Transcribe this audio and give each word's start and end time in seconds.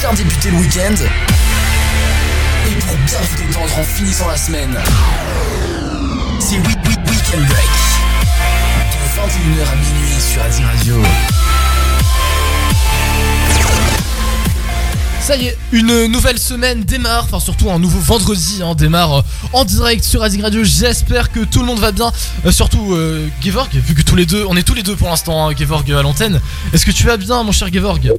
bien 0.00 0.12
débuter 0.14 0.50
le 0.50 0.58
week-end 0.58 0.94
et 2.66 2.74
pour 2.86 2.96
bien 3.06 3.18
vous 3.20 3.46
détendre 3.46 3.78
en 3.78 3.82
finissant 3.82 4.28
la 4.28 4.36
semaine. 4.36 4.78
C'est 6.38 6.56
Week 6.56 6.78
Week 6.86 6.98
Weekend 7.10 7.46
Break. 7.46 7.68
De 8.92 9.20
21h 9.20 9.62
à 9.62 9.76
minuit 9.76 10.20
sur 10.20 10.42
Adi 10.42 10.62
Radio. 10.62 11.02
Ça 15.20 15.36
y 15.36 15.46
est, 15.46 15.58
une 15.72 16.06
nouvelle 16.06 16.38
semaine 16.38 16.84
démarre, 16.84 17.24
enfin 17.24 17.40
surtout 17.40 17.70
un 17.70 17.78
nouveau 17.78 17.98
vendredi 17.98 18.62
hein, 18.62 18.74
démarre 18.74 19.18
euh, 19.18 19.22
en 19.52 19.64
direct 19.64 20.02
sur 20.04 20.22
Azig 20.22 20.40
Radio. 20.40 20.64
J'espère 20.64 21.30
que 21.32 21.40
tout 21.40 21.60
le 21.60 21.66
monde 21.66 21.80
va 21.80 21.92
bien, 21.92 22.10
Euh, 22.46 22.52
surtout 22.52 22.94
euh, 22.94 23.28
Gevorg, 23.42 23.68
vu 23.74 23.94
que 23.94 24.02
tous 24.02 24.16
les 24.16 24.24
deux, 24.24 24.46
on 24.48 24.56
est 24.56 24.62
tous 24.62 24.74
les 24.74 24.82
deux 24.82 24.96
pour 24.96 25.08
l'instant, 25.08 25.48
hein, 25.48 25.54
Gevorg 25.58 25.90
à 25.92 26.00
l'antenne. 26.02 26.40
Est-ce 26.72 26.86
que 26.86 26.92
tu 26.92 27.04
vas 27.04 27.18
bien, 27.18 27.42
mon 27.42 27.52
cher 27.52 27.70
Gevorg? 27.70 28.10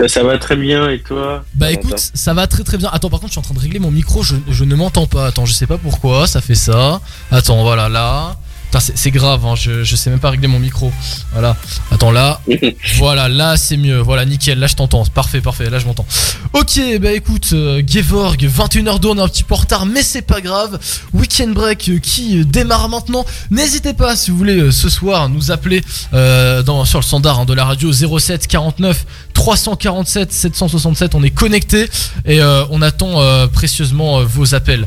Ça, 0.00 0.08
ça 0.08 0.22
va 0.24 0.38
très 0.38 0.56
bien 0.56 0.88
et 0.88 1.00
toi 1.00 1.44
Bah 1.54 1.70
écoute, 1.70 1.98
ça 2.14 2.32
va 2.34 2.46
très 2.46 2.64
très 2.64 2.78
bien. 2.78 2.88
Attends, 2.92 3.10
par 3.10 3.20
contre, 3.20 3.32
je 3.32 3.38
suis 3.38 3.40
en 3.40 3.42
train 3.42 3.54
de 3.54 3.60
régler 3.60 3.78
mon 3.78 3.90
micro, 3.90 4.22
je, 4.22 4.36
je 4.48 4.64
ne 4.64 4.74
m'entends 4.74 5.06
pas. 5.06 5.26
Attends, 5.26 5.46
je 5.46 5.52
sais 5.52 5.66
pas 5.66 5.78
pourquoi, 5.78 6.26
ça 6.26 6.40
fait 6.40 6.54
ça. 6.54 7.00
Attends, 7.30 7.62
voilà, 7.62 7.88
là. 7.88 8.36
C'est- 8.78 9.10
grave, 9.10 9.44
hein, 9.44 9.54
je, 9.56 9.82
je 9.82 9.96
sais 9.96 10.10
même 10.10 10.20
pas 10.20 10.30
régler 10.30 10.46
mon 10.46 10.60
micro. 10.60 10.92
Voilà. 11.32 11.56
Attends, 11.90 12.12
là. 12.12 12.40
Voilà, 12.98 13.28
là 13.28 13.56
c'est 13.56 13.76
mieux. 13.76 13.98
Voilà, 13.98 14.24
nickel. 14.24 14.58
Là 14.58 14.66
je 14.66 14.74
t'entends. 14.74 15.04
Parfait, 15.06 15.40
parfait. 15.40 15.68
Là 15.70 15.78
je 15.78 15.86
m'entends. 15.86 16.06
Ok, 16.52 16.80
bah 17.00 17.12
écoute, 17.12 17.50
euh, 17.52 17.82
Gevorg, 17.86 18.42
21h02, 18.44 19.06
on 19.08 19.18
est 19.18 19.20
un 19.20 19.28
petit 19.28 19.42
peu 19.44 19.54
en 19.54 19.58
retard, 19.58 19.86
mais 19.86 20.02
c'est 20.02 20.22
pas 20.22 20.40
grave. 20.40 20.78
Weekend 21.14 21.52
break 21.54 21.88
euh, 21.88 21.98
qui 21.98 22.38
euh, 22.40 22.44
démarre 22.44 22.88
maintenant. 22.88 23.24
N'hésitez 23.50 23.92
pas, 23.94 24.16
si 24.16 24.30
vous 24.30 24.36
voulez, 24.36 24.58
euh, 24.58 24.70
ce 24.70 24.88
soir, 24.88 25.28
nous 25.28 25.50
appeler 25.50 25.82
dans, 26.12 26.84
sur 26.84 26.98
le 26.98 27.04
standard 27.04 27.40
hein, 27.40 27.44
de 27.44 27.54
la 27.54 27.64
radio 27.64 27.92
07 27.92 28.46
49 28.46 29.04
347 29.34 30.32
767. 30.32 31.14
On 31.14 31.22
est 31.22 31.30
connecté 31.30 31.88
et 32.26 32.40
on 32.42 32.82
attend 32.82 33.20
précieusement 33.48 34.22
vos 34.24 34.54
appels. 34.54 34.86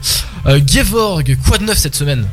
Gevorg, 0.68 1.38
quoi 1.48 1.58
de 1.58 1.64
neuf 1.66 1.78
cette 1.78 1.96
semaine? 1.96 2.28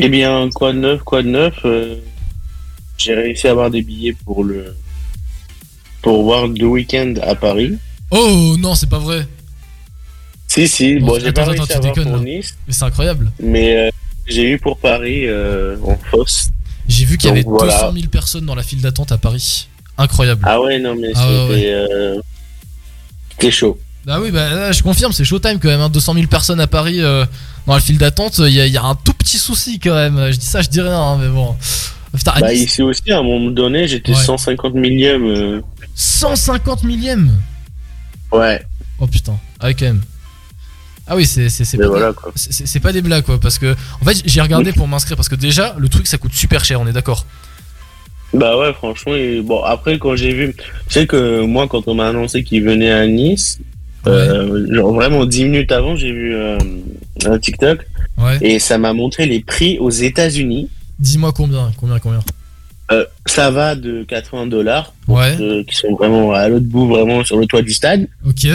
Eh 0.00 0.08
bien, 0.08 0.48
quoi 0.54 0.72
de 0.72 0.78
neuf, 0.78 1.02
quoi 1.02 1.22
de 1.22 1.28
neuf 1.28 1.54
euh, 1.64 1.96
J'ai 2.96 3.14
réussi 3.14 3.48
à 3.48 3.50
avoir 3.50 3.70
des 3.70 3.82
billets 3.82 4.14
pour 4.24 4.44
le 4.44 4.76
pour 6.02 6.22
voir 6.22 6.46
le 6.46 6.66
week-end 6.66 7.14
à 7.22 7.34
Paris. 7.34 7.76
Oh 8.12 8.56
non, 8.58 8.74
c'est 8.76 8.88
pas 8.88 9.00
vrai. 9.00 9.26
Si, 10.46 10.68
si, 10.68 10.98
Bon, 11.00 11.08
bon, 11.08 11.20
j'ai 11.20 11.32
pas 11.32 11.44
réussi 11.44 11.72
à 11.72 11.76
avoir 11.76 11.92
déconnes, 11.94 12.12
pour 12.12 12.22
là. 12.22 12.22
Nice, 12.22 12.56
Mais 12.66 12.72
c'est 12.72 12.84
incroyable. 12.84 13.32
mais 13.40 13.76
euh, 13.76 13.90
j'ai 14.26 14.50
eu 14.52 14.58
pour 14.58 14.78
Paris 14.78 15.26
euh, 15.26 15.76
en 15.84 15.96
fosse. 16.10 16.50
J'ai 16.86 17.04
vu 17.04 17.18
qu'il 17.18 17.28
y 17.30 17.32
Donc, 17.32 17.38
avait 17.38 17.48
voilà. 17.48 17.74
200 17.90 17.92
000 17.94 18.06
personnes 18.06 18.46
dans 18.46 18.54
la 18.54 18.62
file 18.62 18.80
d'attente 18.80 19.10
à 19.12 19.18
Paris. 19.18 19.68
Incroyable. 19.98 20.42
Ah 20.46 20.60
ouais, 20.62 20.78
non, 20.78 20.94
mais 20.94 21.08
Ah 21.16 21.26
c'était 21.48 21.70
euh, 21.72 22.20
c'était 23.32 23.50
chaud. 23.50 23.78
Bah 24.08 24.20
oui, 24.22 24.30
bah 24.30 24.48
là, 24.54 24.72
je 24.72 24.82
confirme, 24.82 25.12
c'est 25.12 25.22
Showtime 25.22 25.58
quand 25.60 25.68
même. 25.68 25.80
hein, 25.82 25.90
200 25.90 26.14
000 26.14 26.26
personnes 26.28 26.60
à 26.60 26.66
Paris 26.66 27.02
euh, 27.02 27.26
dans 27.66 27.74
la 27.74 27.80
file 27.80 27.98
d'attente. 27.98 28.38
Il 28.38 28.48
y, 28.54 28.58
a- 28.60 28.66
il 28.66 28.72
y 28.72 28.78
a 28.78 28.82
un 28.82 28.94
tout 28.94 29.12
petit 29.12 29.36
souci 29.36 29.78
quand 29.78 29.92
même. 29.92 30.32
Je 30.32 30.38
dis 30.38 30.46
ça, 30.46 30.62
je 30.62 30.70
dis 30.70 30.80
rien, 30.80 30.98
hein, 30.98 31.18
mais 31.20 31.28
bon. 31.28 31.54
Putain, 32.16 32.32
Bah, 32.40 32.54
ici 32.54 32.80
aussi, 32.80 33.12
à 33.12 33.18
un 33.18 33.22
moment 33.22 33.50
donné, 33.50 33.86
j'étais 33.86 34.12
Ouais. 34.12 34.16
150 34.24 34.72
millième. 34.72 35.26
euh, 35.26 35.60
150 35.94 36.84
millième. 36.84 37.30
Ouais, 38.32 38.62
Oh 38.98 39.06
putain, 39.06 39.38
ah 39.60 39.66
ouais, 39.66 39.74
quand 39.74 39.84
même. 39.84 40.00
Ah 41.06 41.14
oui, 41.14 41.26
c'est 41.26 41.48
pas, 41.78 41.86
voilà 41.88 42.12
pas 42.82 42.92
des 42.92 43.02
blagues 43.02 43.24
quoi. 43.24 43.38
Parce 43.38 43.58
que, 43.58 43.74
en 44.00 44.04
fait, 44.06 44.22
j'ai 44.24 44.40
regardé 44.40 44.72
pour 44.72 44.88
m'inscrire. 44.88 45.16
Parce 45.18 45.28
que 45.28 45.34
déjà, 45.34 45.74
le 45.78 45.88
truc 45.90 46.06
ça 46.06 46.16
coûte 46.18 46.32
super 46.32 46.64
cher, 46.64 46.80
on 46.80 46.86
est 46.86 46.92
d'accord. 46.92 47.26
Bah 48.32 48.56
ouais, 48.58 48.72
franchement, 48.72 49.14
et 49.14 49.40
bon, 49.42 49.62
après, 49.62 49.98
quand 49.98 50.16
j'ai 50.16 50.32
vu, 50.32 50.54
tu 50.56 50.64
sais 50.88 51.06
que 51.06 51.42
moi, 51.42 51.68
quand 51.68 51.88
on 51.88 51.94
m'a 51.94 52.08
annoncé 52.08 52.42
qu'il 52.42 52.62
venait 52.64 52.90
à 52.90 53.06
Nice, 53.06 53.58
euh, 54.06 54.66
genre 54.74 54.92
vraiment 54.94 55.24
10 55.26 55.44
minutes 55.44 55.72
avant, 55.72 55.96
j'ai 55.96 56.12
vu 56.12 56.34
euh, 56.34 56.58
un 57.26 57.38
TikTok 57.38 57.86
Ouais. 58.16 58.38
et 58.40 58.58
ça 58.58 58.78
m'a 58.78 58.92
montré 58.92 59.26
les 59.26 59.40
prix 59.40 59.78
aux 59.78 59.90
États-Unis. 59.90 60.68
Dis-moi 60.98 61.32
combien, 61.32 61.70
combien, 61.76 61.98
combien. 62.00 62.20
Euh, 62.90 63.04
ça 63.26 63.50
va 63.50 63.74
de 63.76 64.02
80 64.04 64.46
dollars, 64.46 64.92
Ouais, 65.06 65.36
qui 65.68 65.76
sont 65.76 65.94
vraiment 65.94 66.32
à 66.32 66.48
l'autre 66.48 66.64
bout, 66.66 66.88
vraiment 66.88 67.22
sur 67.22 67.36
le 67.38 67.46
toit 67.46 67.62
du 67.62 67.72
stade. 67.72 68.08
ok. 68.26 68.46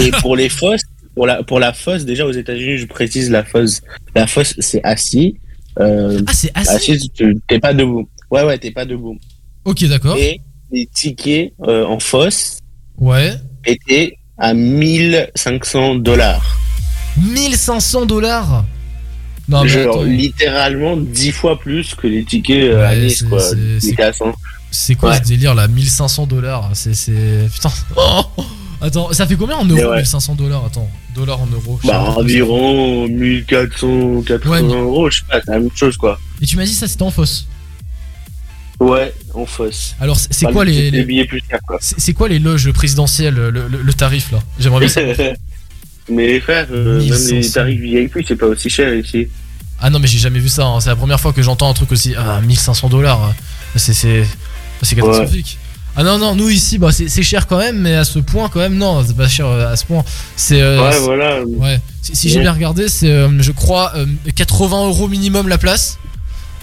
Et 0.00 0.10
pour 0.20 0.36
les 0.36 0.48
fosses, 0.48 0.82
pour 1.14 1.26
la, 1.26 1.42
pour 1.42 1.58
la 1.58 1.72
fosse, 1.72 2.04
déjà 2.04 2.26
aux 2.26 2.32
États-Unis, 2.32 2.78
je 2.78 2.86
précise 2.86 3.30
la 3.30 3.44
fosse. 3.44 3.80
La 4.14 4.26
fosse, 4.26 4.54
c'est 4.58 4.82
assis. 4.84 5.36
Euh, 5.80 6.20
Ah, 6.26 6.32
c'est 6.32 6.52
assis, 6.54 7.10
tu- 7.10 7.36
t'es 7.48 7.58
pas 7.58 7.72
debout. 7.74 8.08
Ouais, 8.30 8.44
ouais, 8.44 8.58
t'es 8.58 8.70
pas 8.70 8.84
debout. 8.84 9.18
Ok, 9.64 9.84
d'accord. 9.88 10.16
Et 10.16 10.40
les 10.70 10.86
tickets 10.86 11.52
euh, 11.66 11.84
en 11.86 11.98
fosse 11.98 12.58
Ouais. 12.98 13.32
étaient 13.66 14.16
à 14.42 14.54
1500 14.54 15.94
dollars. 15.96 16.42
1500 17.16 18.06
dollars? 18.06 18.64
Non, 19.48 19.62
mais 19.62 19.68
Genre 19.68 19.94
attends. 19.96 20.02
littéralement 20.04 20.96
10 20.96 21.30
fois 21.32 21.58
plus 21.58 21.94
que 21.94 22.06
les 22.08 22.24
tickets 22.24 22.72
euh, 22.72 22.86
à 22.88 22.94
Nice, 22.96 23.18
c'est- 23.20 23.28
quoi. 23.28 23.40
c'est- 23.40 23.54
Les 23.54 23.80
c'est- 23.80 23.88
tickets 23.90 24.04
à 24.06 24.12
100. 24.12 24.32
C'est 24.72 24.94
quoi 24.96 25.10
Ouais. 25.10 25.18
ce 25.22 25.28
délire 25.28 25.54
là? 25.54 25.68
1500 25.68 26.26
dollars 26.26 26.70
C'est. 26.74 27.48
Putain. 27.52 27.70
Oh 27.96 28.22
Attends, 28.84 29.12
ça 29.12 29.28
fait 29.28 29.36
combien 29.36 29.54
en 29.58 29.64
euros 29.64 29.90
ouais. 29.90 29.98
1500 29.98 30.34
dollars? 30.34 30.64
Attends, 30.66 30.90
dollars 31.14 31.40
en 31.40 31.46
euros. 31.46 31.78
Bah, 31.84 32.00
environ 32.16 33.06
1480 33.06 34.50
Ouais, 34.50 34.62
mais- 34.62 34.74
euros, 34.74 35.08
je 35.08 35.18
sais 35.20 35.24
pas, 35.30 35.40
c'est 35.44 35.52
la 35.52 35.60
même 35.60 35.70
chose, 35.76 35.96
quoi. 35.96 36.18
Et 36.40 36.46
tu 36.46 36.56
m'as 36.56 36.64
dit 36.64 36.74
ça 36.74 36.88
c'était 36.88 37.02
en 37.04 37.12
fosse. 37.12 37.46
Ouais, 38.82 39.12
en 39.34 39.46
fosse. 39.46 39.94
Alors 40.00 40.18
c'est 40.18 40.46
quoi 40.46 40.64
les, 40.64 40.90
les 40.90 41.04
billets 41.04 41.24
plus 41.26 41.40
chers, 41.48 41.60
quoi. 41.66 41.78
c'est 41.80 42.12
quoi 42.14 42.28
les 42.28 42.38
loges 42.38 42.70
présidentielles 42.72 43.34
le, 43.34 43.50
le- 43.50 43.68
le 43.82 43.94
tarif 43.94 44.32
là? 44.32 44.38
J'aimerais 44.58 44.80
bien 44.80 44.88
savoir. 44.88 45.16
Mais 46.08 46.40
frère, 46.40 46.66
euh, 46.72 46.98
même 46.98 47.04
1500. 47.04 47.34
les 47.36 47.50
tarifs 47.50 47.80
VIP, 47.80 48.18
c'est 48.26 48.36
pas 48.36 48.46
aussi 48.46 48.68
cher 48.68 48.92
ici. 48.94 49.28
Ah 49.80 49.88
non 49.90 49.98
mais 50.00 50.06
j'ai 50.08 50.18
jamais 50.18 50.38
vu 50.40 50.48
ça. 50.48 50.64
hein. 50.66 50.80
C'est 50.80 50.88
la 50.88 50.96
première 50.96 51.20
fois 51.20 51.32
que 51.32 51.42
j'entends 51.42 51.70
un 51.70 51.74
truc 51.74 51.92
aussi. 51.92 52.14
Ah 52.16 52.40
1500 52.40 52.88
dollars. 52.88 53.32
C'est 53.76 53.94
c'est 53.94 54.24
c'est 54.82 54.96
catastrophique. 54.96 55.58
Ah 55.94 56.02
non 56.04 56.18
non 56.18 56.34
nous 56.34 56.48
ici 56.48 56.78
bah 56.78 56.90
c'est 56.90 57.22
cher 57.22 57.46
quand 57.46 57.58
même 57.58 57.78
mais 57.80 57.94
à 57.94 58.04
ce 58.04 58.18
point 58.18 58.48
quand 58.48 58.60
même 58.60 58.76
non 58.76 59.04
c'est 59.06 59.16
pas 59.16 59.28
cher 59.28 59.46
euh, 59.46 59.72
à 59.72 59.76
ce 59.76 59.84
point. 59.84 60.02
C'est 60.36 60.60
euh, 60.62 60.80
ouais, 60.90 60.98
voilà. 61.00 61.44
Ouais, 61.44 61.80
si, 62.00 62.16
si 62.16 62.28
j'ai 62.30 62.40
bien 62.40 62.52
regardé, 62.52 62.88
c'est, 62.88 63.10
euh, 63.10 63.28
je 63.40 63.52
crois, 63.52 63.92
euh, 63.96 64.06
80 64.34 64.86
euros 64.86 65.06
minimum 65.08 65.48
la 65.48 65.58
place. 65.58 65.98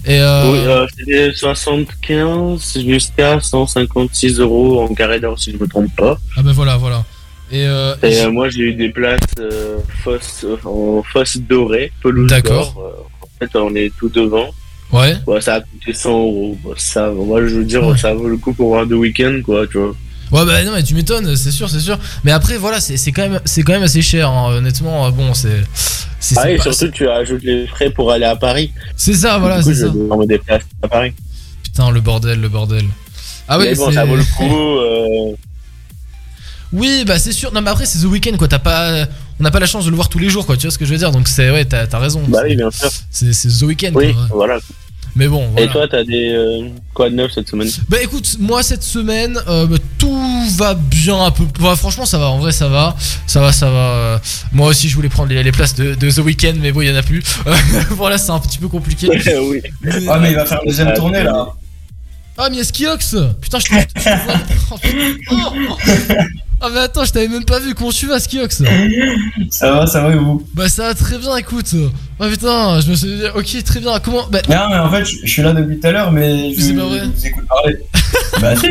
Et 0.05 0.19
euh, 0.21 0.51
Oui, 0.51 0.59
euh, 0.65 0.85
c'était 0.97 1.31
75 1.33 2.79
jusqu'à 2.85 3.39
156 3.39 4.39
euros 4.39 4.81
en 4.81 4.93
carré 4.93 5.19
d'or, 5.19 5.37
si 5.39 5.51
je 5.51 5.57
me 5.57 5.67
trompe 5.67 5.93
pas. 5.95 6.17
ah 6.37 6.41
ben 6.41 6.51
voilà, 6.51 6.77
voilà. 6.77 7.03
Et, 7.51 7.65
euh, 7.65 7.95
Et 8.03 8.19
euh, 8.21 8.31
moi, 8.31 8.49
j'ai 8.49 8.61
eu 8.61 8.73
des 8.73 8.89
places 8.89 9.19
euh, 9.39 9.77
fosse, 10.03 10.45
euh, 10.45 10.55
en 10.65 11.03
fosse 11.03 11.37
dorée, 11.37 11.91
pelouse 12.01 12.29
D'accord. 12.29 12.93
en 13.21 13.27
fait, 13.39 13.55
on 13.57 13.73
est 13.75 13.91
tout 13.97 14.09
devant. 14.09 14.49
ouais, 14.93 15.15
Ouais, 15.27 15.41
ça 15.41 15.55
a 15.55 15.61
coûté 15.61 15.93
100 15.93 16.09
euros. 16.11 16.57
Ça, 16.77 17.09
moi, 17.11 17.41
je 17.41 17.55
veux 17.55 17.63
dire, 17.65 17.83
Ouais. 17.85 17.97
ça 17.97 18.13
vaut 18.13 18.27
le 18.29 18.37
coup 18.37 18.53
pour 18.53 18.69
voir 18.69 18.85
deux 18.85 18.95
week-ends, 18.97 19.39
quoi, 19.43 19.65
tu 19.67 19.79
vois. 19.79 19.95
Ouais, 20.31 20.45
bah 20.45 20.63
non, 20.63 20.71
mais 20.73 20.83
tu 20.83 20.93
m'étonnes, 20.95 21.35
c'est 21.35 21.51
sûr, 21.51 21.69
c'est 21.69 21.79
sûr. 21.79 21.97
Mais 22.23 22.31
après, 22.31 22.57
voilà, 22.57 22.79
c'est, 22.79 22.97
quand 23.11 23.27
même, 23.27 23.39
c'est 23.45 23.63
quand 23.63 23.73
même 23.73 23.83
assez 23.83 24.01
cher, 24.01 24.29
hein, 24.29 24.53
honnêtement. 24.55 25.05
euh, 25.07 25.11
Bon, 25.11 25.33
c'est, 25.33 25.63
Ah, 26.37 26.45
pas- 26.57 26.61
surtout, 26.73 26.91
tu 26.91 27.07
ajoutes 27.09 27.43
les 27.43 27.65
frais 27.67 27.89
pour 27.89 28.11
aller 28.11 28.25
à 28.25 28.35
Paris. 28.35 28.71
c'est 28.95 29.13
ça, 29.13 29.37
voilà, 29.37 29.61
c'est 29.61 29.73
je 29.73 29.79
ça. 29.81 29.87
vais 29.87 29.93
me 29.99 30.39
à 30.83 30.87
Paris. 30.87 31.13
Putain, 31.63 31.91
le 31.91 32.01
bordel, 32.01 32.39
le 32.39 32.49
bordel. 32.49 32.85
Ah 33.47 33.57
ouais, 33.57 33.69
Mais 33.71 33.75
bon, 33.75 33.91
ça 33.91 34.05
vaut 34.05 34.15
le 34.15 34.23
coup. 34.23 34.77
euh, 34.77 35.35
Oui, 36.71 37.03
bah 37.07 37.17
c'est 37.17 37.31
sûr. 37.31 37.51
Non, 37.51 37.61
mais 37.61 37.71
après, 37.71 37.85
c'est 37.85 37.99
The 37.99 38.03
Weeknd, 38.05 38.37
quoi. 38.37 38.47
T'as 38.47 38.59
pas, 38.59 39.05
on 39.39 39.43
n'a 39.43 39.49
pas 39.51 39.59
la 39.59 39.65
chance 39.65 39.85
de 39.85 39.89
le 39.89 39.95
voir 39.95 40.07
tous 40.09 40.19
les 40.19 40.29
jours, 40.29 40.45
quoi. 40.45 40.55
Tu 40.55 40.67
vois 40.67 40.71
ce 40.71 40.77
que 40.77 40.85
je 40.85 40.91
veux 40.91 40.97
dire? 40.99 41.11
Donc 41.11 41.27
c'est, 41.27 41.49
ouais, 41.49 41.65
t'as, 41.65 41.97
raison. 41.97 42.21
Bah 42.27 42.41
oui, 42.43 42.55
bien 42.55 42.69
sûr. 42.69 42.89
c'est, 43.09 43.33
c'est 43.33 43.49
The 43.49 43.61
Weeknd. 43.63 43.91
Oui, 43.95 44.13
quoi, 44.13 44.21
ouais. 44.23 44.27
voilà. 44.31 44.59
Mais 45.15 45.27
bon, 45.27 45.47
voilà. 45.51 45.65
Et 45.65 45.69
toi, 45.69 45.87
t'as 45.87 46.03
des. 46.03 46.31
euh, 46.33 46.69
quoi 46.93 47.09
de 47.09 47.15
neuf 47.15 47.31
cette 47.33 47.49
semaine? 47.49 47.69
Bah 47.89 47.97
écoute, 48.01 48.37
moi 48.39 48.61
cette 48.63 48.83
semaine, 48.83 49.37
euh, 49.47 49.65
bah, 49.65 49.77
tout 49.97 50.21
va 50.57 50.73
bien 50.75 51.19
un 51.23 51.31
peu. 51.31 51.43
bah, 51.59 51.75
franchement, 51.75 52.05
ça 52.05 52.17
va, 52.19 52.29
en 52.29 52.37
vrai, 52.39 52.51
ça 52.51 52.67
va. 52.67 52.95
Ça 53.27 53.41
va, 53.41 53.51
ça 53.51 53.69
va. 53.69 53.77
euh, 53.77 54.17
moi 54.53 54.67
aussi, 54.67 54.87
je 54.89 54.95
voulais 54.95 55.09
prendre 55.09 55.29
les, 55.29 55.43
les 55.43 55.51
places 55.51 55.75
de, 55.75 55.95
de 55.95 56.11
The 56.11 56.19
Weeknd, 56.19 56.53
mais 56.61 56.71
bon, 56.71 56.81
il 56.81 56.89
y 56.89 56.91
en 56.91 56.95
a 56.95 57.03
plus. 57.03 57.23
voilà, 57.91 58.17
c'est 58.17 58.31
un 58.31 58.39
petit 58.39 58.57
peu 58.59 58.67
compliqué. 58.67 59.07
Oui. 59.41 59.61
Mais- 59.81 59.91
Ah, 60.07 60.19
mais 60.19 60.31
il 60.31 60.35
va 60.35 60.45
faire 60.45 60.59
une 60.63 60.69
deuxième 60.69 60.93
tournée 60.93 61.23
là. 61.23 61.47
Ah, 62.37 62.47
mais 62.49 62.55
il 62.55 62.59
y 62.59 62.61
a 62.61 62.63
Skiox 62.63 63.15
Putain, 63.41 63.59
je 63.59 63.65
te. 63.65 63.73
Ah, 66.61 66.67
mais 66.73 66.79
attends, 66.79 67.05
je 67.05 67.11
t'avais 67.13 67.27
même 67.29 67.45
pas 67.45 67.59
vu. 67.59 67.73
Comment 67.73 67.91
tu 67.91 68.05
vas, 68.07 68.19
Skiox 68.19 68.63
Ça 69.49 69.71
va, 69.71 69.87
ça 69.87 70.01
va 70.03 70.11
et 70.13 70.17
vous? 70.17 70.45
Bah, 70.53 70.67
ça 70.67 70.83
va 70.87 70.93
très 70.93 71.17
bien, 71.17 71.35
écoute. 71.37 71.73
Ah, 72.19 72.27
putain, 72.27 72.81
je 72.81 72.89
me 72.91 72.95
suis 72.95 73.07
dit, 73.07 73.23
ok, 73.33 73.63
très 73.63 73.79
bien. 73.79 73.97
Comment 73.99 74.27
Bah, 74.29 74.39
Non, 74.49 74.69
mais 74.69 74.77
en 74.77 74.91
fait, 74.91 75.05
je 75.05 75.17
je 75.23 75.29
suis 75.31 75.41
là 75.41 75.53
depuis 75.53 75.79
tout 75.79 75.87
à 75.87 75.91
l'heure, 75.91 76.11
mais 76.11 76.53
je, 76.53 76.73
pas 76.73 76.83
vrai. 76.85 76.99
je 77.05 77.05
vous 77.19 77.25
écoute 77.27 77.45
parler. 77.47 77.77
bah, 78.41 78.55
si. 78.57 78.67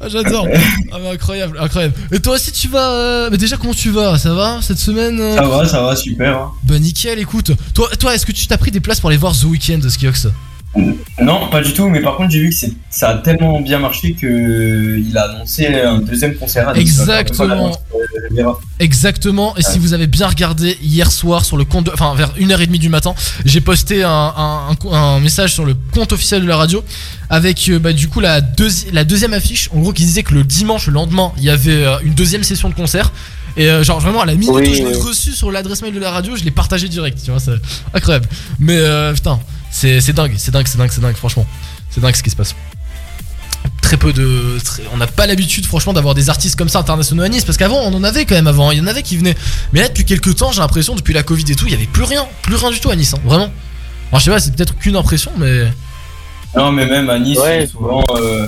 ah, 0.00 0.08
j'adore. 0.08 0.46
Ah, 0.92 0.98
mais 1.02 1.10
incroyable, 1.10 1.58
incroyable. 1.60 1.94
Et 2.12 2.20
toi 2.20 2.34
aussi, 2.36 2.52
tu 2.52 2.68
vas. 2.68 2.90
euh, 2.92 3.28
Mais 3.30 3.38
déjà, 3.38 3.56
comment 3.56 3.74
tu 3.74 3.90
vas? 3.90 4.16
Ça 4.18 4.32
va 4.32 4.60
cette 4.62 4.78
semaine 4.78 5.18
euh? 5.20 5.34
Ça 5.34 5.48
va, 5.48 5.66
ça 5.66 5.82
va, 5.82 5.96
super. 5.96 6.38
hein. 6.38 6.52
Bah 6.62 6.78
nickel, 6.78 7.18
écoute. 7.18 7.50
Toi, 7.74 7.88
toi 7.98 8.14
est-ce 8.14 8.24
que 8.24 8.32
tu 8.32 8.46
t'as 8.46 8.56
pris 8.58 8.70
des 8.70 8.80
places 8.80 9.00
pour 9.00 9.10
aller 9.10 9.18
voir 9.18 9.32
The 9.36 9.44
Weeknd, 9.44 9.80
Skiox? 9.88 10.28
Non, 11.22 11.48
pas 11.48 11.60
du 11.62 11.72
tout, 11.72 11.88
mais 11.88 12.00
par 12.00 12.16
contre, 12.16 12.30
j'ai 12.32 12.40
vu 12.40 12.48
que 12.48 12.54
c'est- 12.54 12.72
ça 12.90 13.10
a 13.10 13.14
tellement 13.18 13.60
bien 13.60 13.78
marché 13.78 14.14
que 14.14 14.98
il 14.98 15.16
a 15.16 15.30
annoncé 15.30 15.66
un 15.66 15.98
deuxième 15.98 16.34
concert. 16.34 16.68
à. 16.68 16.76
Exactement. 16.76 17.70
Euh. 18.36 18.52
Exactement, 18.80 19.56
et 19.56 19.62
si 19.62 19.78
vous 19.78 19.92
avez 19.94 20.06
bien 20.08 20.26
regardé 20.26 20.76
hier 20.82 21.10
soir 21.12 21.44
sur 21.44 21.56
le 21.56 21.64
compte, 21.64 21.86
de- 21.86 21.92
enfin 21.92 22.14
vers 22.16 22.32
1h30 22.36 22.78
du 22.78 22.88
matin, 22.88 23.14
j'ai 23.44 23.60
posté 23.60 24.02
un, 24.02 24.10
un- 24.10 24.68
un 24.70 24.74
co- 24.74 24.92
un 24.92 25.20
message 25.20 25.52
sur 25.54 25.64
le 25.64 25.74
compte 25.92 26.12
officiel 26.12 26.42
de 26.42 26.46
la 26.48 26.56
radio 26.56 26.82
avec 27.30 27.68
euh, 27.68 27.78
bah, 27.78 27.92
du 27.92 28.08
coup 28.08 28.18
la, 28.20 28.40
deuxi- 28.40 28.86
la 28.92 29.04
deuxième 29.04 29.32
affiche, 29.32 29.70
en 29.72 29.78
gros 29.80 29.92
qui 29.92 30.02
disait 30.04 30.24
que 30.24 30.34
le 30.34 30.42
dimanche, 30.42 30.88
le 30.88 30.94
lendemain, 30.94 31.32
il 31.38 31.44
y 31.44 31.50
avait 31.50 31.84
euh, 31.84 31.96
une 32.02 32.14
deuxième 32.14 32.42
session 32.42 32.68
de 32.68 32.74
concert. 32.74 33.12
Et 33.56 33.70
euh, 33.70 33.84
genre 33.84 34.00
vraiment 34.00 34.22
à 34.22 34.26
la 34.26 34.34
minute 34.34 34.50
Oui, 34.52 34.62
où 34.68 34.74
je 34.74 34.82
l'ai 34.82 34.86
oui. 34.96 35.00
reçu 35.00 35.30
sur 35.30 35.52
l'adresse 35.52 35.80
mail 35.82 35.94
de 35.94 36.00
la 36.00 36.10
radio, 36.10 36.34
je 36.34 36.42
l'ai 36.42 36.50
partagé 36.50 36.88
direct, 36.88 37.20
tu 37.24 37.30
vois, 37.30 37.38
c'est 37.38 37.52
incroyable. 37.94 38.26
Mais 38.58 38.76
euh, 38.78 39.12
putain, 39.14 39.38
c'est 39.74 40.00
c'est 40.00 40.12
dingue, 40.12 40.34
c'est 40.36 40.52
dingue, 40.52 40.66
c'est 40.68 40.78
dingue, 40.78 40.90
c'est 40.92 41.00
dingue, 41.00 41.16
franchement. 41.16 41.44
C'est 41.90 42.00
dingue 42.00 42.14
ce 42.14 42.22
qui 42.22 42.30
se 42.30 42.36
passe. 42.36 42.54
Très 43.82 43.96
peu 43.96 44.12
de. 44.12 44.58
très- 44.64 44.82
on 44.92 44.96
n'a 44.98 45.06
pas 45.06 45.26
l'habitude, 45.26 45.66
franchement, 45.66 45.92
d'avoir 45.92 46.14
des 46.14 46.30
artistes 46.30 46.56
comme 46.56 46.68
ça 46.68 46.78
internationaux 46.78 47.22
à 47.22 47.28
Nice. 47.28 47.44
Parce 47.44 47.58
qu'avant, 47.58 47.80
on 47.82 47.92
en 47.94 48.04
avait 48.04 48.24
quand 48.24 48.34
même 48.34 48.46
avant. 48.46 48.70
Il 48.70 48.78
y 48.78 48.80
en 48.80 48.86
avait 48.86 49.02
qui 49.02 49.16
venaient. 49.16 49.34
Mais 49.72 49.80
là, 49.80 49.88
depuis 49.88 50.04
quelques 50.04 50.36
temps, 50.36 50.52
j'ai 50.52 50.60
l'impression, 50.60 50.94
depuis 50.94 51.12
la 51.14 51.22
Covid 51.22 51.44
et 51.50 51.54
tout, 51.56 51.66
il 51.66 51.72
y 51.72 51.74
avait 51.74 51.86
plus 51.86 52.04
rien. 52.04 52.26
Plus 52.42 52.54
rien 52.56 52.70
du 52.70 52.78
tout 52.80 52.90
à 52.90 52.96
Nice, 52.96 53.14
hein, 53.14 53.20
vraiment. 53.24 53.50
Alors, 54.10 54.20
je 54.20 54.24
sais 54.24 54.30
pas, 54.30 54.38
c'est 54.38 54.54
peut-être 54.54 54.76
qu'une 54.78 54.96
impression, 54.96 55.32
mais. 55.38 55.64
Non, 56.56 56.70
mais 56.72 56.86
même 56.86 57.10
à 57.10 57.18
Nice, 57.18 57.38
Ouais. 57.38 57.66
souvent, 57.66 58.04
euh, 58.16 58.46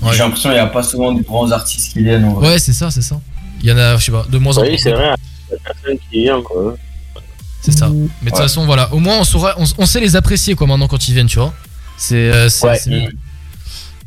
Ouais. 0.00 0.12
j'ai 0.12 0.18
l'impression 0.18 0.50
qu'il 0.50 0.58
n'y 0.58 0.64
a 0.64 0.66
pas 0.66 0.82
souvent 0.84 1.12
des 1.12 1.22
grands 1.22 1.50
artistes 1.50 1.92
qui 1.92 2.02
viennent. 2.04 2.24
en 2.24 2.34
vrai. 2.34 2.48
Ouais, 2.50 2.58
c'est 2.58 2.72
ça, 2.72 2.90
c'est 2.90 3.02
ça. 3.02 3.20
Il 3.60 3.68
y 3.68 3.72
en 3.72 3.76
a, 3.78 3.96
je 3.96 4.04
sais 4.04 4.12
pas, 4.12 4.24
de 4.28 4.38
moins 4.38 4.56
en 4.58 4.62
Oui, 4.62 4.68
moins. 4.70 4.78
c'est 4.78 4.92
vrai, 4.92 5.10
il 5.50 5.52
y 5.52 5.56
a 5.56 5.58
personne 5.72 5.98
qui 6.10 6.22
vient, 6.22 6.40
quoi. 6.42 6.76
C'est 7.60 7.76
ça. 7.76 7.88
Mais 7.88 7.94
de 7.94 8.08
toute 8.26 8.32
Ouais. 8.34 8.42
façon, 8.42 8.64
voilà. 8.66 8.92
Au 8.92 8.98
moins, 8.98 9.18
on, 9.18 9.24
saura, 9.24 9.54
on, 9.58 9.64
on 9.78 9.86
sait 9.86 10.00
les 10.00 10.16
apprécier, 10.16 10.54
quoi, 10.54 10.66
maintenant, 10.66 10.88
quand 10.88 11.08
ils 11.08 11.14
viennent, 11.14 11.26
tu 11.26 11.38
vois. 11.38 11.52
C'est. 11.96 12.14
euh, 12.32 12.48
Ouais. 12.62 13.08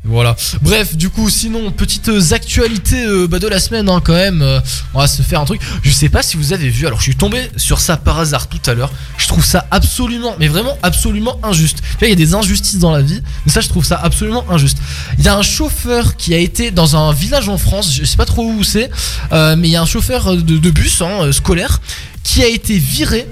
Voilà. 0.03 0.36
Bref, 0.63 0.95
du 0.98 1.12
coup, 1.12 1.30
sinon, 1.30 1.69
petites 1.69 2.09
euh, 2.09 2.31
actualités 2.33 3.06
euh, 3.06 3.27
bah, 3.27 3.38
de 3.38 3.48
la 3.48 3.59
semaine, 3.59 3.88
hein, 3.88 4.01
quand 4.03 4.15
même. 4.15 4.42
euh, 4.42 4.59
on 4.95 5.00
va 5.00 5.06
se 5.07 5.21
faire 5.21 5.39
un 5.39 5.45
truc. 5.45 5.62
Je 5.83 5.92
sais 5.92 6.09
pas 6.09 6.24
si 6.24 6.38
vous 6.38 6.53
avez 6.53 6.69
vu. 6.69 6.88
Alors, 6.88 6.98
je 6.98 7.03
suis 7.03 7.15
tombé 7.15 7.51
sur 7.56 7.80
ça 7.80 7.98
par 7.98 8.18
hasard 8.18 8.48
tout 8.48 8.57
à 8.65 8.74
l'heure. 8.74 8.92
Je 9.19 9.27
trouve 9.27 9.45
ça 9.45 9.68
absolument, 9.69 10.36
mais 10.39 10.47
vraiment 10.47 10.75
absolument 10.81 11.38
injuste. 11.44 11.83
Il 12.01 12.09
y 12.09 12.12
a 12.12 12.15
des 12.15 12.33
injustices 12.33 12.80
dans 12.80 12.92
la 12.92 13.04
vie, 13.04 13.21
mais 13.45 13.51
ça, 13.51 13.62
je 13.62 13.68
trouve 13.69 13.86
ça 13.86 14.00
absolument 14.01 14.44
injuste. 14.50 14.80
Il 15.19 15.24
y 15.24 15.27
a 15.27 15.36
un 15.38 15.44
chauffeur 15.44 16.15
qui 16.15 16.33
a 16.33 16.39
été 16.39 16.71
dans 16.71 16.95
un 16.95 17.13
village 17.13 17.47
en 17.47 17.59
France. 17.59 17.94
Je 17.94 18.04
sais 18.04 18.18
pas 18.18 18.25
trop 18.25 18.44
où 18.44 18.63
c'est, 18.63 18.89
euh, 19.33 19.56
mais 19.56 19.68
il 19.68 19.71
y 19.71 19.75
a 19.75 19.83
un 19.83 19.86
chauffeur 19.86 20.36
de, 20.36 20.42
de 20.57 20.71
bus 20.71 21.00
hein, 21.04 21.31
scolaire 21.31 21.80
qui 22.24 22.42
a 22.42 22.47
été 22.47 22.75
viré. 22.80 23.27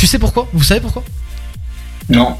Tu 0.00 0.06
sais 0.06 0.18
pourquoi? 0.18 0.48
Vous 0.54 0.62
savez 0.64 0.80
pourquoi? 0.80 1.04
Non. 2.08 2.34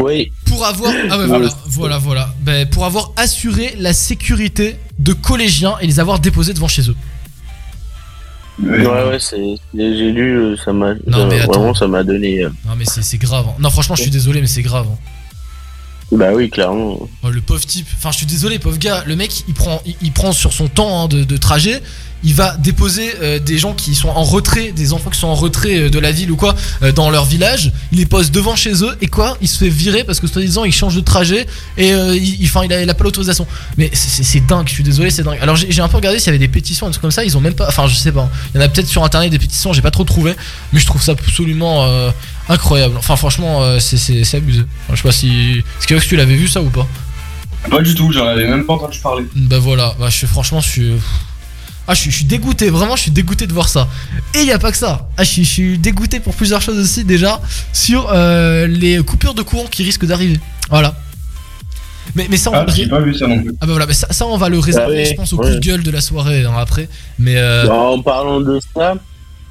Oui, 0.00 0.32
pour 0.46 0.66
avoir 0.66 0.92
ah 1.08 1.16
ouais, 1.18 1.22
Ouais. 1.22 1.28
voilà 1.28 1.48
voilà 1.66 1.98
voilà 1.98 2.34
Ben, 2.40 2.68
pour 2.68 2.84
avoir 2.84 3.12
assuré 3.16 3.76
la 3.78 3.92
sécurité 3.92 4.76
de 4.98 5.12
collégiens 5.12 5.76
et 5.80 5.86
les 5.86 6.00
avoir 6.00 6.18
déposés 6.18 6.52
devant 6.52 6.66
chez 6.66 6.82
eux. 6.90 6.96
ouais, 8.60 8.84
ouais, 8.86 9.18
c'est. 9.20 9.54
J'ai 9.72 10.10
lu, 10.12 10.36
euh, 10.36 10.56
ça 10.64 10.72
m'a. 10.72 10.94
Non, 11.06 11.18
ça- 11.18 11.26
mais 11.26 11.40
attends. 11.40 11.52
Vraiment, 11.60 11.74
ça 11.74 11.86
m'a 11.86 12.02
donné. 12.02 12.42
euh, 12.42 12.50
Non 12.66 12.74
mais 12.76 12.84
c'est 12.86 13.02
c'est 13.02 13.18
grave. 13.18 13.46
hein. 13.48 13.54
Non 13.60 13.70
franchement 13.70 13.94
je 13.94 14.02
suis 14.02 14.10
désolé 14.10 14.40
mais 14.40 14.48
c'est 14.48 14.62
grave. 14.62 14.86
hein. 14.92 14.98
Bah 16.12 16.30
oui, 16.34 16.50
clairement. 16.50 17.08
Oh, 17.22 17.30
le 17.30 17.40
pauvre 17.40 17.64
type. 17.64 17.86
Enfin 17.96 18.10
je 18.10 18.16
suis 18.18 18.26
désolé 18.26 18.58
pauvre 18.58 18.78
gars. 18.78 19.04
Le 19.06 19.14
mec 19.16 19.44
il 19.48 19.54
prend 19.54 19.80
il, 19.86 19.94
il 20.02 20.10
prend 20.12 20.32
sur 20.32 20.52
son 20.52 20.66
temps 20.68 21.04
hein, 21.04 21.08
de, 21.08 21.22
de 21.22 21.36
trajet. 21.36 21.80
Il 22.24 22.34
va 22.34 22.56
déposer 22.56 23.12
euh, 23.22 23.38
des 23.38 23.58
gens 23.58 23.74
qui 23.74 23.94
sont 23.94 24.08
en 24.08 24.22
retrait, 24.24 24.72
des 24.72 24.92
enfants 24.92 25.10
qui 25.10 25.18
sont 25.18 25.28
en 25.28 25.34
retrait 25.34 25.76
euh, 25.82 25.90
de 25.90 25.98
la 25.98 26.10
ville 26.10 26.30
ou 26.30 26.36
quoi, 26.36 26.54
euh, 26.82 26.90
dans 26.92 27.10
leur 27.10 27.24
village. 27.24 27.70
Il 27.92 27.98
les 27.98 28.06
pose 28.06 28.30
devant 28.30 28.56
chez 28.56 28.82
eux 28.82 28.96
et 29.02 29.06
quoi? 29.08 29.36
Il 29.42 29.48
se 29.48 29.58
fait 29.58 29.68
virer 29.68 30.04
parce 30.04 30.20
que 30.20 30.26
soi-disant 30.26 30.64
il 30.64 30.72
change 30.72 30.96
de 30.96 31.00
trajet 31.00 31.46
et 31.76 31.90
il, 31.90 32.40
il- 32.42 32.46
enfin, 32.46 32.62
il, 32.64 32.72
a, 32.72 32.82
il 32.82 32.88
a 32.88 32.94
pas 32.94 33.04
l'autorisation. 33.04 33.46
Mais 33.76 33.90
c'est- 33.92 34.40
dingue, 34.46 34.66
je 34.68 34.72
suis 34.74 34.82
désolé, 34.84 35.10
c'est 35.10 35.22
dingue. 35.22 35.38
Alors 35.40 35.56
j'ai 35.56 35.80
un 35.82 35.88
peu 35.88 35.96
regardé 35.96 36.18
s'il 36.18 36.26
y 36.26 36.30
avait 36.30 36.38
des 36.38 36.48
pétitions, 36.48 36.86
des 36.86 36.92
trucs 36.92 37.02
comme 37.02 37.10
ça, 37.10 37.24
ils 37.24 37.36
ont 37.36 37.40
même 37.40 37.54
pas. 37.54 37.68
Enfin, 37.68 37.86
je 37.86 37.94
sais 37.94 38.12
pas. 38.12 38.28
Il 38.54 38.60
y 38.60 38.62
en 38.62 38.66
a 38.66 38.68
peut-être 38.68 38.88
sur 38.88 39.04
internet 39.04 39.30
des 39.30 39.38
pétitions, 39.38 39.72
j'ai 39.72 39.82
pas 39.82 39.90
trop 39.90 40.04
trouvé, 40.04 40.34
mais 40.72 40.80
je 40.80 40.86
trouve 40.86 41.02
ça 41.02 41.12
absolument 41.12 41.86
incroyable. 42.48 42.94
Enfin, 42.98 43.16
franchement, 43.16 43.62
c'est 43.80 44.34
abusé. 44.34 44.60
Enfin, 44.86 44.94
je 44.94 44.96
sais 44.96 45.02
pas 45.08 45.12
si. 45.12 45.62
Est-ce 45.80 45.86
que 45.86 45.98
tu 46.08 46.16
l'avais 46.16 46.36
vu 46.36 46.48
ça 46.48 46.62
ou 46.62 46.70
pas? 46.70 46.86
Pas 47.70 47.80
du 47.80 47.94
tout, 47.94 48.12
j'en 48.12 48.26
avais 48.26 48.46
même 48.46 48.64
pas 48.66 48.74
entendu 48.74 48.98
parler. 48.98 49.24
Bah 49.34 49.58
voilà, 49.58 49.94
bah, 49.98 50.06
je 50.10 50.16
suis 50.16 50.26
franchement, 50.26 50.60
je 50.60 50.68
suis. 50.68 50.92
Ah, 51.86 51.92
je 51.94 52.00
suis, 52.00 52.10
je 52.10 52.16
suis 52.16 52.24
dégoûté, 52.24 52.70
vraiment, 52.70 52.96
je 52.96 53.02
suis 53.02 53.10
dégoûté 53.10 53.46
de 53.46 53.52
voir 53.52 53.68
ça. 53.68 53.88
Et 54.34 54.38
il 54.40 54.46
y 54.46 54.52
a 54.52 54.58
pas 54.58 54.70
que 54.70 54.76
ça. 54.78 55.08
Ah, 55.18 55.24
je 55.24 55.28
suis, 55.30 55.44
je 55.44 55.50
suis 55.50 55.78
dégoûté 55.78 56.18
pour 56.20 56.34
plusieurs 56.34 56.62
choses 56.62 56.78
aussi, 56.78 57.04
déjà, 57.04 57.40
sur 57.72 58.10
euh, 58.12 58.66
les 58.66 59.02
coupures 59.04 59.34
de 59.34 59.42
courant 59.42 59.66
qui 59.70 59.82
risquent 59.82 60.06
d'arriver. 60.06 60.40
Voilà. 60.70 60.94
Mais, 62.14 62.26
mais 62.30 62.36
ça, 62.36 62.50
on 62.50 62.54
Ah, 62.54 62.60
va 62.60 62.64
le 62.66 62.72
j'ai 62.72 62.84
ré- 62.84 62.88
pas 62.90 63.00
vu 63.00 63.14
ça 63.14 63.26
non 63.26 63.38
plus. 63.40 63.50
ah 63.60 63.66
bah 63.66 63.72
voilà, 63.72 63.86
mais 63.86 63.92
ça, 63.94 64.06
ça, 64.10 64.26
on 64.26 64.36
va 64.36 64.48
le 64.48 64.58
réserver, 64.58 64.94
Ah 64.96 65.02
oui, 65.02 65.06
je 65.10 65.14
pense, 65.14 65.32
au 65.32 65.36
coup 65.38 65.48
de 65.48 65.58
gueule 65.58 65.82
de 65.82 65.90
la 65.90 66.00
soirée 66.00 66.44
hein, 66.44 66.52
après. 66.58 66.88
Mais 67.18 67.34
euh, 67.36 67.66
Bah, 67.66 67.74
en 67.74 68.00
parlant 68.02 68.40
de 68.40 68.58
ça, 68.74 68.94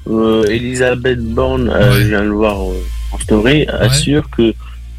euh, 0.09 0.43
Elisabeth 0.49 1.19
Borne, 1.19 1.69
euh, 1.69 1.91
Ouais. 1.93 2.01
je 2.03 2.07
viens 2.09 2.21
de 2.21 2.27
le 2.27 2.33
voir 2.33 2.61
euh, 2.63 2.73
en 3.11 3.19
story, 3.19 3.65
assure 3.67 4.29
que 4.29 4.53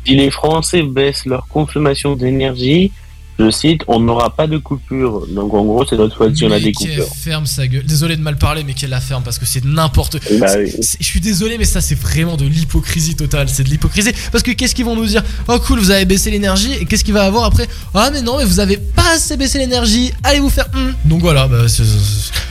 si 0.06 0.14
les 0.16 0.30
Français 0.30 0.82
baissent 0.82 1.26
leur 1.26 1.46
consommation 1.48 2.14
d'énergie, 2.16 2.92
je 3.38 3.50
cite, 3.50 3.82
on 3.88 4.00
n'aura 4.00 4.30
pas 4.34 4.46
de 4.46 4.58
coupure. 4.58 5.26
Donc 5.28 5.52
en 5.54 5.64
gros, 5.64 5.84
c'est 5.84 5.96
notre 5.96 6.16
faute 6.16 6.36
si 6.36 6.44
on 6.44 6.50
a 6.52 6.60
des 6.60 6.72
coupures. 6.72 7.06
ferme 7.14 7.46
sa 7.46 7.66
gueule. 7.66 7.84
Désolé 7.84 8.16
de 8.16 8.22
mal 8.22 8.36
parler, 8.38 8.62
mais 8.64 8.74
qu'elle 8.74 8.90
la 8.90 9.00
ferme 9.00 9.22
parce 9.22 9.38
que 9.38 9.46
c'est 9.46 9.64
n'importe 9.64 10.18
Bah 10.38 10.46
oui. 10.56 10.72
Je 11.00 11.04
suis 11.04 11.20
désolé, 11.20 11.58
mais 11.58 11.64
ça 11.64 11.80
c'est 11.80 11.94
vraiment 11.98 12.36
de 12.36 12.44
l'hypocrisie 12.46 13.16
totale. 13.16 13.48
C'est 13.48 13.64
de 13.64 13.68
l'hypocrisie. 13.70 14.12
Parce 14.32 14.42
que 14.44 14.50
qu'est-ce 14.52 14.74
qu'ils 14.74 14.84
vont 14.84 14.96
nous 14.96 15.06
dire? 15.06 15.22
Oh 15.48 15.58
cool, 15.66 15.78
vous 15.80 15.90
avez 15.90 16.04
baissé 16.04 16.30
l'énergie. 16.30 16.72
Et 16.80 16.84
qu'est-ce 16.84 17.04
qu'il 17.04 17.14
va 17.14 17.24
avoir 17.24 17.44
après? 17.44 17.66
Ah 17.94 18.10
mais 18.12 18.22
non, 18.22 18.38
mais 18.38 18.44
vous 18.44 18.60
avez 18.60 18.76
pas 18.76 19.14
assez 19.14 19.36
baissé 19.36 19.58
l'énergie. 19.58 20.12
Allez 20.22 20.40
vous 20.40 20.50
faire. 20.50 20.66
Donc 21.04 21.20
voilà, 21.20 21.46
bah, 21.48 21.58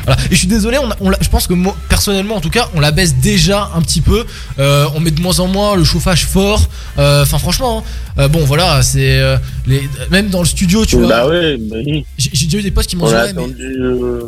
voilà. 0.06 0.21
Et 0.29 0.33
je 0.33 0.36
suis 0.36 0.47
désolé, 0.47 0.77
on 0.79 0.89
a- 0.91 0.97
on 1.00 1.09
l'a- 1.09 1.18
je 1.21 1.29
pense 1.29 1.47
que 1.47 1.53
moi, 1.53 1.75
personnellement 1.89 2.36
en 2.36 2.41
tout 2.41 2.50
cas, 2.50 2.69
on 2.75 2.79
la 2.79 2.91
baisse 2.91 3.15
déjà 3.15 3.71
un 3.75 3.81
petit 3.81 4.01
peu. 4.01 4.25
Euh, 4.59 4.86
on 4.95 5.00
met 5.00 5.12
de 5.12 5.21
moins 5.21 5.39
en 5.39 5.47
moins 5.47 5.75
le 5.75 5.83
chauffage 5.83 6.25
fort. 6.25 6.68
Euh, 6.97 7.24
Enfin 7.24 7.38
franchement, 7.39 7.79
hein. 7.79 7.83
Euh, 8.19 8.27
bon 8.27 8.44
voilà, 8.45 8.81
c'est 8.83 9.21
les 9.65 9.89
même 10.12 10.29
dans 10.29 10.39
le 10.41 10.45
studio, 10.45 10.73
tu 10.86 10.98
vois. 10.98 11.08
Bah 11.08 11.28
oui, 11.30 11.58
bah 11.58 11.78
oui. 11.86 12.06
J'ai 12.18 12.46
déjà 12.48 12.58
eu 12.58 12.62
des 12.64 12.72
potes 12.72 12.88
qui 12.88 12.96
m'ont 12.96 13.06
On 13.06 13.08
dit 13.10 13.14
ouais, 13.14 13.22
mais- 13.24 13.30
attendu. 13.30 13.75
euh, 13.80 14.22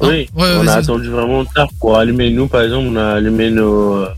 Hein 0.00 0.06
Oui, 0.08 0.08
Ouais, 0.08 0.28
on 0.36 0.42
ouais, 0.42 0.50
a 0.52 0.62
vas-y. 0.64 0.78
attendu 0.84 1.08
vraiment 1.08 1.44
tard 1.44 1.68
pour 1.80 1.96
allumer. 1.96 2.30
Nous, 2.30 2.46
par 2.46 2.62
exemple, 2.62 2.86
on 2.90 2.96
a 2.96 3.14
allumé 3.14 3.50
nos. 3.50 3.94
euh, 3.96 4.08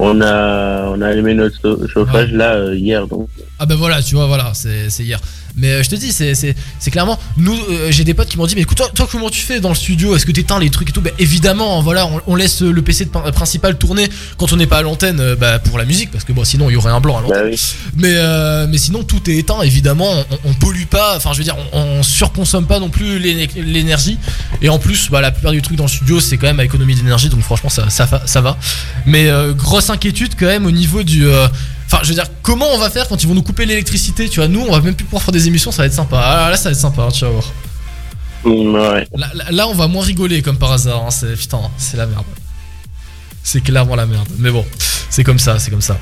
On 0.00 0.20
a, 0.20 0.88
on 0.90 1.00
a 1.00 1.06
allumé 1.06 1.34
notre 1.34 1.56
chau- 1.62 1.86
chauffage 1.86 2.32
là 2.32 2.54
euh, 2.54 2.74
hier. 2.76 3.06
Donc, 3.06 3.28
Ah 3.60 3.66
bah 3.66 3.76
voilà, 3.76 4.02
tu 4.02 4.16
vois, 4.16 4.26
voilà, 4.26 4.50
c'est 4.54 4.88
hier. 4.98 5.20
Mais 5.56 5.68
euh, 5.68 5.82
je 5.82 5.88
te 5.90 5.94
dis, 5.94 6.12
c'est- 6.12 6.44
clairement. 6.90 7.18
Nous, 7.36 7.56
euh, 7.70 7.88
j'ai 7.90 8.04
des 8.04 8.14
potes 8.14 8.28
qui 8.28 8.36
m'ont 8.36 8.46
dit, 8.46 8.54
mais 8.56 8.62
écoute, 8.62 8.76
toi, 8.76 8.90
toi, 8.94 9.08
comment 9.10 9.30
tu 9.30 9.40
fais 9.40 9.60
dans 9.60 9.68
le 9.68 9.74
studio? 9.74 10.14
Est-ce 10.16 10.26
que 10.26 10.32
t'éteins 10.32 10.58
les 10.58 10.70
trucs 10.70 10.88
et 10.88 10.92
tout? 10.92 11.00
Bah 11.00 11.10
évidemment, 11.18 11.80
voilà, 11.82 12.06
on, 12.06 12.20
on 12.26 12.34
laisse 12.36 12.60
le 12.62 12.82
PC 12.82 13.06
principal 13.06 13.78
tourner 13.78 14.08
quand 14.36 14.52
on 14.52 14.56
n'est 14.56 14.66
pas 14.66 14.78
à 14.78 14.82
l'antenne 14.82 15.20
euh, 15.20 15.36
bah, 15.36 15.58
pour 15.60 15.78
la 15.78 15.84
musique, 15.84 16.10
parce 16.10 16.24
que 16.24 16.32
bon, 16.32 16.44
sinon 16.44 16.70
il 16.70 16.74
y 16.74 16.76
aurait 16.76 16.92
un 16.92 17.00
blanc 17.00 17.18
à 17.18 17.20
l'antenne. 17.22 17.42
bah 17.42 17.48
oui. 17.50 17.60
Mais, 17.96 18.14
euh, 18.16 18.66
mais 18.68 18.78
sinon, 18.78 19.02
tout 19.04 19.28
est 19.30 19.36
éteint, 19.36 19.60
évidemment, 19.62 20.10
on, 20.44 20.50
on 20.50 20.54
pollue 20.54 20.84
pas, 20.90 21.16
enfin 21.16 21.32
je 21.32 21.38
veux 21.38 21.44
dire, 21.44 21.56
on, 21.72 21.78
on 21.80 22.02
surconsomme 22.02 22.66
pas 22.66 22.78
non 22.80 22.90
plus 22.90 23.18
l'éne- 23.18 23.48
l'énergie. 23.56 24.18
Et 24.62 24.68
en 24.68 24.78
plus, 24.78 25.08
bah, 25.10 25.20
la 25.20 25.30
plupart 25.30 25.52
du 25.52 25.62
truc 25.62 25.76
dans 25.76 25.84
le 25.84 25.88
studio, 25.90 26.20
c'est 26.20 26.36
quand 26.36 26.46
même 26.46 26.60
à 26.60 26.64
économie 26.64 26.94
d'énergie, 26.94 27.28
donc 27.28 27.40
franchement, 27.42 27.70
ça, 27.70 27.88
ça, 27.90 28.06
va. 28.40 28.58
Mais 29.06 29.28
euh, 29.28 29.52
grosse 29.52 29.90
inquiétude 29.90 30.34
quand 30.38 30.46
même 30.46 30.66
au 30.66 30.70
niveau 30.72 31.02
du. 31.02 31.26
Enfin, 31.86 31.98
je 32.02 32.08
veux 32.08 32.14
dire, 32.14 32.26
comment 32.42 32.66
on 32.72 32.78
va 32.78 32.90
faire 32.90 33.06
quand 33.08 33.22
ils 33.22 33.28
vont 33.28 33.34
nous 33.34 33.42
couper 33.42 33.66
l'électricité 33.66 34.28
Tu 34.28 34.40
vois, 34.40 34.48
nous, 34.48 34.60
on 34.60 34.72
va 34.72 34.80
même 34.80 34.94
plus 34.94 35.04
pouvoir 35.04 35.22
faire 35.22 35.32
des 35.32 35.46
émissions, 35.46 35.70
ça 35.70 35.82
va 35.82 35.86
être 35.86 35.92
sympa. 35.94 36.18
Ah, 36.22 36.50
là, 36.50 36.56
ça 36.56 36.64
va 36.64 36.70
être 36.72 36.80
sympa, 36.80 37.02
hein, 37.02 37.08
tu 37.12 37.24
vas 37.24 37.30
voir. 37.30 37.44
Mm, 38.44 38.74
ouais. 38.74 39.08
Là, 39.14 39.30
là- 39.34 39.50
là, 39.50 39.68
on 39.68 39.74
va 39.74 39.86
moins 39.86 40.04
rigoler 40.04 40.42
comme 40.42 40.58
par 40.58 40.72
hasard. 40.72 41.02
hein, 41.06 41.10
c'est 41.10 41.34
putain, 41.36 41.60
c'est 41.78 41.96
la 41.96 42.06
merde. 42.06 42.24
C'est 43.42 43.60
clairement 43.60 43.94
la 43.96 44.06
merde. 44.06 44.28
Mais 44.38 44.50
bon, 44.50 44.64
c'est 45.10 45.24
comme 45.24 45.38
ça, 45.38 45.58
c'est 45.58 45.70
comme 45.70 45.82
ça. 45.82 45.98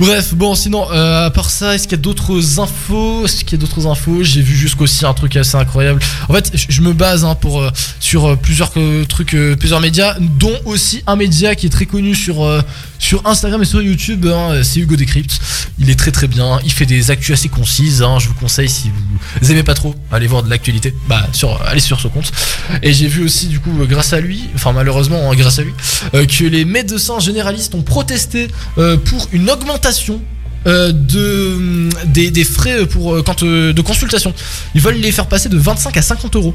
Bref, 0.00 0.32
bon, 0.32 0.54
sinon, 0.54 0.90
euh, 0.90 1.26
à 1.26 1.30
part 1.30 1.50
ça, 1.50 1.74
est-ce 1.74 1.82
qu'il 1.82 1.92
y 1.98 2.00
a 2.00 2.02
d'autres 2.02 2.58
infos? 2.58 3.26
Est-ce 3.26 3.44
qu'il 3.44 3.60
y 3.60 3.62
a 3.62 3.66
d'autres 3.66 3.86
infos? 3.86 4.22
J'ai 4.22 4.40
vu 4.40 4.56
jusqu'aussi 4.56 5.04
un 5.04 5.12
truc 5.12 5.36
assez 5.36 5.56
incroyable. 5.56 6.00
En 6.30 6.32
fait, 6.32 6.50
je 6.54 6.80
me 6.80 6.94
base 6.94 7.26
hein, 7.26 7.34
pour, 7.34 7.60
euh, 7.60 7.68
sur 8.00 8.30
euh, 8.30 8.34
plusieurs 8.34 8.72
trucs, 9.10 9.36
plusieurs 9.58 9.80
médias, 9.80 10.16
dont 10.18 10.58
aussi 10.64 11.02
un 11.06 11.16
média 11.16 11.54
qui 11.54 11.66
est 11.66 11.70
très 11.70 11.84
connu 11.84 12.14
sur, 12.14 12.48
sur 12.98 13.26
Instagram 13.26 13.60
et 13.60 13.66
sur 13.66 13.82
YouTube. 13.82 14.24
hein, 14.26 14.62
c'est 14.62 14.80
Hugo 14.80 14.96
Décrypte. 14.96 15.38
Il 15.78 15.90
est 15.90 15.98
très 15.98 16.12
très 16.12 16.28
bien. 16.28 16.58
Il 16.64 16.72
fait 16.72 16.86
des 16.86 17.10
actus 17.10 17.38
assez 17.38 17.50
concises. 17.50 18.00
hein, 18.02 18.18
je 18.18 18.28
vous 18.28 18.34
conseille 18.34 18.70
si 18.70 18.90
vous 19.42 19.52
aimez 19.52 19.64
pas 19.64 19.74
trop, 19.74 19.94
allez 20.10 20.26
voir 20.28 20.42
de 20.42 20.48
l'actualité. 20.48 20.94
Bah, 21.08 21.26
allez 21.66 21.80
sur 21.80 22.00
ce 22.00 22.08
compte. 22.08 22.32
Et 22.82 22.94
j'ai 22.94 23.06
vu 23.06 23.22
aussi, 23.22 23.48
du 23.48 23.60
coup, 23.60 23.70
grâce 23.82 24.14
à 24.14 24.20
lui, 24.20 24.48
enfin 24.54 24.72
malheureusement, 24.72 25.30
grâce 25.34 25.58
à 25.58 25.62
lui, 25.62 25.72
que 26.12 26.44
les 26.44 26.64
médecins 26.64 27.20
généralistes 27.20 27.74
ont 27.74 27.82
protesté 27.82 28.48
pour 29.04 29.28
une 29.32 29.50
augmentation 29.50 29.89
euh, 30.66 30.92
de, 30.92 31.54
hum, 31.56 31.90
des, 32.06 32.30
des 32.30 32.44
frais 32.44 32.86
pour, 32.86 33.14
euh, 33.14 33.22
quand, 33.22 33.42
euh, 33.42 33.72
de 33.72 33.80
consultation. 33.80 34.32
Ils 34.74 34.80
veulent 34.80 34.96
les 34.96 35.12
faire 35.12 35.26
passer 35.26 35.48
de 35.48 35.56
25 35.58 35.96
à 35.96 36.02
50 36.02 36.36
euros. 36.36 36.54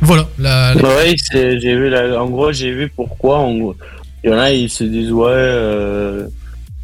Voilà, 0.00 0.26
la, 0.38 0.74
la- 0.74 0.82
Ouais, 0.82 1.14
c'est- 1.16 1.60
j'ai 1.60 1.74
vu 1.76 1.88
la- 1.88 2.20
en 2.22 2.28
gros, 2.28 2.52
j'ai 2.52 2.72
vu 2.72 2.88
pourquoi. 2.94 3.38
En 3.38 3.56
gros. 3.56 3.76
Il 4.24 4.30
y 4.30 4.34
en 4.34 4.38
a, 4.38 4.50
ils 4.52 4.68
se 4.70 4.84
disent, 4.84 5.12
ouais, 5.12 5.26
euh, 5.30 6.26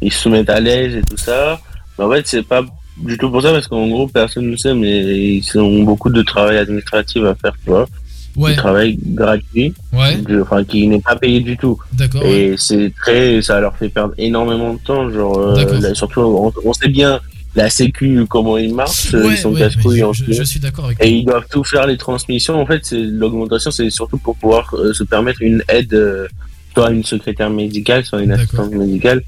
ils 0.01 0.11
se 0.13 0.27
mettent 0.29 0.49
à 0.49 0.59
l'aise 0.59 0.95
et 0.95 1.01
tout 1.01 1.17
ça. 1.17 1.59
Mais 1.97 2.05
en 2.05 2.11
fait, 2.11 2.27
c'est 2.27 2.43
pas 2.43 2.61
du 2.97 3.17
tout 3.17 3.29
pour 3.29 3.41
ça 3.41 3.51
parce 3.51 3.67
qu'en 3.67 3.87
gros, 3.87 4.07
personne 4.07 4.45
ne 4.45 4.51
le 4.51 4.57
sait, 4.57 4.73
mais 4.73 5.37
ils 5.37 5.57
ont 5.59 5.83
beaucoup 5.83 6.09
de 6.09 6.21
travail 6.21 6.57
administratif 6.57 7.23
à 7.23 7.35
faire, 7.35 7.53
tu 7.63 7.69
vois. 7.69 7.87
Ouais, 8.35 8.51
Du 8.51 8.57
travail 8.57 8.97
gratuit, 9.05 9.73
ouais, 9.91 10.17
de- 10.17 10.41
enfin, 10.41 10.63
qui 10.63 10.87
n'est 10.87 11.01
pas 11.01 11.15
payé 11.15 11.39
du 11.41 11.57
tout. 11.57 11.77
ouais. 11.99 12.31
Et 12.31 12.55
c'est 12.57 12.93
très, 12.95 13.41
ça 13.41 13.59
leur 13.59 13.75
fait 13.75 13.89
perdre 13.89 14.13
énormément 14.17 14.73
de 14.75 14.79
temps. 14.79 15.09
Genre, 15.11 15.37
euh, 15.37 15.79
là, 15.81 15.93
surtout, 15.93 16.21
on, 16.21 16.53
on 16.63 16.73
sait 16.73 16.87
bien 16.89 17.19
la 17.55 17.69
Sécu 17.69 18.25
comment 18.29 18.57
ils 18.57 18.73
marchent, 18.73 19.11
ils 19.11 19.35
sont 19.37 19.53
casse-couilles 19.53 20.03
en 20.03 20.13
je, 20.13 20.23
je- 20.25 20.33
je 20.33 20.43
suis 20.43 20.59
d'accord 20.59 20.85
avec 20.85 20.99
Et 20.99 21.03
toi. 21.03 21.07
ils 21.09 21.25
doivent 21.25 21.47
tout 21.49 21.63
faire 21.63 21.87
les 21.87 21.97
transmissions. 21.97 22.61
En 22.61 22.65
fait, 22.65 22.81
c'est 22.83 23.01
l'augmentation, 23.01 23.71
c'est 23.71 23.89
surtout 23.89 24.17
pour 24.17 24.35
pouvoir 24.37 24.69
euh, 24.75 24.93
se 24.93 25.03
permettre 25.03 25.41
une 25.41 25.63
aide, 25.67 25.93
euh, 25.93 26.27
soit 26.75 26.91
une 26.91 27.03
secrétaire 27.03 27.49
médicale, 27.49 28.05
soit 28.05 28.21
une 28.21 28.31
assistante 28.31 28.71
médicale, 28.71 29.23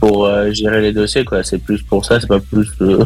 pour 0.00 0.24
euh, 0.24 0.50
gérer 0.52 0.80
les 0.80 0.92
dossiers. 0.92 1.24
quoi. 1.24 1.44
C'est 1.44 1.58
plus 1.62 1.82
pour 1.82 2.04
ça, 2.04 2.18
c'est 2.18 2.26
pas 2.26 2.40
plus 2.40 2.66
euh, 2.80 3.04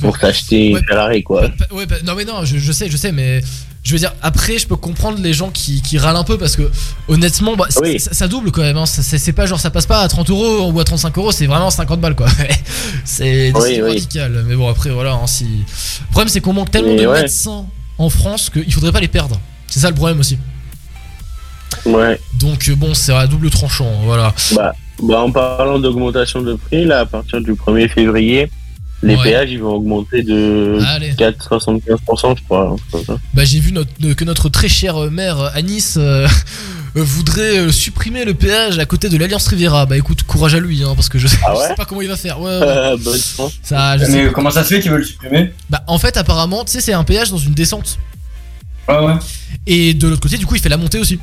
pour 0.00 0.18
t'acheter 0.18 0.68
une 0.68 0.74
Ouais. 0.76 0.82
Ferrari, 0.86 1.22
quoi. 1.22 1.48
Pa- 1.48 1.74
Ouais, 1.74 1.86
pa- 1.86 2.02
non 2.06 2.14
mais 2.14 2.24
non, 2.26 2.44
je, 2.44 2.58
je 2.58 2.72
sais, 2.72 2.88
je 2.90 2.96
sais, 2.98 3.10
mais 3.10 3.40
je 3.84 3.92
veux 3.92 3.98
dire, 3.98 4.12
après, 4.22 4.58
je 4.58 4.66
peux 4.66 4.76
comprendre 4.76 5.18
les 5.20 5.32
gens 5.34 5.50
qui, 5.50 5.82
qui 5.82 5.98
râlent 5.98 6.16
un 6.16 6.24
peu 6.24 6.38
parce 6.38 6.56
que 6.56 6.70
honnêtement, 7.06 7.54
bah, 7.54 7.66
Oui. 7.82 8.00
ça, 8.00 8.14
ça 8.14 8.28
double 8.28 8.50
quand 8.50 8.62
même. 8.62 8.78
Hein. 8.78 8.86
Ça- 8.86 9.02
C'est 9.02 9.32
pas 9.32 9.44
genre 9.46 9.60
ça 9.60 9.70
passe 9.70 9.84
pas 9.86 10.00
à 10.00 10.08
30 10.08 10.30
euros 10.30 10.70
ou 10.72 10.80
à 10.80 10.84
35 10.84 11.16
euros, 11.18 11.32
c'est 11.32 11.46
vraiment 11.46 11.70
50 11.70 12.00
balles 12.00 12.16
quoi. 12.16 12.26
c'est 13.04 13.52
Oui, 13.54 13.60
décision 13.62 13.84
oui. 13.84 13.90
radicale. 13.90 14.44
Mais 14.48 14.56
bon, 14.56 14.68
après, 14.70 14.88
voilà. 14.90 15.12
Hein, 15.12 15.26
si... 15.26 15.44
Le 15.44 16.10
problème, 16.10 16.28
c'est 16.28 16.40
qu'on 16.40 16.54
manque 16.54 16.70
tellement 16.70 16.94
Mais 16.94 17.02
de 17.02 17.06
ouais. 17.06 17.22
médecins 17.22 17.66
en 17.98 18.08
France 18.08 18.48
qu'il 18.50 18.72
faudrait 18.72 18.90
pas 18.92 19.00
les 19.00 19.08
perdre. 19.08 19.38
C'est 19.68 19.80
ça 19.80 19.90
le 19.90 19.94
problème 19.94 20.18
aussi. 20.20 20.38
Ouais. 21.84 22.18
Donc, 22.34 22.68
euh, 22.68 22.74
bon, 22.76 22.94
c'est 22.94 23.12
à 23.12 23.26
double 23.26 23.50
tranchant. 23.50 23.90
Voilà. 24.04 24.32
Bah, 24.54 24.72
bah, 25.02 25.20
en 25.20 25.30
parlant 25.30 25.78
d'augmentation 25.78 26.40
de 26.40 26.54
prix, 26.54 26.84
là, 26.84 27.00
à 27.00 27.06
partir 27.06 27.40
du 27.40 27.52
1er 27.54 27.88
février, 27.88 28.50
les 29.04 29.16
Ouais. 29.16 29.22
péages, 29.22 29.50
ils 29.50 29.60
vont 29.60 29.74
augmenter 29.74 30.22
de 30.22 30.78
Allez. 30.86 31.12
4,75%, 31.12 32.36
je 32.36 32.42
crois. 32.44 32.76
Bah, 33.34 33.44
j'ai 33.44 33.60
vu 33.60 33.72
notre- 33.72 33.90
euh, 34.04 34.14
que 34.14 34.24
notre 34.24 34.48
très 34.48 34.68
chère 34.68 34.98
mère 35.10 35.50
Anis 35.54 35.94
euh, 35.96 36.26
euh, 36.96 37.02
voudrait 37.02 37.58
euh, 37.58 37.72
supprimer 37.72 38.24
le 38.24 38.34
péage 38.34 38.78
à 38.78 38.86
côté 38.86 39.08
de 39.08 39.16
l'Alliance 39.16 39.46
Riviera. 39.48 39.86
Bah 39.86 39.96
écoute, 39.96 40.22
courage 40.22 40.54
à 40.54 40.60
lui, 40.60 40.82
hein, 40.82 40.92
parce 40.94 41.08
que 41.08 41.18
je 41.18 41.26
sais, 41.26 41.38
Ah 41.46 41.52
je 41.54 41.60
ouais 41.60 41.68
sais 41.68 41.74
pas 41.74 41.84
comment 41.84 42.02
il 42.02 42.08
va 42.08 42.16
faire. 42.16 42.40
Ouais, 42.40 42.46
ouais. 42.58 42.66
Euh. 42.66 42.96
Ça, 43.62 43.98
je 43.98 44.04
Mais 44.06 44.30
comment 44.32 44.50
ça 44.50 44.64
se 44.64 44.74
fait 44.74 44.80
qu'ils 44.80 44.90
veulent 44.90 45.00
le 45.00 45.06
supprimer? 45.06 45.52
Bah, 45.70 45.82
en 45.86 45.98
fait, 45.98 46.16
apparemment, 46.16 46.64
tu 46.64 46.72
sais, 46.72 46.80
c'est 46.80 46.92
un 46.92 47.04
péage 47.04 47.30
dans 47.30 47.38
une 47.38 47.54
descente. 47.54 47.98
Ouais, 48.88 48.98
ouais. 48.98 49.14
Et 49.66 49.94
de 49.94 50.08
l'autre 50.08 50.20
côté, 50.20 50.36
du 50.36 50.46
coup, 50.46 50.54
il 50.56 50.60
fait 50.60 50.68
la 50.68 50.76
montée 50.76 50.98
aussi. 50.98 51.18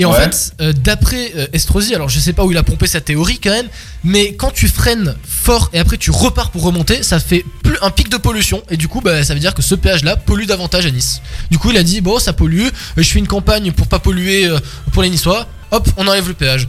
Et 0.00 0.04
en 0.06 0.12
Ouais. 0.12 0.18
fait, 0.18 0.52
euh, 0.62 0.72
d'après 0.72 1.30
euh, 1.36 1.46
Estrosi, 1.52 1.94
alors 1.94 2.08
je 2.08 2.18
sais 2.18 2.32
pas 2.32 2.42
où 2.44 2.50
il 2.50 2.56
a 2.56 2.62
pompé 2.62 2.86
sa 2.86 3.00
théorie 3.02 3.38
quand 3.38 3.50
même, 3.50 3.68
mais 4.02 4.32
quand 4.34 4.50
tu 4.50 4.66
freines 4.66 5.14
fort 5.28 5.68
et 5.74 5.78
après 5.78 5.98
tu 5.98 6.10
repars 6.10 6.50
pour 6.50 6.62
remonter, 6.62 7.02
ça 7.02 7.20
fait 7.20 7.44
plus 7.62 7.76
un 7.82 7.90
pic 7.90 8.08
de 8.08 8.16
pollution 8.16 8.62
et 8.70 8.78
du 8.78 8.88
coup, 8.88 9.02
bah, 9.02 9.22
ça 9.24 9.34
veut 9.34 9.40
dire 9.40 9.52
que 9.52 9.60
ce 9.60 9.74
péage-là 9.74 10.16
pollue 10.16 10.46
davantage 10.46 10.86
à 10.86 10.90
Nice. 10.90 11.20
Du 11.50 11.58
coup, 11.58 11.70
il 11.70 11.76
a 11.76 11.82
dit 11.82 12.00
bon, 12.00 12.18
ça 12.18 12.32
pollue, 12.32 12.62
euh, 12.66 12.70
je 12.96 13.02
fais 13.02 13.18
une 13.18 13.28
campagne 13.28 13.72
pour 13.72 13.88
pas 13.88 13.98
polluer 13.98 14.46
euh, 14.46 14.58
pour 14.92 15.02
les 15.02 15.10
Niçois. 15.10 15.46
Hop, 15.70 15.86
on 15.98 16.06
enlève 16.08 16.26
le 16.28 16.34
péage. 16.34 16.66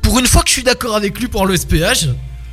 Pour 0.00 0.18
une 0.18 0.26
fois 0.26 0.40
que 0.42 0.48
je 0.48 0.54
suis 0.54 0.62
d'accord 0.64 0.96
avec 0.96 1.20
lui 1.20 1.28
pour 1.28 1.42
enlever 1.42 1.58
ce 1.58 1.66
péage, 1.66 2.08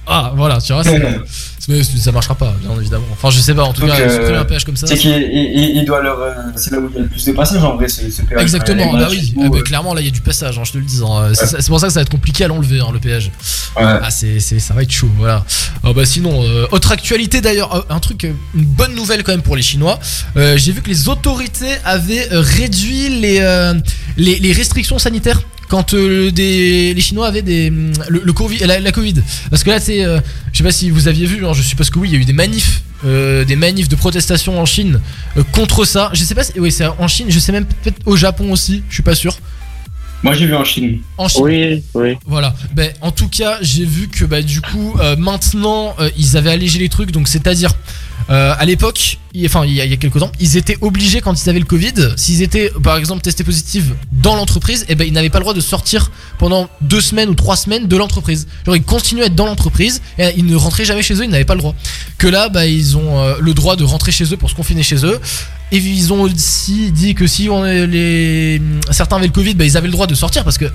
ah 0.07 0.33
voilà, 0.35 0.59
tu 0.59 0.73
vois, 0.73 0.83
c'est- 0.83 1.19
mais 1.67 1.83
ça 1.83 2.11
marchera 2.11 2.35
pas, 2.35 2.55
bien 2.61 2.71
évidemment. 2.79 3.05
Enfin, 3.11 3.29
je 3.29 3.39
sais 3.39 3.53
pas, 3.53 3.63
en 3.63 3.73
tout 3.73 3.81
Donc, 3.81 3.89
cas, 3.91 3.99
euh, 3.99 4.39
un 4.39 4.45
péage 4.45 4.63
comme 4.65 4.77
ça. 4.77 4.87
C'est 4.87 4.95
qu'il 4.97 5.11
il- 5.11 5.77
il 5.77 5.85
doit 5.85 6.01
leur. 6.01 6.19
euh, 6.19 6.33
C'est 6.55 6.71
là 6.71 6.79
où 6.79 6.89
il 6.89 6.95
y 6.95 6.99
a 6.99 7.01
le 7.03 7.07
plus 7.09 7.25
de 7.25 7.31
passages 7.33 7.63
en 7.63 7.75
vrai, 7.75 7.87
ce, 7.89 8.09
ce. 8.09 8.21
Exactement, 8.39 8.93
bah 8.93 9.07
oui, 9.09 9.33
bah, 9.35 9.61
clairement 9.65 9.93
là 9.93 10.01
il 10.01 10.05
y 10.05 10.09
a 10.09 10.11
du 10.11 10.21
passage, 10.21 10.57
hein, 10.57 10.63
je 10.65 10.71
te 10.71 10.77
le 10.77 10.85
dis. 10.85 11.01
hein. 11.05 11.31
C'est 11.33 11.67
pour 11.67 11.79
ça 11.79 11.87
que 11.87 11.93
ça 11.93 11.99
va 11.99 12.03
être 12.03 12.09
compliqué 12.09 12.45
à 12.45 12.47
l'enlever, 12.47 12.79
hein, 12.79 12.87
le 12.93 12.99
péage. 12.99 13.31
ouais. 13.75 13.83
Ah, 13.83 14.09
c'est, 14.09 14.39
ça 14.39 14.73
va 14.73 14.83
être 14.83 14.91
chaud, 14.91 15.09
voilà. 15.17 15.43
Ah, 15.83 15.93
bah 15.93 16.05
sinon, 16.05 16.43
euh, 16.43 16.65
autre 16.71 16.91
actualité 16.91 17.41
d'ailleurs, 17.41 17.75
euh, 17.75 17.81
un 17.89 17.99
truc, 17.99 18.23
une 18.23 18.65
bonne 18.65 18.95
nouvelle 18.95 19.23
quand 19.23 19.31
même 19.33 19.41
pour 19.41 19.55
les 19.55 19.61
Chinois. 19.61 19.99
Euh, 20.37 20.57
j'ai 20.57 20.71
vu 20.71 20.81
que 20.81 20.89
les 20.89 21.09
autorités 21.09 21.75
avaient 21.85 22.27
réduit 22.31 23.09
les, 23.21 23.39
les, 24.17 24.39
les 24.39 24.51
restrictions 24.53 24.99
sanitaires 24.99 25.41
quand 25.69 25.93
euh, 25.93 26.31
des, 26.31 26.93
les 26.93 27.01
Chinois 27.01 27.27
avaient 27.27 27.41
des, 27.41 27.67
hum, 27.69 27.91
le, 28.07 28.21
le 28.23 28.33
Covid, 28.33 28.59
la, 28.59 28.79
la 28.79 28.91
Covid. 28.93 29.15
Parce 29.49 29.65
que 29.65 29.69
là, 29.69 29.81
c'est, 29.81 30.05
euh, 30.05 30.19
je 30.53 30.59
sais 30.59 30.63
pas 30.63 30.71
si 30.71 30.89
vous 30.89 31.09
aviez 31.09 31.25
vu, 31.25 31.45
hein, 31.45 31.51
je 31.57 31.61
suppose 31.63 31.89
que 31.89 31.99
oui, 31.99 32.09
il 32.09 32.13
y 32.13 32.17
a 32.17 32.21
eu 32.21 32.25
des 32.25 32.33
manifs, 32.33 32.81
euh, 33.05 33.43
des 33.43 33.55
manifs 33.55 33.89
de 33.89 33.95
protestation 33.95 34.59
en 34.59 34.65
Chine 34.65 35.01
euh, 35.37 35.43
contre 35.51 35.85
ça. 35.85 36.09
Je 36.13 36.23
sais 36.23 36.35
pas, 36.35 36.43
si, 36.43 36.59
oui, 36.59 36.71
c'est 36.71 36.85
en 36.85 37.07
Chine, 37.07 37.27
je 37.29 37.39
sais 37.39 37.51
même 37.51 37.65
peut-être 37.65 37.99
au 38.05 38.15
Japon 38.15 38.51
aussi, 38.51 38.83
je 38.89 38.93
suis 38.93 39.03
pas 39.03 39.15
sûr. 39.15 39.37
Moi 40.23 40.33
j'ai 40.33 40.47
vu 40.47 40.55
en 40.55 40.63
Chine. 40.63 40.99
En 41.17 41.27
Chine. 41.27 41.43
Oui, 41.43 41.83
oui. 41.93 42.17
Voilà. 42.25 42.55
Ben, 42.73 42.91
en 43.01 43.11
tout 43.11 43.27
cas, 43.29 43.57
j'ai 43.61 43.85
vu 43.85 44.07
que 44.07 44.25
bah, 44.25 44.41
du 44.41 44.61
coup, 44.61 44.95
euh, 44.99 45.15
maintenant, 45.15 45.95
euh, 45.99 46.09
ils 46.17 46.35
avaient 46.37 46.49
allégé 46.51 46.79
les 46.79 46.89
trucs. 46.89 47.11
Donc, 47.11 47.27
c'est-à-dire, 47.27 47.71
euh, 48.31 48.53
à 48.57 48.65
l'époque, 48.65 49.19
il- 49.35 49.45
enfin, 49.45 49.63
il 49.65 49.73
y, 49.73 49.79
a, 49.81 49.85
il 49.85 49.91
y 49.91 49.93
a 49.93 49.97
quelques 49.97 50.19
temps, 50.19 50.31
ils 50.39 50.57
étaient 50.57 50.77
obligés, 50.81 51.21
quand 51.21 51.39
ils 51.41 51.49
avaient 51.49 51.59
le 51.59 51.65
Covid, 51.65 51.93
s'ils 52.17 52.41
étaient, 52.41 52.71
par 52.83 52.97
exemple, 52.97 53.21
testés 53.21 53.43
positifs 53.43 53.85
dans 54.11 54.35
l'entreprise, 54.35 54.85
et 54.89 54.95
ben, 54.95 55.07
ils 55.07 55.13
n'avaient 55.13 55.29
pas 55.29 55.37
le 55.37 55.43
droit 55.43 55.53
de 55.53 55.61
sortir 55.61 56.11
pendant 56.39 56.67
deux 56.81 56.99
semaines 57.01 57.29
ou 57.29 57.35
trois 57.35 57.55
semaines 57.55 57.87
de 57.87 57.95
l'entreprise. 57.95 58.47
Genre, 58.65 58.75
ils 58.75 58.83
continuaient 58.83 59.23
à 59.23 59.27
être 59.27 59.35
dans 59.35 59.45
l'entreprise 59.45 60.01
et 60.17 60.29
ils 60.35 60.45
ne 60.45 60.55
rentraient 60.55 60.83
jamais 60.85 61.03
chez 61.03 61.13
eux, 61.13 61.23
ils 61.25 61.29
n'avaient 61.29 61.45
pas 61.45 61.53
le 61.55 61.59
droit. 61.61 61.75
Que 62.17 62.27
là, 62.27 62.49
bah, 62.49 62.65
ils 62.65 62.97
ont 62.97 63.19
euh, 63.19 63.35
le 63.39 63.53
droit 63.53 63.75
de 63.75 63.83
rentrer 63.83 64.11
chez 64.11 64.25
eux 64.33 64.37
pour 64.37 64.49
se 64.49 64.55
confiner 64.55 64.81
chez 64.83 65.05
eux. 65.05 65.19
Et 65.71 65.77
ils 65.77 66.13
ont 66.13 66.21
aussi 66.21 66.91
dit 66.91 67.13
que 67.13 67.27
si 67.27 67.49
certains 68.91 69.17
avaient 69.17 69.27
le 69.27 69.33
Covid, 69.33 69.53
bah, 69.55 69.65
ils 69.65 69.75
avaient 69.77 69.87
le 69.87 69.91
droit 69.93 70.07
de 70.07 70.15
sortir 70.15 70.43
parce 70.43 70.57
que 70.57 70.65
euh, 70.65 70.69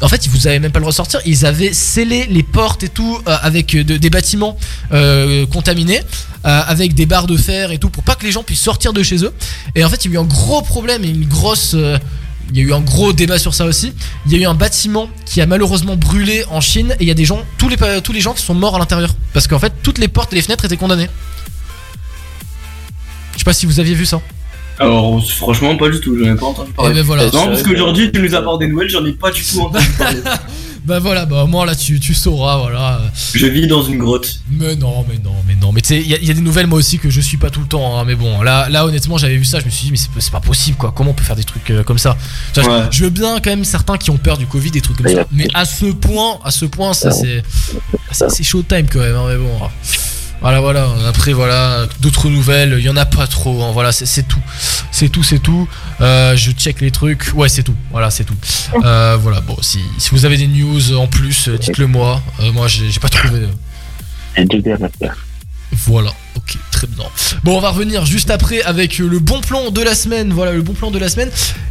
en 0.00 0.08
fait, 0.08 0.26
ils 0.26 0.30
vous 0.30 0.46
avaient 0.46 0.60
même 0.60 0.70
pas 0.70 0.78
le 0.78 0.82
droit 0.84 0.92
de 0.92 0.96
sortir. 0.96 1.20
Ils 1.26 1.44
avaient 1.46 1.72
scellé 1.72 2.26
les 2.30 2.42
portes 2.42 2.82
et 2.84 2.88
tout 2.88 3.18
euh, 3.26 3.36
avec 3.42 3.74
euh, 3.74 3.82
de- 3.84 3.96
des 3.96 4.10
bâtiments 4.10 4.56
contaminés, 5.50 6.00
avec 6.44 6.94
des 6.94 7.04
barres 7.06 7.26
de 7.26 7.36
fer 7.36 7.72
et 7.72 7.78
tout, 7.78 7.90
pour 7.90 8.02
pas 8.04 8.14
que 8.14 8.24
les 8.24 8.32
gens 8.32 8.42
puissent 8.42 8.60
sortir 8.60 8.92
de 8.92 9.02
chez 9.02 9.24
eux. 9.24 9.32
Et 9.74 9.84
en 9.84 9.88
fait, 9.90 10.04
il 10.04 10.12
y 10.12 10.14
a 10.14 10.20
eu 10.20 10.22
un 10.22 10.26
gros 10.26 10.62
problème 10.62 11.04
et 11.04 11.08
une 11.08 11.26
grosse. 11.26 11.74
il 11.74 12.56
y 12.56 12.60
a 12.60 12.62
eu 12.64 12.72
un 12.72 12.80
gros 12.80 13.12
débat 13.12 13.38
sur 13.38 13.54
ça 13.54 13.64
aussi. 13.66 13.92
Il 14.26 14.32
y 14.32 14.36
a 14.36 14.38
eu 14.38 14.46
un 14.46 14.54
bâtiment 14.54 15.08
qui 15.26 15.40
a 15.40 15.46
malheureusement 15.46 15.96
brûlé 15.96 16.44
en 16.50 16.60
Chine 16.60 16.92
et 17.00 17.02
il 17.04 17.08
y 17.08 17.10
a 17.10 17.14
des 17.14 17.24
gens, 17.26 17.40
tous 17.58 17.68
les, 17.68 17.76
tous 18.02 18.12
les 18.12 18.20
gens 18.20 18.34
qui 18.34 18.42
sont 18.42 18.54
morts 18.54 18.76
à 18.76 18.78
l'intérieur. 18.78 19.10
Parce 19.32 19.46
qu'en 19.48 19.58
fait, 19.58 19.72
toutes 19.82 19.98
les 19.98 20.08
portes 20.08 20.32
et 20.32 20.36
les 20.36 20.42
fenêtres 20.42 20.64
étaient 20.64 20.76
condamnées. 20.76 21.08
Je 23.38 23.42
sais 23.42 23.44
pas 23.44 23.52
si 23.54 23.64
vous 23.66 23.78
aviez 23.80 23.94
vu 23.94 24.04
ça. 24.04 24.20
Alors 24.80 25.24
franchement 25.28 25.76
pas 25.76 25.88
du 25.88 25.98
tout, 26.00 26.16
j'en 26.18 26.32
ai 26.32 26.36
pas 26.36 26.46
entendu 26.46 26.70
Et 26.70 26.74
parler. 26.74 26.94
ben 26.94 27.02
voilà. 27.02 27.24
Non 27.30 27.46
parce 27.46 27.62
qu'aujourd'hui 27.62 28.12
tu 28.12 28.20
nous 28.20 28.34
apportes 28.34 28.60
des 28.60 28.68
nouvelles, 28.68 28.90
j'en 28.90 29.04
ai 29.06 29.12
pas 29.12 29.30
du 29.30 29.42
tout 29.42 29.60
entendu 29.60 29.86
parler. 29.98 30.18
Bah 30.84 30.98
voilà, 31.00 31.26
bah 31.26 31.42
au 31.44 31.46
moins 31.46 31.66
là 31.66 31.74
tu, 31.74 31.98
tu 32.00 32.14
sauras, 32.14 32.58
voilà. 32.58 33.00
Je 33.34 33.46
vis 33.46 33.66
dans 33.66 33.82
une 33.82 33.98
grotte. 33.98 34.40
Mais 34.50 34.74
non, 34.76 35.04
mais 35.08 35.18
non, 35.22 35.34
mais 35.46 35.54
non. 35.60 35.70
Mais 35.72 35.80
tu 35.82 35.88
sais, 35.88 35.98
il 36.00 36.06
y, 36.08 36.14
a- 36.14 36.18
il 36.18 36.26
y 36.26 36.30
a 36.30 36.34
des 36.34 36.40
nouvelles 36.40 36.66
moi 36.68 36.78
aussi 36.78 36.98
que 36.98 37.10
je 37.10 37.20
suis 37.20 37.36
pas 37.36 37.50
tout 37.50 37.60
le 37.60 37.66
temps. 37.66 37.98
hein, 37.98 38.04
mais 38.06 38.14
bon, 38.14 38.40
là, 38.42 38.68
là 38.68 38.86
honnêtement, 38.86 39.18
j'avais 39.18 39.36
vu 39.36 39.44
ça, 39.44 39.60
je 39.60 39.64
me 39.66 39.70
suis 39.70 39.86
dit, 39.86 39.90
mais 40.14 40.20
c'est 40.20 40.32
pas 40.32 40.40
possible 40.40 40.76
quoi. 40.78 40.92
Comment 40.96 41.10
on 41.10 41.14
peut 41.14 41.24
faire 41.24 41.36
des 41.36 41.44
trucs 41.44 41.68
euh, 41.70 41.82
comme 41.82 41.98
ça? 41.98 42.16
Ouais. 42.56 42.62
je, 42.90 42.98
je 42.98 43.04
veux 43.04 43.10
bien 43.10 43.34
quand 43.40 43.50
même 43.50 43.64
certains 43.64 43.98
qui 43.98 44.10
ont 44.10 44.16
peur 44.16 44.38
du 44.38 44.46
Covid, 44.46 44.70
des 44.70 44.80
trucs 44.80 44.96
comme 44.96 45.12
ça. 45.12 45.24
Mais 45.32 45.48
à 45.54 45.64
ce 45.66 45.86
point, 45.86 46.38
à 46.44 46.50
ce 46.52 46.64
point, 46.64 46.94
ça 46.94 47.10
c'est. 47.10 47.42
ça, 48.12 48.30
C'est 48.30 48.44
showtime 48.44 48.86
quand 48.90 49.00
même, 49.00 49.16
hein, 49.16 49.24
mais 49.28 49.36
bon. 49.36 49.58
Voilà, 50.40 50.60
voilà. 50.60 50.88
Après, 51.08 51.32
voilà, 51.32 51.86
d'autres 52.00 52.28
nouvelles, 52.28 52.76
il 52.78 52.84
y 52.84 52.88
en 52.88 52.96
a 52.96 53.04
pas 53.06 53.26
trop. 53.26 53.62
hein, 53.64 53.70
voilà, 53.72 53.92
c'est 53.92 54.26
tout. 54.28 54.40
C'est 54.92 55.08
tout, 55.08 55.22
c'est 55.22 55.38
tout. 55.40 55.68
Euh, 56.00 56.36
je 56.36 56.52
check 56.52 56.80
les 56.80 56.90
trucs. 56.90 57.32
Ouais, 57.34 57.48
c'est 57.48 57.62
tout. 57.62 57.74
Voilà, 57.90 58.10
c'est 58.10 58.24
tout. 58.24 58.36
Euh, 58.84 59.16
voilà, 59.20 59.40
bon, 59.40 59.56
si, 59.60 59.80
si 59.98 60.10
vous 60.10 60.24
avez 60.24 60.36
des 60.36 60.46
news 60.48 60.94
en 60.96 61.06
plus, 61.06 61.48
dites-le 61.48 61.86
moi. 61.86 62.22
Euh, 62.40 62.52
moi, 62.52 62.68
j'ai 62.68 63.00
pas 63.00 63.08
trouvé. 63.08 63.46
voilà, 65.72 66.10
ok, 66.36 66.56
Bon, 67.44 67.56
on 67.56 67.60
va 67.60 67.70
revenir 67.70 68.06
juste 68.06 68.30
après 68.30 68.62
avec 68.62 69.00
euh, 69.00 69.08
le 69.08 69.18
bon 69.18 69.40
plan 69.40 69.70
de 69.70 69.82
la 69.82 69.94
semaine. 69.94 70.32
Voilà, 70.32 70.52
le 70.52 70.62
bon 70.62 70.74
plan 70.74 70.90
de 70.90 70.98
la 70.98 71.08
semaine. 71.08 71.30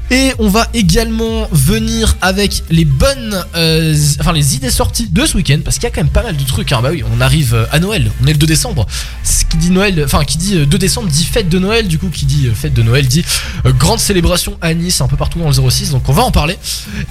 Et 0.10 0.32
on 0.40 0.48
va 0.48 0.70
également 0.74 1.50
venir 1.52 2.16
avec 2.22 2.64
les 2.70 2.86
bonnes, 2.86 3.44
euh, 3.56 3.94
enfin 4.22 4.32
les 4.32 4.56
idées 4.56 4.70
sorties 4.70 5.10
de 5.10 5.26
ce 5.26 5.36
week-end, 5.36 5.60
parce 5.66 5.76
qu'il 5.76 5.84
y 5.84 5.88
a 5.88 5.90
quand 5.92 6.02
même 6.02 6.12
pas 6.12 6.24
mal 6.24 6.38
de 6.38 6.44
trucs. 6.46 6.72
Hein. 6.72 6.80
Bah 6.82 6.90
oui, 6.94 7.04
on 7.14 7.20
arrive 7.20 7.54
euh, 7.54 7.66
à 7.72 7.80
Noël, 7.80 8.10
on 8.24 8.28
est 8.28 8.32
le 8.32 8.38
2 8.38 8.48
décembre. 8.48 8.86
Ce 9.26 9.44
qui 9.44 9.58
dit 9.58 9.70
Noël, 9.70 10.02
enfin 10.06 10.24
qui 10.24 10.38
dit 10.38 10.58
euh, 10.58 10.66
2 10.66 10.78
décembre 10.78 11.10
dit 11.10 11.26
fête 11.26 11.50
de 11.50 11.60
Noël. 11.60 11.90
Du 11.90 12.00
coup, 12.00 12.08
qui 12.08 12.26
dit 12.26 12.48
euh, 12.48 12.54
fête 12.54 12.74
de 12.74 12.84
Noël 12.84 13.06
dit 13.06 13.26
euh, 13.66 13.74
grande 13.74 14.00
célébration 14.00 14.58
à 14.62 14.74
Nice, 14.74 15.02
un 15.02 15.08
peu 15.10 15.18
partout 15.18 15.40
dans 15.40 15.50
le 15.50 15.70
06. 15.70 15.92
Donc 15.92 16.08
on 16.08 16.14
va 16.14 16.24
en 16.24 16.32
parler. 16.32 16.58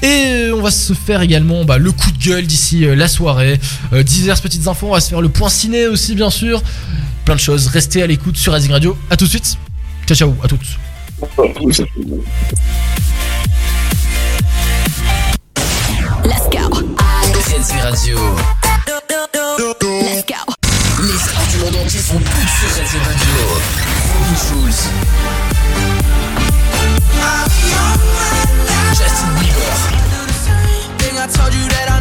Et 0.02 0.06
euh, 0.06 0.56
on 0.56 0.62
va 0.62 0.70
se 0.70 0.94
faire 0.94 1.20
également 1.20 1.66
bah, 1.66 1.76
le 1.76 1.92
coup 1.92 2.10
de 2.10 2.18
gueule 2.18 2.46
d'ici 2.46 2.86
euh, 2.86 2.96
la 2.96 3.08
soirée. 3.08 3.60
Euh, 3.92 4.02
diverses 4.02 4.40
petites 4.40 4.68
infos. 4.68 4.88
On 4.88 4.92
va 4.92 5.00
se 5.00 5.10
faire 5.10 5.20
le 5.20 5.28
point 5.28 5.50
ciné 5.50 5.86
aussi, 5.86 6.14
bien 6.14 6.30
sûr. 6.30 6.62
Plein 7.26 7.34
de 7.34 7.40
choses. 7.40 7.66
Restez 7.66 8.02
à 8.04 8.06
l'écoute 8.06 8.36
sur 8.36 8.52
Rising 8.52 8.70
Radio. 8.70 8.96
À 9.10 9.16
tout 9.16 9.24
de 9.24 9.30
suite. 9.30 9.58
Ciao, 10.06 10.16
ciao, 10.16 10.32
à 10.44 10.46
toutes. 10.46 10.60
Let's 16.24 16.46
go. 16.52 16.70
Rising 17.34 17.80
Radio. 17.82 18.16
Let's 19.58 20.24
go. 20.24 20.36
Les 21.02 21.18
stars 21.18 21.46
du 21.50 21.56
monde 21.64 21.76
entier 21.84 22.00
sont 22.00 22.14
toutes 22.14 22.48
sur 22.60 22.68
Rising 22.80 23.02
Radio. 23.02 23.34
Robin 24.14 24.36
Schulz. 24.36 24.78
Justin 28.94 29.30
Bieber. 29.40 29.74
Thing 30.98 31.16
I 31.18 31.26
told 31.26 31.52
you 31.52 31.68
that 31.70 31.90
I 31.90 31.95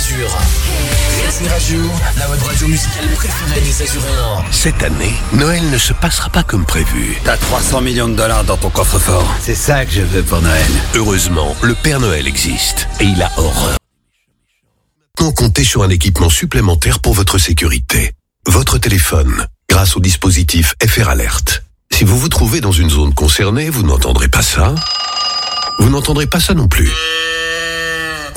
Azur. 0.00 0.28
Racing 1.24 1.48
Radio, 1.48 1.80
la 2.18 2.30
web 2.30 2.42
radio 2.42 2.68
musicale 2.68 3.08
préférée 3.14 3.60
des 3.60 3.82
Azuréens. 3.82 4.44
Cette 4.50 4.82
année, 4.82 5.14
Noël 5.32 5.68
ne 5.70 5.78
se 5.78 5.92
passera 5.92 6.28
pas 6.30 6.42
comme 6.42 6.64
prévu. 6.64 7.16
T'as 7.24 7.36
300 7.36 7.80
millions 7.80 8.08
de 8.08 8.14
dollars 8.14 8.44
dans 8.44 8.56
ton 8.56 8.70
coffre-fort. 8.70 9.34
C'est 9.40 9.54
ça 9.54 9.84
que 9.84 9.92
je 9.92 10.02
veux 10.02 10.22
pour 10.22 10.40
Noël. 10.42 10.70
Heureusement, 10.94 11.56
le 11.62 11.74
Père 11.74 12.00
Noël 12.00 12.26
existe 12.26 12.88
et 13.00 13.04
il 13.04 13.22
a 13.22 13.30
horreur. 13.36 13.76
Maintenant, 15.18 15.32
comptez 15.32 15.64
sur 15.64 15.82
un 15.82 15.90
équipement 15.90 16.30
supplémentaire 16.30 17.00
pour 17.00 17.14
votre 17.14 17.38
sécurité? 17.38 18.12
Votre 18.46 18.78
téléphone, 18.78 19.46
grâce 19.68 19.96
au 19.96 20.00
dispositif 20.00 20.74
FR 20.86 21.10
Alert. 21.10 21.62
Si 21.92 22.04
vous 22.04 22.18
vous 22.18 22.28
trouvez 22.28 22.60
dans 22.60 22.72
une 22.72 22.90
zone 22.90 23.14
concernée, 23.14 23.68
vous 23.68 23.82
n'entendrez 23.82 24.28
pas 24.28 24.42
ça. 24.42 24.74
Vous 25.78 25.90
n'entendrez 25.90 26.26
pas 26.26 26.40
ça 26.40 26.54
non 26.54 26.68
plus. 26.68 26.90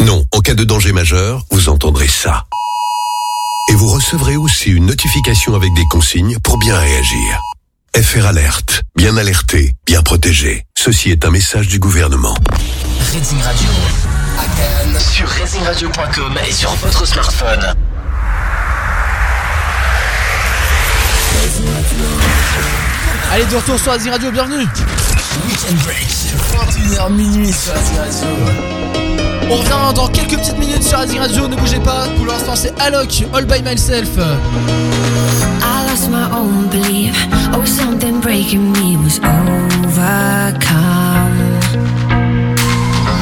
Non, 0.04 0.26
en 0.34 0.40
cas 0.42 0.54
de 0.54 0.66
danger 0.66 0.92
majeur, 0.92 1.46
vous 1.50 1.70
entendrez 1.70 2.10
ça. 2.10 2.44
Et 3.70 3.74
vous 3.74 3.88
recevrez 3.88 4.36
aussi 4.36 4.70
une 4.70 4.88
notification 4.88 5.56
avec 5.56 5.74
des 5.74 5.86
consignes 5.90 6.38
pour 6.44 6.58
bien 6.58 6.78
réagir. 6.78 7.40
FR 7.96 8.26
Alert, 8.26 8.82
bien 8.98 9.16
alerté, 9.16 9.74
bien 9.86 10.02
protégé. 10.02 10.66
Ceci 10.78 11.10
est 11.12 11.24
un 11.24 11.30
message 11.30 11.70
du 11.70 11.80
gouvernement. 11.80 12.36
Racing 13.14 13.42
Radio, 13.42 13.70
à 14.40 14.44
Cannes, 14.44 15.00
sur 15.00 15.28
racingradio.com 15.28 16.38
et 16.50 16.52
sur 16.52 16.72
votre 16.76 17.08
smartphone. 17.08 17.74
Allez, 23.32 23.46
de 23.46 23.56
retour 23.56 23.80
sur 23.80 23.94
Azir 23.94 24.12
Radio, 24.12 24.32
bienvenue 24.32 24.68
Weekend 25.48 25.78
Break, 25.86 26.08
21h 26.52 27.12
minuit 27.14 27.54
sur 27.54 27.74
Racing 27.74 27.98
Radio. 27.98 29.13
On 29.50 29.58
revient 29.58 29.94
dans 29.96 30.08
quelques 30.08 30.38
petites 30.38 30.58
minutes 30.58 30.84
sur 30.84 31.00
Azir 31.00 31.22
Radio, 31.22 31.48
ne 31.48 31.56
bougez 31.56 31.80
pas. 31.80 32.08
Pour 32.18 32.26
l'instant, 32.26 32.56
c'est 32.56 32.74
Alok, 32.82 33.26
All 33.34 33.46
By 33.46 33.62
Myself. 33.62 34.10
I 34.18 35.86
lost 35.90 36.10
my 36.10 36.30
own 36.32 36.68
belief. 36.70 37.16
Oh, 37.54 37.66
something 37.66 38.20
breaking 38.20 38.72
me 38.74 38.98
was 38.98 39.20
overcome. 39.20 40.64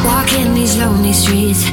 Walking 0.05 0.53
these 0.53 0.77
lonely 0.77 1.13
streets, 1.13 1.65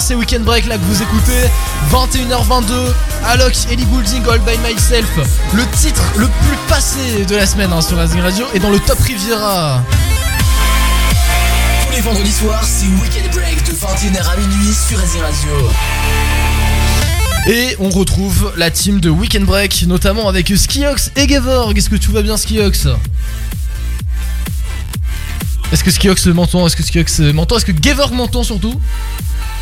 C'est 0.00 0.16
Weekend 0.16 0.42
Break 0.42 0.66
là 0.66 0.78
que 0.78 0.82
vous 0.82 1.00
écoutez. 1.00 1.48
21h22. 1.92 2.92
Alok, 3.24 3.54
Ellie 3.70 3.84
Goulding, 3.84 4.22
All 4.28 4.40
by 4.40 4.58
Myself. 4.58 5.08
Le 5.54 5.64
titre 5.78 6.02
le 6.16 6.26
plus 6.26 6.56
passé 6.68 7.24
de 7.24 7.36
la 7.36 7.46
semaine 7.46 7.72
hein, 7.72 7.80
sur 7.80 7.96
Azir 7.98 8.22
Radio 8.22 8.46
est 8.52 8.58
dans 8.58 8.70
le 8.70 8.80
Top 8.80 8.98
Riviera. 8.98 9.80
Tous 11.86 11.94
les 11.94 12.00
vendredis 12.00 12.32
soirs, 12.32 12.64
c'est 12.64 12.86
Weekend 13.00 13.32
Break 13.32 13.64
de 13.64 13.72
21h 13.72 14.28
à 14.28 14.36
minuit 14.36 14.74
sur 14.74 14.98
Racing 14.98 15.22
Radio. 15.22 15.70
Et 17.48 17.76
on 17.78 17.88
retrouve 17.88 18.52
la 18.56 18.72
team 18.72 18.98
de 18.98 19.08
Weekend 19.08 19.44
Break, 19.44 19.84
notamment 19.86 20.28
avec 20.28 20.48
Skiox 20.48 21.12
et 21.14 21.28
Gevorg. 21.28 21.78
Est-ce 21.78 21.88
que 21.88 21.96
tout 21.96 22.10
va 22.10 22.22
bien, 22.22 22.36
Skiox? 22.36 22.88
Est-ce 25.72 25.84
que 25.84 25.90
Skiox 25.90 26.26
m'entend 26.26 26.66
Est-ce 26.66 26.76
que 26.76 26.82
Skiox 26.82 27.20
m'entend 27.20 27.56
Est-ce 27.56 27.66
que 27.66 27.72
Gevorg 27.80 28.12
m'entend 28.12 28.42
surtout? 28.42 28.80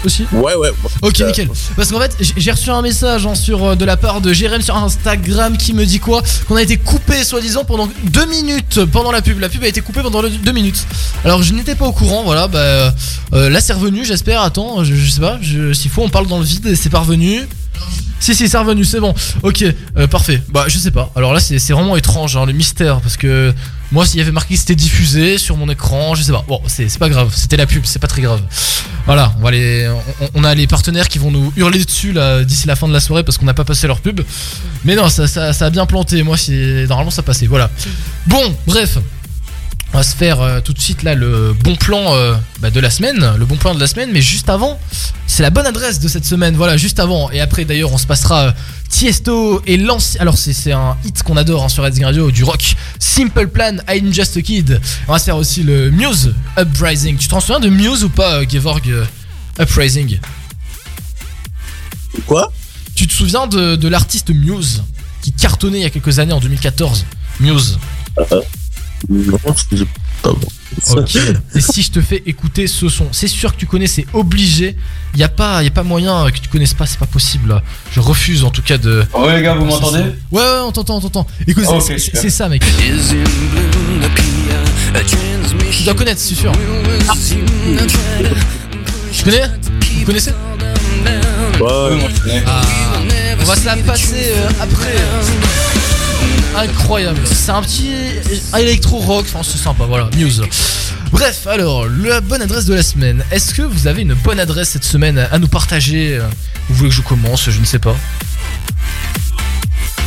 Aussi 0.05 0.27
Ouais, 0.33 0.55
ouais. 0.55 0.71
Ok, 1.03 1.21
Euh, 1.21 1.27
nickel. 1.29 1.49
Parce 1.77 1.91
qu'en 1.91 2.01
fait, 2.01 2.15
j'ai- 2.37 2.51
reçu 2.51 2.71
un 2.71 2.83
message 2.83 3.27
hein, 3.27 3.35
sur, 3.35 3.65
euh, 3.65 3.75
de 3.75 3.85
la 3.85 3.97
part 3.97 4.21
de 4.21 4.33
Jérém 4.33 4.61
sur 4.61 4.77
Instagram 4.77 5.57
qui 5.57 5.73
me 5.73 5.85
dit 5.87 5.99
quoi? 6.01 6.23
Qu'on 6.47 6.57
a 6.57 6.63
été 6.63 6.77
coupé, 6.77 7.25
soi-disant, 7.25 7.65
pendant 7.65 7.89
deux 8.05 8.27
minutes 8.27 8.85
pendant 8.93 9.11
la 9.13 9.23
pub. 9.23 9.39
La 9.41 9.49
pub 9.49 9.63
a 9.65 9.69
été 9.69 9.81
coupée 9.81 10.03
pendant 10.03 10.23
deux 10.23 10.53
minutes. 10.53 10.87
Alors, 11.25 11.43
je 11.43 11.53
n'étais 11.55 11.75
pas 11.75 11.87
au 11.87 11.93
courant, 11.93 12.23
voilà. 12.25 12.49
Bah, 12.49 12.59
euh, 13.33 13.49
là, 13.51 13.61
c'est 13.61 13.73
revenu, 13.73 14.05
j'espère. 14.05 14.43
Attends, 14.43 14.85
je, 14.85 14.95
je 14.95 15.11
sais 15.11 15.21
pas. 15.21 15.39
S'il 15.73 15.91
faut, 15.91 16.03
on 16.03 16.09
parle 16.11 16.27
dans 16.27 16.39
le 16.39 16.45
vide 16.45 16.67
et 16.67 16.77
c'est 16.77 16.91
pas 16.91 17.01
revenu. 17.01 17.41
Si, 18.21 18.35
si, 18.35 18.49
c'est 18.49 18.57
revenu, 18.59 18.85
c'est 18.85 19.01
bon. 19.01 19.15
Ok, 19.43 19.65
euh, 19.99 20.07
parfait. 20.07 20.43
Bah, 20.49 20.65
je 20.69 20.79
sais 20.79 20.91
pas. 20.91 21.11
Alors 21.17 21.35
là, 21.35 21.41
c'est 21.41 21.59
vraiment 21.73 21.97
étrange, 21.97 22.37
hein, 22.37 22.47
le 22.47 22.53
mystère. 22.53 23.01
Parce 23.01 23.17
que 23.19 23.53
moi, 23.93 24.07
s'il 24.07 24.19
y 24.19 24.23
avait 24.23 24.31
marqué 24.33 24.55
que 24.55 24.61
c'était 24.61 24.75
diffusé 24.77 25.37
sur 25.37 25.57
mon 25.59 25.69
écran, 25.69 26.15
je 26.15 26.23
sais 26.23 26.33
pas. 26.33 26.43
Bon, 26.49 26.61
c'est 26.67 26.99
pas 26.99 27.09
grave. 27.11 27.31
C'était 27.35 27.57
la 27.59 27.67
pub, 27.67 27.83
c'est 27.85 27.99
pas 27.99 28.07
très 28.07 28.23
grave. 28.23 28.41
Voilà, 29.07 29.35
on, 30.35 30.45
a 30.45 30.55
les 30.55 30.67
partenaires 30.67 31.09
qui 31.09 31.19
vont 31.19 31.31
nous 31.31 31.53
hurler 31.57 31.85
dessus 31.85 32.15
d'ici 32.45 32.67
la 32.67 32.75
fin 32.75 32.89
de 32.89 32.93
la 32.93 33.01
soirée 33.01 33.23
parce 33.23 33.37
qu'on 33.37 33.45
n'a 33.45 33.55
pas 33.55 33.65
passé 33.65 33.87
leur 33.87 34.01
pub. 34.01 34.23
Mais 34.85 34.95
non, 34.97 35.09
ça, 35.09 35.27
ça, 35.27 35.67
a 35.67 35.71
bien 35.71 35.85
planté. 35.85 36.23
Moi, 36.23 36.37
normalement 36.89 37.11
ça 37.11 37.23
passait. 37.23 37.47
Voilà. 37.47 37.71
Bon, 38.27 38.57
bref. 38.67 38.99
On 39.95 39.99
va 39.99 40.03
se 40.03 40.17
faire 40.17 40.41
euh, 40.41 40.61
tout 40.61 40.73
de 40.73 40.81
suite 40.81 41.05
là 41.05 41.15
le 41.15 41.53
bon 41.53 41.77
plan 41.77 42.17
euh, 42.17 42.35
bah, 42.59 42.73
de 42.73 42.81
la 42.81 42.91
semaine, 42.91 43.35
le 43.39 43.45
bon 43.45 43.55
plan 43.55 43.77
de 43.77 43.81
la 43.81 43.87
semaine, 43.87 44.11
mais 44.13 44.21
juste 44.21 44.49
avant, 44.49 44.77
c'est 45.29 45.45
la 45.45 45.51
bonne 45.51 45.67
adresse 45.67 46.01
de 46.01 46.09
cette 46.09 46.25
semaine, 46.25 46.57
voilà, 46.57 46.77
juste 46.77 46.99
avant. 46.99 47.31
Et 47.31 47.41
après 47.41 47.65
d'ailleurs, 47.65 47.93
on 47.93 47.97
se 47.97 48.07
passera 48.07 48.47
euh, 48.47 48.53
Tiesto 48.89 49.63
et 49.69 49.77
l'ancien. 49.77 50.21
Alors, 50.21 50.37
c'est 50.37 50.53
c'est 50.53 50.73
un 50.73 50.97
hit 51.05 51.23
qu'on 51.23 51.37
adore 51.37 51.63
hein, 51.63 51.69
sur 51.69 51.85
Red 51.85 51.97
Radio, 52.03 52.33
du 52.33 52.43
rock. 52.43 52.75
Simple 52.99 53.47
Plan, 53.47 53.77
I'm 53.89 54.13
Just 54.13 54.37
a 54.37 54.43
Kid. 54.43 54.81
On 55.07 55.13
va 55.13 55.21
se 55.21 55.27
faire 55.27 55.37
aussi 55.37 55.63
le 55.63 55.93
Muse 55.93 56.35
Uprising. 56.59 57.17
Tu 57.17 57.29
te 57.29 57.35
souviens 57.41 57.61
de 57.61 57.69
Muse 57.69 58.05
ou 58.05 58.09
pas, 58.09 58.37
euh, 58.41 58.45
Gevorg 58.49 58.83
euh, 58.89 59.05
Uprising 59.61 60.19
Quoi 62.27 62.53
Tu 62.95 63.07
te 63.07 63.13
souviens 63.13 63.47
de, 63.47 63.77
de 63.77 63.89
l'artiste 63.89 64.31
Muse 64.31 64.83
qui 65.23 65.33
cartonnait 65.33 65.79
il 65.79 65.83
y 65.83 65.87
a 65.87 65.91
quelques 65.91 66.19
années 66.19 66.33
en 66.33 66.41
2014 66.41 67.05
Muse. 67.41 67.79
Non, 69.09 69.39
c'est 69.57 69.85
pas 70.23 70.33
bon. 70.33 70.49
Ok. 70.93 71.17
Et 71.55 71.61
si 71.61 71.83
je 71.83 71.91
te 71.93 72.01
fais 72.01 72.23
écouter 72.27 72.67
ce 72.67 72.89
son, 72.89 73.07
c'est 73.13 73.29
sûr 73.29 73.53
que 73.55 73.59
tu 73.59 73.67
connais, 73.67 73.87
c'est 73.87 74.07
obligé. 74.13 74.77
Il 75.15 75.21
y 75.21 75.23
a 75.23 75.29
pas, 75.29 75.63
y 75.63 75.67
a 75.67 75.71
pas 75.71 75.83
moyen 75.83 76.31
que 76.31 76.39
tu 76.39 76.49
connaisses 76.49 76.75
pas, 76.75 76.87
c'est 76.87 76.99
pas 76.99 77.07
possible. 77.07 77.63
Je 77.93 78.01
refuse 78.01 78.45
en 78.45 78.51
tout 78.51 78.63
cas 78.63 78.79
de. 78.79 79.05
Oh, 79.13 79.29
les 79.29 79.43
gars, 79.43 79.55
vous 79.55 79.65
m'entendez? 79.67 79.99
Ouais, 80.31 80.41
ouais, 80.43 80.61
on 80.65 80.73
t'entend, 80.73 80.97
on 80.97 81.01
t'entend. 81.01 81.27
Écoute, 81.47 81.65
c'est- 81.81 81.99
super. 81.99 82.21
c'est 82.21 82.31
ça, 82.31 82.49
mec. 82.49 82.63
Tu 85.77 85.83
dois 85.83 85.95
connaître, 85.95 86.21
c'est 86.21 86.35
sûr. 86.35 86.53
Tu 89.13 89.25
connais? 89.25 89.43
Vous 89.99 90.05
connaissez? 90.07 90.31
Ouais, 90.31 91.61
Ouais, 91.61 91.97
moi, 91.97 92.09
je 92.15 92.21
connais. 92.21 92.43
Ah, 92.47 92.63
on 93.41 93.45
va 93.45 93.57
se 93.57 93.65
la 93.67 93.77
passer 93.77 94.33
euh, 94.35 94.49
après. 94.61 94.95
Incroyable. 96.57 97.21
C'est 97.25 97.51
un 97.51 97.63
petit 97.63 97.93
électro 98.59 98.99
rock. 98.99 99.27
Enfin, 99.29 99.41
c'est 99.43 99.59
sympa. 99.59 99.85
Voilà, 99.85 100.09
Muse. 100.17 100.43
Bref, 101.13 101.47
alors, 101.47 101.87
la 101.87 102.21
bonne 102.21 102.43
adresse 102.43 102.65
de 102.65 102.75
la 102.75 102.83
semaine. 102.83 103.23
Est-ce 103.31 103.55
que 103.55 103.63
vous 103.63 103.87
avez 103.87 104.03
une 104.03 104.15
bonne 104.15 104.41
adresse 104.41 104.71
cette 104.71 104.85
semaine 104.85 105.19
à 105.31 105.39
nous 105.39 105.49
partager? 105.49 106.17
Euh, 106.17 106.23
Vous 106.69 106.77
voulez 106.77 106.91
que 106.91 106.97
je 106.97 107.03
commence? 107.03 107.51
Je 107.51 107.61
ne 107.61 107.65
sais 107.65 107.79
pas. 107.79 107.97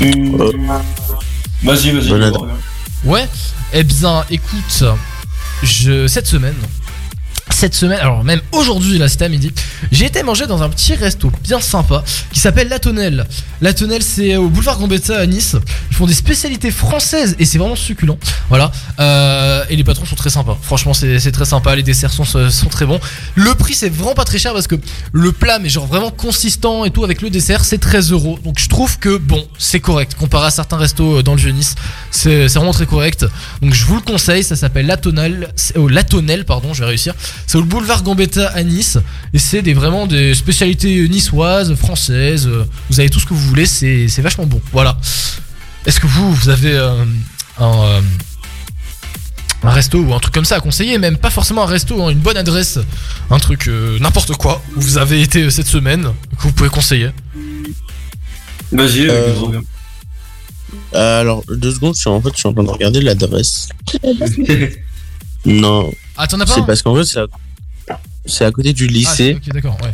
Hum, 0.01 0.37
Vas-y, 1.63 1.91
vas-y. 1.91 2.11
Ouais. 3.03 3.27
Eh 3.73 3.83
bien, 3.83 4.23
écoute, 4.29 4.83
je 5.63 6.07
cette 6.07 6.27
semaine. 6.27 6.55
Cette 7.49 7.73
semaine, 7.73 7.99
alors 7.99 8.23
même 8.23 8.41
aujourd'hui, 8.51 8.97
là 8.97 9.07
c'était 9.07 9.25
à 9.25 9.29
midi, 9.29 9.51
j'ai 9.91 10.05
été 10.05 10.21
manger 10.21 10.47
dans 10.47 10.61
un 10.61 10.69
petit 10.69 10.95
resto 10.95 11.31
bien 11.43 11.59
sympa 11.59 12.03
qui 12.31 12.39
s'appelle 12.39 12.67
La 12.67 12.79
Tonnelle. 12.79 13.25
La 13.61 13.73
Tonnelle, 13.73 14.03
c'est 14.03 14.35
au 14.35 14.49
boulevard 14.49 14.77
Gambetta 14.77 15.17
à 15.17 15.25
Nice. 15.25 15.55
Ils 15.89 15.95
font 15.95 16.05
des 16.05 16.13
spécialités 16.13 16.69
françaises 16.71 17.35
et 17.39 17.45
c'est 17.45 17.57
vraiment 17.57 17.75
succulent. 17.75 18.17
Voilà. 18.49 18.71
Euh, 18.99 19.63
et 19.69 19.75
les 19.75 19.83
patrons 19.83 20.05
sont 20.05 20.15
très 20.15 20.29
sympas. 20.29 20.57
Franchement, 20.61 20.93
c'est 20.93 21.31
très 21.31 21.45
sympa. 21.45 21.75
Les 21.75 21.83
desserts 21.83 22.13
sont, 22.13 22.25
sont 22.25 22.69
très 22.69 22.85
bons. 22.85 22.99
Le 23.35 23.55
prix, 23.55 23.73
c'est 23.73 23.89
vraiment 23.89 24.13
pas 24.13 24.25
très 24.25 24.37
cher 24.37 24.53
parce 24.53 24.67
que 24.67 24.75
le 25.11 25.31
plat, 25.31 25.57
mais 25.59 25.69
genre 25.69 25.87
vraiment 25.87 26.11
consistant 26.11 26.85
et 26.85 26.91
tout 26.91 27.03
avec 27.03 27.21
le 27.21 27.29
dessert, 27.29 27.65
c'est 27.65 27.79
13 27.79 28.11
euros. 28.11 28.37
Donc 28.43 28.59
je 28.59 28.69
trouve 28.69 28.99
que 28.99 29.17
bon, 29.17 29.43
c'est 29.57 29.79
correct 29.79 30.15
comparé 30.15 30.47
à 30.47 30.51
certains 30.51 30.77
restos 30.77 31.17
euh, 31.17 31.23
dans 31.23 31.33
le 31.33 31.39
vieux 31.39 31.51
Nice. 31.51 31.75
C'est 32.11 32.47
vraiment 32.47 32.73
très 32.73 32.85
correct. 32.85 33.25
Donc 33.61 33.73
je 33.73 33.85
vous 33.85 33.95
le 33.95 34.01
conseille. 34.01 34.43
Ça 34.43 34.55
s'appelle 34.55 34.85
La 34.85 34.97
Tonnelle. 34.97 35.53
Oh, 35.75 35.87
La 35.87 36.03
Tonnelle, 36.03 36.45
pardon, 36.45 36.73
je 36.73 36.81
vais 36.81 36.89
réussir. 36.89 37.15
C'est 37.45 37.57
au 37.57 37.63
boulevard 37.63 38.03
Gambetta 38.03 38.47
à 38.47 38.63
Nice. 38.63 38.97
Et 39.33 39.39
c'est 39.39 39.61
des, 39.61 39.73
vraiment 39.73 40.07
des 40.07 40.33
spécialités 40.33 41.07
niçoises, 41.07 41.75
françaises. 41.75 42.49
Vous 42.89 42.99
avez 42.99 43.09
tout 43.09 43.19
ce 43.19 43.25
que 43.25 43.33
vous 43.33 43.39
voulez. 43.47 43.65
C'est 43.65 44.07
c'est 44.07 44.21
vachement 44.21 44.45
bon. 44.45 44.61
Voilà. 44.71 44.97
Est-ce 45.85 45.99
que 45.99 46.07
vous, 46.07 46.33
vous 46.33 46.49
avez 46.49 46.73
euh, 46.73 47.03
un. 47.59 47.83
euh, 47.83 48.01
un 49.63 49.71
resto 49.71 49.97
ou 49.99 50.13
un 50.13 50.19
truc 50.19 50.35
comme 50.35 50.45
ça 50.45 50.57
à 50.57 50.59
conseiller, 50.59 50.99
même 50.99 51.17
pas 51.17 51.31
forcément 51.31 51.63
un 51.63 51.65
resto, 51.65 51.99
hein, 52.03 52.09
une 52.11 52.19
bonne 52.19 52.37
adresse, 52.37 52.77
un 53.31 53.39
truc 53.39 53.67
euh, 53.67 53.97
n'importe 53.99 54.33
quoi 54.35 54.61
où 54.75 54.79
vous 54.81 54.97
avez 54.99 55.19
été 55.19 55.49
cette 55.49 55.65
semaine 55.65 56.03
que 56.37 56.43
vous 56.43 56.51
pouvez 56.51 56.69
conseiller. 56.69 57.09
Vas-y, 58.71 59.07
Euh. 59.09 59.33
Alors, 60.93 61.43
deux 61.49 61.73
secondes, 61.73 61.95
je 61.95 62.01
suis 62.01 62.09
en 62.09 62.21
fait, 62.21 62.29
je 62.33 62.37
suis 62.37 62.47
en 62.47 62.53
train 62.53 62.63
de 62.63 62.69
regarder 62.69 63.01
l'adresse. 63.01 63.67
Non, 65.47 65.91
Ah, 66.17 66.27
t'en 66.27 66.39
as 66.39 66.45
pas 66.45 66.55
c'est 66.55 66.65
parce 66.65 66.81
qu'en 66.81 66.95
fait, 66.95 67.05
c'est 67.05 67.19
à... 67.19 67.27
c'est 68.25 68.45
à 68.45 68.51
côté 68.51 68.73
du 68.73 68.85
Ah, 68.85 68.91
lycée. 68.91 69.35
Ok, 69.41 69.53
d'accord, 69.53 69.77
ouais. 69.81 69.93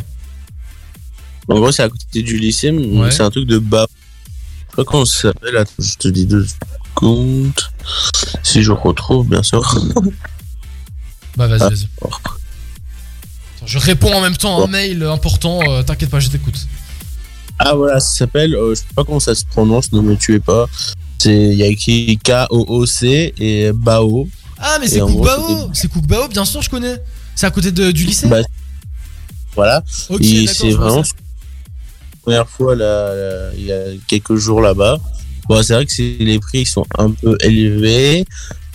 En 1.48 1.56
gros, 1.60 1.70
c'est 1.72 1.82
à 1.82 1.88
côté 1.88 2.22
du 2.22 2.38
lycée, 2.38 2.72
mais 2.72 2.86
Ouais. 3.02 3.10
c'est 3.10 3.22
un 3.22 3.30
truc 3.30 3.46
de 3.46 3.58
bas. 3.58 3.86
Je 3.88 4.70
sais 4.70 4.76
pas 4.76 4.84
comment 4.84 5.04
ça 5.04 5.20
s'appelle. 5.32 5.56
Attends, 5.56 5.72
je 5.78 5.94
te 5.94 6.08
dis 6.08 6.26
deux 6.26 6.46
secondes. 6.96 7.52
Si 8.42 8.62
je 8.62 8.72
retrouve, 8.72 9.28
bien 9.28 9.42
sûr. 9.42 9.62
Bah, 11.36 11.48
vas-y, 11.48 11.62
Ah. 11.62 11.68
vas-y. 11.68 11.88
Je 13.66 13.78
réponds 13.78 14.12
en 14.14 14.20
même 14.20 14.36
temps 14.36 14.54
à 14.56 14.58
un 14.58 14.64
Bon. 14.66 14.68
mail 14.70 15.02
important, 15.04 15.60
euh, 15.68 15.82
t'inquiète 15.82 16.10
pas, 16.10 16.20
je 16.20 16.28
t'écoute. 16.28 16.66
Ah 17.58 17.74
voilà, 17.74 17.98
ça 17.98 18.18
s'appelle, 18.18 18.54
euh, 18.54 18.70
je 18.74 18.80
sais 18.80 18.86
pas 18.94 19.04
comment 19.04 19.18
ça 19.20 19.34
se 19.34 19.44
prononce, 19.44 19.90
ne 19.92 20.00
me 20.00 20.16
tuez 20.16 20.38
pas. 20.38 20.66
C'est, 21.18 21.34
il 21.34 21.54
y 21.54 21.62
a 21.62 21.66
écrit 21.66 22.18
K-O-O-C 22.22 23.34
et 23.38 23.72
Bao. 23.72 24.28
Ah, 24.66 24.78
mais 24.80 24.88
c'est 24.88 25.00
Koukbao 25.00 25.70
C'est 25.74 25.88
Koukbao, 25.88 26.28
bien 26.28 26.44
sûr, 26.46 26.62
je 26.62 26.70
connais. 26.70 26.96
C'est 27.34 27.46
à 27.46 27.50
côté 27.50 27.70
de- 27.70 27.90
du 27.90 28.04
lycée 28.04 28.28
Bah, 28.28 28.40
Voilà. 29.54 29.82
Ok, 30.08 30.20
et 30.22 30.44
d'accord, 30.46 30.54
c'est 30.56 30.70
vraiment 30.72 30.96
la 30.96 32.22
première 32.22 32.48
fois 32.48 32.74
là, 32.74 33.14
là, 33.14 33.50
il 33.56 33.64
y 33.66 33.72
a 33.72 33.82
quelques 34.08 34.36
jours 34.36 34.60
là-bas. 34.62 34.98
Bon, 35.48 35.62
c'est 35.62 35.74
vrai 35.74 35.84
que 35.84 35.92
les 36.24 36.38
prix 36.38 36.64
sont 36.64 36.86
un 36.96 37.10
peu 37.10 37.36
élevés, 37.42 38.24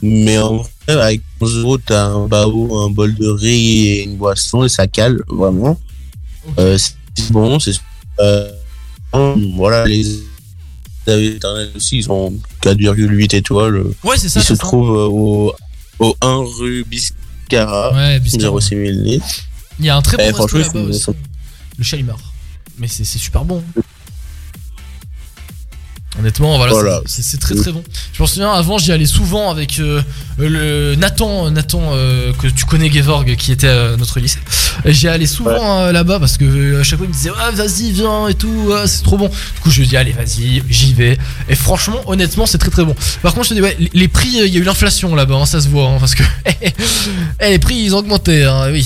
mais 0.04 0.38
en 0.38 0.58
vrai, 0.58 0.70
avec 0.88 1.22
11 1.42 1.58
euros, 1.58 1.78
t'as 1.80 2.06
un 2.06 2.28
bao, 2.28 2.78
un 2.78 2.92
bol 2.92 3.16
de 3.16 3.28
riz 3.28 3.88
et 3.88 4.04
une 4.04 4.18
boisson 4.18 4.64
et 4.64 4.70
ça 4.70 4.86
cale 4.86 5.20
vraiment. 5.28 5.80
Euh, 6.60 6.78
c'est 6.78 7.32
bon, 7.32 7.60
c'est 7.60 7.72
euh, 8.20 8.52
voilà 9.56 9.86
les 9.88 10.06
éternels 11.08 11.72
aussi, 11.76 11.98
ils 11.98 12.12
ont 12.12 12.32
4,8 12.62 13.36
étoiles. 13.36 13.84
Ouais, 14.04 14.18
c'est 14.18 14.30
ça. 14.30 14.40
Ils 14.40 14.44
se 14.44 14.54
ça. 14.56 14.62
trouvent 14.62 14.96
euh, 14.96 15.08
au, 15.10 15.54
au 16.00 16.16
1 16.22 16.44
rue 16.60 16.84
Biscara, 16.86 17.94
Ouais, 17.94 18.20
Biscayne. 18.20 18.60
06 18.60 18.70
000 18.70 18.82
litres. 19.04 19.26
Il 19.80 19.86
y 19.86 19.90
a 19.90 19.96
un 19.96 20.02
très 20.02 20.18
bon 20.18 20.24
Eh, 20.24 20.32
resto 20.32 20.58
là-bas 20.58 20.80
aussi. 20.90 21.12
Le 21.78 21.84
Chalimar. 21.84 22.18
Mais 22.78 22.88
c'est 22.88 23.04
c'est 23.06 23.18
super 23.20 23.44
bon. 23.46 23.64
Honnêtement, 26.18 26.58
voilà, 26.58 26.74
Voilà. 26.74 27.02
c'est- 27.06 27.40
très 27.40 27.54
très 27.56 27.72
bon. 27.72 27.84
Je 28.14 28.22
m'en 28.22 28.26
souviens, 28.28 28.52
avant, 28.52 28.78
j'y 28.80 28.92
allais 28.92 29.06
souvent 29.06 29.52
avec 29.52 29.80
euh, 29.80 30.02
le 30.40 30.96
Nathan, 30.96 31.52
Nathan 31.52 31.82
euh, 31.94 32.34
que 32.34 32.48
tu 32.48 32.66
connais, 32.66 32.92
Gevorg, 32.92 33.36
qui 33.36 33.52
était 33.52 33.68
à 33.70 33.96
notre 33.96 34.20
lycée. 34.20 34.40
J'y 34.86 35.08
allais 35.08 35.28
souvent 35.28 35.82
euh, 35.82 35.92
là-bas 35.92 36.20
parce 36.20 36.38
que 36.38 36.46
euh, 36.46 36.82
à 36.82 36.84
chaque 36.84 36.98
fois, 36.98 37.06
il 37.06 37.10
me 37.10 37.14
disait 37.14 37.30
ah, 37.40 37.52
vas-y, 37.52 37.92
viens 37.92 38.28
et 38.28 38.34
tout, 38.34 38.72
ah, 38.76 38.88
c'est 38.88 39.04
trop 39.04 39.18
bon. 39.18 39.28
Du 39.30 39.62
coup, 39.62 39.70
je 39.70 39.80
lui 39.82 39.88
dis 39.88 39.96
allez, 39.96 40.12
vas-y, 40.12 40.64
j'y 40.68 40.94
vais. 40.94 41.18
Et 41.48 41.56
franchement, 41.56 42.02
honnêtement, 42.08 42.46
c'est 42.48 42.58
très 42.58 42.72
très 42.72 42.84
bon. 42.84 42.96
Par 43.22 43.34
contre, 43.34 43.46
je 43.46 43.50
te 43.50 43.54
dis, 43.54 43.62
ouais, 43.62 43.78
les- 43.94 44.08
prix, 44.08 44.42
euh, 44.42 44.48
il 44.48 44.54
y 44.54 44.58
a 44.58 44.60
eu 44.60 44.64
l'inflation 44.64 45.14
là-bas, 45.16 45.36
hein, 45.36 45.46
ça 45.46 45.62
se 45.62 45.68
voit, 45.70 45.88
hein, 45.90 45.98
parce 46.00 46.16
que 46.16 46.24
eh, 46.62 47.50
les 47.50 47.60
prix, 47.60 47.76
ils 47.76 47.94
ont 47.96 48.00
augmenté, 48.00 48.44
hein, 48.46 48.68
oui. 48.72 48.86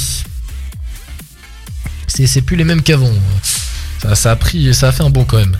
C'est 2.08 2.28
c'est 2.28 2.42
plus 2.42 2.58
les 2.58 2.64
mêmes 2.66 2.82
qu'avant. 2.84 3.10
Ça, 4.04 4.16
ça 4.16 4.32
a 4.32 4.36
pris, 4.36 4.74
ça 4.74 4.90
a 4.90 4.92
fait 4.92 5.04
un 5.04 5.10
bon 5.10 5.24
quand 5.24 5.38
même. 5.38 5.56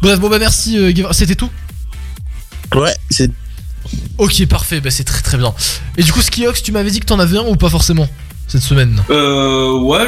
Bref, 0.00 0.18
bon 0.18 0.28
bah 0.30 0.38
merci, 0.38 0.78
euh, 0.78 0.92
c'était 1.12 1.34
tout 1.34 1.50
Ouais, 2.74 2.94
c'est 3.10 3.30
Ok, 4.18 4.46
parfait, 4.46 4.80
bah 4.80 4.90
c'est 4.90 5.04
très 5.04 5.20
très 5.22 5.36
bien. 5.36 5.52
Et 5.98 6.02
du 6.02 6.12
coup, 6.12 6.22
Skiox, 6.22 6.62
tu 6.62 6.72
m'avais 6.72 6.90
dit 6.90 7.00
que 7.00 7.06
t'en 7.06 7.18
avais 7.18 7.36
un 7.36 7.42
ou 7.46 7.56
pas 7.56 7.68
forcément 7.68 8.08
cette 8.48 8.62
semaine? 8.62 9.02
Euh, 9.10 9.78
ouais, 9.80 10.06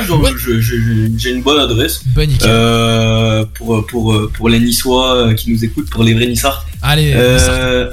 j'ai 1.18 1.30
une 1.30 1.42
bonne 1.42 1.60
adresse. 1.60 2.02
Bah 2.14 2.24
nickel. 2.24 2.48
Euh, 2.50 3.44
pour, 3.54 3.86
pour, 3.86 4.30
pour 4.32 4.48
les 4.48 4.60
Niçois 4.60 5.16
euh, 5.16 5.34
qui 5.34 5.50
nous 5.50 5.62
écoutent, 5.64 5.90
pour 5.90 6.04
les 6.04 6.14
vrais 6.14 6.26
Nissards. 6.26 6.66
Allez, 6.82 7.12
Euh, 7.14 7.90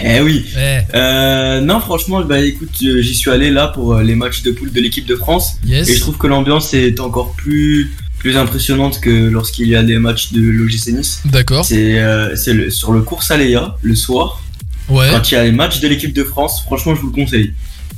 eh 0.00 0.20
oui. 0.20 0.46
Euh, 0.94 1.60
non, 1.60 1.80
franchement, 1.80 2.22
bah 2.22 2.40
écoute, 2.40 2.70
euh, 2.84 3.02
j'y 3.02 3.14
suis 3.14 3.30
allé 3.30 3.50
là 3.50 3.68
pour 3.68 3.96
les 3.96 4.14
matchs 4.14 4.42
de 4.42 4.52
poule 4.52 4.70
de 4.72 4.80
l'équipe 4.80 5.06
de 5.06 5.16
France. 5.16 5.56
yes. 5.64 5.88
Et 5.88 5.94
je 5.96 6.00
trouve 6.00 6.16
que 6.18 6.26
l'ambiance 6.28 6.72
est 6.74 7.00
encore 7.00 7.32
plus, 7.34 7.96
plus 8.18 8.36
impressionnante 8.36 9.00
que 9.00 9.10
lorsqu'il 9.10 9.68
y 9.68 9.76
a 9.76 9.82
des 9.82 9.98
matchs 9.98 10.32
de 10.32 10.40
l'OGC 10.40 10.88
Nice. 10.92 11.22
D'accord. 11.24 11.64
C'est 11.64 11.98
euh, 12.00 12.34
c'est 12.36 12.52
le, 12.52 12.70
sur 12.70 12.92
le 12.92 13.02
cours 13.02 13.22
Saléa, 13.22 13.76
le 13.82 13.94
soir, 13.94 14.42
Ouais. 14.88 15.08
quand 15.12 15.30
il 15.30 15.34
y 15.34 15.36
a 15.36 15.44
les 15.44 15.52
matchs 15.52 15.80
de 15.80 15.88
l'équipe 15.88 16.12
de 16.14 16.24
France. 16.24 16.62
Franchement, 16.64 16.94
je 16.94 17.00
vous 17.02 17.08
le 17.08 17.12
conseille. 17.12 17.52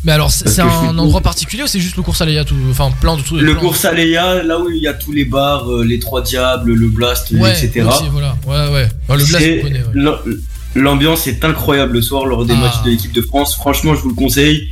Mais 0.05 0.13
alors, 0.13 0.31
c'est 0.31 0.61
un 0.63 0.97
endroit 0.99 1.21
particulier 1.21 1.63
ou 1.63 1.67
c'est 1.67 1.79
juste 1.79 1.97
le 1.97 2.03
cours 2.03 2.17
Saléa 2.17 2.45
tout 2.45 2.57
Enfin, 2.71 2.91
plein 3.01 3.17
de 3.19 3.23
tout. 3.23 3.37
Le 3.37 3.55
cours 3.55 3.77
Saléa, 3.77 4.43
là 4.43 4.59
où 4.59 4.71
il 4.71 4.83
y 4.83 4.87
a 4.89 4.95
tous 4.95 5.13
les 5.13 5.25
bars, 5.27 5.71
euh, 5.71 5.85
les 5.85 5.99
Trois 5.99 6.23
Diables, 6.23 6.73
le 6.73 6.89
Blast, 6.89 7.31
Ouais, 7.33 7.51
etc. 7.53 7.87
ok, 7.87 8.09
voilà. 8.11 8.35
Ouais, 8.47 8.73
ouais. 8.75 8.89
Le 9.11 9.25
Blast, 9.25 9.35
ouais. 9.45 10.43
L'ambiance 10.75 11.27
est 11.27 11.45
incroyable 11.45 11.95
le 11.95 12.03
soir 12.03 12.27
lors 12.27 12.45
des 12.47 12.55
Ah. 12.55 12.61
matchs 12.61 12.83
de 12.85 12.91
l'équipe 12.91 13.13
de 13.13 13.23
France. 13.23 13.57
Franchement, 13.57 13.95
je 13.95 14.01
vous 14.03 14.11
le 14.11 14.15
conseille. 14.15 14.69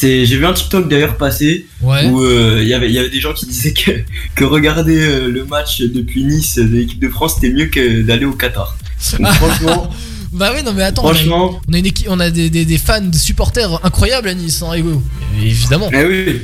C'est, 0.00 0.26
j'ai 0.26 0.36
vu 0.36 0.46
un 0.46 0.52
TikTok 0.52 0.88
d'ailleurs 0.88 1.16
passer 1.16 1.66
Ouais. 1.82 2.06
où 2.06 2.22
euh, 2.22 2.60
il 2.62 2.68
y 2.68 2.74
avait 2.74 2.86
il 2.88 2.92
y 2.94 2.98
avait 3.00 3.10
des 3.10 3.20
gens 3.20 3.32
qui 3.32 3.46
disaient 3.46 3.72
que, 3.72 3.90
que 4.36 4.44
regarder 4.44 4.96
euh, 5.00 5.28
le 5.28 5.44
match 5.44 5.80
depuis 5.80 6.24
Nice 6.24 6.56
de 6.56 6.62
l'équipe 6.76 7.00
de 7.00 7.08
France 7.08 7.34
c'était 7.36 7.52
mieux 7.52 7.66
que 7.66 8.02
d'aller 8.02 8.24
au 8.24 8.32
Qatar. 8.32 8.76
Donc, 9.18 9.26
franchement, 9.34 9.90
Bah 10.32 10.52
oui, 10.54 10.62
non, 10.62 10.72
mais 10.74 10.82
attends, 10.82 11.04
on 11.04 11.08
a, 11.08 11.14
franchement, 11.14 11.60
on 11.68 11.72
a 11.72 11.78
une 11.78 11.86
équipe, 11.86 12.06
on 12.10 12.20
a 12.20 12.30
des, 12.30 12.50
des, 12.50 12.64
des 12.64 12.78
fans, 12.78 13.00
des 13.00 13.18
supporters 13.18 13.80
incroyables 13.84 14.28
à 14.28 14.34
Nice, 14.34 14.62
hein, 14.62 14.74
Ego. 14.74 15.02
Évidemment. 15.42 15.88
eh 15.92 16.04
oui, 16.04 16.42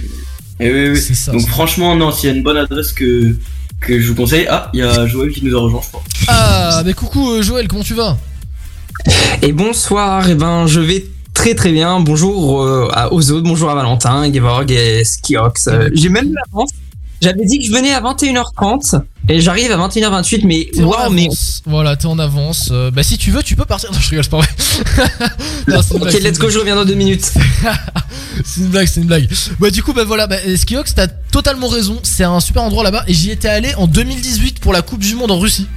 eh 0.59 0.73
oui, 0.73 0.89
oui. 0.91 0.97
C'est 1.01 1.15
ça. 1.15 1.31
Donc 1.33 1.47
franchement, 1.47 1.95
non, 1.95 2.11
s'il 2.11 2.31
y 2.31 2.33
a 2.33 2.37
une 2.37 2.43
bonne 2.43 2.57
adresse 2.57 2.93
que 2.93 3.37
que 3.81 4.01
je 4.01 4.09
vous 4.09 4.15
conseille, 4.15 4.47
ah, 4.49 4.71
il 4.73 4.81
y 4.81 4.83
a 4.83 5.07
Joël 5.07 5.31
qui 5.31 5.45
nous 5.45 5.55
a 5.57 5.61
rejoint, 5.61 5.83
je 5.83 5.89
crois. 5.89 6.03
Ah, 6.29 6.83
bah 6.85 6.93
coucou 6.95 7.31
euh, 7.33 7.43
Joël, 7.43 7.69
comment 7.69 7.85
tu 7.85 7.95
vas? 7.95 8.17
Et 9.43 9.53
bonsoir, 9.53 10.29
et 10.31 10.35
ben 10.35 10.67
je 10.67 10.81
vais 10.81 11.05
très 11.35 11.55
très 11.55 11.73
bien. 11.73 12.01
Bonjour 12.01 12.63
euh, 12.63 12.89
à 12.93 13.13
aux 13.13 13.31
autres, 13.31 13.47
bonjour 13.47 13.71
à 13.71 13.75
Valentin, 13.75 14.33
Gevorg 14.33 14.71
et 14.71 15.05
Skiox. 15.05 15.69
Euh, 15.69 15.91
J'ai 15.93 16.09
même 16.09 16.33
l'avance. 16.33 16.71
J'avais 17.21 17.45
dit 17.45 17.59
que 17.59 17.65
je 17.65 17.73
venais 17.73 17.93
à 17.93 18.01
21h30 18.01 19.01
et 19.29 19.41
j'arrive 19.41 19.71
à 19.71 19.77
21h28, 19.77 20.43
mais 20.45 20.69
waouh, 20.83 21.11
mais. 21.11 21.29
Voilà, 21.65 21.97
t'es 21.97 22.07
en 22.07 22.19
avance. 22.19 22.69
Euh, 22.71 22.91
bah, 22.91 23.03
si 23.03 23.17
tu 23.17 23.31
veux, 23.31 23.43
tu 23.43 23.57
peux 23.57 23.65
partir. 23.65 23.91
Non, 23.93 23.99
je 23.99 24.11
rigole, 24.11 24.25
c'est 24.25 24.31
pas 24.31 24.39
vrai. 24.39 24.49
Non, 25.69 25.81
ok, 25.81 26.01
blague, 26.01 26.23
let's 26.23 26.39
go, 26.39 26.51
je 26.51 26.59
reviens 26.59 26.77
dans 26.77 26.85
deux 26.85 26.95
minutes. 26.95 27.33
C'est 28.45 28.61
une 28.61 28.69
blague, 28.69 28.87
c'est 28.89 29.01
une 29.01 29.07
blague. 29.07 29.29
Bah 29.61 29.71
du 29.71 29.83
coup 29.83 29.93
bah 29.93 30.03
voilà, 30.05 30.27
bah, 30.27 30.37
Skiox 30.57 30.93
t'as 30.95 31.07
totalement 31.07 31.69
raison, 31.69 32.01
c'est 32.03 32.25
un 32.25 32.41
super 32.41 32.63
endroit 32.65 32.83
là-bas 32.83 33.05
et 33.07 33.15
j'y 33.15 33.31
étais 33.31 33.47
allé 33.49 33.73
en 33.77 33.87
2018 33.87 34.59
pour 34.59 34.73
la 34.73 34.83
Coupe 34.83 34.99
du 34.99 35.15
Monde 35.15 35.31
en 35.31 35.39
Russie. 35.39 35.69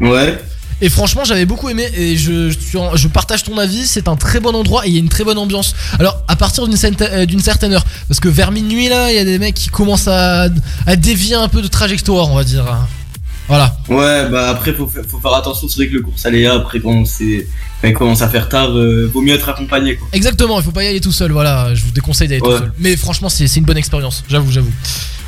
Ouais. 0.00 0.38
Et 0.80 0.88
franchement 0.88 1.24
j'avais 1.24 1.46
beaucoup 1.46 1.68
aimé 1.68 1.88
et 1.94 2.16
je, 2.16 2.50
je, 2.50 2.78
je 2.94 3.08
partage 3.08 3.42
ton 3.44 3.58
avis, 3.58 3.86
c'est 3.86 4.08
un 4.08 4.16
très 4.16 4.40
bon 4.40 4.54
endroit 4.54 4.86
et 4.86 4.88
il 4.90 4.94
y 4.94 4.96
a 4.96 5.00
une 5.00 5.08
très 5.08 5.24
bonne 5.24 5.38
ambiance. 5.38 5.74
Alors 5.98 6.22
à 6.28 6.36
partir 6.36 6.66
d'une 6.66 6.76
certaine, 6.76 7.08
euh, 7.12 7.38
certaine 7.40 7.72
heure, 7.72 7.84
parce 8.08 8.20
que 8.20 8.28
vers 8.28 8.50
minuit 8.52 8.88
là 8.88 9.10
il 9.10 9.16
y 9.16 9.18
a 9.18 9.24
des 9.24 9.38
mecs 9.38 9.54
qui 9.54 9.68
commencent 9.68 10.08
à, 10.08 10.48
à 10.86 10.96
dévier 10.96 11.34
un 11.34 11.48
peu 11.48 11.62
de 11.62 11.68
trajectoire 11.68 12.30
on 12.30 12.34
va 12.34 12.44
dire. 12.44 12.64
Voilà. 13.48 13.76
Ouais, 13.88 14.28
bah 14.30 14.48
après, 14.50 14.72
faut, 14.72 14.86
fa- 14.86 15.02
faut 15.02 15.18
faire 15.18 15.34
attention. 15.34 15.66
C'est 15.66 15.74
vrai 15.78 15.88
que 15.88 15.94
le 15.94 16.02
cours 16.02 16.14
Aléa, 16.22 16.54
après, 16.54 16.78
quand, 16.78 17.04
c'est, 17.04 17.48
quand 17.82 17.92
commence 17.94 18.22
à 18.22 18.28
faire 18.28 18.48
tard, 18.48 18.70
euh, 18.78 19.10
vaut 19.12 19.22
mieux 19.22 19.34
être 19.34 19.48
accompagné, 19.48 19.96
quoi. 19.96 20.06
Exactement, 20.12 20.60
il 20.60 20.62
faut 20.64 20.70
pas 20.70 20.84
y 20.84 20.86
aller 20.86 21.00
tout 21.00 21.10
seul, 21.10 21.32
voilà, 21.32 21.74
je 21.74 21.82
vous 21.82 21.90
déconseille 21.90 22.28
d'aller 22.28 22.40
tout 22.40 22.56
seul. 22.58 22.72
Mais 22.78 22.96
franchement, 22.96 23.28
c'est 23.28 23.48
c'est 23.48 23.58
une 23.58 23.64
bonne 23.66 23.76
expérience, 23.78 24.22
j'avoue, 24.28 24.52
j'avoue. 24.52 24.70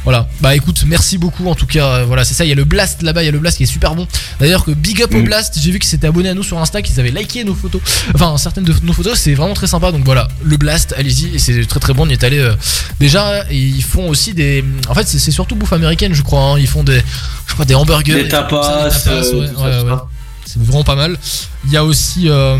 Voilà, 0.04 0.28
bah 0.40 0.56
écoute, 0.56 0.82
merci 0.86 1.16
beaucoup 1.16 1.46
en 1.48 1.54
tout 1.54 1.66
cas. 1.66 1.86
euh, 1.98 2.04
voilà, 2.04 2.24
c'est 2.24 2.34
ça, 2.34 2.44
il 2.44 2.48
y 2.48 2.52
a 2.52 2.56
le 2.56 2.64
Blast 2.64 3.02
là-bas, 3.02 3.22
il 3.22 3.26
y 3.26 3.28
a 3.28 3.32
le 3.32 3.38
Blast 3.38 3.56
qui 3.58 3.62
est 3.62 3.66
super 3.66 3.94
bon. 3.94 4.08
D'ailleurs, 4.40 4.64
que 4.64 4.72
big 4.72 5.00
up 5.00 5.14
au 5.14 5.18
Mm. 5.18 5.24
Blast, 5.24 5.58
j'ai 5.60 5.70
vu 5.70 5.78
qu'ils 5.78 5.88
s'étaient 5.88 6.08
abonnés 6.08 6.30
à 6.30 6.34
nous 6.34 6.42
sur 6.42 6.58
Insta, 6.58 6.82
qu'ils 6.82 6.98
avaient 6.98 7.12
liké 7.12 7.44
nos 7.44 7.54
photos. 7.54 7.80
Enfin, 8.14 8.36
certaines 8.36 8.64
de 8.64 8.74
nos 8.82 8.92
photos, 8.92 9.16
c'est 9.16 9.34
vraiment 9.34 9.54
très 9.54 9.68
sympa. 9.68 9.92
Donc 9.92 10.04
voilà, 10.04 10.26
le 10.42 10.56
Blast, 10.56 10.92
allez-y, 10.98 11.36
et 11.36 11.38
c'est 11.38 11.64
très 11.66 11.78
très 11.78 11.94
bon. 11.94 12.04
On 12.04 12.08
y 12.08 12.14
est 12.14 12.24
allé 12.24 12.38
euh, 12.40 12.52
déjà, 12.98 13.44
et 13.48 13.56
ils 13.56 13.84
font 13.84 14.08
aussi 14.08 14.34
des. 14.34 14.64
En 14.88 14.94
fait, 14.94 15.06
c'est 15.06 15.30
surtout 15.30 15.54
bouffe 15.54 15.72
américaine, 15.72 16.14
je 16.14 16.22
crois. 16.22 16.40
hein. 16.40 16.58
Ils 16.58 16.66
font 16.66 16.82
des, 16.82 17.00
je 17.46 17.52
crois, 17.52 17.64
des 17.64 17.76
hamburgers. 17.76 18.24
Des 18.24 18.30
ça, 18.30 18.38
tapas, 18.42 18.88
des 18.88 18.94
tapas, 18.94 19.10
euh, 19.10 19.32
ouais, 19.34 19.84
ouais, 19.84 19.90
ouais. 19.92 19.98
C'est 20.46 20.60
vraiment 20.60 20.82
pas 20.82 20.96
mal. 20.96 21.16
Il 21.64 21.70
y 21.70 21.76
a 21.76 21.84
aussi. 21.84 22.28
euh, 22.28 22.58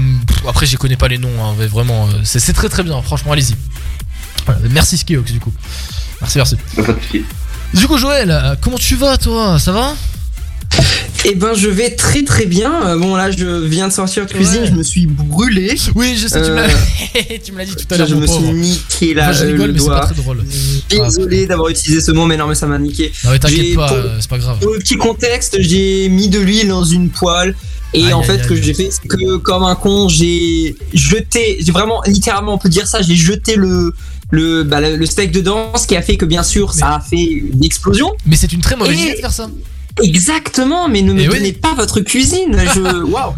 après, 0.49 0.67
j'y 0.67 0.77
connais 0.77 0.97
pas 0.97 1.09
les 1.09 1.19
noms, 1.19 1.45
hein, 1.45 1.55
mais 1.59 1.67
vraiment. 1.67 2.09
c'est 2.23 2.39
c'est 2.39 2.53
très 2.53 2.69
très 2.69 2.85
bien, 2.85 3.03
franchement, 3.03 3.33
allez-y. 3.33 3.57
Voilà, 4.47 4.61
merci 4.71 4.97
Skiox, 4.97 5.33
du 5.33 5.41
coup. 5.41 5.53
Merci, 6.23 6.39
merci. 6.39 6.57
Pas 6.77 6.83
de 6.93 7.01
soucis. 7.03 7.25
Du 7.75 7.87
coup, 7.87 7.99
Joël, 7.99 8.31
euh, 8.31 8.55
comment 8.61 8.79
tu 8.79 8.97
vas, 8.97 9.17
toi? 9.19 9.59
Ça 9.59 9.73
va? 9.73 9.95
Eh 11.25 11.35
ben, 11.35 11.55
je 11.55 11.69
vais 11.69 11.91
très 11.95 12.25
très 12.25 12.47
bien. 12.47 12.73
Euh, 12.87 12.99
Bon, 12.99 13.15
là, 13.15 13.31
je 13.31 13.45
viens 13.67 13.89
de 13.89 13.93
sortir 13.93 14.27
de 14.27 14.33
cuisine, 14.33 14.63
Ouais. 14.63 14.67
je 14.67 14.73
me 14.73 14.83
suis 14.83 15.07
brûlé. 15.07 15.75
Oui, 15.95 16.17
je 16.21 16.27
sais, 16.27 16.43
tu 16.43 16.51
me 16.51 16.59
Euh, 16.59 16.67
l'as 16.67 17.39
tu 17.45 17.53
me 17.53 17.59
l'as 17.59 17.65
dit 17.65 17.77
tout 17.77 17.85
à 17.95 17.97
l'heure, 17.99 18.07
je 18.09 18.15
me 18.17 18.27
pauvre. 18.27 18.41
suis 18.47 18.53
niqué 18.55 19.15
là, 19.15 19.31
Enfin, 19.31 19.33
je 19.41 19.45
rigole, 19.47 19.67
le 19.69 19.73
mais 19.75 19.79
c'est 19.79 19.87
pas 19.87 19.95
doigt. 19.99 20.07
très 20.07 20.15
drôle. 20.17 20.45
Désolé 20.91 21.47
d'avoir 21.47 21.69
utilisé 21.69 22.01
ce 22.01 22.11
mot, 22.13 22.27
mais 22.27 22.37
non, 22.37 22.47
mais 22.49 22.55
ça 22.57 22.67
m'a 22.67 22.79
niqué. 22.79 23.13
Non, 23.25 23.31
mais 23.31 23.39
t'inquiète 23.39 23.75
pas, 23.77 23.89
pour- 23.89 23.97
euh, 23.99 24.17
c'est 24.21 24.31
pas 24.31 24.39
grave. 24.39 24.59
Pour 24.61 24.73
le 24.73 24.79
petit 24.81 24.97
contexte, 24.97 25.57
j'ai 25.61 26.09
mis 26.09 26.29
de 26.29 26.39
l'huile 26.41 26.69
dans 26.69 26.85
une 26.85 27.11
poêle. 27.11 27.55
Et 27.95 28.07
Aïe, 28.07 28.13
en 28.15 28.23
fait, 28.23 28.43
ce 28.43 28.49
que 28.49 28.57
j'ai 28.57 28.73
fait, 28.75 28.89
c'est 28.91 29.07
que 29.07 29.37
comme 29.37 29.63
un 29.65 29.75
con, 29.75 30.09
j'ai 30.09 30.75
jeté, 30.95 31.59
j'ai 31.61 31.73
vraiment, 31.73 32.01
littéralement, 32.07 32.55
on 32.55 32.59
peut 32.59 32.71
dire 32.71 32.87
ça, 32.87 33.03
j'ai 33.03 33.17
jeté 33.17 33.55
le, 33.55 33.95
le, 34.33 34.65
bah, 34.65 34.81
le 34.81 34.97
le 34.97 35.07
steak 35.07 35.31
dedans, 35.31 35.73
ce 35.77 35.87
qui 35.87 35.95
a 35.95 36.03
fait 36.03 36.17
que 36.17 36.25
bien 36.25 36.43
sûr, 36.43 36.73
ça 36.73 36.97
a 36.97 37.01
fait 37.01 37.23
une 37.23 37.63
explosion. 37.63 38.11
Mais 38.27 38.35
c'est 38.37 38.53
une 38.53 38.63
très 38.63 38.77
mauvaise 38.77 38.99
idée 38.99 39.13
de 39.13 39.19
faire 39.19 39.33
ça. 39.33 39.49
Exactement, 40.03 40.89
mais 40.89 41.03
ne 41.03 41.13
me 41.13 41.21
oui. 41.21 41.29
donnez 41.29 41.53
pas 41.53 41.75
votre 41.75 42.01
cuisine. 42.01 42.57
Je, 42.75 42.81
waouh. 43.11 43.35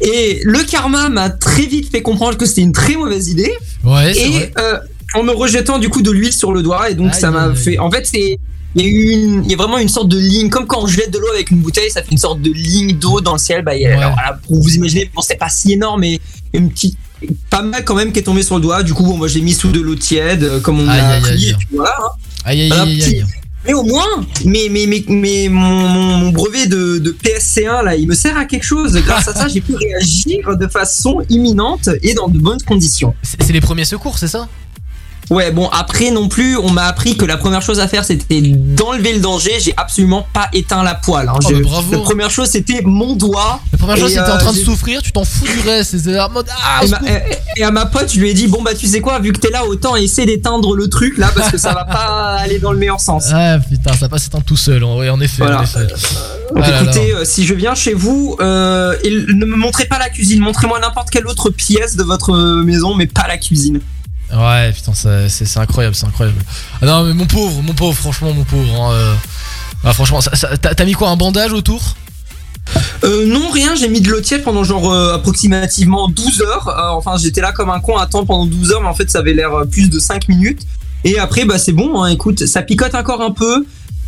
Et 0.00 0.40
le 0.44 0.62
karma 0.62 1.08
m'a 1.08 1.30
très 1.30 1.66
vite 1.66 1.90
fait 1.90 2.00
comprendre 2.00 2.38
que 2.38 2.46
c'était 2.46 2.60
une 2.60 2.72
très 2.72 2.94
mauvaise 2.94 3.28
idée. 3.28 3.52
Ouais, 3.82 4.16
et 4.16 4.30
vrai. 4.30 4.52
euh, 4.58 4.78
en 5.14 5.24
me 5.24 5.32
rejetant 5.32 5.78
du 5.80 5.88
coup 5.88 6.02
de 6.02 6.12
l'huile 6.12 6.32
sur 6.32 6.52
le 6.52 6.62
doigt, 6.62 6.90
et 6.90 6.94
donc 6.94 7.12
Aïe, 7.12 7.20
ça 7.20 7.30
m'a 7.32 7.54
fait. 7.54 7.78
En 7.78 7.90
fait, 7.90 8.06
c'est. 8.06 8.38
Il 8.76 8.82
y 8.82 8.84
a 8.84 8.88
eu 8.88 9.10
une, 9.10 9.44
il 9.44 9.50
y 9.50 9.54
a 9.54 9.56
vraiment 9.56 9.78
une 9.78 9.88
sorte 9.88 10.08
de 10.08 10.18
ligne, 10.18 10.50
comme 10.50 10.66
quand 10.66 10.82
on 10.82 10.86
jette 10.86 11.10
de 11.10 11.18
l'eau 11.18 11.30
avec 11.32 11.50
une 11.50 11.58
bouteille, 11.58 11.90
ça 11.90 12.02
fait 12.02 12.12
une 12.12 12.18
sorte 12.18 12.42
de 12.42 12.52
ligne 12.52 12.96
d'eau 12.98 13.20
dans 13.22 13.32
le 13.32 13.38
ciel. 13.38 13.62
Bah, 13.62 13.72
Ouais. 13.72 13.86
alors, 13.86 14.12
voilà, 14.12 14.38
pour 14.46 14.60
vous 14.62 14.74
imaginer, 14.74 15.10
bon, 15.14 15.22
c'était 15.22 15.36
pas 15.38 15.48
si 15.48 15.72
énorme, 15.72 16.00
mais 16.02 16.20
une 16.52 16.68
petite, 16.70 16.96
pas 17.50 17.62
mal 17.62 17.84
quand 17.84 17.94
même 17.94 18.12
qui 18.12 18.18
est 18.18 18.22
tombée 18.22 18.42
sur 18.42 18.56
le 18.56 18.60
doigt. 18.60 18.82
Du 18.82 18.92
coup, 18.92 19.02
bon, 19.04 19.16
moi, 19.16 19.28
j'ai 19.28 19.40
mis 19.40 19.54
sous 19.54 19.72
de 19.72 19.80
l'eau 19.80 19.94
tiède, 19.94 20.42
euh, 20.44 20.60
comme 20.60 20.78
on 20.78 20.88
a 20.88 20.92
aïe, 20.92 21.16
appris, 21.18 21.54
puis 21.58 21.68
voilà. 21.74 21.94
hein. 21.98 22.10
Aïe, 22.44 22.70
aïe, 22.70 23.02
aïe. 23.02 23.24
Mais 23.66 23.72
au 23.74 23.82
moins, 23.82 24.04
mais, 24.44 24.68
mais, 24.70 24.86
mais, 24.86 25.02
mais 25.08 25.48
mon, 25.50 25.88
mon, 25.88 26.16
mon 26.18 26.28
brevet 26.30 26.66
de, 26.68 26.98
de 26.98 27.10
PSC1, 27.10 27.82
là, 27.82 27.96
il 27.96 28.06
me 28.06 28.14
sert 28.14 28.36
à 28.36 28.44
quelque 28.44 28.62
chose. 28.62 28.92
Grâce 29.04 29.26
à 29.26 29.34
ça, 29.34 29.48
j'ai 29.48 29.60
pu 29.60 29.74
réagir 29.76 30.56
de 30.56 30.68
façon 30.68 31.22
imminente 31.30 31.88
et 32.02 32.14
dans 32.14 32.28
de 32.28 32.38
bonnes 32.38 32.62
conditions. 32.62 33.12
C'est 33.22 33.42
c'est 33.42 33.52
les 33.52 33.60
premiers 33.60 33.84
secours, 33.84 34.18
c'est 34.18 34.28
ça? 34.28 34.46
Ouais, 35.30 35.50
bon, 35.50 35.68
après 35.68 36.10
non 36.12 36.28
plus, 36.28 36.56
on 36.56 36.70
m'a 36.70 36.84
appris 36.84 37.16
que 37.16 37.24
la 37.24 37.36
première 37.36 37.60
chose 37.62 37.80
à 37.80 37.88
faire, 37.88 38.04
c'était 38.04 38.40
d'enlever 38.42 39.12
le 39.14 39.20
danger. 39.20 39.52
J'ai 39.60 39.74
absolument 39.76 40.26
pas 40.32 40.48
éteint 40.52 40.84
la 40.84 40.94
poêle. 40.94 41.28
hein. 41.28 41.32
Oh, 41.36 41.46
Je- 41.48 41.54
bah, 41.54 41.60
bravo. 41.64 41.92
La 41.92 41.98
première 41.98 42.30
chose, 42.30 42.48
c'était 42.48 42.80
mon 42.84 43.14
doigt. 43.16 43.60
La 43.72 43.78
première 43.78 43.96
chose, 43.96 44.12
t'es 44.12 44.20
en 44.20 44.22
euh, 44.22 44.38
train 44.38 44.52
de 44.52 44.58
j'ai- 44.58 44.64
souffrir, 44.64 45.02
tu 45.02 45.10
t'en 45.10 45.24
fous 45.24 45.44
du 45.46 45.68
reste. 45.68 45.96
C'est 45.98 46.20
en 46.20 46.30
mode 46.30 46.46
Ah, 46.64 46.84
Et, 46.84 47.60
ma- 47.60 47.66
à 47.66 47.70
ma 47.72 47.86
pote, 47.86 48.12
je 48.14 48.20
lui 48.20 48.30
ai 48.30 48.34
dit, 48.34 48.46
bon, 48.46 48.62
bah, 48.62 48.74
tu 48.74 48.86
sais 48.86 49.00
quoi, 49.00 49.18
vu 49.18 49.32
que 49.32 49.38
t'es 49.40 49.50
là, 49.50 49.64
autant 49.66 49.96
essayer 49.96 50.26
d'éteindre 50.26 50.76
le 50.76 50.88
truc, 50.88 51.18
là, 51.18 51.30
parce 51.34 51.50
que 51.50 51.58
ça 51.58 51.72
va 51.74 51.84
pas 51.84 52.36
aller 52.40 52.58
dans 52.60 52.70
le 52.72 52.78
meilleur 52.78 53.00
sens. 53.00 53.24
Ah 53.32 53.58
putain, 53.58 53.94
ça 53.94 54.08
passe 54.08 54.24
s'éteindre 54.24 54.44
tout 54.44 54.56
seul. 54.56 54.84
en 54.84 55.20
effet. 55.20 55.38
Voilà. 55.42 55.60
En 55.60 55.62
effet. 55.64 55.80
Donc, 55.86 55.98
Ah 56.56 56.60
là 56.60 56.70
là. 56.70 56.82
écoutez, 56.84 57.12
euh, 57.12 57.24
si 57.24 57.44
je 57.44 57.54
viens 57.54 57.74
chez 57.74 57.94
vous, 57.94 58.36
euh, 58.40 58.94
et 59.02 59.10
ne 59.10 59.44
me 59.44 59.56
montrez 59.56 59.86
pas 59.86 59.98
la 59.98 60.08
cuisine, 60.08 60.40
montrez-moi 60.40 60.78
n'importe 60.78 61.10
quelle 61.10 61.26
autre 61.26 61.50
pièce 61.50 61.96
de 61.96 62.04
votre 62.04 62.30
euh, 62.32 62.62
maison, 62.62 62.94
mais 62.94 63.06
pas 63.06 63.26
la 63.26 63.36
cuisine. 63.38 63.80
Ouais, 64.32 64.72
putain, 64.72 64.92
c'est 65.28 65.56
incroyable, 65.58 65.94
c'est 65.94 66.06
incroyable. 66.06 66.38
Ah 66.82 66.86
non, 66.86 67.04
mais 67.04 67.14
mon 67.14 67.26
pauvre, 67.26 67.62
mon 67.62 67.74
pauvre, 67.74 67.96
franchement, 67.96 68.32
mon 68.32 68.44
pauvre. 68.44 68.82
hein, 68.82 68.92
euh. 68.92 69.14
Ah, 69.84 69.92
franchement, 69.92 70.20
t'as 70.20 70.84
mis 70.84 70.92
quoi 70.94 71.10
Un 71.10 71.16
bandage 71.16 71.52
autour? 71.52 71.80
Euh, 73.04 73.26
non, 73.26 73.48
rien, 73.50 73.76
j'ai 73.76 73.88
mis 73.88 74.00
de 74.00 74.10
l'eau 74.10 74.20
tiède 74.20 74.42
pendant 74.42 74.64
genre 74.64 74.92
euh, 74.92 75.14
approximativement 75.14 76.08
12 76.08 76.42
heures. 76.42 76.68
Euh, 76.68 76.88
enfin, 76.96 77.16
j'étais 77.16 77.40
là 77.40 77.52
comme 77.52 77.70
un 77.70 77.78
con 77.78 77.96
à 77.96 78.02
attendre 78.02 78.26
pendant 78.26 78.46
12 78.46 78.72
heures, 78.72 78.80
mais 78.82 78.88
en 78.88 78.94
fait, 78.94 79.08
ça 79.10 79.20
avait 79.20 79.34
l'air 79.34 79.50
plus 79.70 79.88
de 79.88 79.98
5 80.00 80.28
minutes. 80.28 80.62
Et 81.04 81.18
après, 81.18 81.44
bah, 81.44 81.58
c'est 81.58 81.72
bon, 81.72 82.02
hein, 82.02 82.08
écoute, 82.08 82.46
ça 82.46 82.62
picote 82.62 82.94
encore 82.96 83.22
un 83.22 83.30
peu. 83.30 83.64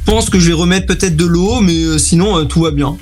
Je 0.07 0.11
pense 0.13 0.31
que 0.31 0.41
je 0.41 0.49
vais 0.49 0.55
remettre 0.55 0.87
peut-être 0.87 1.17
de 1.17 1.27
l'eau, 1.27 1.61
mais 1.61 1.99
sinon, 1.99 2.45
tout 2.47 2.63
va 2.63 2.71
bien. 2.73 2.97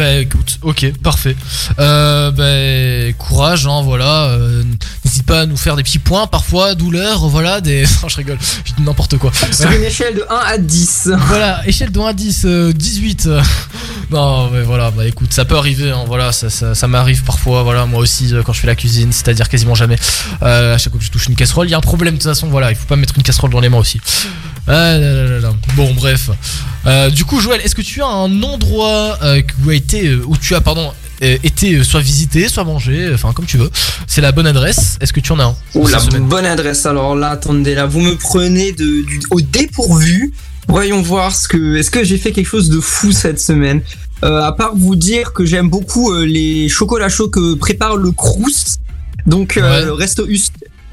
Bah 0.00 0.14
écoute, 0.14 0.58
ok, 0.62 0.94
parfait. 1.02 1.36
Euh, 1.78 2.30
bah 2.30 3.12
courage, 3.18 3.66
hein, 3.66 3.82
voilà. 3.84 4.28
euh, 4.28 4.62
N'hésite 5.04 5.26
pas 5.26 5.42
à 5.42 5.46
nous 5.46 5.58
faire 5.58 5.76
des 5.76 5.82
petits 5.82 5.98
points, 5.98 6.26
parfois, 6.26 6.74
douleur, 6.74 7.28
voilà, 7.28 7.60
des. 7.60 7.82
Non, 8.02 8.08
je 8.08 8.16
rigole, 8.16 8.38
je 8.64 8.72
dis 8.72 8.80
n'importe 8.82 9.18
quoi. 9.18 9.30
Sur 9.52 9.70
une 9.70 9.82
échelle 9.84 10.14
de 10.14 10.24
1 10.30 10.34
à 10.54 10.56
10. 10.56 11.10
Voilà, 11.26 11.60
échelle 11.68 11.92
de 11.92 12.00
1 12.00 12.06
à 12.06 12.12
10, 12.14 12.42
euh, 12.46 12.72
18. 12.72 13.26
euh. 13.26 13.42
Non, 14.10 14.48
mais 14.50 14.62
voilà, 14.62 14.90
bah 14.90 15.06
écoute, 15.06 15.32
ça 15.34 15.44
peut 15.44 15.56
arriver, 15.56 15.90
hein, 15.90 16.04
voilà, 16.06 16.32
ça, 16.32 16.48
ça, 16.50 16.74
ça 16.74 16.88
m'arrive 16.88 17.22
parfois, 17.22 17.62
voilà, 17.62 17.84
moi 17.86 18.00
aussi, 18.00 18.32
quand 18.44 18.52
je 18.52 18.60
fais 18.60 18.66
la 18.66 18.74
cuisine, 18.74 19.12
c'est-à-dire 19.12 19.48
quasiment 19.48 19.76
jamais. 19.76 19.96
À 20.40 20.76
chaque 20.78 20.92
fois 20.92 20.98
que 20.98 21.04
je 21.04 21.12
touche 21.12 21.26
une 21.28 21.36
casserole, 21.36 21.68
il 21.68 21.70
y 21.70 21.74
a 21.74 21.78
un 21.78 21.80
problème, 21.82 22.14
de 22.14 22.18
toute 22.18 22.28
façon, 22.28 22.48
voilà, 22.48 22.72
il 22.72 22.74
faut 22.76 22.86
pas 22.86 22.96
mettre 22.96 23.14
une 23.16 23.22
casserole 23.22 23.50
dans 23.52 23.60
les 23.60 23.68
mains 23.68 23.78
aussi. 23.78 24.00
Ah, 24.66 24.72
là, 24.72 24.98
là, 24.98 25.24
là, 25.26 25.38
là. 25.40 25.52
Bon, 25.76 25.92
bref. 25.94 26.30
Du 27.12 27.24
coup, 27.24 27.38
Joël, 27.40 27.60
est-ce 27.62 27.76
que 27.76 27.82
tu 27.82 28.02
as 28.02 28.06
un 28.06 28.42
endroit 28.42 29.16
été, 29.96 30.08
euh, 30.08 30.22
où 30.26 30.36
tu 30.36 30.54
as, 30.54 30.60
pardon, 30.60 30.90
euh, 31.22 31.36
été 31.42 31.74
euh, 31.74 31.82
soit 31.84 32.00
visité, 32.00 32.48
soit 32.48 32.64
mangé, 32.64 33.10
enfin, 33.12 33.32
comme 33.32 33.44
tu 33.46 33.56
veux 33.58 33.70
C'est 34.06 34.20
la 34.20 34.32
bonne 34.32 34.46
adresse, 34.46 34.96
est-ce 35.00 35.12
que 35.12 35.20
tu 35.20 35.32
en 35.32 35.38
as 35.38 35.44
un 35.44 35.56
Oh, 35.74 35.86
la 35.88 35.98
bonne 36.20 36.46
adresse. 36.46 36.86
Alors 36.86 37.14
là, 37.16 37.30
attendez, 37.30 37.74
là, 37.74 37.86
vous 37.86 38.00
me 38.00 38.14
prenez 38.16 38.72
de, 38.72 38.84
du, 39.04 39.20
au 39.30 39.40
dépourvu. 39.40 40.32
Voyons 40.68 41.02
voir 41.02 41.34
ce 41.34 41.48
que. 41.48 41.76
Est-ce 41.76 41.90
que 41.90 42.04
j'ai 42.04 42.16
fait 42.18 42.32
quelque 42.32 42.46
chose 42.46 42.68
de 42.70 42.80
fou 42.80 43.10
cette 43.12 43.40
semaine 43.40 43.82
Euh, 44.22 44.42
À 44.42 44.52
part 44.52 44.76
vous 44.76 44.96
dire 44.96 45.32
que 45.32 45.44
j'aime 45.44 45.68
beaucoup 45.68 46.12
euh, 46.12 46.24
les 46.26 46.68
chocolats 46.68 47.08
chauds 47.08 47.28
que 47.30 47.54
prépare 47.54 47.96
le 47.96 48.12
Crous. 48.12 48.78
Donc, 49.26 49.56
euh, 49.56 49.62
Ouais. 49.62 49.84
le 49.86 49.92
Resto 49.92 50.26
U. 50.26 50.36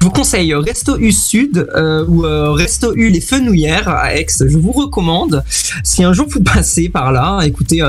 Je 0.00 0.04
vous 0.06 0.10
conseille 0.12 0.54
Resto 0.54 0.96
U 0.98 1.10
Sud 1.12 1.66
ou 2.08 2.20
Resto 2.54 2.94
U 2.94 3.08
Les 3.10 3.20
Fenouillères 3.20 3.88
à 3.88 4.14
Aix. 4.14 4.26
Je 4.40 4.56
vous 4.56 4.70
recommande. 4.72 5.42
Si 5.82 6.04
un 6.04 6.12
jour 6.12 6.26
vous 6.30 6.40
passez 6.42 6.88
par 6.88 7.10
là, 7.12 7.40
écoutez, 7.44 7.82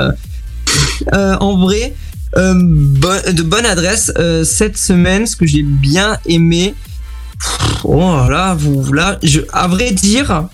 euh, 1.13 1.35
en 1.39 1.57
vrai, 1.57 1.93
euh, 2.37 2.53
bon- 2.55 3.33
de 3.33 3.41
bonne 3.43 3.65
adresse. 3.65 4.11
Euh, 4.17 4.43
cette 4.43 4.77
semaine, 4.77 5.25
ce 5.25 5.35
que 5.35 5.45
j'ai 5.45 5.63
bien 5.63 6.17
aimé, 6.25 6.73
Oh 7.83 8.27
là, 8.29 8.53
vous 8.53 8.91
là, 8.91 9.17
je, 9.23 9.39
à 9.53 9.67
vrai 9.67 9.91
dire, 9.91 10.45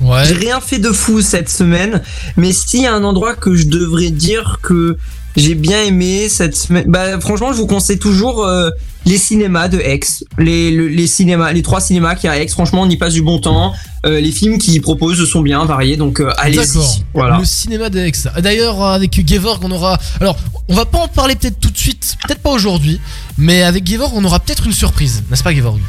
Ouais. 0.00 0.24
j'ai 0.26 0.34
rien 0.34 0.60
fait 0.60 0.78
de 0.78 0.90
fou 0.92 1.20
cette 1.22 1.48
semaine, 1.48 2.02
mais 2.36 2.52
s'il 2.52 2.82
y 2.82 2.86
a 2.86 2.92
un 2.94 3.04
endroit 3.04 3.34
que 3.34 3.54
je 3.54 3.64
devrais 3.66 4.10
dire 4.10 4.58
que 4.62 4.98
j'ai 5.36 5.54
bien 5.54 5.82
aimé 5.82 6.28
cette 6.28 6.56
semaine, 6.56 6.84
bah 6.88 7.18
franchement, 7.20 7.52
je 7.52 7.58
vous 7.58 7.66
conseille 7.66 7.98
toujours 7.98 8.44
euh, 8.46 8.70
les 9.04 9.18
cinémas 9.18 9.68
de 9.68 9.78
Aix, 9.80 10.00
les, 10.38 10.70
le- 10.70 10.86
les 10.88 11.06
cinémas, 11.06 11.52
les 11.52 11.62
trois 11.62 11.80
cinémas 11.80 12.14
qu'il 12.14 12.28
y 12.28 12.30
a 12.30 12.32
à 12.32 12.36
Aix. 12.38 12.46
Franchement, 12.48 12.82
on 12.82 12.88
y 12.88 12.96
passe 12.96 13.14
du 13.14 13.22
bon 13.22 13.38
temps. 13.40 13.72
Euh, 14.06 14.20
les 14.20 14.30
films 14.32 14.58
qu'ils 14.58 14.80
proposent 14.80 15.28
sont 15.28 15.42
bien 15.42 15.64
variés, 15.64 15.96
donc 15.96 16.20
euh, 16.20 16.30
allez-y. 16.38 16.58
D'accord. 16.66 16.96
Voilà. 17.14 17.38
Le 17.38 17.44
cinéma 17.44 17.90
d'Aix. 17.90 18.12
D'ailleurs, 18.40 18.82
avec 18.82 19.28
Gevorg, 19.28 19.60
on 19.64 19.70
aura. 19.72 19.98
Alors, 20.20 20.36
on 20.68 20.74
va 20.74 20.84
pas 20.84 20.98
en 20.98 21.08
parler 21.08 21.34
peut-être 21.34 21.58
tout 21.60 21.70
de 21.70 21.78
suite, 21.78 22.16
peut-être 22.26 22.40
pas 22.40 22.50
aujourd'hui, 22.50 23.00
mais 23.36 23.62
avec 23.62 23.86
Gevorg, 23.86 24.12
on 24.14 24.24
aura 24.24 24.40
peut-être 24.40 24.66
une 24.66 24.72
surprise, 24.72 25.24
n'est-ce 25.30 25.42
pas, 25.42 25.52
Gevorg 25.54 25.80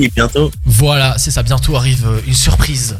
Et 0.00 0.08
bientôt. 0.08 0.50
Voilà, 0.64 1.16
c'est 1.18 1.30
ça. 1.30 1.42
Bientôt 1.42 1.76
arrive 1.76 2.06
une 2.26 2.34
surprise. 2.34 2.96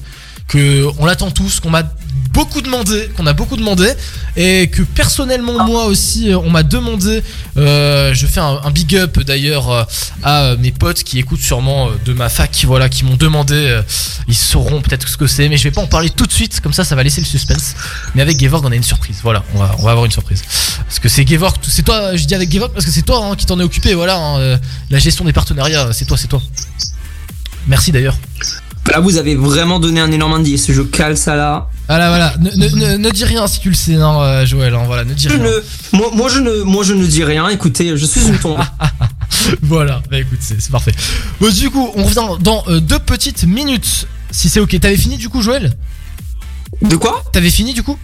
que 0.49 0.87
on 0.99 1.07
l'attend 1.07 1.31
tous, 1.31 1.61
qu'on 1.61 1.71
m'a 1.71 1.85
beaucoup 2.33 2.63
demandé, 2.63 3.11
qu'on 3.17 3.27
a 3.27 3.33
beaucoup 3.33 3.57
demandé, 3.57 3.93
et 4.37 4.69
que 4.69 4.83
personnellement 4.83 5.65
moi 5.65 5.85
aussi 5.85 6.31
euh, 6.31 6.39
on 6.39 6.51
m'a 6.51 6.63
demandé. 6.63 7.23
euh, 7.57 8.15
je 8.15 8.27
fais 8.27 8.41
un, 8.41 8.71
big 8.71 8.97
up 8.97 9.19
d'ailleurs 9.21 9.71
euh, 9.71 9.85
à 10.23 10.57
mes 10.57 10.73
potes 10.73 11.03
qui 11.03 11.19
écoutent 11.19 11.41
sûrement 11.41 11.91
de 12.05 12.13
ma 12.13 12.29
fac, 12.29 12.65
voilà, 12.67 12.89
qui 12.89 13.05
m'ont 13.05 13.17
demandé. 13.17 13.81
ils 14.29 14.35
sauront 14.35 14.81
peut-être 14.81 15.09
ce 15.09 15.17
que 15.17 15.27
c'est, 15.27 15.49
mais 15.49 15.57
je 15.57 15.65
vais 15.65 15.71
pas 15.71 15.83
en 15.83 15.87
parler 15.87 16.11
tout 16.11 16.27
de 16.27 16.33
suite, 16.33 16.61
comme 16.61 16.73
ça 16.73 16.85
ça 16.85 16.95
va 16.95 17.03
laisser 17.03 17.21
le 17.21 17.27
suspense. 17.27 17.75
Mais 18.15 18.23
avec 18.23 18.41
Gevorg 18.41 18.65
on 18.65 18.73
a 18.73 18.77
une 18.77 18.83
surprise, 18.83 19.19
voilà, 19.23 19.45
on 19.55 19.59
va, 19.59 19.75
on 19.79 19.83
va 19.83 19.91
avoir 19.91 20.07
une 20.07 20.13
surprise. 20.13 20.43
Parce 20.87 20.99
que 20.99 21.09
c'est 21.09 21.27
Gevorg, 21.27 21.57
c'est 21.63 21.85
toi, 21.85 22.17
je 22.17 22.25
dis 22.25 22.35
avec 22.35 22.51
Gevorg 22.51 22.73
parce 22.73 22.87
que 22.87 22.93
c'est 22.93 23.03
toi 23.03 23.25
hein, 23.25 23.37
qui 23.37 23.47
t'en 23.47 23.61
es 23.61 23.65
occupé, 23.65 23.95
voilà, 23.95 24.17
hein, 24.17 24.59
la 24.91 24.99
gestion 24.99 25.25
des 25.25 25.33
partenariats, 25.33 25.93
c'est 25.93 26.07
toi, 26.07 26.17
c'est 26.17 26.29
toi. 26.29 26.43
Merci 27.67 27.93
d'ailleurs. 27.93 28.17
Là, 28.91 29.01
vous 29.01 29.17
avez 29.17 29.37
vraiment 29.37 29.79
donné 29.79 30.01
un 30.01 30.11
énorme 30.11 30.35
indice. 30.35 30.71
Je 30.73 30.83
cale 30.83 31.17
ça 31.17 31.37
là. 31.37 31.69
Voilà, 31.89 32.09
voilà. 32.09 32.35
Ne, 32.41 32.51
ne, 32.51 32.69
ne, 32.75 32.97
ne 32.97 33.11
dis 33.11 33.25
rien 33.25 33.47
si 33.47 33.61
tu 33.61 33.69
le 33.69 33.75
sais, 33.75 33.93
non, 33.93 34.21
euh, 34.23 34.45
Joël. 34.45 34.75
hein, 34.75 34.83
voilà, 34.87 35.05
ne 35.05 35.15
dis 35.15 35.25
Je 35.25 35.35
rien. 35.35 35.39
ne, 35.45 35.97
moi, 35.97 36.11
moi, 36.15 36.29
je 36.29 36.41
ne, 36.41 36.63
moi, 36.63 36.83
je 36.85 36.93
ne 36.95 37.07
dis 37.07 37.23
rien. 37.25 37.49
Écoutez, 37.49 37.97
je 37.97 38.05
suis 38.07 38.27
une 38.27 38.39
tombe. 38.39 38.59
voilà, 39.63 40.03
bah 40.11 40.19
écoute, 40.19 40.39
c'est 40.41 40.61
c'est 40.61 40.71
parfait. 40.71 40.93
Bon, 41.41 41.51
du 41.53 41.71
coup, 41.71 41.91
on 41.95 42.05
revient 42.05 42.43
dans 42.43 42.65
euh, 42.69 42.81
deux 42.81 42.99
petites 42.99 43.45
minutes. 43.45 44.07
Si 44.31 44.49
c'est 44.49 44.61
ok. 44.61 44.79
T'avais 44.81 44.97
fini 44.97 45.17
du 45.17 45.29
coup, 45.29 45.43
Joël? 45.43 45.73
De 46.83 46.97
quoi? 46.97 47.23
T'avais 47.33 47.51
fini 47.51 47.75
du 47.75 47.83
coup? 47.83 47.97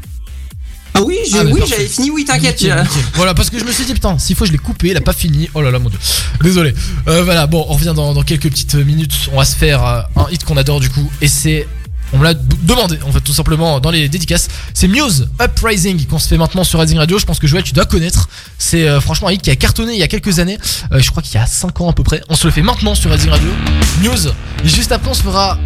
Ah 0.98 1.02
oui, 1.04 1.16
j'ai- 1.30 1.38
Ah, 1.38 1.44
oui, 1.44 1.60
j'avais 1.66 1.86
fini. 1.86 2.10
Oui, 2.10 2.24
t'inquiète. 2.24 2.60
Nickel, 2.60 2.82
nickel. 2.82 3.02
Voilà, 3.14 3.34
parce 3.34 3.50
que 3.50 3.58
je 3.58 3.64
me 3.64 3.72
suis 3.72 3.84
dit, 3.84 3.94
putain, 3.94 4.18
s'il 4.18 4.36
faut, 4.36 4.44
je 4.46 4.52
l'ai 4.52 4.58
coupé, 4.58 4.88
il 4.88 4.96
a 4.96 5.00
pas 5.00 5.12
fini. 5.12 5.48
Oh 5.54 5.60
là 5.62 5.70
là, 5.70 5.78
mon 5.78 5.88
dieu. 5.90 5.98
Désolé. 6.42 6.74
Euh, 7.08 7.22
voilà, 7.22 7.46
bon, 7.46 7.64
on 7.68 7.74
revient 7.74 7.92
dans, 7.94 8.12
dans 8.14 8.22
quelques 8.22 8.48
petites 8.50 8.74
minutes. 8.74 9.28
On 9.32 9.38
va 9.38 9.44
se 9.44 9.56
faire 9.56 9.84
euh, 9.84 10.00
un 10.16 10.26
hit 10.30 10.44
qu'on 10.44 10.56
adore 10.56 10.80
du 10.80 10.90
coup. 10.90 11.10
Et 11.20 11.28
c'est. 11.28 11.66
On 12.14 12.16
me 12.16 12.24
l'a 12.24 12.32
demandé, 12.32 12.98
en 13.06 13.12
fait, 13.12 13.20
tout 13.20 13.34
simplement, 13.34 13.80
dans 13.80 13.90
les 13.90 14.08
dédicaces. 14.08 14.48
C'est 14.72 14.88
Muse 14.88 15.28
Uprising 15.42 16.06
qu'on 16.06 16.18
se 16.18 16.26
fait 16.26 16.38
maintenant 16.38 16.64
sur 16.64 16.80
Rising 16.80 16.96
Radio. 16.96 17.18
Je 17.18 17.26
pense 17.26 17.38
que 17.38 17.46
Joël, 17.46 17.62
tu 17.62 17.74
dois 17.74 17.84
connaître. 17.84 18.30
C'est 18.56 18.88
euh, 18.88 18.98
franchement 18.98 19.28
un 19.28 19.32
hit 19.32 19.42
qui 19.42 19.50
a 19.50 19.56
cartonné 19.56 19.92
il 19.92 19.98
y 19.98 20.02
a 20.02 20.08
quelques 20.08 20.38
années. 20.38 20.56
Euh, 20.92 21.00
je 21.00 21.10
crois 21.10 21.22
qu'il 21.22 21.34
y 21.34 21.36
a 21.36 21.44
5 21.44 21.78
ans 21.82 21.90
à 21.90 21.92
peu 21.92 22.02
près. 22.04 22.22
On 22.30 22.34
se 22.34 22.46
le 22.46 22.50
fait 22.50 22.62
maintenant 22.62 22.94
sur 22.94 23.10
Rising 23.10 23.28
Radio. 23.28 23.50
Muse. 24.00 24.32
Et 24.64 24.68
juste 24.68 24.90
après, 24.90 25.10
on 25.10 25.14
se 25.14 25.22
fera 25.22 25.58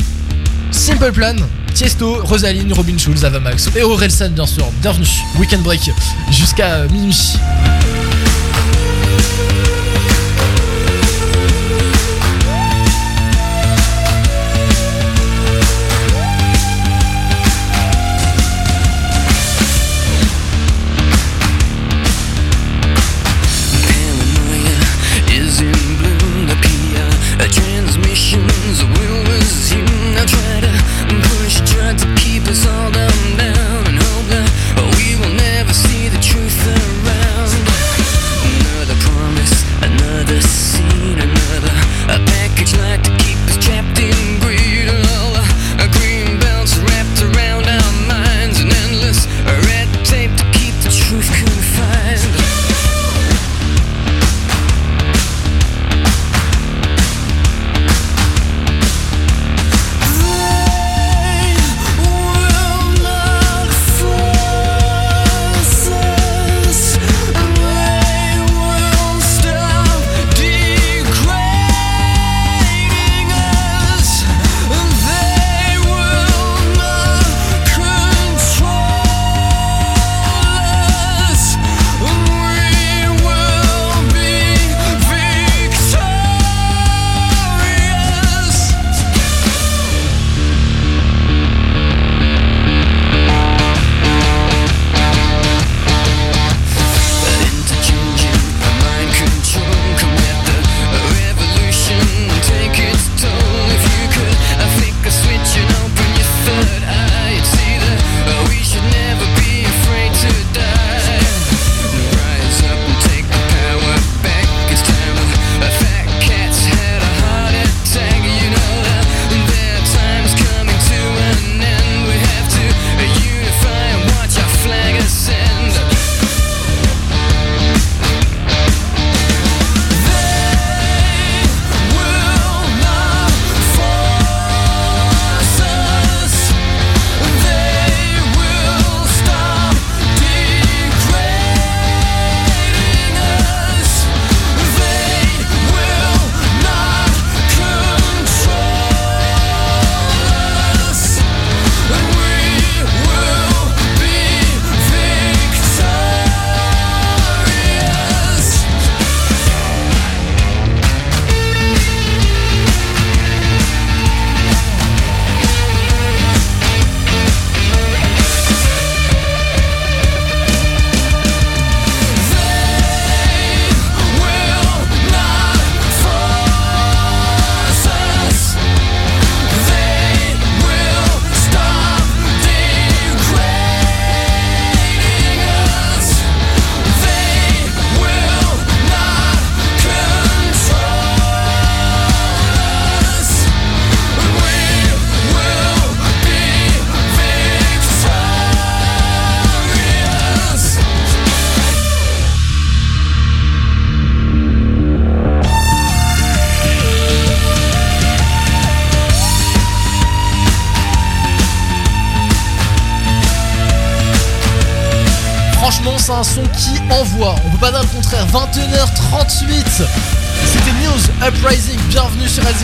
Simple 0.72 1.12
Plan, 1.12 1.36
Tiesto, 1.74 2.22
Rosaline, 2.24 2.72
Robin 2.72 2.96
Schulz, 2.98 3.24
Avamax 3.24 3.68
et 3.76 3.82
Orelsan 3.82 4.30
bien 4.30 4.46
sûr. 4.46 4.64
Bienvenue, 4.80 5.06
Weekend 5.38 5.62
Break 5.62 5.90
jusqu'à 6.30 6.86
minuit. 6.88 7.36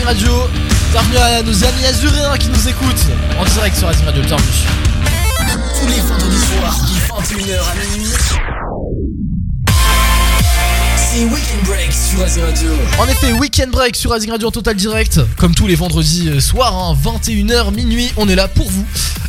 Radio. 0.09 0.47
Bienvenue 0.91 1.17
à 1.17 1.43
nos 1.43 1.63
amis 1.63 1.85
azuréens 1.85 2.35
qui 2.39 2.47
nous 2.47 2.67
écoutent 2.67 3.05
en 3.39 3.45
direct 3.45 3.77
sur 3.77 3.87
Azir 3.87 4.05
Radio. 4.07 4.23
Bienvenue. 4.23 4.47
Tous 5.79 5.87
les 5.87 5.99
vendredis 6.01 6.45
soirs, 6.47 6.79
de 6.81 7.37
21h 7.37 7.59
à 7.59 7.95
minuit. 7.95 8.11
C'est 10.97 11.25
Weekend 11.25 11.63
Break 11.63 11.93
sur 11.93 12.43
Radio. 12.43 12.71
En 12.97 13.05
effet, 13.07 13.33
Weekend 13.33 13.69
Break 13.69 13.95
sur 13.95 14.11
Azing 14.11 14.31
Radio 14.31 14.47
en 14.47 14.51
total 14.51 14.77
direct, 14.77 15.21
comme 15.37 15.53
tous 15.53 15.67
les 15.67 15.75
vendredis 15.75 16.29
euh, 16.29 16.39
soirs, 16.39 16.75
hein, 16.75 16.97
21h 16.99 17.71
minuit, 17.71 18.11
on 18.17 18.27
est 18.27 18.35
là 18.35 18.47
pour 18.47 18.67
vous. 18.67 18.85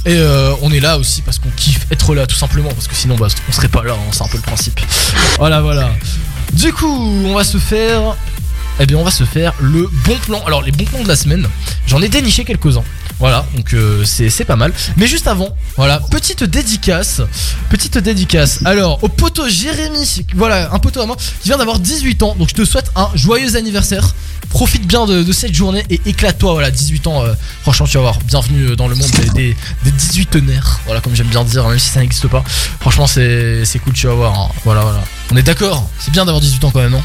Et 0.06 0.16
euh, 0.16 0.54
on 0.62 0.72
est 0.72 0.80
là 0.80 0.96
aussi 0.96 1.20
parce 1.20 1.38
qu'on 1.38 1.50
kiffe 1.50 1.86
être 1.90 2.14
là 2.14 2.26
tout 2.26 2.36
simplement, 2.36 2.70
parce 2.70 2.88
que 2.88 2.94
sinon 2.94 3.16
bah, 3.16 3.26
on 3.50 3.52
serait 3.52 3.68
pas 3.68 3.82
là, 3.82 3.92
hein, 3.92 4.12
c'est 4.12 4.22
un 4.22 4.28
peu 4.28 4.38
le 4.38 4.42
principe. 4.42 4.80
Voilà, 5.36 5.60
voilà. 5.60 5.90
Du 6.54 6.72
coup, 6.72 6.88
on 7.26 7.34
va 7.34 7.44
se 7.44 7.58
faire... 7.58 8.16
Eh 8.82 8.86
bien, 8.86 8.96
on 8.96 9.04
va 9.04 9.10
se 9.10 9.24
faire 9.24 9.52
le 9.60 9.90
bon 10.06 10.16
plan. 10.24 10.42
Alors, 10.46 10.62
les 10.62 10.72
bons 10.72 10.84
plans 10.84 11.02
de 11.02 11.08
la 11.08 11.14
semaine, 11.16 11.46
j'en 11.86 12.00
ai 12.00 12.08
déniché 12.08 12.44
quelques-uns. 12.44 12.82
Voilà, 13.18 13.44
donc 13.54 13.74
euh, 13.74 14.02
c'est 14.06 14.46
pas 14.46 14.56
mal. 14.56 14.72
Mais 14.96 15.06
juste 15.06 15.26
avant, 15.26 15.54
voilà, 15.76 16.00
petite 16.10 16.44
dédicace. 16.44 17.20
Petite 17.68 17.98
dédicace. 17.98 18.60
Alors, 18.64 19.04
au 19.04 19.08
poteau 19.08 19.46
Jérémy, 19.46 20.24
voilà, 20.34 20.72
un 20.72 20.78
poteau 20.78 21.02
à 21.02 21.06
moi, 21.06 21.16
qui 21.42 21.48
vient 21.48 21.58
d'avoir 21.58 21.78
18 21.78 22.22
ans. 22.22 22.34
Donc, 22.38 22.48
je 22.48 22.54
te 22.54 22.64
souhaite 22.64 22.90
un 22.96 23.10
joyeux 23.14 23.56
anniversaire. 23.56 24.14
Profite 24.48 24.86
bien 24.86 25.04
de, 25.04 25.30
cette 25.30 25.52
journée 25.54 25.84
et 25.90 26.00
éclate-toi. 26.06 26.52
Voilà, 26.52 26.70
18 26.70 27.06
ans, 27.06 27.22
euh, 27.22 27.34
franchement, 27.60 27.86
tu 27.86 27.98
vas 27.98 28.00
voir. 28.04 28.18
Bienvenue 28.24 28.74
dans 28.76 28.88
le 28.88 28.94
monde 28.94 29.10
des, 29.10 29.28
des, 29.28 29.56
des 29.84 29.90
18 29.90 30.30
tenaires. 30.30 30.80
Voilà, 30.86 31.02
comme 31.02 31.14
j'aime 31.14 31.28
bien 31.28 31.44
dire, 31.44 31.68
même 31.68 31.78
si 31.78 31.90
ça 31.90 32.00
n'existe 32.00 32.28
pas. 32.28 32.42
Franchement, 32.80 33.06
c'est 33.06 33.62
cool, 33.84 33.92
tu 33.92 34.06
vas 34.06 34.14
voir. 34.14 34.40
hein. 34.40 34.48
Voilà, 34.64 34.80
voilà. 34.80 35.04
On 35.30 35.36
est 35.36 35.42
d'accord 35.42 35.86
C'est 35.98 36.10
bien 36.12 36.24
d'avoir 36.24 36.40
18 36.40 36.64
ans 36.64 36.70
quand 36.70 36.80
même, 36.80 36.92
non 36.92 37.02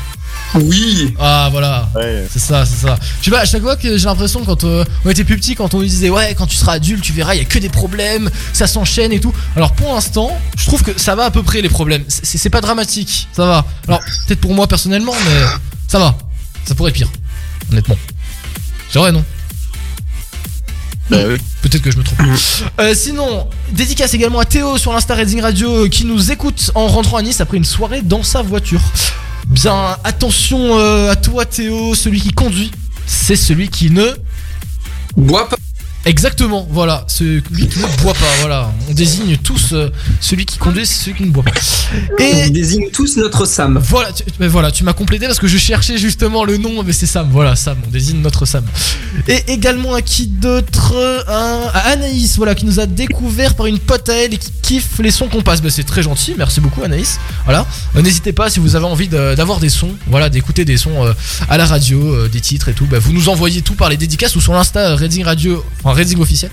Oui. 0.53 1.13
Ah, 1.19 1.49
voilà. 1.51 1.89
Ouais. 1.95 2.25
C'est 2.31 2.39
ça, 2.39 2.65
c'est 2.65 2.85
ça. 2.85 2.97
Tu 3.21 3.29
vois, 3.29 3.39
à 3.39 3.45
chaque 3.45 3.61
fois 3.61 3.75
que 3.75 3.97
j'ai 3.97 4.05
l'impression 4.05 4.43
quand 4.45 4.63
euh, 4.63 4.85
on 5.03 5.09
était 5.09 5.23
plus 5.23 5.37
petit, 5.37 5.55
quand 5.55 5.73
on 5.73 5.79
nous 5.79 5.85
disait 5.85 6.09
ouais, 6.09 6.35
quand 6.35 6.47
tu 6.47 6.55
seras 6.55 6.73
adulte, 6.73 7.03
tu 7.03 7.13
verras, 7.13 7.35
il 7.35 7.39
y 7.39 7.41
a 7.41 7.45
que 7.45 7.59
des 7.59 7.69
problèmes, 7.69 8.29
ça 8.53 8.67
s'enchaîne 8.67 9.11
et 9.11 9.19
tout. 9.19 9.33
Alors 9.55 9.73
pour 9.73 9.93
l'instant, 9.93 10.37
je 10.57 10.65
trouve 10.65 10.83
que 10.83 10.97
ça 10.99 11.15
va 11.15 11.25
à 11.25 11.31
peu 11.31 11.43
près 11.43 11.61
les 11.61 11.69
problèmes. 11.69 12.03
C'est 12.07 12.37
c'est 12.37 12.49
pas 12.49 12.61
dramatique, 12.61 13.27
ça 13.33 13.45
va. 13.45 13.65
Alors 13.87 13.99
peut-être 14.27 14.41
pour 14.41 14.53
moi 14.53 14.67
personnellement, 14.67 15.13
mais 15.25 15.45
ça 15.87 15.99
va. 15.99 16.17
Ça 16.65 16.75
pourrait 16.75 16.89
être 16.89 16.95
pire, 16.95 17.09
honnêtement. 17.71 17.97
C'est 18.89 18.99
vrai, 18.99 19.11
non? 19.11 19.23
Bah 21.09 21.17
oui. 21.27 21.37
Peut-être 21.61 21.83
que 21.83 21.91
je 21.91 21.97
me 21.97 22.03
trompe. 22.03 22.19
Euh, 22.79 22.93
sinon, 22.95 23.47
dédicace 23.71 24.13
également 24.13 24.39
à 24.39 24.45
Théo 24.45 24.77
sur 24.77 24.91
l'Insta 24.91 25.13
Reading 25.13 25.41
Radio 25.41 25.85
euh, 25.85 25.87
qui 25.87 26.05
nous 26.05 26.31
écoute 26.31 26.71
en 26.73 26.87
rentrant 26.87 27.17
à 27.17 27.21
Nice 27.21 27.41
après 27.41 27.57
une 27.57 27.63
soirée 27.63 28.01
dans 28.01 28.23
sa 28.23 28.41
voiture. 28.41 28.81
Bien, 29.47 29.97
attention 30.03 30.77
euh, 30.77 31.11
à 31.11 31.15
toi 31.15 31.45
Théo, 31.45 31.95
celui 31.95 32.19
qui 32.19 32.31
conduit, 32.31 32.71
c'est 33.05 33.35
celui 33.35 33.69
qui 33.69 33.91
ne... 33.91 34.05
Bois 35.15 35.47
pas. 35.47 35.57
Exactement, 36.05 36.67
voilà, 36.69 37.03
celui 37.07 37.41
qui 37.41 37.79
ne 37.79 38.01
boit 38.03 38.13
pas, 38.13 38.19
voilà. 38.41 38.71
On 38.89 38.93
désigne 38.93 39.37
tous 39.37 39.73
euh, 39.73 39.89
celui 40.21 40.45
qui 40.45 40.57
conduit, 40.59 40.85
c'est 40.85 41.03
celui 41.05 41.17
qui 41.17 41.23
ne 41.23 41.31
boit 41.31 41.41
pas. 41.43 41.51
On 42.19 42.21
Et 42.21 42.49
désigne 42.51 42.89
tous 42.93 43.17
notre 43.17 43.45
Sam. 43.45 43.79
voilà, 43.83 44.11
tu, 44.11 44.23
mais 44.39 44.47
voilà, 44.47 44.71
tu 44.71 44.83
m'as 44.83 44.93
complété 44.93 45.25
parce 45.25 45.39
que 45.39 45.47
je 45.47 45.57
cherchais 45.57 45.97
justement 45.97 46.43
le 46.45 46.57
nom, 46.57 46.83
mais 46.83 46.93
c'est 46.93 47.07
Sam, 47.07 47.29
voilà, 47.31 47.55
Sam, 47.55 47.77
on 47.87 47.89
désigne 47.89 48.21
notre 48.21 48.45
Sam. 48.45 48.63
Et 49.27 49.43
également 49.47 49.95
à 49.95 50.03
qui 50.03 50.27
d'autre 50.27 50.93
Un- 51.27 51.69
À 51.73 51.79
Anaïs, 51.93 52.37
voilà, 52.37 52.53
qui 52.53 52.65
nous 52.67 52.79
a 52.79 52.85
découvert 52.85 53.55
par 53.55 53.65
une 53.65 53.79
pote 53.79 54.07
à 54.09 54.13
elle 54.13 54.33
et 54.35 54.37
qui 54.37 54.51
kiffe 54.61 54.99
les 54.99 55.11
sons 55.11 55.27
qu'on 55.27 55.41
passe. 55.41 55.61
Bah, 55.61 55.69
c'est 55.71 55.83
très 55.83 56.03
gentil, 56.03 56.35
merci 56.37 56.61
beaucoup 56.61 56.83
Anaïs. 56.83 57.19
Voilà, 57.45 57.65
Euh, 57.95 58.01
n'hésitez 58.03 58.31
pas 58.31 58.49
si 58.51 58.59
vous 58.59 58.75
avez 58.75 58.85
envie 58.85 59.07
d'avoir 59.07 59.59
des 59.59 59.69
sons, 59.69 59.91
voilà, 60.07 60.29
d'écouter 60.29 60.65
des 60.65 60.77
sons 60.77 61.03
euh, 61.05 61.13
à 61.49 61.57
la 61.57 61.65
radio, 61.65 62.27
des 62.27 62.41
titres 62.41 62.69
et 62.69 62.73
tout, 62.73 62.85
bah, 62.85 62.99
vous 62.99 63.11
nous 63.11 63.29
envoyez 63.29 63.63
tout 63.63 63.73
par 63.73 63.89
les 63.89 63.97
dédicaces 63.97 64.35
ou 64.35 64.41
sur 64.41 64.53
l'Insta 64.53 64.95
Reading 64.95 65.23
Radio, 65.23 65.63
enfin 65.83 65.94
Reading 65.95 66.19
officiel, 66.19 66.51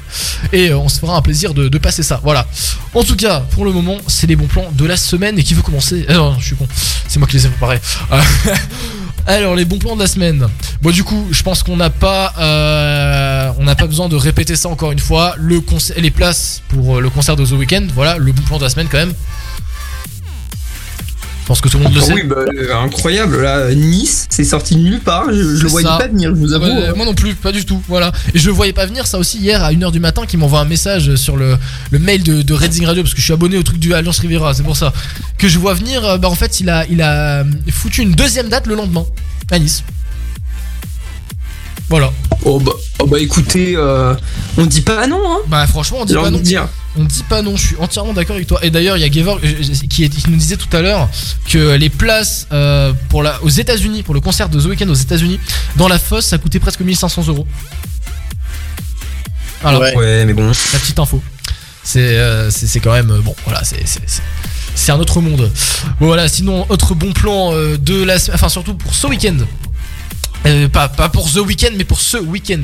et 0.53 0.71
euh, 0.71 0.79
on 0.79 0.89
se 0.89 0.99
fera 0.99 1.17
un 1.17 1.23
plaisir 1.23 1.55
de, 1.55 1.79
passer 1.79 2.03
ça. 2.03 2.21
Voilà. 2.23 2.47
En 2.95 3.03
tout 3.03 3.17
cas, 3.17 3.41
pour 3.51 3.65
le 3.65 3.73
moment, 3.73 3.97
c'est 4.07 4.27
les 4.27 4.37
bons 4.37 4.47
plans 4.47 4.71
de 4.73 4.85
la 4.87 4.97
semaine 4.97 5.39
et 5.39 5.43
qui 5.43 5.55
veut 5.55 5.63
commencer? 5.63 6.07
Euh, 6.09 6.15
Non, 6.15 6.37
je 6.39 6.47
suis 6.47 6.57
con, 6.57 6.67
c'est 7.09 7.19
moi 7.19 7.29
qui 7.29 7.37
les 7.37 7.47
ai 7.47 7.49
préparés. 7.49 7.81
Euh, 8.13 8.21
Alors 9.27 9.55
les 9.55 9.65
bons 9.65 9.79
plans 9.79 9.95
de 9.95 10.01
la 10.01 10.09
semaine. 10.09 10.49
Bon 10.81 10.91
du 10.91 11.05
coup, 11.05 11.29
je 11.31 11.43
pense 11.43 11.63
qu'on 11.63 11.77
n'a 11.77 11.91
pas, 11.91 12.35
euh, 12.39 13.53
on 13.59 13.65
n'a 13.65 13.77
pas 13.77 13.87
besoin 13.87 14.09
de 14.09 14.17
répéter 14.17 14.57
ça 14.57 14.69
encore 14.69 14.91
une 14.91 14.99
fois. 14.99 15.35
Le 15.39 15.63
les 15.97 16.11
places 16.11 16.63
pour 16.69 17.01
le 17.01 17.09
concert 17.09 17.37
de 17.37 17.47
The 17.47 17.53
Weeknd, 17.53 17.87
voilà, 17.95 18.19
le 18.19 18.33
bon 18.33 18.43
plan 18.43 18.59
de 18.59 18.65
la 18.65 18.71
semaine 18.71 18.89
quand 18.91 18.99
même. 18.99 19.15
Je 21.43 21.47
pense 21.49 21.61
que 21.61 21.69
tout 21.69 21.77
le 21.79 21.85
monde 21.85 21.95
le 21.95 22.01
Ah 22.01 22.07
sait. 22.07 22.13
oui, 22.15 22.23
bah, 22.23 22.37
euh, 22.57 22.75
incroyable. 22.85 23.43
Là, 23.43 23.75
Nice, 23.75 24.27
c'est 24.31 24.45
sorti 24.45 24.77
de 24.77 24.81
nulle 24.81 25.01
part. 25.01 25.25
Je, 25.29 25.63
le 25.63 25.69
voyais 25.69 25.89
ça. 25.89 25.97
pas 25.99 26.07
venir, 26.07 26.31
je 26.31 26.37
vous 26.41 26.53
avoue. 26.53 26.67
Ouais, 26.67 26.93
moi 26.95 27.05
non 27.05 27.15
plus, 27.15 27.35
pas 27.35 27.51
du 27.51 27.65
tout. 27.65 27.83
Voilà. 27.89 28.13
Et 28.33 28.39
je 28.39 28.47
le 28.47 28.53
voyais 28.53 28.73
pas 28.73 28.87
venir 28.87 29.07
ça 29.09 29.19
aussi 29.19 29.39
hier 29.39 29.63
à 29.65 29.73
1h 29.73 29.91
du 29.91 29.99
matin 29.99 30.25
qui 30.25 30.37
m'envoie 30.37 30.61
un 30.61 30.65
message 30.65 31.17
sur 31.17 31.37
le, 31.37 31.57
le 31.91 31.99
mail 31.99 32.23
de, 32.23 32.43
de 32.43 32.55
Redding 32.55 32.87
Radio 32.87 33.03
parce 33.03 33.13
que 33.15 33.19
je 33.21 33.25
suis 33.25 33.33
abonné 33.33 33.59
au 33.59 33.63
truc 33.65 33.81
du 33.81 33.93
Alliance 33.93 34.21
Riviera, 34.21 34.55
c'est 34.55 34.63
pour 34.63 34.77
ça. 34.77 34.93
Que 35.37 35.49
je 35.49 35.59
vois 35.59 35.75
venir, 35.75 36.05
euh, 36.05 36.17
bah 36.17 36.29
en 36.29 36.35
fait 36.37 36.61
il 36.61 36.71
a, 36.71 36.87
il 36.89 37.03
a 37.03 37.41
euh, 37.41 37.45
foutu 37.71 38.03
une 38.03 38.13
deuxième 38.13 38.49
date 38.49 38.69
le 38.69 38.77
lendemain 38.77 39.05
à 39.51 39.59
Nice. 39.59 39.83
Voilà. 41.93 42.11
Oh 42.47 42.59
bah, 42.59 42.73
oh 43.01 43.07
bah 43.07 43.19
écoutez, 43.21 43.75
euh, 43.77 44.15
on 44.57 44.65
dit 44.65 44.81
pas 44.81 45.07
non, 45.07 45.21
hein. 45.31 45.39
Bah 45.49 45.67
franchement 45.67 45.99
on 46.01 46.05
dit 46.07 46.15
pas 46.15 46.31
non. 46.31 46.39
dire. 46.39 46.67
On 46.99 47.05
dit 47.05 47.23
pas 47.29 47.43
non, 47.43 47.55
je 47.55 47.67
suis 47.67 47.77
entièrement 47.79 48.15
d'accord 48.15 48.35
avec 48.37 48.49
toi. 48.49 48.59
Et 48.63 48.71
d'ailleurs, 48.71 48.97
il 48.97 49.01
y 49.01 49.05
a 49.05 49.11
Gavor 49.11 49.39
euh, 49.45 49.63
qui, 49.91 50.05
est- 50.05 50.09
qui 50.09 50.31
nous 50.31 50.39
disait 50.39 50.57
tout 50.57 50.75
à 50.75 50.81
l'heure 50.81 51.11
que 51.51 51.77
les 51.77 51.91
places 51.91 52.47
euh, 52.51 52.95
pour 53.11 53.23
la, 53.23 53.39
aux 53.43 53.51
États-Unis, 53.51 54.03
pour 54.05 54.15
le 54.15 54.21
concert 54.23 54.49
de 54.49 54.59
The 54.59 54.65
Weeknd 54.65 54.89
aux 54.89 54.95
États-Unis, 54.95 55.39
dans 55.77 55.87
la 55.87 55.99
fosse, 55.99 56.25
ça 56.25 56.39
coûtait 56.39 56.61
presque 56.61 56.81
1500 56.81 57.25
euros. 57.29 57.47
Voilà, 59.61 59.79
Ouais. 59.79 59.95
Ouais, 59.95 60.25
mais 60.25 60.33
bon. 60.33 60.47
la 60.49 60.79
petite 60.79 60.99
info. 60.99 61.23
C'est 61.85 62.01
euh, 62.01 62.51
c'est 62.51 62.67
c'est 62.69 62.81
quand 62.81 62.93
même 62.93 63.11
euh, 63.11 63.21
bon, 63.21 63.35
voilà, 63.45 63.63
c'est 63.65 63.83
c'est- 63.87 64.93
un 64.93 64.99
autre 64.99 65.21
monde. 65.21 65.51
Bon, 66.01 66.07
voilà, 66.07 66.27
sinon 66.29 66.65
autre 66.71 66.95
bon 66.95 67.13
plan 67.13 67.53
euh, 67.53 67.77
de 67.77 68.03
la, 68.03 68.19
se- 68.19 68.33
enfin 68.33 68.49
surtout 68.49 68.73
pour 68.75 68.95
ce 68.95 69.07
week-end. 69.09 69.37
Euh, 70.47 70.69
pas, 70.69 70.89
pas 70.89 71.09
pour 71.09 71.31
The 71.31 71.37
Weekend, 71.39 71.75
mais 71.77 71.85
pour 71.85 72.01
ce 72.01 72.17
week-end. 72.17 72.63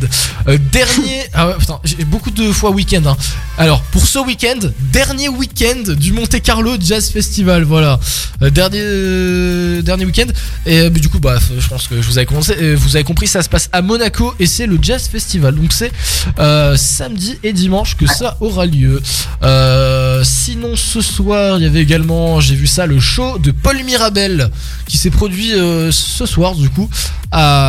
Euh, 0.49 0.59
dernier. 0.73 1.25
Ah 1.35 1.47
ouais, 1.47 1.55
putain, 1.59 1.79
j'ai 1.85 2.05
beaucoup 2.05 2.31
de 2.31 2.51
fois 2.51 2.71
week-end. 2.71 3.03
Hein. 3.07 3.17
Alors, 3.59 3.83
pour 3.83 4.05
ce 4.05 4.19
week-end, 4.19 4.59
dernier 4.93 5.29
week-end 5.29 5.93
du 5.93 6.13
Monte 6.13 6.41
Carlo 6.43 6.75
Jazz 6.81 7.11
Festival. 7.11 7.63
Voilà. 7.63 8.01
Euh, 8.43 8.51
dernier 8.51 8.81
euh, 8.81 9.83
dernier 9.83 10.05
week-end. 10.05 10.27
Et 10.67 10.81
euh, 10.81 10.91
du 10.91 11.09
coup, 11.09 11.19
bah, 11.19 11.39
je 11.59 11.67
pense 11.69 11.87
que 11.87 12.01
je 12.01 12.09
vous 12.09 12.19
avez, 12.19 12.27
commencé, 12.27 12.55
euh, 12.61 12.77
vous 12.79 12.97
avez 12.97 13.05
compris, 13.05 13.27
ça 13.27 13.43
se 13.43 13.49
passe 13.49 13.69
à 13.73 13.83
Monaco 13.83 14.35
et 14.41 14.47
c'est 14.47 14.67
le 14.67 14.79
Jazz 14.81 15.09
Festival. 15.09 15.55
Donc, 15.55 15.73
c'est 15.73 15.93
euh, 16.39 16.77
samedi 16.77 17.39
et 17.43 17.53
dimanche 17.53 17.97
que 17.97 18.07
ça 18.07 18.37
aura 18.41 18.67
lieu. 18.67 19.01
Euh, 19.43 20.23
sinon, 20.25 20.75
ce 20.77 21.01
soir, 21.01 21.59
il 21.59 21.65
y 21.65 21.67
avait 21.67 21.83
également, 21.83 22.41
j'ai 22.41 22.55
vu 22.55 22.67
ça, 22.67 22.87
le 22.87 22.99
show 22.99 23.39
de 23.39 23.51
Paul 23.51 23.83
Mirabel 23.85 24.51
qui 24.87 24.99
s'est 24.99 25.11
produit 25.11 25.53
euh, 25.53 25.93
ce 25.93 26.27
soir, 26.27 26.55
du 26.55 26.71
coup, 26.71 26.89
à, 27.31 27.68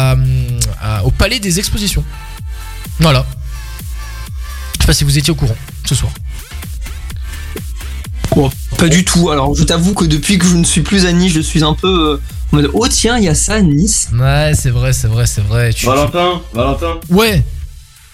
à- 0.82 1.04
au 1.06 1.12
Palais 1.12 1.40
des 1.40 1.60
Expositions. 1.60 2.04
Voilà. 3.00 3.26
Je 4.78 4.82
sais 4.84 4.88
pas 4.88 4.94
si 4.94 5.04
vous 5.04 5.18
étiez 5.18 5.32
au 5.32 5.36
courant 5.36 5.56
ce 5.86 5.96
soir. 5.96 6.12
Bon, 8.36 8.50
pas 8.78 8.88
du 8.90 9.04
tout. 9.04 9.30
Alors, 9.32 9.56
je 9.56 9.64
t'avoue 9.64 9.94
que 9.94 10.06
depuis 10.06 10.38
que 10.38 10.46
je 10.46 10.56
ne 10.56 10.64
suis 10.64 10.82
plus 10.82 11.06
à 11.06 11.12
Nice, 11.12 11.34
je 11.34 11.42
suis 11.42 11.64
un 11.64 11.74
peu 11.74 11.88
euh, 12.14 12.22
en 12.54 12.58
mode 12.58 12.70
oh 12.74 12.88
tiens, 12.88 13.18
il 13.18 13.24
y 13.24 13.28
a 13.28 13.36
ça 13.36 13.56
à 13.56 13.62
Nice. 13.62 14.10
Ouais, 14.14 14.52
c'est 14.56 14.70
vrai, 14.70 14.94
c'est 14.94 15.08
vrai, 15.08 15.26
c'est 15.26 15.42
vrai. 15.42 15.74
Tu- 15.74 15.86
Valentin, 15.88 16.42
Valentin, 16.54 17.00
Ouais. 17.10 17.44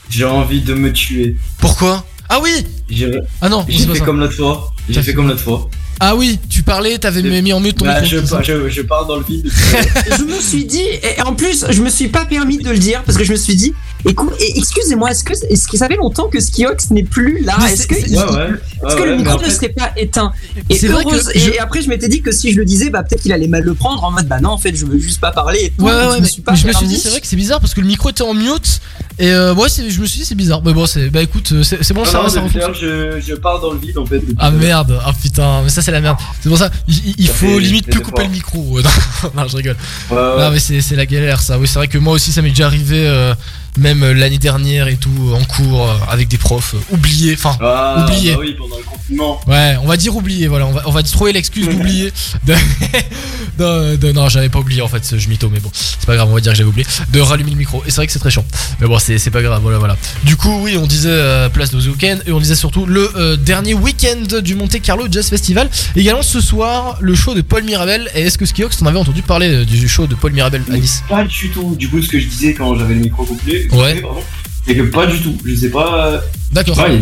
j'ai 0.10 0.26
envie 0.26 0.62
de 0.62 0.74
me 0.74 0.92
tuer. 0.94 1.36
Pourquoi? 1.58 2.06
Ah 2.30 2.40
oui. 2.42 2.66
J'ai 2.90 3.12
Ah 3.42 3.50
non. 3.50 3.66
j'ai 3.68 3.86
pas 3.86 3.94
fait 3.94 4.00
ça. 4.00 4.06
comme 4.06 4.20
l'autre 4.20 4.34
fois. 4.36 4.72
T'as 4.88 4.94
J'ai 4.94 5.02
fait 5.02 5.04
fait 5.12 5.14
comme 5.14 5.28
l'autre 5.28 5.42
fois. 5.44 5.70
Ah 6.00 6.16
oui. 6.16 6.40
Tu 6.50 6.64
parlais, 6.64 6.98
t'avais 6.98 7.22
mis 7.42 7.54
en 7.54 7.60
mute 7.60 7.78
ton 7.78 7.86
Bah, 7.86 8.04
je, 8.04 8.18
je, 8.18 8.70
je 8.70 8.82
pars 8.82 9.06
dans 9.06 9.18
le 9.18 9.24
vide. 9.24 9.50
je 10.18 10.24
me 10.24 10.40
suis 10.40 10.66
dit, 10.66 10.82
et 10.82 11.22
en 11.22 11.34
plus, 11.34 11.66
je 11.70 11.82
me 11.82 11.90
suis 11.90 12.08
pas 12.08 12.26
permis 12.26 12.58
de 12.58 12.70
le 12.70 12.78
dire 12.78 13.04
parce 13.04 13.18
que 13.18 13.24
je 13.24 13.32
me 13.32 13.38
suis 13.38 13.56
dit, 13.56 13.74
écoute, 14.06 14.34
excusez-moi, 14.40 15.12
est-ce 15.12 15.24
que, 15.24 15.34
que 15.34 15.78
ça 15.78 15.88
fait 15.88 15.96
longtemps 15.98 16.28
que 16.28 16.40
Skiox 16.40 16.92
n'est 16.92 17.04
plus 17.04 17.44
là? 17.44 17.56
Est-ce 17.68 17.82
c'est- 17.84 17.88
que, 17.88 17.96
c'est- 17.96 18.08
il- 18.10 18.18
Ouais, 18.18 18.24
ouais. 18.24 18.48
est-ce 18.88 18.96
ouais, 18.96 19.02
que 19.02 19.08
le 19.08 19.16
micro 19.18 19.42
ne 19.42 19.50
serait 19.50 19.70
pas 19.70 19.92
éteint? 19.98 20.32
Et 20.70 20.76
C'est 20.78 20.88
vrai 20.88 21.04
que 21.04 21.10
heureuse- 21.10 21.32
je- 21.36 21.50
et 21.52 21.60
après, 21.60 21.82
je 21.82 21.90
m'étais 21.90 22.08
dit 22.08 22.22
que 22.22 22.32
si 22.32 22.52
je 22.52 22.58
le 22.58 22.66
disais, 22.66 22.90
bah 22.90 23.04
peut-être 23.04 23.22
qu'il 23.22 23.34
allait 23.34 23.48
mal 23.48 23.64
le 23.64 23.74
prendre 23.74 24.04
en 24.04 24.12
mode, 24.12 24.28
bah 24.28 24.40
non, 24.40 24.50
en 24.52 24.58
fait, 24.58 24.76
je 24.76 24.86
veux 24.86 24.98
juste 25.00 25.20
pas 25.22 25.32
parler. 25.32 25.60
Et 25.66 25.70
tout, 25.72 25.84
Ouais, 25.86 25.92
ouais, 25.92 26.02
je 26.12 26.16
me 26.18 26.22
mais 26.22 26.28
suis 26.28 26.42
pas 26.42 26.54
je 26.56 26.68
me 26.68 26.74
suis 26.74 26.88
dit, 26.88 26.98
c'est 26.98 27.10
vrai 27.10 27.22
que 27.22 27.28
c'est 27.28 27.36
bizarre 27.36 27.60
parce 27.60 27.74
que 27.74 27.82
le 27.82 27.88
micro 27.88 28.10
était 28.10 28.24
en 28.24 28.34
mute. 28.34 28.80
Et 29.18 29.30
euh, 29.32 29.54
ouais, 29.54 29.70
je 29.70 30.00
me 30.02 30.06
suis 30.06 30.20
dit, 30.20 30.26
c'est 30.26 30.36
bizarre. 30.36 30.62
Mais 30.66 30.74
bon, 30.74 30.86
c'est. 30.86 31.10
Bah 31.10 31.22
écoute, 31.22 31.50
euh, 31.54 31.64
c'est 31.64 31.94
bon, 31.94 32.02
Non, 32.02 32.06
ça 32.06 32.20
non, 32.24 32.74
je, 32.74 33.22
je 33.26 33.34
pars 33.36 33.62
dans 33.62 33.72
le 33.72 33.80
vide 33.80 33.98
en 33.98 34.06
fait. 34.06 34.22
Ah 34.38 34.52
merde, 34.52 35.00
ah 35.06 35.14
putain, 35.22 35.62
mais 35.64 35.70
ça 35.70 35.82
c'est 35.82 35.92
la 35.92 36.02
merde. 36.02 36.18
C'est 36.42 36.50
pour 36.50 36.58
ça, 36.58 36.70
il, 36.88 36.96
il- 37.10 37.16
il 37.20 37.28
Ça 37.28 37.34
faut 37.34 37.46
fait- 37.48 37.60
limite 37.60 37.90
plus 37.90 38.02
couper 38.02 38.24
le 38.24 38.30
micro. 38.30 38.80
non, 39.36 39.48
je 39.48 39.56
rigole. 39.58 39.78
Non, 40.12 40.52
mais 40.52 40.60
c'est 40.60 40.82
c'est 40.82 40.96
la 40.96 41.06
galère 41.06 41.42
ça. 41.42 41.58
Oui, 41.58 41.68
c'est 41.68 41.80
vrai 41.80 41.88
que 41.88 41.98
moi 41.98 42.14
aussi 42.14 42.32
ça 42.32 42.42
m'est 42.42 42.50
déjà 42.50 42.66
arrivé 42.66 43.08
euh, 43.08 43.34
même 43.78 44.04
euh, 44.04 44.14
l'année 44.14 44.38
dernière 44.38 44.88
et 44.88 44.96
tout, 44.98 45.34
en 45.34 45.44
cours, 45.44 45.90
euh, 45.90 45.94
avec 46.10 46.28
des 46.28 46.38
profs, 46.38 46.74
euh, 46.76 46.96
oubliés, 46.96 47.34
enfin, 47.38 47.58
Ah, 47.62 48.04
oubliés. 48.08 48.34
bah 48.34 48.40
oui, 48.42 48.56
pendant 48.58 48.78
le 48.78 48.84
confinement. 48.84 49.40
Ouais, 49.48 49.76
on 49.84 49.88
va 49.88 49.98
dire 49.98 50.16
oublié, 50.16 50.48
voilà, 50.48 50.66
on 50.68 50.72
va, 50.72 50.84
on 50.86 50.92
va 50.92 51.04
trouver 51.04 51.34
l'excuse 51.34 51.68
d'oublier. 51.68 52.12
De- 52.46 52.54
non, 54.14 54.30
j'avais 54.30 54.50
pas 54.50 54.60
oublié 54.60 54.82
en 54.82 54.88
fait, 54.88 55.04
ce- 55.06 55.18
je 55.18 55.30
mytho, 55.30 55.50
mais 55.50 55.60
bon, 55.60 55.70
c'est 55.74 56.06
pas 56.06 56.16
grave, 56.16 56.28
on 56.30 56.34
va 56.36 56.40
dire 56.42 56.52
que 56.52 56.58
j'avais 56.58 56.70
oublié 56.70 56.86
de 57.12 57.20
rallumer 57.20 57.52
le 57.52 57.58
micro. 57.58 57.82
Et 57.86 57.90
c'est 57.90 57.98
vrai 57.98 58.08
que 58.08 58.14
c'est 58.14 58.20
très 58.20 58.32
chiant, 58.32 58.46
mais 58.80 58.88
bon, 58.88 58.98
c'est 59.00 59.30
pas 59.30 59.42
grave, 59.42 59.62
voilà, 59.62 59.78
voilà. 59.78 59.98
Du 60.24 60.36
coup, 60.36 60.62
oui, 60.64 60.78
on 60.78 60.86
disait 60.88 61.10
euh, 61.12 61.50
place 61.50 61.72
de 61.72 61.80
The 61.82 61.88
Weeknd 61.88 62.20
et 62.28 62.32
on 62.32 62.40
disait 62.40 62.56
surtout 62.56 62.86
le 62.86 63.10
euh, 63.16 63.36
dernier 63.38 63.74
week-end 63.74 64.40
du 64.42 64.56
Monte 64.56 64.82
Carlo 64.82 65.06
Jazz 65.10 65.30
Festival. 65.30 65.70
Également 65.96 66.22
ce 66.22 66.42
soir, 66.42 66.98
le 67.02 67.16
show 67.16 67.34
de 67.34 67.42
Paul 67.42 67.64
Mirabel. 67.64 68.10
Et 68.16 68.22
est-ce 68.22 68.38
que 68.38 68.46
Skiox, 68.46 68.78
t'en 68.78 68.86
avais 68.88 69.00
entendu 69.00 69.22
parler 69.22 69.66
du 69.66 69.88
show 69.88 70.08
de 70.08 70.16
Paul 70.16 70.32
Mirabel 70.34 70.62
à 70.72 70.74
Nice? 70.78 71.04
Pas 71.10 71.24
du 71.24 71.50
tout. 71.50 71.76
Du 71.78 71.90
coup, 71.90 72.02
ce 72.02 72.08
que 72.10 72.20
je 72.20 72.28
disais 72.28 72.54
quand 72.54 72.78
j'avais 72.78 72.94
le 72.96 73.00
micro 73.02 73.24
couplé, 73.26 73.65
Ouais. 73.72 74.02
c'est 74.68 74.76
que 74.76 74.82
pas 74.84 75.06
du 75.08 75.20
tout. 75.22 75.38
Je 75.46 75.56
sais 75.56 75.70
pas. 75.70 76.22
D'accord. 76.52 76.78
Ouais, 76.78 77.02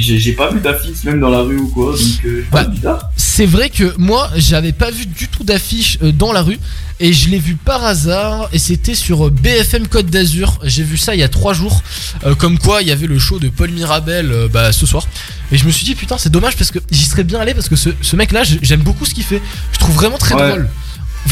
j'ai 0.00 0.32
pas 0.32 0.50
vu 0.50 0.60
d'affiche 0.60 1.04
même 1.04 1.20
dans 1.20 1.28
la 1.28 1.40
rue 1.42 1.58
ou 1.58 1.68
quoi, 1.68 1.92
donc 1.92 2.24
euh, 2.24 2.44
Bah, 2.50 2.64
bizarre. 2.64 3.10
C'est 3.16 3.44
vrai 3.44 3.68
que 3.68 3.92
moi, 3.98 4.30
j'avais 4.36 4.72
pas 4.72 4.90
vu 4.90 5.04
du 5.04 5.28
tout 5.28 5.44
d'affiche 5.44 5.98
euh, 6.02 6.12
dans 6.12 6.32
la 6.32 6.40
rue 6.40 6.58
et 6.98 7.12
je 7.12 7.28
l'ai 7.28 7.38
vu 7.38 7.56
par 7.56 7.84
hasard 7.84 8.48
et 8.54 8.58
c'était 8.58 8.94
sur 8.94 9.26
euh, 9.26 9.30
BFM 9.30 9.86
Côte 9.88 10.06
d'Azur. 10.06 10.58
J'ai 10.62 10.82
vu 10.82 10.96
ça 10.96 11.14
il 11.14 11.20
y 11.20 11.22
a 11.22 11.28
trois 11.28 11.52
jours, 11.52 11.82
euh, 12.24 12.34
comme 12.34 12.58
quoi 12.58 12.80
il 12.80 12.88
y 12.88 12.92
avait 12.92 13.06
le 13.06 13.18
show 13.18 13.38
de 13.38 13.50
Paul 13.50 13.70
Mirabel 13.70 14.32
euh, 14.32 14.48
bah, 14.50 14.72
ce 14.72 14.86
soir. 14.86 15.06
Et 15.52 15.58
je 15.58 15.66
me 15.66 15.70
suis 15.70 15.84
dit 15.84 15.94
putain 15.94 16.16
c'est 16.16 16.30
dommage 16.32 16.56
parce 16.56 16.70
que 16.70 16.78
j'y 16.90 17.04
serais 17.04 17.24
bien 17.24 17.38
allé 17.38 17.52
parce 17.52 17.68
que 17.68 17.76
ce, 17.76 17.90
ce 18.00 18.16
mec 18.16 18.32
là 18.32 18.44
j'aime 18.62 18.80
beaucoup 18.80 19.04
ce 19.04 19.12
qu'il 19.12 19.24
fait. 19.24 19.42
Je 19.72 19.78
trouve 19.78 19.94
vraiment 19.94 20.16
très 20.18 20.34
Ouais. 20.34 20.48
drôle. 20.48 20.68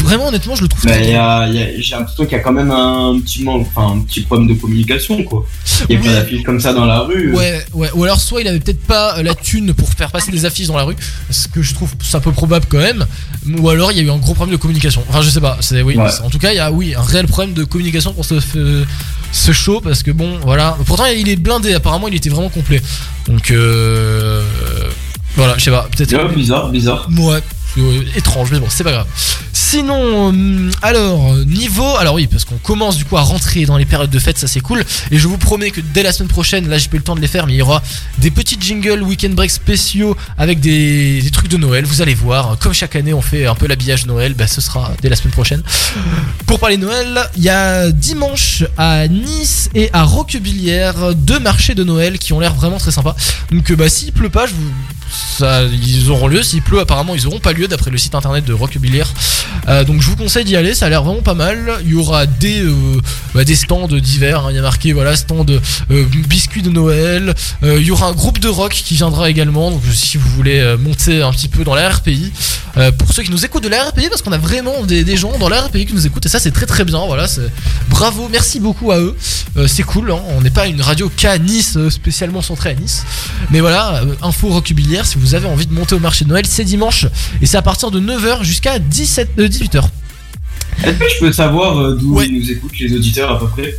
Vraiment 0.03 0.27
honnêtement 0.27 0.55
je 0.55 0.61
le 0.63 0.67
trouve 0.67 0.85
y 0.85 0.91
a, 0.91 1.47
y 1.47 1.59
a- 1.61 1.79
j'ai 1.79 1.95
l'impression 1.95 2.23
qu'il 2.25 2.33
y 2.33 2.39
a 2.39 2.43
quand 2.43 2.51
même 2.51 2.69
un 2.71 3.19
petit 3.19 3.43
manque, 3.43 3.67
enfin 3.75 3.95
un 3.95 4.01
petit 4.01 4.21
problème 4.21 4.47
de 4.47 4.53
communication 4.53 5.23
quoi. 5.23 5.45
Il 5.89 5.95
y 5.95 5.97
a 5.97 6.01
Oui. 6.01 6.07
pas 6.07 6.13
d'affiche 6.13 6.43
comme 6.43 6.59
ça 6.59 6.73
dans 6.73 6.85
la 6.85 6.99
rue. 7.01 7.33
Ouais, 7.35 7.65
ouais. 7.73 7.89
Ou 7.93 8.03
alors 8.03 8.19
soit 8.19 8.41
il 8.41 8.47
avait 8.47 8.59
peut-être 8.59 8.83
pas 8.85 9.17
euh, 9.17 9.23
la 9.23 9.33
thune 9.35 9.73
pour 9.73 9.89
faire 9.89 10.11
passer 10.11 10.31
des 10.31 10.45
affiches 10.45 10.67
dans 10.67 10.77
la 10.77 10.83
rue, 10.83 10.95
ce 11.29 11.47
que 11.47 11.61
je 11.61 11.73
trouve 11.73 11.93
ça 12.03 12.19
peu 12.19 12.31
probable 12.31 12.65
quand 12.69 12.77
même. 12.79 13.05
Ou 13.59 13.69
alors 13.69 13.91
il 13.91 13.97
y 13.97 14.01
a 14.01 14.03
eu 14.03 14.09
un 14.11 14.17
gros 14.17 14.33
problème 14.33 14.55
de 14.55 14.61
communication. 14.61 15.03
Enfin 15.09 15.21
je 15.21 15.29
sais 15.29 15.41
pas. 15.41 15.57
C'est 15.61 15.81
oui. 15.81 15.95
Ouais. 15.97 16.09
En 16.23 16.29
tout 16.29 16.39
cas 16.39 16.51
il 16.51 16.57
y 16.57 16.59
a 16.59 16.71
oui 16.71 16.93
un 16.95 17.01
réel 17.01 17.27
problème 17.27 17.53
de 17.53 17.63
communication 17.63 18.13
pour 18.13 18.25
ce 18.25 19.51
show 19.51 19.81
parce 19.81 20.03
que 20.03 20.11
bon 20.11 20.39
voilà. 20.43 20.77
Pourtant 20.85 21.05
il 21.05 21.27
est 21.29 21.35
blindé. 21.35 21.73
Apparemment 21.73 22.07
il 22.07 22.15
était 22.15 22.29
vraiment 22.29 22.49
complet. 22.49 22.81
Donc 23.27 23.51
euh, 23.51 24.43
voilà 25.35 25.55
je 25.57 25.63
sais 25.63 25.71
pas 25.71 25.87
peut-être. 25.95 26.13
Ouais, 26.15 26.33
bizarre, 26.35 26.69
bizarre. 26.69 27.09
Ouais, 27.17 27.39
étrange, 28.15 28.49
mais 28.51 28.59
bon, 28.59 28.67
c'est 28.69 28.83
pas 28.83 28.91
grave. 28.91 29.07
Sinon, 29.53 30.33
euh, 30.33 30.71
alors, 30.81 31.33
euh, 31.33 31.45
niveau. 31.45 31.95
Alors, 31.97 32.15
oui, 32.15 32.27
parce 32.27 32.45
qu'on 32.45 32.57
commence 32.57 32.97
du 32.97 33.05
coup 33.05 33.17
à 33.17 33.21
rentrer 33.21 33.65
dans 33.65 33.77
les 33.77 33.85
périodes 33.85 34.09
de 34.09 34.19
fête, 34.19 34.37
ça 34.37 34.47
c'est 34.47 34.59
cool. 34.59 34.83
Et 35.11 35.17
je 35.17 35.27
vous 35.27 35.37
promets 35.37 35.71
que 35.71 35.81
dès 35.81 36.03
la 36.03 36.11
semaine 36.11 36.29
prochaine, 36.29 36.67
là 36.69 36.77
j'ai 36.77 36.87
pas 36.87 36.95
eu 36.95 36.99
le 36.99 37.03
temps 37.03 37.15
de 37.15 37.21
les 37.21 37.27
faire, 37.27 37.47
mais 37.47 37.53
il 37.53 37.57
y 37.57 37.61
aura 37.61 37.81
des 38.19 38.31
petits 38.31 38.57
jingles 38.59 39.01
weekend 39.01 39.33
break 39.33 39.51
spéciaux 39.51 40.15
avec 40.37 40.59
des, 40.59 41.21
des 41.21 41.31
trucs 41.31 41.49
de 41.49 41.57
Noël. 41.57 41.85
Vous 41.85 42.01
allez 42.01 42.13
voir, 42.13 42.57
comme 42.59 42.73
chaque 42.73 42.95
année 42.95 43.13
on 43.13 43.21
fait 43.21 43.45
un 43.47 43.55
peu 43.55 43.67
l'habillage 43.67 44.05
Noël, 44.05 44.33
bah, 44.33 44.47
ce 44.47 44.61
sera 44.61 44.93
dès 45.01 45.09
la 45.09 45.15
semaine 45.15 45.33
prochaine. 45.33 45.63
Pour 46.45 46.59
parler 46.59 46.77
Noël, 46.77 47.29
il 47.35 47.43
y 47.43 47.49
a 47.49 47.91
dimanche 47.91 48.63
à 48.77 49.07
Nice 49.07 49.69
et 49.73 49.89
à 49.93 50.03
Roquebillière 50.03 51.15
deux 51.15 51.39
marchés 51.39 51.75
de 51.75 51.83
Noël 51.83 52.19
qui 52.19 52.33
ont 52.33 52.39
l'air 52.39 52.53
vraiment 52.53 52.77
très 52.77 52.91
sympas. 52.91 53.15
Donc, 53.51 53.71
euh, 53.71 53.75
bah, 53.75 53.89
s'il 53.89 54.11
pleut 54.11 54.29
pas, 54.29 54.45
je 54.47 54.53
vous 54.53 54.71
ils 55.39 56.09
auront 56.09 56.27
lieu. 56.27 56.43
S'il 56.43 56.61
pleut, 56.61 56.79
apparemment, 56.79 57.15
ils 57.15 57.27
auront 57.27 57.39
pas 57.39 57.53
lieu 57.53 57.67
d'après 57.67 57.91
le 57.91 57.97
site 57.97 58.15
internet 58.15 58.45
de 58.45 58.53
Roquebillière. 58.53 59.11
Euh, 59.67 59.83
donc, 59.83 60.01
je 60.01 60.09
vous 60.09 60.15
conseille 60.15 60.45
d'y 60.45 60.55
aller. 60.55 60.73
Ça 60.73 60.85
a 60.85 60.89
l'air 60.89 61.03
vraiment 61.03 61.21
pas 61.21 61.33
mal. 61.33 61.79
Il 61.83 61.91
y 61.91 61.95
aura 61.95 62.25
des, 62.25 62.61
euh, 62.61 62.73
bah, 63.33 63.41
stands 63.53 63.87
divers. 63.87 64.45
hein. 64.45 64.47
Il 64.51 64.55
y 64.55 64.59
a 64.59 64.61
marqué 64.61 64.93
voilà 64.93 65.15
stand 65.15 65.49
euh, 65.91 66.05
biscuits 66.27 66.61
de 66.61 66.69
Noël. 66.69 67.33
Il 67.63 67.81
y 67.81 67.91
aura 67.91 68.07
un 68.07 68.13
groupe 68.13 68.39
de 68.39 68.47
rock 68.47 68.71
qui 68.73 68.95
viendra 68.95 69.29
également. 69.29 69.71
Donc, 69.71 69.81
si 69.93 70.17
vous 70.17 70.29
voulez 70.29 70.75
monter 70.77 71.21
un 71.21 71.31
petit 71.31 71.47
peu 71.47 71.63
dans 71.63 71.75
la 71.75 71.89
RPI, 71.89 72.31
pour 72.97 73.13
ceux 73.13 73.23
qui 73.23 73.31
nous 73.31 73.45
écoutent 73.45 73.63
de 73.63 73.69
la 73.69 73.83
RPI, 73.85 74.09
parce 74.09 74.21
qu'on 74.21 74.31
a 74.31 74.37
vraiment 74.37 74.83
des, 74.83 75.17
gens 75.17 75.37
dans 75.37 75.49
la 75.49 75.61
RPI 75.61 75.85
qui 75.85 75.93
nous 75.93 76.05
écoutent 76.05 76.25
et 76.25 76.29
ça, 76.29 76.39
c'est 76.39 76.51
très 76.51 76.65
très 76.65 76.83
bien. 76.83 76.99
Voilà, 77.05 77.25
bravo, 77.89 78.27
merci 78.31 78.59
beaucoup 78.59 78.91
à 78.91 78.99
eux. 78.99 79.15
C'est 79.67 79.83
cool. 79.83 80.11
hein. 80.11 80.19
On 80.37 80.41
n'est 80.41 80.49
pas 80.49 80.67
une 80.67 80.81
radio 80.81 81.09
qu'à 81.15 81.37
Nice, 81.37 81.77
spécialement 81.89 82.41
centrée 82.41 82.71
à 82.71 82.75
Nice. 82.75 83.05
Mais 83.51 83.61
voilà, 83.61 84.01
info 84.21 84.49
Si 85.03 85.17
vous 85.17 85.35
avez 85.35 85.47
envie 85.47 85.65
de 85.65 85.73
monter 85.73 85.95
au 85.95 85.99
marché 85.99 86.23
de 86.25 86.29
Noël, 86.29 86.45
c'est 86.47 86.63
dimanche 86.63 87.05
et 87.41 87.45
c'est 87.45 87.57
à 87.57 87.61
partir 87.61 87.91
de 87.91 87.99
9h 87.99 88.43
jusqu'à 88.43 88.79
17, 88.79 89.31
euh, 89.39 89.47
18h. 89.47 89.83
Est-ce 90.83 90.97
que 90.99 91.05
je 91.15 91.19
peux 91.19 91.31
savoir 91.31 91.77
euh, 91.79 91.95
d'où 91.95 92.15
Ouais. 92.15 92.27
ils 92.27 92.37
nous 92.39 92.51
écoutent 92.51 92.77
les 92.79 92.93
auditeurs 92.95 93.31
à 93.31 93.39
peu 93.39 93.47
près? 93.47 93.75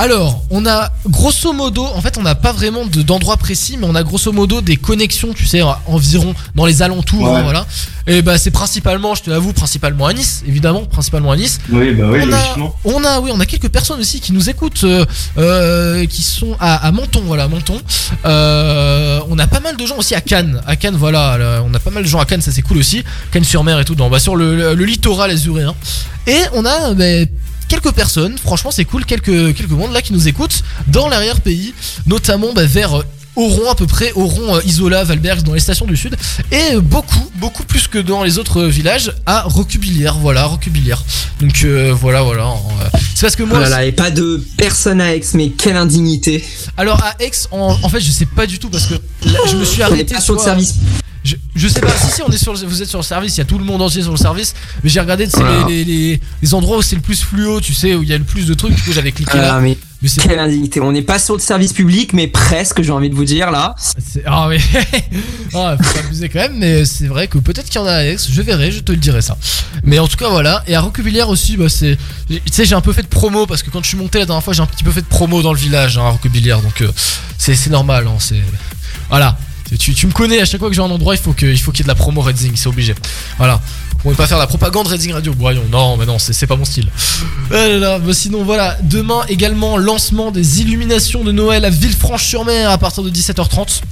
Alors, 0.00 0.44
on 0.50 0.64
a 0.64 0.90
grosso 1.08 1.52
modo, 1.52 1.84
en 1.84 2.00
fait, 2.00 2.18
on 2.18 2.22
n'a 2.22 2.36
pas 2.36 2.52
vraiment 2.52 2.86
de- 2.86 3.02
d'endroit 3.02 3.36
précis, 3.36 3.76
mais 3.80 3.84
on 3.84 3.96
a 3.96 4.04
grosso 4.04 4.30
modo 4.30 4.60
des 4.60 4.76
connexions, 4.76 5.32
tu 5.34 5.44
sais, 5.44 5.60
environ 5.88 6.36
dans 6.54 6.66
les 6.66 6.82
alentours, 6.82 7.22
Ouais. 7.28 7.34
hein, 7.38 7.42
voilà. 7.42 7.66
Et 8.06 8.22
bah, 8.22 8.38
c'est 8.38 8.52
principalement, 8.52 9.16
je 9.16 9.22
te 9.24 9.30
l'avoue, 9.30 9.52
principalement 9.52 10.06
à 10.06 10.12
Nice, 10.12 10.44
évidemment, 10.46 10.84
principalement 10.84 11.32
à 11.32 11.36
Nice. 11.36 11.58
Oui, 11.68 11.94
bah 11.94 12.04
oui, 12.12 12.20
on, 12.22 12.32
a, 12.32 12.36
logiquement. 12.40 12.76
on 12.84 13.02
a, 13.04 13.18
oui, 13.18 13.30
on 13.34 13.40
a 13.40 13.44
quelques 13.46 13.70
personnes 13.70 13.98
aussi 13.98 14.20
qui 14.20 14.32
nous 14.32 14.48
écoutent, 14.48 14.84
euh, 14.84 15.04
euh, 15.36 16.06
qui 16.06 16.22
sont 16.22 16.56
à, 16.60 16.76
à 16.86 16.92
Menton, 16.92 17.22
voilà, 17.26 17.42
à 17.44 17.48
Menton. 17.48 17.80
Euh, 18.24 19.18
on 19.28 19.36
a 19.40 19.48
pas 19.48 19.58
mal 19.58 19.76
de 19.76 19.84
gens 19.84 19.96
aussi 19.96 20.14
à 20.14 20.20
Cannes, 20.20 20.62
à 20.68 20.76
Cannes, 20.76 20.96
voilà, 20.96 21.36
là, 21.38 21.62
on 21.66 21.74
a 21.74 21.80
pas 21.80 21.90
mal 21.90 22.04
de 22.04 22.08
gens 22.08 22.20
à 22.20 22.24
Cannes, 22.24 22.40
ça 22.40 22.52
c'est 22.52 22.62
cool 22.62 22.78
aussi. 22.78 23.02
Cannes-sur-Mer 23.32 23.80
et 23.80 23.84
tout, 23.84 23.96
dans, 23.96 24.08
bah, 24.08 24.20
sur 24.20 24.36
le, 24.36 24.54
le- 24.56 24.74
le 24.74 24.84
littoral 24.84 25.30
azuréen. 25.32 25.74
Et 26.28 26.38
on 26.54 26.64
a, 26.64 26.94
bah, 26.94 27.04
quelques 27.68 27.92
personnes, 27.92 28.36
franchement 28.38 28.70
c'est 28.70 28.84
cool, 28.84 29.04
quelques, 29.04 29.54
quelques 29.54 29.70
mondes 29.70 29.92
là 29.92 30.02
qui 30.02 30.12
nous 30.12 30.26
écoutent 30.28 30.62
dans 30.88 31.08
l'arrière-pays, 31.08 31.74
notamment 32.06 32.52
bah, 32.54 32.64
vers 32.66 32.98
euh, 32.98 33.02
Oron 33.36 33.70
à 33.70 33.76
peu 33.76 33.86
près, 33.86 34.10
Oron, 34.16 34.56
euh, 34.56 34.60
Isola, 34.64 35.04
Valberg, 35.04 35.42
dans 35.42 35.54
les 35.54 35.60
stations 35.60 35.86
du 35.86 35.96
sud, 35.96 36.16
et 36.50 36.74
euh, 36.74 36.80
beaucoup, 36.80 37.30
beaucoup 37.36 37.62
plus 37.62 37.86
que 37.86 37.98
dans 37.98 38.24
les 38.24 38.36
autres 38.38 38.64
villages, 38.64 39.12
à 39.26 39.42
Rocubilière, 39.42 40.14
voilà, 40.18 40.44
Rocubilière. 40.46 41.00
Donc 41.40 41.62
euh, 41.62 41.94
voilà, 41.94 42.22
voilà. 42.22 42.54
C'est 43.14 43.20
parce 43.22 43.36
que 43.36 43.44
Oh 43.44 43.46
moi, 43.46 43.60
là 43.60 43.68
là, 43.68 43.84
et 43.84 43.92
pas 43.92 44.10
de 44.10 44.44
personne 44.56 45.00
à 45.00 45.14
Aix, 45.14 45.22
mais 45.34 45.50
quelle 45.50 45.76
indignité. 45.76 46.44
alors 46.76 47.00
à 47.04 47.14
Aix, 47.20 47.30
en, 47.52 47.76
en 47.80 47.88
fait, 47.88 48.00
je 48.00 48.10
sais 48.10 48.26
pas 48.26 48.46
du 48.46 48.58
tout 48.58 48.70
parce 48.70 48.86
que 48.86 48.94
là, 49.26 49.38
je 49.48 49.54
me 49.56 49.64
suis 49.64 49.82
arrêté 49.82 50.20
sur 50.20 50.32
le 50.34 50.38
soit- 50.40 50.44
service. 50.48 50.74
Je, 51.24 51.34
je 51.56 51.68
sais 51.68 51.80
pas, 51.80 51.90
si 51.90 52.10
si 52.12 52.22
on 52.22 52.28
est 52.28 52.38
sur 52.38 52.52
le- 52.54 52.58
vous 52.66 52.80
êtes 52.82 52.88
sur 52.88 52.98
le 53.00 53.04
service, 53.04 53.36
il 53.36 53.38
y 53.38 53.42
a 53.42 53.44
tout 53.44 53.58
le 53.58 53.64
monde 53.64 53.82
entier 53.82 54.02
sur 54.02 54.12
le 54.12 54.16
service, 54.16 54.54
mais 54.84 54.88
j'ai 54.90 55.00
regardé 55.00 55.26
Voilà. 55.26 55.66
les, 55.68 55.84
les, 55.84 55.84
les- 55.84 56.20
les 56.42 56.54
endroits 56.54 56.78
où 56.78 56.82
c'est 56.82 56.96
le 56.96 57.02
plus 57.02 57.22
fluo, 57.22 57.60
tu 57.60 57.74
sais, 57.74 57.94
où 57.94 58.02
il 58.02 58.08
y 58.08 58.12
a 58.14 58.18
le 58.18 58.24
plus 58.24 58.46
de 58.46 58.54
trucs, 58.54 58.74
du 58.74 58.82
coup 58.82 58.92
j'avais 58.92 59.12
cliqué 59.12 59.36
là. 59.36 59.54
Ah, 59.56 59.60
mais 59.60 59.76
Mais 60.00 60.08
c'est 60.08 60.20
quelle 60.22 60.38
indignité. 60.38 60.80
On 60.80 60.92
n'est 60.92 61.02
pas 61.02 61.18
sur 61.18 61.34
le 61.34 61.40
service 61.40 61.72
public, 61.72 62.12
mais 62.12 62.28
presque, 62.28 62.82
j'ai 62.82 62.92
envie 62.92 63.10
de 63.10 63.16
vous 63.16 63.24
dire 63.24 63.50
là. 63.50 63.74
Ah 64.26 64.46
mais 64.48 64.58
ah, 65.54 65.76
faut 65.82 65.98
abuser 65.98 66.28
quand 66.28 66.38
même, 66.38 66.56
mais 66.58 66.84
c'est 66.84 67.08
vrai 67.08 67.26
que 67.26 67.38
peut-être 67.38 67.66
qu'il 67.68 67.80
y 67.80 67.84
en 67.84 67.86
a 67.88 68.04
Aix, 68.04 68.16
je 68.30 68.40
verrai, 68.42 68.70
je 68.70 68.78
te 68.80 68.92
le 68.92 68.98
dirai 68.98 69.20
ça. 69.20 69.36
Mais 69.82 69.98
en 69.98 70.06
tout 70.06 70.16
cas 70.16 70.28
voilà, 70.28 70.62
et 70.68 70.76
à 70.76 70.80
Roquebillière 70.80 71.28
aussi, 71.28 71.56
bah 71.56 71.68
c'est, 71.68 71.98
tu 72.28 72.40
sais 72.52 72.64
j'ai 72.64 72.74
un 72.76 72.80
peu 72.80 72.92
fait 72.92 73.02
de 73.02 73.08
promo 73.08 73.46
parce 73.46 73.62
que 73.64 73.70
quand 73.70 73.82
je 73.82 73.88
suis 73.88 73.96
monté 73.98 74.18
la 74.20 74.26
dernière 74.26 74.42
fois 74.44 74.54
j'ai 74.54 74.62
un 74.62 74.66
petit 74.66 74.84
peu 74.84 74.92
fait 74.92 75.02
de 75.02 75.06
promo 75.06 75.42
dans 75.42 75.52
le 75.52 75.58
village 75.58 75.98
hein, 75.98 76.02
à 76.04 76.10
Roquebillière, 76.10 76.60
donc 76.62 76.80
euh, 76.80 76.90
c'est 77.38 77.54
c'est 77.56 77.70
normal, 77.70 78.06
hein, 78.06 78.16
c'est 78.20 78.40
voilà. 79.10 79.36
Tu, 79.76 80.06
me 80.06 80.12
connais, 80.12 80.40
à 80.40 80.44
chaque 80.44 80.60
fois 80.60 80.68
que 80.68 80.74
j'ai 80.74 80.80
un 80.80 80.90
endroit, 80.90 81.14
il 81.14 81.20
faut 81.20 81.32
qu'il 81.32 81.48
y 81.48 81.52
ait 81.52 81.82
de 81.82 81.88
la 81.88 81.94
promo 81.94 82.20
Redzing, 82.22 82.52
c'est 82.56 82.68
obligé. 82.68 82.94
Voilà. 83.36 83.60
On 84.04 84.10
ne 84.10 84.14
pas 84.14 84.26
faire 84.26 84.38
la 84.38 84.46
propagande 84.46 84.86
Redzing 84.86 85.12
Radio. 85.12 85.34
Voyons, 85.36 85.64
non, 85.70 85.96
mais 85.96 86.06
non, 86.06 86.18
c'est 86.18 86.46
pas 86.46 86.56
mon 86.56 86.64
style. 86.64 86.88
Ah 87.50 87.68
là 87.68 87.78
là, 87.78 87.98
bah 87.98 88.14
sinon 88.14 88.44
voilà, 88.44 88.76
demain 88.82 89.22
également 89.28 89.76
lancement 89.76 90.30
des 90.30 90.60
illuminations 90.60 91.24
de 91.24 91.32
Noël 91.32 91.64
à 91.64 91.70
Villefranche-sur-Mer 91.70 92.70
à 92.70 92.78
partir 92.78 93.02
de 93.02 93.10
17h30. 93.10 93.82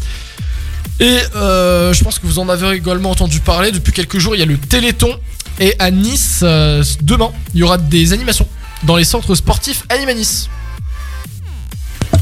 Et 1.01 1.19
euh, 1.35 1.93
je 1.93 2.03
pense 2.05 2.19
que 2.19 2.27
vous 2.27 2.39
en 2.39 2.49
avez 2.49 2.77
également 2.77 3.11
entendu 3.11 3.41
parler 3.41 3.73
depuis 3.73 3.93
quelques 3.93 4.19
jours. 4.19 4.35
Il 4.35 4.39
y 4.39 4.43
a 4.43 4.47
le 4.47 4.57
Téléthon 4.57 5.11
et 5.59 5.75
à 5.79 5.91
Nice 5.91 6.41
euh, 6.43 6.85
demain 7.03 7.31
il 7.55 7.61
y 7.61 7.63
aura 7.63 7.79
des 7.79 8.13
animations 8.13 8.47
dans 8.83 8.97
les 8.97 9.05
centres 9.05 9.35
sportifs 9.35 9.85
Anima 9.89 10.15
Nice. 10.15 10.49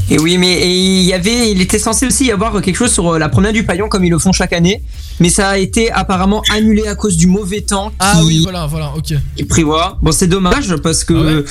Et 0.09 0.19
oui, 0.19 0.37
mais 0.37 0.53
et 0.53 0.69
il 0.99 1.03
y 1.05 1.13
avait, 1.13 1.51
il 1.51 1.61
était 1.61 1.79
censé 1.79 2.05
aussi 2.05 2.25
y 2.25 2.31
avoir 2.31 2.61
quelque 2.61 2.75
chose 2.75 2.91
sur 2.91 3.13
euh, 3.13 3.19
la 3.19 3.27
promenade 3.27 3.53
du 3.55 3.63
Paillon 3.63 3.87
comme 3.89 4.05
ils 4.05 4.11
le 4.11 4.19
font 4.19 4.31
chaque 4.31 4.53
année, 4.53 4.83
mais 5.19 5.29
ça 5.29 5.49
a 5.49 5.57
été 5.57 5.91
apparemment 5.91 6.43
annulé 6.53 6.87
à 6.87 6.93
cause 6.95 7.17
du 7.17 7.25
mauvais 7.25 7.61
temps 7.61 7.89
qui, 7.89 7.95
Ah 7.99 8.21
oui, 8.23 8.41
voilà, 8.43 8.67
voilà, 8.67 8.93
ok. 8.95 9.13
qui 9.35 9.43
prévoit. 9.45 9.97
Bon, 10.03 10.11
c'est 10.11 10.27
dommage 10.27 10.75
parce 10.77 11.03
que 11.03 11.13
Ah 11.13 11.37
ouais 11.39 11.43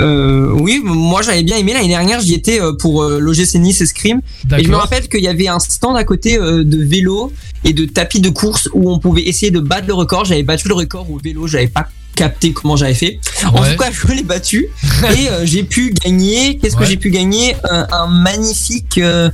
euh, 0.00 0.50
oui, 0.52 0.80
moi 0.82 1.20
j'avais 1.22 1.42
bien 1.42 1.56
aimé 1.56 1.74
l'année 1.74 1.88
dernière, 1.88 2.20
j'y 2.20 2.34
étais 2.34 2.60
euh, 2.60 2.72
pour 2.72 3.02
euh, 3.02 3.18
l'OGC 3.18 3.56
Nice 3.56 3.80
Escrime 3.80 4.20
et 4.58 4.64
je 4.64 4.70
me 4.70 4.76
rappelle 4.76 5.08
qu'il 5.08 5.20
y 5.20 5.28
avait 5.28 5.48
un 5.48 5.58
stand 5.58 5.96
à 5.96 6.04
côté 6.04 6.38
euh, 6.38 6.64
de 6.64 6.82
vélo 6.82 7.30
et 7.64 7.72
de 7.74 7.84
tapis 7.84 8.20
de 8.20 8.30
course 8.30 8.68
où 8.72 8.90
on 8.90 8.98
pouvait 8.98 9.22
essayer 9.22 9.50
de 9.50 9.60
battre 9.60 9.86
le 9.88 9.94
record. 9.94 10.24
J'avais 10.24 10.42
battu 10.42 10.68
le 10.68 10.74
record 10.74 11.10
au 11.10 11.18
vélo, 11.18 11.46
j'avais 11.46 11.68
pas 11.68 11.88
capté 12.14 12.52
comment 12.52 12.76
j'avais 12.76 12.94
fait. 12.94 13.18
En 13.46 13.60
Ouais. 13.62 13.72
tout 13.72 13.78
cas, 13.82 13.90
je 13.92 14.06
l'ai 14.12 14.22
battu 14.22 14.66
et 15.16 15.28
euh, 15.28 15.44
j'ai 15.46 15.62
pu 15.64 15.92
gagner. 16.04 16.58
Qu'est-ce 16.58 16.76
que 16.76 16.84
j'ai 16.84 16.96
pu 16.96 17.10
gagner? 17.10 17.56
Un, 17.70 17.86
un 17.90 18.06
magnifique 18.06 18.98
euh, 18.98 19.30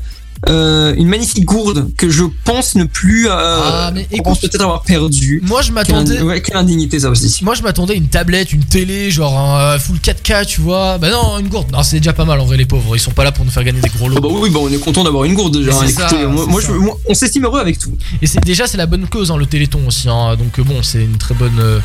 euh, 0.48 0.94
une 0.96 1.08
magnifique 1.08 1.44
gourde 1.44 1.90
que 1.96 2.08
je 2.08 2.22
pense 2.44 2.76
ne 2.76 2.84
plus. 2.84 3.26
Euh, 3.28 3.32
Ah, 3.36 3.90
mais 3.92 4.06
je 4.14 4.22
pense 4.22 4.38
peut-être 4.38 4.60
avoir 4.60 4.82
perdu. 4.82 5.40
Moi, 5.44 5.62
je 5.62 5.72
m'attendais. 5.72 6.14
Quelle, 6.14 6.22
ouais, 6.24 6.40
quelle 6.40 6.56
indignité 6.56 7.00
ça 7.00 7.10
aussi. 7.10 7.42
Moi 7.42 7.56
je 7.56 7.62
m'attendais 7.64 7.94
à 7.94 7.96
une 7.96 8.06
tablette, 8.06 8.52
une 8.52 8.62
télé, 8.62 9.10
genre 9.10 9.36
un 9.36 9.76
full 9.80 9.96
4K, 9.96 10.46
tu 10.46 10.60
vois. 10.60 10.96
Bah 10.98 11.10
non, 11.10 11.38
une 11.40 11.48
gourde. 11.48 11.72
Non, 11.72 11.82
c'est 11.82 11.96
déjà 11.98 12.12
pas 12.12 12.24
mal 12.24 12.38
en 12.38 12.44
vrai, 12.44 12.56
les 12.56 12.66
pauvres. 12.66 12.94
Ils 12.94 13.00
sont 13.00 13.10
pas 13.10 13.24
là 13.24 13.32
pour 13.32 13.44
nous 13.44 13.50
faire 13.50 13.64
gagner 13.64 13.80
des 13.80 13.88
gros 13.88 14.04
Oh 14.06 14.08
lots. 14.10 14.20
bah 14.20 14.28
oui, 14.30 14.48
bah 14.50 14.60
on 14.62 14.70
est 14.72 14.78
content 14.78 15.02
d'avoir 15.02 15.24
une 15.24 15.34
gourde 15.34 15.58
déjà. 15.58 15.72
Écoutez, 15.72 15.92
ça, 15.92 16.08
moi, 16.28 16.44
c'est 16.44 16.50
moi, 16.52 16.60
ça. 16.62 16.68
je- 16.68 16.72
moi, 16.74 16.96
on 17.08 17.14
s'estime 17.14 17.44
heureux 17.44 17.58
avec 17.60 17.76
tout. 17.80 17.92
Et 18.22 18.28
c'est 18.28 18.38
déjà 18.44 18.68
c'est 18.68 18.78
la 18.78 18.86
bonne 18.86 19.08
cause, 19.08 19.32
hein, 19.32 19.36
le 19.36 19.46
Téléthon 19.46 19.80
aussi. 19.88 20.08
hein. 20.08 20.36
Donc 20.36 20.60
bon, 20.64 20.84
c'est 20.84 21.02
une 21.02 21.18
très 21.18 21.34
bonne, 21.34 21.58
euh, 21.58 21.80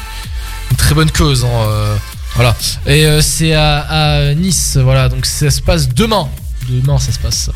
une 0.72 0.78
très 0.78 0.96
bonne 0.96 1.12
cause. 1.12 1.44
hein, 1.46 1.68
euh, 1.68 1.96
voilà. 2.36 2.56
Et 2.88 3.06
euh, 3.06 3.22
c'est 3.22 3.54
à, 3.54 4.34
Nice. 4.36 4.78
Voilà. 4.82 5.10
Donc 5.10 5.26
ça 5.26 5.50
se 5.50 5.62
passe 5.62 5.90
demain. 5.90 6.28
Demain, 6.70 6.98
ça 6.98 7.12
se 7.12 7.20
passe. 7.20 7.50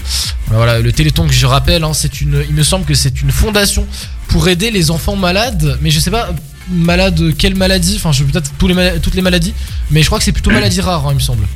Voilà, 0.48 0.80
le 0.80 0.92
Téléthon 0.92 1.28
que 1.28 1.34
je 1.34 1.46
rappelle, 1.46 1.84
hein, 1.84 1.94
c'est 1.94 2.20
une. 2.22 2.44
Il 2.50 2.56
me 2.56 2.64
semble 2.64 2.86
que 2.86 2.94
c'est 2.94 3.22
une 3.22 3.32
fondation 3.32 3.88
pour 4.28 4.48
aider 4.50 4.70
les 4.70 4.92
enfants 4.92 5.16
malades. 5.16 5.78
Mais 5.82 5.92
je 5.92 6.00
sais 6.00 6.12
pas 6.12 6.30
malade 6.70 7.34
quelle 7.38 7.56
maladie? 7.56 7.96
Enfin, 7.96 8.12
je 8.12 8.26
peut-être 8.26 8.52
tous 8.58 8.68
les 8.68 9.00
toutes 9.02 9.16
les 9.16 9.22
maladies. 9.22 9.54
Mais 9.92 10.02
je 10.02 10.08
crois 10.08 10.18
que 10.20 10.26
c'est 10.26 10.34
plutôt 10.34 10.52
maladie 10.52 10.82
rare, 10.82 11.08
hein, 11.08 11.12
il 11.12 11.16
me 11.16 11.20
semble. 11.22 11.48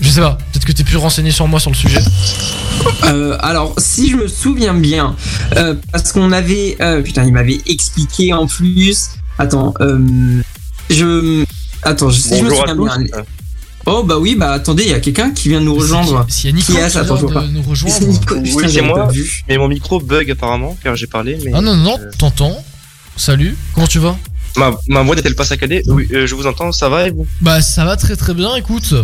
Je 0.00 0.08
sais 0.08 0.20
pas. 0.20 0.38
Peut-être 0.52 0.64
que 0.64 0.72
t'es 0.72 0.82
plus 0.82 0.96
renseigné 0.96 1.30
sur 1.30 1.46
moi 1.46 1.60
sur 1.60 1.70
le 1.70 1.76
sujet. 1.76 2.00
Euh, 3.04 3.36
alors, 3.40 3.74
si 3.78 4.10
je 4.10 4.16
me 4.16 4.26
souviens 4.26 4.74
bien, 4.74 5.14
parce 5.92 6.12
qu'on 6.12 6.32
avait. 6.32 6.76
putain, 7.04 7.24
il 7.24 7.32
m'avait 7.32 7.60
expliqué 7.66 8.32
en 8.32 8.46
plus. 8.46 9.10
Attends, 9.40 9.74
euh, 9.80 10.42
je. 10.90 11.44
Attends, 11.82 12.10
je, 12.10 12.20
si 12.20 12.38
je 12.38 12.44
me 12.44 12.50
souviens 12.54 12.76
bien. 12.76 13.22
Oh 13.86 14.02
bah 14.04 14.18
oui, 14.18 14.36
bah 14.36 14.52
attendez, 14.52 14.82
il 14.84 14.90
y 14.90 14.94
a 14.94 15.00
quelqu'un 15.00 15.30
qui 15.30 15.48
vient 15.48 15.60
de 15.60 15.64
nous 15.64 15.74
rejoindre. 15.74 16.26
S'il 16.28 16.50
y 16.50 16.52
a 16.52 16.56
Nico 16.56 16.72
Qui 16.72 16.78
est 16.78 16.90
qui 16.90 16.98
Attends, 16.98 17.16
je 17.16 17.24
vient 17.24 17.32
vois 17.32 17.42
de 17.42 17.46
pas. 17.46 17.52
nous 17.52 17.62
rejoindre. 17.62 17.96
C'est 17.98 18.06
Nico, 18.06 18.34
putain, 18.40 18.56
Oui, 18.56 18.64
c'est 18.72 18.82
moi. 18.82 19.08
vu. 19.10 19.42
Mais 19.48 19.56
mon 19.56 19.68
micro 19.68 19.98
bug 19.98 20.30
apparemment 20.30 20.76
car 20.84 20.94
j'ai 20.96 21.06
parlé. 21.06 21.38
Mais 21.44 21.52
Ah 21.54 21.62
non, 21.62 21.74
non, 21.74 21.82
non, 21.84 21.98
euh, 21.98 22.10
t'entends. 22.18 22.62
Salut, 23.16 23.56
comment 23.74 23.86
tu 23.86 23.98
vas? 23.98 24.16
Ma, 24.56 24.72
ma 24.88 25.02
voix 25.02 25.16
n'est-elle 25.16 25.34
pas 25.34 25.44
saccadée? 25.46 25.82
Oui, 25.86 26.06
euh, 26.12 26.26
je 26.26 26.34
vous 26.34 26.46
entends. 26.46 26.70
Ça 26.72 26.90
va 26.90 27.06
et 27.06 27.10
vous? 27.10 27.26
Bah 27.40 27.62
ça 27.62 27.86
va 27.86 27.96
très 27.96 28.16
très 28.16 28.34
bien, 28.34 28.54
écoute. 28.56 28.94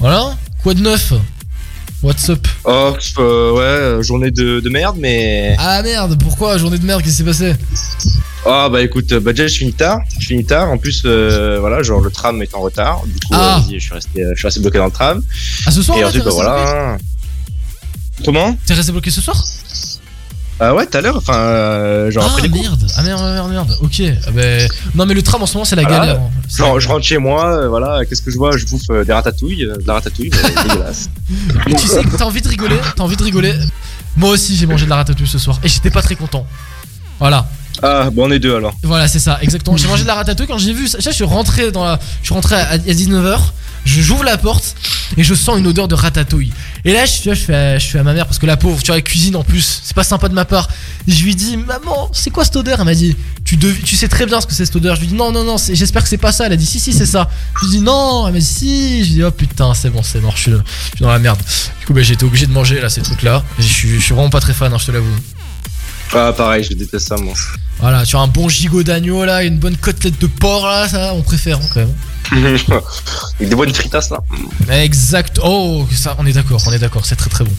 Voilà, 0.00 0.36
quoi 0.64 0.74
de 0.74 0.80
neuf? 0.80 1.12
What's 2.02 2.28
up? 2.28 2.46
Oh, 2.64 2.92
pff, 2.94 3.14
euh, 3.18 3.52
ouais, 3.52 3.60
euh, 3.62 4.02
journée 4.02 4.30
de, 4.32 4.58
de 4.58 4.68
merde, 4.68 4.96
mais. 4.98 5.54
Ah 5.60 5.80
merde, 5.82 6.18
pourquoi 6.20 6.58
Journée 6.58 6.78
de 6.78 6.84
merde, 6.84 7.02
qu'est-ce 7.02 7.12
qui 7.12 7.18
s'est 7.18 7.24
passé? 7.24 7.54
Ah 8.46 8.68
bah 8.70 8.82
écoute, 8.82 9.10
euh, 9.12 9.20
bah 9.20 9.32
déjà 9.32 9.46
je 9.48 9.56
finis 9.56 9.72
tard, 9.72 10.00
je 10.18 10.26
finis 10.26 10.44
tard. 10.44 10.70
En 10.70 10.76
plus, 10.78 11.02
euh, 11.06 11.58
voilà, 11.60 11.82
genre 11.82 12.00
le 12.00 12.10
tram 12.10 12.42
est 12.42 12.54
en 12.54 12.60
retard. 12.60 13.02
Du 13.06 13.14
coup, 13.14 13.32
Ah. 13.32 13.56
euh, 13.56 13.60
vas-y, 13.60 13.74
je 13.80 13.84
suis 13.84 13.94
resté, 13.94 14.22
je 14.32 14.38
suis 14.38 14.46
resté 14.46 14.60
bloqué 14.60 14.78
dans 14.78 14.84
le 14.86 14.90
tram. 14.90 15.22
Ah 15.66 15.70
ce 15.70 15.82
soir 15.82 15.96
et 15.98 16.02
là, 16.02 16.08
ensuite, 16.08 16.24
bah 16.24 16.30
voilà. 16.32 16.96
Comment? 18.24 18.56
T'es 18.66 18.74
resté 18.74 18.92
bloqué 18.92 19.10
ce 19.10 19.20
soir? 19.20 19.42
Ah 20.60 20.72
ouais, 20.74 20.86
tout 20.86 20.96
à 20.96 21.00
l'heure. 21.00 21.16
Enfin, 21.16 21.34
euh, 21.36 22.10
genre 22.12 22.22
Ah 22.26 22.30
après 22.30 22.42
les 22.42 22.48
cours. 22.50 22.60
merde, 22.62 22.86
ah 22.96 23.02
merde, 23.02 23.22
merde, 23.22 23.50
merde, 23.50 23.78
ok. 23.82 24.02
Ah, 24.26 24.30
bah, 24.30 24.42
Non 24.94 25.04
mais 25.06 25.14
le 25.14 25.22
tram 25.22 25.42
en 25.42 25.46
ce 25.46 25.54
moment 25.54 25.64
c'est 25.64 25.74
la 25.74 25.82
Voilà. 25.82 25.98
galère. 25.98 26.20
hein. 26.20 26.30
Genre, 26.56 26.78
je 26.78 26.86
rentre 26.88 27.04
chez 27.04 27.18
moi, 27.18 27.46
euh, 27.56 27.68
voilà, 27.68 28.04
qu'est-ce 28.04 28.22
que 28.22 28.30
je 28.30 28.36
vois? 28.36 28.56
Je 28.56 28.64
bouffe 28.66 28.82
euh, 28.90 29.04
des 29.04 29.12
ratatouilles, 29.12 29.66
de 29.66 29.82
la 29.86 29.94
ratatouille, 29.94 30.30
mais 30.30 30.62
dégueulasse. 30.68 31.08
Et 31.66 31.74
tu 31.74 31.88
sais 31.88 32.04
que 32.04 32.16
t'as 32.16 32.24
envie 32.24 32.40
de 32.42 32.48
rigoler, 32.48 32.76
t'as 32.94 33.02
envie 33.02 33.16
de 33.16 33.22
rigoler. 33.24 33.54
Moi 34.16 34.30
aussi 34.30 34.54
j'ai 34.54 34.66
mangé 34.66 34.84
de 34.84 34.90
la 34.90 34.96
ratatouille 34.96 35.26
ce 35.26 35.38
soir 35.40 35.58
et 35.64 35.68
j'étais 35.68 35.90
pas 35.90 36.02
très 36.02 36.14
content. 36.14 36.46
Voilà. 37.18 37.46
Ah, 37.82 38.08
bon, 38.10 38.28
on 38.28 38.30
est 38.30 38.38
deux 38.38 38.54
alors. 38.56 38.72
Voilà, 38.82 39.08
c'est 39.08 39.18
ça, 39.18 39.38
exactement. 39.42 39.76
J'ai 39.76 39.88
mangé 39.88 40.02
de 40.04 40.08
la 40.08 40.14
ratatouille 40.14 40.46
quand 40.46 40.58
j'ai 40.58 40.72
vu 40.72 40.88
ça. 40.88 40.98
Je 41.00 41.10
suis 41.10 41.24
rentré 41.24 41.70
dans 41.72 41.84
la. 41.84 41.98
Je 42.22 42.26
suis 42.26 42.34
rentré 42.34 42.54
à, 42.54 42.68
à 42.70 42.78
19h. 42.78 43.38
Je 43.84 44.00
j'ouvre 44.00 44.24
la 44.24 44.38
porte 44.38 44.76
et 45.18 45.22
je 45.24 45.34
sens 45.34 45.58
une 45.58 45.66
odeur 45.66 45.88
de 45.88 45.94
ratatouille. 45.94 46.50
Et 46.86 46.92
là, 46.94 47.04
je, 47.04 47.12
tu 47.18 47.24
vois, 47.24 47.34
je, 47.34 47.40
fais 47.42 47.54
à, 47.54 47.78
je 47.78 47.86
fais 47.86 47.98
à 47.98 48.02
ma 48.02 48.14
mère 48.14 48.24
parce 48.26 48.38
que 48.38 48.46
la 48.46 48.56
pauvre, 48.56 48.80
tu 48.80 48.86
vois, 48.86 48.96
elle 48.96 49.02
cuisine 49.02 49.36
en 49.36 49.44
plus. 49.44 49.82
C'est 49.84 49.94
pas 49.94 50.04
sympa 50.04 50.30
de 50.30 50.34
ma 50.34 50.46
part. 50.46 50.68
Je 51.06 51.22
lui 51.22 51.34
dis, 51.34 51.58
maman, 51.58 52.08
c'est 52.14 52.30
quoi 52.30 52.44
cette 52.46 52.56
odeur? 52.56 52.78
Elle 52.78 52.86
m'a 52.86 52.94
dit, 52.94 53.14
tu, 53.44 53.58
dev- 53.58 53.82
tu 53.84 53.96
sais 53.96 54.08
très 54.08 54.24
bien 54.24 54.40
ce 54.40 54.46
que 54.46 54.54
c'est 54.54 54.64
cette 54.64 54.76
odeur. 54.76 54.94
Je 54.96 55.02
lui 55.02 55.08
dis, 55.08 55.14
non, 55.14 55.32
non, 55.32 55.44
non, 55.44 55.58
c'est- 55.58 55.74
j'espère 55.74 56.02
que 56.02 56.08
c'est 56.08 56.16
pas 56.16 56.32
ça. 56.32 56.46
Elle 56.46 56.52
a 56.52 56.56
dit, 56.56 56.64
si, 56.64 56.80
si, 56.80 56.94
c'est 56.94 57.04
ça. 57.04 57.28
Je 57.60 57.66
lui 57.66 57.72
dis, 57.72 57.80
non. 57.82 58.26
Elle 58.26 58.32
m'a 58.32 58.38
dit, 58.38 58.44
si. 58.46 59.00
Je 59.04 59.08
lui 59.08 59.14
dis, 59.16 59.22
oh 59.24 59.30
putain, 59.32 59.74
c'est 59.74 59.90
bon, 59.90 60.02
c'est 60.02 60.20
mort. 60.20 60.34
Je 60.36 60.40
suis, 60.42 60.50
je 60.52 60.56
suis 60.96 61.02
dans 61.04 61.10
la 61.12 61.18
merde. 61.18 61.38
Du 61.80 61.86
coup, 61.86 61.92
bah, 61.92 62.00
j'ai 62.02 62.14
été 62.14 62.24
obligé 62.24 62.46
de 62.46 62.52
manger 62.52 62.80
là 62.80 62.88
ces 62.88 63.02
trucs 63.02 63.22
là. 63.22 63.44
Je 63.58 63.64
suis, 63.64 63.96
je 63.96 64.00
suis 64.00 64.14
vraiment 64.14 64.30
pas 64.30 64.40
très 64.40 64.54
fan, 64.54 64.72
hein, 64.72 64.78
je 64.80 64.86
te 64.86 64.92
l'avoue. 64.92 65.14
Ah, 66.16 66.32
pareil, 66.32 66.62
je 66.62 66.74
déteste 66.74 67.08
ça, 67.08 67.16
moi. 67.16 67.34
Voilà, 67.80 67.98
as 67.98 68.16
un 68.16 68.28
bon 68.28 68.48
gigot 68.48 68.84
d'agneau 68.84 69.24
là, 69.24 69.42
une 69.42 69.58
bonne 69.58 69.76
côtelette 69.76 70.20
de 70.20 70.28
porc 70.28 70.64
là, 70.64 70.88
ça, 70.88 71.12
on 71.14 71.22
préfère 71.22 71.58
hein, 71.58 71.68
quand 71.74 71.80
même. 71.80 71.94
Avec 72.32 73.48
des 73.48 73.54
bonnes 73.54 73.74
fritasses 73.74 74.10
là. 74.10 74.20
Exact. 74.82 75.40
Oh, 75.42 75.86
ça, 75.92 76.16
on 76.18 76.26
est 76.26 76.32
d'accord, 76.32 76.62
on 76.66 76.72
est 76.72 76.78
d'accord, 76.78 77.04
c'est 77.04 77.16
très 77.16 77.30
très 77.30 77.44
bon. 77.44 77.52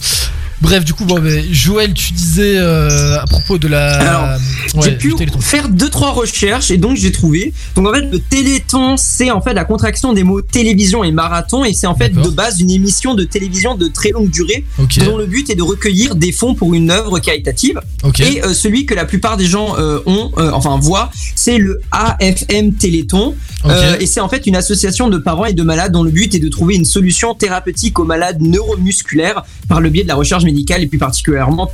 Bref, 0.62 0.86
du 0.86 0.94
coup, 0.94 1.06
bon, 1.06 1.20
mais 1.22 1.44
Joël, 1.52 1.94
tu 1.94 2.14
disais 2.14 2.58
euh, 2.58 3.20
à 3.20 3.26
propos 3.26 3.58
de 3.58 3.68
la. 3.68 3.96
Alors, 4.00 4.40
Ouais, 4.76 4.82
j'ai 4.84 4.92
pu 4.98 5.14
faire 5.40 5.70
deux 5.70 5.90
trois 5.90 6.12
recherches 6.12 6.72
et 6.72 6.78
donc 6.78 6.98
j'ai 6.98 7.12
trouvé. 7.12 7.54
Donc 7.76 7.88
en 7.88 7.94
fait 7.94 8.02
le 8.02 8.20
Téléthon 8.20 8.98
c'est 8.98 9.32
en 9.32 9.42
fait 9.42 9.54
la 9.54 9.64
contraction 9.64 10.12
des 10.12 10.24
mots 10.24 10.42
télévision 10.42 11.04
et 11.04 11.12
marathon 11.12 11.64
et 11.64 11.74
c'est 11.74 11.88
en 11.88 11.96
fait 11.96 12.10
de 12.10 12.30
base 12.30 12.60
une 12.60 12.72
émission 12.72 13.14
de 13.14 13.24
télévision 13.24 13.76
de 13.76 13.88
très 13.88 14.10
longue 14.10 14.30
durée 14.30 14.66
dont 15.06 15.18
le 15.18 15.28
but 15.28 15.50
est 15.50 15.56
de 15.56 15.64
recueillir 15.64 16.16
des 16.16 16.32
fonds 16.32 16.56
pour 16.56 16.74
une 16.74 16.92
œuvre 16.92 17.20
caritative 17.20 17.80
et 18.20 18.44
euh, 18.44 18.54
celui 18.54 18.86
que 18.86 18.94
la 18.94 19.06
plupart 19.06 19.38
des 19.38 19.46
gens 19.46 19.76
euh, 19.78 20.00
ont 20.06 20.32
euh, 20.38 20.52
enfin 20.52 20.78
voient 20.80 21.10
c'est 21.36 21.58
le 21.58 21.82
AFM 21.92 22.74
Téléthon 22.74 23.36
Euh, 23.68 23.98
et 24.00 24.06
c'est 24.06 24.20
en 24.20 24.30
fait 24.30 24.48
une 24.48 24.56
association 24.56 25.10
de 25.10 25.18
parents 25.18 25.46
et 25.46 25.54
de 25.54 25.64
malades 25.64 25.92
dont 25.92 26.04
le 26.04 26.12
but 26.12 26.34
est 26.36 26.40
de 26.40 26.50
trouver 26.50 26.76
une 26.76 26.86
solution 26.86 27.34
thérapeutique 27.34 28.00
aux 28.00 28.06
malades 28.06 28.42
neuromusculaires 28.42 29.44
par 29.68 29.82
le 29.82 29.90
biais 29.90 30.04
de 30.04 30.08
la 30.08 30.16
recherche 30.16 30.44
médicale 30.44 30.84
et 30.84 30.88
plus 30.88 30.98
particulièrement 30.98 31.72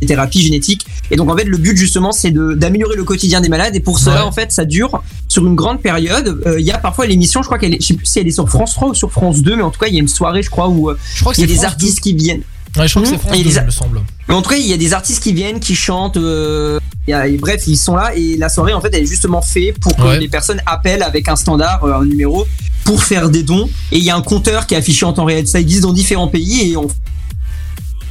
des 0.00 0.06
thérapies 0.06 0.40
génétiques. 0.40 0.86
Et 1.10 1.16
donc 1.16 1.30
en 1.30 1.36
fait 1.36 1.44
le 1.44 1.58
but 1.58 1.76
justement 1.76 2.12
c'est 2.12 2.30
d'améliorer 2.30 2.96
le 2.96 3.04
quotidien 3.04 3.40
des 3.40 3.48
malades 3.48 3.76
et 3.76 3.80
pour 3.80 3.98
cela 3.98 4.26
en 4.26 4.32
fait 4.32 4.50
ça 4.50 4.64
dure 4.64 5.02
sur 5.28 5.46
une 5.46 5.54
grande 5.54 5.82
période. 5.82 6.40
Euh, 6.46 6.58
Il 6.60 6.66
y 6.66 6.70
a 6.72 6.78
parfois 6.78 7.06
l'émission, 7.06 7.42
je 7.42 7.48
crois 7.48 7.58
qu'elle 7.58 7.74
est, 7.74 7.82
je 7.82 7.88
sais 7.88 7.94
plus 7.94 8.06
si 8.06 8.18
elle 8.18 8.26
est 8.26 8.32
sur 8.32 8.48
France 8.48 8.74
3 8.74 8.88
ou 8.88 8.94
sur 8.94 9.10
France 9.12 9.42
2, 9.42 9.56
mais 9.56 9.62
en 9.62 9.70
tout 9.70 9.78
cas 9.78 9.88
il 9.88 9.94
y 9.94 9.98
a 9.98 10.00
une 10.00 10.08
soirée 10.08 10.42
je 10.42 10.50
crois 10.50 10.68
où 10.68 10.90
euh, 10.90 10.98
il 11.36 11.40
y 11.40 11.44
a 11.44 11.46
des 11.46 11.64
artistes 11.64 12.00
qui 12.00 12.14
viennent. 12.14 12.42
2. 12.74 12.80
Ouais, 12.80 12.88
je 12.88 12.92
crois 12.94 13.02
que 13.02 13.08
c'est 13.08 13.14
Mmh, 13.16 13.18
France 13.18 13.34
et 13.34 13.42
2, 13.42 13.48
les 13.48 13.58
a- 13.58 13.60
il 13.62 13.66
me 13.66 13.70
semble. 13.70 14.00
Mais 14.28 14.34
en 14.34 14.42
tout 14.42 14.50
cas, 14.50 14.56
il 14.56 14.66
y 14.66 14.72
a 14.72 14.76
des 14.76 14.92
artistes 14.92 15.22
qui 15.22 15.32
viennent, 15.32 15.60
qui 15.60 15.74
chantent. 15.74 16.16
euh, 16.16 16.78
et 17.08 17.36
bref, 17.38 17.64
ils 17.66 17.76
sont 17.76 17.96
là 17.96 18.12
et 18.14 18.36
la 18.36 18.48
soirée, 18.48 18.72
en 18.72 18.80
fait, 18.80 18.90
elle 18.92 19.02
est 19.02 19.06
justement 19.06 19.42
faite 19.42 19.78
pour 19.80 19.96
que 19.96 20.02
Ouais. 20.02 20.18
les 20.20 20.28
personnes 20.28 20.60
appellent 20.66 21.02
avec 21.02 21.28
un 21.28 21.34
standard, 21.36 21.82
euh, 21.84 21.94
un 21.94 22.04
numéro, 22.04 22.46
pour 22.84 23.02
faire 23.02 23.28
des 23.30 23.42
dons. 23.42 23.68
Et 23.90 23.98
il 23.98 24.04
y 24.04 24.10
a 24.10 24.16
un 24.16 24.22
compteur 24.22 24.66
qui 24.66 24.74
est 24.74 24.76
affiché 24.76 25.04
en 25.04 25.12
temps 25.12 25.24
réel. 25.24 25.46
Ça 25.48 25.58
existe 25.60 25.82
dans 25.82 25.92
différents 25.92 26.28
pays 26.28 26.70
et 26.72 26.76
en 26.76 26.86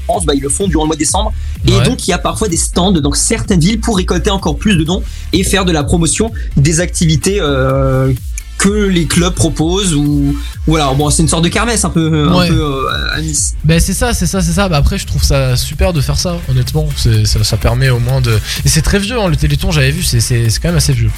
France, 0.06 0.26
bah, 0.26 0.34
ils 0.36 0.42
le 0.42 0.50
font 0.50 0.68
durant 0.68 0.84
le 0.84 0.88
mois 0.88 0.96
de 0.96 1.00
décembre. 1.00 1.32
Et 1.68 1.72
Ouais. 1.72 1.84
donc, 1.84 2.08
il 2.08 2.12
y 2.12 2.14
a 2.14 2.18
parfois 2.18 2.48
des 2.50 2.58
stands 2.58 2.92
dans 2.92 3.14
certaines 3.14 3.60
villes 3.60 3.80
pour 3.80 3.96
récolter 3.98 4.32
encore 4.32 4.58
plus 4.58 4.76
de 4.76 4.84
dons 4.84 5.04
et 5.34 5.44
faire 5.44 5.66
de 5.66 5.72
la 5.72 5.84
promotion 5.84 6.32
des 6.58 6.80
activités. 6.82 7.38
euh, 7.40 8.12
que 8.60 8.70
les 8.70 9.08
clubs 9.08 9.34
proposent 9.34 9.96
ou 9.96 10.38
voilà 10.68 10.94
bon 10.94 11.10
c'est 11.10 11.22
une 11.24 11.30
sorte 11.30 11.46
de 11.46 11.50
kermesse 11.50 11.86
un 11.86 11.90
peu 11.90 12.28
un 12.30 12.36
Ouais. 12.38 12.50
peu 12.50 12.62
euh, 12.62 13.14
à 13.16 13.22
Nice 13.22 13.56
Ben 13.64 13.80
c'est 13.80 13.94
ça, 13.94 14.14
c'est 14.14 14.28
ça, 14.28 14.42
c'est 14.42 14.52
ça. 14.52 14.68
Bah 14.70 14.78
après, 14.78 14.98
je 15.00 15.08
trouve 15.08 15.24
ça 15.24 15.56
super 15.56 15.94
de 15.94 16.02
faire 16.02 16.18
ça, 16.20 16.38
honnêtement. 16.50 16.88
Ça, 16.98 17.44
ça 17.44 17.58
permet 17.58 17.90
au 17.90 18.00
moins 18.00 18.20
de. 18.22 18.38
Et 18.66 18.70
c'est 18.70 18.82
très 18.84 19.00
vieux, 19.00 19.20
hein, 19.20 19.28
le 19.30 19.36
Téléthon, 19.38 19.72
j'avais 19.72 19.92
vu, 19.92 20.04
c'est, 20.04 20.20
quand 20.62 20.68
même 20.70 20.76
assez 20.78 20.94
vieux, 20.94 21.10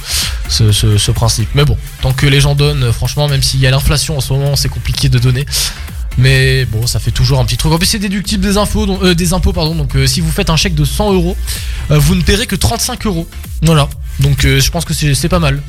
ce, 0.50 0.72
ce, 0.72 0.98
ce 0.98 1.12
principe. 1.12 1.50
Mais 1.56 1.66
bon, 1.66 1.78
tant 2.02 2.14
que 2.14 2.28
les 2.28 2.40
gens 2.40 2.54
donnent, 2.56 2.84
euh, 2.84 2.92
franchement, 2.94 3.28
même 3.28 3.42
s'il 3.42 3.60
y 3.60 3.68
a 3.68 3.72
l'inflation 3.72 4.18
en 4.18 4.22
ce 4.22 4.32
moment, 4.34 4.56
c'est 4.56 4.70
compliqué 4.70 5.10
de 5.10 5.18
donner. 5.20 5.46
Mais 6.18 6.66
bon, 6.66 6.86
ça 6.88 7.00
fait 7.00 7.12
toujours 7.12 7.40
un 7.40 7.46
petit 7.46 7.58
truc. 7.58 7.72
En 7.72 7.78
plus, 7.78 7.88
c'est 7.88 7.98
déductible 8.00 8.44
des 8.44 8.58
infos, 8.58 8.86
donc- 8.86 9.02
euh, 9.02 9.16
des 9.16 9.34
impôts, 9.34 9.54
pardon. 9.54 9.74
Donc, 9.76 9.96
euh, 9.96 10.06
si 10.06 10.22
vous 10.22 10.30
faites 10.30 10.50
un 10.52 10.58
chèque 10.58 10.76
de 10.76 10.86
100 10.86 11.14
euros, 11.14 11.36
vous 11.90 12.14
ne 12.16 12.22
paierez 12.22 12.46
que 12.48 12.56
35 12.56 13.06
euros. 13.08 13.28
Voilà. 13.64 13.90
Donc, 14.20 14.42
je 14.42 14.70
pense 14.70 14.86
que 14.86 14.94
c'est 14.94 15.30
pas 15.30 15.40
mal. 15.40 15.62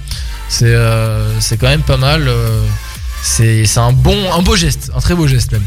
C'est, 0.48 0.66
euh, 0.66 1.40
c'est 1.40 1.56
quand 1.56 1.68
même 1.68 1.82
pas 1.82 1.96
mal. 1.96 2.28
euh, 2.28 2.62
c'est, 3.22 3.66
un 3.78 3.92
bon, 3.92 4.16
un 4.32 4.42
beau 4.42 4.56
geste, 4.56 4.90
un 4.94 5.00
très 5.00 5.14
beau 5.14 5.26
geste 5.26 5.52
même. 5.52 5.62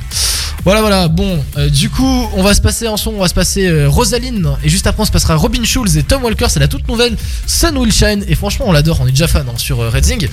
Voilà, 0.64 0.82
voilà. 0.82 1.08
Bon, 1.08 1.44
euh, 1.58 1.70
du 1.70 1.90
coup, 1.90 2.28
on 2.34 2.42
va 2.42 2.54
se 2.54 2.62
passer 2.62 2.88
en 2.88 2.98
son, 2.98 3.12
on 3.12 3.20
va 3.20 3.28
se 3.28 3.34
passer 3.34 3.86
Rosaline, 3.86 4.50
et 4.64 4.70
juste 4.70 4.88
après, 4.88 5.04
on 5.04 5.06
se 5.06 5.12
passera 5.12 5.36
Robin 5.36 5.64
Schulz 5.64 5.96
et 5.98 6.04
Tom 6.04 6.24
Walker. 6.24 6.48
C'est 6.50 6.60
la 6.60 6.68
toute 6.68 6.88
nouvelle 6.88 7.16
Sun 7.46 7.78
Will 7.78 7.92
Shine, 7.94 8.24
et 8.28 8.36
franchement, 8.36 8.66
on 8.68 8.72
l'adore. 8.72 9.00
On 9.02 9.08
est 9.08 9.12
déjà 9.12 9.28
fan 9.28 9.46
hein, 9.48 9.54
sur 9.58 9.80
euh, 9.80 9.90
Red 9.90 10.04
Zing. 10.04 10.28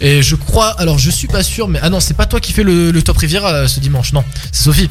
Et 0.00 0.22
je 0.22 0.34
crois, 0.34 0.70
alors 0.80 0.98
je 0.98 1.10
suis 1.10 1.28
pas 1.28 1.42
sûr, 1.42 1.68
mais 1.68 1.78
ah 1.82 1.88
non, 1.88 2.00
c'est 2.00 2.14
pas 2.14 2.26
toi 2.26 2.40
qui 2.40 2.52
fais 2.52 2.64
le, 2.64 2.90
le 2.90 3.02
top 3.02 3.16
Riviera 3.16 3.68
ce 3.68 3.80
dimanche, 3.80 4.12
non, 4.12 4.24
c'est 4.52 4.64
Sophie. 4.64 4.88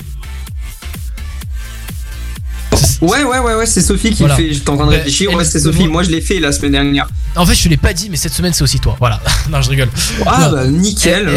Ouais, 3.01 3.23
ouais, 3.23 3.39
ouais, 3.39 3.55
ouais, 3.55 3.65
c'est 3.65 3.81
Sophie 3.81 4.11
qui 4.11 4.19
Voilà. 4.19 4.37
le 4.37 4.43
fait. 4.43 4.53
J'étais 4.53 4.69
en 4.69 4.75
train 4.77 4.85
de 4.85 4.91
Ben, 4.91 4.97
réfléchir. 4.97 5.33
Ouais, 5.33 5.43
c'est 5.45 5.59
Sophie. 5.59 5.87
moi- 5.87 6.03
je 6.03 6.09
l'ai 6.09 6.21
fait 6.21 6.39
la 6.39 6.51
semaine 6.51 6.71
dernière. 6.73 7.07
En 7.35 7.45
fait, 7.45 7.53
je 7.55 7.63
te 7.63 7.69
l'ai 7.69 7.77
pas 7.77 7.93
dit, 7.93 8.09
mais 8.09 8.17
cette 8.17 8.33
semaine, 8.33 8.53
c'est 8.53 8.63
aussi 8.63 8.79
toi. 8.79 8.95
Voilà. 8.99 9.21
non, 9.49 9.61
je 9.61 9.69
rigole. 9.69 9.89
Ah, 10.25 10.49
bah, 10.49 10.67
nickel. 10.67 11.29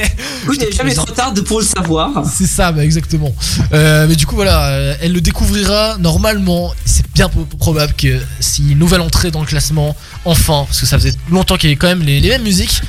Il 0.52 0.58
n'est 0.58 0.72
jamais 0.72 0.94
trop 0.94 1.06
tard 1.06 1.34
pour 1.44 1.60
le 1.60 1.66
savoir. 1.66 2.10
C'est 2.32 2.46
ça, 2.46 2.72
bah, 2.72 2.84
exactement. 2.84 3.34
Euh, 3.72 4.06
mais 4.08 4.16
du 4.16 4.26
coup, 4.26 4.34
voilà, 4.36 4.68
euh, 4.70 4.94
elle 5.00 5.12
le 5.12 5.20
découvrira 5.20 5.96
normalement. 5.98 6.72
C'est 6.84 7.04
bien 7.12 7.28
probable 7.58 7.92
que 7.94 8.18
si 8.40 8.70
une 8.72 8.78
nouvelle 8.78 9.00
entrée 9.00 9.30
dans 9.30 9.40
le 9.40 9.46
classement, 9.46 9.96
enfin, 10.24 10.64
parce 10.66 10.80
que 10.80 10.86
ça 10.86 10.98
faisait 10.98 11.14
longtemps 11.30 11.56
qu'il 11.56 11.68
y 11.70 11.72
avait 11.72 11.78
quand 11.78 11.88
même 11.88 12.02
les, 12.02 12.20
les 12.20 12.28
mêmes 12.28 12.42
musiques, 12.42 12.82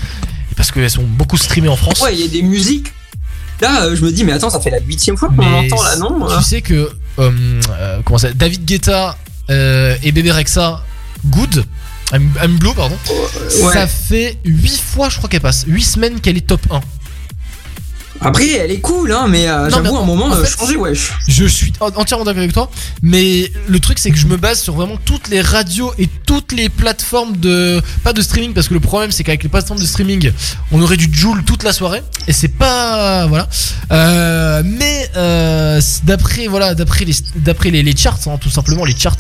et 0.52 0.56
parce 0.56 0.72
qu'elles 0.72 0.90
sont 0.90 1.04
beaucoup 1.04 1.38
streamées 1.38 1.68
en 1.70 1.76
France. 1.76 2.02
Ouais, 2.02 2.14
il 2.16 2.22
y 2.22 2.24
a 2.26 2.28
des 2.28 2.42
musiques 2.44 2.94
Là, 3.62 3.84
euh, 3.84 3.96
je 3.96 4.02
me 4.04 4.12
dis, 4.12 4.24
mais 4.24 4.32
attends, 4.32 4.50
ça 4.50 4.60
fait 4.60 4.72
la 4.72 4.80
huitième 4.80 5.16
fois 5.18 5.30
qu'on 5.30 5.36
Mais 5.36 5.70
l'entend 5.70 5.84
là, 5.84 5.96
non 5.98 6.28
Tu 6.36 6.44
sais 6.44 6.62
que 6.64 6.90
comment 7.18 8.18
ça, 8.18 8.34
David 8.34 8.66
Guetta 8.66 9.18
euh, 9.50 9.96
et 10.04 10.12
Bébé 10.12 10.32
Rexa, 10.32 10.84
Good, 11.26 11.66
I'm, 12.14 12.32
I'm 12.44 12.58
Blue, 12.58 12.74
pardon, 12.74 12.98
ouais. 13.10 13.74
ça 13.74 13.88
fait 13.88 14.38
8 14.46 14.82
fois, 14.82 15.10
je 15.10 15.18
crois 15.18 15.30
qu'elle 15.30 15.42
passe, 15.42 15.66
8 15.68 15.82
semaines 15.84 16.20
qu'elle 16.22 16.38
est 16.38 16.48
top 16.48 16.62
1. 16.72 16.82
Après, 18.24 18.50
elle 18.52 18.72
est 18.72 18.80
cool, 18.80 19.12
hein, 19.12 19.26
mais 19.28 19.48
euh, 19.50 19.58
Non, 19.58 19.64
mais 19.66 19.70
j'avoue, 19.72 19.98
à 19.98 20.02
un 20.02 20.06
moment, 20.06 20.26
en 20.28 20.34
euh, 20.34 20.44
fait, 20.44 20.58
changer, 20.60 20.78
wesh. 20.78 21.12
Je 21.28 21.46
suis 21.46 21.74
en- 21.80 21.88
entièrement 21.96 22.24
d'accord 22.24 22.42
avec 22.42 22.54
toi, 22.54 22.70
mais 23.02 23.52
le 23.68 23.80
truc 23.80 23.98
c'est 24.00 24.12
que 24.12 24.18
je 24.18 24.28
me 24.28 24.38
base 24.38 24.62
sur 24.62 24.76
vraiment 24.76 24.98
toutes 25.06 25.28
les 25.30 25.42
radios 25.42 25.92
et 25.98 26.08
toutes 26.26 26.52
les 26.52 26.70
plateformes 26.70 27.38
de 27.38 27.82
pas 28.04 28.14
de 28.14 28.22
streaming 28.22 28.54
parce 28.54 28.68
que 28.68 28.74
le 28.76 28.80
problème 28.80 29.12
c'est 29.12 29.24
qu'avec 29.24 29.42
les 29.44 29.50
plateformes 29.50 29.80
de 29.80 29.86
streaming 29.86 30.32
on 30.72 30.82
aurait 30.82 30.98
du 30.98 31.10
Joule 31.12 31.44
toute 31.44 31.64
la 31.64 31.74
soirée 31.74 32.02
et 32.28 32.34
c'est 32.34 32.48
pas 32.50 33.26
voilà. 33.28 33.48
Euh, 33.92 34.62
mais 34.66 35.10
euh, 35.18 35.82
d'après 36.04 36.48
voilà 36.48 36.76
d'après 36.76 37.06
les 37.06 37.14
d'après 37.36 37.72
les, 37.72 37.82
les 37.84 37.96
charts 37.98 38.20
hein, 38.28 38.38
tout 38.40 38.50
simplement 38.50 38.86
les 38.86 38.96
charts 38.98 39.18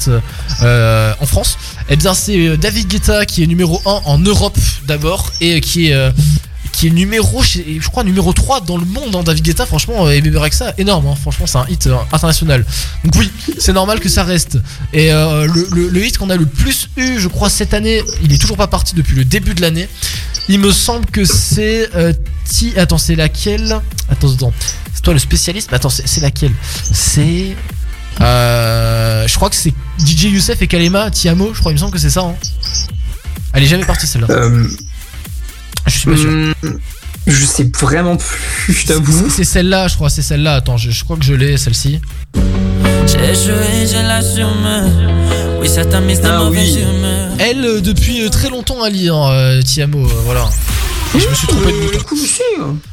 euh, 0.62 1.14
en 1.20 1.26
France, 1.26 1.58
eh 1.90 1.96
bien 1.96 2.14
c'est 2.14 2.38
euh, 2.48 2.58
David 2.58 2.88
Guetta 2.88 3.26
qui 3.26 3.44
est 3.44 3.48
numéro 3.48 3.82
1 3.86 4.02
en 4.06 4.18
Europe 4.20 4.58
d'abord 4.86 5.32
et 5.42 5.60
qui 5.62 5.88
est 5.90 5.94
euh, 5.94 6.12
qui 6.72 6.88
est 6.88 6.92
numéro, 6.92 7.44
je 7.44 7.88
crois, 7.90 8.04
numéro 8.04 8.32
3 8.34 8.62
dans 8.62 8.78
le 8.78 8.86
monde, 8.86 9.16
hein, 9.16 9.24
David 9.24 9.44
Guetta, 9.44 9.66
franchement, 9.66 10.10
et 10.10 10.22
Bébé 10.22 10.38
Rexha, 10.38 10.74
énorme, 10.78 11.08
hein, 11.08 11.16
franchement, 11.20 11.46
c'est 11.46 11.58
un 11.58 11.66
hit 11.70 11.88
euh, 11.88 11.96
international. 12.12 12.66
Donc 13.04 13.16
oui, 13.18 13.30
c'est 13.60 13.74
normal 13.74 14.00
que 14.00 14.10
ça 14.10 14.24
reste. 14.24 14.58
Et 14.94 15.12
euh, 15.12 15.48
le, 15.72 16.06
hit 16.06 16.18
qu'on 16.18 16.30
a 16.30 16.36
le 16.38 16.46
plus 16.46 16.90
eu, 16.98 17.20
je 17.20 17.28
crois, 17.28 17.50
cette 17.50 17.74
année, 17.74 18.02
il 18.24 18.34
est 18.34 18.38
toujours 18.38 18.58
pas 18.58 18.68
parti 18.68 18.96
depuis 18.96 19.16
le 19.16 19.26
début 19.26 19.54
de 19.54 19.62
l'année. 19.62 19.88
Il 20.50 20.60
me 20.60 20.72
semble 20.72 21.06
que 21.08 21.24
c'est... 21.26 21.90
euh, 21.96 22.14
Ti- 22.46 22.74
Attends, 22.78 22.98
c'est 22.98 23.16
laquelle? 23.16 23.80
Attends, 24.10 24.34
attends. 24.34 24.54
C'est 24.94 25.02
toi 25.02 25.14
le 25.14 25.20
spécialiste? 25.20 25.72
Attends, 25.74 25.90
c'est 25.90 26.22
laquelle? 26.22 26.52
C'est... 26.94 27.56
Euh, 28.20 29.28
je 29.28 29.36
crois 29.36 29.50
que 29.50 29.56
c'est 29.56 29.74
DJ 30.00 30.26
Youssef 30.26 30.62
et 30.62 30.68
Kalema, 30.68 31.10
Tiamo, 31.12 31.54
je 31.54 31.60
crois, 31.60 31.72
il 31.72 31.76
me 31.76 31.80
semble 31.80 31.94
que 31.94 32.00
c'est 32.00 32.10
ça. 32.10 32.22
hein. 32.22 32.36
Elle 33.54 33.64
est 33.64 33.68
jamais 33.68 33.86
partie 33.86 34.08
celle-là. 34.08 34.28
Je 35.88 35.92
suis 35.92 36.10
pas 36.10 36.18
sûr. 36.18 36.30
hum, 36.30 36.54
je 37.28 37.46
sais 37.46 37.70
vraiment 37.80 38.18
plus, 38.18 38.74
je 38.74 38.86
t'avoue. 38.88 39.30
C'est- 39.30 39.44
celle-là, 39.44 39.88
je 39.88 39.96
crois, 39.96 40.10
c'est 40.10 40.22
celle-là. 40.22 40.56
Attends, 40.56 40.78
je, 40.78 40.92
je 40.92 41.04
crois 41.04 41.18
que 41.18 41.24
je 41.26 41.34
l'ai, 41.34 41.58
celle-ci. 41.58 42.00
J'ai 43.08 43.36
joué, 43.36 43.88
j'ai 43.90 44.02
l'assumé. 44.04 44.90
Oui, 45.60 45.70
ça 45.70 45.86
t'a 45.86 46.00
mis 46.00 46.16
de 46.18 46.26
Ah 46.26 46.46
oui. 46.50 46.80
Elle, 47.40 47.64
euh, 47.66 47.82
depuis 47.82 48.24
euh, 48.26 48.30
très 48.30 48.50
longtemps, 48.50 48.82
Ali, 48.84 49.10
hein, 49.10 49.30
euh, 49.32 49.62
Tiamo, 49.62 50.00
euh, 50.06 50.10
voilà. 50.26 50.50
Et 51.14 51.20
je 51.20 51.28
me 51.28 51.34
suis 51.36 51.46
trompé 51.48 51.74
de 51.74 51.78
bouton. 51.78 52.00
cool 52.08 52.20
aussi. 52.20 52.42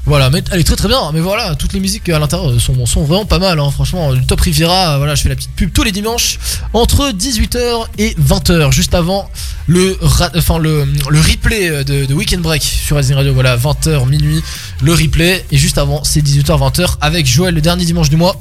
Voilà, 0.05 0.29
mais 0.29 0.43
elle 0.51 0.59
est 0.59 0.65
très 0.65 0.75
très 0.75 0.89
bien. 0.89 1.13
Mais 1.15 1.21
voilà, 1.21 1.55
toutes 1.55 1.73
les 1.73 1.79
musiques 1.79 2.09
à 2.09 2.19
l'intérieur 2.19 2.61
sont, 2.61 2.85
sont 2.85 3.05
vraiment 3.05 3.25
pas 3.27 3.39
mal. 3.39 3.61
hein. 3.61 3.71
Franchement, 3.71 4.11
le 4.11 4.21
Top 4.25 4.41
Riviera, 4.41 4.99
voilà, 4.99 5.15
je 5.15 5.23
fais 5.23 5.29
la 5.29 5.37
petite 5.37 5.53
pub 5.55 5.73
tous 5.73 5.85
les 5.85 5.93
dimanches 5.93 6.39
entre 6.73 7.11
18h 7.13 7.87
et 7.99 8.17
20h, 8.21 8.73
juste 8.73 8.95
avant 8.95 9.31
le, 9.69 9.97
ra- 10.01 10.31
enfin, 10.35 10.59
le, 10.59 10.85
le 11.09 11.21
replay 11.21 11.85
de, 11.85 12.07
de 12.07 12.15
Weekend 12.15 12.43
Break 12.43 12.63
sur 12.63 12.97
Rising 12.97 13.15
Radio. 13.15 13.33
Voilà, 13.35 13.57
20h, 13.57 14.09
minuit, 14.09 14.43
le 14.83 14.93
replay. 14.95 15.45
Et 15.53 15.57
juste 15.57 15.79
avant, 15.79 16.03
c'est 16.03 16.21
18h, 16.21 16.59
20h 16.59 16.97
avec 17.01 17.25
Joël 17.25 17.55
le 17.55 17.61
dernier 17.61 17.85
dimanche 17.85 18.11
du 18.11 18.17
mois. 18.17 18.35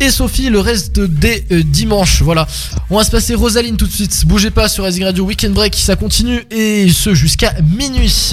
Et 0.00 0.10
Sophie 0.10 0.50
le 0.50 0.60
reste 0.60 1.00
des 1.00 1.46
euh, 1.50 1.62
dimanches. 1.62 2.20
Voilà. 2.20 2.46
On 2.90 2.98
va 2.98 3.04
se 3.04 3.10
passer 3.10 3.34
Rosaline 3.34 3.76
tout 3.78 3.86
de 3.86 3.92
suite. 3.92 4.26
Bougez 4.26 4.50
pas 4.50 4.68
sur 4.68 4.84
Rising 4.84 5.04
Radio 5.04 5.24
Weekend 5.24 5.54
Break, 5.54 5.74
ça 5.76 5.96
continue 5.96 6.44
et 6.50 6.90
ce 6.92 7.14
jusqu'à 7.14 7.54
minuit. 7.62 8.32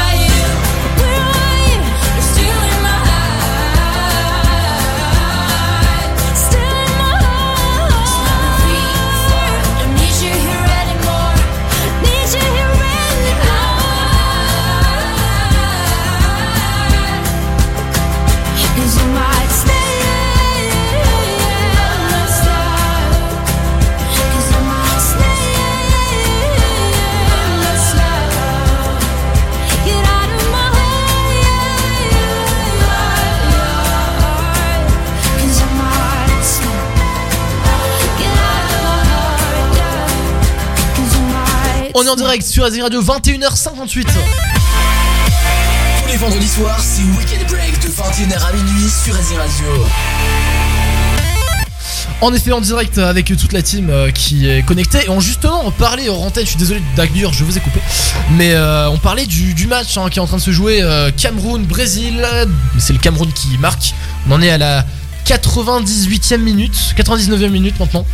On 42.01 42.03
est 42.03 42.09
en 42.09 42.15
direct 42.15 42.43
sur 42.43 42.63
Azing 42.63 42.81
Radio 42.81 42.99
21h58. 43.03 44.05
Tous 44.05 44.11
les 46.07 46.17
vendredis 46.17 46.47
soirs, 46.47 46.79
c'est 46.79 47.03
Weekend 47.03 47.47
Break 47.47 47.79
de 47.79 47.89
21h 47.89 48.43
à 48.43 48.53
minuit 48.53 48.89
sur 48.89 49.15
Azir 49.15 49.37
Radio. 49.37 49.85
En 52.21 52.33
effet, 52.33 52.53
en 52.53 52.61
direct 52.61 52.97
avec 52.97 53.25
toute 53.27 53.53
la 53.53 53.61
team 53.61 53.91
euh, 53.91 54.09
qui 54.09 54.47
est 54.49 54.65
connectée. 54.65 55.05
Et 55.05 55.09
on 55.09 55.19
justement 55.19 55.61
on 55.63 55.69
parlait 55.69 56.09
hors 56.09 56.23
antenne, 56.23 56.43
je 56.45 56.49
suis 56.49 56.57
désolé 56.57 56.81
d'Agur, 56.95 57.33
je 57.33 57.43
vous 57.43 57.55
ai 57.55 57.61
coupé. 57.61 57.79
Mais 58.31 58.53
euh, 58.53 58.89
on 58.89 58.97
parlait 58.97 59.27
du, 59.27 59.53
du 59.53 59.67
match 59.67 59.95
hein, 59.97 60.07
qui 60.09 60.17
est 60.17 60.21
en 60.23 60.27
train 60.27 60.37
de 60.37 60.41
se 60.41 60.51
jouer 60.51 60.81
euh, 60.81 61.11
Cameroun-Brésil. 61.15 62.25
C'est 62.79 62.93
le 62.93 62.99
Cameroun 62.99 63.31
qui 63.31 63.59
marque. 63.59 63.93
On 64.27 64.31
en 64.31 64.41
est 64.41 64.49
à 64.49 64.57
la 64.57 64.85
98e 65.27 66.37
minute, 66.37 66.95
99e 66.97 67.49
minute 67.49 67.79
maintenant. 67.79 68.07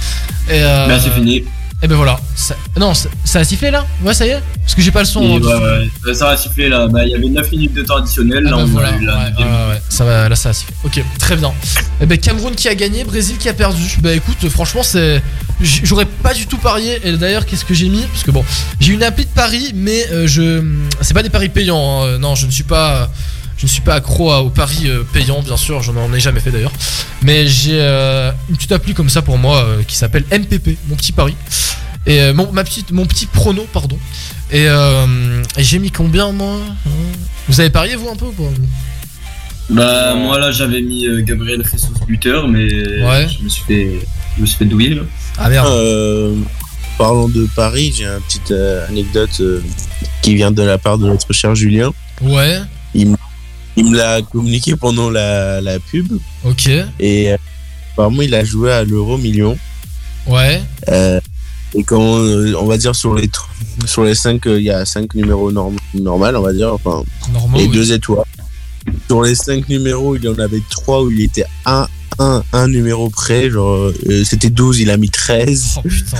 Et, 0.50 0.62
euh, 0.62 0.88
Bah, 0.88 1.00
c'est 1.02 1.12
fini. 1.12 1.46
Et 1.84 1.88
ben 1.88 1.96
voilà. 1.96 2.20
Ça- 2.36 2.56
non, 2.76 2.96
ça, 2.96 3.08
ça 3.24 3.40
a 3.40 3.44
sifflé 3.44 3.70
là? 3.70 3.86
Ouais, 4.02 4.14
ça 4.14 4.26
y 4.26 4.30
est? 4.30 4.42
Parce 4.62 4.74
que 4.74 4.82
j'ai 4.82 4.90
pas 4.92 5.02
le 5.02 5.06
son. 5.06 5.22
Hein, 5.22 5.40
ouais, 5.40 5.90
ouais, 6.08 6.14
ça 6.16 6.30
a 6.30 6.38
sifflé 6.38 6.70
là. 6.70 6.88
Bah, 6.88 7.06
il 7.06 7.12
y 7.12 7.16
avait 7.16 7.28
9 7.30 7.52
minutes 7.52 7.74
de 7.76 7.84
temps 7.84 7.98
additionnel. 7.98 8.44
Ah 8.48 8.50
là, 8.50 8.56
bah 8.58 8.64
on 8.64 8.66
voilà, 8.66 8.90
a 8.90 8.98
eu 8.98 9.06
la 9.06 9.18
ouais, 9.18 9.74
ouais, 9.74 9.82
ça 9.88 10.04
va, 10.04 10.28
là 10.28 10.36
ça 10.36 10.50
a 10.50 10.54
sifflé. 10.54 10.74
Ok, 10.84 11.04
très 11.20 11.36
bien. 11.36 11.54
Et 12.02 12.08
ben 12.08 12.18
Cameroun 12.18 12.56
qui 12.56 12.68
a 12.68 12.74
gagné, 12.74 13.04
Brésil 13.04 13.38
qui 13.38 13.48
a 13.48 13.54
perdu. 13.54 13.98
Bah 14.02 14.12
écoute, 14.14 14.50
franchement 14.50 14.82
c'est, 14.82 15.22
j'aurais 15.62 16.06
pas 16.06 16.34
du 16.34 16.48
tout 16.48 16.58
parié. 16.58 17.00
Et 17.04 17.16
d'ailleurs 17.16 17.46
qu'est-ce 17.46 17.66
que 17.66 17.76
j'ai 17.76 17.90
mis? 17.90 18.02
Parce 18.08 18.24
que 18.24 18.32
bon, 18.32 18.44
j'ai 18.80 18.94
une 18.94 19.04
appli 19.04 19.26
de 19.26 19.30
paris, 19.30 19.72
mais 19.76 20.08
euh, 20.12 20.26
je, 20.28 20.64
c'est 21.02 21.14
pas 21.14 21.24
des 21.24 21.30
paris 21.30 21.50
payants. 21.50 22.02
hein. 22.04 22.18
Non, 22.18 22.34
je 22.34 22.48
ne 22.48 22.52
suis 22.52 22.64
pas, 22.64 23.12
je 23.58 23.66
ne 23.66 23.70
suis 23.70 23.82
pas 23.82 23.96
accro 23.96 24.32
à- 24.32 24.42
aux 24.44 24.50
paris 24.50 24.84
euh, 24.86 25.04
payants, 25.14 25.42
bien 25.42 25.58
sûr. 25.58 25.82
Je 25.82 25.92
n'en 25.92 26.14
ai 26.14 26.20
jamais 26.20 26.40
fait 26.40 26.52
d'ailleurs. 26.52 26.72
Mais 27.24 27.48
j'ai 27.48 27.80
euh, 27.82 28.32
une 28.50 28.56
petite 28.56 28.72
appli 28.72 28.94
comme 28.94 29.10
ça 29.10 29.22
pour 29.22 29.38
moi 29.38 29.64
euh, 29.64 29.84
qui 29.84 29.96
s'appelle 29.96 30.24
MPP, 30.32 30.78
mon 30.88 30.96
petit 30.96 31.12
pari. 31.12 31.36
Et 32.06 32.22
euh, 32.22 32.34
mon, 32.34 32.52
ma 32.54 32.64
petite, 32.64 32.92
mon 32.92 33.06
petit 33.06 33.26
prono, 33.26 33.66
pardon. 33.74 33.98
Et, 34.52 34.66
euh, 34.68 35.44
et 35.58 35.64
j'ai 35.64 35.80
mis 35.80 35.92
combien 35.92 36.32
moi 36.32 36.58
Vous 37.50 37.60
avez 37.60 37.70
parié 37.70 37.96
vous 37.96 38.08
un 38.10 38.16
peu 38.16 38.26
ou 38.28 38.32
pas 38.32 38.44
Bah, 39.70 40.14
moi 40.16 40.40
là, 40.40 40.52
j'avais 40.52 40.82
mis 40.82 41.06
euh, 41.08 41.22
Gabriel 41.22 41.64
Jesus 41.66 41.88
buteur, 42.08 42.48
mais 42.48 42.64
Ouais. 43.04 43.28
je 43.28 43.44
me 43.44 43.50
suis 43.50 43.64
fait, 43.66 44.00
je 44.38 44.42
me 44.42 44.46
suis 44.46 44.58
fait 44.58 44.66
douiller 44.66 44.96
là. 44.96 45.02
Ah 45.38 45.50
merde. 45.50 45.68
Euh, 45.68 46.36
parlant 46.98 47.28
de 47.28 47.46
Paris, 47.56 47.94
j'ai 47.98 48.06
une 48.06 48.22
petite 48.22 48.54
anecdote 48.88 49.42
euh, 49.42 49.62
qui 50.22 50.36
vient 50.36 50.52
de 50.52 50.64
la 50.64 50.78
part 50.78 50.98
de 50.98 51.08
notre 51.08 51.34
cher 51.34 51.54
Julien. 51.56 51.92
Ouais. 52.22 52.60
Il, 52.96 53.16
il 53.78 53.90
me 53.92 53.96
l'a 53.98 54.22
communiqué 54.22 54.76
pendant 54.76 55.10
la, 55.10 55.62
la 55.62 55.80
pub 55.80 56.12
Ok. 56.44 56.68
et 57.00 57.32
euh, 57.32 57.38
apparemment 57.94 58.22
il 58.24 58.34
a 58.36 58.44
joué 58.44 58.72
à 58.74 58.84
l'euro 58.84 59.18
million. 59.18 59.58
Ouais. 60.28 60.62
Euh, 60.90 61.20
et 61.76 61.84
quand 61.84 62.18
euh, 62.20 62.54
on 62.60 62.66
va 62.66 62.78
dire 62.78 62.96
sur 62.96 63.14
les 63.16 63.30
sur 63.86 64.04
les 64.04 64.16
5 64.16 64.42
il 64.46 64.64
y 64.64 64.70
a 64.72 64.84
5 64.86 65.14
numéros 65.16 65.52
norm 65.52 65.76
normal 65.94 66.36
on 66.38 66.42
va 66.42 66.54
dire 66.54 66.74
enfin 66.74 67.04
Normaux, 67.32 67.58
et 67.60 67.64
oui. 67.68 67.70
deux 67.70 67.92
étoiles. 67.94 68.26
Sur 69.08 69.22
les 69.22 69.36
5 69.36 69.68
numéros, 69.70 70.16
il 70.16 70.24
y 70.24 70.28
en 70.30 70.40
avait 70.40 70.62
3 70.70 71.04
où 71.04 71.12
il 71.12 71.22
était 71.22 71.44
un, 71.66 71.88
un, 72.20 72.42
un 72.54 72.68
numéro 72.70 73.10
près, 73.10 73.50
genre 73.50 73.76
euh, 74.08 74.24
c'était 74.24 74.50
12, 74.50 74.80
il 74.80 74.90
a 74.90 74.98
mis 74.98 75.10
13. 75.10 75.76
Oh 75.78 75.82
putain. 75.82 76.18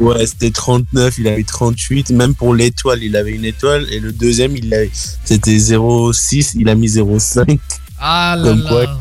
Ouais, 0.00 0.26
c'était 0.26 0.50
39, 0.50 1.18
il 1.18 1.28
avait 1.28 1.44
38. 1.44 2.10
Même 2.10 2.34
pour 2.34 2.54
l'étoile, 2.54 3.02
il 3.02 3.16
avait 3.16 3.32
une 3.32 3.44
étoile. 3.44 3.86
Et 3.90 4.00
le 4.00 4.12
deuxième, 4.12 4.56
il 4.56 4.72
avait, 4.72 4.90
c'était 5.24 5.56
0,6, 5.58 6.52
il 6.58 6.68
a 6.68 6.74
mis 6.74 6.88
0,5. 6.88 7.58
Ah 7.98 8.34
là 8.38 8.44
Comme 8.44 8.62
là. 8.62 8.68
quoi, 8.70 9.00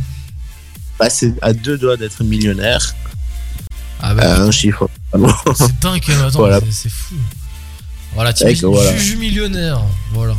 bah, 0.99 1.09
c'est 1.09 1.33
à 1.41 1.53
deux 1.53 1.77
doigts 1.77 1.95
d'être 1.95 2.21
millionnaire. 2.23 2.93
Ah 4.01 4.13
bah, 4.13 4.23
Euh, 4.41 4.47
un 4.47 4.51
chiffre. 4.51 4.89
C'est 5.55 5.79
dingue 5.79 6.01
attends, 6.25 6.29
Voilà. 6.39 6.59
c'est- 6.69 6.89
fou. 6.89 7.15
Voilà, 8.13 8.33
t'imagines, 8.33 8.67
voilà. 8.67 8.95
Juju 8.97 9.15
millionnaire. 9.17 9.81
Voilà. 10.13 10.35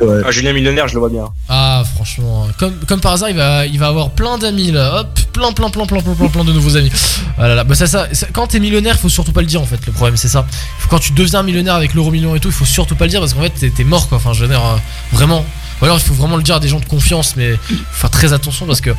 Ouais. 0.00 0.22
Ah, 0.26 0.30
Julien 0.32 0.52
Millionnaire, 0.52 0.88
je 0.88 0.94
le 0.94 1.00
vois 1.00 1.08
bien. 1.08 1.26
Ah, 1.48 1.84
franchement, 1.94 2.48
comme, 2.58 2.74
comme 2.88 3.00
par 3.00 3.12
hasard, 3.12 3.30
il 3.30 3.36
va, 3.36 3.64
il 3.66 3.78
va 3.78 3.86
avoir 3.88 4.10
plein 4.10 4.38
d'amis 4.38 4.72
là. 4.72 5.00
Hop, 5.02 5.20
plein, 5.32 5.52
plein, 5.52 5.70
plein, 5.70 5.86
plein, 5.86 6.00
plein, 6.00 6.14
plein, 6.14 6.28
plein 6.28 6.44
de 6.44 6.52
nouveaux 6.52 6.76
amis. 6.76 6.90
Ah 7.38 7.46
là 7.48 7.54
là, 7.54 7.64
bah 7.64 7.74
ça, 7.76 7.86
ça, 7.86 8.08
ça- 8.12 8.26
quand 8.32 8.48
t'es 8.48 8.58
millionnaire, 8.60 8.98
faut 8.98 9.08
surtout 9.08 9.32
pas 9.32 9.40
le 9.40 9.46
dire 9.46 9.60
en 9.62 9.66
fait. 9.66 9.78
Le 9.86 9.92
problème, 9.92 10.16
c'est 10.16 10.28
ça. 10.28 10.46
Quand 10.90 10.98
tu 10.98 11.12
deviens 11.12 11.42
millionnaire 11.44 11.74
avec 11.76 11.94
l'euro 11.94 12.10
million 12.10 12.34
et 12.34 12.40
tout, 12.40 12.48
il 12.48 12.54
faut 12.54 12.64
surtout 12.64 12.96
pas 12.96 13.04
le 13.04 13.10
dire 13.10 13.20
parce 13.20 13.34
qu'en 13.34 13.42
fait, 13.42 13.50
t'es- 13.50 13.70
t'es 13.70 13.84
mort 13.84 14.08
quoi. 14.08 14.18
Enfin, 14.18 14.32
je 14.32 14.40
veux 14.42 14.48
dire, 14.48 14.64
euh, 14.64 14.76
vraiment. 15.12 15.44
Ou 15.80 15.84
alors, 15.84 15.98
il 15.98 16.02
faut 16.04 16.14
vraiment 16.14 16.36
le 16.36 16.42
dire 16.42 16.56
à 16.56 16.60
des 16.60 16.68
gens 16.68 16.80
de 16.80 16.84
confiance, 16.86 17.34
mais 17.36 17.52
faut 17.68 17.74
faire 17.92 18.10
très 18.10 18.32
attention 18.32 18.66
parce 18.66 18.80
que, 18.80 18.90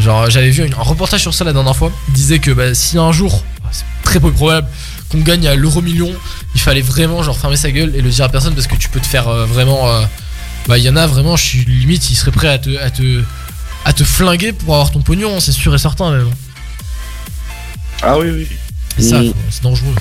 genre, 0.00 0.30
j'avais 0.30 0.50
vu 0.50 0.64
une- 0.66 0.74
un 0.74 0.82
reportage 0.82 1.20
sur 1.20 1.32
ça 1.34 1.44
la 1.44 1.52
dernière 1.52 1.76
fois. 1.76 1.92
Il 2.08 2.14
disait 2.14 2.38
que 2.40 2.50
bah, 2.50 2.74
si 2.74 2.98
un 2.98 3.12
jour, 3.12 3.44
c'est 3.70 3.84
très 4.02 4.18
peu 4.18 4.32
probable 4.32 4.66
qu'on 5.10 5.18
gagne 5.20 5.46
à 5.46 5.54
l'euro 5.54 5.80
million, 5.80 6.10
il 6.56 6.60
fallait 6.60 6.82
vraiment 6.82 7.22
genre 7.22 7.36
fermer 7.38 7.56
sa 7.56 7.70
gueule 7.70 7.92
et 7.96 8.00
le 8.00 8.10
dire 8.10 8.24
à 8.24 8.28
personne 8.28 8.54
parce 8.54 8.66
que 8.68 8.76
tu 8.76 8.88
peux 8.88 9.00
te 9.00 9.06
faire 9.06 9.28
euh, 9.28 9.44
vraiment. 9.46 9.88
euh, 9.88 10.02
bah, 10.68 10.78
il 10.78 10.84
y 10.84 10.88
en 10.90 10.96
a 10.96 11.06
vraiment, 11.06 11.36
je 11.36 11.44
suis 11.44 11.64
limite, 11.64 12.10
ils 12.10 12.16
seraient 12.16 12.30
prêts 12.30 12.48
à 12.48 12.58
te, 12.58 12.76
à 12.78 12.90
te, 12.90 13.22
à 13.84 13.92
te 13.92 14.04
flinguer 14.04 14.52
pour 14.52 14.74
avoir 14.74 14.90
ton 14.90 15.00
pognon, 15.00 15.40
c'est 15.40 15.52
sûr 15.52 15.74
et 15.74 15.78
certain 15.78 16.10
même. 16.12 16.30
Ah 18.02 18.18
oui, 18.18 18.30
oui. 18.30 18.48
Et 18.98 19.02
ça, 19.02 19.20
Mm. 19.20 19.32
c'est 19.50 19.62
dangereux. 19.62 19.94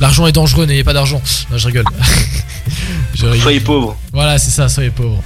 L'argent 0.00 0.26
est 0.28 0.32
dangereux, 0.32 0.64
n'ayez 0.66 0.84
pas 0.84 0.92
d'argent. 0.92 1.20
Non, 1.50 1.58
je 1.58 1.66
rigole. 1.66 1.84
Je 3.14 3.24
rigole. 3.26 3.40
Soyez 3.42 3.60
pauvres. 3.60 3.96
Voilà, 4.12 4.38
c'est 4.38 4.50
ça, 4.52 4.68
soyez 4.68 4.90
pauvres. 4.90 5.20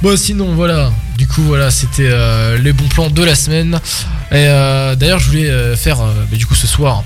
Bon, 0.00 0.16
sinon, 0.16 0.54
voilà. 0.54 0.92
Du 1.18 1.26
coup, 1.26 1.42
voilà, 1.42 1.72
c'était 1.72 2.06
euh, 2.08 2.56
les 2.58 2.72
bons 2.72 2.86
plans 2.86 3.10
de 3.10 3.24
la 3.24 3.34
semaine. 3.34 3.80
Et 4.30 4.34
euh, 4.46 4.94
d'ailleurs, 4.94 5.18
je 5.18 5.26
voulais 5.26 5.50
euh, 5.50 5.74
faire, 5.76 6.00
euh, 6.00 6.12
bah, 6.30 6.36
du 6.36 6.46
coup, 6.46 6.54
ce 6.54 6.68
soir, 6.68 7.02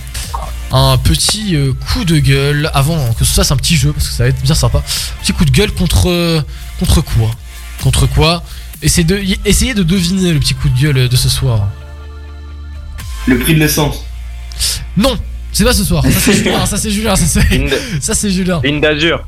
un 0.73 0.99
petit 0.99 1.55
euh, 1.57 1.73
coup 1.93 2.05
de 2.05 2.19
gueule 2.19 2.71
avant 2.75 3.13
que 3.15 3.25
ce 3.25 3.33
soit 3.35 3.53
un 3.53 3.57
petit 3.57 3.77
jeu, 3.77 3.93
parce 3.93 4.09
que 4.09 4.13
ça 4.15 4.25
va 4.25 4.31
être 4.31 4.43
bien 4.43 4.55
sympa. 4.55 4.83
Petit 5.23 5.33
coup 5.33 5.45
de 5.45 5.51
gueule 5.51 5.73
contre, 5.73 6.45
contre 6.79 7.01
quoi? 7.01 7.31
Contre 7.83 8.07
quoi? 8.07 8.43
Essayez 8.83 9.05
de, 9.05 9.21
essayez 9.45 9.75
de 9.75 9.83
deviner 9.83 10.33
le 10.33 10.41
petit 10.41 10.55
coup 10.55 10.69
de 10.69 10.79
gueule 10.79 11.09
de 11.09 11.17
ce 11.17 11.29
soir. 11.29 11.69
Le 13.27 13.39
prix 13.39 13.55
de 13.55 13.61
l'essence. 13.61 14.05
Non, 14.97 15.19
c'est 15.53 15.65
pas 15.65 15.73
ce 15.73 15.85
soir. 15.85 16.05
Ça, 16.05 16.11
c'est 16.21 16.33
Julien. 16.35 16.67
Ça, 16.67 16.77
c'est 16.77 16.91
Julien. 16.91 17.17
Ça, 17.17 17.27
c'est, 17.27 17.49
Ligne, 17.51 17.71
ça, 18.01 18.15
c'est 18.15 18.31
Julien. 18.31 18.61
ligne 18.63 18.81
d'azur. 18.81 19.27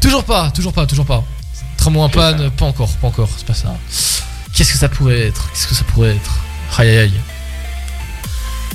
Toujours 0.00 0.24
pas, 0.24 0.50
toujours 0.50 0.72
pas, 0.72 0.86
toujours 0.86 1.06
pas. 1.06 1.24
Tramway 1.76 2.00
en 2.00 2.08
panne, 2.08 2.50
pas 2.50 2.66
encore, 2.66 2.88
pas 2.96 3.08
encore, 3.08 3.28
c'est 3.36 3.46
pas 3.46 3.54
ça. 3.54 3.76
Qu'est-ce 4.52 4.72
que 4.72 4.78
ça 4.78 4.88
pourrait 4.88 5.20
être? 5.20 5.48
Qu'est-ce 5.52 5.66
que 5.68 5.74
ça 5.74 5.84
pourrait 5.84 6.16
être? 6.16 6.38
Aïe 6.76 6.88
aïe 6.88 6.98
aïe. 6.98 7.12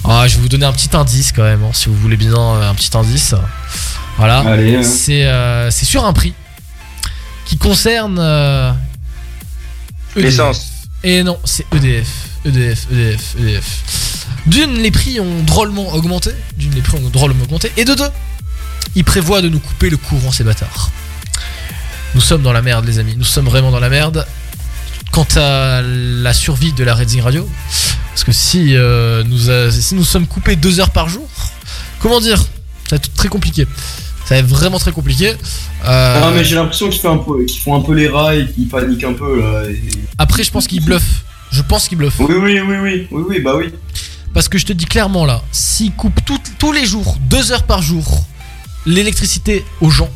Ah, 0.05 0.27
je 0.27 0.35
vais 0.35 0.41
vous 0.41 0.49
donner 0.49 0.65
un 0.65 0.73
petit 0.73 0.95
indice 0.95 1.31
quand 1.31 1.43
même, 1.43 1.63
hein, 1.63 1.71
si 1.73 1.87
vous 1.87 1.95
voulez 1.95 2.17
bien 2.17 2.37
euh, 2.37 2.69
un 2.69 2.75
petit 2.75 2.95
indice. 2.95 3.35
Voilà. 4.17 4.39
Allez, 4.39 4.75
hein. 4.75 4.83
C'est 4.83 5.25
euh, 5.25 5.71
c'est 5.71 5.85
sur 5.85 6.05
un 6.05 6.13
prix 6.13 6.33
qui 7.45 7.57
concerne 7.57 8.17
euh, 8.19 8.71
EDF. 10.15 10.25
L'essence. 10.25 10.71
Et 11.03 11.23
non, 11.23 11.39
c'est 11.43 11.65
E 11.73 11.77
EDF. 11.77 12.07
EDF, 12.45 12.87
EDF, 12.91 13.35
EDF. 13.39 14.25
D'une, 14.45 14.73
les 14.75 14.91
prix 14.91 15.19
ont 15.19 15.43
drôlement 15.43 15.93
augmenté. 15.93 16.31
D'une, 16.57 16.73
les 16.73 16.81
prix 16.81 16.97
ont 16.97 17.09
drôlement 17.09 17.43
augmenté. 17.43 17.71
Et 17.77 17.85
de 17.85 17.93
deux, 17.93 18.09
ils 18.95 19.05
prévoient 19.05 19.41
de 19.41 19.49
nous 19.49 19.59
couper 19.59 19.89
le 19.89 19.97
courant, 19.97 20.31
ces 20.31 20.43
bâtards. 20.43 20.91
Nous 22.13 22.21
sommes 22.21 22.43
dans 22.43 22.53
la 22.53 22.61
merde, 22.61 22.85
les 22.85 22.99
amis. 22.99 23.15
Nous 23.17 23.23
sommes 23.23 23.45
vraiment 23.45 23.71
dans 23.71 23.79
la 23.79 23.89
merde. 23.89 24.27
Quant 25.14 25.28
à 25.36 25.82
la 25.84 26.34
survie 26.34 26.74
de 26.74 26.84
la 26.84 26.95
Redzing 26.95 27.22
Radio, 27.22 27.47
parce 28.09 28.24
que 28.24 28.32
si, 28.32 28.76
euh, 28.76 29.24
nous, 29.24 29.51
a- 29.51 29.70
si 29.72 29.93
nous 29.93 30.03
sommes 30.03 30.26
coupés 30.26 30.55
deux 30.55 30.80
heures 30.80 30.89
par 30.89 31.07
jour, 31.07 31.28
comment 31.99 32.20
dire? 32.20 32.39
Ça 32.39 32.91
va 32.91 32.97
être 32.97 33.14
très 33.14 33.28
compliqué. 33.30 33.68
Ça 34.26 34.34
va 34.36 34.38
être 34.38 34.47
vraiment 34.47 34.80
très 34.80 34.91
compliqué. 34.91 35.30
Euh, 35.86 36.22
Ah, 36.24 36.32
mais 36.34 36.43
j'ai 36.43 36.55
l'impression 36.55 36.89
qu'ils 36.89 36.99
font, 36.99 37.14
un 37.14 37.18
peu- 37.18 37.45
qu'ils 37.45 37.59
font 37.61 37.76
un 37.76 37.82
peu 37.82 37.93
les 37.93 38.07
rats 38.07 38.36
et 38.36 38.47
qu'ils 38.51 38.68
paniquent 38.68 39.03
un 39.03 39.14
peu 39.14 39.39
là. 39.39 39.70
et- 39.70 39.82
Après, 40.18 40.43
je 40.43 40.49
pense 40.49 40.66
qu'ils 40.68 40.84
bluffent. 40.84 41.24
Je 41.51 41.61
pense 41.61 41.88
qu'ils 41.88 41.97
bluffent. 41.99 42.20
Oui, 42.20 42.34
oui, 42.34 42.59
oui, 42.59 42.76
oui, 42.82 43.07
oui, 43.11 43.24
oui, 43.30 43.39
bah 43.39 43.53
oui. 43.55 43.72
Parce 44.34 44.49
que 44.49 44.57
je 44.57 44.66
te 44.66 44.74
dis 44.74 44.86
clairement 44.86 45.28
là, 45.28 45.43
s'ils 45.51 45.91
coupent 45.93 46.26
tout- 46.26 46.39
tous 46.57 46.72
les 46.72 46.86
jours, 46.88 47.18
deux 47.30 47.51
heures 47.51 47.64
par 47.64 47.84
jour, 47.84 48.26
l'électricité 48.88 49.64
aux 49.80 49.91
gens, 49.91 50.09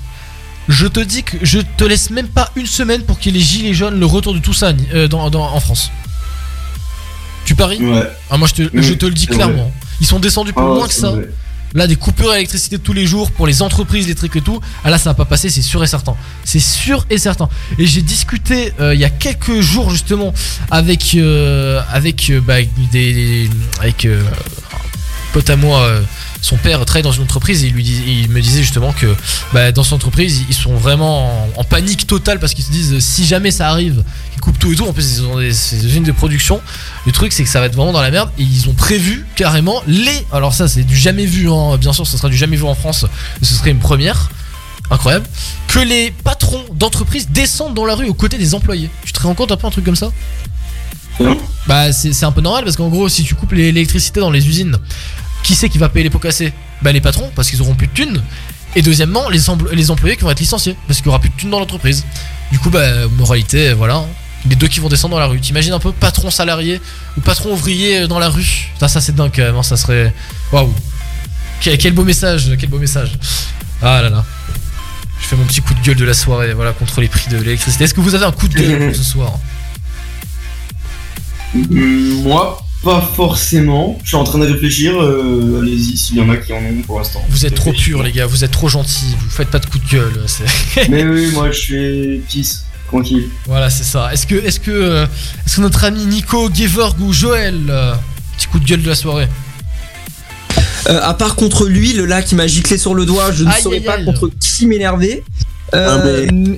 je 0.70 0.88
te 0.88 1.00
dis 1.00 1.24
que 1.24 1.38
je 1.44 1.60
te 1.78 1.84
laisse 1.84 2.10
même 2.10 2.28
pas 2.28 2.52
une 2.56 2.66
semaine 2.66 3.02
pour 3.04 3.20
qu'il 3.20 3.34
y 3.34 3.38
ait 3.38 3.40
les 3.40 3.46
gilets 3.46 3.74
jaunes, 3.74 4.00
le 4.00 4.06
retour 4.06 4.34
de 4.34 4.54
ça 4.54 4.72
euh, 4.94 5.08
dans, 5.08 5.30
dans- 5.30 5.44
en 5.54 5.60
France. 5.60 5.92
Tu 7.46 7.56
paries 7.56 7.84
Ouais. 7.86 8.04
ah, 8.30 8.38
Moi 8.38 8.48
je 8.48 8.54
te, 8.54 8.62
Oui, 8.76 8.84
je 8.84 8.94
te 8.94 9.06
le 9.06 9.14
dis 9.14 9.28
clairement. 9.28 9.54
vrai. 9.64 9.74
Ils 10.02 10.08
sont 10.08 10.20
descendus 10.20 10.54
pour 10.54 10.64
Ah, 10.64 10.76
moins 10.76 10.88
que 10.88 10.94
ça. 10.94 11.12
vrai. 11.12 11.30
Là, 11.74 11.86
des 11.86 11.98
coupures 11.98 12.32
d'électricité 12.32 12.80
tous 12.80 12.94
les 12.94 13.06
jours 13.06 13.30
pour 13.30 13.46
les 13.46 13.62
entreprises, 13.62 14.08
les 14.08 14.16
trucs 14.16 14.36
et 14.38 14.42
tout. 14.42 14.60
Ah 14.86 14.90
là, 14.90 14.98
ça 14.98 15.10
va 15.10 15.14
pas 15.16 15.26
passer, 15.26 15.50
c'est 15.50 15.62
sûr 15.62 15.84
et 15.84 15.88
certain. 15.88 16.16
C'est 16.46 16.62
sûr 16.62 17.06
et 17.10 17.18
certain. 17.18 17.50
Et 17.78 17.86
j'ai 17.86 18.02
discuté 18.02 18.74
euh, 18.80 18.94
il 18.96 19.00
y 19.02 19.06
a 19.06 19.10
quelques 19.10 19.60
jours 19.60 19.90
justement 19.92 20.34
avec 20.72 21.14
euh, 21.16 21.82
avec 21.92 22.30
euh, 22.30 22.40
bah, 22.42 22.56
des 22.92 23.50
avec 23.82 24.06
euh, 24.06 24.24
pote 25.34 25.50
à 25.50 25.56
moi. 25.56 25.82
euh, 25.82 26.02
son 26.42 26.56
père 26.56 26.86
travaille 26.86 27.02
dans 27.04 27.12
une 27.12 27.24
entreprise 27.24 27.64
et 27.64 27.68
il, 27.68 27.74
lui 27.74 27.84
dis- 27.84 28.04
il 28.06 28.30
me 28.30 28.40
disait 28.42 28.62
justement 28.62 28.94
que 28.94 29.08
bah, 29.54 29.72
dans 29.72 29.84
son 29.84 29.96
entreprise 29.96 30.44
ils 30.48 30.54
sont 30.54 30.76
vraiment 30.76 31.46
en, 31.56 31.62
en 31.62 31.64
panique 31.64 32.06
totale 32.06 32.40
parce 32.40 32.54
qu'ils 32.54 32.64
se 32.64 32.72
disent 32.72 33.00
si 33.00 33.26
jamais 33.26 33.50
ça 33.50 33.70
arrive 33.70 34.04
ils 34.36 34.40
coupent 34.40 34.60
tout 34.60 34.72
et 34.72 34.76
tout. 34.76 34.86
En 34.86 34.94
plus 34.94 35.18
ils 35.18 35.24
ont 35.24 35.40
des, 35.40 35.52
ces 35.52 35.84
usines 35.84 36.04
de 36.04 36.12
production. 36.12 36.62
Le 37.08 37.12
truc 37.12 37.34
c'est 37.34 37.44
que 37.44 37.50
ça 37.50 37.60
va 37.60 37.66
être 37.66 37.76
vraiment 37.76 37.92
dans 37.92 38.02
la 38.02 38.12
merde. 38.12 38.30
Et 38.38 38.44
ils 38.44 38.70
ont 38.70 38.74
prévu 38.74 39.26
carrément 39.36 39.82
les 39.88 40.26
alors 40.32 40.54
ça 40.54 40.68
c'est 40.68 40.84
du 40.84 40.96
jamais 40.96 41.26
vu 41.26 41.50
hein, 41.50 41.78
bien 41.78 41.92
sûr 41.92 42.06
ce 42.06 42.18
sera 42.18 42.30
du 42.30 42.38
jamais 42.38 42.56
vu 42.56 42.64
en 42.64 42.76
France. 42.76 43.06
Ce 43.42 43.54
serait 43.56 43.72
une 43.72 43.80
première. 43.80 44.30
Incroyable. 44.90 45.26
Que 45.68 45.80
les 45.80 46.12
patrons 46.24 46.64
d'entreprise 46.76 47.28
descendent 47.30 47.74
dans 47.74 47.84
la 47.84 47.96
rue 47.96 48.08
aux 48.08 48.14
côtés 48.14 48.38
des 48.38 48.54
employés. 48.56 48.90
Tu 49.04 49.12
te 49.12 49.20
rends 49.22 49.34
compte 49.34 49.52
un 49.52 49.58
peu 49.58 49.68
un 49.68 49.72
truc 49.72 49.84
comme 49.84 49.98
ça? 49.98 50.12
Bah 51.68 51.92
c'est 51.92 52.14
c'est 52.14 52.26
un 52.26 52.32
peu 52.32 52.42
normal 52.42 52.64
parce 52.64 52.78
qu'en 52.78 52.90
gros 52.90 53.10
si 53.10 53.24
tu 53.24 53.34
coupes 53.34 53.52
l'électricité 53.52 54.20
dans 54.20 54.30
les 54.30 54.48
usines, 54.48 54.78
qui 55.48 55.56
c'est 55.56 55.70
qui 55.70 55.78
va 55.78 55.88
payer 55.90 56.04
les 56.04 56.10
pots 56.10 56.20
cassés 56.20 56.52
Bah 56.82 56.92
les 56.92 57.00
patrons 57.02 57.32
parce 57.36 57.50
qu'ils 57.50 57.62
auront 57.62 57.74
plus 57.74 57.88
de 57.88 57.94
thunes. 57.94 58.22
Et 58.76 58.82
deuxièmement 58.82 59.30
les, 59.30 59.40
empl- 59.48 59.72
les 59.72 59.90
employés 59.92 60.18
qui 60.18 60.24
vont 60.24 60.32
être 60.32 60.40
licenciés 60.42 60.76
parce 60.88 61.00
qu'il 61.00 61.06
y 61.08 61.10
aura 61.10 61.20
plus 61.20 61.30
de 61.30 61.36
thunes 61.36 61.50
dans 61.50 61.60
l'entreprise. 61.60 62.06
Du 62.52 62.60
coup 62.60 62.70
bah 62.70 63.08
moralité 63.18 63.74
voilà. 63.74 64.04
Les 64.50 64.56
deux 64.56 64.68
qui 64.68 64.80
vont 64.80 64.90
descendre 64.90 65.16
dans 65.16 65.20
la 65.20 65.26
rue. 65.28 65.40
T'imagines 65.40 65.74
un 65.74 65.80
peu 65.80 65.92
patron 65.94 66.30
salarié 66.32 66.80
ou 67.18 67.22
patron 67.22 67.54
ouvrier 67.54 68.00
euh, 68.02 68.08
dans 68.08 68.20
la 68.20 68.30
rue 68.30 68.70
Putain, 68.74 68.88
ça 68.90 69.00
c'est 69.02 69.16
dingue 69.16 69.32
quand 69.36 69.42
même, 69.42 69.56
hein, 69.56 69.64
ça 69.64 69.78
serait. 69.78 70.14
Waouh 70.52 70.74
quel, 71.62 71.94
beau 71.94 72.04
message, 72.04 72.52
quel 72.60 72.70
beau 72.70 72.78
message. 72.78 73.18
Ah 73.82 74.02
là 74.02 74.10
là. 74.10 74.26
Je 75.22 75.26
fais 75.28 75.36
mon 75.36 75.46
petit 75.46 75.62
coup 75.62 75.74
de 75.74 75.80
gueule 75.82 75.96
de 75.96 76.06
la 76.06 76.14
soirée, 76.14 76.54
voilà, 76.54 76.72
contre 76.74 77.02
les 77.02 77.08
prix 77.08 77.30
de 77.32 77.38
l'électricité. 77.38 77.86
Est-ce 77.86 77.94
que 77.96 78.02
vous 78.02 78.14
avez 78.16 78.26
un 78.26 78.32
coup 78.32 78.48
de 78.48 78.54
gueule 78.54 78.96
ce 78.96 79.04
soir? 79.04 79.34
Mm, 81.56 82.22
Moi, 82.24 82.62
pas 82.88 83.02
forcément. 83.16 83.98
Je 84.04 84.08
suis 84.10 84.16
en 84.18 84.24
train 84.24 84.40
de 84.40 84.46
réfléchir. 84.46 84.94
euh, 85.02 85.60
Allez-y, 85.62 85.98
s'il 85.98 86.18
y 86.18 86.22
en 86.22 86.30
a 86.30 86.38
qui 86.38 86.54
en 86.54 86.58
ont 86.58 86.82
pour 86.86 87.00
l'instant. 87.00 87.22
Vous 87.30 87.46
êtes 87.46 87.56
trop 87.56 87.74
purs, 87.74 88.02
les 88.04 88.12
gars, 88.14 88.26
vous 88.26 88.44
êtes 88.46 88.52
trop 88.52 88.70
gentils, 88.70 89.14
vous 89.20 89.30
faites 89.30 89.50
pas 89.50 89.60
de 89.60 89.66
coup 89.66 89.78
de 89.80 89.90
gueule. 89.90 90.24
c'est- 90.28 90.88
Mais 90.90 91.04
oui, 91.06 91.32
moi 91.34 91.52
je 91.52 91.60
fais 91.62 92.22
peace, 92.30 92.64
tranquille. 92.88 93.26
voilà, 93.46 93.70
c'est 93.70 93.84
ça. 93.84 94.14
Est-ce 94.14 94.26
que, 94.26 94.36
est-ce 94.36 94.60
que, 94.62 94.72
euh, 94.72 95.06
est-ce 95.46 95.58
que 95.58 95.62
notre 95.62 95.84
ami 95.84 96.06
Nico, 96.06 96.50
Gevorg 96.54 97.00
ou 97.02 97.12
Joël, 97.12 97.60
euh, 97.70 97.94
petit 98.38 98.48
coup 98.48 98.60
de 98.60 98.66
gueule 98.66 98.82
de 98.84 98.88
la 98.90 98.96
soirée 98.96 99.28
Euh, 100.88 101.02
à 101.04 101.14
part 101.14 101.36
contre 101.36 101.66
lui, 101.66 101.92
le 101.92 102.06
là 102.06 102.22
qui 102.22 102.36
m'a 102.36 102.48
giclé 102.48 102.78
sur 102.78 102.94
le 102.96 103.06
doigt, 103.06 103.32
je 103.34 103.44
ne 103.44 103.50
Aïe, 103.50 103.62
saurais 103.62 103.78
aïe, 103.78 103.84
pas 103.84 103.96
aïe. 103.96 104.06
contre 104.06 104.30
qui 104.40 104.66
m'énerver. 104.66 105.24
Ah, 105.74 105.78
Euh, 105.78 106.56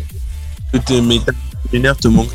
tes 0.86 1.02
métal 1.02 1.34
vénère 1.74 1.98
te 1.98 2.08
manque. 2.08 2.30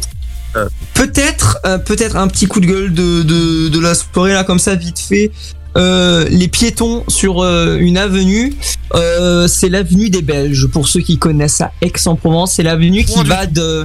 Peut-être, 0.95 1.59
euh, 1.67 1.79
peut-être 1.79 2.17
un 2.17 2.29
petit 2.29 2.47
coup 2.47 2.61
de 2.61 2.67
gueule 2.67 2.93
de, 2.93 3.23
de, 3.23 3.69
de 3.69 3.81
la 3.81 3.95
soirée 3.95 4.33
là 4.33 4.45
comme 4.45 4.59
ça 4.59 4.75
vite 4.75 4.99
fait. 4.99 5.31
Euh, 5.77 6.25
les 6.31 6.47
piétons 6.47 7.03
sur 7.09 7.43
euh, 7.43 7.79
une 7.81 7.99
avenue, 7.99 8.55
euh, 8.95 9.49
c'est 9.49 9.69
l'avenue 9.69 10.09
des 10.09 10.23
Belges. 10.23 10.67
Pour 10.69 10.87
ceux 10.87 11.01
qui 11.01 11.19
connaissent 11.19 11.61
à 11.61 11.73
Aix-en-Provence, 11.83 12.53
c'est 12.55 12.63
l'avenue 12.63 13.05
qui 13.05 13.23
va 13.25 13.47
de 13.47 13.85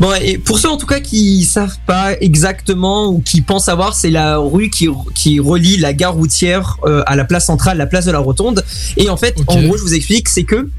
Bon, 0.00 0.12
et 0.22 0.38
pour 0.38 0.60
ceux 0.60 0.68
en 0.68 0.76
tout 0.76 0.86
cas 0.86 1.00
qui 1.00 1.44
savent 1.44 1.76
pas 1.84 2.12
exactement 2.20 3.08
ou 3.08 3.20
qui 3.20 3.40
pensent 3.40 3.64
savoir, 3.64 3.94
c'est 3.94 4.10
la 4.10 4.38
rue 4.38 4.70
qui, 4.70 4.88
qui 5.12 5.40
relie 5.40 5.76
la 5.78 5.92
gare 5.92 6.14
routière 6.14 6.76
euh, 6.84 7.02
à 7.06 7.16
la 7.16 7.24
place 7.24 7.46
centrale, 7.46 7.78
la 7.78 7.86
place 7.86 8.04
de 8.04 8.12
la 8.12 8.20
Rotonde. 8.20 8.64
Et 8.96 9.10
en 9.10 9.16
fait, 9.16 9.34
en 9.48 9.60
gros, 9.66 9.76
je 9.76 9.82
vous 9.82 9.94
explique, 9.94 10.28
c'est 10.28 10.44
que 10.44 10.70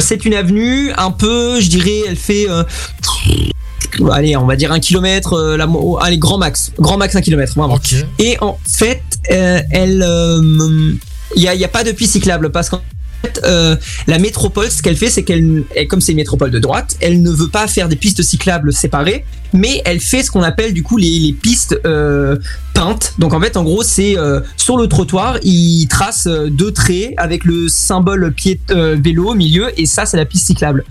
c'est 0.00 0.24
une 0.24 0.34
avenue 0.34 0.90
un 0.96 1.12
peu, 1.12 1.60
je 1.60 1.68
dirais, 1.68 2.00
elle 2.08 2.16
fait. 2.16 2.50
euh, 2.50 2.64
allez, 4.12 4.36
on 4.36 4.46
va 4.46 4.56
dire 4.56 4.72
un 4.72 4.80
kilomètre, 4.80 5.34
euh, 5.34 5.56
la, 5.56 5.66
oh, 5.68 5.98
allez, 6.00 6.18
grand 6.18 6.38
max, 6.38 6.72
grand 6.78 6.96
max 6.96 7.14
un 7.16 7.20
kilomètre, 7.20 7.54
vraiment. 7.54 7.78
Et 8.18 8.36
en 8.40 8.58
fait, 8.66 9.02
euh, 9.30 9.60
elle, 9.70 10.02
euh, 10.06 10.92
il 11.36 11.42
y 11.42 11.48
a, 11.48 11.54
il 11.54 11.60
y 11.60 11.64
a 11.64 11.68
pas 11.68 11.84
de 11.84 11.92
piste 11.92 12.12
cyclable 12.12 12.50
parce 12.50 12.70
qu'en 12.70 12.80
fait, 13.22 13.40
euh, 13.44 13.76
la 14.06 14.18
métropole, 14.18 14.70
ce 14.70 14.80
qu'elle 14.82 14.96
fait, 14.96 15.10
c'est 15.10 15.24
qu'elle, 15.24 15.64
elle- 15.74 15.88
comme 15.88 16.00
c'est 16.00 16.12
une 16.12 16.18
métropole 16.18 16.50
de 16.50 16.58
droite, 16.58 16.96
elle 17.00 17.22
ne 17.22 17.30
veut 17.30 17.48
pas 17.48 17.66
faire 17.66 17.88
des 17.88 17.96
pistes 17.96 18.22
cyclables 18.22 18.72
séparées, 18.72 19.24
mais 19.52 19.82
elle 19.84 20.00
fait 20.00 20.22
ce 20.22 20.30
qu'on 20.30 20.42
appelle 20.42 20.72
du 20.72 20.82
coup 20.82 20.96
les, 20.96 21.18
les 21.18 21.32
pistes 21.32 21.78
euh, 21.84 22.36
peintes. 22.74 23.14
Donc 23.18 23.34
en 23.34 23.40
fait, 23.40 23.56
en 23.56 23.64
gros, 23.64 23.82
c'est 23.82 24.16
euh, 24.16 24.40
sur 24.56 24.76
le 24.76 24.86
trottoir, 24.86 25.38
il 25.42 25.86
trace 25.88 26.26
euh, 26.26 26.48
deux 26.48 26.72
traits 26.72 27.14
avec 27.16 27.44
le 27.44 27.68
symbole 27.68 28.32
pied 28.32 28.60
euh, 28.70 28.96
vélo 29.02 29.30
au 29.30 29.34
milieu, 29.34 29.68
et 29.80 29.86
ça, 29.86 30.06
c'est 30.06 30.16
la 30.16 30.24
piste 30.24 30.46
cyclable. 30.46 30.84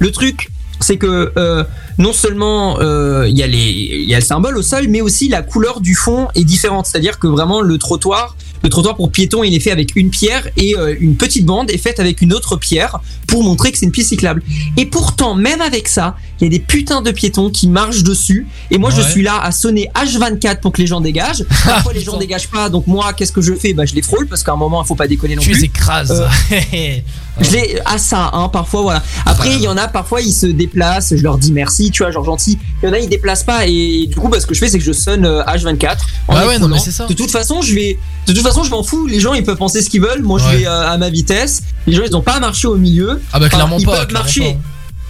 Le 0.00 0.10
truc, 0.10 0.50
c'est 0.84 0.98
que 0.98 1.32
euh, 1.36 1.64
non 1.98 2.12
seulement 2.12 2.78
euh, 2.80 3.26
il 3.28 3.36
y 3.36 3.42
a 3.42 3.46
y 3.46 4.14
le 4.14 4.20
symbole 4.20 4.56
au 4.58 4.62
sol, 4.62 4.86
mais 4.88 5.00
aussi 5.00 5.28
la 5.28 5.42
couleur 5.42 5.80
du 5.80 5.94
fond 5.94 6.28
est 6.34 6.44
différente. 6.44 6.86
C'est-à-dire 6.86 7.18
que 7.18 7.26
vraiment 7.26 7.60
le 7.60 7.78
trottoir, 7.78 8.36
le 8.62 8.70
trottoir 8.70 8.96
pour 8.96 9.10
piétons, 9.10 9.44
il 9.44 9.54
est 9.54 9.60
fait 9.60 9.70
avec 9.70 9.94
une 9.94 10.10
pierre 10.10 10.48
et 10.56 10.74
euh, 10.76 10.94
une 10.98 11.16
petite 11.16 11.44
bande 11.44 11.70
est 11.70 11.78
faite 11.78 12.00
avec 12.00 12.22
une 12.22 12.32
autre 12.32 12.56
pierre 12.56 12.98
pour 13.26 13.44
montrer 13.44 13.72
que 13.72 13.78
c'est 13.78 13.84
une 13.84 13.92
piste 13.92 14.08
cyclable. 14.08 14.42
Et 14.76 14.86
pourtant, 14.86 15.34
même 15.34 15.60
avec 15.60 15.86
ça, 15.86 16.16
il 16.40 16.44
y 16.44 16.46
a 16.46 16.50
des 16.50 16.60
putains 16.64 17.02
de 17.02 17.10
piétons 17.10 17.50
qui 17.50 17.68
marchent 17.68 18.02
dessus. 18.02 18.46
Et 18.70 18.78
moi, 18.78 18.90
je 18.90 19.02
suis 19.02 19.22
là 19.22 19.38
à 19.42 19.52
sonner 19.52 19.90
H24 19.94 20.60
pour 20.60 20.72
que 20.72 20.80
les 20.80 20.86
gens 20.86 21.00
dégagent. 21.00 21.44
Parfois, 21.64 21.92
les 21.92 22.00
gens 22.00 22.16
dégagent 22.16 22.48
pas. 22.48 22.70
Donc 22.70 22.86
moi, 22.86 23.12
qu'est-ce 23.12 23.32
que 23.32 23.42
je 23.42 23.54
fais? 23.54 23.74
Bah, 23.74 23.84
je 23.84 23.94
les 23.94 24.02
frôle 24.02 24.26
parce 24.28 24.42
qu'à 24.42 24.52
un 24.52 24.56
moment, 24.56 24.82
il 24.82 24.86
faut 24.86 24.94
pas 24.94 25.08
déconner 25.08 25.36
non 25.36 25.42
Tu 25.42 25.50
plus. 25.50 25.58
les 25.60 25.64
écrases. 25.64 26.24
Je 27.40 27.50
les 27.50 27.80
à 27.84 27.98
ça 27.98 28.30
hein 28.32 28.48
parfois 28.48 28.82
voilà 28.82 29.02
après 29.26 29.54
il 29.54 29.60
y 29.60 29.66
en 29.66 29.76
a 29.76 29.88
parfois 29.88 30.20
ils 30.20 30.32
se 30.32 30.46
déplacent 30.74 31.14
je 31.16 31.22
leur 31.22 31.38
dis 31.38 31.52
merci 31.52 31.90
tu 31.90 32.02
vois 32.02 32.10
genre 32.10 32.24
gentil 32.24 32.58
il 32.82 32.86
y 32.86 32.88
en 32.90 32.92
a 32.92 32.98
ils 32.98 33.08
déplacent 33.08 33.44
pas 33.44 33.66
et 33.66 34.06
du 34.08 34.14
coup 34.16 34.28
bah, 34.28 34.40
ce 34.40 34.46
que 34.46 34.54
je 34.54 34.60
fais 34.60 34.68
c'est 34.68 34.78
que 34.78 34.84
je 34.84 34.92
sonne 34.92 35.24
euh, 35.24 35.42
H24 35.44 35.96
en 36.28 36.34
Ouais, 36.46 36.58
non, 36.58 36.68
mais 36.68 36.78
ça. 36.78 37.06
de 37.06 37.12
toute 37.14 37.30
façon 37.30 37.62
je 37.62 37.74
vais 37.74 37.98
de 38.26 38.32
toute 38.32 38.42
façon 38.42 38.62
je 38.64 38.70
m'en 38.70 38.82
fous 38.82 39.06
les 39.06 39.20
gens 39.20 39.34
ils 39.34 39.44
peuvent 39.44 39.56
penser 39.56 39.82
ce 39.82 39.88
qu'ils 39.90 40.00
veulent 40.02 40.22
moi 40.22 40.38
je 40.40 40.56
vais 40.56 40.66
euh, 40.66 40.90
à 40.90 40.98
ma 40.98 41.10
vitesse 41.10 41.62
les 41.86 41.94
gens 41.94 42.02
ils 42.06 42.16
ont 42.16 42.22
pas 42.22 42.34
à 42.34 42.40
marcher 42.40 42.66
au 42.68 42.76
milieu 42.76 43.20
Ah 43.32 43.38
bah 43.38 43.46
Enfin, 43.46 43.56
clairement 43.56 43.76
ils 43.78 43.86
pas. 43.86 43.92
peuvent 43.98 44.06
clairement 44.08 44.24
marcher 44.24 44.40
pas. 44.54 44.58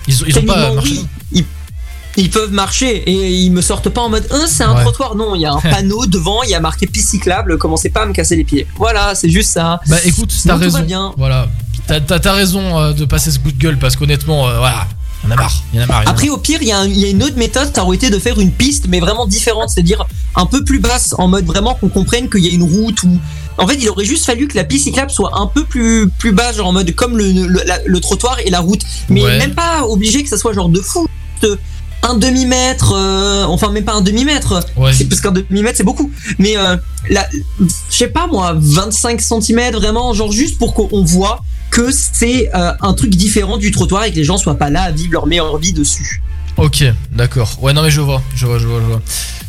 Ils, 0.09 0.15
ils 0.29 0.39
ont 0.39 0.43
pas 0.43 0.73
oui. 0.83 1.07
Ils, 1.33 1.45
ils 2.17 2.31
peuvent 2.31 2.53
marcher 2.53 2.97
et 3.11 3.31
ils 3.31 3.51
me 3.51 3.61
sortent 3.61 3.89
pas 3.89 4.03
en 4.03 4.09
mode 4.09 4.27
Hein, 4.31 4.45
c'est 4.47 4.63
un 4.65 4.75
Ouais. 4.77 4.83
trottoir 4.83 5.17
non 5.17 5.35
il 5.35 5.41
y 5.41 5.47
a 5.47 5.53
un 5.53 5.61
panneau 5.71 6.07
devant 6.07 6.43
il 6.45 6.51
y 6.51 6.55
a 6.55 6.61
marqué 6.61 6.87
piste 6.87 7.09
cyclable 7.11 7.59
commencez 7.59 7.89
pas 7.91 8.03
à 8.03 8.07
me 8.07 8.13
casser 8.13 8.37
les 8.37 8.45
pieds 8.45 8.67
voilà 8.77 9.15
c'est 9.15 9.29
juste 9.31 9.51
ça 9.53 9.81
Bah 9.89 9.97
écoute, 10.05 10.33
t'as 10.47 10.57
raison. 10.57 10.81
bien. 10.83 11.13
Voilà. 11.17 11.49
T'as 11.87 12.01
t'as 12.01 12.33
raison 12.33 12.79
euh, 12.79 12.93
de 12.95 13.05
passer 13.05 13.31
ce 13.31 13.39
coup 13.39 13.53
de 13.53 13.59
gueule 13.59 13.79
parce 13.79 13.95
qu'honnêtement, 13.97 14.49
euh, 14.49 14.57
voilà. 14.59 14.87
A 15.33 15.37
marre. 15.37 15.63
Il 15.73 15.79
y 15.79 15.81
en 15.81 15.85
a 15.85 15.87
marre. 15.87 16.03
il 16.03 16.05
y 16.05 16.07
en 16.07 16.09
a 16.09 16.11
Après, 16.11 16.29
au 16.29 16.37
pire, 16.37 16.59
il 16.63 16.69
y, 16.69 16.73
a 16.73 16.79
un- 16.79 16.87
il 16.87 16.99
y 16.99 17.05
a 17.05 17.09
une 17.09 17.23
autre 17.23 17.37
méthode, 17.37 17.71
ça 17.75 17.85
aurait 17.85 17.97
été 17.97 18.11
de 18.11 18.19
faire 18.19 18.39
une 18.41 18.53
piste, 18.53 18.87
mais 18.89 19.01
vraiment 19.01 19.27
différente, 19.27 19.71
c'est-à-dire 19.71 20.05
un 20.37 20.47
peu 20.47 20.65
plus 20.65 20.79
basse, 20.81 21.15
en 21.19 21.29
mode 21.29 21.47
vraiment 21.47 21.75
qu'on 21.75 21.89
comprenne 21.89 22.29
qu'il 22.29 22.45
y 22.45 22.49
a 22.49 22.53
une 22.53 22.63
route 22.63 23.03
ou. 23.05 23.19
En 23.57 23.67
fait, 23.69 23.77
il 23.77 23.89
aurait 23.89 24.05
juste 24.05 24.25
fallu 24.27 24.49
que 24.49 24.57
la 24.57 24.65
piste 24.65 24.85
cyclable 24.85 25.11
soit 25.13 25.31
un 25.39 25.47
peu 25.47 25.65
plus, 25.65 26.09
plus 26.19 26.33
basse, 26.33 26.57
genre 26.57 26.67
en 26.69 26.73
mode 26.73 26.93
comme 26.95 27.17
le, 27.17 27.31
le, 27.33 27.61
la- 27.65 27.79
le 27.87 28.01
trottoir 28.01 28.39
et 28.45 28.51
la 28.51 28.61
route. 28.61 28.83
Mais 29.09 29.23
Ouais. 29.23 29.39
même 29.39 29.55
pas 29.55 29.85
obligé 29.87 30.23
que 30.25 30.29
ça 30.29 30.37
soit 30.37 30.53
genre 30.53 30.69
de 30.69 30.81
fou. 30.81 31.07
Un 32.07 32.17
demi-mètre, 32.17 32.93
euh, 32.95 33.45
enfin 33.45 33.71
même 33.71 33.85
pas 33.85 33.95
un 33.95 34.03
demi-mètre, 34.03 34.61
Ouais. 34.77 34.93
c'est 34.93 35.07
parce 35.07 35.23
qu'un 35.23 35.31
demi-mètre 35.33 35.79
c'est 35.79 35.85
beaucoup. 35.85 36.11
Mais 36.39 36.55
euh, 36.59 36.77
je 37.09 37.65
sais 37.89 38.09
pas 38.09 38.27
moi, 38.27 38.55
25 38.57 39.21
cm 39.23 39.73
vraiment, 39.73 40.13
genre 40.13 40.31
juste 40.31 40.59
pour 40.59 40.75
qu'on 40.75 41.03
voit 41.03 41.43
que 41.75 41.91
c'est 41.91 42.51
euh, 42.55 42.73
un 42.81 42.95
truc 42.95 43.11
différent 43.11 43.57
du 43.57 43.73
trottoir 43.73 44.05
et 44.05 44.11
que 44.13 44.17
les 44.17 44.23
gens 44.25 44.39
soient 44.39 44.57
pas 44.57 44.71
là 44.71 44.83
à 44.85 44.91
vivre 44.93 45.13
leur 45.13 45.27
meilleure 45.27 45.59
vie 45.59 45.73
dessus. 45.73 46.23
Ok, 46.57 46.85
d'accord. 47.11 47.59
Ouais, 47.61 47.73
non, 47.73 47.83
mais 47.83 47.91
je 47.91 48.01
vois, 48.01 48.23
je 48.37 48.47
vois, 48.47 48.61
je 48.61 48.67
vois, 48.69 48.81
je 48.81 48.87
vois. 48.87 49.03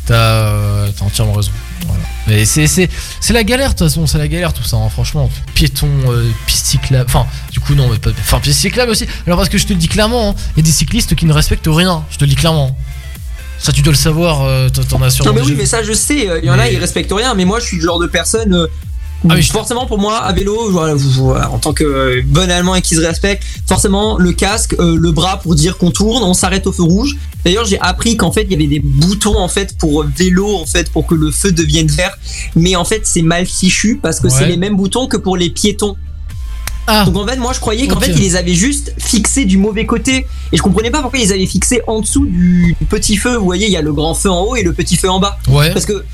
T'as 0.06 0.14
euh, 0.14 0.88
entièrement 1.00 1.34
raison. 1.34 1.52
Voilà. 1.86 2.02
Mais 2.26 2.44
c'est 2.44 2.66
c'est 2.66 3.32
la 3.32 3.44
galère 3.44 3.68
de 3.74 3.78
toute 3.78 3.86
façon, 3.86 4.08
c'est 4.08 4.18
la 4.18 4.26
galère 4.26 4.52
tout 4.52 4.64
ça. 4.64 4.76
hein, 4.76 4.88
franchement, 4.88 5.30
piéton, 5.54 5.88
euh, 6.08 6.28
piste 6.46 6.66
cyclable. 6.66 7.04
Enfin, 7.08 7.26
du 7.52 7.60
coup 7.60 7.74
non, 7.76 7.88
mais 7.88 7.98
pas. 7.98 8.10
Enfin, 8.10 8.40
piste 8.40 8.58
cyclable 8.58 8.90
aussi. 8.90 9.06
Alors 9.28 9.38
parce 9.38 9.48
que 9.48 9.58
je 9.58 9.66
te 9.66 9.72
le 9.72 9.78
dis 9.78 9.86
clairement, 9.88 10.30
hein, 10.30 10.34
il 10.56 10.58
y 10.58 10.62
a 10.62 10.64
des 10.64 10.72
cyclistes 10.76 11.14
qui 11.14 11.26
ne 11.26 11.32
respectent 11.32 11.68
rien. 11.70 12.04
Je 12.10 12.16
te 12.18 12.24
le 12.24 12.30
dis 12.30 12.34
clairement. 12.36 12.76
Ça, 13.60 13.70
tu 13.72 13.82
dois 13.82 13.92
le 13.92 13.98
savoir. 13.98 14.42
euh, 14.42 14.68
t'en- 14.68 15.00
as 15.02 15.10
sûrement. 15.10 15.30
Non 15.32 15.36
mais 15.40 15.46
oui, 15.46 15.54
mais 15.56 15.66
ça 15.66 15.82
je 15.84 15.92
sais, 15.92 16.28
euh, 16.28 16.40
il 16.42 16.46
y 16.46 16.50
en 16.50 16.54
a 16.54 16.64
Mais- 16.64 16.72
ils 16.74 16.78
respectent 16.78 17.12
rien, 17.14 17.34
mais 17.34 17.44
moi 17.44 17.60
je 17.60 17.66
suis 17.66 17.76
le 17.76 17.82
genre 17.84 18.00
de 18.00 18.06
personne 18.08 18.66
Ah 19.28 19.40
forcément 19.42 19.86
pour 19.86 19.98
moi 19.98 20.18
à 20.18 20.32
vélo, 20.32 20.78
en 20.78 21.58
tant 21.58 21.72
que 21.72 21.82
euh, 21.82 22.22
bon 22.24 22.48
allemand 22.50 22.74
et 22.76 22.82
qui 22.82 22.94
se 22.94 23.00
respecte, 23.00 23.42
forcément 23.66 24.18
le 24.18 24.32
casque, 24.32 24.76
euh, 24.78 24.96
le 24.96 25.10
bras 25.10 25.38
pour 25.38 25.54
dire 25.54 25.78
qu'on 25.78 25.90
tourne, 25.90 26.22
on 26.22 26.34
s'arrête 26.34 26.66
au 26.66 26.72
feu 26.72 26.82
rouge. 26.84 27.16
D'ailleurs 27.44 27.64
j'ai 27.64 27.80
appris 27.80 28.16
qu'en 28.16 28.30
fait 28.30 28.42
il 28.42 28.52
y 28.52 28.54
avait 28.54 28.66
des 28.66 28.78
boutons 28.80 29.36
en 29.38 29.48
fait 29.48 29.76
pour 29.78 30.04
vélo 30.16 30.54
en 30.56 30.66
fait 30.66 30.90
pour 30.92 31.06
que 31.06 31.14
le 31.14 31.30
feu 31.30 31.50
devienne 31.50 31.88
vert, 31.88 32.16
mais 32.54 32.76
en 32.76 32.84
fait 32.84 33.02
c'est 33.04 33.22
mal 33.22 33.46
fichu 33.46 33.98
parce 34.00 34.20
que 34.20 34.26
Ouais. 34.28 34.32
c'est 34.38 34.46
les 34.46 34.56
mêmes 34.56 34.76
boutons 34.76 35.06
que 35.08 35.16
pour 35.16 35.36
les 35.36 35.50
piétons. 35.50 35.96
Ah. 36.88 37.04
Donc 37.04 37.16
en 37.16 37.26
fait 37.26 37.36
moi 37.36 37.52
je 37.52 37.58
croyais 37.58 37.88
qu'en 37.88 37.98
fait 37.98 38.12
ils 38.12 38.20
les 38.20 38.36
avaient 38.36 38.54
juste 38.54 38.94
fixés 38.98 39.44
du 39.44 39.56
mauvais 39.58 39.86
côté 39.86 40.26
et 40.52 40.56
je 40.56 40.62
comprenais 40.62 40.90
pas 40.92 41.00
pourquoi 41.02 41.18
ils 41.18 41.22
les 41.26 41.32
avaient 41.32 41.46
fixés 41.46 41.80
en 41.88 42.00
dessous 42.00 42.26
du, 42.26 42.76
du 42.78 42.86
petit 42.86 43.16
feu. 43.16 43.36
Vous 43.36 43.44
voyez 43.44 43.66
il 43.66 43.72
y 43.72 43.76
a 43.76 43.82
le 43.82 43.92
grand 43.92 44.14
feu 44.14 44.30
en 44.30 44.42
haut 44.42 44.56
et 44.56 44.62
le 44.62 44.72
petit 44.72 44.94
feu 44.96 45.10
en 45.10 45.18
bas. 45.18 45.36
Ouais. 45.48 45.72
Parce 45.72 45.84
que 45.84 46.04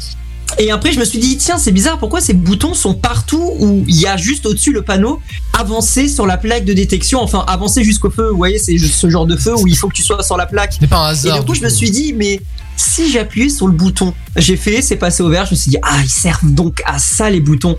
et 0.59 0.71
après 0.71 0.93
je 0.93 0.99
me 1.01 1.05
suis 1.05 1.19
dit 1.19 1.37
tiens 1.39 1.59
c'est 1.59 1.73
bizarre 1.73 1.99
pourquoi 1.99 2.21
ces 2.21 2.35
boutons 2.35 2.75
sont 2.75 2.95
partout 2.95 3.53
où 3.59 3.85
il 3.89 4.01
y 4.01 4.07
a 4.07 4.17
juste 4.17 4.47
au-dessus 4.47 4.73
le 4.73 4.83
panneau 4.83 5.21
avancer 5.59 6.09
sur 6.09 6.27
la 6.27 6.37
plaque 6.37 6.65
de 6.65 6.73
détection 6.73 7.21
enfin 7.21 7.45
avancer 7.47 7.83
jusqu'au 7.85 8.11
feu 8.11 8.29
vous 8.31 8.37
voyez 8.37 8.59
c'est 8.59 8.77
ce 8.79 9.11
genre 9.11 9.27
de 9.27 9.37
feu 9.37 9.55
où 9.57 9.67
il 9.67 9.77
faut 9.77 9.89
que 9.89 9.95
tu 9.95 10.03
sois 10.03 10.23
sur 10.23 10.37
la 10.37 10.47
plaque 10.47 10.75
Ce 10.75 10.81
n'est 10.81 10.87
pas 10.87 10.99
un 10.99 11.09
et 11.09 11.13
hasard. 11.13 11.41
du 11.41 11.47
coup 11.47 11.55
je 11.55 11.63
me 11.63 11.69
suis 11.69 11.91
dit 11.91 12.13
mais 12.13 12.41
si 12.77 13.11
j'appuyais 13.11 13.49
sur 13.49 13.67
le 13.67 13.73
bouton 13.73 14.13
j'ai 14.37 14.57
fait 14.57 14.83
c'est 14.83 14.97
passé 14.97 15.23
au 15.23 15.29
vert 15.29 15.47
je 15.47 15.53
me 15.53 15.57
suis 15.57 15.71
dit 15.71 15.79
ah 15.83 15.99
ils 16.03 16.09
servent 16.11 16.51
donc 16.53 16.83
à 16.87 16.99
ça 16.99 17.31
les 17.31 17.41
boutons 17.41 17.77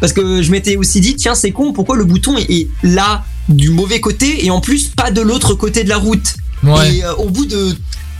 parce 0.00 0.12
que 0.12 0.42
je 0.42 0.50
m'étais 0.50 0.76
aussi 0.76 1.00
dit 1.00 1.16
tiens 1.16 1.34
c'est 1.34 1.50
con 1.52 1.72
pourquoi 1.72 1.96
le 1.96 2.04
bouton 2.04 2.36
est- 2.38 2.50
est 2.50 2.68
là 2.82 3.24
du 3.48 3.70
mauvais 3.70 4.00
côté 4.00 4.44
et 4.44 4.50
en 4.50 4.60
plus 4.60 4.88
pas 4.88 5.10
de 5.10 5.20
l'autre 5.20 5.54
côté 5.54 5.84
de 5.84 5.88
la 5.88 5.96
route 5.98 6.34
Ouais. 6.62 6.96
et 6.96 7.04
euh, 7.04 7.14
au 7.14 7.30
bout 7.30 7.46
de 7.46 7.74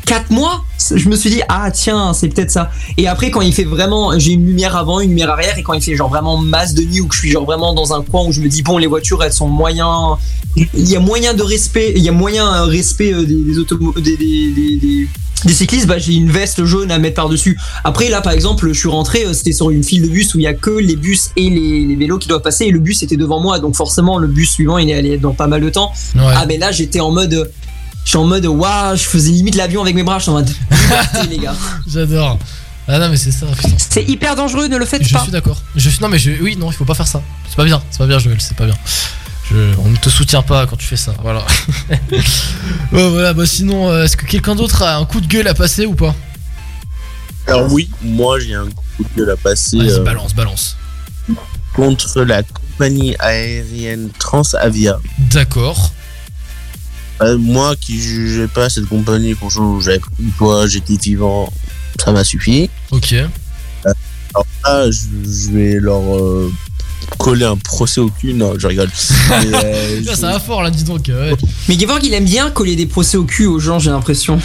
4 0.06 0.30
mois, 0.30 0.64
je 0.94 1.08
me 1.08 1.14
suis 1.16 1.30
dit, 1.30 1.40
ah 1.48 1.70
tiens, 1.70 2.12
c'est 2.14 2.28
peut-être 2.28 2.50
ça. 2.50 2.70
Et 2.96 3.06
après, 3.06 3.30
quand 3.30 3.42
il 3.42 3.52
fait 3.52 3.64
vraiment, 3.64 4.18
j'ai 4.18 4.32
une 4.32 4.44
lumière 4.46 4.76
avant, 4.76 4.98
une 5.00 5.10
lumière 5.10 5.30
arrière, 5.30 5.56
et 5.58 5.62
quand 5.62 5.72
il 5.74 5.82
fait 5.82 5.94
genre 5.94 6.08
vraiment 6.08 6.36
masse 6.36 6.74
de 6.74 6.82
nuit, 6.82 7.00
ou 7.00 7.06
que 7.06 7.14
je 7.14 7.20
suis 7.20 7.30
genre 7.30 7.44
vraiment 7.44 7.74
dans 7.74 7.92
un 7.94 8.02
coin 8.02 8.24
où 8.26 8.32
je 8.32 8.40
me 8.40 8.48
dis, 8.48 8.62
bon, 8.62 8.76
les 8.78 8.86
voitures, 8.88 9.22
elles 9.22 9.32
sont 9.32 9.48
moyens. 9.48 10.16
Il 10.56 10.88
y 10.88 10.96
a 10.96 11.00
moyen 11.00 11.32
de 11.34 11.42
respect, 11.42 11.92
il 11.94 12.02
y 12.02 12.08
a 12.08 12.12
moyen 12.12 12.44
un 12.44 12.64
respect 12.64 13.12
euh, 13.12 13.24
des, 13.24 13.36
des, 13.44 13.58
automo- 13.58 13.94
des, 14.00 14.16
des, 14.16 14.52
des, 14.52 14.76
des- 14.78 15.08
des 15.46 15.54
cyclistes, 15.54 15.86
bah, 15.86 15.96
j'ai 15.96 16.12
une 16.12 16.30
veste 16.30 16.64
jaune 16.66 16.90
à 16.90 16.98
mettre 16.98 17.14
par-dessus. 17.14 17.58
Après, 17.84 18.10
là, 18.10 18.20
par 18.20 18.32
exemple, 18.34 18.68
je 18.74 18.78
suis 18.78 18.90
rentré, 18.90 19.24
euh, 19.24 19.32
c'était 19.32 19.52
sur 19.52 19.70
une 19.70 19.82
file 19.82 20.02
de 20.02 20.08
bus 20.08 20.34
où 20.34 20.38
il 20.38 20.42
y 20.42 20.46
a 20.46 20.52
que 20.52 20.70
les 20.70 20.96
bus 20.96 21.30
et 21.36 21.48
les, 21.48 21.86
les 21.86 21.96
vélos 21.96 22.18
qui 22.18 22.28
doivent 22.28 22.42
passer, 22.42 22.64
et 22.66 22.70
le 22.70 22.78
bus 22.80 23.02
était 23.02 23.16
devant 23.16 23.40
moi, 23.40 23.58
donc 23.58 23.74
forcément, 23.74 24.18
le 24.18 24.26
bus 24.26 24.50
suivant, 24.50 24.76
il 24.76 24.90
est 24.90 24.94
allé 24.94 25.16
dans 25.16 25.32
pas 25.32 25.46
mal 25.46 25.62
de 25.62 25.70
temps. 25.70 25.92
Ouais. 26.14 26.22
Ah, 26.36 26.44
mais 26.46 26.58
là, 26.58 26.72
j'étais 26.72 27.00
en 27.00 27.10
mode. 27.12 27.50
Je 28.04 28.08
suis 28.10 28.18
en 28.18 28.24
mode, 28.24 28.46
waouh, 28.46 28.96
je 28.96 29.02
faisais 29.02 29.30
limite 29.30 29.54
l'avion 29.54 29.82
avec 29.82 29.94
mes 29.94 30.02
bras, 30.02 30.18
je 30.18 30.22
suis 30.24 30.30
en 30.30 30.34
mode. 30.34 30.50
les 31.30 31.38
gars. 31.38 31.54
J'adore. 31.86 32.38
Ah 32.88 32.98
non, 32.98 33.08
mais 33.10 33.16
c'est 33.16 33.30
ça, 33.30 33.46
putain. 33.46 33.68
C'est 33.78 34.02
hyper 34.08 34.34
dangereux, 34.34 34.66
ne 34.66 34.76
le 34.76 34.84
faites 34.86 35.06
Je 35.06 35.12
pas. 35.12 35.22
suis 35.22 35.30
d'accord. 35.30 35.60
Je 35.76 35.88
suis 35.88 36.00
non 36.00 36.08
mais 36.08 36.18
je 36.18 36.32
oui 36.42 36.56
non 36.56 36.70
il 36.70 36.74
faut 36.74 36.84
pas 36.84 36.94
faire 36.94 37.06
ça. 37.06 37.22
C'est 37.48 37.54
pas 37.56 37.64
bien. 37.64 37.80
C'est 37.90 37.98
pas 37.98 38.06
bien 38.06 38.18
Joël. 38.18 38.38
C'est 38.40 38.56
pas 38.56 38.64
bien. 38.66 38.74
Je- 39.48 39.74
on 39.84 39.90
ne 39.90 39.96
te 39.96 40.08
soutient 40.08 40.42
pas 40.42 40.66
quand 40.66 40.76
tu 40.76 40.86
fais 40.86 40.96
ça. 40.96 41.12
Voilà. 41.22 41.44
Voilà. 42.90 43.32
Bah 43.32 43.46
sinon 43.46 43.90
euh, 43.90 44.04
est-ce 44.04 44.16
que 44.16 44.26
quelqu'un 44.26 44.54
d'autre 44.56 44.82
a 44.82 44.96
un 44.96 45.04
coup 45.04 45.20
de 45.20 45.26
gueule 45.26 45.46
à 45.48 45.54
passer 45.54 45.86
ou 45.86 45.94
pas? 45.94 46.14
Alors 47.46 47.70
oui, 47.72 47.90
moi 48.02 48.38
j'ai 48.40 48.54
un 48.54 48.66
coup 48.96 49.04
de 49.04 49.16
gueule 49.20 49.30
à 49.30 49.36
passer 49.36 49.76
Vas-y 49.78 49.90
euh, 49.90 50.02
balance 50.04 50.34
balance. 50.34 50.76
contre 51.74 52.22
la 52.22 52.42
compagnie 52.42 53.14
aérienne 53.20 54.08
Transavia. 54.18 54.98
D'accord. 55.18 55.92
Euh, 57.22 57.36
moi 57.38 57.76
qui 57.76 58.00
jugeais 58.00 58.48
pas 58.48 58.70
cette 58.70 58.86
compagnie, 58.86 59.34
franchement, 59.34 59.78
j'avais 59.80 59.98
pris 59.98 60.10
poids, 60.38 60.66
j'étais 60.66 60.96
vivant, 60.96 61.52
ça 62.02 62.12
m'a 62.12 62.24
suffi. 62.24 62.70
Ok. 62.90 63.14
Alors 64.32 64.46
là, 64.64 64.90
je, 64.90 64.98
je 65.24 65.50
vais 65.50 65.74
leur 65.80 66.16
euh, 66.16 66.50
coller 67.18 67.44
un 67.44 67.56
procès 67.56 68.00
au 68.00 68.08
cul. 68.08 68.32
Non, 68.32 68.54
je 68.58 68.66
rigole. 68.66 68.90
Mais, 69.30 69.50
euh, 69.52 70.00
Là, 70.02 70.16
ça 70.16 70.32
va 70.32 70.40
fort 70.40 70.62
là 70.62 70.70
dis 70.70 70.84
donc. 70.84 71.08
ouais. 71.08 71.34
Mais 71.68 71.78
Gevorg, 71.78 72.02
il 72.04 72.14
aime 72.14 72.24
bien 72.24 72.50
coller 72.50 72.76
des 72.76 72.86
procès 72.86 73.16
au 73.16 73.24
cul 73.24 73.46
aux 73.46 73.58
gens, 73.58 73.78
j'ai 73.78 73.90
l'impression. 73.90 74.40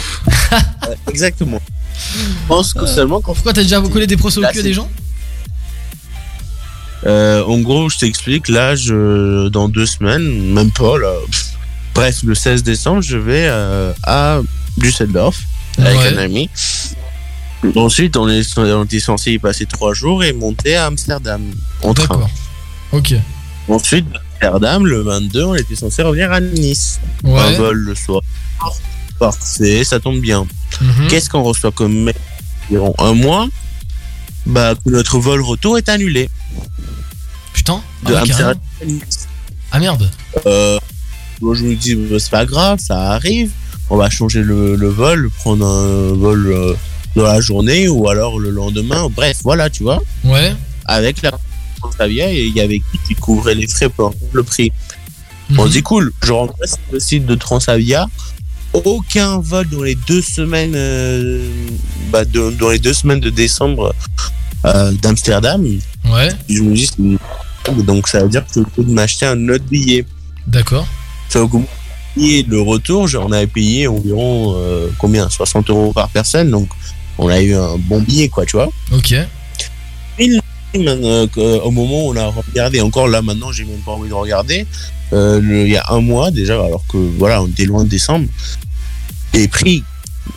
Exactement. 1.08 1.60
Je 1.94 2.48
pense 2.48 2.74
que 2.74 2.86
seulement 2.86 3.20
quand. 3.20 3.32
Pourquoi 3.32 3.52
t'as 3.52 3.62
déjà 3.62 3.80
collé 3.80 4.06
des 4.06 4.16
procès 4.16 4.38
au 4.38 4.42
cul 4.50 4.58
à 4.58 4.62
des 4.62 4.74
gens? 4.74 4.88
Euh, 7.06 7.42
en 7.44 7.58
gros, 7.60 7.88
je 7.88 7.98
t'explique. 7.98 8.48
Là, 8.48 8.74
je, 8.74 9.48
dans 9.48 9.68
deux 9.68 9.86
semaines, 9.86 10.52
même 10.52 10.72
pas 10.72 10.98
là. 10.98 11.12
Bref, 11.96 12.20
le 12.24 12.34
16 12.34 12.62
décembre, 12.62 13.00
je 13.02 13.16
vais 13.16 13.46
euh, 13.48 13.92
à 14.04 14.40
Düsseldorf 14.76 15.38
avec 15.78 15.98
Ouais. 15.98 16.14
un 16.14 16.18
ami. 16.18 16.50
Ensuite, 17.74 18.16
on, 18.16 18.28
est, 18.28 18.58
on 18.58 18.86
censé 19.00 19.32
y 19.32 19.38
passer 19.38 19.66
trois 19.66 19.94
jours 19.94 20.22
et 20.22 20.32
monter 20.32 20.76
à 20.76 20.86
Amsterdam 20.86 21.42
en 21.82 21.94
train. 21.94 22.04
D'accord. 22.14 22.30
Ok. 22.92 23.14
Ensuite, 23.68 24.06
d'Amsterdam, 24.10 24.86
le 24.86 25.00
22, 25.02 25.44
on 25.44 25.54
était 25.54 25.74
censé 25.74 26.02
revenir 26.02 26.30
à 26.30 26.40
Nice. 26.40 27.00
Un 27.24 27.52
vol 27.52 27.76
le 27.78 27.94
soir. 27.94 28.20
Parfait, 29.18 29.82
ça 29.82 29.98
tombe 29.98 30.20
bien. 30.20 30.46
Mhm. 30.80 31.08
Qu'est-ce 31.08 31.30
qu'on 31.30 31.42
reçoit 31.42 31.72
comme 31.72 32.04
mail 32.04 32.14
environ 32.68 32.94
un 32.98 33.14
mois 33.14 33.48
Bah, 34.44 34.74
notre 34.84 35.18
vol 35.18 35.40
retour 35.40 35.78
est 35.78 35.88
annulé. 35.88 36.28
Putain. 37.54 37.80
De 38.04 38.14
Ah, 38.14 38.20
Amsterdam 38.20 38.58
carrément. 38.78 39.00
à 39.00 39.06
Nice. 39.06 39.28
Ah 39.72 39.78
merde. 39.78 40.10
Euh, 40.46 40.78
moi, 41.40 41.54
je 41.54 41.64
me 41.64 41.74
dis, 41.74 41.94
bah, 41.94 42.18
c'est 42.18 42.30
pas 42.30 42.46
grave, 42.46 42.78
ça 42.80 43.12
arrive. 43.12 43.50
On 43.90 43.96
va 43.96 44.10
changer 44.10 44.42
le, 44.42 44.74
le 44.76 44.88
vol, 44.88 45.30
prendre 45.30 45.64
un 45.66 46.12
vol 46.14 46.46
euh, 46.48 46.74
dans 47.14 47.22
la 47.24 47.40
journée 47.40 47.88
ou 47.88 48.08
alors 48.08 48.38
le 48.38 48.50
lendemain. 48.50 49.08
Bref, 49.14 49.38
voilà, 49.44 49.70
tu 49.70 49.82
vois. 49.84 50.02
Ouais. 50.24 50.54
Avec 50.86 51.22
la 51.22 51.32
Transavia, 51.80 52.32
et 52.32 52.46
il 52.46 52.54
y 52.56 52.60
avait 52.60 52.78
qui 52.80 52.98
qui 53.06 53.14
couvrait 53.14 53.54
les 53.54 53.66
frais 53.68 53.88
pour 53.88 54.12
le 54.32 54.42
prix. 54.42 54.72
On 55.58 55.64
Mhm. 55.66 55.70
dit 55.70 55.82
cool, 55.82 56.12
je 56.24 56.32
rentre 56.32 56.54
sur 56.66 56.78
le 56.92 56.98
site 57.00 57.26
de 57.26 57.34
Transavia. 57.36 58.06
Aucun 58.72 59.38
vol 59.40 59.68
dans 59.68 59.82
les 59.82 59.94
deux 59.94 60.20
semaines, 60.22 60.74
euh, 60.74 61.48
bah, 62.10 62.24
de- 62.24 62.50
dans 62.50 62.70
les 62.70 62.78
deux 62.78 62.92
semaines 62.92 63.20
de 63.20 63.30
décembre 63.30 63.94
euh, 64.64 64.90
d'Amsterdam. 65.00 65.64
Ouais. 66.10 66.28
Je 66.48 66.60
me 66.62 66.74
dis, 66.74 66.86
c'est- 66.88 67.82
donc 67.84 68.08
ça 68.08 68.22
veut 68.22 68.28
dire 68.28 68.44
que 68.46 68.60
je 68.60 68.82
peux 68.82 68.82
m'acheter 68.90 69.26
un 69.26 69.48
autre 69.48 69.64
billet. 69.64 70.04
D'accord. 70.46 70.86
Ça 71.28 71.40
que 71.50 71.56
et 72.18 72.42
le 72.44 72.60
retour, 72.62 73.06
on 73.20 73.30
avait 73.32 73.46
payé 73.46 73.86
environ 73.88 74.54
euh, 74.56 74.88
combien? 74.98 75.28
60 75.28 75.68
euros 75.68 75.92
par 75.92 76.08
personne, 76.08 76.50
donc 76.50 76.68
on 77.18 77.28
a 77.28 77.40
eu 77.42 77.54
un 77.54 77.76
bon 77.76 78.00
billet, 78.00 78.28
quoi, 78.30 78.46
tu 78.46 78.56
vois. 78.56 78.70
Ok. 78.92 79.12
Et 80.18 80.28
que- 81.26 81.60
au 81.60 81.70
moment 81.70 82.06
où 82.06 82.12
on 82.12 82.16
a 82.16 82.26
regardé, 82.28 82.80
encore 82.80 83.08
là 83.08 83.20
maintenant, 83.20 83.52
j'ai 83.52 83.64
même 83.64 83.80
pas 83.80 83.92
envie 83.92 84.08
de 84.08 84.14
regarder, 84.14 84.66
euh, 85.12 85.40
le- 85.40 85.66
il 85.66 85.72
y 85.72 85.76
a 85.76 85.84
un 85.90 86.00
mois 86.00 86.30
déjà, 86.30 86.54
alors 86.54 86.84
que 86.88 86.96
voilà, 86.96 87.42
on 87.42 87.48
était 87.48 87.66
loin 87.66 87.84
de 87.84 87.88
décembre, 87.90 88.28
les 89.34 89.48
prix, 89.48 89.84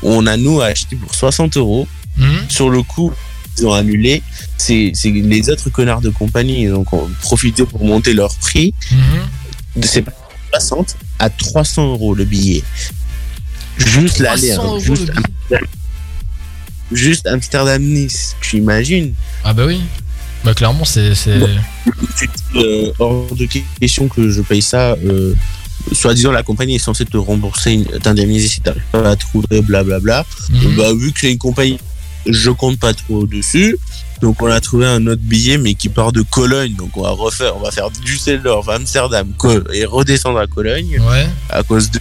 on 0.04 0.28
a 0.28 0.36
nous 0.38 0.60
acheté 0.62 0.96
pour 0.98 1.14
60 1.16 1.56
euros. 1.58 1.88
Mhm. 2.18 2.50
Sur 2.50 2.70
le 2.70 2.84
coup, 2.84 3.14
ils 3.58 3.66
ont 3.66 3.74
annulé. 3.74 4.22
C'est 4.58 4.92
les 5.06 5.50
autres 5.50 5.70
connards 5.70 6.02
de 6.02 6.10
compagnie, 6.10 6.68
donc 6.68 6.92
ont 6.92 7.10
profité 7.22 7.64
pour 7.66 7.84
monter 7.86 8.14
leur 8.14 8.34
prix. 8.36 8.74
Mhm. 8.92 9.84
C'est 9.84 10.02
pas 10.02 10.12
60 10.52 10.95
à 11.20 11.30
300 11.30 11.91
euros 11.93 12.14
le 12.16 12.26
billet. 12.26 12.64
Juste 13.78 14.20
l'aller, 14.20 14.54
300 14.56 14.76
hein, 14.76 14.80
juste. 14.80 15.10
Amsterdam- 15.10 15.68
juste 16.91 17.28
Amsterdam-Nice, 17.28 18.36
tu 18.41 18.58
imagines 18.58 19.14
Ah 19.43 19.54
bah 19.54 19.66
oui. 19.66 19.82
Bah 20.43 20.54
clairement 20.54 20.86
c'est 20.86 21.16
c'est. 21.16 21.39
euh, 22.56 22.91
hors 23.00 23.28
de 23.36 23.47
question 23.80 24.08
que 24.08 24.30
je 24.30 24.41
paye 24.41 24.62
ça. 24.62 24.91
Euh, 25.06 25.34
Soit-disant, 25.93 26.32
la 26.32 26.43
compagnie 26.43 26.76
est 26.76 26.80
censée 26.80 27.06
te 27.06 27.16
rembourser, 27.16 27.72
une- 27.72 27.86
t'indemniser 27.86 28.50
si 28.50 28.60
t'arrives 28.60 28.84
pas 28.91 29.10
à 29.12 29.16
trouver, 29.16 29.62
blablabla. 29.62 30.26
Mhm. 30.50 30.76
Bah, 30.76 30.93
vu 30.93 31.14
que 31.14 31.22
c'est 31.22 31.32
une 31.32 31.38
compagnie, 31.38 31.80
je 32.26 32.50
compte 32.52 32.80
pas 32.80 32.94
trop 32.94 33.26
dessus. 33.26 33.78
Donc, 34.22 34.42
on 34.42 34.48
a 34.48 34.60
trouvé 34.60 34.86
un 34.86 35.06
autre 35.08 35.22
billet, 35.22 35.58
mais 35.58 35.76
qui 35.76 35.88
part 35.90 36.12
de 36.12 36.22
Cologne. 36.22 36.74
Donc, 36.76 36.98
on 36.98 37.04
va 37.04 37.12
refaire, 37.12 37.56
on 37.56 37.62
va 37.62 37.72
faire 37.72 37.90
Düsseldorf, 37.90 38.68
Amsterdam, 38.70 39.28
et 39.74 39.86
redescendre 39.86 40.40
à 40.40 40.48
Cologne 40.48 41.00
Ouais. 41.10 41.28
à 41.50 41.64
cause 41.64 41.90
de. 41.92 42.00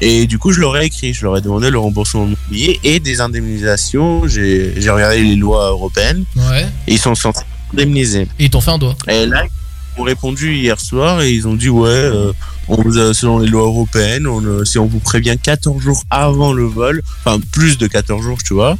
Et 0.00 0.26
du 0.26 0.38
coup, 0.38 0.52
je 0.52 0.60
leur 0.60 0.76
ai 0.76 0.86
écrit, 0.86 1.14
je 1.14 1.24
leur 1.24 1.36
ai 1.38 1.40
demandé 1.40 1.70
le 1.70 1.78
remboursement 1.78 2.24
de 2.24 2.30
mon 2.30 2.36
billet 2.50 2.78
et 2.84 3.00
des 3.00 3.20
indemnisations. 3.20 4.26
J'ai 4.28 4.74
regardé 4.90 5.22
les 5.22 5.36
lois 5.36 5.70
européennes 5.70 6.24
Ouais. 6.36 6.66
et 6.86 6.92
ils 6.94 6.98
sont 6.98 7.14
censés 7.14 7.40
indemniser. 7.72 8.22
Et 8.38 8.44
ils 8.44 8.50
t'ont 8.50 8.60
fait 8.60 8.72
un 8.72 8.78
doigt. 8.78 8.94
Et 9.08 9.24
là, 9.24 9.44
ils 9.44 10.00
ont 10.00 10.04
répondu 10.04 10.54
hier 10.54 10.78
soir 10.78 11.22
et 11.22 11.30
ils 11.32 11.48
ont 11.48 11.54
dit 11.54 11.70
ouais, 11.70 11.88
euh, 11.88 12.32
on 12.68 12.82
selon 13.14 13.38
les 13.38 13.48
lois 13.48 13.62
européennes, 13.62 14.26
on, 14.26 14.44
euh, 14.44 14.64
si 14.64 14.78
on 14.78 14.84
vous 14.86 14.98
prévient 14.98 15.36
14 15.42 15.80
jours 15.82 16.02
avant 16.10 16.52
le 16.52 16.64
vol, 16.64 17.02
enfin 17.24 17.40
plus 17.52 17.78
de 17.78 17.86
14 17.86 18.22
jours, 18.22 18.38
tu 18.44 18.52
vois, 18.52 18.76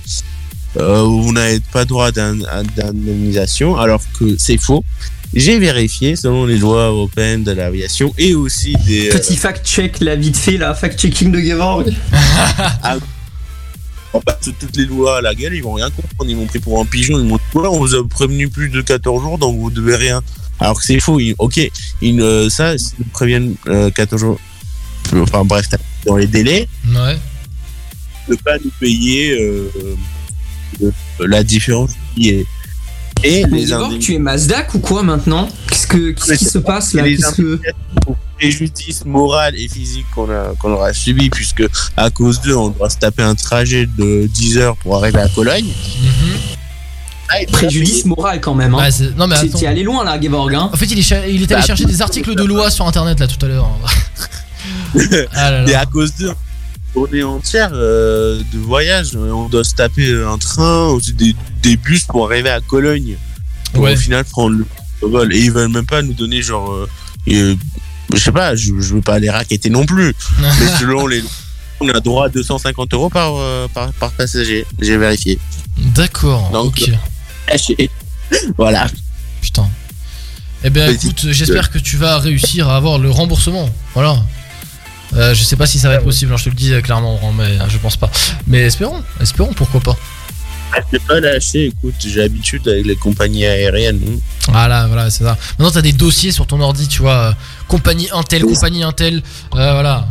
euh, 0.79 1.03
vous 1.03 1.33
n'avez 1.33 1.61
pas 1.73 1.85
droit 1.85 2.11
d'indemnisation, 2.13 3.77
alors 3.77 4.03
que 4.19 4.37
c'est 4.39 4.59
faux. 4.59 4.85
J'ai 5.35 5.59
vérifié 5.59 6.17
selon 6.17 6.47
les 6.47 6.57
lois 6.57 6.87
européennes 6.87 7.43
de 7.45 7.51
l'aviation 7.53 8.15
et 8.17 8.35
aussi 8.35 8.75
des. 8.87 9.09
euh, 9.09 9.13
Petit 9.13 9.37
fact-check, 9.37 10.01
là, 10.01 10.15
vite 10.17 10.37
fait, 10.37 10.57
là, 10.57 10.73
fact-checking 10.73 11.31
de 11.33 11.41
Gevorg. 11.41 11.93
on 14.13 14.21
passe 14.21 14.49
toutes 14.59 14.77
les 14.77 14.87
lois 14.87 15.19
à 15.19 15.21
la 15.21 15.35
gueule, 15.35 15.55
ils 15.55 15.63
vont 15.63 15.75
rien 15.75 15.91
comprendre. 15.91 16.31
Ils 16.31 16.37
m'ont 16.37 16.47
pris 16.47 16.59
pour 16.61 16.81
un 16.81 16.85
pigeon, 16.87 17.19
ils 17.19 17.27
m'ont 17.27 17.37
dit 17.37 17.43
ouais, 17.59 17.69
on 17.69 17.79
vous 17.79 17.95
a 17.95 18.09
prévenu 18.09 18.49
plus 18.49 18.71
de 18.71 18.81
14 18.81 19.21
jours, 19.23 19.39
donc 19.39 19.59
vous 19.59 19.71
devez 19.71 19.97
rien. 19.97 20.23
Alors 20.59 20.79
que 20.79 20.85
c'est 20.87 21.01
faux. 21.01 21.21
Ils- 21.21 21.35
ok, 21.39 21.61
ils, 22.01 22.21
euh, 22.21 22.49
ça, 22.49 22.75
nous 22.99 23.05
préviennent 23.13 23.55
euh, 23.67 23.91
14 23.91 24.21
jours, 24.21 24.41
enfin 25.15 25.45
bref, 25.45 25.67
dans 26.07 26.17
les 26.17 26.27
délais, 26.29 26.67
Ouais. 26.89 27.19
ne 28.29 28.37
pas 28.37 28.57
nous 28.65 28.71
payer 28.81 29.37
la 31.21 31.43
différence 31.45 31.91
qui 32.15 32.31
est. 32.31 32.47
Et 33.25 33.45
Mais 33.47 33.59
les 33.61 33.73
indemnisations. 33.73 33.99
tu 33.99 34.15
es 34.15 34.19
Mazdak 34.19 34.75
ou 34.75 34.79
quoi 34.79 35.03
maintenant? 35.03 35.49
Qu'est-ce 35.69 35.87
que 35.87 36.11
qu'est-ce 36.11 36.35
qui 36.35 36.45
se 36.45 36.59
passe 36.59 36.93
là? 36.93 37.03
les 37.03 37.17
Qu'est-ce 37.17 37.35
que... 37.37 37.61
préjudice 38.39 39.05
moral 39.07 39.55
et 39.59 39.69
physique 39.69 40.05
qu'on 40.15 40.29
a- 40.31 40.53
qu'on 40.61 40.73
aura 40.73 40.93
subi, 40.93 41.31
puisque 41.31 41.65
à 41.97 42.11
cause 42.11 42.41
d'eux, 42.43 42.55
on 42.57 42.69
doit 42.69 42.91
se 42.91 42.99
taper 42.99 43.23
un 43.23 43.35
trajet 43.35 43.87
de 43.87 44.27
10 44.27 44.59
heures 44.59 44.77
pour 44.77 44.97
arriver 44.97 45.21
à 45.21 45.29
Cologne. 45.29 45.65
Mhm. 45.65 46.11
Ah, 47.31 47.37
Préjudice 47.51 48.05
moral 48.05 48.41
quand 48.41 48.55
même. 48.55 48.75
Hein. 48.75 48.79
Ouais, 48.85 48.91
c'est- 48.91 49.17
non 49.17 49.27
mais 49.27 49.37
C'est- 49.37 49.49
attends. 49.49 49.59
T'es 49.61 49.67
allé 49.67 49.83
loin 49.83 50.05
là, 50.05 50.21
Gevorg. 50.21 50.55
Hein. 50.55 50.71
En 50.73 50.77
fait, 50.77 50.85
il 50.87 50.99
est, 50.99 51.03
cha- 51.03 51.27
il 51.27 51.41
est 51.43 51.51
allé 51.51 51.61
Bah, 51.63 51.67
chercher 51.67 51.87
des 51.87 52.03
articles 52.03 52.35
de 52.35 52.45
loi 52.45 52.71
sur 52.71 52.87
internet 52.87 53.19
là 53.19 53.27
tout 53.27 53.45
à 53.45 53.49
l'heure. 53.49 53.69
ah 55.35 55.51
là 55.51 55.65
Et 55.69 55.75
à 55.75 55.87
cause 55.87 56.15
d'eux, 56.17 56.33
journée 56.97 57.23
entière 57.23 57.71
euh, 57.75 58.41
de 58.53 58.59
voyage, 58.59 59.15
on 59.17 59.49
doit 59.49 59.65
se 59.65 59.75
taper 59.75 60.25
un 60.25 60.39
train, 60.39 60.87
aussi 60.89 61.13
des, 61.13 61.37
des 61.63 61.77
bus 61.77 62.05
pour 62.05 62.27
arriver 62.31 62.49
à 62.51 62.61
Cologne. 62.61 63.17
Ouais. 63.75 63.93
au 63.93 63.97
final 63.97 64.25
prendre 64.25 64.57
le 64.57 64.65
vol. 65.09 65.35
Et 65.35 65.41
ils 65.41 65.53
veulent 65.53 65.69
même 65.69 65.85
pas 65.85 66.01
nous 66.01 66.15
donner 66.15 66.41
genre. 66.41 66.73
euh, 66.73 67.55
je 68.13 68.19
sais 68.19 68.33
pas, 68.33 68.55
je, 68.55 68.73
je 68.81 68.95
veux 68.95 69.03
pas 69.03 69.19
les 69.19 69.29
raqueter 69.29 69.69
non 69.69 69.85
plus. 69.85 70.15
mais 70.39 70.79
selon 70.81 71.07
les. 71.07 71.23
On 71.81 71.89
a 71.91 72.01
droit 72.01 72.27
à 72.27 72.29
250 72.31 72.95
euros 72.95 73.11
par, 73.11 73.35
euh, 73.37 73.69
par, 73.69 73.93
par 73.93 74.11
passager. 74.13 74.65
J'ai 74.81 74.97
vérifié. 74.97 75.39
D'accord. 75.77 76.49
Donc, 76.51 76.83
voilà. 78.57 78.87
Putain. 79.43 79.69
Eh 80.65 80.71
Vas-y. 80.71 80.95
écoute, 80.95 81.27
j'espère 81.29 81.71
que 81.71 81.79
tu 81.79 81.99
vas 81.99 82.19
réussir 82.19 82.71
à 82.71 82.77
avoir 82.77 82.99
le 82.99 83.11
remboursement. 83.11 83.69
Voilà. 83.93 84.17
Euh, 85.15 85.35
je 85.35 85.43
sais 85.43 85.57
pas 85.57 85.67
si 85.67 85.79
ça 85.79 85.89
va 85.89 85.95
être 85.95 86.05
possible, 86.05 86.33
hein, 86.33 86.37
je 86.37 86.45
te 86.45 86.49
le 86.49 86.55
dis 86.55 86.73
euh, 86.73 86.81
clairement, 86.81 87.19
mais 87.37 87.45
euh, 87.45 87.69
je 87.69 87.79
pense 87.79 87.97
pas. 87.97 88.11
Mais 88.47 88.61
espérons, 88.61 89.03
espérons, 89.21 89.53
pourquoi 89.53 89.81
pas. 89.81 89.97
Ah, 90.73 90.81
Je 90.93 90.99
pas 90.99 91.21
lâché, 91.21 91.67
écoute, 91.67 91.95
j'ai 92.01 92.21
l'habitude 92.21 92.67
avec 92.69 92.85
les 92.85 92.97
compagnies 92.97 93.47
aériennes. 93.47 94.21
Voilà, 94.49 94.87
voilà, 94.89 95.11
c'est 95.11 95.25
ça. 95.25 95.39
Maintenant, 95.59 95.71
t'as 95.71 95.83
des 95.83 95.93
dossiers 95.93 96.33
sur 96.33 96.47
ton 96.47 96.61
ordi, 96.61 96.89
tu 96.89 97.03
vois. 97.03 97.35
compagnie 97.69 98.09
Intel, 98.13 98.43
compagnie 98.43 98.83
Intel, 98.83 99.23
euh, 99.55 99.73
voilà. 99.73 100.07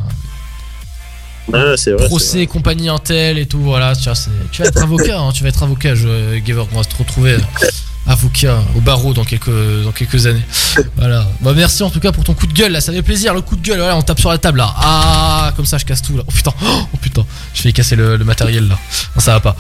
C'est 1.77 1.91
vrai. 1.91 2.07
Procès, 2.07 2.47
compagnie 2.47 2.89
Intel 2.89 3.37
et 3.37 3.45
tout, 3.45 3.59
voilà. 3.59 3.95
Tu, 3.95 4.09
vois, 4.09 4.17
tu 4.51 4.61
vas 4.61 4.67
être 4.69 4.81
avocat, 4.81 5.19
hein, 5.19 5.31
tu 5.31 5.43
vas 5.43 5.49
être 5.49 5.61
avocat, 5.61 5.93
je, 5.93 6.39
Gevorg. 6.45 6.69
On 6.73 6.77
va 6.77 6.83
se 6.83 6.97
retrouver 6.97 7.37
avocat 8.07 8.63
au 8.75 8.81
barreau 8.81 9.13
dans 9.13 9.23
quelques, 9.23 9.83
dans 9.83 9.91
quelques 9.91 10.25
années. 10.27 10.43
Voilà. 10.97 11.27
Bah, 11.41 11.53
merci 11.55 11.83
en 11.83 11.89
tout 11.89 11.99
cas 11.99 12.11
pour 12.11 12.23
ton 12.23 12.33
coup 12.33 12.47
de 12.47 12.53
gueule, 12.53 12.71
là, 12.71 12.81
ça 12.81 12.91
fait 12.91 13.01
plaisir. 13.01 13.33
Le 13.33 13.41
coup 13.41 13.55
de 13.55 13.61
gueule, 13.61 13.77
voilà, 13.77 13.95
on 13.95 14.01
tape 14.01 14.19
sur 14.19 14.29
la 14.29 14.37
table 14.37 14.57
là. 14.57 14.73
Ah, 14.77 15.53
comme 15.55 15.65
ça, 15.65 15.77
je 15.77 15.85
casse 15.85 16.01
tout 16.01 16.17
là. 16.17 16.23
Oh 16.27 16.31
putain, 16.31 16.53
oh 16.61 16.97
putain, 17.01 17.25
je 17.53 17.63
vais 17.63 17.71
casser 17.71 17.95
le, 17.95 18.17
le 18.17 18.25
matériel 18.25 18.67
là. 18.67 18.77
Non, 19.15 19.21
ça 19.21 19.33
va 19.33 19.39
pas. 19.39 19.55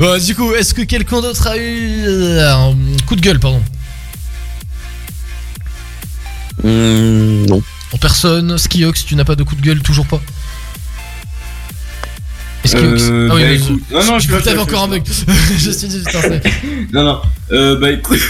Euh, 0.00 0.18
du 0.18 0.34
coup, 0.34 0.52
est-ce 0.54 0.74
que 0.74 0.82
quelqu'un 0.82 1.20
d'autre 1.20 1.46
a 1.46 1.56
eu 1.56 2.04
euh, 2.06 2.54
un 2.54 2.74
coup 3.06 3.16
de 3.16 3.20
gueule, 3.20 3.40
pardon? 3.40 3.62
Hmm, 6.62 7.46
non. 7.46 7.62
En 7.92 7.98
personne, 7.98 8.58
Skiox, 8.58 9.04
tu 9.06 9.16
n'as 9.16 9.24
pas 9.24 9.36
de 9.36 9.42
coup 9.42 9.54
de 9.54 9.62
gueule, 9.62 9.80
toujours 9.80 10.06
pas? 10.06 10.20
Euh, 12.76 13.28
Ah 13.30 13.34
oui, 13.34 13.42
bah, 13.42 13.52
écoute- 13.52 13.82
non, 13.90 14.04
non, 14.04 14.18
je 14.18 14.28
t'avais 14.36 14.58
encore 14.58 14.82
un 14.84 14.88
bug. 14.88 15.02
je 15.58 15.70
suis 15.70 15.88
dit, 15.88 15.98
putain, 15.98 16.20
c'est- 16.22 16.42
Non, 16.92 17.04
non. 17.04 17.20
Euh, 17.52 17.78
bah 17.78 17.90
écoute. 17.92 18.20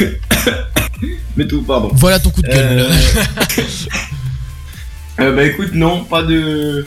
Mais 1.37 1.47
tout, 1.47 1.63
pardon. 1.63 1.91
Voilà 1.95 2.19
ton 2.19 2.31
coup 2.31 2.43
de 2.43 2.49
gueule. 2.49 2.79
Euh, 2.81 2.91
euh, 5.21 5.33
bah 5.35 5.45
écoute, 5.45 5.75
non, 5.75 6.05
pas 6.05 6.23
de. 6.23 6.87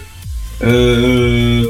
Euh. 0.64 1.66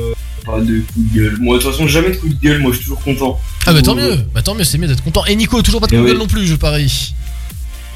Pas 0.45 0.59
de 0.59 0.79
coup 0.79 0.93
de 0.97 1.15
gueule. 1.15 1.37
Moi, 1.39 1.57
de 1.57 1.61
toute 1.61 1.71
façon, 1.71 1.87
jamais 1.87 2.09
de 2.11 2.15
coup 2.15 2.29
de 2.29 2.39
gueule, 2.41 2.59
moi 2.59 2.71
je 2.71 2.77
suis 2.77 2.85
toujours 2.85 3.01
content. 3.03 3.39
Ah 3.67 3.73
bah 3.73 3.81
tant 3.83 3.93
mieux, 3.93 4.17
bah 4.33 4.41
tant 4.41 4.55
mieux, 4.55 4.63
c'est 4.63 4.79
mieux 4.79 4.87
d'être 4.87 5.03
content. 5.03 5.23
Et 5.25 5.35
Nico, 5.35 5.61
toujours 5.61 5.81
pas 5.81 5.87
de 5.87 5.91
coup 5.91 5.97
Eh 5.99 6.03
de 6.03 6.07
gueule 6.07 6.17
non 6.17 6.25
plus, 6.27 6.47
je 6.47 6.55
parie. 6.55 7.13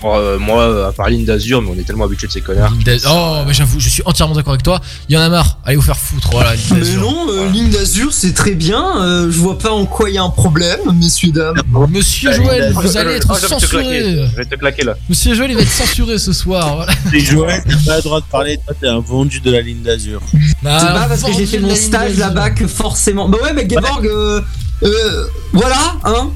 Euh, 0.03 0.37
moi, 0.37 0.87
à 0.87 0.91
part 0.91 1.09
ligne 1.09 1.25
d'Azur, 1.25 1.61
mais 1.61 1.69
on 1.75 1.79
est 1.79 1.83
tellement 1.83 2.05
habitué 2.05 2.27
de 2.27 2.31
ces 2.31 2.41
connards. 2.41 2.73
Oh, 3.09 3.37
mais 3.47 3.53
j'avoue, 3.53 3.79
je 3.79 3.89
suis 3.89 4.03
entièrement 4.05 4.35
d'accord 4.35 4.53
avec 4.53 4.63
toi. 4.63 4.79
Il 5.09 5.15
y 5.15 5.17
en 5.17 5.21
a 5.21 5.29
marre, 5.29 5.57
allez 5.65 5.77
vous 5.77 5.81
faire 5.81 5.97
foutre, 5.97 6.29
voilà. 6.31 6.53
Ligne 6.55 6.65
Mais 6.71 6.95
non, 6.95 7.27
euh, 7.29 7.49
ligne 7.49 7.69
d'azur 7.69 8.13
c'est 8.13 8.33
très 8.33 8.53
bien. 8.53 9.01
euh, 9.01 9.31
je 9.31 9.37
vois 9.39 9.57
pas 9.57 9.71
en 9.71 9.85
quoi 9.85 10.09
il 10.09 10.15
y 10.15 10.17
a 10.17 10.23
un 10.23 10.29
problème, 10.29 10.79
messieurs 10.93 11.31
dames. 11.31 11.55
Monsieur 11.89 12.31
Joël, 12.33 12.71
vous 12.73 12.97
allez 12.97 13.15
être 13.15 13.35
censuré. 13.39 14.27
Je 14.31 14.35
vais 14.35 14.45
te 14.45 14.55
claquer 14.55 14.83
là. 14.83 14.95
Monsieur 15.09 15.33
Joël, 15.33 15.51
il 15.51 15.55
va 15.55 15.63
être 15.63 15.71
censuré 15.71 16.17
ce 16.17 16.33
soir. 16.33 16.75
Voilà. 16.75 16.93
Et 17.13 17.19
Joël, 17.19 17.63
t'as 17.67 17.91
pas 17.91 17.97
le 17.97 18.03
droit 18.03 18.19
de 18.19 18.25
parler, 18.25 18.59
toi 18.65 18.75
t'es 18.79 18.87
un 18.87 18.99
vendu 18.99 19.39
de 19.39 19.51
la 19.51 19.61
ligne 19.61 19.81
d'Azur. 19.81 20.21
Bah, 20.61 20.77
c'est 20.79 20.85
pas 20.87 21.07
parce 21.07 21.23
que 21.23 21.33
j'ai 21.33 21.45
fait 21.45 21.59
mon 21.59 21.75
stage 21.75 22.17
là-bas 22.17 22.51
que 22.51 22.67
forcément. 22.67 23.27
Bah 23.27 23.37
ouais, 23.41 23.53
mais 23.53 23.67
euh, 24.05 24.41
euh, 24.83 25.25
voilà, 25.53 25.95
hein. 26.03 26.29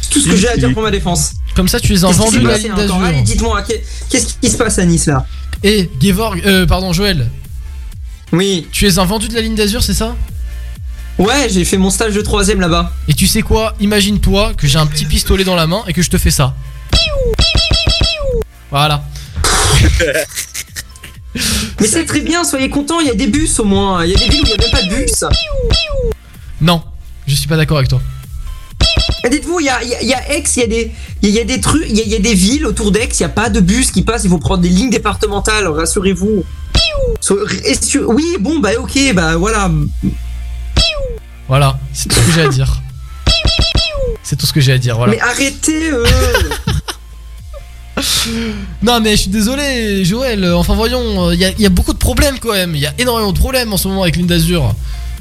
C'est 0.00 0.10
tout 0.10 0.20
ce 0.20 0.28
que 0.28 0.36
j'ai 0.36 0.48
à 0.48 0.56
dire 0.56 0.72
pour 0.72 0.82
ma 0.82 0.90
défense. 0.90 1.32
Comme 1.58 1.66
ça, 1.66 1.80
tu 1.80 1.90
les 1.92 2.04
as 2.04 2.10
vendus 2.12 2.38
la 2.38 2.56
ligne 2.56 2.70
encore 2.70 3.02
Allez, 3.02 3.10
d'Azur. 3.14 3.24
dites-moi, 3.24 3.62
qu'est- 3.62 3.82
qu'est-ce 4.08 4.34
qui 4.40 4.48
se 4.48 4.56
passe 4.56 4.78
à 4.78 4.84
Nice 4.84 5.06
là? 5.06 5.26
Et 5.64 5.90
Gevorg, 6.00 6.40
euh, 6.46 6.66
pardon, 6.66 6.92
Joël, 6.92 7.28
Oui, 8.30 8.68
tu 8.70 8.86
es 8.86 8.96
un 9.00 9.04
vendu 9.04 9.26
de 9.26 9.34
la 9.34 9.40
ligne 9.40 9.56
d'Azur, 9.56 9.82
c'est 9.82 9.92
ça? 9.92 10.14
Ouais, 11.18 11.48
j'ai 11.50 11.64
fait 11.64 11.76
mon 11.76 11.90
stage 11.90 12.14
de 12.14 12.20
troisième 12.20 12.60
là-bas. 12.60 12.92
Et 13.08 13.12
tu 13.14 13.26
sais 13.26 13.42
quoi? 13.42 13.74
Imagine-toi 13.80 14.52
que 14.56 14.68
j'ai 14.68 14.78
un 14.78 14.86
petit 14.86 15.04
pistolet 15.04 15.42
dans 15.42 15.56
la 15.56 15.66
main 15.66 15.82
et 15.88 15.92
que 15.92 16.00
je 16.00 16.10
te 16.10 16.16
fais 16.16 16.30
ça. 16.30 16.54
Voilà. 18.70 19.02
Mais 21.80 21.88
c'est 21.88 22.04
très 22.06 22.20
bien, 22.20 22.44
soyez 22.44 22.70
contents, 22.70 23.00
il 23.00 23.08
y 23.08 23.10
a 23.10 23.14
des 23.14 23.26
bus 23.26 23.58
au 23.58 23.64
moins. 23.64 24.04
Il 24.04 24.12
y 24.12 24.14
a 24.14 24.18
des 24.18 24.28
villes 24.28 24.42
où 24.42 24.46
il 24.46 24.50
y 24.50 24.54
a 24.54 24.58
même 24.58 24.70
pas 24.70 24.82
de 24.82 24.94
bus. 24.94 25.24
Non, 26.60 26.84
je 27.26 27.34
suis 27.34 27.48
pas 27.48 27.56
d'accord 27.56 27.78
avec 27.78 27.88
toi. 27.90 28.00
Dites-vous, 29.30 29.60
il 29.60 29.66
y 29.66 29.68
a, 29.68 29.82
y 29.82 29.94
a- 29.94 30.02
y 30.02 30.14
a 30.14 30.32
Aix, 30.32 30.44
il 30.56 30.60
y 30.60 30.62
a 30.62 30.66
des, 30.66 30.92
il 31.22 31.30
y 31.30 31.40
a- 31.40 31.44
des 31.44 31.60
trucs, 31.60 31.84
il 31.88 31.96
y 31.96 32.00
a, 32.00 32.04
il 32.04 32.10
y 32.10 32.14
a 32.14 32.18
des 32.20 32.34
villes 32.34 32.66
autour 32.66 32.92
d'Aix, 32.92 33.08
il 33.18 33.20
y 33.22 33.24
a 33.24 33.28
pas 33.28 33.50
de 33.50 33.60
bus 33.60 33.90
qui 33.90 34.02
passent, 34.02 34.22
il 34.24 34.30
faut 34.30 34.38
prendre 34.38 34.62
des 34.62 34.68
lignes 34.68 34.90
départementales, 34.90 35.66
rassurez-vous. 35.68 36.44
Oui, 38.06 38.36
bon, 38.40 38.58
bah 38.60 38.70
ok, 38.78 38.96
bah 39.14 39.36
voilà. 39.36 39.70
Voilà, 41.48 41.78
c'est 41.92 42.08
tout 42.08 42.16
ce 42.20 42.26
que 42.26 42.32
j'ai 42.32 42.42
à 42.42 42.48
dire. 42.48 42.80
C'est 44.22 44.36
tout 44.36 44.46
ce 44.46 44.52
que 44.52 44.60
j'ai 44.60 44.72
à 44.72 44.78
dire, 44.78 44.96
voilà. 44.96 45.12
Mais 45.12 45.20
arrêtez, 45.20 45.90
euh. 45.90 46.04
Non 48.82 49.00
mais 49.00 49.12
je 49.16 49.22
suis 49.22 49.30
désolé 49.30 50.04
Joël, 50.04 50.44
euh, 50.44 50.56
enfin 50.56 50.74
voyons, 50.76 51.32
il 51.32 51.40
y, 51.40 51.44
a- 51.44 51.50
y 51.58 51.66
a 51.66 51.68
beaucoup 51.68 51.92
de 51.92 51.98
problèmes 51.98 52.38
quand 52.38 52.52
même, 52.52 52.74
il 52.76 52.80
y 52.80 52.86
a 52.86 52.94
énormément 52.98 53.32
de 53.32 53.38
problèmes 53.38 53.72
en 53.72 53.76
ce 53.76 53.88
moment 53.88 54.02
avec 54.02 54.14
l'île 54.16 54.26
d'Azur. 54.28 54.72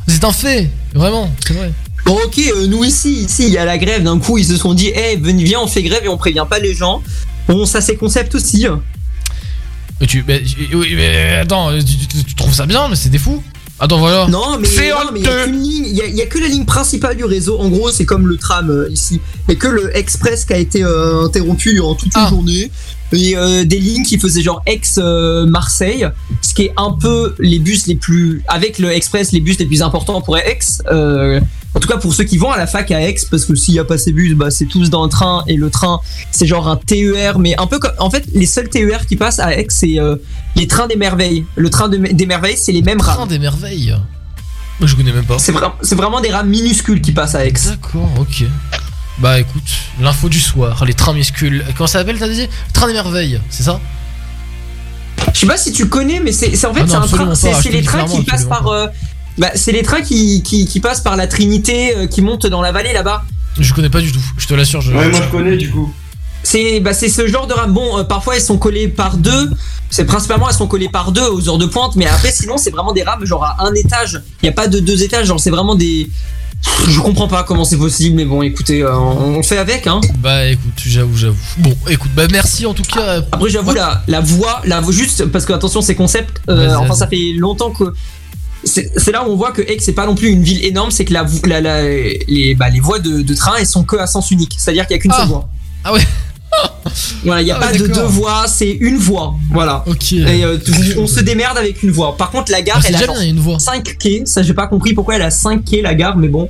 C'est 0.08 0.24
un 0.24 0.32
fait, 0.32 0.70
vraiment, 0.94 1.32
c'est 1.46 1.54
vrai. 1.54 1.72
Bon, 2.08 2.18
ok, 2.26 2.40
euh, 2.40 2.68
nous 2.68 2.84
ici, 2.86 3.24
ici, 3.26 3.44
il 3.48 3.54
y 3.54 3.58
a 3.58 3.66
la 3.66 3.78
grève. 3.78 4.02
D'un 4.04 4.18
coup, 4.18 4.38
ils 4.38 4.46
se 4.46 4.56
sont 4.58 4.74
dit, 4.74 4.92
eh, 4.96 5.18
venez, 5.18 5.44
viens, 5.44 5.60
on 5.62 5.68
fait 5.68 5.84
grève 5.84 6.02
et 6.06 6.08
on 6.08 6.18
prévient 6.18 6.46
pas 6.50 6.58
les 6.60 6.74
gens. 6.74 7.04
Bon, 7.48 7.66
ça 7.66 7.82
c'est 7.82 7.96
concept 7.98 8.34
aussi. 8.36 8.66
tu, 10.08 10.24
mais, 10.28 10.42
oui, 10.74 10.94
mais 10.96 11.38
attends, 11.42 11.72
tu, 11.80 11.84
tu- 12.08 12.24
tu 12.24 12.36
trouves 12.36 12.54
ça 12.54 12.66
bien, 12.66 12.88
mais 12.88 12.96
c'est 12.96 13.10
des 13.10 13.18
fous 13.18 13.44
Attends, 13.80 14.00
voilà. 14.00 14.28
Non, 14.28 14.58
mais 14.58 14.68
il 14.68 14.74
y 14.86 15.28
a 15.28 15.46
il 15.46 16.02
a- 16.02 16.06
il 16.08 16.22
a 16.22 16.26
que 16.26 16.40
la 16.40 16.48
ligne 16.48 16.66
principale 16.66 17.16
du 17.16 17.26
réseau. 17.26 17.60
En 17.60 17.70
gros, 17.70 17.92
c'est 17.92 18.06
comme 18.06 18.26
le 18.26 18.38
tram 18.38 18.72
euh, 18.72 18.90
ici. 18.92 19.22
Et 19.50 19.56
que 19.56 19.68
le 19.68 19.96
express 19.96 20.46
qui 20.46 20.54
a 20.54 20.58
été 20.58 20.84
euh, 20.84 21.26
interrompu 21.26 21.74
durant 21.74 21.94
toute 21.94 22.08
une 22.16 22.22
Ah. 22.24 22.28
journée. 22.30 22.72
Et 23.14 23.38
euh, 23.38 23.64
des 23.64 23.80
lignes 23.80 24.04
qui 24.04 24.20
faisaient 24.20 24.42
genre 24.42 24.62
ex-Marseille, 24.66 26.08
ce 26.42 26.54
qui 26.54 26.64
est 26.64 26.74
un 26.78 26.92
peu 26.92 27.36
les 27.40 27.60
bus 27.60 27.88
les 27.88 27.96
plus. 27.96 28.44
Avec 28.48 28.80
le 28.80 28.92
express, 28.92 29.32
les 29.32 29.40
bus 29.40 29.58
les 29.60 29.66
plus 29.66 29.82
importants 29.82 30.22
pour 30.22 30.38
Aix. 30.38 30.60
euh, 30.92 31.40
en 31.74 31.80
tout 31.80 31.88
cas 31.88 31.98
pour 31.98 32.14
ceux 32.14 32.24
qui 32.24 32.38
vont 32.38 32.50
à 32.52 32.58
la 32.58 32.66
fac 32.66 32.90
à 32.92 33.02
Aix, 33.08 33.16
parce 33.30 33.46
que 33.46 33.54
s'il 33.54 33.76
n'y 33.76 33.80
a 33.80 33.84
pas 33.86 33.98
ces 34.00 34.12
bus, 34.12 34.34
bah, 34.36 34.50
c'est 34.50 34.66
tous 34.66 34.90
dans 34.90 35.04
le 35.04 35.10
train. 35.10 35.44
Et 35.48 35.56
le 35.58 35.70
train, 35.70 36.00
c'est 36.32 36.48
genre 36.48 36.68
un 36.68 36.76
TER, 36.76 37.38
mais 37.40 37.56
un 37.60 37.68
peu 37.68 37.78
comme. 37.80 37.92
En 38.00 38.10
fait, 38.10 38.24
les 38.34 38.46
seuls 38.48 38.68
TER 38.70 39.06
qui 39.06 39.16
passent 39.16 39.40
à 39.40 39.54
Aix, 39.56 39.68
c'est 39.70 40.00
euh, 40.00 40.16
les 40.56 40.66
trains 40.68 40.88
des 40.88 40.96
merveilles. 40.96 41.46
Le 41.56 41.70
train 41.70 41.88
de- 41.88 41.98
des 41.98 42.26
merveilles, 42.26 42.58
c'est 42.58 42.72
les 42.72 42.82
mêmes 42.82 43.00
rames. 43.02 43.16
Train 43.18 43.28
des 43.28 43.40
merveilles. 43.40 43.96
Moi 44.80 44.88
je 44.88 44.96
connais 44.96 45.12
même 45.14 45.26
pas. 45.26 45.40
C'est 45.40 45.52
vra- 45.54 45.74
vraiment 45.96 46.20
des 46.22 46.30
rames 46.30 46.50
minuscules 46.50 47.02
qui 47.02 47.12
passent 47.12 47.36
à 47.36 47.46
Aix. 47.46 47.54
D'accord, 47.68 48.10
ok. 48.20 48.44
Bah 49.20 49.40
écoute, 49.40 49.64
l'info 50.00 50.30
du 50.30 50.40
soir, 50.40 50.86
les 50.86 50.94
trains 50.94 51.14
minuscules. 51.14 51.66
Comment 51.76 51.88
ça 51.88 52.00
s'appelle, 52.00 52.20
t'as 52.20 52.30
dit? 52.30 52.48
Train 52.72 52.88
des 52.88 52.94
merveilles, 52.94 53.42
c'est 53.50 53.64
ça? 53.64 53.80
Je 55.34 55.40
sais 55.40 55.48
pas 55.48 55.58
si 55.58 55.72
tu 55.72 55.88
connais, 55.90 56.20
mais 56.20 56.32
c'est 56.32 56.50
en 56.66 56.74
fait 56.74 56.86
Ah 56.92 57.36
c'est 57.36 57.72
les 57.72 57.82
trains 57.82 58.06
qui 58.06 58.24
passent 58.24 58.46
par. 58.46 58.68
euh, 58.68 58.88
bah, 59.38 59.52
c'est 59.56 59.72
les 59.72 59.84
trains 59.84 60.02
qui, 60.02 60.42
qui, 60.44 60.66
qui 60.68 60.80
passent 60.80 61.02
par 61.02 61.16
la 61.16 61.28
Trinité, 61.28 61.96
euh, 61.96 62.08
qui 62.08 62.22
montent 62.22 62.48
dans 62.48 62.62
la 62.62 62.72
vallée 62.72 62.94
là-bas. 62.94 63.24
Je 63.60 63.74
connais 63.74 63.90
pas 63.90 64.02
du 64.02 64.12
tout, 64.12 64.22
je 64.38 64.48
te 64.48 64.54
l'assure. 64.54 64.82
Je... 64.82 64.92
Ouais, 64.94 65.10
moi 65.10 65.22
je 65.22 65.30
connais 65.30 65.58
du 65.58 65.72
coup. 65.72 65.92
C'est 66.44 66.80
bah, 66.80 66.94
c'est 66.94 67.10
ce 67.10 67.28
genre 67.28 67.48
de 67.48 67.54
rame. 67.54 67.74
Bon, 67.74 67.98
euh, 67.98 68.04
parfois 68.04 68.36
elles 68.36 68.42
sont 68.42 68.58
collées 68.58 68.88
par 68.88 69.18
deux. 69.18 69.50
C'est 69.90 70.06
principalement 70.06 70.50
elles 70.50 70.56
sont 70.56 70.68
collées 70.68 70.90
par 70.90 71.12
deux 71.12 71.28
aux 71.28 71.48
heures 71.50 71.58
de 71.58 71.66
pointe, 71.66 71.96
mais 71.96 72.06
après 72.08 72.32
sinon 72.32 72.58
c'est 72.58 72.72
vraiment 72.72 72.92
des 72.94 73.04
rames 73.04 73.26
genre 73.26 73.44
à 73.44 73.66
un 73.66 73.74
étage. 73.74 74.22
Il 74.44 74.46
y 74.46 74.50
a 74.50 74.52
pas 74.52 74.68
de 74.68 74.80
deux 74.80 75.04
étages, 75.04 75.28
genre 75.28 75.40
c'est 75.40 75.50
vraiment 75.50 75.76
des. 75.76 76.10
Je 76.88 77.00
comprends 77.00 77.28
pas 77.28 77.44
comment 77.44 77.64
c'est 77.64 77.78
possible, 77.78 78.16
mais 78.16 78.26
bon, 78.26 78.42
écoutez, 78.42 78.82
euh, 78.82 78.98
on, 78.98 79.36
on 79.38 79.44
fait 79.44 79.60
avec, 79.60 79.86
hein. 79.86 80.02
Bah 80.18 80.48
écoute, 80.48 80.74
j'avoue, 80.78 81.16
j'avoue. 81.16 81.38
Bon, 81.60 81.74
écoute, 81.88 82.10
bah 82.16 82.24
merci 82.32 82.66
en 82.66 82.74
tout 82.74 82.82
cas. 82.84 83.22
Après, 83.32 83.50
j'avoue, 83.50 83.74
la, 83.74 84.02
la 84.08 84.22
voix, 84.22 84.62
la 84.66 84.82
voix, 84.82 84.92
juste 84.92 85.26
parce 85.28 85.46
que 85.46 85.54
attention, 85.54 85.82
c'est 85.82 85.94
concept. 85.96 86.42
euh, 86.50 86.76
enfin, 86.76 86.96
ça 86.96 87.08
fait 87.08 87.34
longtemps 87.38 87.70
que. 87.72 87.94
C'est 88.64 88.92
c'est 88.98 89.12
là 89.12 89.24
où 89.26 89.32
on 89.32 89.36
voit 89.36 89.52
que 89.52 89.62
Aix 89.62 89.78
c'est 89.80 89.94
pas 89.94 90.08
non 90.08 90.16
plus 90.16 90.30
une 90.30 90.42
ville 90.44 90.66
énorme, 90.66 90.90
c'est 90.90 91.06
que 91.06 91.14
la, 91.14 91.26
la- 91.46 91.62
la- 91.62 91.84
les, 91.84 92.56
bah, 92.56 92.70
les 92.70 92.80
voies 92.80 93.00
de, 93.00 93.22
de 93.22 93.34
train 93.36 93.54
elles 93.60 93.68
sont 93.68 93.84
que 93.84 93.96
à 93.96 94.08
sens 94.08 94.32
unique, 94.32 94.56
c'est-à-dire 94.58 94.88
qu'il 94.88 94.96
y 94.96 95.00
a 95.00 95.02
qu'une 95.02 95.12
Ah. 95.14 95.20
seule 95.20 95.28
voie. 95.28 95.48
Ah 95.84 95.94
ouais. 95.94 96.02
Voilà, 97.24 97.42
il 97.42 97.48
y 97.48 97.52
a 97.52 97.58
Ah 97.58 97.68
pas 97.68 97.74
de 97.74 97.88
deux 97.88 98.02
voies, 98.04 98.46
c'est 98.48 98.72
une 98.72 98.98
voie. 98.98 99.36
Voilà. 99.52 99.84
Ok. 99.88 100.14
Et 100.14 100.44
euh, 100.46 100.58
on 100.98 101.08
se 101.08 101.20
démerde 101.20 101.58
avec 101.58 101.84
une 101.84 101.92
voie. 101.92 102.16
Par 102.16 102.32
contre, 102.32 102.52
la 102.52 102.62
gare, 102.62 102.80
Ah, 102.82 102.86
elle 102.88 102.96
a 102.96 103.00
bien, 103.00 103.22
une 103.22 103.40
voie. 103.40 103.60
5 103.60 103.98
quais. 103.98 104.24
Ça, 104.26 104.42
j'ai 104.44 104.54
pas 104.54 104.68
compris 104.68 104.94
pourquoi 104.94 105.16
elle 105.16 105.22
a 105.22 105.32
5 105.32 105.64
quais 105.66 105.82
la 105.82 105.94
gare, 105.96 106.18
mais 106.18 106.28
bon. 106.30 106.50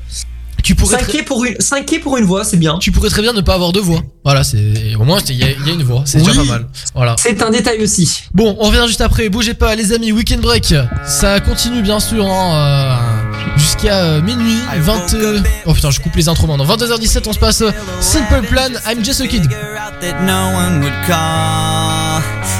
Tu 0.63 0.75
pourrais 0.75 0.97
5 0.97 1.03
très- 1.03 1.11
quais 1.19 1.23
pour 1.23 1.45
une, 1.45 1.55
5 1.59 1.85
quais 1.85 1.99
pour 1.99 2.17
une 2.17 2.25
voie, 2.25 2.43
c'est 2.43 2.57
bien. 2.57 2.77
Tu 2.79 2.91
pourrais 2.91 3.09
très 3.09 3.21
bien 3.21 3.31
ne 3.33 3.41
pas 3.41 3.53
avoir 3.55 3.71
deux 3.71 3.79
voix. 3.81 4.01
Voilà, 4.25 4.43
c'est 4.43 4.95
au 4.99 5.03
moins 5.05 5.19
il 5.29 5.35
y, 5.35 5.43
a- 5.43 5.51
il 5.51 5.67
y 5.67 5.69
a 5.69 5.73
une 5.73 5.83
voix, 5.83 6.01
c'est 6.05 6.17
déjà 6.19 6.33
pas 6.33 6.43
mal. 6.43 6.67
Voilà. 6.93 7.15
C'est 7.17 7.41
un 7.41 7.49
détail 7.51 7.81
aussi. 7.81 8.23
Bon, 8.33 8.55
on 8.59 8.67
revient 8.67 8.83
juste 8.87 9.01
après. 9.01 9.29
Bougez 9.29 9.53
pas, 9.53 9.75
les 9.75 9.93
amis. 9.93 10.11
Weekend 10.11 10.41
break, 10.41 10.73
ça 11.05 11.39
continue 11.39 11.81
bien 11.81 11.99
sûr 12.01 12.25
hein, 12.25 12.55
euh, 12.55 13.26
jusqu'à 13.55 13.95
euh, 14.03 14.21
minuit 14.21 14.59
20. 14.77 15.13
euh, 15.13 15.39
Oh 15.65 15.73
putain, 15.73 15.91
je 15.91 15.99
coupe 15.99 16.15
les 16.15 16.27
intros 16.29 16.47
maintenant. 16.47 16.65
22h17, 16.65 17.27
on 17.27 17.33
se 17.33 17.39
passe 17.39 17.61
euh, 17.61 17.71
Simple 18.01 18.41
Plan. 18.47 18.69
I'm 18.85 19.03
just 19.03 19.21
a 19.21 19.27
kid. 19.27 19.47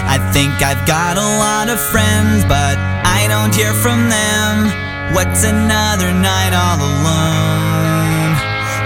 I 0.09 0.19
think 0.31 0.51
I've 0.61 0.85
got 0.85 1.17
a 1.17 1.37
lot 1.37 1.69
of 1.69 1.79
friends, 1.79 2.43
but 2.47 2.77
I 3.03 3.27
don't 3.27 3.53
hear 3.53 3.73
from 3.73 4.09
them. 4.09 4.71
What's 5.13 5.43
another 5.43 6.11
night 6.13 6.53
all 6.53 6.79
alone? 6.79 8.35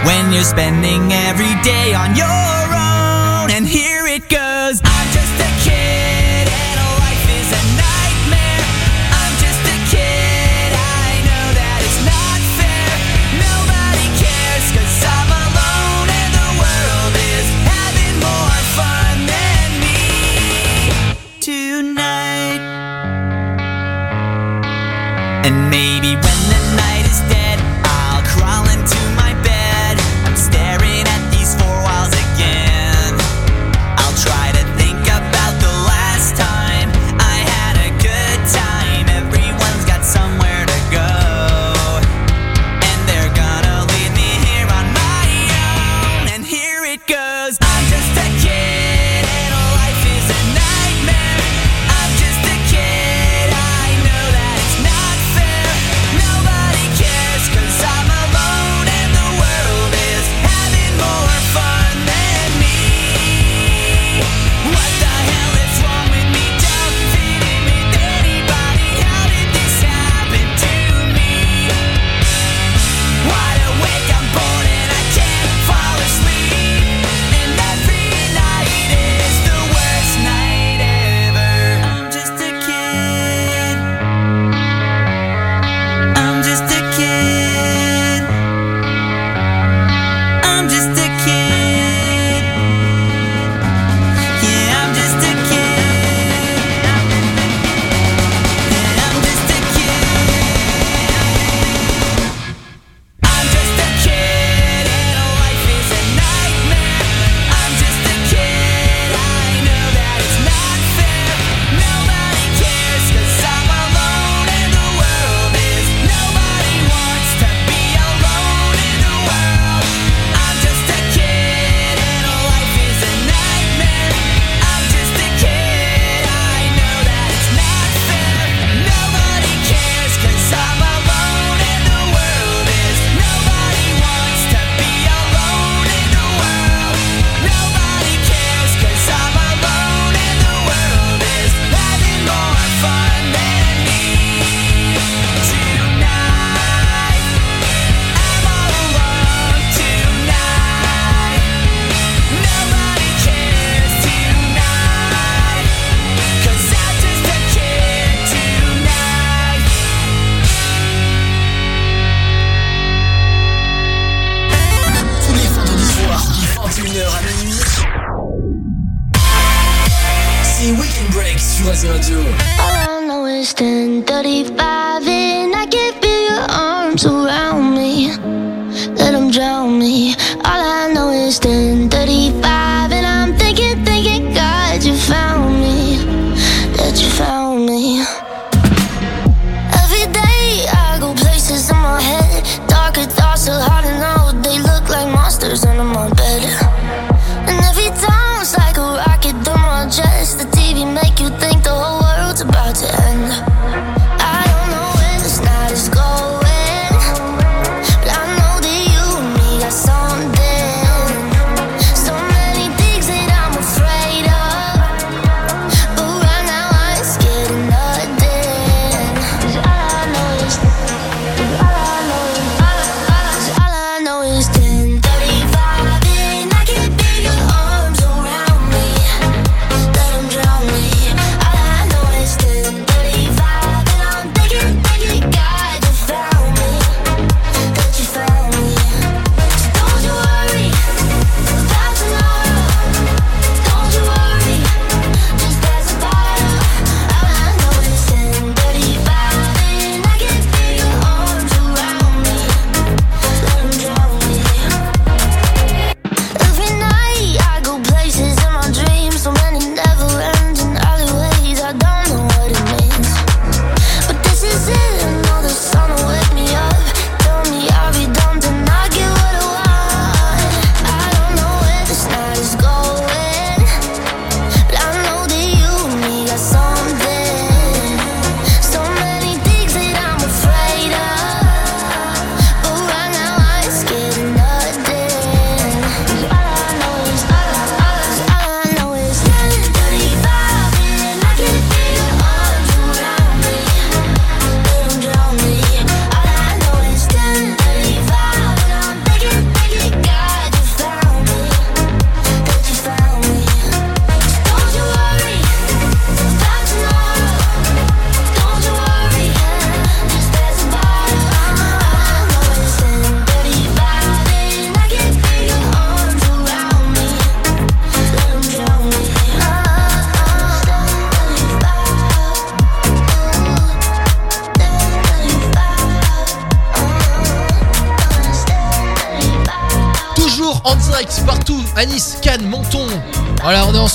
When 0.06 0.34
you're 0.34 0.44
spending 0.44 1.12
every 1.14 1.54
day 1.64 1.94
on 1.94 2.16
your 2.16 2.26
own, 2.28 3.52
and 3.52 3.68
here 3.68 4.08
it 4.08 4.28
goes. 4.30 4.82
I'm 4.84 5.11
And 25.44 25.72
maybe 25.72 26.31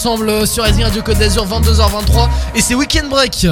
ensemble 0.07 0.47
sur 0.47 0.63
Racing 0.63 0.85
Radio 0.85 1.03
Côte 1.03 1.19
d'Azur 1.19 1.45
22h23 1.49 2.29
et 2.55 2.61
c'est 2.61 2.77
Weekend 2.77 3.09
Break. 3.09 3.33
Tous 3.33 3.49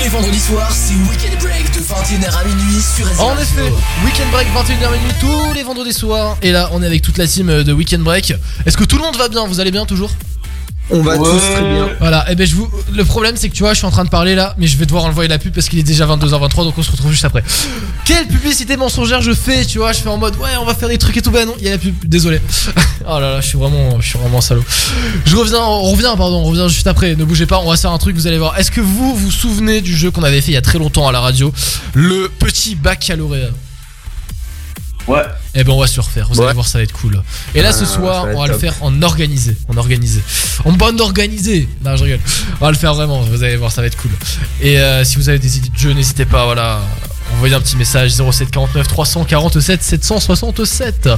les 0.00 0.08
vendredis 0.08 0.38
soirs, 0.38 0.70
c'est 0.70 0.94
Weekend 0.94 1.36
Break 1.40 1.74
de 1.74 1.80
21h 1.80 2.38
à 2.38 2.44
minuit 2.44 2.80
sur 2.80 3.04
Racing 3.04 3.20
En 3.20 3.28
Radio. 3.30 3.42
effet, 3.42 3.72
Weekend 4.04 4.30
Break 4.30 4.46
21h 4.54 4.92
minuit 4.92 5.12
tous 5.18 5.52
les 5.54 5.64
vendredis 5.64 5.92
soirs. 5.92 6.36
Et 6.42 6.52
là, 6.52 6.70
on 6.72 6.84
est 6.84 6.86
avec 6.86 7.02
toute 7.02 7.18
la 7.18 7.26
team 7.26 7.64
de 7.64 7.72
Weekend 7.72 8.04
Break. 8.04 8.32
Est-ce 8.64 8.76
que 8.76 8.84
tout 8.84 8.96
le 8.96 9.02
monde 9.02 9.16
va 9.16 9.28
bien? 9.28 9.44
Vous 9.44 9.58
allez 9.58 9.72
bien 9.72 9.86
toujours? 9.86 10.12
On 10.90 11.02
va 11.02 11.16
tous 11.18 11.24
très 11.24 11.60
bien. 11.60 11.88
Voilà, 11.98 12.30
et 12.30 12.36
ben 12.36 12.46
je 12.46 12.54
vous. 12.54 12.70
Le 12.94 13.04
problème 13.04 13.34
c'est 13.36 13.48
que 13.48 13.54
tu 13.54 13.64
vois, 13.64 13.72
je 13.72 13.78
suis 13.78 13.86
en 13.86 13.90
train 13.90 14.04
de 14.04 14.10
parler 14.10 14.36
là, 14.36 14.54
mais 14.56 14.68
je 14.68 14.78
vais 14.78 14.86
devoir 14.86 15.04
envoyer 15.04 15.28
la 15.28 15.38
pub 15.38 15.52
parce 15.52 15.68
qu'il 15.68 15.80
est 15.80 15.82
déjà 15.82 16.06
22h23, 16.06 16.64
donc 16.64 16.78
on 16.78 16.82
se 16.82 16.92
retrouve 16.92 17.10
juste 17.10 17.24
après. 17.24 17.42
Quelle 18.08 18.26
publicité 18.26 18.78
mensongère 18.78 19.20
je 19.20 19.34
fais, 19.34 19.66
tu 19.66 19.76
vois, 19.76 19.92
je 19.92 20.00
fais 20.00 20.08
en 20.08 20.16
mode 20.16 20.34
ouais, 20.36 20.56
on 20.58 20.64
va 20.64 20.74
faire 20.74 20.88
des 20.88 20.96
trucs 20.96 21.18
et 21.18 21.20
tout, 21.20 21.30
bah 21.30 21.44
non, 21.44 21.54
il 21.58 21.66
y 21.66 21.68
a 21.68 21.72
la 21.72 21.78
pub, 21.78 21.94
désolé. 22.06 22.40
oh 23.06 23.20
là 23.20 23.34
là, 23.34 23.40
je 23.42 23.48
suis 23.48 23.58
vraiment, 23.58 24.00
je 24.00 24.08
suis 24.08 24.18
vraiment 24.18 24.38
un 24.38 24.40
salaud. 24.40 24.64
Je 25.26 25.36
reviens, 25.36 25.60
on 25.60 25.90
revient, 25.92 26.14
pardon, 26.16 26.38
on 26.38 26.44
revient 26.44 26.72
juste 26.72 26.86
après, 26.86 27.16
ne 27.16 27.24
bougez 27.24 27.44
pas, 27.44 27.58
on 27.58 27.68
va 27.68 27.76
faire 27.76 27.92
un 27.92 27.98
truc, 27.98 28.16
vous 28.16 28.26
allez 28.26 28.38
voir. 28.38 28.58
Est-ce 28.58 28.70
que 28.70 28.80
vous 28.80 29.14
vous 29.14 29.30
souvenez 29.30 29.82
du 29.82 29.94
jeu 29.94 30.10
qu'on 30.10 30.22
avait 30.22 30.40
fait 30.40 30.52
il 30.52 30.54
y 30.54 30.56
a 30.56 30.62
très 30.62 30.78
longtemps 30.78 31.06
à 31.06 31.12
la 31.12 31.20
radio, 31.20 31.52
le 31.92 32.30
petit 32.30 32.76
baccalauréat 32.76 33.50
Ouais. 35.06 35.22
Eh 35.54 35.64
ben 35.64 35.72
on 35.72 35.78
va 35.80 35.86
se 35.86 35.96
le 35.96 36.02
refaire, 36.02 36.28
vous 36.30 36.40
allez 36.42 36.54
voir 36.54 36.66
ça 36.66 36.78
va 36.78 36.84
être 36.84 36.92
cool. 36.92 37.22
Et 37.54 37.60
là 37.60 37.72
ce 37.72 37.84
Ah, 37.84 37.86
soir 37.86 38.26
va 38.26 38.32
on 38.34 38.40
va 38.40 38.46
le 38.46 38.56
faire 38.58 38.74
en 38.80 39.02
organisé, 39.02 39.54
en 39.68 39.76
organisé. 39.76 40.22
En 40.64 40.72
bonne 40.72 41.00
organisée. 41.00 41.68
Non 41.84 41.96
je 41.96 42.04
rigole. 42.04 42.20
On 42.60 42.64
va 42.64 42.70
le 42.70 42.76
faire 42.76 42.94
vraiment, 42.94 43.20
vous 43.20 43.42
allez 43.42 43.56
voir 43.56 43.70
ça 43.70 43.82
va 43.82 43.86
être 43.86 43.96
cool. 43.96 44.10
Et 44.62 44.78
euh, 44.78 45.04
si 45.04 45.16
vous 45.16 45.28
avez 45.28 45.38
des 45.38 45.58
idées 45.58 45.68
de 45.70 45.78
jeu 45.78 45.92
n'hésitez 45.92 46.24
pas 46.26 46.44
voilà. 46.44 46.80
Envoyez 47.34 47.54
un 47.54 47.60
petit 47.60 47.76
message 47.76 48.10
0749 48.12 48.88
347 48.88 49.82
767. 49.82 51.08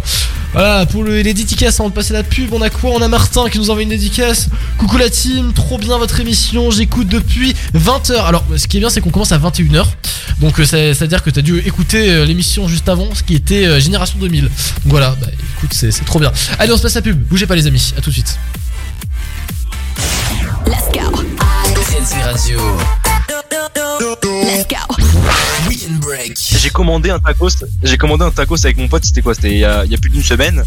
Voilà, 0.53 0.85
pour 0.85 1.03
le- 1.05 1.23
les 1.23 1.33
dédicaces, 1.33 1.81
avant 1.81 1.89
de 1.89 1.95
passer 1.95 2.13
la 2.13 2.23
pub, 2.23 2.53
on 2.53 2.61
a 2.61 2.69
quoi? 2.69 2.91
On 2.91 3.01
a 3.01 3.09
Martin 3.09 3.49
qui 3.49 3.59
nous 3.59 3.71
envoie 3.71 3.83
une 3.83 3.89
dédicace. 3.89 4.49
Coucou 4.77 4.99
la 4.99 5.09
team, 5.09 5.53
trop 5.55 5.79
bien 5.79 5.97
votre 5.97 6.21
émission, 6.21 6.71
j'écoute 6.71 7.09
depuis 7.09 7.55
20h. 7.75 8.23
Alors, 8.27 8.45
ce 8.57 8.67
qui 8.67 8.77
est 8.77 8.81
bien, 8.81 8.91
c'est 8.91 9.01
qu'on 9.01 9.11
commence 9.11 9.33
à 9.33 9.39
21h. 9.39 9.87
Donc, 10.41 10.59
euh, 10.61 10.65
c'est-à-dire 10.67 11.23
que 11.23 11.31
tu 11.31 11.39
as 11.39 11.43
dû 11.43 11.59
écouter 11.61 12.11
euh, 12.11 12.25
l'émission 12.27 12.69
juste 12.69 12.89
avant, 12.89 13.09
ce 13.15 13.23
qui 13.23 13.35
était 13.35 13.65
euh, 13.67 13.81
Génération 13.81 14.19
2000. 14.19 14.43
Donc 14.45 14.51
voilà, 14.87 15.17
bah 15.21 15.27
écoute, 15.57 15.73
c'est 15.73 15.91
trop 16.05 16.19
bien. 16.19 16.33
Allez, 16.59 16.73
on 16.73 16.77
se 16.77 16.83
passe 16.83 16.95
la 16.95 17.03
pub, 17.03 17.19
bougez 17.19 17.47
pas 17.47 17.57
les 17.57 17.67
amis, 17.67 17.95
à 17.97 18.01
tout 18.01 18.11
de 18.11 18.15
suite. 18.15 18.39
Let's 20.67 20.89
go. 20.93 21.25
Racing 21.77 22.23
Radio. 22.23 22.61
Let's 23.77 24.67
go. 24.67 24.95
Weekend 25.69 26.01
Break. 26.01 26.37
J'ai 26.37 26.71
commandé 26.71 27.11
un 27.11 27.19
tacos. 27.21 27.49
J'ai 27.83 27.97
commandé 27.97 28.25
un 28.25 28.31
tacos 28.31 28.65
avec 28.65 28.77
mon 28.79 28.89
pote. 28.89 29.05
C'était 29.05 29.23
quoi 29.23 29.35
C'était 29.35 29.53
il 29.53 29.59
y, 29.59 29.65
a, 29.65 29.85
il 29.85 29.91
y 29.91 29.95
a 29.95 29.99
plus 29.99 30.11
d'une 30.11 30.23
semaine. 30.23 30.65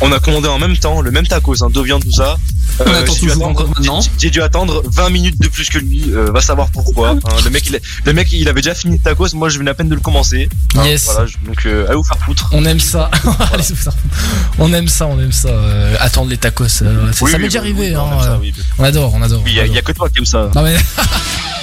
On 0.00 0.12
a 0.12 0.18
commandé 0.18 0.48
en 0.48 0.58
même 0.58 0.76
temps 0.76 1.00
le 1.00 1.10
même 1.10 1.26
tacos, 1.26 1.62
hein, 1.62 1.68
deux 1.72 1.82
viandes, 1.82 2.04
tout 2.04 2.12
ça. 2.12 2.36
On 2.80 2.82
attend 2.92 3.12
j'ai 3.14 3.20
dû 3.20 3.26
toujours 3.28 3.30
attendre- 3.44 3.50
encore 3.50 3.68
maintenant. 3.68 4.00
j'ai- 4.00 4.10
J'ai 4.18 4.30
dû 4.30 4.42
attendre 4.42 4.82
20 4.86 5.10
minutes 5.10 5.40
de 5.40 5.48
plus 5.48 5.68
que 5.70 5.78
lui. 5.78 6.04
euh, 6.12 6.30
va 6.32 6.40
savoir 6.40 6.68
pourquoi. 6.70 7.10
hein. 7.10 7.18
le 7.44 7.50
mec, 7.50 7.66
il, 7.68 7.80
le 8.04 8.12
mec, 8.12 8.32
il 8.32 8.48
avait 8.48 8.60
déjà 8.62 8.74
fini 8.74 8.94
le 8.96 9.02
tacos. 9.02 9.32
Moi, 9.34 9.48
je 9.48 9.58
venais 9.58 9.70
à 9.70 9.74
peine 9.74 9.88
de 9.88 9.94
le 9.94 10.00
commencer. 10.00 10.48
Hein, 10.76 10.84
Yes. 10.84 11.04
Voilà, 11.06 11.26
je- 11.26 11.36
donc, 11.46 11.64
euh, 11.66 11.86
allez 11.86 11.96
vous 11.96 12.04
faire 12.04 12.18
foutre. 12.18 12.48
On 12.52 12.64
aime 12.64 12.80
ça. 12.80 13.10
On 14.58 14.72
aime 14.72 14.88
ça, 14.88 15.06
on 15.06 15.18
aime 15.20 15.32
ça. 15.32 15.48
euh, 15.48 15.96
attendre 16.00 16.30
les 16.30 16.36
tacos, 16.36 16.64
euh, 16.82 17.06
Oui, 17.08 17.12
ça 17.14 17.24
oui, 17.24 17.32
m'est 17.32 17.38
déjà 17.44 17.60
oui, 17.60 17.70
arrivé. 17.70 17.90
oui, 17.90 17.96
on 17.96 18.00
hein, 18.06 18.12
aime 18.12 18.20
ça, 18.20 18.32
euh, 18.32 18.38
oui. 18.40 18.54
on 18.78 18.84
adore, 18.84 19.14
on 19.14 19.22
adore. 19.22 19.42
Il 19.46 19.52
y, 19.54 19.60
a- 19.60 19.66
il 19.66 19.72
y 19.72 19.78
a 19.78 19.82
que 19.82 19.92
toi 19.92 20.08
qui 20.08 20.18
aime 20.18 20.26
ça. 20.26 20.50
Non 20.54 20.62
mais 20.62 20.76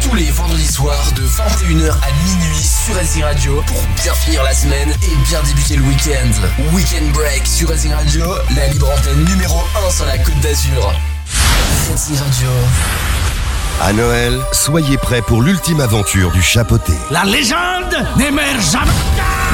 Tous 0.00 0.14
les 0.16 0.28
vendredis 0.32 0.66
soirs 0.66 1.12
de 1.14 1.22
21h 1.22 1.92
à 1.92 2.12
minuit 2.24 2.62
sur 2.62 2.96
Racing 2.96 3.22
Radio 3.22 3.62
pour 3.64 3.80
bien 4.02 4.12
finir 4.12 4.42
la 4.42 4.52
semaine 4.52 4.90
et 4.90 5.28
bien 5.28 5.40
débuter 5.42 5.76
le 5.76 5.82
week-end. 5.82 6.72
Weekend 6.72 7.12
Break 7.12 7.46
sur 7.46 7.68
Racing 7.68 7.92
Radio, 7.92 8.24
la 8.56 8.66
libre 8.66 8.90
antenne 8.90 9.24
numéro 9.24 9.60
1 9.86 9.90
sur 9.90 10.06
la 10.06 10.18
Côte 10.18 10.40
d'Azur. 10.40 10.92
Racing 11.92 12.16
Radio. 12.16 12.48
À 13.80 13.92
Noël, 13.92 14.38
soyez 14.52 14.96
prêts 14.96 15.22
pour 15.22 15.40
l'ultime 15.40 15.80
aventure 15.80 16.32
du 16.32 16.42
chapeauté. 16.42 16.92
La 17.10 17.24
légende 17.24 17.94
n'émerge 18.16 18.72
jamais. 18.72 18.90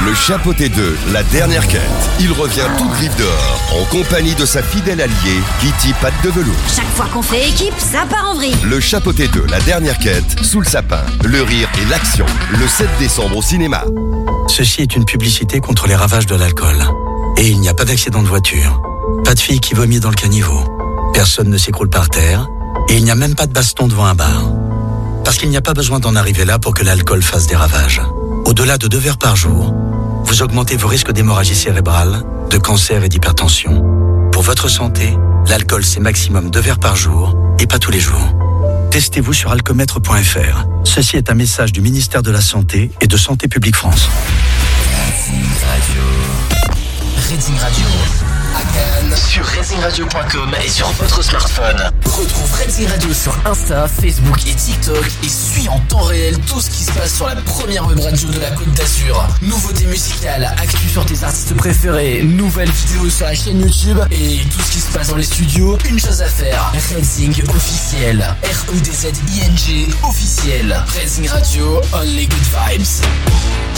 Le 0.06 0.14
Chapeauté 0.14 0.70
2, 0.70 0.96
la 1.12 1.22
dernière 1.24 1.66
quête. 1.68 1.80
Il 2.20 2.32
revient 2.32 2.66
tout 2.78 2.88
griffe 2.88 3.16
dehors, 3.16 3.60
en 3.78 3.84
compagnie 3.84 4.34
de 4.34 4.46
sa 4.46 4.62
fidèle 4.62 5.02
alliée, 5.02 5.40
Kitty 5.60 5.92
Patte 6.00 6.14
de 6.24 6.30
Velours. 6.30 6.54
Chaque 6.74 6.88
fois 6.94 7.06
qu'on 7.12 7.22
fait 7.22 7.48
équipe, 7.48 7.74
ça 7.78 8.06
part 8.08 8.30
en 8.30 8.34
vrille. 8.34 8.56
Le 8.64 8.80
Chapeauté 8.80 9.28
2, 9.28 9.44
la 9.50 9.60
dernière 9.60 9.98
quête, 9.98 10.42
sous 10.42 10.60
le 10.60 10.66
sapin. 10.66 11.02
Le 11.22 11.42
rire 11.42 11.68
et 11.80 11.84
l'action. 11.90 12.26
Le 12.50 12.66
7 12.66 12.88
décembre 12.98 13.36
au 13.36 13.42
cinéma. 13.42 13.84
Ceci 14.48 14.80
est 14.82 14.96
une 14.96 15.04
publicité 15.04 15.60
contre 15.60 15.86
les 15.86 15.94
ravages 15.94 16.26
de 16.26 16.34
l'alcool. 16.34 16.82
Et 17.36 17.48
il 17.48 17.60
n'y 17.60 17.68
a 17.68 17.74
pas 17.74 17.84
d'accident 17.84 18.22
de 18.22 18.28
voiture. 18.28 18.80
Pas 19.24 19.34
de 19.34 19.40
fille 19.40 19.60
qui 19.60 19.74
vomit 19.74 20.00
dans 20.00 20.10
le 20.10 20.16
caniveau. 20.16 20.64
Personne 21.12 21.50
ne 21.50 21.58
s'écroule 21.58 21.90
par 21.90 22.08
terre. 22.08 22.48
Et 22.88 22.96
il 22.96 23.04
n'y 23.04 23.10
a 23.10 23.14
même 23.14 23.34
pas 23.34 23.46
de 23.46 23.52
baston 23.52 23.88
devant 23.88 24.06
un 24.06 24.14
bar. 24.14 24.52
Parce 25.24 25.38
qu'il 25.38 25.48
n'y 25.48 25.56
a 25.56 25.62
pas 25.62 25.74
besoin 25.74 26.00
d'en 26.00 26.16
arriver 26.16 26.44
là 26.44 26.58
pour 26.58 26.74
que 26.74 26.84
l'alcool 26.84 27.22
fasse 27.22 27.46
des 27.46 27.56
ravages. 27.56 28.02
Au-delà 28.44 28.78
de 28.78 28.88
deux 28.88 28.98
verres 28.98 29.18
par 29.18 29.36
jour, 29.36 29.74
vous 30.24 30.42
augmentez 30.42 30.76
vos 30.76 30.88
risques 30.88 31.12
d'hémorragie 31.12 31.54
cérébrale, 31.54 32.22
de 32.50 32.58
cancer 32.58 33.04
et 33.04 33.08
d'hypertension. 33.08 33.82
Pour 34.32 34.42
votre 34.42 34.68
santé, 34.68 35.16
l'alcool 35.48 35.84
c'est 35.84 36.00
maximum 36.00 36.50
deux 36.50 36.60
verres 36.60 36.78
par 36.78 36.96
jour 36.96 37.36
et 37.58 37.66
pas 37.66 37.78
tous 37.78 37.90
les 37.90 38.00
jours. 38.00 38.34
Testez-vous 38.90 39.32
sur 39.32 39.50
alcomètre.fr. 39.50 40.66
Ceci 40.84 41.16
est 41.16 41.30
un 41.30 41.34
message 41.34 41.72
du 41.72 41.80
ministère 41.80 42.22
de 42.22 42.30
la 42.30 42.40
Santé 42.40 42.90
et 43.00 43.06
de 43.06 43.16
Santé 43.16 43.48
publique 43.48 43.76
France. 43.76 44.08
Reading 47.28 47.56
Radio. 47.58 47.64
À 47.64 47.70
Cannes, 47.70 48.33
sur 49.16 49.44
RacingRadio.com 49.44 50.54
et 50.64 50.68
sur 50.68 50.88
votre 50.92 51.22
smartphone. 51.22 51.90
Retrouve 52.04 52.54
Reading 52.58 52.88
Radio 52.88 53.12
sur 53.12 53.36
Insta, 53.46 53.86
Facebook 53.88 54.46
et 54.46 54.54
TikTok 54.54 55.04
et 55.22 55.28
suis 55.28 55.68
en 55.68 55.78
temps 55.80 56.02
réel 56.02 56.38
tout 56.40 56.60
ce 56.60 56.70
qui 56.70 56.84
se 56.84 56.92
passe 56.92 57.14
sur 57.14 57.26
la 57.26 57.36
première 57.36 57.86
web 57.86 58.00
radio 58.00 58.28
de 58.28 58.40
la 58.40 58.50
Côte 58.50 58.72
d'Azur. 58.74 59.26
Nouveautés 59.42 59.86
musicales, 59.86 60.44
actu 60.58 60.88
sur 60.88 61.04
tes 61.06 61.22
artistes 61.22 61.54
préférés, 61.54 62.22
nouvelles 62.22 62.70
vidéos 62.70 63.10
sur 63.10 63.26
la 63.26 63.34
chaîne 63.34 63.60
YouTube 63.60 63.98
et 64.10 64.38
tout 64.50 64.60
ce 64.60 64.72
qui 64.72 64.80
se 64.80 64.92
passe 64.92 65.08
dans 65.08 65.16
les 65.16 65.24
studios. 65.24 65.78
Une 65.88 65.98
chose 65.98 66.22
à 66.22 66.28
faire, 66.28 66.72
officiel. 67.54 68.34
E 68.42 68.46
R-E-D-Z-I-N-G 68.46 69.88
officiel. 70.08 70.84
Reading 70.94 71.28
Radio, 71.28 71.80
only 71.92 72.26
good 72.26 72.38
vibes. 72.52 73.73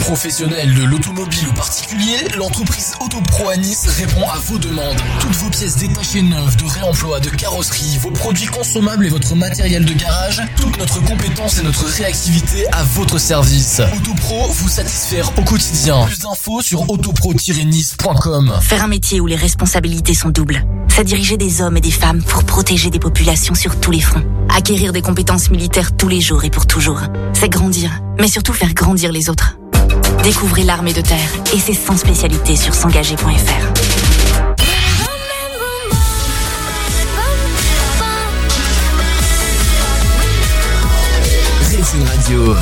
Professionnel 0.00 0.74
de 0.74 0.82
l'automobile 0.82 1.48
ou 1.48 1.52
particulier, 1.52 2.16
l'entreprise 2.36 2.94
Autopro 3.00 3.48
à 3.48 3.56
Nice 3.56 3.86
répond 3.86 4.28
à 4.28 4.38
vos 4.38 4.58
demandes. 4.58 4.96
Toutes 5.20 5.36
vos 5.36 5.50
pièces 5.50 5.76
détachées 5.76 6.22
neuves, 6.22 6.56
de 6.56 6.64
réemploi, 6.64 7.20
de 7.20 7.28
carrosserie, 7.30 7.98
vos 8.00 8.10
produits 8.10 8.46
consommables 8.46 9.06
et 9.06 9.08
votre 9.08 9.34
matériel 9.36 9.84
de 9.84 9.92
garage, 9.92 10.42
toute 10.56 10.76
notre 10.78 11.00
compétence 11.04 11.58
et 11.58 11.62
notre 11.62 11.84
réactivité 11.84 12.66
à 12.72 12.82
votre 12.82 13.18
service. 13.18 13.80
Autopro 13.96 14.48
vous 14.48 14.68
satisfaire 14.68 15.30
au 15.38 15.42
quotidien. 15.42 16.04
Plus 16.06 16.18
d'infos 16.18 16.62
sur 16.62 16.90
autopro-nice.com. 16.90 18.58
Faire 18.62 18.84
un 18.84 18.88
métier 18.88 19.20
où 19.20 19.26
les 19.26 19.36
responsabilités 19.36 20.14
sont 20.14 20.30
doubles. 20.30 20.64
C'est 20.88 21.04
diriger 21.04 21.36
des 21.36 21.62
hommes 21.62 21.76
et 21.76 21.80
des 21.80 21.90
femmes 21.90 22.22
pour 22.22 22.44
protéger 22.44 22.90
des 22.90 22.98
populations 22.98 23.54
sur 23.54 23.78
tous 23.80 23.90
les 23.90 24.00
fronts. 24.00 24.24
Acquérir 24.54 24.92
des 24.92 25.02
compétences 25.02 25.50
militaires 25.50 25.96
tous 25.96 26.08
les 26.08 26.20
jours 26.20 26.44
et 26.44 26.50
pour 26.50 26.66
toujours. 26.66 27.00
C'est 27.32 27.48
grandir, 27.48 28.00
mais 28.18 28.28
surtout 28.28 28.52
faire 28.52 28.74
grandir 28.74 29.12
les 29.12 29.30
autres. 29.30 29.59
Découvrez 30.22 30.64
l'armée 30.64 30.92
de 30.92 31.00
terre 31.00 31.30
et 31.54 31.58
ses 31.58 31.74
100 31.74 31.96
spécialités 31.98 32.56
sur 32.56 32.74
s'engager.fr. 32.74 33.70
Radio. 42.06 42.54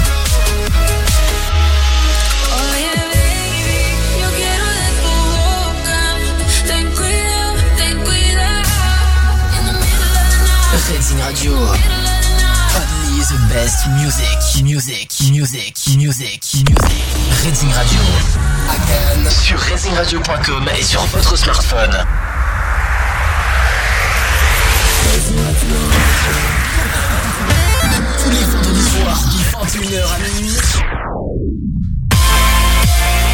Radio. 11.21 11.98
The 13.19 13.53
best 13.53 13.89
music, 13.89 14.63
music, 14.63 15.11
music, 15.33 15.75
music, 15.99 16.45
music. 16.55 16.75
Racing 17.45 17.73
Radio. 17.73 18.01
Cannes, 18.87 19.29
sur 19.29 19.59
racingradio.com 19.59 20.71
et 20.79 20.83
sur 20.85 21.05
votre 21.07 21.37
smartphone. 21.37 22.07
Tous 28.23 28.31
les 28.31 28.45
vendredis 28.45 28.89
soirs, 28.89 29.25
de 29.33 29.79
21h 29.79 30.05
à 30.05 30.19
minuit. 30.39 30.57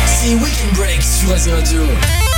C'est 0.06 0.34
Weekend 0.34 0.72
Break 0.76 1.02
sur 1.02 1.28
Racing 1.28 1.52
Radio. 1.52 2.33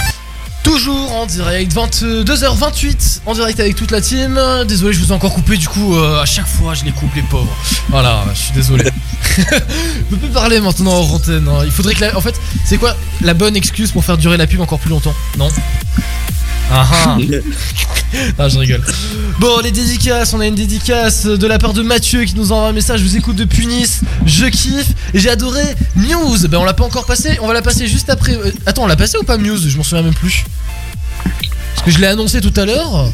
Toujours 0.66 1.12
en 1.12 1.26
direct, 1.26 1.72
22h28 1.74 3.20
en 3.26 3.34
direct 3.34 3.60
avec 3.60 3.76
toute 3.76 3.92
la 3.92 4.00
team. 4.00 4.36
Désolé, 4.66 4.92
je 4.92 4.98
vous 4.98 5.10
ai 5.10 5.12
encore 5.12 5.32
coupé, 5.32 5.56
du 5.56 5.68
coup, 5.68 5.94
euh, 5.94 6.20
à 6.20 6.26
chaque 6.26 6.48
fois 6.48 6.74
je 6.74 6.84
les 6.84 6.90
coupe, 6.90 7.14
les 7.14 7.22
pauvres. 7.22 7.56
Voilà, 7.88 8.24
je 8.34 8.38
suis 8.38 8.52
désolé. 8.52 8.84
je 9.38 10.02
peux 10.10 10.16
plus 10.16 10.28
parler 10.28 10.58
maintenant 10.60 10.92
en 11.02 11.14
antenne. 11.14 11.46
hein. 11.48 11.62
Il 11.64 11.70
faudrait 11.70 11.94
que 11.94 12.00
la... 12.00 12.16
En 12.16 12.20
fait, 12.20 12.34
c'est 12.64 12.78
quoi 12.78 12.96
la 13.20 13.32
bonne 13.32 13.54
excuse 13.54 13.92
pour 13.92 14.04
faire 14.04 14.18
durer 14.18 14.36
la 14.36 14.48
pub 14.48 14.60
encore 14.60 14.80
plus 14.80 14.90
longtemps? 14.90 15.14
Non? 15.38 15.48
Ah 16.70 16.86
ah 17.06 17.18
Ah, 18.38 18.48
je 18.48 18.58
rigole. 18.58 18.82
Bon, 19.40 19.58
les 19.62 19.70
dédicaces, 19.72 20.32
on 20.32 20.40
a 20.40 20.46
une 20.46 20.54
dédicace 20.54 21.26
de 21.26 21.46
la 21.46 21.58
part 21.58 21.72
de 21.72 21.82
Mathieu 21.82 22.24
qui 22.24 22.34
nous 22.34 22.52
envoie 22.52 22.68
un 22.68 22.72
message. 22.72 23.00
Je 23.00 23.04
vous 23.04 23.16
écoute 23.16 23.36
depuis 23.36 23.66
Nice, 23.66 24.00
je 24.24 24.46
kiffe. 24.46 24.88
Et 25.12 25.18
j'ai 25.18 25.28
adoré 25.28 25.62
Muse. 25.96 26.46
Ben, 26.46 26.58
on 26.58 26.64
l'a 26.64 26.72
pas 26.72 26.84
encore 26.84 27.04
passé, 27.04 27.38
on 27.42 27.46
va 27.48 27.52
la 27.54 27.62
passer 27.62 27.86
juste 27.86 28.08
après. 28.08 28.34
Euh, 28.36 28.52
Attends, 28.64 28.84
on 28.84 28.86
l'a 28.86 28.96
passé 28.96 29.18
ou 29.18 29.24
pas 29.24 29.36
Muse? 29.38 29.68
Je 29.68 29.76
m'en 29.76 29.82
souviens 29.82 30.02
même 30.02 30.14
plus. 30.14 30.44
Parce 31.74 31.84
que 31.84 31.90
je 31.90 31.98
l'ai 31.98 32.06
annoncé 32.06 32.40
tout 32.40 32.54
à 32.56 32.64
l'heure. 32.64 33.10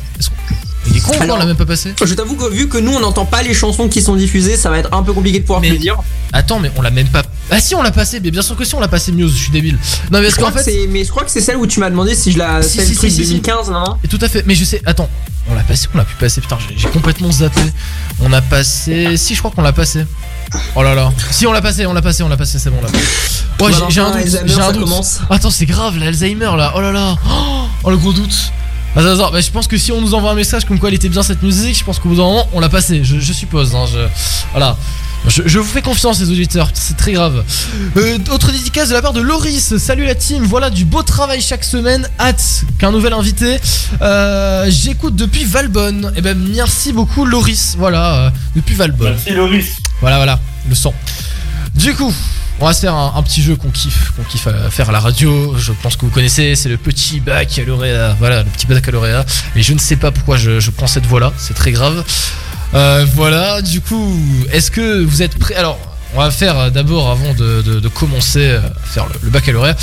Il 0.87 0.97
est 0.97 1.01
con, 1.01 1.13
on 1.21 1.37
l'a 1.37 1.47
même 1.47 1.57
pas 1.57 1.67
passé. 1.67 1.95
Je 2.05 2.15
t'avoue 2.15 2.37
que 2.37 2.51
vu 2.53 2.69
que 2.69 2.79
nous 2.79 2.93
on 2.93 3.01
n'entend 3.01 3.25
pas 3.25 3.43
les 3.43 3.55
chansons 3.55 3.89
qui 3.89 4.03
sont 4.03 4.17
diffusées, 4.17 4.57
ça 4.57 4.69
va 4.71 4.79
être 4.79 4.93
un 4.93 5.03
peu 5.03 5.13
compliqué 5.13 5.39
de 5.41 5.45
pouvoir 5.45 5.63
te 5.63 5.67
le 5.69 5.79
dire. 5.79 5.97
Attends, 6.33 6.59
mais 6.61 6.71
on 6.77 6.83
l'a 6.83 6.91
même 6.91 7.09
pas. 7.09 7.23
Ah 7.51 7.61
si, 7.61 7.75
on 7.75 7.83
l'a 7.83 7.91
passé, 7.91 8.19
bien 8.21 8.41
sûr 8.43 8.57
que 8.57 8.65
si, 8.65 8.75
on 8.75 8.81
l'a 8.81 8.89
passé 8.89 9.13
Muse, 9.13 9.33
je 9.37 9.43
suis 9.43 9.53
débile. 9.53 9.77
Non, 10.11 10.21
mais 10.21 10.29
parce 10.29 10.37
qu'en 10.37 10.51
que 10.51 10.63
fait. 10.63 10.87
mais 10.89 11.05
je 11.05 11.11
crois 11.11 11.25
que 11.25 11.31
c'est 11.31 11.41
celle 11.41 11.57
où 11.57 11.67
tu 11.67 11.81
m'as 11.81 11.91
demandé 11.91 12.15
si 12.15 12.33
je 12.33 12.39
la 12.39 12.63
Si, 12.63 12.79
c'est 12.79 12.87
si, 12.87 12.95
truc 12.95 13.11
si, 13.11 13.17
si, 13.25 13.41
2015, 13.41 13.71
non? 13.71 13.97
Et 14.03 14.09
tout 14.09 14.19
à 14.23 14.29
fait, 14.29 14.45
mais 14.47 14.55
je 14.55 14.65
sais, 14.65 14.81
attends, 14.87 15.11
on 15.51 15.55
l'a 15.55 15.63
passé, 15.63 15.89
on 15.93 15.99
l'a 15.99 16.05
pu 16.05 16.15
passer, 16.17 16.41
putain, 16.41 16.57
j'ai- 16.77 16.89
complètement 16.89 17.31
zappé. 17.31 17.61
On 18.21 18.33
a 18.33 18.41
passé, 18.41 19.17
si, 19.19 19.35
je 19.35 19.39
crois 19.41 19.51
qu'on 19.51 19.63
l'a 19.63 19.73
passé. 19.73 20.07
Oh 20.77 20.83
là 20.83 20.95
là, 20.95 21.13
si, 21.31 21.47
on 21.47 21.53
l'a 21.53 21.61
passé, 21.63 21.85
on 21.87 21.93
l'a 21.93 22.01
passé, 22.03 22.23
on 22.23 22.29
l'a 22.29 22.37
passé, 22.37 22.59
c'est 22.59 22.71
bon, 22.71 22.77
on 22.81 22.85
l'a 22.85 22.91
passé. 22.91 23.05
Ouais, 23.61 23.73
j'ai- 23.73 23.95
j'ai 23.95 24.01
un 24.01 24.11
doute, 24.13 24.27
j'ai 24.47 24.61
un 24.61 24.73
doute. 24.73 24.89
Attends, 25.31 25.51
c'est 25.51 25.67
grave, 25.67 25.99
l'Alzheimer 25.99 26.57
là, 26.57 26.73
oh 26.77 26.81
là 26.81 26.93
là, 26.93 27.17
oh, 27.29 27.65
oh, 27.85 27.91
le 27.91 27.97
gros 27.99 28.13
doute. 28.13 28.35
Attends, 28.97 29.09
attends, 29.15 29.31
bah, 29.31 29.41
je 29.41 29.51
pense 29.51 29.67
que 29.67 29.77
si 29.79 29.91
on 29.93 30.01
nous 30.01 30.15
envoie 30.15 30.31
un 30.31 30.35
message 30.35 30.65
comme 30.65 30.79
quoi 30.79 30.89
elle 30.91 30.95
était 30.95 31.09
bien 31.09 31.23
cette 31.23 31.43
musique, 31.43 31.79
je 31.79 31.85
pense 31.85 31.99
qu'au 31.99 32.09
bout 32.11 32.17
d'un 32.17 32.23
moment, 32.25 32.49
on 32.53 32.61
l'a 32.61 32.69
passé, 32.69 33.03
je, 33.05 33.19
je 33.21 33.33
suppose. 33.33 33.75
Hein, 33.75 33.85
je, 33.93 33.99
voilà. 34.53 34.77
Je, 35.29 35.43
je 35.47 35.59
vous 35.61 35.65
fais 35.65 35.83
confiance, 35.83 36.19
les 36.21 36.31
auditeurs, 36.31 36.71
c'est 36.75 36.97
très 36.97 37.13
grave. 37.13 37.45
Euh, 37.97 38.19
autre 38.33 38.51
dédicace 38.51 38.89
de 38.89 38.95
la 38.95 39.03
part 39.03 39.13
de 39.13 39.21
Loris. 39.21 39.77
Salut 39.79 40.05
la 40.05 40.17
team, 40.17 40.43
voilà 40.43 40.69
du 40.69 40.85
beau 40.85 41.03
travail 41.03 41.41
chaque 41.41 41.63
semaine. 41.65 42.09
Hâte 42.19 42.65
qu'un 42.79 42.91
nouvel 42.91 43.13
invité. 43.13 43.59
Euh, 44.03 44.67
J'écoute 44.69 45.15
depuis 45.15 45.45
Valbonne. 45.45 46.13
Et 46.17 46.23
ben 46.23 46.37
merci 46.37 46.93
beaucoup 46.93 47.25
Loris. 47.25 47.77
Voilà, 47.79 48.15
euh, 48.15 48.31
depuis 48.57 48.75
Valbonne. 48.75 49.13
Merci 49.13 49.31
Loris. 49.31 49.77
Voilà, 50.01 50.17
voilà, 50.17 50.41
le 50.69 50.75
sang. 50.75 50.93
Du 51.77 51.95
coup, 51.95 52.13
on 52.59 52.67
va 52.67 52.75
se 52.75 52.81
faire 52.81 52.95
un, 52.95 53.15
un 53.17 53.23
petit 53.23 53.43
jeu 53.43 53.55
qu'on 53.55 53.71
kiffe, 53.71 54.11
qu'on 54.17 54.25
kiffe 54.25 54.49
à 54.49 54.71
faire 54.71 54.89
à 54.89 54.93
la 54.93 55.01
radio. 55.01 55.55
Je 55.57 55.71
pense 55.71 55.95
que 55.97 56.05
vous 56.05 56.11
connaissez, 56.11 56.57
c'est 56.57 56.69
le 56.69 56.77
petit 56.77 57.21
baccalauréat. 57.21 58.17
Voilà, 58.19 58.43
le 58.43 58.49
petit 58.51 58.67
baccalauréat. 58.67 59.25
Et 59.55 59.63
je 59.63 59.73
ne 59.73 59.79
sais 59.79 59.97
pas 59.97 60.11
pourquoi 60.11 60.37
je, 60.37 60.59
je 60.59 60.71
prends 60.73 60.89
cette 60.89 61.07
voie-là, 61.07 61.33
c'est 61.39 61.55
très 61.55 61.71
grave. 61.71 62.05
Euh, 62.75 63.07
voilà, 63.15 63.61
du 63.63 63.81
coup, 63.81 64.19
est-ce 64.53 64.71
que 64.71 65.03
vous 65.05 65.23
êtes 65.23 65.39
prêts? 65.39 65.55
Alors, 65.55 65.79
on 66.15 66.19
va 66.19 66.31
faire 66.31 66.59
euh, 66.59 66.71
d'abord, 66.71 67.11
avant 67.11 67.35
de, 67.35 67.63
de- 67.63 67.81
de 67.81 67.89
commencer 67.89 68.51
à 68.53 68.63
faire 68.85 69.07
le, 69.09 69.15
le 69.23 69.31
baccalauréat, 69.31 69.77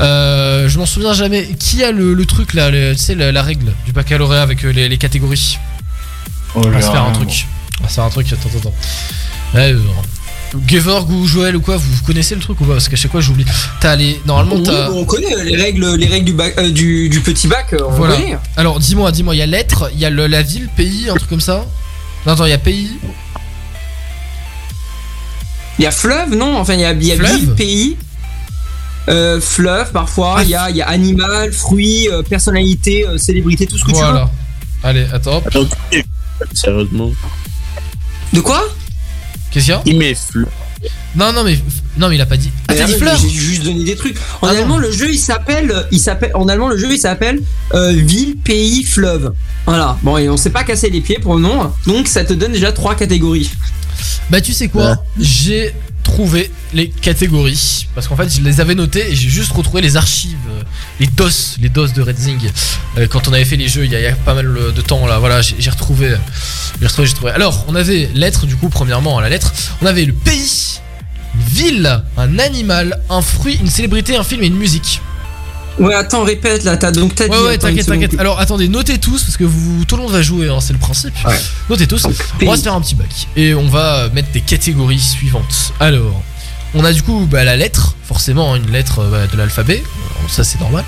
euh, 0.00 0.68
je 0.68 0.78
m'en 0.78 0.86
souviens 0.86 1.12
jamais. 1.14 1.48
Qui 1.58 1.82
a 1.82 1.90
le, 1.90 2.12
le 2.14 2.26
truc 2.26 2.54
là, 2.54 2.70
le- 2.70 2.92
tu 2.94 2.98
sais, 3.02 3.14
la, 3.14 3.32
la 3.32 3.42
règle 3.42 3.72
du 3.86 3.92
baccalauréat 3.92 4.42
avec 4.42 4.64
euh, 4.64 4.70
les, 4.72 4.88
les 4.88 4.98
catégories? 4.98 5.58
Oh, 6.54 6.60
On 6.64 6.70
va 6.70 6.80
se 6.82 6.90
faire 6.90 7.02
un 7.02 7.12
truc. 7.12 7.46
On 7.80 7.84
va 7.84 7.88
se 7.88 7.94
faire 7.94 8.04
un 8.04 8.10
truc, 8.10 8.26
attends, 8.32 8.48
attends, 8.48 8.58
attends. 8.68 8.74
Ouais, 9.54 9.72
euh, 9.72 9.78
Gevorg 10.66 11.10
ou 11.10 11.26
Joël 11.26 11.56
ou 11.56 11.60
quoi, 11.60 11.76
vous, 11.76 12.02
connaissez 12.06 12.34
le 12.34 12.40
truc 12.40 12.60
ou 12.60 12.64
pas? 12.64 12.72
Parce 12.74 12.88
qu'à 12.88 12.96
chaque 12.96 13.10
fois 13.12 13.20
j'oublie. 13.20 13.44
T'as 13.80 13.96
les. 13.96 14.20
Normalement 14.26 14.56
Oui, 14.56 14.62
t'as. 14.64 14.90
on 14.90 15.04
connaît 15.04 15.34
les 15.44 15.56
règles, 15.56 15.94
les 15.96 16.06
règles 16.06 16.24
du, 16.26 16.32
bac- 16.34 16.54
euh, 16.58 16.70
du, 16.70 17.08
du 17.08 17.20
petit 17.20 17.48
bac, 17.48 17.72
euh, 17.72 17.78
on 17.86 17.90
Voilà. 17.92 18.16
connaît. 18.16 18.38
Alors 18.56 18.78
dis-moi, 18.80 19.12
dis-moi, 19.12 19.34
il 19.34 19.38
y 19.38 19.42
a 19.42 19.46
lettres, 19.46 19.90
il 19.94 20.00
y 20.00 20.04
a 20.06 20.10
le- 20.10 20.26
la 20.26 20.42
ville, 20.42 20.68
pays, 20.76 21.08
un 21.10 21.14
truc 21.14 21.28
comme 21.28 21.40
ça? 21.40 21.64
Non, 22.28 22.34
attends, 22.34 22.44
il 22.44 22.50
y 22.50 22.52
a 22.52 22.58
pays. 22.58 22.90
Il 25.78 25.82
y 25.82 25.86
a 25.86 25.90
fleuve, 25.90 26.34
non? 26.34 26.58
Enfin, 26.58 26.74
il 26.74 26.80
y 26.80 26.84
a, 26.84 26.92
y 26.92 27.12
a 27.12 27.16
Fleuve 27.16 27.36
ville, 27.36 27.54
pays, 27.54 27.96
euh, 29.08 29.40
fleuve 29.40 29.92
parfois, 29.92 30.40
il 30.42 30.50
y, 30.50 30.54
a, 30.54 30.68
il 30.68 30.76
y 30.76 30.82
a 30.82 30.88
animal, 30.88 31.50
fruit, 31.54 32.06
euh, 32.10 32.22
personnalité, 32.22 33.06
euh, 33.06 33.16
célébrité, 33.16 33.66
tout 33.66 33.78
ce 33.78 33.84
que 33.86 33.92
tu 33.92 33.96
veux. 33.96 34.02
Voilà. 34.02 34.30
Allez, 34.82 35.06
attends. 35.10 35.42
Attends, 35.46 35.64
sérieusement. 36.52 37.12
De 38.34 38.40
quoi? 38.40 38.62
Qu'est-ce 39.50 39.64
qu'il 39.64 39.72
y 39.72 39.76
a? 39.76 39.82
Il 39.86 39.96
met 39.96 40.14
fleur. 40.14 40.48
Non, 41.16 41.32
non, 41.32 41.44
mais 41.44 41.58
non, 41.96 42.08
mais 42.08 42.14
il 42.16 42.20
a 42.20 42.26
pas 42.26 42.36
dit. 42.36 42.50
Ah, 42.68 42.74
t'as 42.74 42.84
dit 42.84 42.94
fleur 42.94 43.16
J'ai 43.20 43.28
juste 43.28 43.64
donné 43.64 43.84
des 43.84 43.96
trucs. 43.96 44.16
En 44.40 44.46
Ah 44.46 44.52
non. 44.52 44.58
allemand, 44.60 44.78
le 44.78 44.90
jeu 44.92 45.10
il 45.10 45.18
s'appelle, 45.18 45.86
il 45.90 45.98
s'appelle, 45.98 46.30
en 46.34 46.48
allemand, 46.48 46.68
le 46.68 46.78
jeu 46.78 46.92
il 46.92 46.98
s'appelle 46.98 47.40
euh, 47.74 47.92
ville, 47.92 48.36
pays, 48.36 48.84
fleuve. 48.84 49.32
Voilà. 49.66 49.98
Bon, 50.02 50.16
et 50.16 50.28
on 50.28 50.36
s'est 50.36 50.50
pas 50.50 50.64
cassé 50.64 50.90
les 50.90 51.00
pieds 51.00 51.18
pour 51.18 51.34
le 51.34 51.40
nom, 51.42 51.72
donc 51.86 52.08
ça 52.08 52.24
te 52.24 52.32
donne 52.32 52.52
déjà 52.52 52.72
trois 52.72 52.94
catégories. 52.94 53.50
Bah 54.30 54.40
tu 54.40 54.52
sais 54.52 54.68
quoi? 54.68 55.02
J'ai 55.18 55.74
trouvé 56.08 56.50
les 56.72 56.88
catégories 56.88 57.86
parce 57.94 58.08
qu'en 58.08 58.16
fait 58.16 58.28
je 58.28 58.40
les 58.40 58.60
avais 58.60 58.74
notées 58.74 59.10
et 59.10 59.14
j'ai 59.14 59.28
juste 59.28 59.52
retrouvé 59.52 59.82
les 59.82 59.96
archives, 59.96 60.38
euh, 60.50 60.62
les 61.00 61.06
DOS, 61.06 61.58
les 61.60 61.68
DOS 61.68 61.92
de 61.92 62.02
Redzing 62.02 62.50
euh, 62.96 63.06
quand 63.06 63.28
on 63.28 63.32
avait 63.32 63.44
fait 63.44 63.56
les 63.56 63.68
jeux 63.68 63.84
il 63.84 63.92
y 63.92 64.06
a, 64.06 64.12
pas 64.12 64.34
mal 64.34 64.46
de 64.74 64.80
temps 64.80 65.06
là. 65.06 65.18
Voilà, 65.18 65.42
j'ai 65.42 65.70
retrouvé, 65.70 66.16
j'ai 66.80 66.86
retrouvé, 66.86 67.08
j'ai 67.08 67.14
trouvé. 67.14 67.32
Alors 67.32 67.64
on 67.68 67.74
avait 67.74 68.08
lettre 68.14 68.46
du 68.46 68.56
coup 68.56 68.70
premièrement 68.70 69.20
la 69.20 69.28
lettre, 69.28 69.52
on 69.82 69.86
avait 69.86 70.06
le 70.06 70.14
pays, 70.14 70.80
ville, 71.34 72.02
un 72.16 72.38
animal, 72.38 73.00
un 73.10 73.22
fruit, 73.22 73.58
une 73.60 73.70
célébrité, 73.70 74.16
un 74.16 74.24
film 74.24 74.42
et 74.42 74.46
une 74.46 74.56
musique. 74.56 75.00
Ouais, 75.78 75.94
attends, 75.94 76.24
répète 76.24 76.64
là, 76.64 76.76
t'as 76.76 76.90
donc 76.90 77.14
t'as 77.14 77.28
dit. 77.28 77.30
Ouais 77.30 77.38
ouais 77.38 77.54
attends, 77.54 77.68
une 77.68 77.76
t'inquiète 77.76 77.86
seconde. 77.86 78.00
t'inquiète. 78.00 78.20
Alors 78.20 78.40
attendez, 78.40 78.68
notez 78.68 78.98
tous 78.98 79.22
parce 79.22 79.36
que 79.36 79.44
vous 79.44 79.84
tout 79.84 79.96
le 79.96 80.02
monde 80.02 80.12
va 80.12 80.22
jouer, 80.22 80.48
hein, 80.48 80.60
c'est 80.60 80.72
le 80.72 80.78
principe. 80.78 81.14
Notez 81.70 81.86
tous. 81.86 82.04
On 82.42 82.46
va 82.50 82.56
se 82.56 82.62
faire 82.62 82.74
un 82.74 82.80
petit 82.80 82.94
bac 82.94 83.28
et 83.36 83.54
on 83.54 83.68
va 83.68 84.08
mettre 84.10 84.30
des 84.32 84.40
catégories 84.40 84.98
suivantes. 84.98 85.72
Alors, 85.78 86.22
on 86.74 86.84
a 86.84 86.92
du 86.92 87.02
coup 87.02 87.26
bah, 87.30 87.44
la 87.44 87.56
lettre, 87.56 87.94
forcément 88.02 88.56
une 88.56 88.70
lettre 88.70 89.00
euh, 89.00 89.10
bah, 89.10 89.26
de 89.26 89.36
l'alphabet, 89.36 89.82
ça 90.28 90.44
c'est 90.44 90.60
normal. 90.60 90.84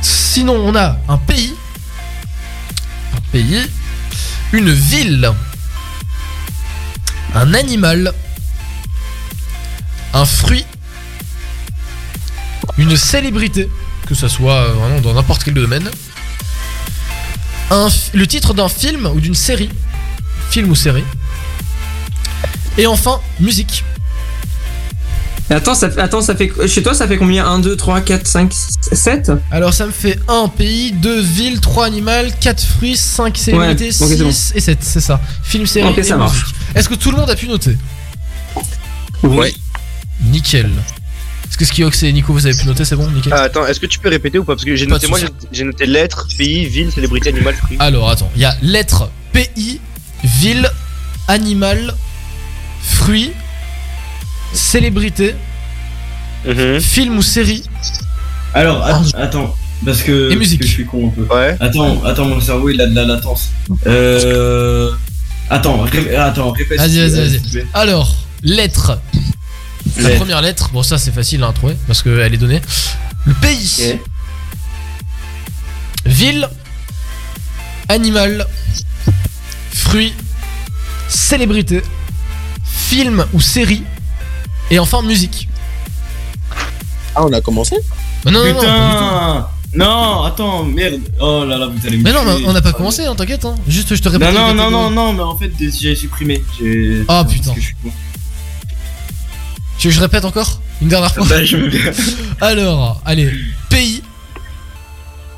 Sinon, 0.00 0.54
on 0.54 0.74
a 0.74 0.98
un 1.08 1.18
pays, 1.18 1.54
un 3.14 3.20
pays, 3.30 3.60
une 4.52 4.72
ville, 4.72 5.30
un 7.34 7.54
animal, 7.54 8.12
un 10.14 10.24
fruit, 10.24 10.64
une 12.78 12.96
célébrité, 12.96 13.68
que 14.12 14.18
ça 14.18 14.28
soit 14.28 14.54
euh, 14.54 14.72
vraiment 14.72 15.00
dans 15.00 15.14
n'importe 15.14 15.42
quel 15.44 15.54
domaine, 15.54 15.90
un 17.70 17.88
le 18.12 18.26
titre 18.26 18.54
d'un 18.54 18.68
film 18.68 19.06
ou 19.06 19.20
d'une 19.20 19.34
série, 19.34 19.70
film 20.50 20.70
ou 20.70 20.74
série, 20.74 21.04
et 22.78 22.86
enfin 22.86 23.20
musique. 23.40 23.84
Attends, 25.50 25.74
ça 25.74 25.90
fait, 25.90 26.00
attends, 26.00 26.22
ça 26.22 26.34
fait. 26.34 26.50
Chez 26.66 26.82
toi, 26.82 26.94
ça 26.94 27.06
fait 27.06 27.18
combien? 27.18 27.44
1, 27.46 27.58
2, 27.58 27.76
3, 27.76 28.00
4, 28.00 28.26
5, 28.26 28.52
7 28.92 29.32
Alors 29.50 29.74
ça 29.74 29.84
me 29.86 29.90
fait 29.92 30.18
1 30.28 30.48
pays, 30.48 30.92
2 30.92 31.20
villes, 31.20 31.60
3 31.60 31.86
animaux, 31.86 32.10
4 32.40 32.62
fruits, 32.64 32.96
5 32.96 33.36
célébrités, 33.36 33.84
Ouais, 33.84 33.90
ok, 33.90 34.08
c'est 34.08 34.32
6 34.32 34.52
et 34.54 34.60
7, 34.60 34.78
c'est 34.80 35.00
ça. 35.00 35.20
Film, 35.42 35.66
série 35.66 35.88
Ok, 35.88 35.98
et 35.98 36.02
ça 36.02 36.16
musique. 36.16 36.34
marche. 36.34 36.54
Est-ce 36.74 36.88
que 36.88 36.94
tout 36.94 37.10
le 37.10 37.18
monde 37.18 37.28
a 37.28 37.36
pu 37.36 37.48
noter? 37.48 37.76
Oui. 39.22 39.54
Nickel. 40.22 40.70
Est-ce 41.52 41.58
que 41.58 41.64
Skiox 41.66 42.02
et 42.04 42.12
Nico 42.14 42.32
vous 42.32 42.46
avez 42.46 42.56
pu 42.56 42.64
noter, 42.66 42.82
c'est 42.86 42.96
bon, 42.96 43.06
nickel 43.10 43.30
Ah, 43.36 43.42
attends, 43.42 43.66
est-ce 43.66 43.78
que 43.78 43.84
tu 43.84 43.98
peux 43.98 44.08
répéter 44.08 44.38
ou 44.38 44.44
pas? 44.44 44.54
Parce 44.54 44.64
que 44.64 44.74
j'ai 44.74 44.86
noté, 44.86 45.06
moi 45.06 45.18
j'ai 45.52 45.64
noté 45.64 45.84
lettre, 45.84 46.26
pays, 46.38 46.64
ville, 46.64 46.90
célébrité, 46.90 47.28
animal, 47.28 47.54
fruit. 47.56 47.76
Alors 47.78 48.08
attends, 48.08 48.30
il 48.34 48.40
y 48.40 48.46
a 48.46 48.56
lettre, 48.62 49.10
pays, 49.34 49.78
ville, 50.24 50.66
animal, 51.28 51.92
fruit, 52.80 53.32
célébrité, 54.54 55.34
Mhm. 56.46 56.80
film 56.80 57.18
ou 57.18 57.22
série. 57.22 57.64
Alors, 58.54 58.82
att- 58.82 59.14
attends, 59.14 59.54
parce 59.84 60.00
que, 60.02 60.32
Et 60.32 60.36
musique. 60.36 60.60
parce 60.60 60.68
que 60.70 60.72
je 60.72 60.72
suis 60.72 60.86
con 60.86 61.08
un 61.08 61.10
peu. 61.10 61.34
Ouais. 61.34 61.54
Attends, 61.60 62.02
attends, 62.04 62.24
mon 62.24 62.40
cerveau 62.40 62.70
il 62.70 62.80
a 62.80 62.86
de 62.86 62.94
la 62.94 63.04
latence. 63.04 63.50
Euh. 63.86 64.90
Attends, 65.50 65.82
ré- 65.82 66.16
attends, 66.16 66.50
répète. 66.52 66.78
Vas-y, 66.78 66.98
vas-y, 67.10 67.38
plaît, 67.40 67.60
vas-y. 67.60 67.66
Alors, 67.74 68.14
lettre. 68.42 68.98
La 69.98 70.08
Lettre. 70.08 70.16
première 70.20 70.40
lettre, 70.42 70.70
bon 70.72 70.82
ça 70.82 70.96
c'est 70.98 71.12
facile 71.12 71.42
à 71.44 71.52
trouver 71.52 71.76
parce 71.86 72.02
qu'elle 72.02 72.32
est 72.34 72.38
donnée. 72.38 72.60
Le 73.26 73.34
pays. 73.34 73.98
Ville. 76.06 76.48
Animal. 77.88 78.46
Fruit. 79.72 80.14
Célébrité. 81.08 81.82
Film 82.64 83.24
ou 83.32 83.40
série. 83.40 83.82
Et 84.70 84.78
enfin 84.78 85.02
musique. 85.02 85.48
Ah, 87.14 87.24
on 87.26 87.32
a 87.32 87.40
commencé 87.42 87.76
Bah 88.24 88.30
non, 88.30 88.42
non, 88.42 88.54
non, 88.54 88.54
pas 88.54 88.60
du 88.60 88.66
tout. 88.66 88.88
Putain 88.94 89.46
Non, 89.74 90.22
attends, 90.22 90.64
merde. 90.64 91.00
Oh 91.20 91.44
là 91.46 91.58
là, 91.58 91.66
vous 91.66 91.86
allez 91.86 91.98
me 91.98 92.02
Mais 92.04 92.12
non, 92.12 92.24
tuer. 92.36 92.44
on 92.46 92.52
n'a 92.54 92.62
pas 92.62 92.72
commencé, 92.72 93.04
hein, 93.04 93.14
t'inquiète. 93.14 93.44
Hein. 93.44 93.54
Juste, 93.68 93.94
je 93.94 94.00
te 94.00 94.08
répète. 94.08 94.32
Non, 94.32 94.48
les 94.48 94.54
non, 94.54 94.70
non, 94.70 94.70
catégories. 94.70 94.72
non, 94.72 94.90
non, 94.90 95.12
mais 95.12 95.22
en 95.22 95.36
fait, 95.36 95.52
j'ai 95.78 95.94
supprimé. 95.94 96.42
J'ai- 96.58 97.04
Ah, 97.08 97.22
parce 97.24 97.34
putain. 97.34 97.52
que 97.52 97.60
je 97.60 97.66
suis 97.66 97.74
con. 97.82 97.90
Tu 99.82 99.88
veux 99.88 99.94
que 99.94 99.96
je 99.96 100.00
répète 100.02 100.24
encore 100.24 100.60
Une 100.80 100.86
dernière 100.86 101.12
fois 101.12 101.26
Bah, 101.26 101.44
je 101.44 101.56
veux 101.56 101.66
bien. 101.66 101.90
Alors, 102.40 103.02
allez. 103.04 103.32
Pays, 103.68 104.00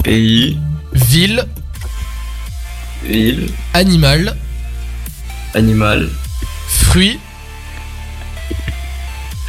Pays, 0.02 0.58
ville, 0.92 1.46
ville, 3.02 3.48
animal, 3.72 4.36
animal, 5.54 6.10
fruit, 6.68 7.18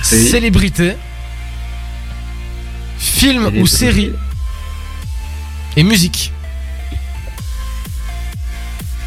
Fruit. 0.02 0.30
célébrité, 0.30 0.96
film 2.98 3.52
ou 3.58 3.68
série 3.68 4.14
et 5.76 5.84
musique. 5.84 6.32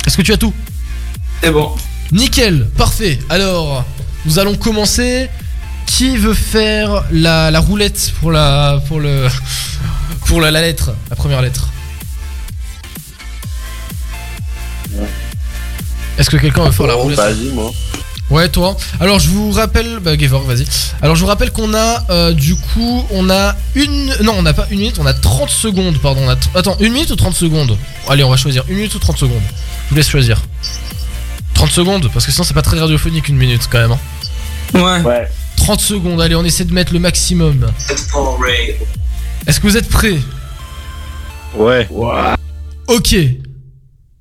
Est-ce 0.07 0.19
que 0.19 0.23
tu 0.23 0.35
as 0.35 0.37
tout? 0.37 0.53
C'est 1.43 1.51
bon. 1.51 1.75
Nickel, 2.13 2.69
parfait. 2.77 3.19
Alors, 3.31 3.87
nous 4.27 4.39
allons 4.39 4.55
commencer. 4.55 5.31
Qui 5.89 6.17
veut 6.17 6.35
faire 6.35 7.05
la, 7.11 7.51
la 7.51 7.59
roulette 7.61 8.13
pour 8.21 8.31
la 8.31 8.81
pour 8.87 9.01
le 9.01 9.27
pour 10.27 10.41
la, 10.41 10.51
la 10.51 10.61
lettre, 10.61 10.91
la 11.11 11.17
première 11.17 11.41
lettre 11.43 11.69
Est-ce 16.19 16.29
que 16.31 16.37
quelqu'un 16.37 16.65
veut 16.65 16.73
faire 16.73 16.87
la 16.87 16.97
Oh, 16.97 17.03
roulette 17.03 17.19
Vas-y, 17.19 17.49
moi. 17.53 17.73
Ouais, 18.31 18.49
toi. 18.51 18.77
Alors, 19.01 19.19
je 19.19 19.29
vous 19.31 19.51
rappelle, 19.53 20.01
bah, 20.01 20.19
Gevorg, 20.19 20.47
vas-y. 20.47 20.67
Alors, 21.01 21.17
je 21.17 21.23
vous 21.23 21.27
rappelle 21.29 21.51
qu'on 21.51 21.73
a, 21.75 22.05
euh, 22.11 22.33
du 22.35 22.55
coup, 22.57 23.05
on 23.11 23.31
a 23.31 23.57
une. 23.75 24.15
Non, 24.23 24.35
on 24.37 24.43
n'a 24.43 24.53
pas 24.53 24.67
une 24.71 24.81
minute, 24.81 24.99
on 24.99 25.07
a 25.07 25.15
30 25.15 25.49
secondes, 25.49 25.97
pardon. 25.99 26.21
On 26.25 26.29
a 26.29 26.35
tr- 26.35 26.49
Attends, 26.55 26.77
une 26.81 26.93
minute 26.93 27.11
ou 27.11 27.17
30 27.17 27.35
secondes? 27.35 27.79
Allez, 28.09 28.23
on 28.25 28.31
va 28.31 28.37
choisir 28.37 28.65
une 28.69 28.77
minute 28.77 28.95
ou 28.95 28.99
30 28.99 29.17
secondes? 29.17 29.41
Je 29.87 29.91
vous 29.91 29.97
laisse 29.97 30.09
choisir. 30.11 30.43
30 31.55 31.71
secondes, 31.71 32.11
parce 32.13 32.27
que 32.27 32.33
sinon, 32.33 32.45
c'est 32.45 32.55
pas 32.55 32.63
très 32.63 32.79
radiophonique 32.79 33.29
une 33.29 33.37
minute 33.37 33.67
quand 33.71 33.79
même. 33.79 33.93
hein. 33.93 33.99
Ouais. 34.75 35.01
Ouais. 35.03 35.29
30 35.59 35.81
secondes, 35.81 36.21
allez, 36.21 36.35
on 36.35 36.45
essaie 36.45 36.65
de 36.65 36.73
mettre 36.73 36.95
le 36.95 36.99
maximum. 36.99 37.71
Est-ce 39.47 39.61
que 39.61 39.67
vous 39.67 39.77
êtes 39.77 39.89
prêts? 39.89 40.19
Ouais. 41.55 41.87
Ok. 42.87 43.15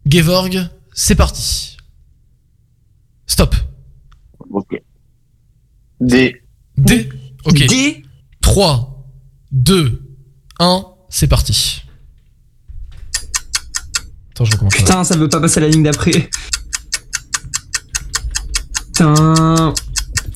Gevorg, 0.05 0.69
c'est 0.93 1.15
parti. 1.15 1.77
Stop. 3.27 3.55
Ok. 4.49 4.81
D. 6.01 6.41
D. 6.77 7.09
Ok. 7.45 7.65
D. 7.67 8.03
3, 8.41 9.05
2, 9.51 10.01
1, 10.59 10.85
c'est 11.09 11.27
parti. 11.27 11.83
Attends, 14.31 14.45
je 14.45 14.51
recommence. 14.51 14.73
Putain, 14.73 15.03
ça 15.03 15.15
veut 15.17 15.29
pas 15.29 15.39
passer 15.39 15.59
à 15.59 15.61
la 15.61 15.69
ligne 15.69 15.83
d'après. 15.83 16.29
Putain. 18.87 19.73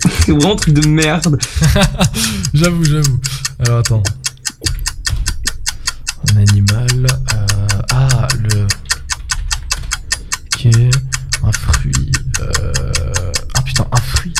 C'est 0.25 0.31
vraiment 0.31 0.53
un 0.53 0.55
truc 0.55 0.73
de 0.73 0.87
merde. 0.87 1.39
j'avoue, 2.53 2.83
j'avoue. 2.83 3.19
Alors 3.59 3.79
attends. 3.79 4.03
Un 6.33 6.37
animal. 6.37 7.07
euh, 7.33 7.67
ah, 7.91 8.27
le. 8.39 8.67
Ok. 10.53 10.67
Un 11.43 11.51
fruit. 11.51 12.11
Euh... 12.39 12.71
Ah 13.53 13.61
putain, 13.61 13.85
un 13.91 14.01
fruit. 14.01 14.33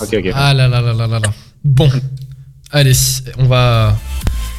Ok, 0.00 0.14
ok. 0.18 0.32
Ah 0.34 0.54
là 0.54 0.68
là 0.68 0.80
là 0.80 0.92
là 0.92 1.06
là 1.06 1.18
là. 1.18 1.28
Bon. 1.64 1.90
Allez, 2.72 2.92
on 3.38 3.46
va 3.46 3.96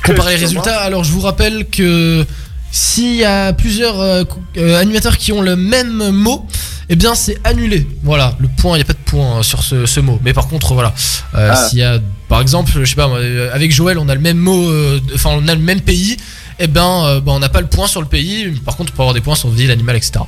comparer 0.05 0.35
les 0.35 0.41
résultats. 0.45 0.80
Alors, 0.81 1.03
je 1.03 1.11
vous 1.11 1.22
rappelle 1.22 1.68
que 1.69 2.26
s'il 2.72 3.15
y 3.15 3.23
a 3.26 3.53
plusieurs 3.53 3.99
euh, 3.99 4.23
euh, 4.57 4.80
animateurs 4.80 5.18
qui 5.18 5.31
ont 5.31 5.41
le 5.41 5.55
même 5.55 6.11
mot, 6.11 6.45
eh 6.89 6.95
bien, 6.95 7.15
c'est 7.15 7.38
annulé. 7.45 7.88
Voilà, 8.03 8.35
le 8.39 8.47
point, 8.57 8.76
il 8.76 8.80
n'y 8.80 8.84
a 8.84 8.85
pas 8.85 8.93
de 8.93 8.97
point 9.05 9.39
euh, 9.39 9.43
sur 9.43 9.63
ce, 9.63 9.85
ce 9.85 9.99
mot. 10.01 10.19
Mais 10.23 10.34
par 10.34 10.47
contre, 10.47 10.73
voilà. 10.73 10.93
euh, 11.35 11.51
Ah. 11.53 11.55
S'il 11.55 11.80
y 11.80 11.84
a, 11.84 11.99
par 12.27 12.41
exemple, 12.41 12.72
je 12.73 12.84
sais 12.85 12.95
pas, 12.95 13.09
avec 13.53 13.72
Joël, 13.72 13.97
on 13.97 14.09
a 14.09 14.15
le 14.15 14.22
même 14.22 14.38
mot, 14.38 14.69
euh, 14.69 14.99
enfin, 15.15 15.31
on 15.34 15.47
a 15.47 15.55
le 15.55 15.61
même 15.61 15.81
pays, 15.81 16.18
eh 16.59 16.68
ben, 16.68 17.05
euh, 17.05 17.22
ben, 17.22 17.31
on 17.34 17.39
n'a 17.39 17.49
pas 17.49 17.61
le 17.61 17.68
point 17.68 17.88
sur 17.88 18.01
le 18.01 18.07
pays. 18.07 18.51
Par 18.65 18.76
contre, 18.76 18.91
on 18.93 18.95
peut 18.97 19.01
avoir 19.03 19.13
des 19.13 19.22
points 19.22 19.35
sur 19.35 19.49
ville, 19.49 19.72
animal, 19.72 19.95
etc. 19.95 20.19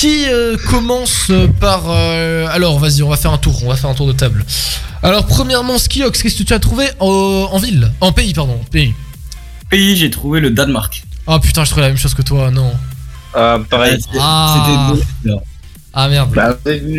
Qui 0.00 0.24
euh, 0.30 0.56
commence 0.70 1.30
par. 1.60 1.82
euh, 1.90 2.46
alors, 2.50 2.78
vas-y, 2.78 3.02
on 3.02 3.10
va 3.10 3.18
faire 3.18 3.34
un 3.34 3.36
tour. 3.36 3.62
On 3.66 3.68
va 3.68 3.76
faire 3.76 3.90
un 3.90 3.94
tour 3.94 4.06
de 4.06 4.12
table. 4.12 4.46
Alors, 5.02 5.26
premièrement, 5.26 5.76
Skiox, 5.76 6.22
qu'est-ce 6.22 6.38
que 6.38 6.42
tu 6.42 6.54
as 6.54 6.58
trouvé 6.58 6.86
en, 7.00 7.50
en 7.52 7.58
ville? 7.58 7.92
En 8.00 8.10
pays, 8.10 8.32
pardon. 8.32 8.58
Pays. 8.70 8.94
Pays, 9.68 9.96
j'ai 9.96 10.08
trouvé 10.08 10.40
le 10.40 10.48
Danemark. 10.48 11.02
Oh 11.26 11.38
putain, 11.38 11.64
je 11.64 11.70
trouvais 11.70 11.82
la 11.82 11.88
même 11.88 11.98
chose 11.98 12.14
que 12.14 12.22
toi, 12.22 12.50
non. 12.50 12.72
Ah, 13.34 13.58
pareil. 13.68 13.98
Ah. 14.18 14.94
C'était 15.22 15.36
Ah 15.92 16.08
merde. 16.08 16.30
Bah. 16.34 16.56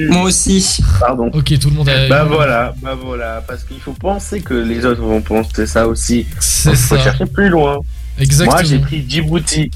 Moi 0.09 0.21
aussi. 0.21 0.77
Pardon. 0.99 1.31
Ok, 1.33 1.57
tout 1.57 1.71
le 1.71 1.75
monde 1.77 1.89
a. 1.89 2.07
Bah 2.07 2.23
voilà, 2.23 2.75
bah 2.83 2.95
voilà, 3.03 3.43
parce 3.47 3.63
qu'il 3.63 3.79
faut 3.79 3.93
penser 3.93 4.41
que 4.41 4.53
les 4.53 4.85
autres 4.85 5.01
vont 5.01 5.21
penser 5.21 5.65
ça 5.65 5.87
aussi. 5.87 6.27
C'est 6.39 6.69
Donc, 6.69 6.77
faut 6.77 6.97
ça. 6.97 7.03
chercher 7.03 7.25
plus 7.25 7.49
loin. 7.49 7.79
Exactement. 8.19 8.57
Moi 8.57 8.63
j'ai 8.63 8.77
pris 8.77 9.03
Djibouti. 9.09 9.71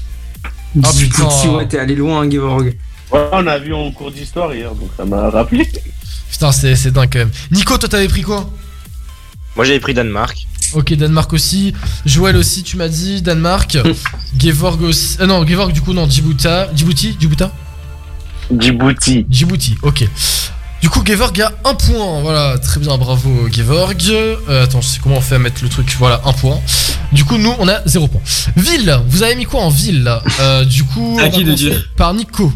Oh 0.76 0.88
putain. 0.96 1.28
Si 1.28 1.48
ouais, 1.48 1.66
t'es 1.66 1.80
allé 1.80 1.96
loin, 1.96 2.22
hein, 2.22 2.30
Gevorg. 2.30 2.76
Voilà, 3.10 3.28
on 3.32 3.46
a 3.46 3.58
vu 3.58 3.72
en 3.74 3.90
cours 3.92 4.10
d'histoire 4.10 4.54
hier, 4.54 4.74
donc 4.74 4.90
ça 4.96 5.04
m'a 5.04 5.30
rappelé. 5.30 5.70
Putain, 6.30 6.52
c'est 6.52 6.74
c'est 6.76 6.90
dingue 6.90 7.08
quand 7.12 7.18
même. 7.20 7.30
Nico, 7.50 7.78
toi, 7.78 7.88
t'avais 7.88 8.08
pris 8.08 8.22
quoi? 8.22 8.50
Moi 9.54 9.64
j'avais 9.64 9.80
pris 9.80 9.94
Danemark. 9.94 10.36
Ok, 10.74 10.92
Danemark 10.94 11.32
aussi. 11.32 11.72
Joël 12.04 12.36
aussi, 12.36 12.62
tu 12.64 12.76
m'as 12.76 12.88
dit 12.88 13.22
Danemark. 13.22 13.78
Gevorg 14.38 14.82
aussi. 14.82 15.16
Ah 15.20 15.26
non, 15.26 15.46
Gevorg, 15.46 15.72
du 15.72 15.80
coup, 15.80 15.92
non. 15.92 16.08
Djibouti. 16.10 16.48
Djibouti 16.74 17.16
Djibouti? 17.18 17.44
Djibouti. 18.50 19.26
Djibouti, 19.30 19.76
ok. 19.82 20.08
Du 20.82 20.88
coup, 20.90 21.02
Gevorg 21.04 21.40
a 21.40 21.52
un 21.64 21.74
point. 21.74 22.20
Voilà, 22.20 22.58
très 22.58 22.80
bien, 22.80 22.98
bravo, 22.98 23.48
Gevorg. 23.50 23.96
Euh, 24.10 24.64
attends, 24.64 24.80
je 24.80 24.88
sais 24.88 24.98
comment 25.02 25.16
on 25.16 25.20
fait 25.20 25.36
à 25.36 25.38
mettre 25.38 25.62
le 25.62 25.68
truc. 25.68 25.94
Voilà, 25.98 26.20
un 26.24 26.32
point. 26.32 26.60
Du 27.12 27.24
coup, 27.24 27.38
nous, 27.38 27.54
on 27.58 27.68
a 27.68 27.80
zéro 27.86 28.08
point. 28.08 28.20
Ville, 28.56 29.00
vous 29.08 29.22
avez 29.22 29.36
mis 29.36 29.44
quoi 29.44 29.62
en 29.62 29.70
ville 29.70 30.02
là? 30.02 30.22
Euh, 30.40 30.64
Du 30.64 30.84
coup, 30.84 31.16
À 31.18 31.22
on 31.22 31.26
va 31.26 31.28
qui 31.30 31.44
de 31.44 31.44
commencer 31.44 31.70
dire? 31.70 31.90
par 31.96 32.12
Nico. 32.14 32.52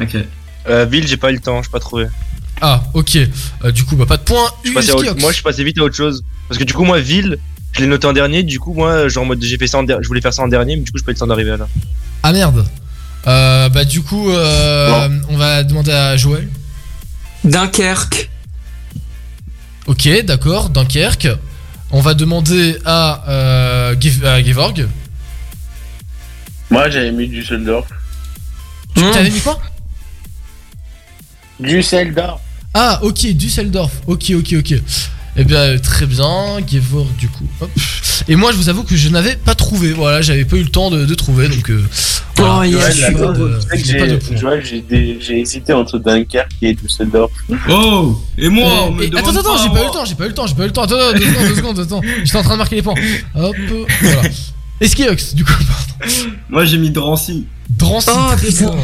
Ok. 0.00 0.16
Euh, 0.68 0.84
ville, 0.86 1.06
j'ai 1.06 1.16
pas 1.16 1.30
eu 1.30 1.34
le 1.34 1.40
temps, 1.40 1.62
j'ai 1.62 1.70
pas 1.70 1.80
trouvé. 1.80 2.06
Ah, 2.60 2.82
ok. 2.94 3.16
Euh, 3.64 3.70
du 3.72 3.84
coup, 3.84 3.96
bah, 3.96 4.06
pas 4.06 4.16
de 4.16 4.22
point. 4.22 4.48
Je 4.62 4.68
suis 4.68 4.74
passé 4.74 4.90
à 4.90 4.94
autre- 4.94 5.04
Skiox. 5.04 5.20
Moi 5.20 5.30
je 5.30 5.34
suis 5.34 5.42
passé 5.42 5.64
vite 5.64 5.78
à 5.78 5.82
autre 5.82 5.94
chose. 5.96 6.24
Parce 6.48 6.58
que 6.58 6.64
du 6.64 6.72
coup, 6.72 6.84
moi, 6.84 7.00
ville, 7.00 7.38
je 7.72 7.80
l'ai 7.80 7.86
noté 7.86 8.06
en 8.06 8.12
dernier. 8.12 8.42
Du 8.42 8.58
coup, 8.60 8.72
moi, 8.74 9.08
genre 9.08 9.24
en 9.24 9.26
mode 9.26 9.42
j'ai 9.42 9.58
fait 9.58 9.66
ça 9.66 9.78
en 9.78 9.82
der- 9.82 10.02
je 10.02 10.08
voulais 10.08 10.20
faire 10.20 10.32
ça 10.32 10.42
en 10.42 10.48
dernier, 10.48 10.76
mais 10.76 10.82
du 10.82 10.90
coup, 10.92 10.98
j'ai 10.98 11.04
pas 11.04 11.10
eu 11.10 11.14
le 11.14 11.18
temps 11.18 11.26
d'arriver 11.26 11.50
à 11.52 11.56
là. 11.58 11.68
Ah 12.22 12.32
merde. 12.32 12.66
Euh, 13.26 13.68
bah, 13.68 13.84
du 13.84 14.02
coup, 14.02 14.30
euh, 14.30 15.08
on 15.28 15.36
va 15.36 15.62
demander 15.64 15.92
à 15.92 16.16
Joël. 16.16 16.48
Dunkerque. 17.42 18.30
Ok, 19.86 20.08
d'accord, 20.24 20.70
Dunkerque. 20.70 21.28
On 21.90 22.00
va 22.00 22.14
demander 22.14 22.78
à, 22.86 23.24
euh, 23.28 23.94
Gev- 23.96 24.24
à 24.24 24.42
Gevorg. 24.42 24.88
Moi 26.70 26.88
j'avais 26.90 27.12
mis 27.12 27.28
Düsseldorf. 27.28 27.86
Tu 28.94 29.02
t'avais 29.12 29.30
mis 29.30 29.40
quoi? 29.40 29.60
Düsseldorf. 31.60 32.40
Ah, 32.74 32.98
ok, 33.02 33.26
Düsseldorf. 33.34 33.92
Ok, 34.06 34.32
ok, 34.36 34.54
ok. 34.58 34.74
Eh 35.36 35.42
bien, 35.44 35.56
euh, 35.58 35.78
très 35.78 36.06
bien, 36.06 36.58
Gevorg, 36.70 37.08
du 37.16 37.28
coup. 37.28 37.46
Hop. 37.60 37.70
Et 38.28 38.36
moi, 38.36 38.52
je 38.52 38.56
vous 38.56 38.68
avoue 38.68 38.84
que 38.84 38.96
je 38.96 39.08
n'avais 39.08 39.34
pas 39.36 39.54
trouvé. 39.56 39.92
Voilà, 39.92 40.22
j'avais 40.22 40.44
pas 40.44 40.56
eu 40.56 40.62
le 40.62 40.68
temps 40.68 40.90
de, 40.90 41.04
de 41.04 41.14
trouver, 41.14 41.48
donc. 41.48 41.70
euh, 41.70 41.84
voilà. 42.36 42.58
Oh, 42.60 42.62
il 42.64 42.70
y 42.72 42.74
a 42.76 42.78
Je 42.78 42.80
Joël, 42.80 42.92
suis 42.92 43.02
là, 43.02 43.10
pas 43.26 43.32
de- 43.32 43.58
tu 43.60 43.68
sais 43.68 43.82
que 43.82 43.88
je 43.88 43.92
n'ai 43.92 43.98
pas 43.98 44.06
de 44.06 44.10
j'ai- 44.10 44.18
points. 44.18 44.36
Joël, 44.36 44.64
j'ai 44.64 44.80
des- 44.80 45.18
j'ai 45.20 45.40
hésité 45.40 45.72
entre 45.72 45.98
Dunkerque 45.98 46.52
et 46.62 46.74
Düsseldorf. 46.74 47.32
Oh 47.68 48.20
Et 48.38 48.48
moi, 48.48 48.68
Euh, 48.70 48.76
on 48.88 48.92
me 48.92 49.02
et- 49.04 49.08
demande 49.08 49.28
attends, 49.28 49.40
attends, 49.40 49.62
j'ai 49.62 49.70
pas 49.70 49.82
eu 49.82 49.86
le 49.86 49.90
temps, 49.90 50.04
j'ai 50.04 50.14
pas 50.14 50.24
eu 50.24 50.28
le 50.28 50.34
temps, 50.34 50.46
j'ai 50.46 50.54
pas 50.54 50.62
eu 50.62 50.66
le 50.66 50.72
temps. 50.72 50.82
Attends, 50.82 50.96
attends, 50.96 51.18
deux 51.18 51.24
secondes, 51.26 51.48
deux 51.48 51.56
secondes, 51.56 51.78
attends. 51.80 52.00
J'étais 52.24 52.38
en 52.38 52.42
train 52.42 52.52
de 52.54 52.58
marquer 52.58 52.76
les 52.76 52.82
points. 52.82 52.94
Hop, 53.34 53.56
voilà. 54.02 54.22
Eskiox, 54.80 55.34
du 55.34 55.44
coup, 55.44 55.52
pardon. 55.52 56.10
Moi 56.48 56.64
j'ai 56.64 56.78
mis 56.78 56.90
Drancy. 56.90 57.46
Drancy, 57.70 58.10
Oh, 58.12 58.36
putain. 58.36 58.70
bien. 58.70 58.74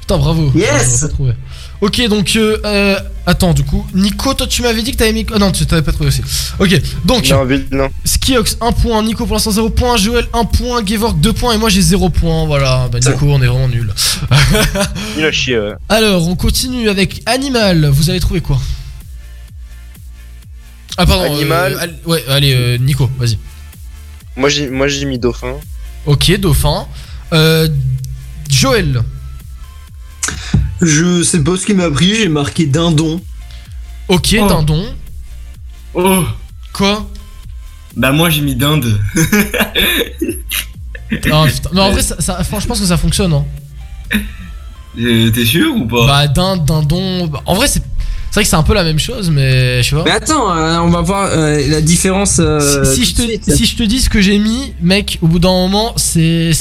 Putain, 0.00 0.18
bravo. 0.18 0.52
Yes. 0.54 1.04
Trouvé. 1.10 1.32
Ok, 1.80 2.06
donc, 2.08 2.36
euh, 2.36 2.58
euh, 2.66 2.98
attends, 3.24 3.54
du 3.54 3.64
coup, 3.64 3.86
Nico, 3.94 4.34
toi, 4.34 4.46
tu 4.46 4.60
m'avais 4.60 4.82
dit 4.82 4.92
que 4.92 4.98
t'avais 4.98 5.14
mis. 5.14 5.24
Oh 5.34 5.38
non, 5.38 5.50
tu 5.50 5.64
t'avais 5.64 5.80
pas 5.80 5.92
trouvé 5.92 6.08
aussi. 6.08 6.20
Ok, 6.58 6.78
donc, 7.06 7.26
Non. 7.70 7.88
Skiox 8.04 8.58
1 8.60 8.72
point, 8.72 9.02
Nico 9.02 9.24
pour 9.24 9.34
l'instant 9.36 9.50
0 9.50 9.70
point, 9.70 9.96
Joël 9.96 10.26
1 10.34 10.44
point, 10.44 10.84
Gevorg 10.84 11.18
2 11.20 11.32
points 11.32 11.54
et 11.54 11.58
moi 11.58 11.70
j'ai 11.70 11.80
0 11.80 12.10
point. 12.10 12.44
Voilà, 12.44 12.88
bah 12.92 12.98
Nico, 12.98 13.26
on 13.30 13.40
est 13.40 13.46
vraiment 13.46 13.68
nul. 13.68 13.90
Il 15.16 15.24
a 15.24 15.32
chier, 15.32 15.58
ouais. 15.58 15.72
Alors, 15.88 16.28
on 16.28 16.36
continue 16.36 16.90
avec 16.90 17.22
Animal. 17.24 17.86
Vous 17.86 18.10
avez 18.10 18.20
trouvé 18.20 18.42
quoi? 18.42 18.58
Ah, 20.98 21.06
pardon. 21.06 21.34
Animal. 21.34 21.72
euh, 21.72 21.78
allez- 21.80 21.94
ouais, 22.04 22.24
allez, 22.28 22.52
euh, 22.54 22.76
Nico, 22.78 23.08
vas-y. 23.18 23.38
Moi 24.36 24.48
j'ai 24.50 24.68
moi 24.68 24.86
j'ai 24.86 25.06
mis 25.06 25.18
dauphin. 25.18 25.54
Ok, 26.06 26.30
Dauphin. 26.38 26.86
Euh, 27.32 27.68
Joël. 28.50 29.02
Je 30.82 31.22
sais 31.22 31.40
pas 31.42 31.56
ce 31.56 31.66
qui 31.66 31.74
m'a 31.74 31.90
pris, 31.90 32.14
j'ai 32.14 32.28
marqué 32.28 32.66
dindon. 32.66 33.20
Ok, 34.08 34.36
Oh. 34.40 34.48
Dindon. 34.48 34.84
Oh 35.94 36.24
Quoi? 36.72 37.08
Bah 37.96 38.12
moi 38.12 38.30
j'ai 38.30 38.40
mis 38.42 38.54
dinde. 38.54 38.98
Non, 41.26 41.46
putain. 41.46 41.70
Mais 41.72 41.80
en 41.80 41.90
vrai, 41.90 42.02
ça, 42.02 42.16
ça- 42.20 42.34
franchement, 42.44 42.60
je 42.60 42.66
pense 42.68 42.80
que 42.80 42.86
ça 42.86 42.96
fonctionne. 42.96 43.32
Hein. 43.32 43.44
Euh, 44.98 45.30
T'es 45.30 45.44
sûr 45.44 45.74
ou 45.74 45.86
pas? 45.86 46.06
Bah, 46.06 46.28
dinde, 46.28 46.64
dindon. 46.64 47.26
bah, 47.26 47.42
en 47.46 47.54
vrai, 47.54 47.66
c'est 47.68 47.82
c'est 48.30 48.34
vrai 48.34 48.42
que 48.44 48.48
c'est 48.50 48.56
un 48.56 48.62
peu 48.62 48.74
la 48.74 48.84
même 48.84 48.98
chose, 49.00 49.28
mais 49.28 49.82
je 49.82 49.90
sais 49.90 49.96
pas. 49.96 50.04
Mais 50.04 50.10
attends, 50.12 50.54
euh, 50.56 50.78
on 50.78 50.88
va 50.90 51.00
voir 51.00 51.30
euh, 51.32 51.66
la 51.68 51.80
différence. 51.80 52.36
euh, 52.38 52.84
si, 52.84 53.04
si 53.04 53.10
je 53.10 53.14
te, 53.40 53.52
si 53.56 53.66
je 53.66 53.76
te 53.76 53.82
dis 53.82 54.00
ce 54.00 54.08
que 54.08 54.20
j'ai 54.20 54.38
mis, 54.38 54.72
mec, 54.80 55.18
au 55.20 55.26
bout 55.26 55.40
d'un 55.40 55.48
moment, 55.50 55.92
c'est 55.96 56.52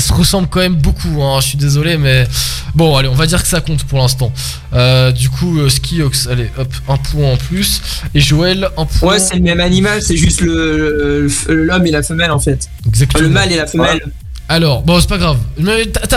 ça 0.00 0.08
se 0.08 0.12
ressemble 0.12 0.48
quand 0.48 0.58
même 0.60 0.74
beaucoup. 0.74 1.22
Hein, 1.22 1.38
je 1.40 1.46
suis 1.48 1.56
désolé, 1.58 1.96
mais 1.98 2.26
bon, 2.74 2.96
allez, 2.96 3.06
on 3.08 3.14
va 3.14 3.26
dire 3.26 3.40
que 3.40 3.48
ça 3.48 3.60
compte 3.60 3.84
pour 3.84 3.98
l'instant. 4.00 4.32
Euh, 4.72 5.12
du 5.12 5.30
coup, 5.30 5.60
euh, 5.60 5.68
Skiox, 5.68 6.26
allez, 6.26 6.50
hop, 6.58 6.72
un 6.88 6.96
point 6.96 7.32
en 7.32 7.36
plus. 7.36 7.80
Et 8.12 8.20
Joël, 8.20 8.68
un 8.76 8.86
point. 8.86 9.10
Ouais, 9.12 9.18
c'est 9.20 9.36
le 9.36 9.42
même 9.42 9.60
animal, 9.60 10.02
c'est 10.02 10.16
juste 10.16 10.40
le 10.40 11.28
le- 11.48 11.54
l'homme 11.64 11.86
et 11.86 11.92
la 11.92 12.02
femelle 12.02 12.32
en 12.32 12.40
fait. 12.40 12.68
Exactement. 12.88 13.22
Le 13.22 13.28
mâle 13.30 13.52
et 13.52 13.56
la 13.56 13.66
femelle. 13.68 14.00
Alors, 14.48 14.82
bon, 14.82 14.98
c'est 15.00 15.08
pas 15.08 15.18
grave. 15.18 15.38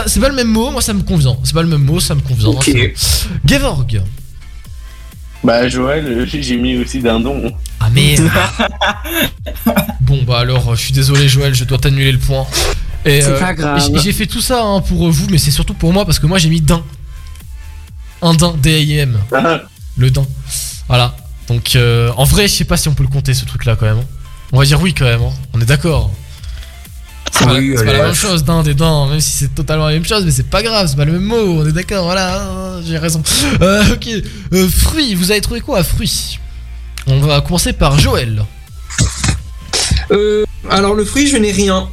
C'est 0.08 0.20
pas 0.20 0.30
le 0.30 0.36
même 0.36 0.48
mot, 0.48 0.72
moi 0.72 0.82
ça 0.82 0.94
me 0.94 1.04
convient. 1.04 1.38
C'est 1.44 1.54
pas 1.54 1.62
le 1.62 1.68
même 1.70 1.84
mot, 1.84 2.00
ça 2.00 2.16
me 2.16 2.22
convient. 2.22 2.48
Ok. 2.50 2.70
hein. 2.76 2.88
Gevorg. 3.46 4.02
Bah 5.44 5.68
Joël, 5.70 6.28
j'ai 6.28 6.58
mis 6.58 6.78
aussi 6.78 7.00
Dindon. 7.00 7.54
Ah 7.80 7.90
merde. 7.92 8.28
bon, 10.02 10.24
bah 10.28 10.40
alors, 10.40 10.72
euh, 10.72 10.76
je 10.76 10.82
suis 10.82 10.94
désolé, 10.94 11.30
Joël, 11.30 11.54
je 11.54 11.64
dois 11.64 11.78
t'annuler 11.78 12.12
le 12.12 12.18
point. 12.18 12.46
Et, 13.06 13.22
C'est 13.22 13.40
pas 13.40 13.54
grave. 13.54 13.78
et 13.96 14.00
j'ai- 14.00 14.12
fait 14.12 14.26
tout 14.26 14.42
ça 14.42 14.62
hein, 14.64 14.82
pour 14.82 15.10
vous, 15.10 15.28
mais 15.30 15.38
c'est 15.38 15.52
surtout 15.52 15.74
pour 15.74 15.94
moi 15.94 16.06
parce 16.06 16.20
que 16.20 16.26
moi 16.28 16.38
j'ai 16.40 16.50
mis 16.50 16.62
din. 16.62 16.84
Un 18.22 18.34
din, 18.34 18.54
D-I-M. 18.62 19.18
Le 19.98 20.10
din. 20.12 20.26
Voilà. 20.88 21.16
Donc, 21.48 21.76
euh, 21.76 22.12
en 22.18 22.24
vrai, 22.26 22.48
je 22.48 22.54
sais 22.54 22.66
pas 22.66 22.76
si 22.78 22.88
on 22.90 22.94
peut 22.94 23.04
le 23.04 23.10
compter 23.10 23.34
ce 23.34 23.46
truc 23.46 23.64
là 23.66 23.76
quand 23.76 23.86
même. 23.86 24.00
hein. 24.00 24.06
On 24.52 24.60
va 24.60 24.66
dire 24.66 24.82
oui 24.82 24.94
quand 24.94 25.06
même. 25.06 25.22
hein. 25.22 25.32
On 25.54 25.62
est 25.62 25.66
d'accord. 25.66 26.12
C'est 27.32 27.46
pas, 27.46 27.54
Oui, 27.56 27.74
c'est 27.78 27.84
pas 27.86 27.90
allez, 27.92 28.00
la 28.00 28.06
même 28.06 28.16
chose, 28.16 28.44
din 28.44 28.64
des 28.64 28.74
dents, 28.74 29.08
même 29.08 29.20
si 29.20 29.32
c'est 29.32 29.54
totalement 29.54 29.86
la 29.88 29.94
même 29.94 30.06
chose, 30.06 30.26
mais 30.26 30.32
c'est 30.32 30.50
pas 30.50 30.64
grave, 30.64 30.88
c'est 30.90 30.96
pas 30.96 31.06
le 31.06 31.12
même 31.12 31.22
mot, 31.24 31.62
on 31.62 31.68
est 31.68 31.72
d'accord, 31.74 32.06
voilà, 32.06 32.42
hein, 32.42 32.82
j'ai 32.86 32.98
raison. 32.98 33.22
Euh, 33.62 33.84
ok, 33.94 34.08
Euh, 34.54 34.68
fruits, 34.70 35.14
vous 35.14 35.30
avez 35.32 35.42
trouvé 35.42 35.60
quoi 35.62 35.80
à 35.80 35.84
fruits? 35.84 36.40
On 37.06 37.20
va 37.20 37.42
commencer 37.42 37.74
par 37.74 38.00
Joël. 38.00 38.44
Euh, 40.12 40.46
alors 40.70 40.94
le 40.96 41.06
fruit, 41.06 41.28
je 41.28 41.38
n'ai 41.38 41.52
rien. 41.52 41.90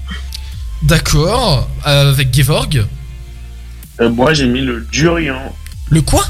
D'accord, 0.84 1.68
euh, 1.86 2.10
avec 2.12 2.34
Gevorg. 2.34 2.84
Euh, 4.00 4.10
moi 4.10 4.34
j'ai 4.34 4.46
mis 4.46 4.60
le 4.60 4.80
durian. 4.82 5.54
Le 5.88 6.02
quoi? 6.02 6.24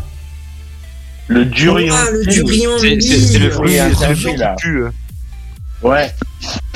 Le 1.29 1.45
durian. 1.47 1.95
Ah, 1.97 2.11
le 2.13 2.27
durian, 2.27 2.71
C'est 2.79 2.95
oui. 2.95 3.03
c'est- 3.03 3.39
le 3.39 3.51
fruit, 3.51 3.71
Oui, 3.71 4.37
là. 4.37 4.55
qui 4.57 4.63
pue. 4.63 4.85
euh. 4.85 4.91
Ouais. 5.83 6.15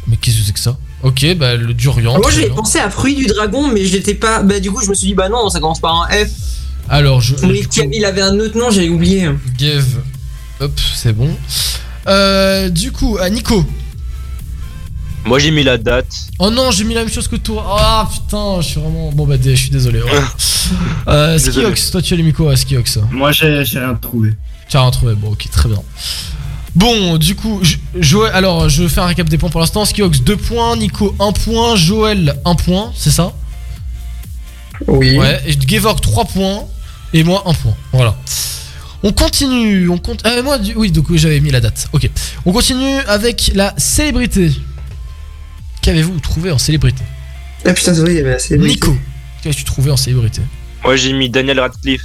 Mais 0.07 0.17
qu'est-ce 0.17 0.39
que 0.39 0.43
c'est 0.47 0.53
que 0.53 0.59
ça? 0.61 0.77
Ok, 1.03 1.25
bah 1.37 1.55
le 1.55 1.73
durian. 1.75 2.19
Moi 2.19 2.31
j'avais 2.33 2.49
pensé 2.49 2.79
à 2.81 2.91
fruit 2.91 3.15
du 3.15 3.27
dragon, 3.27 3.69
mais 3.69 3.85
j'étais 3.85 4.15
pas. 4.15 4.43
Bah 4.43 4.59
du 4.59 4.71
coup 4.73 4.83
je 4.83 4.89
me 4.91 4.95
suis 4.95 5.09
dit 5.09 5.15
bah 5.15 5.29
non, 5.29 5.49
ça 5.49 5.61
commence 5.61 5.81
par 5.81 6.03
un 6.03 6.09
F. 6.09 6.31
Alors, 6.89 7.21
je. 7.21 7.35
Mais 7.47 7.61
il 7.93 8.05
avait 8.07 8.23
un 8.23 8.39
autre 8.41 8.59
nom, 8.59 8.71
j'avais 8.71 8.89
oublié. 8.89 9.29
Gev. 9.59 9.85
Hop, 10.61 10.73
c'est 10.95 11.13
bon. 11.13 11.29
Euh, 12.09 12.71
du 12.71 12.91
coup, 12.93 13.19
à 13.21 13.29
Nico. 13.29 13.65
Moi 15.29 15.39
j'ai 15.39 15.51
mis 15.51 15.63
la 15.63 15.77
date. 15.79 16.07
Oh 16.39 16.51
non, 16.51 16.71
j'ai 16.71 16.85
mis 16.85 16.95
la 16.95 17.01
même 17.05 17.13
chose 17.13 17.29
que 17.29 17.37
toi. 17.37 17.65
Ah 17.81 18.09
putain, 18.13 18.61
je 18.61 18.67
suis 18.69 18.81
vraiment. 18.81 19.11
Bon 19.13 19.27
bah, 19.27 19.37
je 19.43 19.55
suis 19.55 19.71
désolé. 19.71 20.01
ouais. 20.03 20.11
euh, 21.09 21.33
Désolé. 21.39 21.53
Skiox, 21.67 21.91
toi 21.91 22.03
tu 22.03 22.15
as 22.15 22.17
les 22.17 22.23
micros 22.23 22.49
à 22.49 22.57
Skiox. 22.57 22.99
Moi 23.11 23.31
j'ai 23.33 23.63
rien 23.63 23.95
trouvé. 23.95 24.33
Tu 24.69 24.77
as 24.77 24.81
rien 24.83 24.91
trouvé, 24.91 25.15
bon 25.15 25.31
ok, 25.33 25.49
très 25.51 25.69
bien. 25.69 25.83
Bon, 26.75 27.17
du 27.17 27.35
coup, 27.35 27.59
Jo- 27.63 27.79
Joël, 27.99 28.33
alors 28.35 28.69
je 28.69 28.87
fais 28.87 29.01
un 29.01 29.07
récap 29.07 29.29
des 29.29 29.37
points 29.39 29.49
pour 29.51 29.61
l'instant. 29.61 29.85
Skiox 29.85 30.21
2 30.21 30.37
points, 30.37 30.77
Nico 30.77 31.15
1 31.19 31.33
point, 31.33 31.75
Joël 31.77 32.37
1 32.45 32.55
point, 32.55 32.93
c'est 32.95 33.11
ça? 33.11 33.33
Oui. 34.87 35.19
Ouais, 35.19 35.41
et 35.47 35.57
Gevorg 35.69 36.01
3 36.01 36.25
points, 36.27 36.65
et 37.13 37.25
moi 37.25 37.43
1 37.47 37.55
point. 37.55 37.75
Voilà. 37.93 38.15
On 39.03 39.13
continue, 39.13 39.89
on 39.89 39.99
compte. 39.99 40.25
Euh, 40.27 40.43
moi, 40.43 40.59
du- 40.59 40.75
oui, 40.77 40.91
donc 40.93 41.09
oui, 41.11 41.19
j'avais 41.19 41.41
mis 41.41 41.51
la 41.51 41.61
date. 41.61 41.89
Ok. 41.93 42.09
On 42.47 42.53
continue 42.53 42.99
avec 43.09 43.51
la 43.55 43.75
célébrité. 43.77 44.53
Qu'avez-vous 45.83 46.19
trouvé 46.21 46.51
en 46.51 46.59
célébrité 46.59 47.03
Ah 47.65 47.73
putain, 47.73 47.95
c'est 47.95 48.01
vrai, 48.01 48.13
il 48.13 48.17
y 48.17 48.21
avait 48.21 48.31
la 48.31 48.39
célébrité. 48.39 48.75
Nico, 48.75 48.99
qu'as-tu 49.43 49.65
trouvé 49.65 49.91
en 49.91 49.97
célébrité 49.97 50.43
Moi 50.85 50.97
j'ai 50.97 51.13
mis 51.13 51.31
Daniel 51.31 51.61
Radcliffe. 51.61 52.03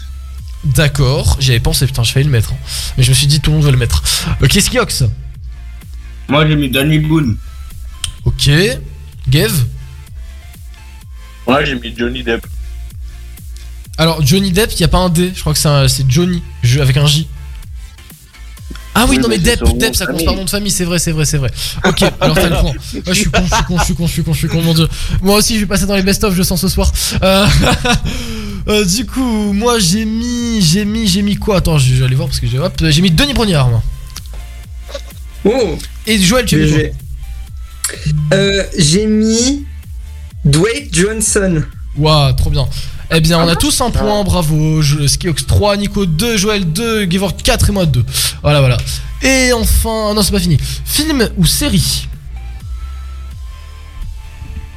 D'accord, 0.64 1.36
j'y 1.40 1.52
avais 1.52 1.60
pensé, 1.60 1.86
putain, 1.86 2.04
je 2.04 2.12
failli 2.14 2.26
le 2.26 2.32
mettre. 2.32 2.54
hein. 2.54 2.58
Mais 2.98 3.04
je 3.04 3.10
me 3.10 3.14
suis 3.16 3.28
dit, 3.28 3.42
tout 3.42 3.50
le 3.52 3.58
monde 3.58 3.66
va 3.66 3.72
le 3.72 3.78
mettre. 3.78 4.02
Ok, 4.42 4.54
Skiox 4.54 5.04
Moi 6.30 6.48
j'ai 6.48 6.56
mis 6.56 6.70
Danny 6.70 7.00
Boone. 7.00 7.38
Ok. 8.26 8.50
Gav 9.28 9.52
Moi 11.48 11.66
j'ai 11.66 11.76
mis 11.76 11.94
Johnny 11.98 12.24
Depp. 12.24 12.46
Alors, 13.98 14.26
Johnny 14.26 14.52
Depp, 14.52 14.72
il 14.72 14.78
n'y 14.80 14.84
a 14.86 14.88
pas 14.88 14.98
un 15.00 15.10
D, 15.10 15.32
je 15.36 15.40
crois 15.42 15.54
que 15.54 15.60
c'est 15.88 16.10
Johnny, 16.10 16.42
je- 16.64 16.80
avec 16.80 16.98
un 16.98 17.06
J. 17.06 17.28
Ah 18.96 19.06
oui, 19.10 19.18
Oui, 19.18 19.18
non 19.18 19.28
mais 19.28 19.38
mais 19.38 19.56
Depp, 19.78 19.96
ça 19.96 20.06
compte 20.06 20.24
par 20.24 20.36
nom 20.36 20.46
de 20.46 20.50
famille, 20.50 20.72
c'est 20.72 20.86
vrai, 20.86 21.00
c'est 21.00 21.12
vrai, 21.12 21.26
c'est 21.26 21.38
vrai. 21.38 21.52
Ok, 21.86 22.04
alors 22.22 22.36
t'as 22.36 22.50
le 22.50 22.56
point. 22.62 22.72
Ouais, 22.72 23.02
je 23.08 23.14
suis 23.14 23.30
con, 23.30 23.42
je 23.44 23.56
suis 23.56 23.64
con, 23.66 23.78
je 23.78 23.84
suis 23.84 23.94
con, 23.96 24.08
je 24.08 24.12
suis 24.12 24.24
con, 24.24 24.34
je 24.34 24.38
suis 24.40 24.48
con, 24.48 24.62
mon 24.62 24.74
dieu. 24.74 24.88
Moi 25.22 25.36
aussi, 25.38 25.56
je 25.56 25.62
vais 25.62 25.66
passer 25.66 25.86
dans 25.86 25.96
les 25.96 26.04
best-of, 26.04 26.34
je 26.36 26.44
sens 26.44 26.62
ce 26.62 26.68
soir. 26.68 26.92
Euh, 27.24 27.46
euh, 28.68 28.86
du 28.86 29.06
coup, 29.06 29.54
moi 29.54 29.80
j'ai 29.80 30.06
mis, 30.06 30.62
j'ai 30.62 30.86
mis, 30.86 31.08
j'ai 31.08 31.22
mis 31.22 31.36
quoi? 31.36 31.58
Attends, 31.58 31.78
je 31.78 31.94
vais 31.96 32.06
aller 32.06 32.16
voir 32.16 32.28
parce 32.28 32.40
que 32.40 32.48
j'ai, 32.48 32.60
hop, 32.60 32.74
j'ai 32.90 33.02
mis 33.02 33.12
Denis 33.12 33.34
Brognard, 33.34 33.70
moi. 33.70 33.84
Oh 35.46 35.78
Et 36.08 36.20
Joël, 36.20 36.46
tu 36.46 36.62
as 36.62 36.66
mis. 36.66 36.84
Euh, 38.34 38.64
J'ai 38.78 39.06
mis 39.06 39.66
Dwayne 40.46 40.88
Johnson. 40.92 41.64
Waouh, 41.98 42.34
trop 42.34 42.50
bien. 42.50 42.68
Eh 43.16 43.22
bien, 43.22 43.40
on 43.40 43.48
a 43.48 43.56
tous 43.56 43.80
un 43.82 43.92
point, 43.92 44.24
bravo. 44.24 44.82
Je, 44.82 45.06
Skiox 45.08 45.46
3, 45.46 45.78
Nico 45.78 46.06
2, 46.06 46.38
Joël 46.38 46.66
2, 46.72 47.06
Givor 47.10 47.36
4 47.36 47.70
et 47.70 47.72
moi 47.72 47.86
2. 47.86 48.04
Voilà, 48.42 48.60
voilà. 48.60 48.78
Et 49.22 49.52
enfin, 49.54 50.14
non, 50.14 50.22
c'est 50.22 50.32
pas 50.32 50.40
fini. 50.40 50.58
Film 50.86 51.30
ou 51.38 51.46
série 51.46 52.08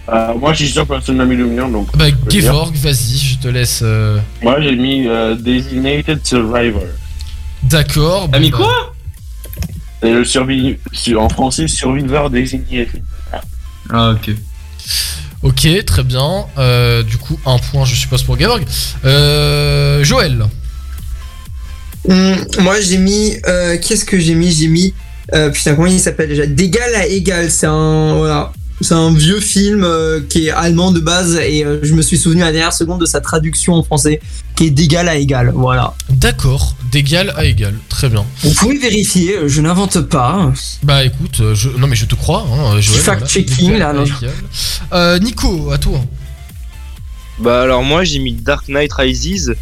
Euh, 0.09 0.35
moi 0.35 0.53
je 0.53 0.59
suis 0.65 0.69
sûr 0.73 0.85
que 0.85 0.93
personne 0.93 1.17
n'a 1.17 1.25
mis 1.25 1.35
le 1.35 1.47
mien 1.47 1.69
donc. 1.69 1.89
Bah. 1.97 2.05
Gevorg, 2.29 2.73
vas-y, 2.77 3.19
je 3.19 3.39
te 3.39 3.49
laisse. 3.49 3.81
euh, 3.83 4.19
Moi 4.41 4.61
j'ai 4.61 4.77
mis 4.77 5.09
euh, 5.09 5.35
Designated 5.35 6.25
Survivor. 6.25 6.85
D'accord. 7.65 8.29
T'as 8.31 8.39
mis 8.39 8.51
quoi 8.53 8.95
C'est 10.01 10.13
le 10.13 10.25
survi... 10.25 10.77
sur- 10.93 11.21
en 11.21 11.29
français 11.29 11.67
surviveur 11.67 12.31
désigné. 12.31 12.87
Ah 13.93 14.11
ok. 14.13 14.31
Ok, 15.47 15.69
très 15.87 16.03
bien. 16.03 16.45
Euh, 16.59 17.05
du 17.05 17.19
coup, 17.19 17.39
un 17.47 17.59
point, 17.59 17.85
je 17.85 17.95
suppose, 17.95 18.25
pour 18.25 18.37
Gevorg. 18.37 18.65
Euh, 19.05 20.03
Joël. 20.03 20.45
Hum, 22.09 22.37
moi 22.61 22.81
j'ai 22.81 22.99
mis. 22.99 23.37
euh, 23.47 23.77
Qu'est-ce 23.81 24.05
que 24.05 24.19
j'ai 24.19 24.35
mis? 24.35 24.51
J'ai 24.53 24.67
mis. 24.67 24.93
putain, 25.53 25.75
comment 25.77 25.87
il 25.87 26.01
s'appelle 26.01 26.29
déjà? 26.31 26.47
D'égal 26.47 26.93
à 26.97 27.07
égal. 27.07 27.49
C'est 27.51 27.67
un. 27.67 28.15
Voilà. 28.17 28.53
C'est 28.83 28.95
un 28.95 29.13
vieux 29.13 29.41
film 29.41 29.85
euh, 29.85 30.21
qui 30.29 30.47
est 30.47 30.51
allemand 30.51 30.93
de 30.93 31.01
base 31.01 31.37
et 31.37 31.65
euh, 31.65 31.79
je 31.83 31.95
me 31.95 32.03
suis 32.03 32.19
souvenu 32.19 32.43
à 32.43 32.47
la 32.47 32.53
dernière 32.53 32.73
seconde 32.75 33.01
de 33.01 33.07
sa 33.07 33.21
traduction 33.21 33.73
en 33.73 33.83
français 33.83 34.21
qui 34.55 34.67
est 34.67 34.71
d'égal 34.71 35.09
à 35.09 35.17
égal. 35.17 35.51
Voilà. 35.55 35.95
D'accord, 36.11 36.77
d'égal 36.93 37.33
à 37.37 37.45
égal. 37.47 37.75
Très 37.89 38.09
bien. 38.11 38.27
Vous 38.43 38.53
pouvez 38.53 38.79
vérifier, 38.79 39.37
euh, 39.37 39.49
je 39.49 39.63
n'invente 39.63 40.01
pas. 40.03 40.53
Bah 40.83 41.05
écoute, 41.05 41.55
je... 41.55 41.71
non 41.71 41.87
mais 41.87 41.97
je 41.97 42.05
te 42.05 42.15
crois, 42.15 42.47
hein, 42.53 42.81
Joël. 42.81 43.01
fact-checking, 43.01 43.73
D'égal 43.73 43.79
là, 43.79 43.93
non. 43.93 44.05
Euh, 44.93 45.19
Nico, 45.21 45.71
à 45.71 45.79
toi. 45.79 46.01
Bah 47.39 47.63
alors 47.63 47.83
moi 47.83 48.05
j'ai 48.05 48.19
mis 48.19 48.33
Dark 48.33 48.69
Knight 48.69 48.93
Rises, 48.93 49.55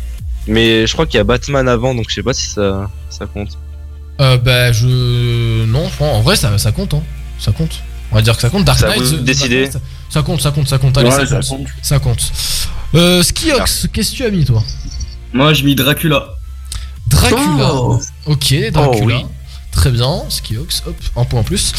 mais 0.49 0.87
je 0.87 0.93
crois 0.93 1.07
qu'il 1.07 1.19
y 1.19 1.21
a 1.21 1.25
Batman 1.25 1.69
avant, 1.69 1.95
donc 1.95 2.07
je 2.09 2.15
sais 2.15 2.23
pas 2.23 2.35
si 2.35 2.49
ça, 2.49 2.91
ça 3.11 3.27
compte. 3.27 3.59
Euh, 4.21 4.37
bah 4.39 4.73
je. 4.73 5.65
Non, 5.67 5.91
en 6.01 6.21
vrai, 6.21 6.37
ça, 6.37 6.57
ça 6.59 6.73
compte, 6.73 6.95
hein. 6.95 7.03
Ça 7.39 7.53
compte. 7.53 7.83
On 8.15 8.19
va 8.19 8.23
dire 8.23 8.37
que 8.37 8.41
ça 8.43 8.49
compte. 8.49 8.65
Dark 8.65 8.79
Ça, 8.79 8.87
Knight. 8.91 9.03
euh, 9.13 9.23
décidez. 9.23 9.69
ça, 10.09 10.23
compte, 10.23 10.41
ça 10.41 10.53
compte, 10.53 10.69
ça 10.69 10.79
compte. 10.79 10.97
Allez, 10.97 11.09
Ouais, 11.11 11.27
ça, 11.27 11.27
ça 11.27 11.35
compte. 11.41 11.59
compte. 11.59 11.69
Ça 11.83 11.99
compte. 11.99 12.33
Euh, 12.95 13.25
Skiox, 13.25 13.89
qu'est-ce 13.93 14.13
que 14.13 14.17
tu 14.19 14.25
as 14.25 14.31
mis 14.31 14.45
toi? 14.45 14.63
Moi 15.33 15.53
j'ai 15.53 15.65
mis 15.65 15.75
Dracula. 15.75 16.29
Dracula. 17.09 17.75
Oh. 17.75 18.01
Ok, 18.27 18.55
Dracula. 18.73 19.01
Oh, 19.03 19.05
oui. 19.05 19.27
Très 19.73 19.91
bien, 19.91 20.23
Skiox, 20.29 20.85
hop, 20.87 20.95
un 21.17 21.25
point 21.25 21.41
en 21.41 21.43
plus. 21.43 21.73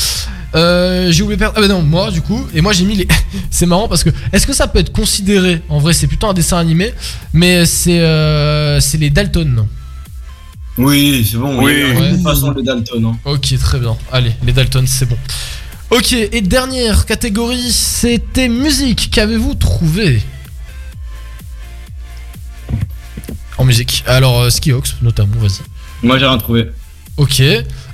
Euh, 0.54 1.10
j'ai 1.10 1.24
oublié 1.24 1.38
de 1.38 1.40
perdre. 1.40 1.54
Ah 1.58 1.62
bah 1.62 1.70
non, 1.70 1.82
moi 1.82 2.12
du 2.12 2.22
coup, 2.22 2.46
et 2.54 2.60
moi 2.60 2.74
j'ai 2.74 2.84
mis 2.84 2.96
les. 2.96 3.08
c'est 3.50 3.66
marrant 3.66 3.88
parce 3.88 4.04
que 4.04 4.10
est-ce 4.34 4.46
que 4.46 4.52
ça 4.52 4.68
peut 4.68 4.80
être 4.80 4.92
considéré 4.92 5.62
En 5.70 5.80
vrai, 5.80 5.94
c'est 5.94 6.08
plutôt 6.08 6.28
un 6.28 6.34
dessin 6.34 6.58
animé, 6.58 6.94
mais 7.32 7.66
c'est 7.66 8.02
euh, 8.02 8.82
c'est 8.82 8.98
les 8.98 9.10
Dalton. 9.10 9.66
Oui, 10.78 11.26
c'est 11.32 11.38
bon. 11.38 11.58
Oui. 11.64 11.72
Ouais. 11.94 12.10
une 12.10 12.22
façon 12.22 12.52
de 12.52 12.62
Dalton. 12.62 13.06
Hein. 13.06 13.18
Ok, 13.24 13.58
très 13.58 13.80
bien. 13.80 13.96
Allez, 14.12 14.34
les 14.46 14.52
Dalton, 14.52 14.86
c'est 14.86 15.06
bon. 15.08 15.18
Ok, 15.92 16.14
et 16.14 16.42
dernière 16.42 17.06
catégorie, 17.06 17.72
c'était 17.72 18.50
musique. 18.50 19.10
Qu'avez-vous 19.12 19.54
trouvé 19.56 20.22
En 23.58 23.64
musique. 23.66 24.04
Alors, 24.08 24.42
euh, 24.42 24.50
Skiox, 24.50 24.96
notamment, 25.02 25.38
vas-y. 25.38 25.62
Moi 26.04 26.18
j'ai 26.20 26.26
rien 26.26 26.38
trouvé. 26.38 26.70
Ok. 27.18 27.42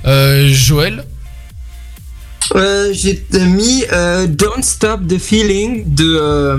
Euh, 0.04 0.48
Joël. 0.52 1.04
Euh, 2.56 2.92
j'ai 2.92 3.24
mis 3.46 3.84
euh, 3.92 4.26
Don't 4.26 4.62
Stop 4.62 5.06
the 5.06 5.18
Feeling 5.18 5.94
de. 5.94 6.04
euh, 6.20 6.58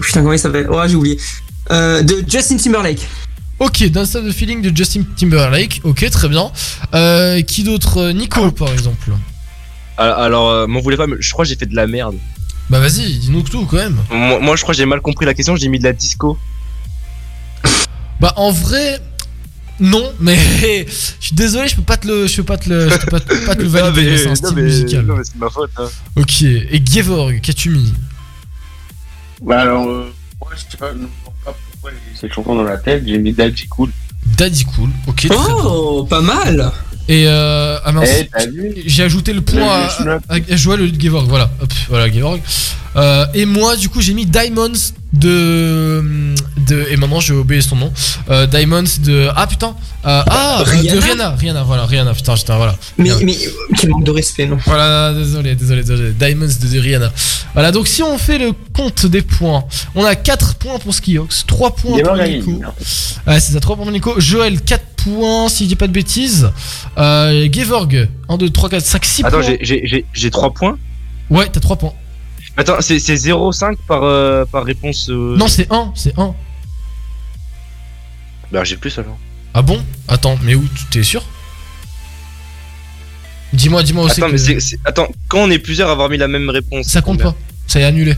Putain, 0.00 0.20
comment 0.20 0.34
il 0.34 0.38
s'appelle? 0.38 0.66
Oh, 0.70 0.80
j'ai 0.86 0.94
oublié. 0.94 1.18
Euh, 1.70 2.02
de 2.02 2.22
Justin 2.28 2.56
Timberlake. 2.58 3.06
Ok, 3.58 3.82
Don't 3.90 4.04
Stop 4.04 4.26
the 4.26 4.32
Feeling 4.32 4.60
de 4.60 4.76
Justin 4.76 5.04
Timberlake. 5.16 5.80
Ok, 5.84 6.08
très 6.10 6.28
bien. 6.28 6.50
Euh, 6.94 7.40
qui 7.40 7.62
d'autre? 7.62 8.10
Nico, 8.10 8.50
par 8.52 8.72
exemple. 8.72 9.10
Alors, 10.02 10.18
alors 10.18 10.48
euh, 10.50 10.66
m'en 10.66 10.80
voulez 10.80 10.96
pas, 10.96 11.06
mais 11.06 11.16
je 11.20 11.30
crois 11.32 11.44
que 11.44 11.48
j'ai 11.48 11.56
fait 11.56 11.66
de 11.66 11.76
la 11.76 11.86
merde. 11.86 12.16
Bah 12.70 12.80
vas-y, 12.80 13.18
dis-nous 13.18 13.42
tout 13.42 13.66
quand 13.66 13.76
même. 13.76 13.98
Moi, 14.10 14.38
moi, 14.40 14.56
je 14.56 14.62
crois 14.62 14.72
que 14.74 14.78
j'ai 14.78 14.86
mal 14.86 15.00
compris 15.00 15.26
la 15.26 15.34
question, 15.34 15.56
j'ai 15.56 15.68
mis 15.68 15.78
de 15.78 15.84
la 15.84 15.92
disco. 15.92 16.38
Bah 18.20 18.32
en 18.36 18.50
vrai, 18.52 19.00
non, 19.80 20.12
mais 20.20 20.36
je 20.88 20.92
suis 21.26 21.34
désolé, 21.34 21.68
je 21.68 21.76
peux 21.76 21.82
pas 21.82 21.96
te 21.96 22.06
le, 22.06 22.26
je 22.26 22.36
peux 22.36 22.44
pas 22.44 22.56
te 22.56 22.68
le, 22.68 22.88
je 22.88 22.96
peux 22.98 23.06
pas, 23.10 23.20
te- 23.20 23.46
pas 23.46 23.54
te 23.54 23.62
le 23.62 23.68
valider, 23.68 24.02
mais 24.10 24.16
c'est 24.18 24.28
un 24.28 24.34
style 24.34 24.54
musical. 24.56 25.04
non, 25.06 25.16
mais 25.16 25.24
c'est 25.24 25.36
ma 25.36 25.50
faute. 25.50 25.70
Hein. 25.76 25.88
Ok, 26.16 26.42
et 26.42 26.82
Gevorg, 26.84 27.40
qu'as-tu 27.40 27.70
mis? 27.70 27.92
Bah 29.42 29.60
alors, 29.62 29.88
euh, 29.88 30.12
moi 30.40 30.50
je 30.54 30.60
sais 30.60 30.76
pas, 30.78 30.92
pourquoi 31.44 31.90
j'ai 31.90 32.16
cette 32.20 32.32
chanson 32.32 32.54
dans 32.54 32.62
la 32.62 32.76
tête, 32.78 33.02
j'ai 33.06 33.18
mis 33.18 33.32
Daddy 33.32 33.66
Cool. 33.68 33.90
Daddy 34.24 34.64
Cool, 34.64 34.90
ok. 35.08 35.26
Oh, 35.30 36.06
pas 36.08 36.20
mal 36.20 36.70
Et 37.08 37.24
euh, 37.26 37.78
ah 37.84 37.92
mince, 37.92 38.08
Eh, 38.08 38.82
j'ai 38.86 39.02
ajouté 39.02 39.32
le 39.32 39.40
point 39.40 39.66
à, 39.68 39.88
à, 40.28 40.36
à 40.36 40.56
Joël 40.56 40.92
Gevorg, 41.00 41.28
voilà, 41.28 41.50
hop, 41.60 41.72
voilà 41.88 42.10
Gevorg. 42.12 42.40
Euh, 42.96 43.26
et 43.34 43.44
moi, 43.44 43.76
du 43.76 43.88
coup, 43.88 44.00
j'ai 44.00 44.14
mis 44.14 44.26
Diamonds 44.26 44.72
de, 45.12 46.02
de 46.66 46.86
et 46.90 46.96
maintenant 46.96 47.20
j'ai 47.20 47.34
oublié 47.34 47.60
son 47.60 47.76
nom, 47.76 47.92
euh, 48.30 48.46
Diamonds 48.46 48.82
de 49.04 49.28
ah 49.36 49.46
putain, 49.46 49.74
euh, 50.06 50.22
ah 50.26 50.60
euh, 50.60 50.64
de 50.64 50.70
Rihanna 50.70 51.00
Rihanna, 51.00 51.30
Rihanna, 51.36 51.62
voilà, 51.64 51.86
Rihanna, 51.86 52.14
putain, 52.14 52.34
putain, 52.34 52.56
voilà. 52.56 52.76
Mais, 52.98 53.12
Rihanna. 53.12 53.24
mais 53.24 53.36
quel 53.78 53.90
manque 53.90 54.04
de 54.04 54.10
respect, 54.10 54.46
non 54.46 54.58
Voilà, 54.64 55.12
désolé, 55.12 55.54
désolé, 55.54 55.82
désolé. 55.82 56.12
Diamonds 56.12 56.46
de, 56.46 56.68
de 56.74 56.78
Rihanna. 56.80 57.12
Voilà, 57.54 57.72
donc 57.72 57.88
si 57.88 58.02
on 58.02 58.16
fait 58.16 58.38
le 58.38 58.52
compte 58.74 59.04
des 59.06 59.22
points, 59.22 59.64
on 59.94 60.04
a 60.04 60.14
4 60.14 60.54
points 60.54 60.78
pour 60.78 60.94
Skiox, 60.94 61.44
3 61.46 61.74
points 61.76 61.98
pour. 62.02 62.16
Nico. 62.16 62.50
Ouais, 63.26 63.38
c'est 63.40 63.52
ça, 63.52 63.60
3 63.60 63.76
points 63.76 63.84
pour 63.84 63.92
Nico. 63.92 64.14
Joël, 64.18 64.60
4 64.62 64.82
points, 64.96 65.48
si 65.48 65.64
je 65.64 65.68
dis 65.68 65.76
pas 65.76 65.86
de 65.88 65.92
bêtises. 65.92 66.50
Euh, 66.96 67.48
Gevorg, 67.52 68.08
1, 68.28 68.36
2, 68.38 68.48
3, 68.50 68.70
4, 68.70 68.84
5, 68.84 69.04
6 69.04 69.24
Attends, 69.24 69.38
points. 69.38 69.46
j'ai- 69.46 69.58
j'ai 69.60 69.82
j'ai- 69.86 70.06
j'ai 70.14 70.30
3 70.30 70.52
points? 70.54 70.78
Ouais, 71.28 71.46
t'as 71.52 71.60
3 71.60 71.76
points. 71.76 71.92
Attends, 72.56 72.80
c'est 72.80 72.98
c'est 72.98 73.14
0,5 73.14 73.76
par, 73.88 74.02
euh, 74.02 74.44
par 74.44 74.64
réponse. 74.64 75.08
euh, 75.10 75.36
Non, 75.36 75.48
c'est 75.48 75.70
1, 75.72 75.92
c'est 75.94 76.18
1. 76.18 76.34
Bah, 78.52 78.64
j'ai 78.64 78.76
plus 78.76 78.98
alors. 78.98 79.16
Ah 79.54 79.62
bon? 79.62 79.82
Attends, 80.08 80.38
mais 80.42 80.54
où 80.54 80.62
tu- 80.62 80.84
T'es 80.90 81.02
sûr? 81.02 81.22
Dis-moi, 83.52 83.82
dis-moi 83.82 84.04
aussi. 84.04 84.20
Attends, 84.20 84.26
que- 84.28 84.32
mais 84.32 84.38
c'est- 84.38 84.60
c'est- 84.60 84.78
attends, 84.84 85.08
quand 85.28 85.40
on 85.40 85.50
est 85.50 85.58
plusieurs 85.58 85.88
à 85.88 85.92
avoir 85.92 86.08
mis 86.08 86.16
la 86.18 86.28
même 86.28 86.48
réponse. 86.50 86.86
Ça 86.86 87.02
compte 87.02 87.22
pas. 87.22 87.34
Ça 87.66 87.80
est 87.80 87.84
annulé. 87.84 88.14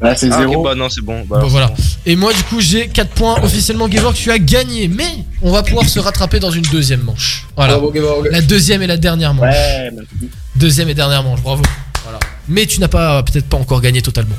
Là 0.00 0.16
c'est 0.16 0.28
Ah, 0.32 0.40
ok, 0.42 0.48
zéro. 0.50 0.62
bah 0.64 0.74
non, 0.74 0.88
c'est 0.88 1.00
bon. 1.02 1.24
Bah, 1.24 1.38
Bon, 1.40 1.46
voilà. 1.48 1.68
bon. 1.68 1.74
Et 2.04 2.16
moi, 2.16 2.32
du 2.32 2.42
coup, 2.44 2.60
j'ai 2.60 2.88
4 2.88 3.10
points 3.10 3.36
officiellement. 3.42 3.88
Gevorg, 3.90 4.14
tu 4.14 4.30
as 4.32 4.38
gagné. 4.40 4.88
Mais 4.88 5.06
on 5.40 5.52
va 5.52 5.62
pouvoir 5.62 5.88
se 5.88 6.00
rattraper 6.00 6.40
dans 6.40 6.50
une 6.50 6.62
deuxième 6.64 7.02
manche. 7.02 7.46
Voilà. 7.56 7.74
Bravo, 7.74 7.94
Gevorg. 7.94 8.28
La 8.30 8.42
deuxième 8.42 8.82
et 8.82 8.86
la 8.88 8.96
dernière 8.96 9.32
manche. 9.34 9.44
Ouais, 9.54 9.90
merci. 9.92 10.30
Deuxième 10.56 10.88
et 10.88 10.94
dernière 10.94 11.22
manche, 11.22 11.40
bravo. 11.42 11.62
Voilà. 12.04 12.20
Mais 12.48 12.66
tu 12.66 12.80
n'as 12.80 12.88
pas 12.88 13.22
peut-être 13.22 13.46
pas 13.48 13.56
encore 13.56 13.80
gagné 13.80 14.02
totalement. 14.02 14.36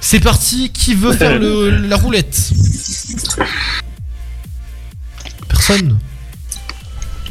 C'est 0.00 0.20
parti, 0.20 0.70
qui 0.70 0.94
veut 0.94 1.12
faire 1.12 1.38
le, 1.38 1.70
la 1.70 1.96
roulette? 1.96 2.50
Personne? 5.48 5.98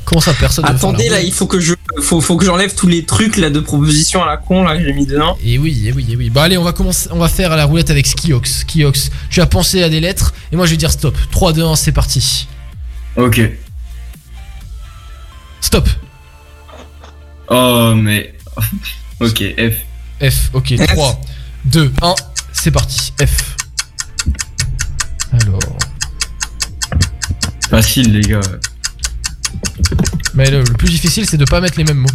Comment 0.04 0.22
ça, 0.22 0.34
personne 0.34 0.66
Attendez, 0.66 1.10
là, 1.10 1.16
roulette? 1.16 1.28
il 1.28 1.34
faut 1.34 1.48
que 1.48 1.60
je, 1.60 1.74
faut, 2.02 2.22
faut 2.22 2.38
que 2.38 2.46
j'enlève 2.46 2.74
tous 2.76 2.88
les 2.88 3.04
trucs 3.04 3.36
là 3.38 3.50
de 3.50 3.60
propositions 3.60 4.24
à 4.24 4.26
la 4.26 4.38
con 4.38 4.64
là 4.64 4.78
que 4.78 4.84
j'ai 4.84 4.94
mis 4.94 5.06
dedans. 5.06 5.38
Et 5.44 5.58
oui, 5.58 5.88
et 5.88 5.92
oui, 5.92 6.06
et 6.10 6.16
oui. 6.16 6.30
Bah 6.30 6.44
allez, 6.44 6.58
on 6.58 6.64
va 6.64 6.72
commencer, 6.74 7.10
on 7.12 7.18
va 7.18 7.28
faire 7.28 7.56
la 7.56 7.66
roulette 7.66 7.90
avec 7.90 8.08
Skiox. 8.08 8.60
Skiox, 8.62 9.10
tu 9.30 9.42
as 9.42 9.46
pensé 9.48 9.84
à 9.84 9.90
des 9.90 10.00
lettres 10.00 10.34
et 10.52 10.56
moi 10.56 10.66
je 10.66 10.72
vais 10.72 10.78
dire 10.78 10.92
stop. 10.92 11.16
3, 11.32 11.54
2, 11.54 11.64
1, 11.64 11.76
c'est 11.76 11.92
parti. 11.92 12.48
Ok. 13.16 13.42
Stop. 15.62 15.90
Oh, 17.50 17.94
mais. 17.96 18.34
ok, 19.20 19.44
F. 19.58 19.76
F, 20.32 20.50
ok, 20.54 20.76
F. 20.78 20.88
3, 20.88 21.22
2, 21.66 21.92
1, 22.02 22.16
c'est 22.54 22.72
parti. 22.72 23.14
F. 23.22 23.56
Alors. 25.32 25.60
Facile, 27.70 28.14
les 28.14 28.22
gars. 28.22 28.42
Mais 30.34 30.50
le, 30.50 30.60
le 30.64 30.74
plus 30.74 30.90
difficile, 30.90 31.28
c'est 31.28 31.38
de 31.38 31.46
pas 31.46 31.60
mettre 31.60 31.78
les 31.78 31.84
mêmes 31.84 31.98
mots. 31.98 32.10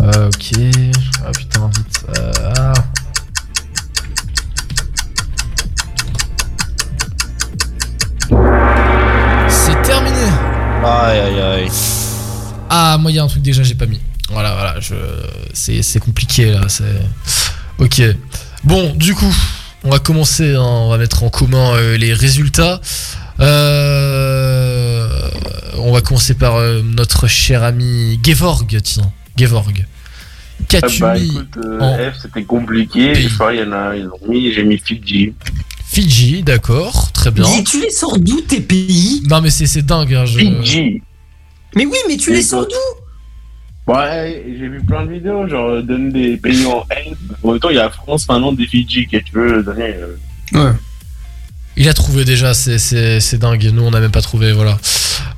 Euh, 0.00 0.28
ok. 0.28 0.52
Ah 1.24 1.30
putain, 1.32 1.49
Ah, 12.68 12.96
moi, 13.00 13.10
il 13.10 13.14
y 13.16 13.18
a 13.18 13.22
un 13.22 13.26
truc 13.26 13.42
déjà, 13.42 13.62
j'ai 13.62 13.74
pas 13.74 13.86
mis. 13.86 14.00
Voilà, 14.30 14.52
voilà, 14.54 14.78
je... 14.78 14.94
c'est 15.52 15.82
c'est 15.82 15.98
compliqué 15.98 16.52
là. 16.52 16.68
C'est 16.68 16.84
ok. 17.78 18.00
Bon, 18.62 18.94
du 18.94 19.14
coup, 19.14 19.34
on 19.82 19.90
va 19.90 19.98
commencer. 19.98 20.54
hein, 20.54 20.62
on 20.62 20.88
va 20.88 20.98
mettre 20.98 21.24
en 21.24 21.30
commun 21.30 21.74
euh, 21.74 21.96
les 21.96 22.12
résultats. 22.12 22.80
Euh, 23.40 25.08
on 25.78 25.90
va 25.92 26.00
commencer 26.00 26.34
par 26.34 26.56
euh, 26.56 26.82
notre 26.82 27.26
cher 27.26 27.64
ami 27.64 28.20
Gevorg. 28.22 28.80
Tiens, 28.82 29.10
Gevorg. 29.36 29.84
Ah 29.84 30.64
Qu'as-tu 30.68 31.00
bah, 31.00 31.14
mis 31.14 31.26
écoute, 31.26 31.56
euh, 31.56 31.80
en 31.80 31.96
F 32.12 32.18
c'était 32.22 32.44
compliqué. 32.44 33.14
Je 33.14 33.34
crois 33.34 33.50
qu'il 33.50 33.62
y 33.62 33.64
en 33.64 33.72
a, 33.72 33.96
ils 33.96 34.06
ont 34.06 34.28
mis, 34.28 34.52
j'ai 34.52 34.62
mis 34.62 34.78
Fidji. 34.78 35.32
Fidji 35.86 36.42
D'accord, 36.44 37.10
très 37.12 37.30
bien. 37.32 37.44
Dis, 37.44 37.64
tu 37.64 37.80
les 37.80 37.90
sors 37.90 38.16
d'où 38.18 38.42
tes 38.42 38.60
pays? 38.60 39.22
Non, 39.28 39.40
mais 39.40 39.50
c'est 39.50 39.66
c'est 39.66 39.82
dingue. 39.82 40.14
Hein, 40.14 40.26
je... 40.26 40.38
Fidji. 40.38 41.02
Mais 41.76 41.86
oui, 41.86 41.96
mais 42.08 42.16
tu 42.16 42.32
les 42.32 42.42
sors 42.42 42.62
écoute, 42.62 42.74
d'où 43.86 43.92
Ouais, 43.92 44.44
j'ai 44.46 44.68
vu 44.68 44.80
plein 44.86 45.04
de 45.04 45.10
vidéos, 45.12 45.48
genre 45.48 45.70
euh, 45.70 45.82
donne 45.82 46.10
des 46.12 46.36
pays 46.36 46.64
en 46.66 46.82
F. 46.82 47.16
En 47.42 47.50
même 47.52 47.60
temps, 47.60 47.70
il 47.70 47.76
y 47.76 47.78
a 47.78 47.84
la 47.84 47.90
France, 47.90 48.24
Finlande 48.24 48.60
et 48.60 48.66
Fidji 48.66 49.06
que 49.08 49.16
tu 49.16 49.32
veux 49.32 49.62
donner. 49.62 49.94
euh. 49.96 50.16
Ouais. 50.54 50.72
Il 51.76 51.88
a 51.88 51.94
trouvé 51.94 52.24
déjà, 52.24 52.52
c'est- 52.54 52.78
c'est 52.78 53.20
c'est 53.20 53.38
dingue. 53.38 53.70
Nous, 53.72 53.82
on 53.82 53.90
n'a 53.90 54.00
même 54.00 54.10
pas 54.10 54.20
trouvé, 54.22 54.52
voilà. 54.52 54.76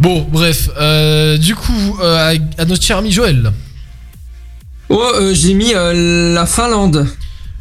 Bon, 0.00 0.26
bref. 0.30 0.68
euh, 0.78 1.38
du 1.38 1.54
coup, 1.54 1.98
euh, 2.02 2.34
à, 2.34 2.60
à 2.60 2.64
notre 2.64 2.82
cher 2.82 2.98
ami 2.98 3.12
Joël. 3.12 3.52
Oh, 4.88 5.00
euh, 5.14 5.32
j'ai 5.34 5.54
mis 5.54 5.72
euh, 5.74 6.34
la 6.34 6.44
Finlande. 6.46 7.06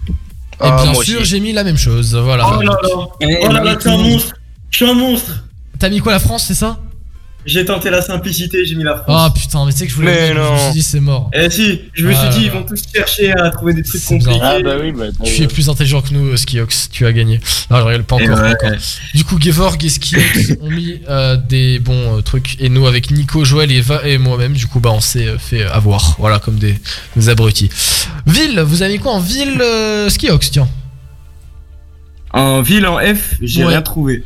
Et 0.07 0.13
Ah, 0.59 0.81
bien 0.83 0.93
sûr, 1.03 1.23
j'ai 1.23 1.39
mis 1.39 1.53
la 1.53 1.63
même 1.63 1.77
chose. 1.77 2.15
Voilà. 2.15 2.45
Oh 2.47 2.61
là 2.61 2.71
là. 2.81 2.89
Eh, 3.21 3.37
Oh 3.43 3.47
là 3.47 3.53
là, 3.53 3.61
mais 3.63 3.77
t'es 3.77 3.89
un 3.89 3.97
monstre. 3.97 4.33
Je 4.69 4.77
suis 4.77 4.85
un 4.85 4.93
monstre. 4.93 5.43
T'as 5.79 5.89
mis 5.89 5.99
quoi 5.99 6.11
la 6.11 6.19
France, 6.19 6.45
c'est 6.47 6.53
ça? 6.55 6.79
J'ai 7.45 7.65
tenté 7.65 7.89
la 7.89 8.01
simplicité, 8.03 8.65
j'ai 8.65 8.75
mis 8.75 8.83
la 8.83 8.95
France. 8.97 9.05
Ah 9.09 9.31
putain, 9.33 9.65
mais 9.65 9.71
tu 9.71 9.79
sais 9.79 9.85
que 9.85 9.91
je 9.91 9.95
voulais. 9.95 10.11
Mais 10.11 10.27
Je 10.29 10.33
me 10.33 10.39
non. 10.39 10.57
suis 10.57 10.71
dit, 10.73 10.81
c'est 10.83 10.99
mort. 10.99 11.31
Eh 11.33 11.49
si, 11.49 11.81
je 11.93 12.05
me 12.07 12.13
Ah 12.13 12.19
suis 12.19 12.29
dit, 12.39 12.45
là 12.47 12.51
ils 12.53 12.59
vont 12.59 12.63
tous 12.63 12.83
chercher 12.95 13.31
à 13.31 13.49
trouver 13.49 13.73
des 13.73 13.81
trucs 13.83 14.05
compliqués. 14.05 14.39
Ah 14.43 14.59
bah 14.63 14.75
oui, 14.79 14.91
bah. 14.91 15.05
t'as- 15.17 15.23
Tu 15.23 15.41
es 15.43 15.47
plus 15.47 15.67
intelligent 15.67 16.01
que 16.01 16.13
nous, 16.13 16.27
euh, 16.27 16.37
Skiox. 16.37 16.89
Tu 16.91 17.05
as 17.07 17.13
gagné. 17.13 17.39
Non, 17.71 17.77
je 17.79 17.83
rigole 17.83 18.03
pas 18.03 18.17
Et 18.19 18.23
encore. 18.29 18.35
pas 18.37 18.43
ouais. 18.43 18.67
encore. 18.67 18.79
Du 19.15 19.23
coup, 19.23 19.41
Gevorg 19.41 19.83
et 19.83 19.89
Skiox 19.89 20.51
ont 20.61 20.69
mis 20.69 21.01
euh, 21.09 21.35
des 21.37 21.79
bons 21.79 22.17
euh, 22.17 22.21
trucs. 22.21 22.61
Et 22.61 22.69
nous, 22.69 22.85
avec 22.85 23.09
Nico, 23.09 23.43
Joël 23.43 23.71
et 23.71 23.77
Eva 23.77 24.01
et 24.07 24.17
moi-même, 24.19 24.53
du 24.53 24.67
coup, 24.67 24.79
bah, 24.79 24.91
on 24.93 24.99
s'est 25.01 25.35
fait 25.39 25.63
avoir. 25.63 26.15
Voilà, 26.19 26.37
comme 26.37 26.59
des, 26.59 26.75
des 27.15 27.29
abrutis. 27.29 27.69
Ville, 28.27 28.59
vous 28.59 28.83
avez 28.83 28.93
mis 28.93 28.99
quoi 28.99 29.13
en 29.13 29.19
ville 29.19 29.59
euh, 29.61 30.09
Skiox, 30.09 30.51
tiens? 30.51 30.67
En 32.33 32.61
ville 32.61 32.85
en 32.87 32.97
F, 32.99 33.35
j'ai 33.41 33.63
Ouais. 33.63 33.69
rien 33.69 33.81
trouvé. 33.81 34.23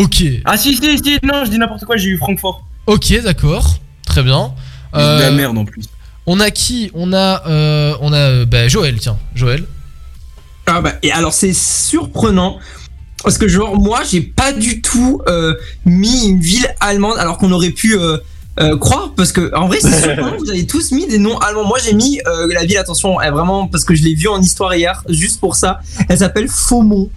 Ok. 0.00 0.24
Ah 0.44 0.56
si, 0.56 0.74
si, 0.74 0.98
si, 0.98 1.18
non, 1.22 1.44
je 1.44 1.50
dis 1.50 1.58
n'importe 1.58 1.84
quoi, 1.84 1.96
j'ai 1.96 2.08
eu 2.08 2.16
Francfort. 2.18 2.64
Ok, 2.86 3.12
d'accord. 3.22 3.76
Très 4.06 4.22
bien. 4.22 4.52
C'est 4.92 4.98
de 4.98 5.04
la 5.04 5.26
Euh, 5.26 5.32
merde 5.32 5.58
en 5.58 5.64
plus. 5.64 5.84
On 6.26 6.40
a 6.40 6.50
qui? 6.50 6.90
On 6.94 7.12
a, 7.12 7.46
euh, 7.46 7.94
on 8.00 8.12
a 8.12 8.16
euh, 8.16 8.46
bah, 8.46 8.68
Joël, 8.68 8.98
tiens. 8.98 9.18
Joël. 9.34 9.64
Ah 10.66 10.80
bah, 10.80 10.92
et 11.02 11.12
alors 11.12 11.32
c'est 11.32 11.52
surprenant. 11.52 12.58
Parce 13.22 13.36
que 13.36 13.48
genre 13.48 13.78
moi 13.78 14.00
j'ai 14.10 14.22
pas 14.22 14.52
du 14.52 14.80
tout 14.80 15.20
euh, 15.28 15.54
mis 15.84 16.26
une 16.28 16.40
ville 16.40 16.66
allemande 16.80 17.18
alors 17.18 17.36
qu'on 17.36 17.52
aurait 17.52 17.68
pu 17.70 17.94
euh, 17.98 18.16
euh, 18.58 18.78
croire 18.78 19.12
parce 19.14 19.30
que 19.32 19.54
en 19.54 19.66
vrai 19.68 19.78
c'est 19.80 19.92
surprenant 20.02 20.36
vous 20.38 20.48
avez 20.48 20.66
tous 20.66 20.90
mis 20.92 21.06
des 21.06 21.18
noms 21.18 21.36
allemands 21.38 21.64
moi 21.64 21.78
j'ai 21.84 21.92
mis 21.92 22.18
euh, 22.26 22.46
la 22.50 22.64
ville 22.64 22.78
attention 22.78 23.20
elle, 23.20 23.32
vraiment 23.34 23.66
parce 23.68 23.84
que 23.84 23.94
je 23.94 24.02
l'ai 24.04 24.14
vue 24.14 24.28
en 24.28 24.40
histoire 24.40 24.74
hier 24.74 25.04
juste 25.10 25.38
pour 25.38 25.54
ça 25.54 25.80
elle 26.08 26.16
s'appelle 26.16 26.48
Faumont 26.48 27.10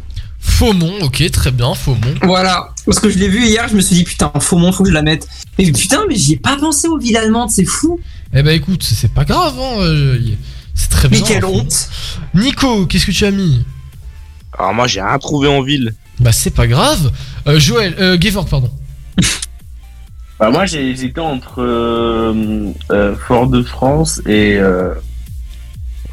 Faumont, 0.45 0.93
ok, 1.01 1.23
très 1.31 1.51
bien, 1.51 1.73
Faumont. 1.73 2.13
voilà 2.23 2.69
parce 2.85 2.99
que 2.99 3.09
je 3.09 3.17
l'ai 3.17 3.29
vue 3.29 3.45
hier 3.45 3.67
je 3.69 3.75
me 3.75 3.81
suis 3.81 3.95
dit 3.95 4.03
putain 4.03 4.31
Faumont 4.41 4.71
faut 4.73 4.83
que 4.83 4.89
je 4.89 4.93
la 4.93 5.01
mette 5.01 5.27
et 5.57 5.71
putain 5.71 6.01
mais 6.09 6.15
j'y 6.15 6.33
ai 6.33 6.37
pas 6.37 6.57
pensé 6.57 6.87
aux 6.87 6.97
villes 6.97 7.15
allemandes 7.17 7.49
c'est 7.49 7.65
fou 7.65 7.99
Eh 8.33 8.43
bah 8.43 8.51
écoute, 8.53 8.83
c'est 8.83 9.11
pas 9.13 9.23
grave, 9.25 9.55
hein. 9.59 9.77
euh, 9.79 10.19
C'est 10.75 10.89
très 10.89 11.07
mais 11.09 11.17
bien. 11.17 11.25
quelle 11.25 11.41
Faumont. 11.41 11.59
honte 11.61 11.89
Nico, 12.35 12.85
qu'est-ce 12.87 13.05
que 13.05 13.11
tu 13.11 13.25
as 13.25 13.31
mis? 13.31 13.65
Alors 14.57 14.73
moi 14.73 14.85
j'ai 14.87 15.01
rien 15.01 15.17
trouvé 15.17 15.47
en 15.47 15.61
ville. 15.63 15.95
Bah 16.19 16.31
c'est 16.31 16.51
pas 16.53 16.67
grave. 16.67 17.11
Euh, 17.47 17.59
Joël, 17.59 17.95
euh, 17.99 18.17
Gevorg, 18.19 18.47
pardon. 18.49 18.69
Bah, 20.39 20.49
moi, 20.49 20.65
j'ai 20.65 20.89
hésité 20.89 21.21
entre 21.21 21.61
euh, 21.61 22.71
euh, 22.91 23.15
Fort-de-France 23.27 24.21
et 24.25 24.57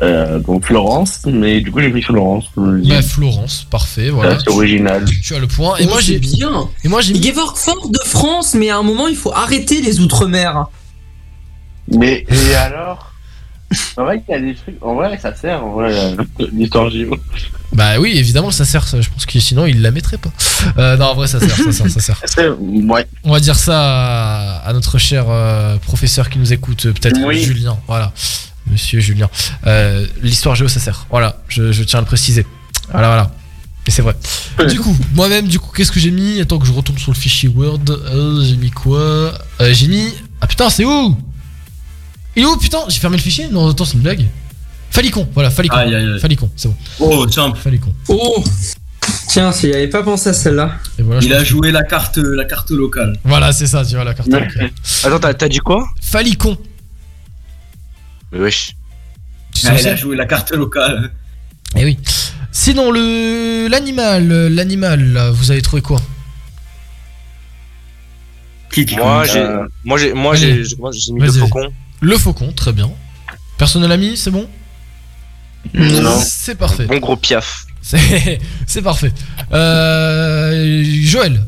euh, 0.02 0.39
donc 0.39 0.64
Florence, 0.64 1.20
mais 1.27 1.60
du 1.60 1.70
coup, 1.70 1.81
j'ai 1.81 1.90
pris 1.90 2.02
Florence. 2.02 2.47
Bah 2.56 3.02
Florence, 3.02 3.66
parfait, 3.70 4.10
voilà. 4.10 4.39
c'est 4.39 4.48
original. 4.51 5.05
Tu 5.22 5.35
as 5.35 5.39
le 5.39 5.47
point. 5.47 5.77
Et 5.78 5.85
Oh, 5.86 5.90
moi 5.90 6.01
j'ai 6.01 6.18
bien 6.18 6.68
Et 6.85 6.89
moi 6.89 7.01
j'ai 7.01 7.12
mis. 7.14 7.22
Gevorg 7.22 7.56
fort 7.56 7.89
de 7.90 7.98
France 8.06 8.55
mais 8.55 8.70
à 8.70 8.78
un 8.78 8.82
moment 8.82 9.09
il 9.09 9.16
faut 9.16 9.32
arrêter 9.32 9.81
les 9.82 10.01
outre-mer 10.01 10.66
Mais 11.89 12.24
et 12.31 12.55
alors? 12.55 13.06
En 13.97 14.02
vrai, 14.05 14.20
il 14.28 14.32
y 14.32 14.35
a 14.35 14.40
des 14.40 14.55
trucs. 14.56 14.82
En 14.82 14.97
vrai, 14.97 15.16
ça 15.16 15.32
sert. 15.32 15.64
En 15.64 15.74
vrai, 15.74 15.93
euh, 15.94 16.16
l'histoire 16.52 16.90
géo. 16.90 17.16
Bah 17.72 18.01
oui, 18.01 18.14
évidemment 18.18 18.51
ça 18.51 18.64
sert. 18.64 18.89
ça. 18.89 19.01
Je 19.01 19.09
pense 19.09 19.27
que 19.27 19.39
sinon 19.39 19.64
il 19.64 19.81
la 19.81 19.93
mettrait 19.93 20.16
pas. 20.18 20.31
Euh, 20.77 20.97
non, 20.97 21.06
en 21.06 21.14
vrai 21.14 21.28
ça 21.28 21.39
sert, 21.39 21.55
ça 21.56 21.70
sert, 21.72 21.89
ça 21.89 22.01
sert. 22.01 22.56
Ouais. 22.60 23.06
On 23.22 23.31
va 23.32 23.39
dire 23.39 23.55
ça 23.55 23.78
à, 23.81 24.68
à 24.68 24.72
notre 24.72 24.98
cher 24.98 25.27
euh, 25.28 25.77
professeur 25.77 26.31
qui 26.31 26.40
nous 26.40 26.52
écoute, 26.52 26.82
peut-être 26.90 27.20
Oui. 27.24 27.44
Julien. 27.44 27.78
Voilà, 27.86 28.12
Monsieur 28.66 29.00
Julien. 29.00 29.28
Euh, 29.66 30.06
L'histoire 30.22 30.54
géo 30.54 30.68
ça 30.68 30.80
sert. 30.80 31.06
Voilà, 31.10 31.40
je, 31.48 31.72
je 31.72 31.82
tiens 31.82 31.98
à 31.98 32.02
le 32.02 32.06
préciser. 32.06 32.46
Voilà, 32.92 33.08
voilà. 33.08 33.30
Et 33.86 33.90
c'est 33.90 34.02
vrai. 34.02 34.14
Du 34.68 34.78
coup, 34.78 34.94
moi-même, 35.14 35.48
du 35.48 35.58
coup, 35.58 35.70
qu'est-ce 35.74 35.90
que 35.90 35.98
j'ai 36.00 36.10
mis? 36.10 36.40
Attends 36.40 36.58
que 36.58 36.66
je 36.66 36.72
retourne 36.72 36.98
sur 36.98 37.10
le 37.12 37.16
fichier 37.16 37.48
Word. 37.48 37.80
Euh, 37.88 38.44
j'ai 38.44 38.56
mis 38.56 38.70
quoi? 38.70 38.98
Euh, 39.60 39.72
J'ai 39.72 39.88
mis. 39.88 40.14
Ah 40.40 40.46
putain, 40.46 40.68
c'est 40.70 40.84
où? 40.84 41.16
Il 42.36 42.42
est 42.42 42.46
où 42.46 42.56
putain? 42.56 42.78
J'ai 42.88 43.00
fermé 43.00 43.16
le 43.16 43.22
fichier? 43.22 43.48
Non, 43.48 43.70
attends, 43.70 43.84
c'est 43.84 43.94
une 43.94 44.00
blague. 44.00 44.26
Falicon, 44.90 45.28
voilà, 45.34 45.50
Falicon. 45.50 45.76
Aïe, 45.76 45.94
aïe, 45.94 46.04
aïe. 46.12 46.20
Falicon, 46.20 46.50
c'est 46.56 46.68
bon. 46.68 46.76
Oh, 46.98 47.26
tiens, 47.26 47.54
Falicon. 47.54 47.92
Oh 48.08 48.44
Tiens, 49.28 49.52
si 49.52 49.68
j'avais 49.72 49.88
pas 49.88 50.02
pensé 50.02 50.28
à 50.28 50.32
celle-là. 50.32 50.74
Voilà, 50.98 51.22
il 51.22 51.32
a 51.32 51.42
joué 51.44 51.70
la 51.70 51.84
carte, 51.84 52.18
la 52.18 52.44
carte 52.44 52.70
locale. 52.70 53.16
Voilà, 53.24 53.52
c'est 53.52 53.66
ça, 53.66 53.84
tu 53.84 53.94
vois 53.94 54.04
la 54.04 54.14
carte. 54.14 54.28
locale. 54.28 54.70
Attends, 55.04 55.20
t'as 55.20 55.34
t'as 55.34 55.48
dit 55.48 55.58
quoi? 55.58 55.88
Falicon. 56.02 56.56
Mais 58.32 58.39
wesh. 58.40 58.77
Tu 59.55 59.61
sais 59.62 59.69
Ah, 59.70 59.81
il 59.81 59.89
a 59.89 59.97
joué 59.97 60.16
la 60.16 60.27
carte 60.27 60.52
locale. 60.52 61.11
Eh 61.77 61.85
oui. 61.85 61.98
Sinon, 62.52 62.90
le 62.90 63.69
l'animal, 63.69 64.28
l'animal, 64.48 65.31
vous 65.32 65.51
avez 65.51 65.62
trouvé 65.62 65.82
quoi? 65.82 66.01
Qui, 68.73 68.86
qui 68.86 68.97
Moi 68.97 69.24
j'ai 69.24 69.40
Euh, 69.40 69.66
moi 69.85 69.98
j'ai 69.98 70.12
moi 70.12 70.35
j'ai 70.35 70.65
j'ai 70.65 70.77
comment- 70.77 70.93
j'ai 70.93 71.12
mis 71.12 71.20
le 71.20 71.27
Vas-y. 71.31 71.40
faucon. 71.40 71.73
Le 72.01 72.16
faucon, 72.19 72.52
très 72.52 72.73
bien. 72.73 72.90
Personne 73.59 73.82
ne 73.82 73.86
l'a 73.89 73.97
mis, 73.97 74.16
c'est 74.16 74.31
bon? 74.31 74.48
Non. 75.74 76.19
C'est 76.24 76.55
parfait. 76.55 76.86
Bon 76.86 76.98
gros 76.98 77.16
piaf. 77.16 77.66
C'est 77.82 78.40
c'est 78.66 78.82
parfait. 78.82 79.12
Euh, 79.52 80.85
Joël. 81.02 81.40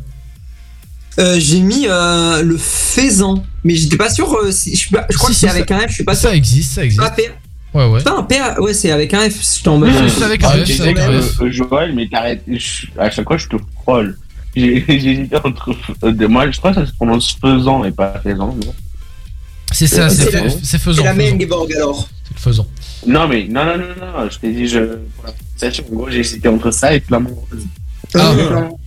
Euh, 1.18 1.38
j'ai 1.38 1.60
mis 1.60 1.86
euh, 1.88 2.42
le 2.42 2.56
faisan, 2.58 3.44
mais 3.64 3.74
j'étais 3.74 3.96
pas 3.96 4.10
sûr. 4.10 4.32
euh, 4.34 4.50
si, 4.50 4.72
je, 4.72 4.76
suis 4.76 4.90
pas- 4.90 5.06
je 5.10 5.16
crois 5.16 5.28
Si, 5.30 5.34
que 5.34 5.38
si, 5.38 5.46
c'est 5.46 5.50
avec 5.50 5.68
ça- 5.68 5.76
un 5.76 5.80
F, 5.80 5.88
je 5.88 5.94
suis 5.94 6.04
pas 6.04 6.14
sûr. 6.14 6.28
Ça 6.30 6.34
existe, 6.36 6.72
ça 6.74 6.84
existe. 6.84 7.02
Ah, 7.04 7.10
P- 7.10 7.30
Ouais, 7.74 7.86
ouais. 7.86 7.98
Putain, 7.98 8.18
un 8.18 8.22
P, 8.24 8.36
ouais, 8.58 8.74
c'est 8.74 8.90
avec 8.90 9.14
un 9.14 9.30
F. 9.30 9.56
J'étais 9.56 9.68
en 9.68 9.78
mode. 9.78 9.88
Oui, 9.90 10.10
c'est 10.14 10.24
avec 10.24 10.44
un 10.44 10.48
Ah, 10.50 10.58
F, 10.64 10.66
c'est 10.66 10.80
avec 10.82 10.98
un 10.98 11.22
F. 11.22 11.40
euh, 11.40 11.50
Joël, 11.50 11.94
mais 11.94 12.06
t'arrêtes. 12.06 12.42
je- 12.46 12.86
À 12.98 13.10
chaque 13.10 13.26
fois, 13.26 13.38
je 13.38 13.46
te 13.48 13.56
j'ai 14.56 14.84
hésité 14.88 15.36
entre. 15.42 15.74
euh, 16.04 16.28
moi, 16.28 16.50
je 16.50 16.58
crois 16.58 16.74
que 16.74 16.80
ça 16.80 16.86
se 16.86 16.92
prononce 16.92 17.36
faisant 17.40 17.82
et 17.84 17.90
pas 17.90 18.20
faisant. 18.22 18.48
Non, 18.54 18.74
C'est 19.72 19.86
ça, 19.86 20.10
C'est 20.10 20.24
c'est 20.24 20.30
la- 20.32 20.50
c'est 20.50 20.64
C'est 20.64 20.78
faisant. 20.78 21.02
la 21.04 21.14
même 21.14 21.26
faisant. 21.28 21.40
Geborg 21.40 21.72
alors. 21.74 22.08
C'est 22.28 22.34
le 22.34 22.40
faisant. 22.40 22.66
non 23.06 23.26
mais 23.26 23.44
non, 23.48 23.64
non, 23.64 23.78
non, 23.78 23.84
non, 24.24 24.30
je 24.30 24.38
t'ai 24.38 24.52
dit, 24.52 24.68
je. 24.68 24.78
Pour 24.80 25.24
la 25.24 25.32
prononciation, 25.32 25.84
en 25.90 25.94
gros, 25.94 26.10
j'ai 26.10 26.18
hésité 26.20 26.48
entre 26.48 26.70
ça 26.70 26.94
et 26.94 27.00
Flamand 27.00 27.30
Rose. 27.30 27.64
Ah. 28.14 28.34
Flamand- 28.36 28.78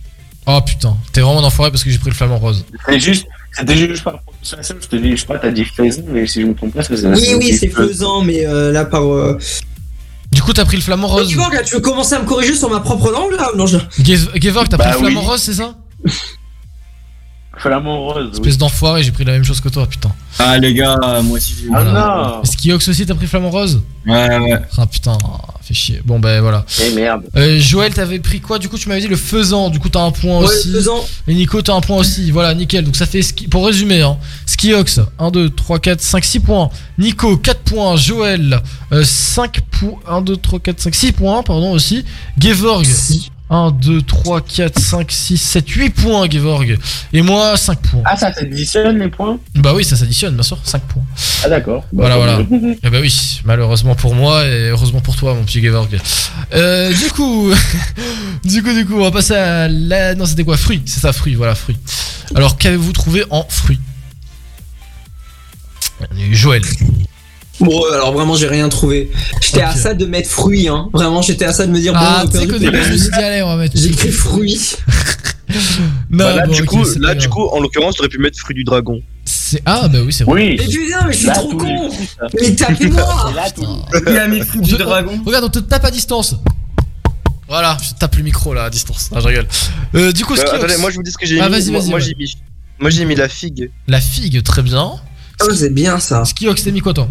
Oh 0.48 0.60
putain, 0.64 0.96
t'es 1.12 1.22
vraiment 1.22 1.40
un 1.40 1.44
enfoiré 1.44 1.72
parce 1.72 1.82
que 1.82 1.90
j'ai 1.90 1.98
pris 1.98 2.10
le 2.10 2.14
flamant 2.14 2.38
rose. 2.38 2.64
C'était 2.86 3.00
juste, 3.00 3.26
c'était 3.58 3.76
juste 3.76 4.02
par 4.04 4.20
prononciation, 4.22 4.76
je 4.80 4.86
te 4.88 4.96
dis, 4.96 5.16
je 5.16 5.24
crois, 5.24 5.38
t'as 5.38 5.50
dit 5.50 5.64
faisan, 5.64 6.02
mais 6.08 6.26
si 6.26 6.42
je 6.42 6.46
me 6.46 6.54
trompe 6.54 6.74
pas, 6.74 6.82
c'est 6.82 6.92
Oui, 7.06 7.34
oui, 7.38 7.52
c'est 7.56 7.68
faisant, 7.68 8.22
mais 8.22 8.46
euh, 8.46 8.72
là 8.72 8.84
par. 8.84 9.04
Euh... 9.04 9.38
Du 10.32 10.42
coup, 10.42 10.52
t'as 10.52 10.64
pris 10.64 10.76
le 10.76 10.82
flamant 10.82 11.08
Oh, 11.10 11.16
rose. 11.18 11.30
Geborg, 11.30 11.54
là, 11.54 11.62
tu 11.62 11.74
veux 11.74 11.80
commencer 11.80 12.14
à 12.14 12.20
me 12.20 12.26
corriger 12.26 12.54
sur 12.54 12.68
ma 12.68 12.80
propre 12.80 13.10
langue 13.10 13.32
là? 13.32 13.50
Non 13.56 13.66
je... 13.66 13.78
Gevorg, 14.40 14.68
t'as 14.68 14.76
Bah 14.76 14.84
pris 14.90 14.92
le 15.00 15.06
oui. 15.06 15.12
flamant 15.12 15.20
rose, 15.28 15.40
c'est 15.40 15.54
ça? 15.54 15.76
Flamand 17.58 18.00
rose. 18.06 18.28
oui. 18.32 18.38
Espèce 18.38 18.58
d'enfoiré, 18.58 19.02
j'ai 19.02 19.12
pris 19.12 19.24
la 19.24 19.32
même 19.32 19.44
chose 19.44 19.60
que 19.60 19.68
toi, 19.68 19.86
putain. 19.86 20.10
Ah 20.38 20.58
les 20.58 20.74
gars, 20.74 20.98
moi 21.24 21.36
aussi 21.38 21.54
j'ai 21.58 21.66
eu 21.66 21.70
Ah 21.74 21.82
non 21.84 22.44
Skiox 22.44 22.88
aussi, 22.88 23.06
t'as 23.06 23.14
pris 23.14 23.26
flamant 23.26 23.50
rose 23.50 23.80
Ouais, 24.06 24.38
ouais. 24.38 24.60
Ah 24.76 24.86
putain, 24.86 25.16
fait 25.62 25.72
chier. 25.74 26.00
Bon, 26.04 26.20
ben 26.20 26.40
voilà. 26.42 26.64
Eh 26.84 26.90
merde. 26.94 27.22
Euh, 27.34 27.58
Joël, 27.58 27.92
t'avais 27.94 28.18
pris 28.20 28.40
quoi? 28.40 28.58
Du 28.60 28.68
coup, 28.68 28.78
tu 28.78 28.88
m'avais 28.88 29.00
dit 29.00 29.08
le 29.08 29.16
faisant. 29.16 29.68
Du 29.70 29.80
coup, 29.80 29.88
t'as 29.88 30.02
un 30.02 30.12
point 30.12 30.38
Ouais, 30.40 30.44
aussi. 30.44 30.68
le 30.68 30.78
faisant. 30.78 31.04
Et 31.26 31.34
Nico, 31.34 31.60
t'as 31.62 31.74
un 31.74 31.80
point 31.80 31.96
aussi. 31.96 32.30
Voilà, 32.30 32.54
nickel. 32.54 32.84
Donc, 32.84 32.94
ça 32.94 33.06
fait. 33.06 33.22
ski- 33.22 33.48
Pour 33.48 33.66
résumer, 33.66 34.02
hein, 34.02 34.16
Skiox, 34.44 35.00
1, 35.18 35.30
2, 35.32 35.50
3, 35.50 35.78
4, 35.80 36.00
5, 36.00 36.24
6 36.24 36.38
points. 36.40 36.70
Nico, 36.98 37.36
4 37.36 37.60
points. 37.62 37.96
Joël, 37.96 38.60
euh, 38.92 39.02
5 39.04 39.60
points. 39.62 39.98
1, 40.08 40.20
2, 40.20 40.36
3, 40.36 40.60
4, 40.60 40.78
5, 40.80 40.94
6 40.94 41.10
points, 41.12 41.42
pardon 41.42 41.72
aussi. 41.72 42.04
Gevorg, 42.38 42.84
1, 43.48 43.70
2, 43.70 44.02
3, 44.02 44.40
4, 44.40 44.78
5, 44.78 45.12
6, 45.12 45.38
7, 45.38 45.68
8 45.68 45.90
points, 45.90 46.28
Gevorg. 46.28 46.76
Et 47.12 47.22
moi, 47.22 47.56
5 47.56 47.78
points. 47.80 48.02
Ah, 48.04 48.16
ça 48.16 48.32
s'additionne 48.32 48.98
les 48.98 49.08
points? 49.08 49.38
Bah 49.54 49.72
oui, 49.74 49.84
ça 49.84 49.94
s'additionne, 49.94 50.34
bien 50.34 50.42
sûr, 50.42 50.58
5 50.64 50.82
points. 50.82 51.02
Ah, 51.44 51.48
d'accord. 51.48 51.84
Voilà, 51.92 52.16
Bah, 52.16 52.24
voilà. 52.24 52.44
tant 52.44 52.50
mieux. 52.50 52.76
Eh 52.82 52.90
bah 52.90 52.98
oui, 53.00 53.40
malheureusement 53.44 53.94
pour 53.94 54.14
moi 54.16 54.44
et 54.46 54.70
heureusement 54.70 55.00
pour 55.00 55.14
toi, 55.14 55.34
mon 55.34 55.44
petit 55.44 55.62
Gevorg. 55.62 55.96
Euh, 56.54 56.92
du 56.92 57.08
coup, 57.10 57.52
du 58.44 58.62
coup, 58.64 58.72
du 58.72 58.84
coup, 58.84 58.94
on 58.96 59.02
va 59.04 59.10
passer 59.12 59.34
à 59.34 59.68
la. 59.68 60.14
Non, 60.16 60.26
c'était 60.26 60.42
quoi? 60.44 60.56
Fruits, 60.56 60.82
c'est 60.86 61.00
ça, 61.00 61.12
fruits, 61.12 61.36
voilà, 61.36 61.54
fruits. 61.54 61.78
Alors, 62.34 62.58
qu'avez-vous 62.58 62.92
trouvé 62.92 63.24
en 63.30 63.44
fruits 63.48 63.80
Joël. 66.32 66.62
Bon, 67.60 67.82
euh, 67.86 67.94
alors 67.94 68.12
vraiment, 68.12 68.34
j'ai 68.36 68.48
rien 68.48 68.68
trouvé. 68.68 69.10
J'étais 69.40 69.62
à 69.62 69.74
ça 69.74 69.94
de 69.94 70.04
mettre 70.06 70.28
fruits, 70.28 70.68
hein. 70.68 70.88
Vraiment, 70.92 71.22
j'étais 71.22 71.44
à 71.46 71.52
ça 71.52 71.66
de 71.66 71.72
me 71.72 71.78
dire, 71.80 71.92
Ah, 71.96 72.22
bon, 72.24 72.30
tu 72.30 72.32
sais 72.32 72.38
perdu, 72.46 72.52
qu'au 72.52 72.58
début, 72.58 72.72
perdu. 72.72 72.88
je 72.88 72.92
me 72.92 72.98
suis 72.98 73.08
dit, 73.10 73.14
allez, 73.22 73.42
on 73.42 73.46
va 73.48 73.56
mettre. 73.56 73.76
J'ai 73.78 73.86
écrit 73.88 74.10
fruits. 74.10 74.76
Non, 76.10 76.24
Bah, 76.24 76.36
là, 76.36 76.46
bon, 76.46 76.52
du 76.52 76.64
coup, 76.64 76.84
là, 77.00 77.14
du 77.14 77.28
coup, 77.28 77.44
en 77.46 77.60
l'occurrence, 77.60 77.94
t'aurais 77.96 78.08
pu 78.08 78.18
mettre 78.18 78.38
fruit 78.38 78.54
du 78.54 78.64
dragon. 78.64 79.00
C'est... 79.24 79.62
Ah, 79.64 79.88
bah 79.88 79.98
oui, 80.04 80.12
c'est 80.12 80.24
vrai. 80.24 80.34
Oui. 80.34 80.56
Mais 80.58 80.66
putain, 80.66 81.06
mais 81.06 81.12
je 81.12 81.18
suis 81.18 81.26
Là, 81.28 81.34
trop 81.34 81.54
con. 81.56 81.88
Mais 82.40 82.54
tapez-moi. 82.54 83.32
Il 84.08 84.16
a 84.18 84.28
mis 84.28 84.40
fruit 84.40 84.60
du 84.60 84.76
dragon. 84.76 85.20
Regarde, 85.24 85.44
on 85.44 85.48
te 85.48 85.58
tape 85.60 85.84
à 85.84 85.90
distance. 85.90 86.34
Voilà, 87.48 87.76
je 87.80 87.92
tape 87.94 88.16
le 88.16 88.24
micro 88.24 88.52
là 88.54 88.64
à 88.64 88.70
distance. 88.70 89.08
Ah, 89.14 89.20
je 89.20 89.28
rigole. 89.28 89.46
Euh, 89.94 90.10
du 90.12 90.24
coup, 90.24 90.34
Euh, 90.34 90.42
attendez, 90.52 90.76
moi, 90.78 90.90
je 90.90 90.96
vous 90.96 91.02
dis 91.04 91.12
ce 91.12 91.18
que 91.18 91.26
j'ai 91.26 91.40
Ah, 91.40 91.48
mis. 91.48 91.52
vas-y, 91.54 91.70
Moi- 91.70 91.80
vas-y, 91.80 91.90
Moi, 91.90 91.98
ouais. 92.00 92.04
j'ai 92.04 92.14
mis. 92.18 92.36
Moi, 92.80 92.90
j'ai 92.90 93.04
mis 93.04 93.14
la 93.14 93.28
figue. 93.28 93.70
La 93.86 94.00
figue, 94.00 94.42
très 94.42 94.62
bien. 94.62 94.94
Oh, 95.42 95.54
c'est 95.54 95.72
bien 95.72 95.98
ça. 96.00 96.24
Skiox, 96.24 96.64
t'as 96.64 96.70
mis 96.72 96.80
quoi 96.80 96.92
toi? 96.92 97.08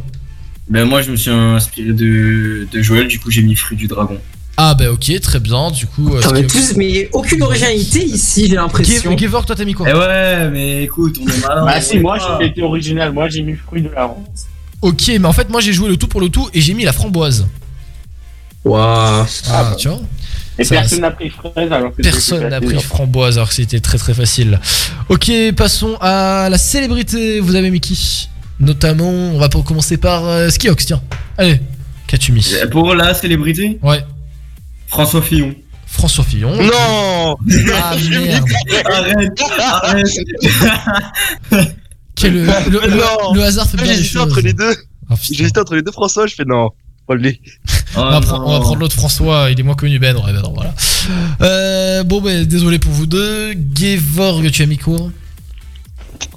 Ben 0.67 0.85
moi 0.85 1.01
je 1.01 1.11
me 1.11 1.15
suis 1.15 1.29
inspiré 1.31 1.93
de, 1.93 2.67
de 2.71 2.81
Joël, 2.81 3.07
du 3.07 3.19
coup 3.19 3.29
j'ai 3.31 3.41
mis 3.43 3.55
fruit 3.55 3.77
du 3.77 3.87
dragon. 3.87 4.17
Ah, 4.57 4.73
bah 4.73 4.89
ok, 4.91 5.19
très 5.21 5.39
bien. 5.41 5.69
Du 5.69 5.85
coup, 5.85 6.15
euh, 6.15 6.21
Putain, 6.21 6.31
mais, 6.33 6.47
tous, 6.47 6.73
mais 6.77 7.09
aucune 7.11 7.43
originalité 7.43 8.05
ici, 8.05 8.47
j'ai 8.47 8.55
l'impression. 8.55 9.11
Ge- 9.11 9.19
Gevorg, 9.19 9.45
toi, 9.45 9.53
t'as 9.53 9.65
mis 9.65 9.73
quoi? 9.73 9.85
Eh 9.89 9.93
ouais, 9.93 10.49
mais 10.49 10.83
écoute, 10.83 11.17
on 11.21 11.27
est 11.27 11.45
malin. 11.45 11.65
Bah 11.65 11.81
si, 11.81 11.99
moi 11.99 12.17
j'ai 12.39 12.47
été 12.47 12.61
original, 12.63 13.11
moi 13.11 13.27
j'ai 13.27 13.41
mis 13.41 13.55
fruit 13.55 13.81
de 13.81 13.89
la 13.89 14.05
ronce. 14.05 14.45
Ok, 14.81 15.07
mais 15.19 15.25
en 15.25 15.33
fait, 15.33 15.49
moi 15.49 15.59
j'ai 15.59 15.73
joué 15.73 15.89
le 15.89 15.97
tout 15.97 16.07
pour 16.07 16.21
le 16.21 16.29
tout 16.29 16.49
et 16.53 16.61
j'ai 16.61 16.73
mis 16.73 16.85
la 16.85 16.93
framboise. 16.93 17.47
Waouh. 18.63 19.25
Ah, 19.49 19.63
bah. 19.63 19.75
tu 19.77 19.89
vois 19.89 19.99
Et 20.57 20.63
Ça, 20.63 20.75
personne 20.75 21.01
n'a 21.01 21.11
pris 21.11 21.29
fraise 21.29 21.71
alors 21.71 21.93
que 21.95 22.01
Personne 22.01 22.37
c'était 22.39 22.49
n'a 22.49 22.61
pris 22.61 22.79
framboise 22.81 23.37
alors 23.37 23.49
que 23.49 23.55
c'était 23.55 23.79
très 23.81 23.97
très 23.97 24.13
facile. 24.13 24.59
Ok, 25.09 25.31
passons 25.55 25.97
à 26.01 26.47
la 26.49 26.57
célébrité. 26.57 27.39
Vous 27.41 27.55
avez 27.55 27.69
mis 27.71 27.81
qui? 27.81 28.29
Notamment, 28.59 29.09
on 29.09 29.37
va 29.37 29.49
pour 29.49 29.63
commencer 29.65 29.97
par 29.97 30.25
euh, 30.25 30.49
Skiox, 30.49 30.85
tiens. 30.85 31.01
Allez, 31.37 31.59
qu'as-tu 32.07 32.31
mis? 32.31 32.53
Pour 32.71 32.95
la 32.95 33.13
célébrité, 33.13 33.77
Ouais, 33.83 34.03
François 34.87 35.21
Fillon. 35.21 35.53
François 35.87 36.23
Fillon. 36.23 36.51
Non 36.55 37.37
Ah 37.73 37.95
merde. 38.09 38.45
Arrête, 38.85 39.41
arrête. 39.59 40.07
Quel- 42.15 42.33
le, 42.33 42.45
le- 42.69 43.33
Non. 43.35 43.41
hasard 43.43 43.67
fait 43.69 43.77
bien 43.77 43.93
les 43.93 44.03
choses. 44.03 44.21
entre 44.21 44.39
les 44.41 44.53
deux. 44.53 44.73
Ah. 45.09 45.15
J'hésitais 45.21 45.59
entre 45.59 45.75
les 45.75 45.81
deux 45.81 45.91
François, 45.91 46.27
je 46.27 46.35
fais 46.35 46.45
non. 46.45 46.69
Pas 47.07 47.15
le 47.15 47.33
On 47.95 48.01
va, 48.09 48.19
prendre- 48.21 48.47
on 48.47 48.51
va 48.53 48.59
prendre 48.61 48.79
l'autre 48.79 48.95
François, 48.95 49.49
il 49.51 49.59
est 49.59 49.63
moins 49.63 49.75
connu 49.75 49.99
Ben. 49.99 50.15
Ouais, 50.17 50.33
ben 50.33 50.41
non, 50.41 50.53
voilà. 50.53 50.73
Euh, 51.41 52.03
bon, 52.03 52.19
ben 52.21 52.45
désolé 52.45 52.79
pour 52.79 52.91
vous 52.91 53.05
deux. 53.05 53.53
Gevorg, 53.77 54.49
tu 54.49 54.63
as 54.63 54.65
mis 54.65 54.77
quoi 54.77 54.97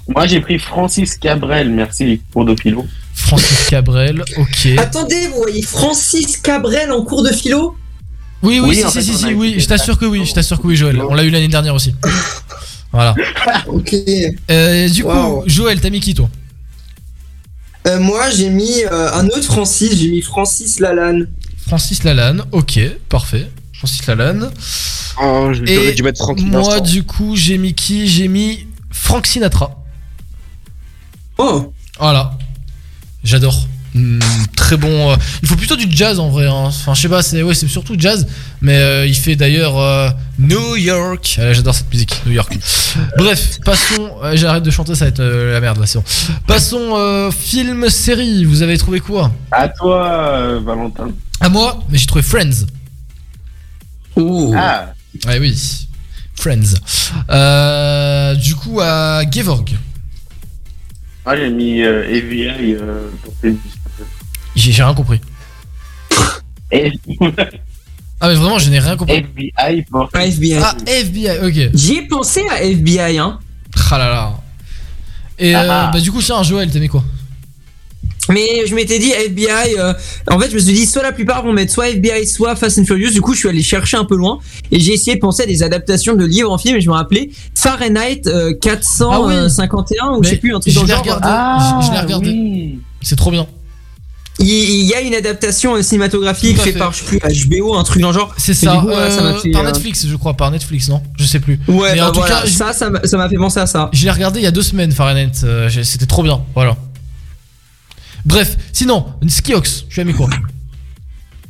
Moi 0.07 0.27
j'ai 0.27 0.39
pris 0.41 0.59
Francis 0.59 1.15
Cabrel, 1.15 1.69
merci 1.69 2.21
pour 2.31 2.45
Dopilo. 2.45 2.85
Francis 3.13 3.67
Cabrel, 3.69 4.23
ok. 4.37 4.67
Attendez, 4.77 5.27
vous 5.27 5.41
voyez 5.41 5.61
Francis 5.61 6.37
Cabrel 6.37 6.91
en 6.91 7.03
cours 7.03 7.23
de 7.23 7.31
philo? 7.31 7.75
Oui, 8.41 8.59
oui, 8.61 8.69
Oui, 8.69 8.75
si, 8.75 9.03
si, 9.03 9.11
fait, 9.11 9.17
si, 9.17 9.33
oui, 9.33 9.55
je 9.59 9.67
t'assure 9.67 9.97
que 9.99 10.05
oui, 10.05 10.25
je 10.25 10.33
t'assure 10.33 10.61
que 10.61 10.67
oui, 10.67 10.75
Joël. 10.77 11.01
On 11.01 11.13
l'a 11.13 11.23
eu 11.23 11.29
l'année 11.29 11.47
dernière 11.49 11.75
aussi. 11.75 11.93
Voilà. 12.91 13.13
Ok. 13.67 13.93
Euh, 14.49 14.89
du 14.89 15.03
coup, 15.03 15.09
Wow. 15.09 15.43
Joël, 15.45 15.79
t'as 15.79 15.91
mis 15.91 15.99
qui 15.99 16.15
toi? 16.15 16.27
Euh, 17.85 17.99
moi, 17.99 18.31
j'ai 18.31 18.49
mis 18.49 18.83
euh, 18.91 19.13
un 19.13 19.27
autre 19.27 19.43
Francis, 19.43 19.95
j'ai 19.95 20.09
mis 20.09 20.21
Francis 20.21 20.79
Lalanne. 20.79 21.27
Francis 21.67 22.03
Lalanne, 22.03 22.43
ok, 22.51 22.79
parfait. 23.07 23.47
Francis 23.73 24.05
Lalanne. 24.07 24.49
Oh, 25.21 25.51
Et 25.67 25.75
j'aurais 25.75 25.91
dû 25.93 26.01
mettre 26.03 26.17
Francky 26.23 26.45
moi, 26.45 26.79
du 26.79 27.03
coup, 27.03 27.35
j'ai 27.35 27.57
mis 27.59 27.75
qui? 27.75 28.07
J'ai 28.07 28.27
mis 28.27 28.65
Frank 28.91 29.25
Sinatra. 29.27 29.71
Oh 31.37 31.73
Voilà. 31.99 32.37
J'adore. 33.23 33.67
Hmm, 33.95 34.19
très 34.55 34.77
bon. 34.77 35.11
euh, 35.11 35.15
il 35.41 35.47
faut 35.47 35.55
plutôt 35.55 35.75
du 35.75 35.87
jazz 35.89 36.19
en 36.19 36.29
vrai. 36.29 36.45
hein. 36.45 36.65
Enfin, 36.67 36.93
je 36.93 37.01
sais 37.01 37.09
pas, 37.09 37.23
c'est 37.23 37.41
ouais, 37.41 37.55
c'est 37.55 37.67
surtout 37.67 37.95
jazz. 37.97 38.27
Mais 38.61 38.77
euh, 38.77 39.07
il 39.07 39.15
fait 39.15 39.35
d'ailleurs 39.35 39.77
euh, 39.79 40.09
New 40.37 40.75
York. 40.75 41.37
Euh, 41.39 41.53
J'adore 41.53 41.73
cette 41.73 41.91
musique, 41.91 42.21
New 42.27 42.33
York. 42.33 42.55
Bref, 43.17 43.59
passons. 43.65 44.11
euh, 44.23 44.35
J'arrête 44.37 44.61
de 44.63 44.69
chanter, 44.69 44.93
ça 44.93 45.05
va 45.05 45.09
être 45.09 45.21
euh, 45.21 45.53
la 45.53 45.59
merde 45.59 45.79
là, 45.79 45.87
c'est 45.87 45.97
bon. 45.97 46.05
Passons 46.45 46.95
euh, 46.97 47.31
film, 47.31 47.89
série. 47.89 48.45
Vous 48.45 48.61
avez 48.61 48.77
trouvé 48.77 48.99
quoi? 48.99 49.31
À 49.51 49.67
toi, 49.69 50.05
euh, 50.07 50.59
Valentin. 50.63 51.09
À 51.41 51.49
moi, 51.49 51.83
mais 51.89 51.97
j'ai 51.97 52.05
trouvé 52.05 52.21
Friends. 52.21 52.65
Ouh. 54.17 54.53
Ah, 54.55 54.93
Ouais, 55.25 55.39
oui. 55.39 55.87
Friends. 56.39 56.75
Euh, 57.29 58.33
du 58.35 58.55
coup, 58.55 58.79
à 58.81 59.21
Gevorg. 59.29 59.71
moi 61.25 61.35
j'ai 61.35 61.49
mis 61.49 61.81
euh, 61.81 62.07
FBI 62.09 62.75
euh, 62.75 63.09
pour 63.23 63.33
tes- 63.41 63.55
J'ai 64.55 64.71
j'ai 64.71 64.83
rien 64.83 64.93
compris. 64.93 65.19
Ah, 68.21 68.27
mais 68.27 68.35
vraiment, 68.35 68.59
je 68.59 68.69
n'ai 68.69 68.79
rien 68.79 68.97
compris. 68.97 69.15
FBI 69.15 69.83
pour 69.89 70.09
Ah, 70.13 70.25
FBI. 70.25 70.55
Ah, 70.61 70.75
FBI, 70.85 71.29
ok. 71.41 71.71
J'y 71.73 71.93
ai 71.99 72.01
pensé 72.07 72.43
à 72.51 72.61
FBI, 72.63 73.17
hein. 73.17 73.39
Ah 73.91 73.97
là 73.97 74.09
là. 74.09 74.33
Et 75.37 75.55
euh, 75.55 75.59
Ah. 75.71 75.89
bah, 75.93 76.01
du 76.01 76.11
coup, 76.11 76.21
tiens, 76.21 76.43
Joël, 76.43 76.69
t'as 76.69 76.79
mis 76.79 76.89
quoi? 76.89 77.01
Mais 78.29 78.65
je 78.67 78.75
m'étais 78.75 78.99
dit 78.99 79.11
FBI. 79.11 79.75
euh, 79.79 79.93
en 80.29 80.39
fait, 80.39 80.49
je 80.49 80.55
me 80.55 80.59
suis 80.59 80.73
dit 80.73 80.85
soit 80.85 81.03
la 81.03 81.11
plupart 81.11 81.43
vont 81.43 81.53
mettre 81.53 81.71
soit 81.73 81.89
FBI, 81.89 82.27
soit 82.27 82.55
Fast 82.55 82.77
and 82.79 82.85
Furious. 82.85 83.11
Du 83.11 83.21
coup, 83.21 83.33
je 83.33 83.39
suis 83.39 83.49
allé 83.49 83.61
chercher 83.63 83.97
un 83.97 84.05
peu 84.05 84.15
loin 84.15 84.39
et 84.71 84.79
j'ai 84.79 84.93
essayé 84.93 85.15
de 85.15 85.21
penser 85.21 85.43
à 85.43 85.45
des 85.45 85.63
adaptations 85.63 86.15
de 86.15 86.25
livres 86.25 86.51
en 86.51 86.57
film. 86.57 86.77
Et 86.77 86.81
je 86.81 86.89
me 86.89 86.93
rappelais 86.93 87.29
Fahrenheit 87.55 88.21
euh, 88.27 88.53
451 88.61 90.11
ou 90.17 90.23
je 90.23 90.29
sais 90.29 90.35
plus 90.37 90.53
un 90.55 90.59
truc 90.59 90.73
dans 90.73 90.81
le 90.83 90.87
genre. 90.87 91.01
regardé. 91.01 91.27
Ah, 91.27 91.79
je 91.81 91.87
je 91.87 91.91
l'ai 91.91 91.99
regardé. 91.99 92.29
oui. 92.29 92.79
C'est 93.01 93.15
trop 93.15 93.31
bien. 93.31 93.47
Il, 94.41 94.85
y 94.85 94.93
a 94.93 95.01
une 95.01 95.15
adaptation 95.15 95.75
euh, 95.75 95.81
cinématographique 95.81 96.55
Tout 96.55 96.63
faite 96.63 96.73
fait. 96.73 96.79
par 96.79 96.93
je 96.93 96.99
sais 97.03 97.05
plus 97.05 97.19
HBO, 97.59 97.75
un 97.75 97.83
truc 97.83 98.01
dans 98.01 98.07
le 98.11 98.13
genre. 98.13 98.33
C'est 98.37 98.53
ça. 98.53 98.77
coup, 98.77 98.87
ouais, 98.87 99.11
ça 99.11 99.21
m'a 99.21 99.29
euh, 99.31 99.37
fait, 99.37 99.51
par 99.51 99.63
euh, 99.63 99.65
Netflix, 99.65 100.07
je 100.07 100.15
crois. 100.15 100.33
Par 100.33 100.49
Netflix, 100.49 100.87
non? 100.87 101.01
Je 101.17 101.25
sais 101.25 101.41
plus. 101.41 101.59
Ouais, 101.67 101.91
Mais 101.93 101.99
bah 101.99 102.07
en 102.07 102.11
tout 102.13 102.21
voilà, 102.21 102.43
cas, 102.43 102.47
ça, 102.47 102.71
ça 102.71 103.17
m'a 103.17 103.27
fait 103.27 103.35
penser 103.35 103.59
à 103.59 103.65
ça. 103.65 103.89
Je 103.91 104.05
l'ai 104.05 104.11
regardé 104.11 104.39
il 104.39 104.43
y 104.43 104.47
a 104.47 104.51
deux 104.51 104.61
semaines, 104.61 104.91
Fahrenheit. 104.93 105.31
euh, 105.43 105.69
C'était 105.83 106.05
trop 106.05 106.23
bien. 106.23 106.39
Voilà. 106.55 106.77
Bref, 108.25 108.57
sinon, 108.73 109.05
Skiox, 109.27 109.85
tu 109.89 109.99
as 109.99 110.03
mis 110.03 110.13
quoi 110.13 110.29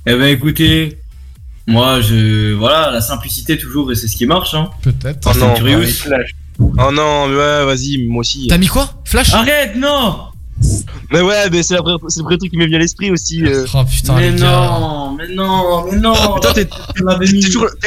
Eh 0.06 0.16
ben 0.16 0.26
écoutez, 0.26 0.98
moi 1.68 2.02
je. 2.02 2.54
Voilà, 2.54 2.92
la 2.92 3.02
simplicité 3.02 3.58
toujours 3.58 3.92
et 3.92 3.96
c'est 3.96 4.08
ce 4.08 4.16
qui 4.16 4.26
marche, 4.26 4.54
hein. 4.54 4.70
Peut-être. 4.82 5.30
Oh 5.34 5.38
non, 5.38 5.56
Flash. 5.88 6.32
Oh 6.60 6.92
non, 6.92 7.28
mais 7.28 7.36
ouais, 7.36 7.66
vas-y, 7.66 8.06
moi 8.08 8.20
aussi. 8.22 8.48
T'as 8.48 8.58
mis 8.58 8.68
quoi? 8.68 8.90
Flash? 9.06 9.34
Arrête, 9.34 9.76
non 9.78 10.18
Mais 11.12 11.22
ouais, 11.22 11.50
mais 11.50 11.64
c'est 11.64 11.76
le 11.76 12.24
vrai 12.24 12.38
truc 12.38 12.52
qui 12.52 12.58
m'est 12.58 12.66
venu 12.66 12.76
à 12.76 12.80
l'esprit 12.80 13.12
aussi. 13.12 13.42
euh. 13.46 13.66
Oh 13.74 13.84
putain, 13.86 14.16
Mais 14.18 14.32
non, 14.32 15.16
mais 15.18 15.34
non, 15.34 15.86
mais 15.90 15.98
non 15.98 16.14
Putain, 16.36 16.54
t'es 16.54 16.66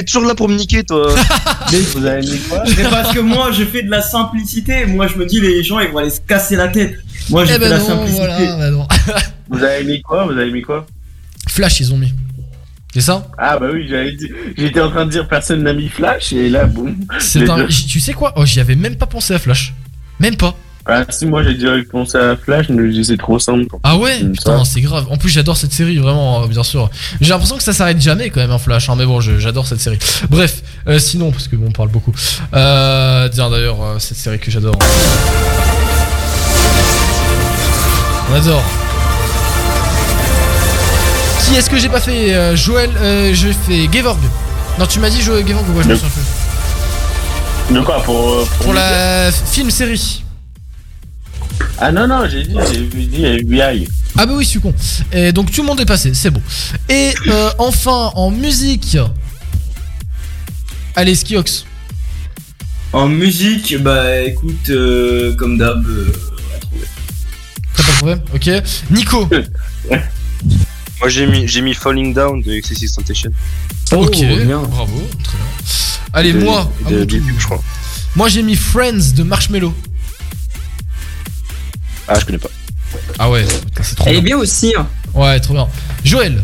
toujours, 0.04 0.24
là 0.24 0.34
pour 0.34 0.48
me 0.48 0.56
niquer, 0.56 0.82
toi. 0.84 1.14
Vous 1.94 2.06
avez 2.06 2.22
mis 2.22 2.38
quoi? 2.48 2.62
Mais 2.76 2.84
parce 2.84 3.12
que 3.14 3.20
moi 3.20 3.52
je 3.52 3.64
fais 3.64 3.82
de 3.82 3.90
la 3.90 4.00
simplicité, 4.00 4.86
moi 4.86 5.06
je 5.06 5.16
me 5.18 5.26
dis 5.26 5.40
les 5.40 5.62
gens 5.62 5.78
ils 5.80 5.90
vont 5.90 5.98
aller 5.98 6.10
se 6.10 6.20
casser 6.20 6.56
la 6.56 6.68
tête. 6.68 6.94
Moi 7.30 7.44
j'ai 7.44 7.54
Eh 7.54 7.58
ben 7.58 7.68
la 7.70 7.78
non, 7.78 7.86
simplicité. 7.86 8.18
voilà, 8.26 8.56
bah 8.56 8.70
non. 8.70 8.86
Vous 9.50 9.62
avez 9.62 9.84
mis 9.84 10.00
quoi? 10.02 10.24
Vous 10.26 10.32
avez 10.38 10.50
mis 10.50 10.62
quoi? 10.62 10.86
Flash, 11.48 11.80
ils 11.80 11.92
ont 11.92 11.98
mis. 11.98 12.12
C'est 12.94 13.00
ça? 13.00 13.26
Ah 13.38 13.58
bah 13.58 13.68
oui, 13.72 13.86
j'avais 13.88 14.12
dit- 14.12 14.30
j'étais 14.56 14.80
en 14.80 14.90
train 14.90 15.06
de 15.06 15.10
dire 15.10 15.26
personne 15.28 15.62
n'a 15.62 15.72
mis 15.72 15.88
Flash 15.88 16.32
et 16.32 16.48
là 16.50 16.66
boum. 16.66 16.94
Un. 17.10 17.66
Tu 17.66 18.00
sais 18.00 18.12
quoi? 18.12 18.32
Oh, 18.36 18.44
j'y 18.44 18.60
avais 18.60 18.74
même 18.76 18.96
pas 18.96 19.06
pensé 19.06 19.34
à 19.34 19.38
Flash. 19.38 19.72
Même 20.20 20.36
pas. 20.36 20.54
Ah, 20.84 21.04
si 21.10 21.26
moi 21.26 21.44
j'ai 21.44 21.54
direct 21.54 21.90
pensé 21.92 22.18
à 22.18 22.36
Flash, 22.36 22.68
mais 22.68 23.04
c'est 23.04 23.16
trop 23.16 23.38
simple. 23.38 23.66
Ah 23.84 23.96
ouais? 23.96 24.18
Putain, 24.24 24.64
c'est 24.64 24.80
grave. 24.80 25.06
En 25.10 25.16
plus, 25.16 25.28
j'adore 25.30 25.56
cette 25.56 25.72
série, 25.72 25.96
vraiment, 25.98 26.42
euh, 26.42 26.46
bien 26.48 26.64
sûr. 26.64 26.90
J'ai 27.20 27.30
l'impression 27.30 27.56
que 27.56 27.62
ça 27.62 27.72
s'arrête 27.72 28.00
jamais 28.00 28.30
quand 28.30 28.40
même, 28.40 28.50
un 28.50 28.58
Flash. 28.58 28.88
hein, 28.90 28.96
mais 28.98 29.06
bon, 29.06 29.20
j'adore 29.20 29.66
cette 29.66 29.80
série. 29.80 29.98
Bref, 30.28 30.62
euh, 30.88 30.98
sinon, 30.98 31.30
parce 31.30 31.46
que 31.46 31.54
bon, 31.54 31.66
on 31.68 31.72
parle 31.72 31.88
beaucoup. 31.90 32.12
Euh, 32.52 33.28
tiens, 33.32 33.48
d'ailleurs, 33.48 33.80
euh, 33.80 33.98
cette 34.00 34.18
série 34.18 34.40
que 34.40 34.50
j'adore. 34.50 34.74
On 38.32 38.34
adore. 38.34 38.64
Qui 41.44 41.56
est-ce 41.56 41.68
que 41.68 41.78
j'ai 41.78 41.90
pas 41.90 42.00
fait 42.00 42.34
Euh, 42.34 42.56
Joël, 42.56 42.88
euh, 42.96 43.34
j'ai 43.34 43.52
fait 43.52 43.92
Gevorg. 43.92 44.18
Non, 44.78 44.86
tu 44.86 45.00
m'as 45.00 45.10
dit 45.10 45.20
Joël 45.20 45.46
Gevorg 45.46 45.68
ou 45.68 45.72
quoi 45.74 45.82
je 45.82 45.88
me 45.88 45.94
souviens 45.96 46.10
plus. 47.68 47.74
De 47.74 47.80
quoi 47.82 48.02
Pour, 48.02 48.30
euh, 48.30 48.44
Pour 48.60 48.72
la 48.72 49.30
film-série. 49.30 50.24
Ah 51.78 51.92
non, 51.92 52.06
non, 52.06 52.26
j'ai 52.26 52.44
dit, 52.44 52.56
j'ai 52.72 53.04
dit 53.06 53.24
FBI. 53.24 53.86
Ah 54.16 54.24
bah 54.24 54.32
oui, 54.34 54.44
je 54.44 54.48
suis 54.48 54.60
con. 54.60 54.72
Et 55.12 55.32
donc 55.32 55.50
tout 55.50 55.60
le 55.60 55.66
monde 55.66 55.80
est 55.80 55.86
passé, 55.86 56.14
c'est 56.14 56.30
bon. 56.30 56.40
Et 56.88 57.12
euh, 57.28 57.50
enfin, 57.58 58.12
en 58.14 58.30
musique. 58.30 58.96
Allez, 60.96 61.14
Skiox. 61.14 61.66
En 62.94 63.08
musique, 63.08 63.76
bah 63.82 64.20
écoute, 64.22 64.70
euh, 64.70 65.34
comme 65.36 65.58
d'hab, 65.58 65.84
euh, 65.86 66.12
T'as 67.76 67.82
pas 67.82 67.90
de 67.90 67.96
problème 67.96 68.20
Ok. 68.34 68.50
Nico. 68.90 69.28
Moi 71.00 71.08
j'ai 71.08 71.26
mis, 71.26 71.48
j'ai 71.48 71.62
mis 71.62 71.74
Falling 71.74 72.14
Down 72.14 72.42
de 72.42 72.52
Excessive 72.52 72.92
Temptation. 72.94 73.30
ok, 73.92 74.16
bien. 74.46 74.62
bravo, 74.62 75.08
très 75.24 75.36
bien. 75.36 75.46
Allez, 76.12 76.32
De- 76.32 76.38
moi. 76.40 76.70
de 76.88 77.06
je 77.08 77.44
crois. 77.44 77.62
Moi 78.14 78.28
j'ai 78.28 78.42
mis 78.42 78.54
Friends 78.54 79.12
de 79.16 79.22
Marshmello. 79.22 79.74
Ah, 82.08 82.18
je 82.20 82.24
connais 82.24 82.38
pas. 82.38 82.48
Ah 83.18 83.30
ouais, 83.30 83.44
c'est 83.82 83.94
trop 83.96 84.08
Elle 84.08 84.16
est 84.16 84.20
bien. 84.20 84.36
bien 84.36 84.42
aussi. 84.42 84.74
hein. 84.76 84.86
Ouais, 85.14 85.40
trop 85.40 85.54
bien. 85.54 85.68
Joël. 86.04 86.42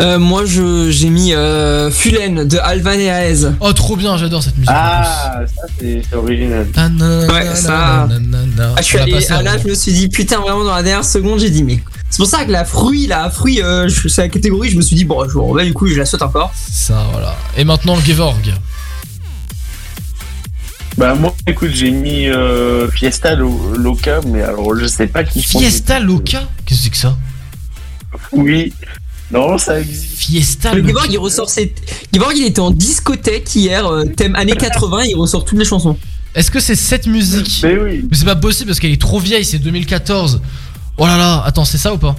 Euh, 0.00 0.18
moi, 0.18 0.44
je 0.46 0.90
j'ai 0.92 1.10
mis 1.10 1.34
euh, 1.34 1.90
Fulen 1.90 2.46
de 2.46 2.58
Alvan 2.58 2.92
et 2.92 3.06
Aez. 3.06 3.48
Oh, 3.60 3.72
trop 3.72 3.96
bien, 3.96 4.16
j'adore 4.16 4.42
cette 4.44 4.56
musique. 4.56 4.70
Ah, 4.72 5.40
ça 5.46 5.62
c'est 5.78 6.02
c'est 6.08 6.16
original. 6.16 6.66
Ouais, 7.28 7.54
ça. 7.56 8.06
Ah, 8.08 8.74
je 8.78 8.82
suis 8.82 8.98
allé 8.98 9.12
passé, 9.12 9.30
là, 9.42 9.52
hein. 9.54 9.58
je 9.62 9.68
me 9.68 9.74
suis 9.74 9.92
dit, 9.92 10.08
putain, 10.08 10.38
vraiment, 10.38 10.62
dans 10.64 10.74
la 10.74 10.84
dernière 10.84 11.04
seconde, 11.04 11.40
j'ai 11.40 11.50
dit, 11.50 11.64
mais. 11.64 11.80
C'est 12.10 12.18
pour 12.18 12.26
ça 12.26 12.44
que 12.44 12.52
la 12.52 12.64
fruit, 12.64 13.06
la 13.08 13.28
fruit, 13.28 13.60
euh, 13.60 13.88
c'est 13.88 14.22
la 14.22 14.28
catégorie, 14.28 14.70
je 14.70 14.76
me 14.76 14.82
suis 14.82 14.94
dit, 14.96 15.04
bon, 15.04 15.28
je, 15.28 15.34
bah, 15.54 15.64
du 15.64 15.74
coup, 15.74 15.86
je 15.88 15.96
la 15.98 16.06
saute 16.06 16.22
encore. 16.22 16.52
Ça, 16.54 17.04
voilà. 17.12 17.36
Et 17.56 17.64
maintenant, 17.64 17.96
le 17.96 18.02
Gevorg. 18.02 18.54
Bah 20.96 21.14
moi, 21.14 21.34
écoute, 21.46 21.70
j'ai 21.72 21.90
mis 21.90 22.28
euh, 22.28 22.88
Fiesta 22.90 23.34
Lo- 23.36 23.74
Loca, 23.76 24.20
mais 24.26 24.42
alors 24.42 24.76
je 24.76 24.86
sais 24.86 25.06
pas 25.06 25.22
qui 25.22 25.42
Fiesta 25.42 26.00
Loca? 26.00 26.42
Qu'est-ce 26.66 26.78
que 26.80 26.84
c'est 26.84 26.90
que 26.90 26.96
ça? 26.96 27.16
Oui. 28.32 28.72
Non, 29.30 29.58
ça 29.58 29.80
existe. 29.80 30.16
Fiesta. 30.16 30.72
Gevorg, 30.74 31.06
il 31.10 31.18
ressort 31.18 31.50
ses. 31.50 31.74
Il 32.12 32.44
était 32.44 32.60
en 32.60 32.70
discothèque 32.70 33.54
hier, 33.54 33.86
euh, 33.86 34.04
thème 34.04 34.34
années 34.36 34.56
80, 34.56 35.04
il 35.04 35.16
ressort 35.16 35.44
toutes 35.44 35.58
les 35.58 35.64
chansons. 35.64 35.96
Est-ce 36.34 36.50
que 36.50 36.60
c'est 36.60 36.76
cette 36.76 37.06
musique 37.06 37.60
Mais 37.62 37.78
oui. 37.78 38.06
Mais 38.10 38.16
c'est 38.16 38.24
pas 38.24 38.36
possible 38.36 38.68
parce 38.68 38.80
qu'elle 38.80 38.92
est 38.92 39.00
trop 39.00 39.18
vieille, 39.18 39.44
c'est 39.44 39.58
2014. 39.58 40.40
Oh 40.96 41.06
là 41.06 41.16
là, 41.16 41.42
attends, 41.44 41.64
c'est 41.64 41.78
ça 41.78 41.92
ou 41.92 41.98
pas? 41.98 42.16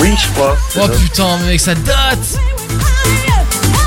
Oui, 0.00 0.10
je 0.20 0.28
crois. 0.32 0.56
Oh 0.76 0.80
ça. 0.80 0.88
putain, 0.88 1.38
mec, 1.46 1.60
ça 1.60 1.74
date 1.74 2.18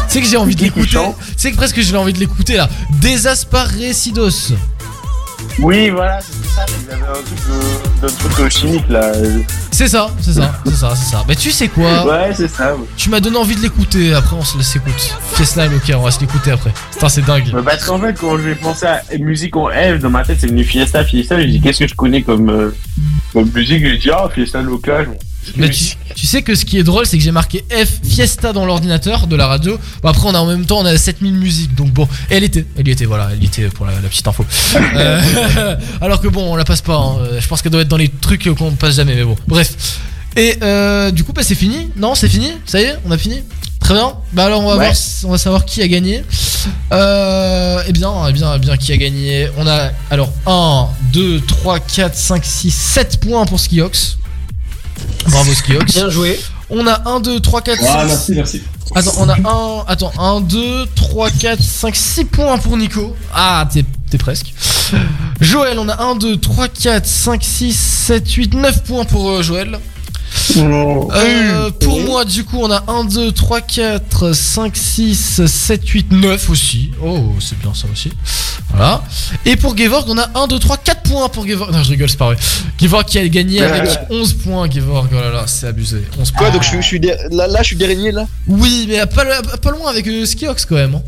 Tu 0.07 0.09
sais 0.09 0.21
que 0.21 0.27
j'ai 0.27 0.37
envie 0.37 0.55
de 0.55 0.61
l'écouter. 0.61 0.97
Tu 0.97 1.33
sais 1.37 1.51
que 1.51 1.57
presque 1.57 1.79
j'ai 1.79 1.95
envie 1.95 2.13
de 2.13 2.19
l'écouter 2.19 2.57
là. 2.57 2.69
Desasparecidos. 3.01 4.53
Oui, 5.59 5.89
voilà, 5.89 6.19
c'est 6.21 6.47
ça. 6.49 6.65
Il 6.67 6.93
avait 6.93 7.01
un 7.03 7.13
truc 7.13 7.39
de, 8.01 8.07
de 8.07 8.33
truc 8.33 8.49
chimique 8.49 8.89
là. 8.89 9.11
C'est 9.71 9.87
ça, 9.87 10.09
c'est 10.21 10.33
ça, 10.33 10.53
c'est 10.65 10.75
ça, 10.75 10.93
c'est 10.95 11.11
ça. 11.11 11.23
Mais 11.27 11.35
tu 11.35 11.51
sais 11.51 11.67
quoi 11.67 12.05
Ouais, 12.05 12.31
c'est 12.35 12.47
ça. 12.47 12.75
ouais. 12.75 12.85
Tu 12.97 13.09
m'as 13.09 13.19
donné 13.19 13.37
envie 13.37 13.55
de 13.55 13.61
l'écouter, 13.61 14.13
après 14.13 14.35
on 14.35 14.43
se 14.43 14.57
laisse 14.57 14.75
écouter. 14.75 15.11
Fiesta 15.33 15.65
ok, 15.67 15.93
on 15.95 16.01
va 16.01 16.11
se 16.11 16.19
l'écouter 16.19 16.51
après. 16.51 16.71
Putain, 16.91 17.09
c'est 17.09 17.25
dingue. 17.25 17.45
Mais 17.53 17.61
parce 17.61 17.85
qu'en 17.85 17.99
fait, 17.99 18.13
quand 18.19 18.37
j'ai 18.39 18.55
pensé 18.55 18.85
à 18.85 19.01
musique 19.19 19.55
en 19.55 19.67
F, 19.69 19.99
dans 19.99 20.09
ma 20.09 20.23
tête, 20.23 20.37
c'est 20.39 20.47
venu 20.47 20.63
Fiesta, 20.63 21.03
Fiesta. 21.03 21.39
J'ai 21.39 21.47
dit, 21.47 21.61
qu'est-ce 21.61 21.79
que 21.79 21.87
je 21.87 21.95
connais 21.95 22.21
comme, 22.21 22.49
euh, 22.49 22.75
comme 23.33 23.49
musique? 23.53 23.83
J'ai 23.85 23.97
dit, 23.97 24.09
ah, 24.11 24.29
Fiesta 24.33 24.61
Loca. 24.61 25.03
je- 25.03 25.09
Mais 25.55 25.69
tu, 25.69 25.83
tu 26.15 26.27
sais 26.27 26.41
que 26.43 26.53
ce 26.55 26.65
qui 26.65 26.77
est 26.77 26.83
drôle, 26.83 27.05
c'est 27.05 27.17
que 27.17 27.23
j'ai 27.23 27.31
marqué 27.31 27.65
F 27.71 27.99
Fiesta 28.07 28.53
dans 28.53 28.65
l'ordinateur 28.65 29.27
de 29.27 29.35
la 29.35 29.47
radio. 29.47 29.77
Bon, 30.03 30.09
après, 30.09 30.27
on 30.27 30.35
a 30.35 30.39
en 30.39 30.45
même 30.45 30.65
temps, 30.65 30.79
on 30.79 30.85
a 30.85 30.95
7000 30.97 31.33
musiques. 31.33 31.75
Donc 31.75 31.89
bon, 31.91 32.07
et 32.29 32.35
elle 32.35 32.43
était, 32.43 32.65
elle 32.77 32.87
y 32.87 32.91
était, 32.91 33.05
voilà, 33.05 33.29
elle 33.33 33.41
y 33.41 33.45
était 33.47 33.67
pour 33.69 33.85
la, 33.85 33.93
la 33.99 34.07
petite 34.09 34.27
info. 34.27 34.45
Euh, 34.95 35.75
alors 36.01 36.21
que 36.21 36.27
bon, 36.27 36.51
on 36.51 36.55
la 36.55 36.63
passe 36.65 36.81
pas. 36.81 36.95
hein. 36.95 37.17
Je 37.39 37.47
pense 37.47 37.61
qu'elle 37.61 37.71
doit 37.71 37.81
être 37.81 37.87
dans 37.87 37.97
les 37.97 38.09
trucs 38.09 38.53
qu'on 38.55 38.71
ne 38.71 38.75
passe 38.75 38.95
jamais, 38.95 39.15
mais 39.15 39.23
bon, 39.23 39.35
bref. 39.47 39.99
Et 40.37 40.57
euh, 40.63 41.11
du 41.11 41.23
coup, 41.23 41.33
bah, 41.33 41.41
c'est 41.43 41.55
fini 41.55 41.89
Non, 41.97 42.15
c'est 42.15 42.29
fini 42.29 42.51
Ça 42.65 42.79
y 42.79 42.83
est, 42.85 42.97
on 43.05 43.11
a 43.11 43.17
fini 43.17 43.41
Très 43.79 43.95
bien. 43.95 44.13
Bah 44.33 44.45
alors, 44.45 44.61
on 44.63 44.67
va, 44.67 44.77
Ouais. 44.77 44.85
voir, 44.85 44.95
on 45.25 45.31
va 45.31 45.37
savoir 45.39 45.65
qui 45.65 45.81
a 45.81 45.87
gagné. 45.87 46.23
Euh, 46.93 47.81
eh 47.87 47.91
bien, 47.91 48.11
eh 48.29 48.31
bien, 48.33 48.53
eh 48.55 48.59
bien, 48.59 48.77
qui 48.77 48.91
a 48.93 48.97
gagné? 48.97 49.49
On 49.57 49.65
a 49.67 49.89
alors 50.09 50.31
1, 50.45 50.87
2, 51.13 51.41
3, 51.41 51.79
4, 51.79 52.15
5, 52.15 52.45
6, 52.45 52.71
7 52.71 53.19
points 53.19 53.45
pour 53.45 53.59
Skiox. 53.59 54.17
Bravo 55.27 55.53
Skiox. 55.53 55.93
Bien 55.93 56.09
joué. 56.09 56.39
On 56.69 56.85
a 56.87 57.01
1, 57.09 57.19
2, 57.19 57.39
3, 57.39 57.61
4, 57.61 57.79
5. 57.81 57.87
Ah, 57.89 58.05
merci, 58.05 58.33
merci. 58.33 58.61
Attends, 58.95 59.13
on 59.19 59.29
a 59.29 59.35
1, 59.35 59.85
attends, 59.87 60.11
1, 60.17 60.41
2, 60.41 60.85
3, 60.95 61.29
4, 61.29 61.61
5, 61.61 61.95
6 61.95 62.25
points 62.25 62.57
pour 62.57 62.77
Nico. 62.77 63.15
Ah, 63.33 63.67
t'es 63.71 63.85
t'es 64.09 64.17
presque. 64.17 64.53
Joël, 65.39 65.79
on 65.79 65.87
a 65.89 66.01
1, 66.01 66.15
2, 66.15 66.37
3, 66.37 66.67
4, 66.67 67.05
5, 67.05 67.43
6, 67.43 67.73
7, 67.73 68.31
8, 68.31 68.53
9 68.53 68.83
points 68.83 69.05
pour 69.05 69.29
euh, 69.29 69.41
Joël. 69.41 69.79
Euh, 70.57 71.71
pour 71.71 71.99
moi, 72.01 72.25
du 72.25 72.43
coup, 72.43 72.57
on 72.61 72.71
a 72.71 72.83
1, 72.87 73.05
2, 73.05 73.31
3, 73.31 73.61
4, 73.61 74.33
5, 74.33 74.75
6, 74.77 75.45
7, 75.45 75.87
8, 75.87 76.11
9 76.11 76.49
aussi. 76.49 76.91
Oh, 77.03 77.33
c'est 77.39 77.57
bien 77.59 77.73
ça 77.73 77.87
aussi. 77.91 78.11
Voilà. 78.69 79.03
Et 79.45 79.55
pour 79.55 79.77
Gevorg, 79.77 80.05
on 80.09 80.17
a 80.17 80.29
1, 80.35 80.47
2, 80.47 80.59
3, 80.59 80.77
4 80.77 81.01
points 81.03 81.29
pour 81.29 81.47
Gevorg. 81.47 81.71
Non, 81.71 81.83
je 81.83 81.89
rigole, 81.91 82.09
c'est 82.09 82.17
pas 82.17 82.25
vrai. 82.33 82.37
Gevorg 82.79 83.05
qui 83.05 83.19
a 83.19 83.27
gagné 83.27 83.61
avec 83.61 83.89
11 84.09 84.33
points. 84.33 84.69
Gevorg, 84.69 85.07
oh 85.11 85.15
là 85.15 85.31
là, 85.31 85.43
c'est 85.47 85.67
abusé. 85.67 86.03
11 86.19 86.31
points. 86.31 86.39
Quoi, 86.39 86.51
donc 86.51 86.63
je, 86.63 86.67
suis- 86.69 86.77
je 86.81 86.87
suis 86.87 86.99
der- 86.99 87.17
là, 87.31 87.47
là, 87.47 87.59
je 87.61 87.67
suis 87.67 87.75
dernier 87.75 88.11
là? 88.11 88.25
Oui, 88.47 88.85
mais 88.89 89.05
pas, 89.07 89.23
pas 89.61 89.71
loin 89.71 89.89
avec 89.89 90.07
euh, 90.07 90.25
Skiox 90.25 90.65
quand 90.65 90.75
même. 90.75 90.95
hein. 90.95 91.01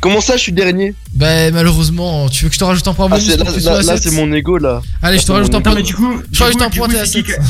Comment 0.00 0.20
ça, 0.20 0.36
je 0.36 0.42
suis 0.42 0.52
dernier? 0.52 0.94
Bah, 1.14 1.50
malheureusement, 1.50 2.28
tu 2.28 2.44
veux 2.44 2.48
que 2.50 2.54
je 2.54 2.58
te 2.60 2.64
rajoute 2.64 2.86
un 2.86 2.92
point 2.92 3.06
Ah, 3.10 3.16
bonus 3.16 3.36
là, 3.86 3.96
c'est 3.96 4.10
mon 4.10 4.30
ego 4.34 4.58
là. 4.58 4.82
Allez, 5.02 5.16
Là, 5.16 5.20
je 5.22 5.22
te 5.22 5.26
c'est 5.28 5.32
rajoute 5.32 5.54
un 5.54 5.62
point. 5.62 5.74
mais 5.74 5.82
du 5.82 5.94
coup, 5.94 6.20
Je 6.30 6.38
te 6.38 6.44
rajoute 6.44 6.60
un 6.60 6.68
point, 6.70 6.88
t'es 6.88 6.94
coup, 6.96 7.00
à 7.00 7.06
c'est 7.06 7.24
7. 7.26 7.40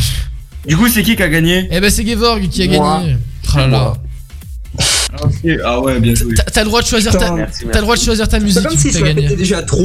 Du 0.67 0.77
coup, 0.77 0.89
c'est 0.89 1.03
qui 1.03 1.17
qui 1.17 1.23
a 1.23 1.29
gagné 1.29 1.69
Eh 1.71 1.81
ben, 1.81 1.91
c'est 1.91 2.07
Gevorg 2.07 2.49
qui 2.49 2.63
a 2.63 2.67
Moi. 2.69 3.01
gagné. 3.01 3.17
Oh 3.55 3.57
là 3.59 3.67
là. 3.67 3.93
Ok, 5.23 5.33
ah 5.65 5.81
ouais, 5.81 6.01
bien 6.01 6.15
joué. 6.15 6.35
T'as 6.35 6.43
t'as 6.45 6.61
le 6.63 6.67
droit 6.69 6.83
de 6.83 6.87
choisir 6.87 7.13
ta, 7.13 7.19
Putain, 7.19 7.35
merci, 7.37 7.65
t'as 7.71 7.79
le 7.79 7.83
droit 7.83 7.97
de 7.97 8.01
choisir 8.03 8.27
ta 8.29 8.39
C'est 8.39 8.45
musique 8.45 8.63
comme 8.65 8.73
vu 8.75 8.79
si 8.79 8.89
que 8.89 8.95
je 8.95 8.99
t'as 8.99 9.05
répétais 9.05 9.23
gagné. 9.27 9.37
déjà 9.37 9.63
trop. 9.63 9.85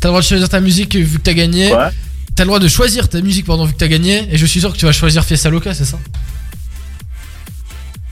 T'as 0.00 0.08
le 0.08 0.10
droit 0.12 0.20
de 0.20 0.26
choisir 0.26 0.48
ta 0.48 0.60
musique 0.60 0.96
vu 0.96 1.18
que 1.18 1.22
t'as 1.22 1.34
gagné. 1.34 1.68
Quoi 1.68 1.92
T'as 2.34 2.42
le 2.44 2.48
droit 2.48 2.58
de 2.58 2.66
choisir 2.68 3.08
ta 3.08 3.20
musique 3.20 3.46
pardon 3.46 3.64
vu 3.66 3.72
que 3.74 3.78
t'as 3.78 3.86
gagné. 3.88 4.26
Et 4.32 4.38
je 4.38 4.46
suis 4.46 4.58
sûr 4.58 4.72
que 4.72 4.78
tu 4.78 4.86
vas 4.86 4.92
choisir 4.92 5.24
Fiesta 5.24 5.50
Loca, 5.50 5.72
c'est 5.74 5.84
ça? 5.84 5.98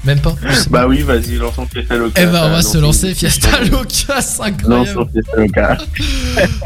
Même 0.05 0.21
pas. 0.21 0.35
Bah 0.71 0.87
oui, 0.89 1.03
vas-y, 1.03 1.37
lançons 1.37 1.67
Fiesta 1.71 1.97
Loca. 1.97 2.23
Eh 2.23 2.27
ben, 2.27 2.43
on 2.45 2.51
va 2.51 2.63
se 2.63 2.79
lancer. 2.79 3.15
Fiesta 3.15 3.61
Loca, 3.71 4.21
c'est 4.23 4.43
incroyable. 4.43 4.89
Lançons 4.89 5.09
Fiesta 5.13 5.37
Loca. 5.37 5.79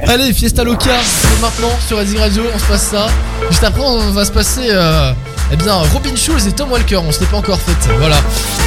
Allez, 0.07 0.33
Fiesta 0.33 0.63
Loca, 0.65 0.91
c'est 1.03 1.41
maintenant 1.41 1.73
sur 1.87 2.01
Easy 2.01 2.17
Radio, 2.17 2.43
on 2.55 2.59
se 2.59 2.65
passe 2.65 2.89
ça. 2.91 3.07
Juste 3.51 3.65
après, 3.65 3.83
on 3.83 4.13
va 4.13 4.25
se 4.25 4.31
passer, 4.31 4.69
euh, 4.71 5.13
eh 5.53 5.57
bien, 5.57 5.75
Robin 5.75 6.15
Schulz 6.15 6.47
et 6.47 6.53
Tom 6.53 6.71
Walker, 6.71 6.97
on 6.97 7.11
se 7.11 7.21
l'est 7.21 7.27
pas 7.27 7.39
encore 7.39 7.61
fait, 7.61 7.91
voilà. 7.99 8.19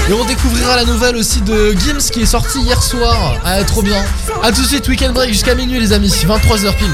Et 0.09 0.13
on 0.13 0.25
découvrira 0.25 0.75
la 0.75 0.83
nouvelle 0.83 1.15
aussi 1.15 1.41
de 1.41 1.71
Gims 1.71 2.11
qui 2.11 2.21
est 2.21 2.25
sortie 2.25 2.59
hier 2.59 2.81
soir. 2.81 3.35
Ah, 3.45 3.63
trop 3.63 3.81
bien. 3.81 4.03
A 4.43 4.51
tout 4.51 4.61
de 4.61 4.67
suite, 4.67 4.87
Weekend 4.89 5.13
Break 5.13 5.29
jusqu'à 5.29 5.55
minuit, 5.55 5.79
les 5.79 5.93
amis, 5.93 6.09
23h 6.09 6.75
pile. 6.75 6.91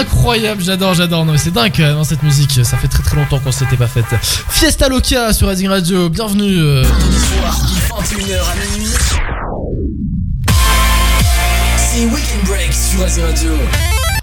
Incroyable, 0.00 0.62
j'adore, 0.62 0.94
j'adore. 0.94 1.24
Non 1.24 1.32
mais 1.32 1.38
c'est 1.38 1.50
dingue 1.50 1.80
hein, 1.80 2.02
cette 2.04 2.22
musique, 2.22 2.60
ça 2.64 2.76
fait 2.76 2.88
très 2.88 3.02
très 3.02 3.16
longtemps 3.16 3.38
qu'on 3.38 3.52
s'était 3.52 3.76
pas 3.76 3.86
faite. 3.86 4.04
Fiesta 4.48 4.88
Loca 4.88 5.32
sur 5.32 5.48
Rising 5.48 5.68
Radio, 5.68 6.08
bienvenue. 6.08 6.58
euh. 6.58 6.84
Soir 6.84 7.60
de 8.00 8.16
21h 8.16 8.38
à 8.40 8.76
minuit. 8.76 8.90
C'est 11.76 12.04
Weekend 12.06 12.44
Break 12.46 12.72
sur 12.72 13.02
Azir 13.04 13.24
Radio. 13.24 13.50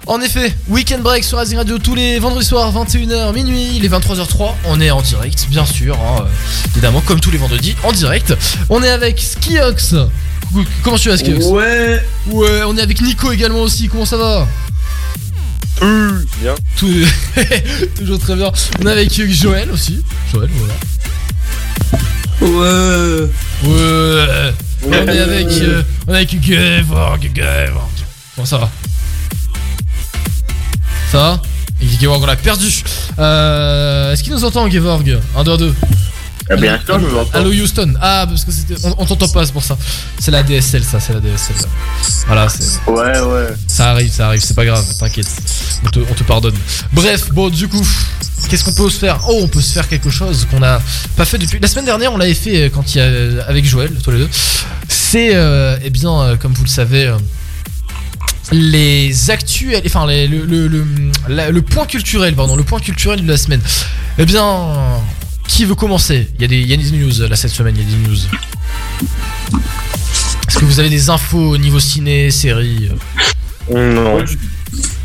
En 0.06 0.20
effet, 0.22 0.54
Weekend 0.68 1.02
Break 1.02 1.22
sur 1.22 1.38
Rising 1.38 1.58
Radio 1.58 1.78
tous 1.78 1.94
les 1.94 2.18
vendredis 2.18 2.46
soirs, 2.46 2.72
21h, 2.72 3.32
minuit, 3.34 3.78
les 3.78 3.88
23h03. 3.88 4.54
On 4.64 4.80
est 4.80 4.90
en 4.90 5.02
direct, 5.02 5.46
bien 5.50 5.66
sûr, 5.66 5.94
hein, 5.96 6.22
euh, 6.22 6.70
évidemment, 6.72 7.02
comme 7.02 7.20
tous 7.20 7.30
les 7.30 7.36
vendredis, 7.38 7.76
en 7.84 7.92
direct. 7.92 8.34
On 8.70 8.82
est 8.82 8.88
avec 8.88 9.20
Skiox. 9.20 9.94
Comment 10.82 10.96
tu 10.96 11.10
vas, 11.10 11.18
Skiox? 11.18 11.44
Ouais. 11.46 12.02
Ouais, 12.30 12.62
on 12.66 12.76
est 12.78 12.80
avec 12.82 13.02
Nico 13.02 13.30
également 13.32 13.60
aussi. 13.60 13.88
Comment 13.88 14.06
ça 14.06 14.16
va? 14.16 14.46
Bien. 16.40 16.54
Tout... 16.76 16.92
Toujours 17.96 18.18
très 18.18 18.34
bien. 18.36 18.50
On 18.80 18.86
est 18.86 18.90
avec 18.92 19.10
Joël 19.12 19.70
aussi. 19.70 20.02
Joël, 20.32 20.48
voilà. 20.54 20.74
Ouais. 22.40 23.28
Ouais. 23.64 24.52
On 24.86 24.92
est 24.92 25.18
avec. 25.18 25.46
euh, 25.48 25.82
on 26.06 26.12
est 26.14 26.16
avec 26.18 26.42
Gevorg, 26.42 27.30
Gevorg. 27.34 27.90
Comment 28.34 28.46
ça 28.46 28.58
va? 28.58 28.70
Ça 31.10 31.18
va? 31.18 31.42
Et 31.80 31.86
on 32.22 32.26
l'a 32.26 32.36
perdu. 32.36 32.82
Euh, 33.18 34.12
Est-ce 34.12 34.22
qu'il 34.22 34.32
nous 34.32 34.44
entend, 34.44 34.68
Gevorg 34.70 35.18
1, 35.36 35.44
2, 35.44 35.56
2. 35.56 35.74
Eh 36.50 36.56
bien 36.56 36.78
sûr, 36.84 36.98
je 36.98 37.04
vous 37.06 37.16
entends. 37.18 37.38
Allô 37.38 37.50
Houston. 37.50 37.94
Ah, 38.00 38.24
parce 38.28 38.44
que 38.44 38.52
c'était. 38.52 38.74
On, 38.84 38.94
on 38.98 39.04
t'entend 39.06 39.28
pas, 39.28 39.44
c'est 39.44 39.52
pour 39.52 39.62
ça. 39.62 39.76
C'est 40.18 40.30
la 40.30 40.42
DSL, 40.42 40.82
ça, 40.82 40.98
c'est 41.00 41.12
la 41.12 41.20
DSL. 41.20 41.56
là. 41.56 41.68
Voilà, 42.26 42.48
c'est. 42.48 42.90
Ouais, 42.90 43.20
ouais. 43.20 43.46
Ça 43.66 43.90
arrive, 43.90 44.10
ça 44.10 44.28
arrive, 44.28 44.40
c'est 44.42 44.54
pas 44.56 44.64
grave, 44.64 44.84
t'inquiète. 44.98 45.28
On 45.84 45.90
te, 45.90 46.00
on 46.00 46.14
te 46.14 46.22
pardonne. 46.24 46.54
Bref, 46.92 47.30
bon, 47.32 47.48
du 47.50 47.68
coup, 47.68 47.86
qu'est-ce 48.48 48.64
qu'on 48.64 48.72
peut 48.72 48.88
se 48.90 48.98
faire? 48.98 49.20
Oh, 49.28 49.40
on 49.42 49.48
peut 49.48 49.60
se 49.60 49.72
faire 49.72 49.86
quelque 49.88 50.10
chose 50.10 50.46
qu'on 50.50 50.62
a 50.62 50.80
pas 51.16 51.24
fait 51.24 51.38
depuis. 51.38 51.58
La 51.60 51.68
semaine 51.68 51.84
dernière, 51.84 52.12
on 52.12 52.16
l'avait 52.18 52.34
fait 52.34 52.64
euh, 52.64 52.70
quand 52.72 52.94
il 52.94 52.98
y 52.98 53.00
a. 53.02 53.44
avec 53.46 53.64
Joël, 53.66 53.90
tous 54.02 54.10
les 54.10 54.18
deux. 54.18 54.30
C'est, 54.88 55.34
euh, 55.34 55.76
eh 55.84 55.90
bien, 55.90 56.20
euh, 56.22 56.36
comme 56.36 56.54
vous 56.54 56.64
le 56.64 56.68
savez. 56.70 57.06
euh, 57.06 57.18
les 58.50 59.30
actuels, 59.30 59.82
enfin 59.84 60.06
les- 60.06 60.26
le, 60.26 60.46
le, 60.46 60.68
le, 60.68 60.86
la- 61.28 61.50
le 61.50 61.60
point 61.62 61.84
culturel, 61.84 62.34
pardon, 62.34 62.56
le 62.56 62.62
point 62.64 62.80
culturel 62.80 63.20
de 63.22 63.28
la 63.30 63.36
semaine. 63.36 63.60
Eh 64.16 64.24
bien, 64.24 64.42
qui 65.48 65.64
veut 65.64 65.74
commencer 65.74 66.28
Il 66.36 66.42
y, 66.42 66.44
a 66.44 66.48
des- 66.48 66.60
il 66.60 66.68
y 66.68 66.72
a 66.72 66.76
des 66.76 66.90
news 66.92 67.12
là 67.28 67.34
cette 67.34 67.50
semaine, 67.50 67.74
il 67.76 67.82
y 67.82 67.86
a 67.86 67.90
des 67.96 68.08
news. 68.08 68.16
Est-ce 70.48 70.58
que 70.58 70.64
vous 70.64 70.78
avez 70.80 70.90
des 70.90 71.10
infos 71.10 71.50
au 71.50 71.58
niveau 71.58 71.80
ciné, 71.80 72.30
série 72.30 72.90
Non. 73.72 74.24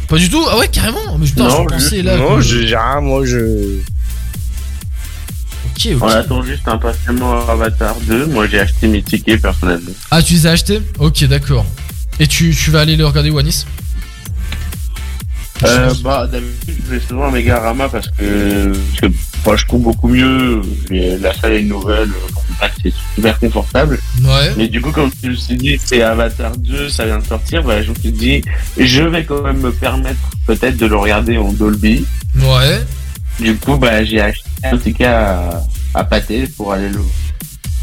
Pas 0.07 0.18
du 0.18 0.30
tout 0.30 0.44
Ah 0.49 0.57
ouais, 0.57 0.68
carrément 0.68 1.18
Mais 1.18 1.26
putain, 1.26 1.49
je 1.49 1.56
non, 1.56 1.65
pensais 1.65 1.98
je- 1.99 2.03
là. 2.03 2.18
non, 2.18 2.36
que- 2.36 2.41
j'ai 2.41 2.65
rien, 2.76 3.02
moi 3.02 3.26
je. 3.26 3.80
Ok, 5.76 5.88
ok. 5.95 6.02
On 6.02 6.07
attend 6.07 6.44
juste 6.44 6.68
impatiemment 6.68 7.48
Avatar 7.49 7.95
2. 8.02 8.28
Moi, 8.28 8.48
j'ai 8.48 8.60
acheté 8.60 8.88
mes 8.88 9.02
tickets 9.02 9.41
personnellement. 9.41 9.90
Ah, 10.11 10.22
tu 10.22 10.34
les 10.34 10.45
as 10.48 10.52
achetés 10.52 10.82
Ok, 10.99 11.24
d'accord. 11.26 11.65
Et 12.20 12.28
tu, 12.28 12.56
tu 12.56 12.70
vas 12.70 12.82
aller 12.82 12.95
le 12.95 13.06
regarder, 13.07 13.32
Wanis 13.32 13.65
Euh, 15.64 15.94
bah, 16.04 16.28
d'habitude, 16.30 16.76
je 16.86 16.96
vais 16.96 17.00
souvent 17.00 17.28
à 17.28 17.32
Megarama 17.32 17.88
parce 17.88 18.08
que, 18.10 18.74
parce 18.74 19.00
que 19.02 19.18
moi, 19.46 19.56
je 19.56 19.66
trouve 19.66 19.84
beaucoup 19.84 20.08
mieux. 20.10 20.62
Et 20.92 21.18
La 21.20 21.34
salle 21.34 21.54
est 21.54 21.62
nouvelle, 21.62 22.10
le 22.10 22.34
contact, 22.34 22.78
c'est 22.84 22.94
super 23.16 23.40
confortable. 23.40 24.00
Ouais. 24.24 24.54
Mais 24.58 24.68
du 24.68 24.82
coup, 24.82 24.92
comme 24.92 25.10
je 25.24 25.30
me 25.30 25.36
suis 25.36 25.56
dit, 25.56 25.80
c'est 25.84 26.02
Avatar 26.02 26.58
2, 26.58 26.90
ça 26.90 27.06
vient 27.06 27.20
de 27.20 27.26
sortir, 27.26 27.64
bah, 27.64 27.82
je 27.82 27.92
me 27.92 27.96
suis 27.96 28.12
dit, 28.12 28.42
je 28.78 29.04
vais 29.04 29.24
quand 29.24 29.42
même 29.44 29.60
me 29.62 29.72
permettre 29.72 30.20
peut-être 30.48 30.76
de 30.78 30.86
le 30.88 30.98
regarder 30.98 31.38
en 31.38 31.54
Dolby. 31.54 32.06
Ouais. 32.42 32.82
Du 33.40 33.56
coup, 33.56 33.78
bah, 33.78 34.04
j'ai 34.04 34.20
acheté 34.22 34.44
un 34.64 34.78
ticket 34.78 35.06
à, 35.06 35.64
à 35.94 36.04
pâté 36.04 36.48
pour 36.58 36.74
aller 36.74 36.90
le 36.90 37.00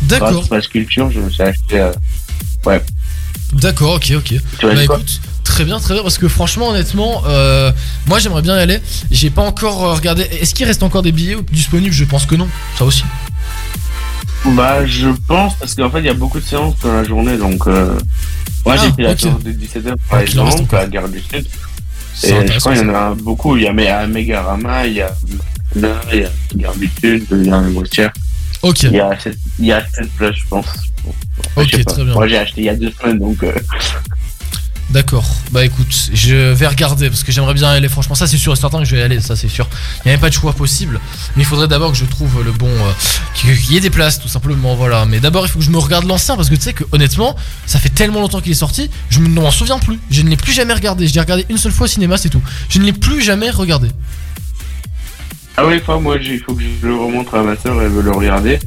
D'accord. 0.02 0.32
Grâce 0.32 0.50
à 0.50 0.54
ma 0.56 0.62
sculpture, 0.62 1.10
je 1.10 1.20
me 1.20 1.30
suis 1.30 1.42
acheté. 1.42 1.78
euh, 1.80 1.92
Ouais. 2.66 2.82
D'accord, 3.54 3.94
ok, 3.94 4.12
ok. 4.16 4.34
Bah 4.62 4.82
écoute, 4.84 5.20
très 5.50 5.64
bien, 5.64 5.78
très 5.80 5.94
bien, 5.94 6.02
parce 6.02 6.16
que 6.18 6.28
franchement, 6.28 6.68
honnêtement, 6.68 7.22
euh, 7.26 7.72
moi 8.06 8.18
j'aimerais 8.18 8.42
bien 8.42 8.56
y 8.56 8.60
aller. 8.60 8.80
J'ai 9.10 9.30
pas 9.30 9.42
encore 9.42 9.84
euh, 9.84 9.94
regardé. 9.94 10.22
Est-ce 10.22 10.54
qu'il 10.54 10.66
reste 10.66 10.82
encore 10.82 11.02
des 11.02 11.12
billets 11.12 11.36
disponibles? 11.52 11.92
Je 11.92 12.04
pense 12.04 12.24
que 12.24 12.36
non. 12.36 12.48
Ça 12.78 12.84
aussi. 12.84 13.04
Bah, 14.56 14.86
je 14.86 15.08
pense, 15.28 15.54
parce 15.56 15.74
qu'en 15.74 15.90
fait, 15.90 15.98
il 16.00 16.06
y 16.06 16.08
a 16.08 16.14
beaucoup 16.14 16.40
de 16.40 16.44
séances 16.44 16.74
dans 16.82 16.92
la 16.92 17.04
journée, 17.04 17.36
donc. 17.36 17.66
Euh... 17.66 17.98
Moi, 18.64 18.76
Ah, 18.78 18.82
j'ai 18.84 18.92
pris 18.92 19.02
la 19.02 19.12
ok. 19.12 19.20
séance 19.20 19.42
de 19.42 19.52
17h 19.52 19.94
par 20.08 20.18
reste 20.20 20.32
exemple, 20.32 20.76
à 20.76 20.78
la 20.80 20.86
Gare 20.88 21.08
du 21.08 21.20
Sud. 21.20 21.46
Et 22.22 22.28
je 22.28 22.58
crois 22.58 22.74
qu'il 22.74 22.86
y 22.86 22.90
en 22.90 22.94
a 22.94 23.14
beaucoup. 23.14 23.56
Il 23.56 23.62
y 23.64 23.66
a 23.66 24.06
Megarama, 24.06 24.86
il 24.86 24.94
y 24.94 25.02
a 25.02 25.14
il 25.76 25.82
y 25.82 25.84
a 26.24 26.30
Gare 26.56 26.74
du 26.76 26.90
Sud, 27.00 27.26
il 27.32 27.46
y 27.46 27.50
a 27.50 27.56
un 27.56 27.70
Moitière. 27.70 28.12
Ok. 28.62 28.82
Il 28.84 28.92
y 28.92 29.00
a 29.00 29.18
7 29.18 29.36
il 29.58 29.66
y 29.66 29.72
a 29.72 29.82
sept 29.94 30.10
places, 30.16 30.36
je 30.36 30.44
pense. 30.48 30.66
Ok, 31.56 31.84
très 31.84 32.04
bien. 32.04 32.12
Moi, 32.14 32.28
j'ai 32.28 32.38
acheté 32.38 32.60
il 32.62 32.64
y 32.64 32.68
a 32.68 32.76
deux 32.76 32.92
semaines, 33.00 33.18
donc. 33.18 33.42
euh, 33.42 33.52
D'accord. 34.90 35.28
Bah 35.52 35.64
écoute, 35.64 36.10
je 36.12 36.52
vais 36.52 36.66
regarder 36.66 37.08
parce 37.10 37.22
que 37.22 37.30
j'aimerais 37.30 37.54
bien 37.54 37.68
aller. 37.68 37.88
Franchement, 37.88 38.16
ça 38.16 38.26
c'est 38.26 38.36
sûr 38.36 38.52
et 38.52 38.56
certain 38.56 38.80
que 38.80 38.84
je 38.84 38.96
vais 38.96 39.00
y 39.00 39.04
aller. 39.04 39.20
Ça 39.20 39.36
c'est 39.36 39.48
sûr. 39.48 39.68
Il 39.98 40.08
n'y 40.08 40.10
a 40.10 40.14
même 40.14 40.20
pas 40.20 40.28
de 40.30 40.34
choix 40.34 40.52
possible. 40.52 41.00
Mais 41.36 41.44
il 41.44 41.46
faudrait 41.46 41.68
d'abord 41.68 41.92
que 41.92 41.96
je 41.96 42.04
trouve 42.04 42.42
le 42.42 42.50
bon. 42.50 42.66
euh, 42.66 42.92
qu'il 43.34 43.72
y 43.72 43.76
ait 43.76 43.80
des 43.80 43.90
places 43.90 44.18
tout 44.18 44.26
simplement. 44.28 44.74
Voilà. 44.74 45.06
Mais 45.06 45.20
d'abord, 45.20 45.46
il 45.46 45.48
faut 45.48 45.60
que 45.60 45.64
je 45.64 45.70
me 45.70 45.78
regarde 45.78 46.06
l'ancien 46.06 46.34
parce 46.34 46.50
que 46.50 46.56
tu 46.56 46.62
sais 46.62 46.72
que 46.72 46.82
honnêtement, 46.90 47.36
ça 47.66 47.78
fait 47.78 47.88
tellement 47.88 48.20
longtemps 48.20 48.40
qu'il 48.40 48.50
est 48.50 48.56
sorti. 48.56 48.90
Je 49.10 49.20
ne 49.20 49.28
m'en 49.28 49.50
souviens 49.52 49.78
plus. 49.78 50.00
Je 50.10 50.22
ne 50.22 50.28
l'ai 50.28 50.36
plus 50.36 50.52
jamais 50.52 50.74
regardé. 50.74 51.06
Je 51.06 51.14
l'ai 51.14 51.20
regardé 51.20 51.46
une 51.48 51.58
seule 51.58 51.72
fois 51.72 51.84
au 51.84 51.88
cinéma, 51.88 52.16
c'est 52.16 52.28
tout. 52.28 52.42
Je 52.68 52.80
ne 52.80 52.84
l'ai 52.84 52.92
plus 52.92 53.22
jamais 53.22 53.50
regardé. 53.50 53.88
Ah 55.56 55.66
oui, 55.66 55.78
fois, 55.80 56.00
moi, 56.00 56.16
il 56.20 56.40
faut 56.40 56.54
que 56.54 56.62
je 56.62 56.86
le 56.86 56.94
remontre 56.94 57.34
à 57.34 57.42
ma 57.42 57.56
soeur, 57.56 57.80
elle 57.82 57.90
veut 57.90 58.02
le 58.02 58.12
regarder. 58.12 58.58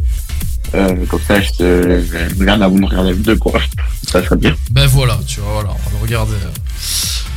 Euh, 0.75 1.05
comme 1.07 1.19
ça, 1.27 1.39
je 1.39 1.49
te 1.51 2.01
je 2.33 2.39
regarde 2.39 2.61
avant 2.63 2.75
de 2.79 2.85
regarder 2.85 3.11
le 3.11 3.17
2, 3.17 3.35
quoi. 3.37 3.53
Ça 4.11 4.23
serait 4.23 4.35
bien. 4.37 4.55
Ben 4.71 4.87
voilà, 4.87 5.19
tu 5.27 5.39
vois, 5.39 5.53
voilà, 5.53 5.69
on 5.69 5.89
va 5.89 5.97
le 5.97 6.01
regarder. 6.01 6.33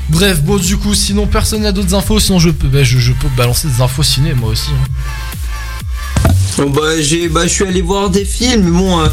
Bref, 0.08 0.40
bon, 0.42 0.56
du 0.56 0.76
coup, 0.76 0.94
sinon 0.94 1.26
personne 1.26 1.62
n'a 1.62 1.72
d'autres 1.72 1.94
infos. 1.94 2.18
Sinon, 2.20 2.38
je 2.38 2.50
peux, 2.50 2.68
ben, 2.68 2.84
je, 2.84 2.98
je 2.98 3.12
peux 3.12 3.28
balancer 3.36 3.68
des 3.68 3.80
infos 3.82 4.02
ciné 4.02 4.34
moi 4.34 4.50
aussi. 4.50 4.70
hein. 4.72 6.28
Bon, 6.58 6.70
bah, 6.70 7.00
j'ai, 7.00 7.28
bah, 7.28 7.42
je 7.44 7.48
suis 7.52 7.66
allé 7.66 7.82
voir 7.82 8.08
des 8.08 8.24
films, 8.24 8.62
mais 8.64 8.70
bon, 8.70 9.00
euh, 9.00 9.08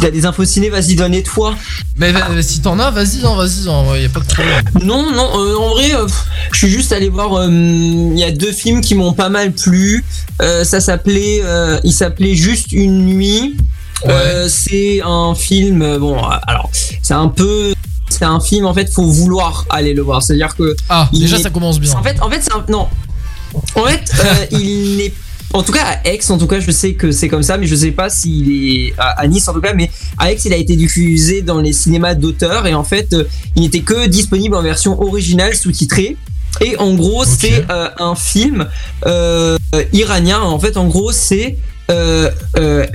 si 0.00 0.06
t'as 0.06 0.10
des 0.10 0.24
infos 0.24 0.44
ciné, 0.44 0.70
vas-y, 0.70 0.94
donne-les-toi. 0.94 1.54
Mais 1.96 2.10
va- 2.12 2.42
si 2.42 2.60
t'en 2.60 2.78
as, 2.78 2.90
vas-y, 2.90 3.24
hein, 3.24 3.34
vas-y, 3.36 3.68
hein, 3.68 3.96
y 3.98 4.06
a 4.06 4.08
pas 4.08 4.20
de 4.20 4.24
problème. 4.26 4.64
Non, 4.82 5.12
non, 5.12 5.30
euh, 5.38 5.56
en 5.56 5.68
vrai, 5.74 5.94
euh, 5.94 6.06
je 6.52 6.58
suis 6.58 6.70
juste 6.70 6.92
allé 6.92 7.08
voir. 7.10 7.34
euh, 7.34 7.48
Il 7.50 8.18
y 8.18 8.24
a 8.24 8.30
deux 8.30 8.52
films 8.52 8.80
qui 8.80 8.94
m'ont 8.94 9.12
pas 9.12 9.28
mal 9.28 9.52
plu. 9.52 10.04
Ça 10.40 10.80
s'appelait, 10.80 11.42
il 11.84 11.92
s'appelait 11.92 12.34
Juste 12.34 12.72
une 12.72 13.04
nuit. 13.06 13.56
Euh, 14.06 14.48
c'est 14.48 15.02
un 15.04 15.34
film. 15.34 15.98
Bon, 15.98 16.16
alors, 16.46 16.70
c'est 17.02 17.12
un 17.14 17.28
peu. 17.28 17.74
C'est 18.08 18.24
un 18.24 18.40
film, 18.40 18.64
en 18.66 18.72
fait, 18.74 18.90
faut 18.92 19.04
vouloir 19.06 19.66
aller 19.70 19.92
le 19.94 20.00
voir. 20.02 20.22
C'est-à-dire 20.22 20.56
que. 20.56 20.74
Ah, 20.88 21.08
déjà, 21.12 21.36
est- 21.36 21.42
ça 21.42 21.50
commence 21.50 21.78
bien. 21.78 21.92
En 21.94 22.02
fait, 22.02 22.16
en 22.22 22.30
fait, 22.30 22.40
c'est 22.42 22.52
un. 22.54 22.64
Non. 22.70 22.88
En 23.74 23.84
fait, 23.84 24.10
euh, 24.24 24.46
il 24.52 24.96
n'est. 24.96 25.12
En 25.52 25.64
tout 25.64 25.72
cas, 25.72 25.82
à 25.84 26.08
Aix, 26.08 26.20
en 26.30 26.38
tout 26.38 26.46
cas, 26.46 26.60
je 26.60 26.70
sais 26.70 26.94
que 26.94 27.10
c'est 27.10 27.28
comme 27.28 27.42
ça, 27.42 27.58
mais 27.58 27.66
je 27.66 27.74
sais 27.74 27.90
pas 27.90 28.08
s'il 28.08 28.52
est 28.52 28.94
à, 28.98 29.26
Nice, 29.26 29.48
en 29.48 29.52
tout 29.52 29.60
cas, 29.60 29.74
mais 29.74 29.90
à 30.16 30.30
Aix, 30.30 30.38
il 30.44 30.52
a 30.52 30.56
été 30.56 30.76
diffusé 30.76 31.42
dans 31.42 31.60
les 31.60 31.72
cinémas 31.72 32.14
d'auteur 32.14 32.68
et 32.68 32.74
en 32.74 32.84
fait, 32.84 33.12
euh, 33.12 33.24
il 33.56 33.62
n'était 33.62 33.80
que 33.80 34.06
disponible 34.06 34.54
en 34.54 34.62
version 34.62 35.00
originale 35.02 35.56
sous-titrée. 35.56 36.16
Et 36.60 36.76
en 36.76 36.94
gros, 36.94 37.24
c'est 37.24 37.64
euh, 37.70 37.88
un 37.98 38.14
film 38.14 38.68
euh, 39.06 39.56
iranien. 39.92 40.40
En 40.40 40.58
fait, 40.58 40.76
en 40.76 40.86
gros, 40.86 41.10
c'est 41.10 41.56
euh, 41.90 42.30
euh, 42.56 42.86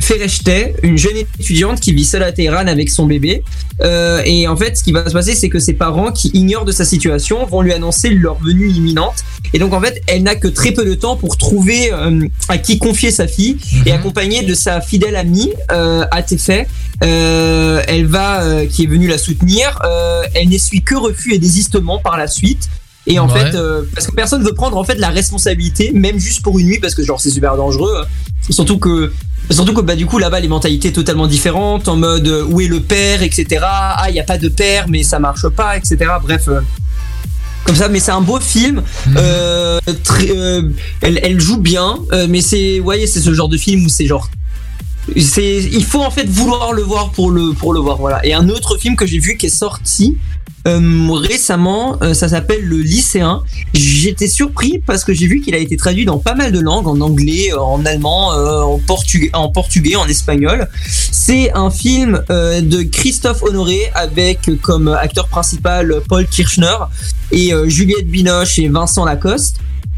une 0.84 0.98
jeune 0.98 1.18
étudiante 1.40 1.80
qui 1.80 1.94
vit 1.94 2.06
seule 2.06 2.24
à 2.24 2.32
Téhéran 2.32 2.68
avec 2.68 2.90
son 2.90 3.06
bébé. 3.06 3.44
Euh, 3.82 4.22
et 4.26 4.48
en 4.48 4.56
fait, 4.56 4.78
ce 4.78 4.84
qui 4.84 4.92
va 4.92 5.08
se 5.08 5.14
passer, 5.14 5.36
c'est 5.36 5.50
que 5.50 5.60
ses 5.60 5.74
parents, 5.74 6.12
qui 6.12 6.30
ignorent 6.34 6.66
de 6.66 6.72
sa 6.72 6.86
situation, 6.86 7.46
vont 7.46 7.62
lui 7.62 7.74
annoncer 7.74 8.10
leur 8.10 8.42
venue 8.42 8.70
imminente. 8.70 9.16
Et 9.54 9.60
donc, 9.60 9.74
en 9.74 9.82
fait, 9.82 10.02
elle 10.08 10.24
n'a 10.24 10.36
que 10.36 10.48
très 10.48 10.72
peu 10.72 10.86
de 10.86 10.94
temps 10.96 11.16
pour 11.16 11.38
trouver 11.38 11.92
euh, 11.94 12.28
à 12.50 12.58
qui 12.58 12.80
confier 12.80 13.12
sa 13.12 13.28
fille. 13.28 13.58
Et 13.86 13.92
accompagnée 13.92 14.44
de 14.44 14.54
sa 14.54 14.82
fidèle 14.82 15.16
amie, 15.16 15.52
euh, 15.72 16.06
euh, 17.04 17.82
elle 17.88 18.06
va, 18.06 18.66
qui 18.66 18.84
est 18.84 18.88
venue 18.88 19.08
la 19.08 19.18
soutenir. 19.18 19.80
Elle 20.34 20.50
n'essuie 20.50 20.82
que 20.82 20.96
refus 20.96 21.34
et 21.34 21.40
désistement 21.40 22.00
par 22.00 22.18
la 22.18 22.28
suite. 22.28 22.70
Et 23.08 23.20
en 23.20 23.28
Ouais. 23.30 23.40
fait, 23.52 23.56
euh, 23.56 23.84
parce 23.94 24.08
que 24.08 24.16
personne 24.16 24.44
veut 24.44 24.54
prendre 24.54 24.78
en 24.78 24.84
fait 24.84 24.96
la 24.96 25.10
responsabilité, 25.10 25.92
même 25.94 26.20
juste 26.20 26.42
pour 26.42 26.58
une 26.60 26.68
nuit, 26.68 26.80
parce 26.80 26.96
que 26.96 27.04
genre 27.04 27.20
c'est 27.22 27.30
super 27.30 27.56
dangereux. 27.56 27.94
hein. 28.02 28.08
Surtout 28.50 28.78
que, 28.80 29.12
surtout 29.52 29.74
que 29.74 29.82
bah 29.82 29.96
du 29.96 30.06
coup 30.06 30.18
là-bas 30.18 30.40
les 30.40 30.48
mentalités 30.48 30.92
totalement 30.94 31.28
différentes, 31.28 31.88
en 31.88 31.96
mode 31.98 32.28
euh, 32.28 32.44
où 32.50 32.62
est 32.62 32.68
le 32.68 32.80
père, 32.82 33.22
etc. 33.24 33.62
Ah 33.64 34.06
il 34.10 34.16
y 34.16 34.20
a 34.20 34.24
pas 34.24 34.38
de 34.38 34.50
père, 34.50 34.86
mais 34.90 35.04
ça 35.04 35.20
marche 35.20 35.48
pas, 35.50 35.78
etc. 35.78 35.98
Bref. 36.24 36.48
euh, 36.48 36.62
comme 37.66 37.76
ça, 37.76 37.88
mais 37.90 38.00
c'est 38.00 38.12
un 38.12 38.22
beau 38.22 38.40
film. 38.40 38.84
Euh, 39.18 39.80
très, 40.04 40.30
euh, 40.30 40.62
elle, 41.02 41.20
elle 41.24 41.40
joue 41.40 41.58
bien, 41.58 41.98
mais 42.30 42.42
c'est, 42.42 42.80
ouais, 42.80 43.08
c'est 43.08 43.20
ce 43.22 43.34
genre 43.34 43.50
de 43.50 43.58
film 43.58 43.86
où 43.86 43.90
c'est 43.90 44.06
genre, 44.06 44.30
c'est, 45.18 45.64
il 45.64 45.84
faut 45.84 46.04
en 46.04 46.12
fait 46.12 46.28
vouloir 46.30 46.74
le 46.74 46.84
voir 46.84 47.10
pour 47.12 47.32
le, 47.32 47.54
pour 47.54 47.74
le 47.74 47.80
voir, 47.80 47.98
voilà. 47.98 48.24
Et 48.26 48.34
un 48.36 48.50
autre 48.50 48.78
film 48.78 48.96
que 48.96 49.08
j'ai 49.08 49.18
vu 49.20 49.36
qui 49.38 49.48
est 49.48 49.50
sorti, 49.50 50.16
euh, 50.68 51.12
récemment, 51.12 51.98
euh, 52.02 52.14
ça 52.14 52.30
s'appelle 52.30 52.64
Le 52.64 52.78
lycéen. 52.78 53.44
J'étais 53.74 54.28
surpris 54.28 54.82
parce 54.86 55.04
que 55.04 55.14
j'ai 55.14 55.28
vu 55.28 55.42
qu'il 55.42 55.54
a 55.54 55.60
été 55.60 55.78
traduit 55.78 56.06
dans 56.06 56.18
pas 56.18 56.34
mal 56.34 56.52
de 56.52 56.60
langues, 56.60 56.88
en 56.88 57.00
anglais, 57.02 57.52
euh, 57.52 57.60
en 57.60 57.86
allemand, 57.86 58.34
euh, 58.34 58.62
en, 58.62 58.80
portugais, 58.80 59.30
en 59.34 59.50
portugais, 59.50 59.96
en 59.96 60.08
espagnol. 60.08 60.68
C'est 61.12 61.54
un 61.54 61.70
film 61.70 62.22
de 62.30 62.84
Christophe 62.84 63.44
Honoré 63.44 63.92
avec 63.94 64.50
comme 64.62 64.88
acteur 64.88 65.28
principal 65.28 66.02
Paul 66.08 66.26
Kirchner 66.28 66.76
et 67.32 67.52
Juliette 67.68 68.10
Binoche 68.10 68.60
et 68.60 68.68
Vincent 68.68 69.06
Lacoste. 69.06 69.58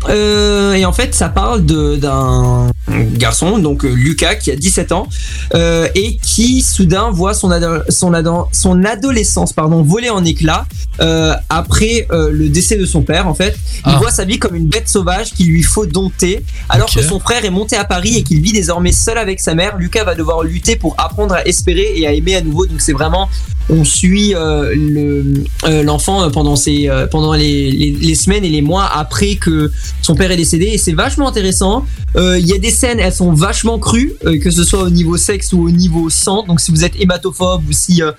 Euh, 0.09 0.73
et 0.73 0.85
en 0.85 0.93
fait, 0.93 1.13
ça 1.15 1.27
parle 1.29 1.63
d'un 1.65 2.69
garçon, 3.15 3.57
donc 3.57 3.83
euh, 3.83 3.89
Lucas, 3.89 4.35
qui 4.35 4.51
a 4.51 4.55
17 4.55 4.91
ans, 4.91 5.07
euh, 5.55 5.87
et 5.95 6.17
qui 6.17 6.61
soudain 6.61 7.09
voit 7.11 7.33
son, 7.33 7.51
ado- 7.51 7.83
son, 7.89 8.13
ado- 8.13 8.47
son 8.51 8.83
adolescence 8.85 9.53
pardon, 9.53 9.81
voler 9.83 10.09
en 10.09 10.23
éclats 10.23 10.65
euh, 11.01 11.33
après 11.49 12.07
le 12.11 12.47
décès 12.49 12.77
de 12.77 12.85
son 12.85 13.01
père. 13.01 13.27
En 13.27 13.33
fait, 13.33 13.57
il 13.77 13.81
Ah. 13.85 13.97
voit 13.97 14.11
sa 14.11 14.23
vie 14.23 14.39
comme 14.39 14.55
une 14.55 14.67
bête 14.67 14.87
sauvage 14.87 15.33
qu'il 15.33 15.47
lui 15.47 15.63
faut 15.63 15.85
dompter, 15.85 16.43
alors 16.69 16.91
que 16.93 17.01
son 17.01 17.19
frère 17.19 17.43
est 17.43 17.49
monté 17.49 17.75
à 17.75 17.83
Paris 17.83 18.15
et 18.17 18.23
qu'il 18.23 18.41
vit 18.41 18.53
désormais 18.53 18.91
seul 18.91 19.17
avec 19.17 19.39
sa 19.39 19.55
mère. 19.55 19.77
Lucas 19.77 20.03
va 20.03 20.15
devoir 20.15 20.43
lutter 20.43 20.75
pour 20.75 20.95
apprendre 20.97 21.33
à 21.35 21.45
espérer 21.45 21.91
et 21.95 22.07
à 22.07 22.13
aimer 22.13 22.35
à 22.35 22.41
nouveau. 22.41 22.65
Donc 22.65 22.81
c'est 22.81 22.93
vraiment 22.93 23.29
on 23.69 23.83
suit 23.83 24.33
le 24.33 25.43
l'enfant 25.83 26.29
pendant 26.31 26.55
ses 26.55 26.89
pendant 27.11 27.33
les, 27.33 27.69
les, 27.71 27.91
les 27.91 28.15
semaines 28.15 28.45
et 28.45 28.49
les 28.49 28.61
mois 28.61 28.89
après 28.95 29.35
que 29.35 29.71
son 30.01 30.15
père 30.15 30.31
est 30.31 30.37
décédé 30.37 30.65
et 30.67 30.77
c'est 30.77 30.93
vachement 30.93 31.27
intéressant. 31.27 31.85
Euh, 32.15 32.39
Il 32.39 32.47
y 32.47 32.53
a 32.53 32.57
des 32.57 32.71
scènes, 32.71 32.99
elles 32.99 33.13
sont 33.13 33.33
vachement 33.33 33.79
crues, 33.79 34.13
euh, 34.25 34.39
que 34.39 34.49
ce 34.51 34.63
soit 34.63 34.83
au 34.83 34.89
niveau 34.89 35.17
sexe 35.17 35.51
ou 35.53 35.63
au 35.65 35.69
niveau 35.71 36.09
sang. 36.09 36.43
Donc 36.47 36.61
si 36.61 36.71
vous 36.71 36.83
êtes 36.83 36.93
hématophobe 36.99 37.67
ou 37.67 37.71
si 37.73 38.01
euh, 38.01 38.11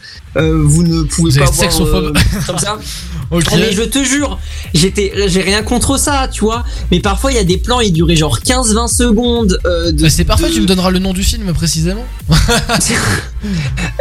vous 0.65 0.83
ne 0.83 1.03
pouvez 1.05 1.31
Vous 1.33 1.39
pas 1.39 1.45
êtes 1.65 1.73
voir 1.73 2.13
comme 2.47 2.59
ça. 2.59 2.79
Ok. 3.31 3.45
Ah, 3.53 3.57
mais 3.59 3.73
je 3.73 3.83
te 3.83 4.03
jure, 4.03 4.39
j'étais, 4.73 5.13
j'ai 5.27 5.43
rien 5.43 5.63
contre 5.63 5.99
ça, 5.99 6.29
tu 6.33 6.45
vois. 6.45 6.65
Mais 6.91 6.99
parfois 7.01 7.31
il 7.31 7.35
y 7.35 7.39
a 7.39 7.45
des 7.45 7.59
plans, 7.59 7.81
ils 7.81 7.93
duraient 7.93 8.17
genre 8.17 8.39
15-20 8.39 8.89
secondes. 8.89 9.59
de, 9.93 10.09
c'est 10.09 10.25
parfait, 10.25 10.49
de- 10.49 10.55
tu 10.55 10.61
me 10.63 10.67
donneras 10.67 10.91
le 10.91 10.99
nom 10.99 11.13
du 11.13 11.23
film 11.23 11.53
précisément. 11.53 12.07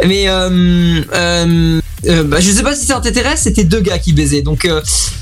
Mais 0.06 0.26
bah, 0.26 2.40
je 2.40 2.50
sais 2.50 2.62
pas 2.62 2.74
si 2.74 2.86
ça 2.86 3.00
t'intéresse, 3.00 3.42
c'était 3.42 3.64
deux 3.64 3.80
gars 3.80 3.98
qui 3.98 4.12
baisaient. 4.12 4.42
Donc 4.42 4.68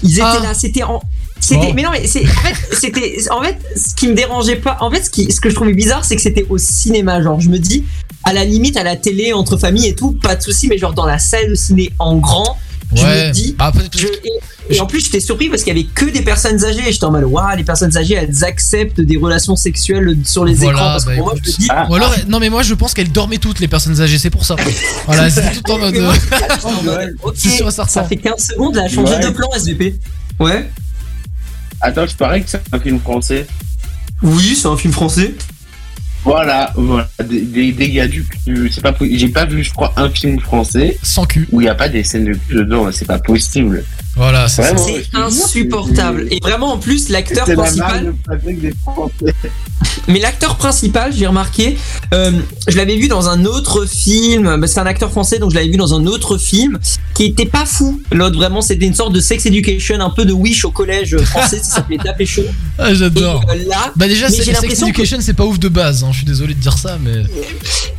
ils 0.02 0.12
étaient 0.14 0.22
Ah. 0.22 0.40
là, 0.42 0.54
c'était 0.54 0.82
en 0.84 1.00
c'était 1.46 1.72
mais 1.72 1.82
non 1.82 1.90
mais 1.92 2.06
c'est 2.06 2.22
en 2.24 2.26
fait 2.42 2.56
c'était 2.72 3.16
en 3.30 3.42
fait 3.42 3.56
ce 3.76 3.94
qui 3.94 4.08
me 4.08 4.14
dérangeait 4.14 4.56
pas 4.56 4.76
en 4.80 4.90
fait 4.90 5.02
ce 5.04 5.10
qui 5.10 5.30
ce 5.32 5.40
que 5.40 5.48
je 5.50 5.54
trouvais 5.54 5.72
bizarre 5.74 6.04
c'est 6.04 6.16
que 6.16 6.22
c'était 6.22 6.46
au 6.48 6.58
cinéma 6.58 7.22
genre 7.22 7.40
je 7.40 7.48
me 7.48 7.58
dis 7.58 7.84
à 8.24 8.32
la 8.32 8.44
limite 8.44 8.76
à 8.76 8.82
la 8.82 8.96
télé 8.96 9.32
entre 9.32 9.56
familles 9.56 9.86
et 9.88 9.94
tout 9.94 10.12
pas 10.12 10.34
de 10.36 10.42
souci 10.42 10.68
mais 10.68 10.78
genre 10.78 10.92
dans 10.94 11.06
la 11.06 11.18
salle 11.18 11.48
de 11.50 11.54
ciné 11.54 11.92
en 11.98 12.16
grand 12.16 12.58
je 12.94 13.02
Ouais. 13.02 13.28
me 13.28 13.32
dis 13.32 13.56
Ah, 13.58 13.72
je- 13.96 14.06
et, 14.06 14.76
et 14.76 14.80
en 14.80 14.86
plus 14.86 15.00
j'étais 15.04 15.18
surpris 15.18 15.48
parce 15.48 15.64
qu'il 15.64 15.76
y 15.76 15.78
avait 15.80 15.88
que 15.92 16.04
des 16.04 16.22
personnes 16.22 16.64
âgées 16.64 16.82
et 16.88 16.92
j'étais 16.92 17.04
en 17.04 17.10
mode 17.10 17.24
waouh 17.24 17.56
les 17.56 17.64
personnes 17.64 17.96
âgées 17.96 18.14
elles 18.14 18.44
acceptent 18.44 19.00
des 19.00 19.16
relations 19.16 19.56
sexuelles 19.56 20.16
sur 20.24 20.44
les 20.44 20.54
Voilà, 20.54 20.72
écrans 20.72 20.86
parce 20.92 21.04
que 21.04 21.10
bah, 21.10 21.16
moi 21.16 21.34
je 21.42 21.50
me 21.50 21.56
dis 21.56 21.68
Ou 21.90 21.94
alors, 21.96 22.14
non 22.28 22.38
mais 22.38 22.48
moi 22.48 22.62
je 22.62 22.74
pense 22.74 22.94
qu'elles 22.94 23.10
dormaient 23.10 23.38
toutes 23.38 23.58
les 23.58 23.66
personnes 23.66 24.00
âgées, 24.00 24.18
c'est 24.18 24.30
pour 24.30 24.44
ça. 24.44 24.54
Voilà, 25.06 25.28
c'est 25.30 25.60
tout 25.60 25.70
en 25.72 25.78
mode. 25.78 25.96
euh, 25.96 26.12
Ok, 27.24 27.34
C'est 27.36 27.48
sûr 27.50 27.66
et 27.68 27.70
certain. 27.72 27.90
Ça 27.92 28.04
fait 28.04 28.16
15 28.16 28.46
secondes, 28.52 28.76
là, 28.76 28.88
changer 28.88 29.14
Ouais. 29.14 29.20
de 29.20 29.30
plan, 29.30 29.48
SVP. 29.56 29.96
Ouais. 30.38 30.70
Attends, 31.80 32.06
je 32.06 32.16
parais 32.16 32.40
que 32.40 32.48
c'est 32.48 32.62
un 32.72 32.80
film 32.80 32.98
français. 33.00 33.46
Oui, 34.22 34.56
c'est 34.56 34.68
un 34.68 34.76
film 34.76 34.92
français. 34.92 35.34
Voilà, 36.24 36.72
voilà. 36.74 37.08
Des, 37.24 37.42
des, 37.42 37.72
des 37.72 37.90
gars 37.90 38.08
du 38.08 38.24
cul. 38.24 38.70
C'est 38.72 38.80
pas 38.80 38.94
J'ai 39.00 39.28
pas 39.28 39.44
vu, 39.44 39.62
je 39.62 39.72
crois, 39.72 39.92
un 39.96 40.10
film 40.10 40.40
français. 40.40 40.98
Sans 41.02 41.24
cul. 41.24 41.46
Où 41.52 41.60
il 41.60 41.64
n'y 41.64 41.70
a 41.70 41.74
pas 41.74 41.88
des 41.88 42.02
scènes 42.02 42.24
de 42.24 42.32
cul 42.32 42.54
dedans. 42.54 42.90
C'est 42.90 43.04
pas 43.04 43.18
possible. 43.18 43.84
Voilà, 44.16 44.48
c'est 44.48 44.62
insupportable. 45.12 46.26
Et 46.30 46.38
vraiment, 46.42 46.72
en 46.72 46.78
plus, 46.78 47.10
l'acteur 47.10 47.46
la 47.46 47.54
principal. 47.54 48.14
des. 48.42 48.72
Mais 50.08 50.18
l'acteur 50.20 50.56
principal, 50.56 51.12
j'ai 51.14 51.26
remarqué, 51.26 51.76
euh, 52.14 52.30
je 52.68 52.76
l'avais 52.76 52.96
vu 52.96 53.08
dans 53.08 53.28
un 53.28 53.44
autre 53.44 53.84
film. 53.86 54.56
bah, 54.58 54.66
c'est 54.66 54.80
un 54.80 54.86
acteur 54.86 55.10
français, 55.10 55.38
donc 55.38 55.50
je 55.50 55.56
l'avais 55.56 55.68
vu 55.68 55.76
dans 55.76 55.94
un 55.94 56.06
autre 56.06 56.38
film 56.38 56.78
qui 57.14 57.24
était 57.26 57.46
pas 57.46 57.66
fou. 57.66 58.00
L'autre, 58.12 58.36
vraiment, 58.36 58.62
c'était 58.62 58.86
une 58.86 58.94
sorte 58.94 59.12
de 59.12 59.20
sex 59.20 59.44
education, 59.46 60.00
un 60.00 60.10
peu 60.10 60.24
de 60.24 60.32
wish 60.32 60.64
au 60.64 60.70
collège 60.70 61.16
français. 61.18 61.58
ça 61.58 61.76
s'appelait 61.76 61.98
Taper 61.98 62.24
chaud. 62.26 62.42
Ah, 62.78 62.94
j'adore. 62.94 63.42
Et, 63.54 63.60
euh, 63.62 63.68
là, 63.68 63.92
Bah, 63.96 64.06
déjà, 64.06 64.28
j'ai 64.28 64.42
Sex 64.54 64.60
que- 64.60 64.82
Education, 64.84 65.18
c'est 65.20 65.32
pas 65.34 65.44
ouf 65.44 65.58
de 65.58 65.68
base, 65.68 66.04
hein, 66.04 66.08
je 66.12 66.18
suis 66.18 66.26
désolé 66.26 66.54
de 66.54 66.60
dire 66.60 66.76
ça, 66.78 66.98
mais. 67.02 67.22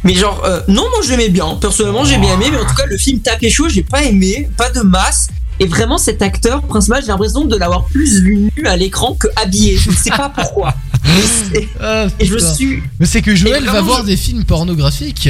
Mais 0.03 0.13
genre, 0.13 0.41
euh, 0.45 0.61
non, 0.67 0.83
moi 0.83 0.99
je 1.03 1.09
l'aimais 1.09 1.29
bien. 1.29 1.57
Personnellement, 1.59 2.05
j'ai 2.05 2.17
bien 2.17 2.33
aimé, 2.35 2.45
mais 2.51 2.57
en 2.57 2.65
tout 2.65 2.75
cas, 2.75 2.85
le 2.87 2.97
film 2.97 3.19
Tapé 3.19 3.49
chaud, 3.49 3.69
j'ai 3.69 3.83
pas 3.83 4.03
aimé, 4.03 4.49
pas 4.57 4.69
de 4.71 4.81
masse. 4.81 5.27
Et 5.59 5.65
vraiment, 5.65 5.97
cet 5.97 6.21
acteur 6.21 6.61
principal, 6.63 7.01
j'ai 7.01 7.07
l'impression 7.07 7.45
de 7.45 7.55
l'avoir 7.57 7.85
plus 7.85 8.21
vu 8.21 8.51
nu 8.57 8.67
à 8.67 8.75
l'écran 8.77 9.15
que 9.19 9.27
habillé. 9.35 9.77
Je 9.77 9.89
ne 9.89 9.95
sais 9.95 10.11
pas 10.11 10.29
pourquoi. 10.29 10.73
Et, 11.55 11.67
Ah, 11.79 12.07
et 12.19 12.25
je 12.25 12.37
suis. 12.37 12.81
Mais 12.99 13.05
c'est 13.05 13.21
que 13.21 13.33
Joël 13.35 13.63
Et 13.63 13.65
va 13.65 13.71
vraiment, 13.73 13.87
voir 13.87 14.01
je- 14.01 14.07
des 14.07 14.17
films 14.17 14.43
pornographiques. 14.43 15.29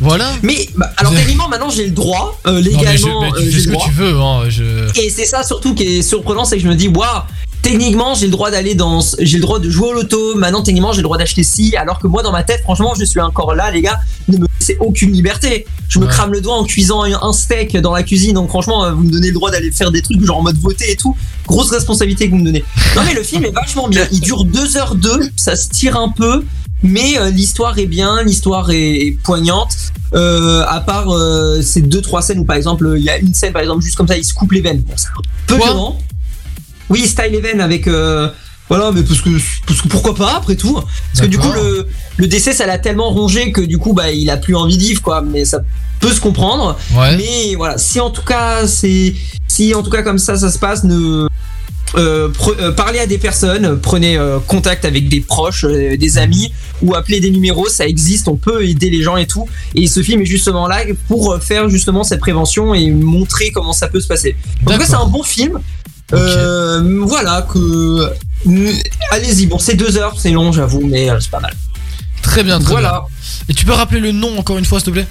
Voilà. 0.00 0.32
Mais 0.42 0.68
bah, 0.76 0.90
alors, 0.96 1.12
Je- 1.12 1.18
techniquement, 1.18 1.48
maintenant 1.48 1.68
j'ai 1.70 1.84
le 1.84 1.90
droit, 1.92 2.40
euh, 2.46 2.52
Non, 2.52 2.56
mais 2.56 2.62
je- 2.62 2.68
légalement, 2.70 3.20
mais 3.20 3.28
euh, 3.28 3.38
tu 3.40 3.50
fais 3.50 3.56
le 3.56 3.60
ce 3.62 3.66
que 3.68 3.72
droit. 3.72 3.84
tu 3.86 3.92
veux, 3.92 4.20
hein, 4.20 4.40
je. 4.48 5.00
Et 5.00 5.10
c'est 5.10 5.26
ça 5.26 5.42
surtout 5.44 5.74
qui 5.74 5.82
est 5.98 6.02
surprenant, 6.02 6.44
c'est 6.44 6.56
que 6.56 6.62
je 6.62 6.68
me 6.68 6.74
dis, 6.74 6.88
waouh, 6.88 7.06
techniquement 7.62 8.14
j'ai 8.14 8.26
le 8.26 8.32
droit 8.32 8.50
d'aller 8.50 8.74
dans, 8.74 9.00
j'ai 9.20 9.38
le 9.38 9.42
droit 9.42 9.58
de 9.58 9.70
jouer 9.70 9.88
au 9.88 9.92
loto. 9.94 10.34
Maintenant 10.36 10.62
techniquement 10.62 10.92
j'ai 10.92 10.98
le 10.98 11.04
droit 11.04 11.16
d'acheter 11.18 11.42
ci, 11.44 11.76
alors 11.76 11.98
que 11.98 12.06
moi 12.06 12.22
dans 12.22 12.32
ma 12.32 12.42
tête, 12.42 12.60
franchement, 12.62 12.94
je 12.98 13.04
suis 13.04 13.20
encore 13.20 13.54
là, 13.54 13.70
les 13.70 13.82
gars, 13.82 13.98
ne 14.28 14.36
me 14.38 14.46
laissez 14.60 14.76
aucune 14.80 15.12
liberté. 15.12 15.66
Je 15.88 15.98
me 15.98 16.04
Ouais. 16.06 16.10
crame 16.10 16.32
le 16.32 16.40
doigt 16.40 16.56
en 16.56 16.64
cuisant 16.64 17.02
un 17.02 17.32
steak 17.32 17.76
dans 17.78 17.92
la 17.92 18.02
cuisine, 18.02 18.34
donc 18.34 18.48
franchement, 18.48 18.84
euh, 18.84 18.92
vous 18.92 19.02
me 19.04 19.10
donnez 19.10 19.28
le 19.28 19.34
droit 19.34 19.50
d'aller 19.50 19.70
faire 19.70 19.90
des 19.90 20.02
trucs 20.02 20.24
genre 20.24 20.38
en 20.38 20.42
mode 20.42 20.58
voter 20.58 20.90
et 20.92 20.96
tout. 20.96 21.16
Grosse 21.46 21.70
responsabilité 21.70 22.26
que 22.26 22.32
vous 22.32 22.38
me 22.38 22.44
donnez. 22.44 22.64
Non 22.96 23.02
mais 23.06 23.14
le 23.14 23.22
film 23.22 23.44
est 23.44 23.50
vachement 23.52 23.88
bien. 23.88 24.06
Il 24.12 24.20
dure 24.20 24.44
2 24.44 24.76
heures 24.76 24.94
2 24.94 25.30
ça 25.36 25.54
se 25.56 25.68
tire 25.68 25.96
un 25.96 26.08
peu. 26.08 26.44
Mais 26.84 27.16
euh, 27.16 27.30
l'histoire 27.30 27.78
est 27.78 27.86
bien, 27.86 28.24
l'histoire 28.24 28.68
est, 28.72 29.06
est 29.06 29.12
poignante. 29.22 29.70
Euh, 30.14 30.64
à 30.68 30.80
part 30.80 31.10
euh, 31.14 31.62
ces 31.62 31.80
deux 31.80 32.02
trois 32.02 32.20
scènes 32.22 32.40
où 32.40 32.44
par 32.44 32.56
exemple 32.56 32.94
il 32.98 33.04
y 33.04 33.08
a 33.08 33.16
une 33.18 33.32
scène 33.32 33.52
par 33.52 33.62
exemple 33.62 33.82
juste 33.82 33.96
comme 33.96 34.08
ça 34.08 34.16
il 34.18 34.24
se 34.24 34.34
coupe 34.34 34.50
les 34.52 34.60
veines. 34.60 34.80
Bon, 34.82 34.92
c'est 34.96 35.06
un 35.08 35.22
peu 35.46 35.56
Quoi? 35.56 35.66
violent. 35.68 35.98
Oui, 36.92 37.00
style 37.06 37.40
veines 37.40 37.60
avec 37.60 37.88
euh, 37.88 38.28
voilà, 38.68 38.92
mais 38.92 39.02
parce 39.02 39.20
que 39.20 39.30
parce 39.66 39.80
que 39.82 39.88
pourquoi 39.88 40.14
pas 40.14 40.36
après 40.36 40.56
tout. 40.56 40.74
Parce 40.74 41.20
que 41.22 41.26
du 41.26 41.38
coup 41.38 41.50
le 41.52 41.86
le 42.16 42.26
décès 42.26 42.52
ça 42.52 42.66
l'a 42.66 42.78
tellement 42.78 43.10
rongé 43.10 43.50
que 43.50 43.60
du 43.62 43.78
coup 43.78 43.92
bah 43.92 44.10
il 44.12 44.28
a 44.30 44.36
plus 44.36 44.54
envie 44.54 44.76
de 44.76 44.82
vivre 44.82 45.02
quoi. 45.02 45.20
Mais 45.22 45.44
ça 45.44 45.58
peut 46.00 46.12
se 46.12 46.20
comprendre. 46.20 46.78
Ouais. 46.94 47.16
Mais 47.16 47.54
voilà, 47.56 47.76
si 47.78 47.98
en 48.00 48.10
tout 48.10 48.22
cas 48.32 48.66
c'est 48.66 49.14
si 49.48 49.74
en 49.74 49.82
tout 49.82 49.90
cas 49.90 50.02
comme 50.02 50.18
ça 50.18 50.36
ça 50.36 50.50
se 50.50 50.58
passe, 50.58 50.84
ne 50.84 51.26
euh, 51.96 52.28
pre- 52.30 52.58
euh, 52.58 52.72
parlez 52.72 53.00
à 53.00 53.06
des 53.06 53.18
personnes, 53.18 53.78
prenez 53.78 54.16
euh, 54.16 54.38
contact 54.46 54.86
avec 54.86 55.10
des 55.10 55.20
proches, 55.20 55.66
des 56.04 56.16
amis 56.18 56.50
ou 56.82 56.94
appelez 56.94 57.20
des 57.20 57.30
numéros, 57.30 57.68
ça 57.68 57.86
existe, 57.86 58.28
on 58.28 58.36
peut 58.36 58.64
aider 58.64 58.88
les 58.88 59.02
gens 59.02 59.18
et 59.18 59.26
tout. 59.26 59.46
Et 59.74 59.86
ce 59.86 60.02
film 60.02 60.22
est 60.22 60.26
justement 60.36 60.66
là 60.66 60.78
pour 61.08 61.36
faire 61.42 61.68
justement 61.68 62.02
cette 62.02 62.20
prévention 62.20 62.72
et 62.74 62.90
montrer 62.90 63.50
comment 63.50 63.74
ça 63.74 63.88
peut 63.88 64.00
se 64.00 64.08
passer. 64.08 64.36
En 64.64 64.72
tout 64.72 64.78
cas, 64.78 64.86
c'est 64.86 64.94
un 64.94 65.06
bon 65.06 65.22
film. 65.22 65.60
Euh, 66.12 67.00
voilà 67.06 67.42
que 67.42 67.58
euh, 67.58 68.72
allez-y. 69.10 69.46
Bon, 69.46 69.58
c'est 69.58 69.74
deux 69.74 69.96
heures, 69.96 70.14
c'est 70.18 70.30
long, 70.30 70.52
j'avoue, 70.52 70.86
mais 70.86 71.10
euh, 71.10 71.18
c'est 71.20 71.30
pas 71.30 71.40
mal. 71.40 71.54
Très 72.22 72.42
bien, 72.42 72.58
très 72.60 72.70
Voilà. 72.70 72.90
bien. 72.90 73.00
Et 73.48 73.54
tu 73.54 73.64
peux 73.64 73.72
rappeler 73.72 74.00
le 74.00 74.12
nom 74.12 74.38
encore 74.38 74.58
une 74.58 74.64
fois, 74.64 74.78
s'il 74.78 74.86
te 74.86 74.90
plaît? 74.92 75.06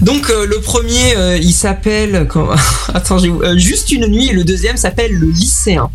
Donc 0.00 0.30
euh, 0.30 0.46
le 0.46 0.60
premier, 0.60 1.16
euh, 1.16 1.36
il 1.38 1.52
s'appelle 1.52 2.26
Attends, 2.94 3.18
j'ai 3.18 3.30
euh, 3.30 3.56
juste 3.58 3.90
une 3.92 4.06
nuit 4.08 4.28
et 4.28 4.32
le 4.32 4.44
deuxième 4.44 4.76
s'appelle 4.76 5.12
le 5.12 5.28
lycéen. 5.28 5.90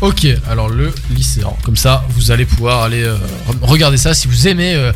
Ok, 0.00 0.26
alors 0.48 0.68
le 0.68 0.92
lycéen. 1.10 1.52
Comme 1.64 1.76
ça, 1.76 2.04
vous 2.10 2.30
allez 2.30 2.44
pouvoir 2.44 2.82
aller 2.84 3.02
euh, 3.02 3.16
re- 3.48 3.56
regarder 3.66 3.96
ça 3.96 4.14
si 4.14 4.28
vous 4.28 4.46
aimez 4.46 4.74
euh, 4.74 4.92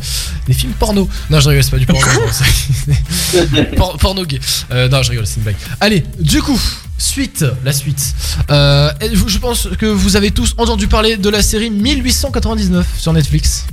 les 0.47 0.53
films 0.53 0.71
porno. 0.79 1.09
Non, 1.29 1.41
je 1.41 1.49
rigole, 1.49 1.63
c'est 1.63 1.71
pas 1.71 1.77
du 1.77 1.85
porno. 1.85 2.07
Por- 3.75 3.97
porno 3.97 4.25
gay. 4.25 4.39
Euh, 4.71 4.87
non, 4.87 5.03
je 5.03 5.09
rigole, 5.11 5.27
c'est 5.27 5.37
une 5.37 5.43
blague. 5.43 5.57
Allez, 5.81 6.05
du 6.19 6.41
coup, 6.41 6.59
suite, 6.97 7.43
la 7.65 7.73
suite. 7.73 8.13
Euh, 8.49 8.91
je 9.27 9.37
pense 9.39 9.67
que 9.77 9.85
vous 9.85 10.15
avez 10.15 10.31
tous 10.31 10.53
entendu 10.57 10.87
parler 10.87 11.17
de 11.17 11.29
la 11.29 11.41
série 11.41 11.69
1899 11.69 12.87
sur 12.97 13.11
Netflix. 13.11 13.65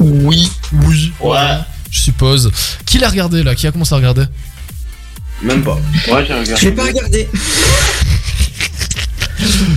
Oui. 0.00 0.50
Oui. 0.84 1.12
Ouais. 1.20 1.38
Je 1.90 1.98
suppose. 2.00 2.50
Qui 2.84 2.98
l'a 2.98 3.08
regardé 3.08 3.42
là? 3.42 3.54
Qui 3.54 3.66
a 3.66 3.72
commencé 3.72 3.94
à 3.94 3.96
regarder? 3.96 4.24
Même 5.42 5.62
pas. 5.62 5.78
Moi, 6.08 6.24
j'ai 6.24 6.34
regardé. 6.34 6.56
Je 6.56 6.64
l'ai 6.66 6.72
pas 6.72 6.84
regardé. 6.84 7.28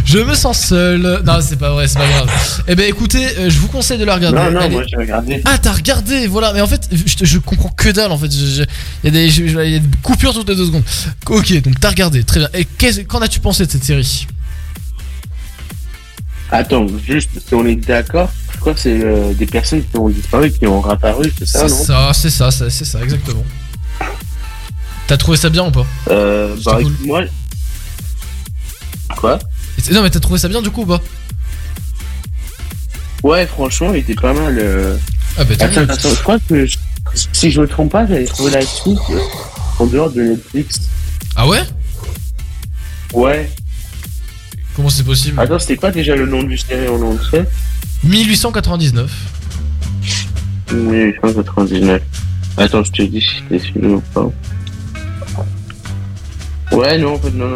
Je 0.06 0.20
me 0.20 0.36
sens 0.36 0.60
seul. 0.68 1.22
Non, 1.26 1.40
c'est 1.42 1.58
pas 1.58 1.72
vrai, 1.72 1.88
c'est 1.88 1.98
pas 2.00 2.08
grave. 2.08 2.30
Eh 2.68 2.76
ben 2.76 2.88
écoutez, 2.90 3.26
euh, 3.38 3.50
je 3.50 3.60
vous 3.60 3.68
conseille 3.68 3.98
de 3.98 4.06
la 4.06 4.16
regarder. 4.16 4.38
Non, 4.38 4.52
non, 4.52 4.70
moi, 4.70 4.84
j'ai 4.88 4.98
regardé. 4.98 5.42
Ah, 5.46 5.58
t'as 5.58 5.74
regardé, 5.74 6.28
voilà. 6.28 6.54
Mais 6.54 6.62
en 6.62 6.68
fait, 6.68 6.90
je, 7.24 7.38
comprends 7.40 7.70
que 7.70 7.90
dalle 7.90 8.12
en 8.12 8.18
fait. 8.18 8.28
Il 8.28 8.66
y, 9.04 9.08
a 9.08 9.12
des- 9.12 9.40
y 9.40 9.76
a 9.76 9.80
coupures 10.04 10.34
toutes 10.34 10.50
les 10.50 10.56
deux 10.56 10.66
secondes. 10.68 10.84
Ok, 11.28 11.62
donc 11.62 11.80
t'as 11.80 11.90
regardé, 11.90 12.24
très 12.24 12.40
bien. 12.40 12.50
Et 12.54 12.66
qu'en 13.06 13.22
as-tu 13.22 13.40
pensé 13.40 13.66
de 13.66 13.72
cette 13.72 13.84
série? 13.84 14.28
Attends, 16.50 16.88
juste, 17.06 17.30
si 17.46 17.54
on 17.56 17.66
est 17.66 17.76
d'accord, 17.76 18.30
je 18.54 18.60
crois 18.60 18.74
que 18.74 18.80
c'est 18.80 19.04
euh, 19.04 19.34
des 19.34 19.46
personnes 19.46 19.84
qui 19.84 19.98
ont 19.98 20.08
disparu, 20.08 20.50
qui 20.52 20.66
ont 20.66 20.80
réapparu, 20.80 21.32
c'est 21.38 21.46
ça, 21.46 21.68
C'est 21.68 21.76
non? 21.76 21.84
ça, 21.84 22.12
c'est 22.14 22.30
ça, 22.30 22.52
c'est 22.52 22.70
c'est 22.70 22.86
ça, 22.86 23.02
exactement. 23.04 23.44
T'as 25.08 25.18
trouvé 25.18 25.38
ça 25.38 25.50
bien 25.50 25.66
ou 25.68 25.72
pas? 25.72 25.86
Euh, 26.10 26.56
bah, 26.64 26.80
cool. 26.82 26.94
moi, 27.06 27.22
Quoi 29.16 29.40
Non, 29.92 30.02
mais 30.04 30.10
t'as 30.10 30.20
trouvé 30.20 30.38
ça 30.40 30.48
bien 30.48 30.62
du 30.62 30.70
coup 30.70 30.82
ou 30.82 30.86
pas 30.86 31.02
Ouais, 33.24 33.46
franchement, 33.48 33.92
il 33.94 34.00
était 34.00 34.16
pas 34.16 34.34
mal. 34.34 34.58
euh. 34.60 34.96
Ah 35.38 35.44
bah 35.44 35.56
tant 35.56 35.66
Attends, 35.66 35.82
attends, 35.94 36.10
je 36.10 36.22
crois 36.22 36.38
que 36.48 36.66
je- 36.66 36.78
si 37.34 37.52
je 37.52 37.62
me 37.62 37.68
trompe 37.68 37.92
pas, 37.92 38.06
j'avais 38.06 38.26
trouvé 38.26 38.52
la 38.52 38.62
suite 38.62 39.00
euh, 39.12 39.20
en 39.80 39.86
dehors 39.88 40.12
de 40.12 40.22
Netflix. 40.22 40.82
Ah 41.36 41.48
ouais 41.48 41.62
Ouais. 43.14 43.50
Comment 44.76 44.90
c'est 44.90 45.04
possible 45.04 45.40
Attends, 45.40 45.58
c'était 45.60 45.78
quoi 45.78 45.92
déjà 45.92 46.16
le 46.16 46.26
nom 46.28 46.44
du 46.44 46.58
série 46.58 46.88
en 46.88 47.02
entier 47.02 47.44
1899. 48.04 49.10
1899. 50.72 52.02
Attends, 52.58 52.84
je 52.84 52.92
te 52.92 53.02
dis 53.04 53.22
si 53.22 53.28
c'était 53.50 53.60
celui-là 53.66 53.90
ou 53.96 54.02
pas. 54.14 54.30
Ouais, 56.72 56.98
non, 56.98 57.14
en 57.16 57.20
fait, 57.20 57.32
non, 57.32 57.48
non. 57.50 57.56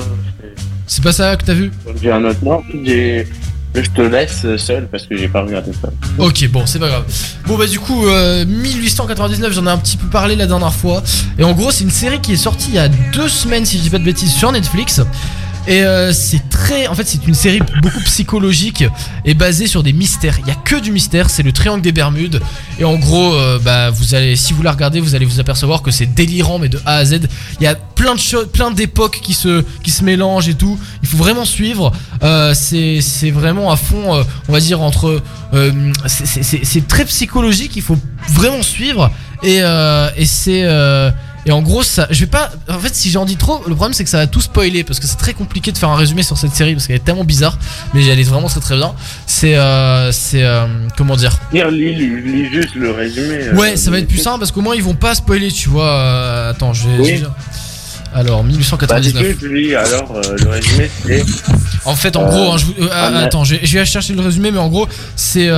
C'est 0.91 1.01
pas 1.01 1.13
ça 1.13 1.37
que 1.37 1.45
t'as 1.45 1.53
vu 1.53 1.71
J'ai 2.01 2.11
un 2.11 2.21
autre 2.25 2.43
nom. 2.43 2.61
J'ai... 2.83 3.25
Je 3.73 3.89
te 3.91 4.01
laisse 4.01 4.45
seul 4.57 4.89
parce 4.91 5.07
que 5.07 5.15
j'ai 5.15 5.29
pas 5.29 5.41
regardé 5.41 5.71
ça. 5.71 5.87
Ok, 6.17 6.45
bon, 6.49 6.65
c'est 6.65 6.79
pas 6.79 6.89
grave. 6.89 7.05
Bon, 7.47 7.57
bah, 7.57 7.65
du 7.65 7.79
coup, 7.79 8.05
euh, 8.07 8.45
1899, 8.45 9.53
j'en 9.53 9.67
ai 9.67 9.69
un 9.69 9.77
petit 9.77 9.95
peu 9.95 10.07
parlé 10.07 10.35
la 10.35 10.47
dernière 10.47 10.73
fois. 10.73 11.01
Et 11.39 11.45
en 11.45 11.53
gros, 11.53 11.71
c'est 11.71 11.85
une 11.85 11.91
série 11.91 12.19
qui 12.19 12.33
est 12.33 12.37
sortie 12.37 12.71
il 12.71 12.75
y 12.75 12.79
a 12.79 12.89
deux 12.89 13.29
semaines, 13.29 13.63
si 13.63 13.77
je 13.77 13.83
dis 13.83 13.89
pas 13.89 13.99
de 13.99 14.03
bêtises, 14.03 14.33
sur 14.33 14.51
Netflix. 14.51 14.99
Et 15.67 15.83
euh, 15.83 16.11
c'est 16.11 16.49
très. 16.49 16.87
En 16.87 16.95
fait, 16.95 17.07
c'est 17.07 17.27
une 17.27 17.35
série 17.35 17.61
beaucoup 17.81 17.99
psychologique 18.01 18.83
et 19.25 19.33
basée 19.35 19.67
sur 19.67 19.83
des 19.83 19.93
mystères. 19.93 20.37
Il 20.39 20.47
y 20.47 20.51
a 20.51 20.55
que 20.55 20.75
du 20.79 20.91
mystère, 20.91 21.29
c'est 21.29 21.43
le 21.43 21.51
triangle 21.51 21.81
des 21.81 21.91
Bermudes. 21.91 22.41
Et 22.79 22.83
en 22.83 22.95
gros, 22.95 23.33
euh, 23.35 23.59
bah, 23.59 23.91
vous 23.91 24.15
allez, 24.15 24.35
si 24.35 24.53
vous 24.53 24.63
la 24.63 24.71
regardez, 24.71 24.99
vous 24.99 25.13
allez 25.13 25.25
vous 25.25 25.39
apercevoir 25.39 25.83
que 25.83 25.91
c'est 25.91 26.07
délirant, 26.07 26.57
mais 26.57 26.67
de 26.69 26.79
A 26.85 26.95
à 26.95 27.05
Z. 27.05 27.19
Il 27.59 27.63
y 27.63 27.67
a 27.67 27.75
plein 27.75 28.15
de 28.15 28.19
choses, 28.19 28.47
plein 28.51 28.71
d'époques 28.71 29.19
qui 29.21 29.33
se, 29.33 29.63
qui 29.83 29.91
se 29.91 30.03
mélangent 30.03 30.49
et 30.49 30.55
tout. 30.55 30.79
Il 31.03 31.07
faut 31.07 31.17
vraiment 31.17 31.45
suivre. 31.45 31.91
Euh, 32.23 32.53
c'est, 32.55 33.31
vraiment 33.31 33.71
à 33.71 33.75
fond, 33.75 34.23
on 34.47 34.51
va 34.51 34.59
dire, 34.59 34.81
entre. 34.81 35.21
c'est- 36.07 36.87
très 36.87 37.05
psychologique, 37.05 37.73
il 37.75 37.83
faut 37.83 37.97
vraiment 38.29 38.63
suivre. 38.63 39.11
Et, 39.43 39.57
et 39.57 40.25
c'est. 40.25 40.65
Et 41.45 41.51
en 41.51 41.61
gros, 41.61 41.81
ça, 41.83 42.07
je 42.11 42.19
vais 42.21 42.25
pas. 42.27 42.51
En 42.69 42.77
fait, 42.79 42.93
si 42.93 43.09
j'en 43.09 43.25
dis 43.25 43.35
trop, 43.35 43.61
le 43.67 43.73
problème 43.75 43.93
c'est 43.93 44.03
que 44.03 44.09
ça 44.09 44.17
va 44.17 44.27
tout 44.27 44.41
spoiler 44.41 44.83
parce 44.83 44.99
que 44.99 45.07
c'est 45.07 45.15
très 45.17 45.33
compliqué 45.33 45.71
de 45.71 45.77
faire 45.77 45.89
un 45.89 45.95
résumé 45.95 46.21
sur 46.23 46.37
cette 46.37 46.53
série 46.53 46.73
parce 46.73 46.85
qu'elle 46.87 46.97
est 46.97 47.03
tellement 47.03 47.23
bizarre, 47.23 47.57
mais 47.93 48.05
elle 48.05 48.19
est 48.19 48.23
vraiment 48.23 48.47
très 48.47 48.59
très 48.59 48.75
bien. 48.77 48.93
C'est, 49.25 49.55
euh, 49.55 50.11
c'est, 50.11 50.43
euh, 50.43 50.65
comment 50.97 51.15
dire? 51.15 51.37
Lis, 51.51 51.95
lis, 51.95 52.49
juste 52.51 52.75
le 52.75 52.91
résumé. 52.91 53.35
euh, 53.41 53.55
Ouais, 53.55 53.75
ça 53.75 53.89
va 53.91 53.97
être 53.99 54.07
plus 54.07 54.17
simple 54.19 54.39
parce 54.39 54.51
qu'au 54.51 54.61
moins 54.61 54.75
ils 54.75 54.83
vont 54.83 54.93
pas 54.93 55.15
spoiler, 55.15 55.51
tu 55.51 55.69
vois. 55.69 55.89
euh, 55.89 56.51
attends, 56.51 56.73
je 56.73 56.87
vais. 56.87 56.97
Oui. 56.99 57.23
Alors, 58.13 58.43
Bah, 58.43 58.49
1899. 58.49 59.23
du 59.23 59.35
coup, 59.35 59.45
je 59.45 59.47
lis 59.47 59.73
alors 59.73 60.13
le 60.43 60.49
résumé, 60.49 60.91
c'est. 61.07 61.23
En 61.85 61.95
fait, 61.95 62.15
en 62.17 62.25
gros, 62.27 62.51
hein, 62.51 62.57
je 62.57 62.65
attends, 63.17 63.45
je, 63.45 63.55
je 63.63 63.79
vais 63.79 63.85
chercher 63.85 64.13
le 64.13 64.21
résumé, 64.21 64.51
mais 64.51 64.59
en 64.59 64.67
gros, 64.67 64.87
c'est. 65.15 65.49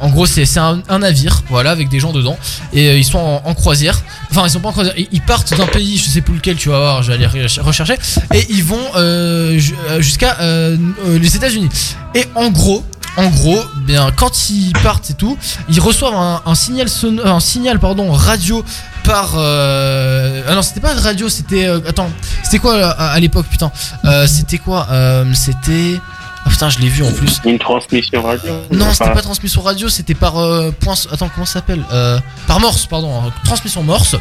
En 0.00 0.08
gros, 0.10 0.26
c'est 0.26 0.44
un, 0.58 0.82
navire, 0.98 1.42
voilà, 1.48 1.70
avec 1.70 1.88
des 1.88 2.00
gens 2.00 2.12
dedans, 2.12 2.36
et 2.72 2.88
euh, 2.88 2.98
ils 2.98 3.04
sont 3.04 3.18
en, 3.44 3.54
croisière. 3.54 4.00
Enfin, 4.30 4.42
ils 4.46 4.50
sont 4.50 4.60
pas 4.60 4.68
en 4.68 4.72
croisière, 4.72 4.94
ils, 4.96 5.20
partent 5.20 5.56
d'un 5.56 5.66
pays, 5.66 5.98
je 5.98 6.08
sais 6.08 6.20
plus 6.20 6.34
lequel, 6.34 6.56
tu 6.56 6.68
vas 6.68 6.78
voir, 6.78 7.02
je 7.02 7.12
vais 7.12 7.14
aller 7.24 7.46
re- 7.46 7.60
rechercher, 7.60 7.94
et 8.32 8.46
ils 8.50 8.64
vont 8.64 8.80
euh, 8.96 9.58
euh, 9.90 10.00
jusqu'à 10.00 10.36
les 10.40 11.36
États-Unis. 11.36 11.68
Et 12.14 12.24
en 12.34 12.50
gros, 12.50 12.84
en 13.16 13.28
gros, 13.28 13.60
bien, 13.86 14.10
quand 14.16 14.50
ils 14.50 14.72
partent 14.82 15.10
et 15.10 15.14
tout, 15.14 15.38
ils 15.68 15.80
reçoivent 15.80 16.40
un, 16.44 16.54
signal, 16.54 16.88
son- 16.88 17.18
un 17.24 17.40
signal, 17.40 17.78
pardon, 17.78 18.10
radio 18.12 18.64
par. 19.04 19.34
Euh... 19.36 20.42
Ah 20.48 20.54
non, 20.54 20.62
c'était 20.62 20.80
pas 20.80 20.94
radio, 20.94 21.28
c'était. 21.28 21.66
attends, 21.66 22.10
c'était 22.42 22.58
quoi 22.58 22.90
à, 22.90 23.18
l'époque, 23.20 23.46
putain 23.48 23.70
Euh, 24.04 24.26
C'était 24.26 24.58
quoi 24.58 24.88
C'était. 25.34 26.00
Ah 26.46 26.50
putain, 26.50 26.68
je 26.68 26.78
l'ai 26.78 26.88
vu 26.88 27.02
en 27.02 27.10
plus. 27.10 27.40
Une 27.46 27.58
transmission 27.58 28.22
radio 28.22 28.52
Non, 28.70 28.92
c'était 28.92 29.10
pas 29.12 29.22
transmission 29.22 29.62
radio, 29.62 29.88
c'était 29.88 30.14
par 30.14 30.36
euh, 30.38 30.70
point. 30.78 30.94
Attends, 31.10 31.30
comment 31.32 31.46
ça 31.46 31.54
s'appelle 31.54 31.82
euh, 31.92 32.20
Par 32.46 32.60
Morse, 32.60 32.86
pardon. 32.86 33.10
hein, 33.18 33.32
Transmission 33.44 33.82
Morse. 33.82 34.16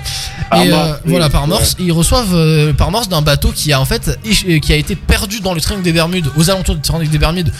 Par 0.49 0.61
et 0.61 0.71
euh, 0.71 0.93
oui, 1.05 1.11
voilà, 1.11 1.29
par 1.29 1.41
ouais. 1.43 1.47
Morse. 1.49 1.75
Et 1.79 1.83
ils 1.83 1.91
reçoivent 1.91 2.73
par 2.73 2.91
Morse 2.91 3.09
d'un 3.09 3.21
bateau 3.21 3.51
qui 3.53 3.73
a 3.73 3.79
en 3.81 3.85
fait 3.85 4.17
qui 4.23 4.71
a 4.73 4.75
été 4.77 4.95
perdu 4.95 5.41
dans 5.41 5.53
le 5.53 5.59
triangle 5.61 5.83
des 5.83 5.91
Bermudes, 5.93 6.29
aux 6.37 6.49
alentours 6.49 6.75
du 6.75 6.81
triangle 6.81 7.07
des 7.09 7.17
Bermudes, 7.17 7.51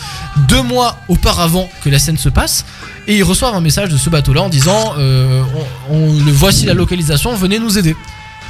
deux 0.48 0.61
mois 0.61 0.98
auparavant 1.10 1.69
que 1.84 1.90
la 1.90 1.99
scène 1.99 2.18
se 2.18 2.30
passe. 2.30 2.64
Et 3.07 3.18
ils 3.18 3.23
reçoivent 3.23 3.56
un 3.56 3.61
message 3.61 3.90
de 3.90 3.98
ce 3.98 4.10
bateau-là 4.10 4.44
en 4.44 4.49
disant 4.49 4.94
on, 4.98 5.44
on- 5.91 6.14
le 6.23 6.31
voici 6.31 6.65
la 6.65 6.73
localisation, 6.73 7.35
venez 7.35 7.60
nous 7.60 7.77
aider. 7.77 7.95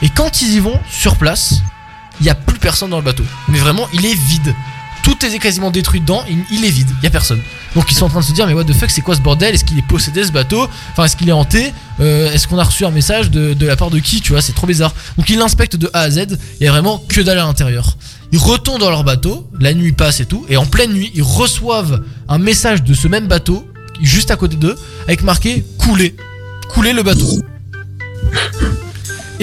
Et 0.04 0.10
quand 0.10 0.42
ils 0.44 0.54
y 0.54 0.60
vont 0.60 0.80
sur 0.92 1.16
place, 1.16 1.56
il 2.20 2.28
y 2.28 2.30
a 2.30 2.36
plus 2.36 2.60
personne 2.60 2.92
dans 2.92 2.98
le 2.98 3.04
bateau. 3.04 3.24
Mais 3.48 3.58
vraiment, 3.58 3.88
il 3.94 4.06
est 4.06 4.14
vide. 4.14 4.54
Tout 5.04 5.26
est 5.26 5.38
quasiment 5.38 5.70
détruit 5.70 6.00
dedans, 6.00 6.24
il, 6.30 6.38
il 6.50 6.66
est 6.66 6.70
vide, 6.70 6.90
il 7.02 7.04
y 7.04 7.08
a 7.08 7.10
personne. 7.12 7.42
Donc 7.76 7.92
ils 7.92 7.96
sont 7.96 8.06
en 8.06 8.10
train 8.10 8.22
de 8.22 8.26
se 8.26 8.32
dire 8.32 8.48
mais 8.48 8.54
what 8.54 8.64
the 8.64 8.74
fuck 8.74 8.90
c'est 8.90 9.02
quoi 9.02 9.16
ce 9.16 9.22
bordel? 9.22 9.54
Est-ce 9.54 9.66
qu'il 9.66 9.78
est 9.78 9.88
possédé 9.88 10.24
ce 10.24 10.32
bateau? 10.32 10.68
Enfin 10.92 11.06
est-ce 11.06 11.16
qu'il 11.16 11.28
est 11.30 11.34
hanté? 11.34 11.74
Euh, 12.00 12.32
Est-ce 12.32 12.48
qu'on 12.48 12.58
a 12.58 12.64
reçu 12.64 12.86
un 12.86 12.92
message 12.92 13.30
de, 13.30 13.66
la 13.66 13.76
part 13.76 13.90
de 13.90 14.00
qui 14.00 14.22
Tu 14.22 14.32
vois? 14.32 14.42
C'est 14.42 14.54
trop 14.54 14.68
bizarre. 14.68 14.94
Donc 15.18 15.30
ils 15.30 15.38
l'inspectent 15.38 15.76
de 15.76 15.90
A 15.94 16.02
à 16.02 16.10
Z, 16.10 16.38
il 16.60 16.64
y 16.64 16.68
a 16.68 16.72
vraiment 16.72 17.04
que 17.08 17.22
dalle 17.22 17.40
à 17.40 17.44
l'intérieur. 17.44 17.98
Ils 18.32 18.40
retournent 18.40 18.80
dans 18.80 18.90
leur 18.90 19.04
bateau, 19.04 19.50
la 19.60 19.74
nuit 19.74 19.92
passe 19.92 20.20
et 20.20 20.26
tout, 20.26 20.46
et 20.50 20.58
en 20.58 20.66
pleine 20.66 20.94
nuit 20.94 21.12
ils 21.14 21.24
reçoivent 21.24 22.04
un 22.30 22.38
message 22.38 22.84
de 22.84 22.94
ce 22.94 23.08
même 23.08 23.28
bateau, 23.28 23.68
juste 24.02 24.32
à 24.32 24.36
côté 24.36 24.56
d'eux, 24.56 24.76
avec 25.04 25.22
marqué 25.24 25.66
couler. 25.78 26.16
Couler 26.70 26.94
le 26.94 27.04
bateau. 27.04 27.40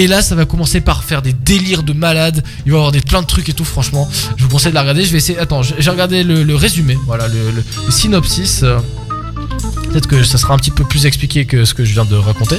Et 0.01 0.07
là, 0.07 0.23
ça 0.23 0.35
va 0.35 0.47
commencer 0.47 0.81
par 0.81 1.05
faire 1.05 1.21
des 1.21 1.35
délires 1.35 1.83
de 1.83 1.93
malades. 1.93 2.43
Il 2.65 2.73
va 2.73 2.79
y 2.79 2.81
avoir 2.81 2.91
des 2.91 3.03
plein 3.03 3.21
de 3.21 3.27
trucs 3.27 3.51
et 3.51 3.53
tout. 3.53 3.67
Franchement, 3.67 4.09
je 4.39 4.43
vous 4.45 4.49
conseille 4.49 4.73
de 4.73 4.75
la 4.75 4.81
regarder. 4.81 5.05
Je 5.05 5.13
vais 5.13 5.19
essayer. 5.19 5.39
Attends, 5.39 5.61
j'ai 5.63 5.91
regardé 5.91 6.25
le, 6.25 6.43
le 6.43 6.55
résumé. 6.55 6.97
Voilà, 7.05 7.29
le, 7.29 7.63
synopsis. 7.91 8.65
Euh, 9.53 9.91
Peut-être 9.91 10.07
que 10.07 10.23
ça 10.23 10.39
sera 10.39 10.55
un 10.55 10.57
petit 10.57 10.71
peu 10.71 10.85
plus 10.85 11.07
expliqué 11.07 11.45
que 11.45 11.65
ce 11.65 11.75
que 11.75 11.85
je 11.85 11.93
viens 11.93 12.05
de 12.05 12.17
raconter. 12.17 12.57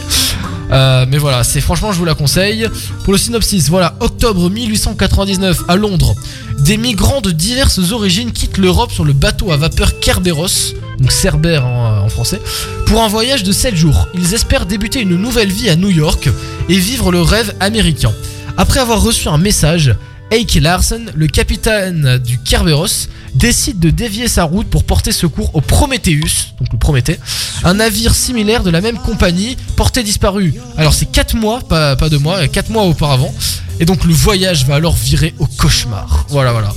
Euh, 0.72 1.05
mais 1.09 1.18
voilà, 1.18 1.43
c'est 1.43 1.61
franchement, 1.61 1.91
je 1.91 1.97
vous 1.97 2.05
la 2.05 2.15
conseille. 2.15 2.68
Pour 3.03 3.13
le 3.13 3.19
synopsis, 3.19 3.69
voilà, 3.69 3.95
octobre 3.99 4.49
1899 4.49 5.63
à 5.68 5.76
Londres, 5.76 6.15
des 6.59 6.77
migrants 6.77 7.22
de 7.22 7.31
diverses 7.31 7.91
origines 7.91 8.31
quittent 8.31 8.57
l'Europe 8.57 8.91
sur 8.91 9.03
le 9.03 9.13
bateau 9.13 9.51
à 9.51 9.57
vapeur 9.57 9.99
Kerberos, 9.99 10.73
donc 10.99 11.11
Cerbère 11.11 11.65
en, 11.65 12.03
en 12.05 12.09
français, 12.09 12.41
pour 12.85 13.01
un 13.01 13.07
voyage 13.07 13.43
de 13.43 13.51
7 13.51 13.76
jours. 13.76 14.07
Ils 14.13 14.34
espèrent 14.34 14.65
débuter 14.65 15.01
une 15.01 15.15
nouvelle 15.15 15.51
vie 15.51 15.69
à 15.69 15.76
New 15.76 15.89
York 15.89 16.30
et 16.69 16.77
vivre 16.77 17.11
le 17.11 17.22
rêve 17.22 17.53
américain. 17.59 18.11
Après 18.57 18.80
avoir 18.80 19.01
reçu 19.01 19.27
un 19.27 19.38
message, 19.38 19.95
Eike 20.32 20.56
Larsen, 20.62 21.12
le 21.14 21.28
capitaine 21.28 22.18
du 22.18 22.40
Kerberos, 22.40 23.10
décide 23.36 23.80
de 23.80 23.90
dévier 23.90 24.30
sa 24.30 24.45
route 24.45 24.70
pour 24.70 24.86
porter 24.86 25.12
secours 25.12 25.53
au 25.53 25.60
Prometheus, 25.60 26.53
donc 26.58 26.72
le 26.72 26.78
Prométhée, 26.78 27.20
un 27.66 27.74
navire 27.74 28.16
similaire 28.16 28.64
de 28.64 28.70
la 28.70 28.80
même 28.80 28.98
compagnie, 28.98 29.58
porté 29.76 30.03
disparu. 30.03 30.53
Alors 30.78 30.94
c'est 30.94 31.12
4 31.12 31.36
mois, 31.36 31.60
pas, 31.60 31.98
pas 31.98 32.08
2 32.08 32.18
mois, 32.18 32.48
4 32.48 32.70
mois 32.70 32.84
auparavant. 32.84 33.34
Et 33.82 33.86
donc 33.86 34.06
le 34.06 34.14
voyage 34.14 34.66
va 34.66 34.76
alors 34.76 34.95
virer 34.95 35.36
au 35.40 35.48
cauchemar. 35.48 36.26
Voilà, 36.30 36.53
voilà. 36.53 36.74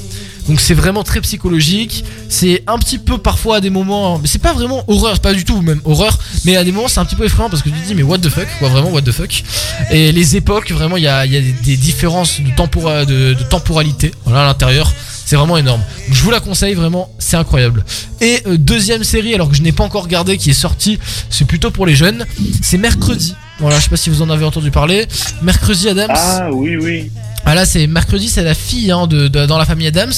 Donc 0.49 0.61
c'est 0.61 0.75
vraiment 0.75 1.03
très 1.03 1.21
psychologique. 1.21 2.05
C'est 2.29 2.63
un 2.67 2.79
petit 2.79 2.99
peu 2.99 3.19
parfois 3.19 3.57
à 3.57 3.61
des 3.61 3.71
moments, 3.71 4.19
mais 4.19 4.29
c'est 4.29 4.41
pas 4.43 4.53
vraiment 4.53 4.85
horreur, 4.89 5.21
pas 5.21 5.33
du 5.33 5.45
tout 5.45 5.61
même 5.63 5.81
horreur, 5.85 6.19
mais 6.45 6.57
à 6.57 6.65
des 6.65 6.73
moments 6.73 6.89
c'est 6.89 7.01
un 7.01 7.05
petit 7.05 7.17
peu 7.17 7.25
effrayant 7.25 7.49
parce 7.51 7.63
que 7.63 7.71
tu 7.71 7.77
te 7.81 7.87
dis 7.87 7.95
mais 7.95 8.03
what 8.03 8.19
the 8.19 8.29
fuck, 8.29 8.47
quoi 8.59 8.69
vraiment 8.69 8.91
what 8.91 9.03
the 9.03 9.13
fuck? 9.13 9.43
Et 9.91 10.13
les 10.13 10.37
époques, 10.37 10.71
vraiment 10.73 10.97
il 10.97 11.05
y 11.05 11.09
a, 11.09 11.27
des, 11.27 11.77
différences 11.77 12.41
de, 12.41 12.51
tempora- 12.51 13.07
de, 13.07 13.35
de 13.35 13.43
temporalité 13.45 14.13
à 14.27 14.45
l'intérieur. 14.45 14.93
C'est 15.27 15.37
vraiment 15.37 15.57
énorme. 15.57 15.81
Donc, 16.07 16.15
je 16.15 16.23
vous 16.23 16.31
la 16.31 16.41
conseille 16.41 16.75
vraiment, 16.75 17.09
c'est 17.19 17.39
incroyable. 17.39 17.83
Et 18.21 18.43
euh, 18.47 18.59
deuxième 18.59 19.05
série, 19.05 19.35
alors 19.35 19.49
que 19.49 19.57
je 19.57 19.63
n'ai 19.63 19.73
pas 19.73 19.83
encore 19.83 20.03
regardé, 20.03 20.37
qui 20.37 20.51
est 20.51 20.53
sortie, 20.53 20.99
c'est 21.31 21.47
plutôt 21.47 21.71
pour 21.71 21.87
les 21.87 21.97
jeunes, 21.97 22.27
c'est 22.61 22.77
Mercredi. 22.77 23.35
Voilà, 23.59 23.79
je 23.79 23.85
sais 23.85 23.89
pas 23.89 23.97
si 23.97 24.11
vous 24.11 24.21
en 24.21 24.29
avez 24.29 24.45
entendu 24.45 24.71
parler. 24.71 25.07
Mercredi 25.41 25.89
Adams. 25.89 26.11
Ah 26.15 26.51
oui, 26.53 26.77
oui. 26.77 27.11
Ah 27.47 27.55
là 27.55 27.67
c'est 27.67 27.87
mercredi, 27.87 28.29
c'est 28.29 28.43
la 28.43 28.55
fille 28.55 28.91
hein, 28.91 29.07
de, 29.07 29.29
de- 29.29 29.45
dans 29.47 29.59
la 29.59 29.67
famille 29.67 29.87
Adams 29.87 30.13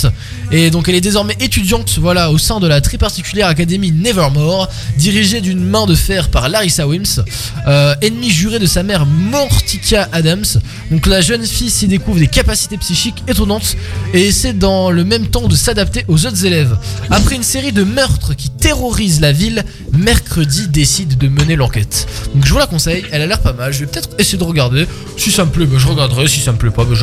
et 0.52 0.70
donc 0.70 0.88
elle 0.88 0.94
est 0.94 1.00
désormais 1.00 1.36
étudiante 1.40 1.98
voilà 1.98 2.30
au 2.30 2.38
sein 2.38 2.60
de 2.60 2.68
la 2.68 2.80
très 2.80 2.98
particulière 2.98 3.48
académie 3.48 3.90
Nevermore, 3.90 4.68
dirigée 4.96 5.40
d'une 5.40 5.64
main 5.64 5.86
de 5.86 5.94
fer 5.96 6.28
par 6.28 6.48
Larissa 6.48 6.86
Wims, 6.86 7.24
euh, 7.66 7.94
ennemie 8.00 8.30
jurée 8.30 8.60
de 8.60 8.66
sa 8.66 8.82
mère 8.84 9.06
Morticia 9.06 10.08
Adams. 10.12 10.44
Donc 10.90 11.06
la 11.06 11.20
jeune 11.20 11.44
fille 11.44 11.70
s'y 11.70 11.88
découvre 11.88 12.18
des 12.20 12.28
capacités 12.28 12.76
psychiques 12.78 13.22
étonnantes 13.26 13.76
et 14.14 14.22
essaie 14.28 14.52
dans 14.52 14.90
le 14.90 15.04
même 15.04 15.26
temps 15.26 15.48
de 15.48 15.56
s'adapter 15.56 16.04
aux 16.08 16.26
autres 16.26 16.44
élèves. 16.44 16.76
Après 17.10 17.34
une 17.34 17.42
série 17.42 17.72
de 17.72 17.82
meurtres 17.82 18.34
qui 18.34 18.50
terrorisent 18.50 19.20
la 19.20 19.32
ville, 19.32 19.64
mercredi 19.92 20.68
décide 20.68 21.18
de 21.18 21.28
mener 21.28 21.56
l'enquête. 21.56 22.06
Donc 22.34 22.44
je 22.46 22.52
vous 22.52 22.58
la 22.58 22.66
conseille, 22.66 23.04
elle 23.10 23.22
a 23.22 23.26
l'air 23.26 23.40
pas 23.40 23.52
mal. 23.52 23.72
Je 23.72 23.80
vais 23.80 23.86
peut-être 23.86 24.10
essayer 24.18 24.38
de 24.38 24.44
regarder. 24.44 24.86
Si 25.18 25.30
ça 25.32 25.44
me 25.44 25.50
plaît, 25.50 25.66
bah, 25.66 25.76
je 25.78 25.86
regarderai. 25.88 26.28
Si 26.28 26.40
ça 26.40 26.52
me 26.52 26.58
plaît 26.58 26.70
pas, 26.70 26.84
bah, 26.84 26.94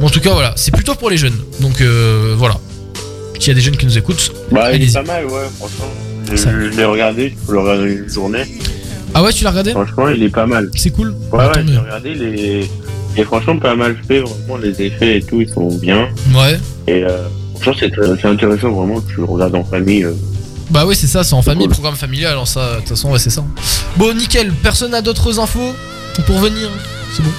Mais 0.00 0.06
en 0.06 0.10
tout 0.10 0.20
cas, 0.20 0.32
voilà, 0.32 0.52
c'est 0.56 0.72
plutôt 0.72 0.94
pour 0.94 1.10
les 1.10 1.16
jeunes. 1.16 1.38
Donc 1.60 1.80
euh, 1.80 2.34
voilà. 2.36 2.56
S'il 3.38 3.48
y 3.48 3.50
a 3.52 3.54
des 3.54 3.60
jeunes 3.62 3.76
qui 3.76 3.86
nous 3.86 3.96
écoutent, 3.96 4.32
Bah, 4.52 4.72
il 4.74 4.82
est 4.82 4.92
pas 4.92 5.02
mal, 5.02 5.24
ouais, 5.26 5.48
franchement. 5.58 5.86
Je, 6.30 6.36
je 6.36 6.76
l'ai 6.76 6.84
regardé, 6.84 7.30
je 7.30 7.46
peux 7.46 7.52
le 7.54 7.60
regarder 7.60 7.92
une 7.94 8.08
journée. 8.08 8.44
Ah 9.14 9.22
ouais, 9.22 9.32
tu 9.32 9.44
l'as 9.44 9.50
regardé? 9.50 9.70
Franchement, 9.72 10.08
il 10.10 10.22
est 10.22 10.28
pas 10.28 10.46
mal. 10.46 10.70
C'est 10.76 10.90
cool. 10.90 11.14
Ouais, 11.32 11.38
ouais, 11.38 11.46
regardé, 11.78 12.10
il 12.14 12.22
est... 12.22 12.70
il 13.16 13.20
est 13.20 13.24
franchement 13.24 13.56
pas 13.58 13.74
mal 13.74 13.96
fait, 14.06 14.20
vraiment, 14.20 14.56
les 14.58 14.80
effets 14.82 15.16
et 15.18 15.22
tout, 15.22 15.40
ils 15.40 15.48
sont 15.48 15.68
bien. 15.78 16.08
Ouais. 16.34 16.58
Et 16.86 17.02
euh, 17.02 17.22
Ça, 17.64 17.72
c'est 17.80 18.26
intéressant, 18.26 18.70
vraiment, 18.70 19.00
tu 19.00 19.16
le 19.16 19.24
regardes 19.24 19.54
en 19.54 19.64
famille. 19.64 20.04
euh. 20.04 20.12
Bah 20.70 20.84
oui, 20.86 20.94
c'est 20.94 21.08
ça, 21.08 21.24
c'est 21.24 21.34
en 21.34 21.42
famille, 21.42 21.66
programme 21.66 21.96
familial, 21.96 22.32
alors 22.32 22.46
ça, 22.46 22.74
de 22.74 22.76
toute 22.80 22.90
façon, 22.90 23.10
ouais, 23.10 23.18
c'est 23.18 23.30
ça. 23.30 23.42
Bon, 23.96 24.14
nickel, 24.14 24.52
personne 24.62 24.92
n'a 24.92 25.02
d'autres 25.02 25.40
infos 25.40 25.74
pour 26.26 26.38
venir 26.38 26.68
C'est 27.16 27.22
bon 27.22 27.30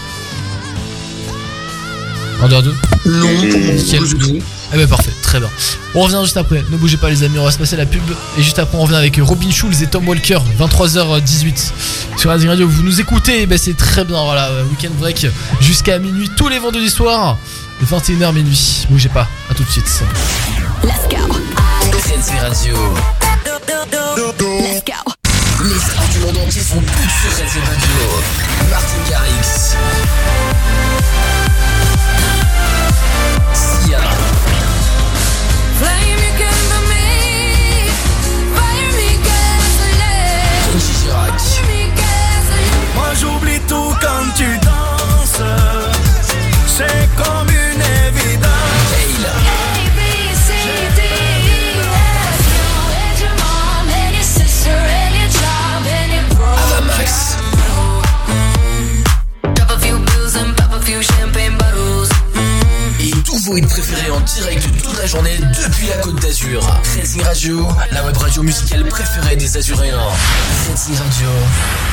Un, 2.42 2.48
deux, 2.48 2.62
deux 2.62 2.76
Non, 3.06 3.28
nickel. 3.42 4.02
Eh 4.74 4.78
ben 4.78 4.88
parfait, 4.88 5.12
très 5.22 5.40
bien. 5.40 5.50
On 5.94 6.02
revient 6.02 6.20
juste 6.24 6.38
après, 6.38 6.64
ne 6.72 6.78
bougez 6.78 6.98
pas 6.98 7.10
les 7.10 7.24
amis, 7.24 7.38
on 7.38 7.44
va 7.44 7.52
se 7.52 7.58
passer 7.58 7.76
la 7.76 7.86
pub. 7.86 8.02
Et 8.38 8.42
juste 8.42 8.58
après, 8.58 8.78
on 8.78 8.82
revient 8.82 8.96
avec 8.96 9.20
Robin 9.22 9.52
Schulz 9.52 9.84
et 9.84 9.88
Tom 9.88 10.08
Walker, 10.08 10.40
23h18 10.60 11.72
sur 12.18 12.30
Radio 12.30 12.50
Radio. 12.50 12.68
Vous 12.68 12.82
nous 12.82 13.00
écoutez, 13.02 13.42
eh 13.42 13.46
ben 13.46 13.58
c'est 13.58 13.76
très 13.76 14.06
bien, 14.06 14.24
voilà, 14.24 14.48
euh, 14.48 14.64
weekend 14.66 14.94
break 14.94 15.28
jusqu'à 15.60 16.00
minuit 16.00 16.30
tous 16.38 16.48
les 16.48 16.58
vendredis 16.58 16.90
soirs, 16.90 17.38
21h 17.84 18.34
minuit. 18.34 18.88
Bougez 18.90 19.10
pas, 19.10 19.28
à 19.50 19.54
tout 19.54 19.64
de 19.64 19.70
suite. 19.70 20.04
Let's 20.84 21.08
go. 21.10 21.34
Frenzy 22.00 22.38
Radio. 22.40 22.76
Let's 24.18 24.84
go. 24.86 25.12
Les 25.64 25.80
stars 25.80 26.08
du 26.12 26.20
monde 26.20 26.38
entier 26.48 26.62
sont 26.62 26.80
toutes 26.80 26.88
sur 26.88 27.32
Frenzy 27.34 27.60
Radio. 27.60 28.70
Martin 28.70 29.10
Garrix. 29.10 29.76
Quand 44.02 44.34
tu 44.36 44.58
danses. 44.60 45.42
C'est 46.68 47.10
comme 47.16 47.50
une 47.50 47.82
évidence. 48.08 48.52
Tous 63.26 63.46
vos 63.46 63.56
hits 63.56 63.62
préférés 63.62 64.12
en 64.12 64.20
direct 64.20 64.68
toute 64.84 64.98
la 64.98 65.06
journée 65.06 65.38
depuis 65.38 65.88
la 65.88 65.98
Côte 65.98 66.22
d'Azur. 66.22 66.62
Frenzy 66.84 67.22
Radio, 67.22 67.66
la 67.92 68.04
web 68.04 68.18
radio 68.18 68.44
musicale 68.44 68.84
préférée 68.86 69.38
des 69.38 69.56
Azuréens. 69.56 69.98
Frenzy 70.66 70.92
Radio. 70.98 71.91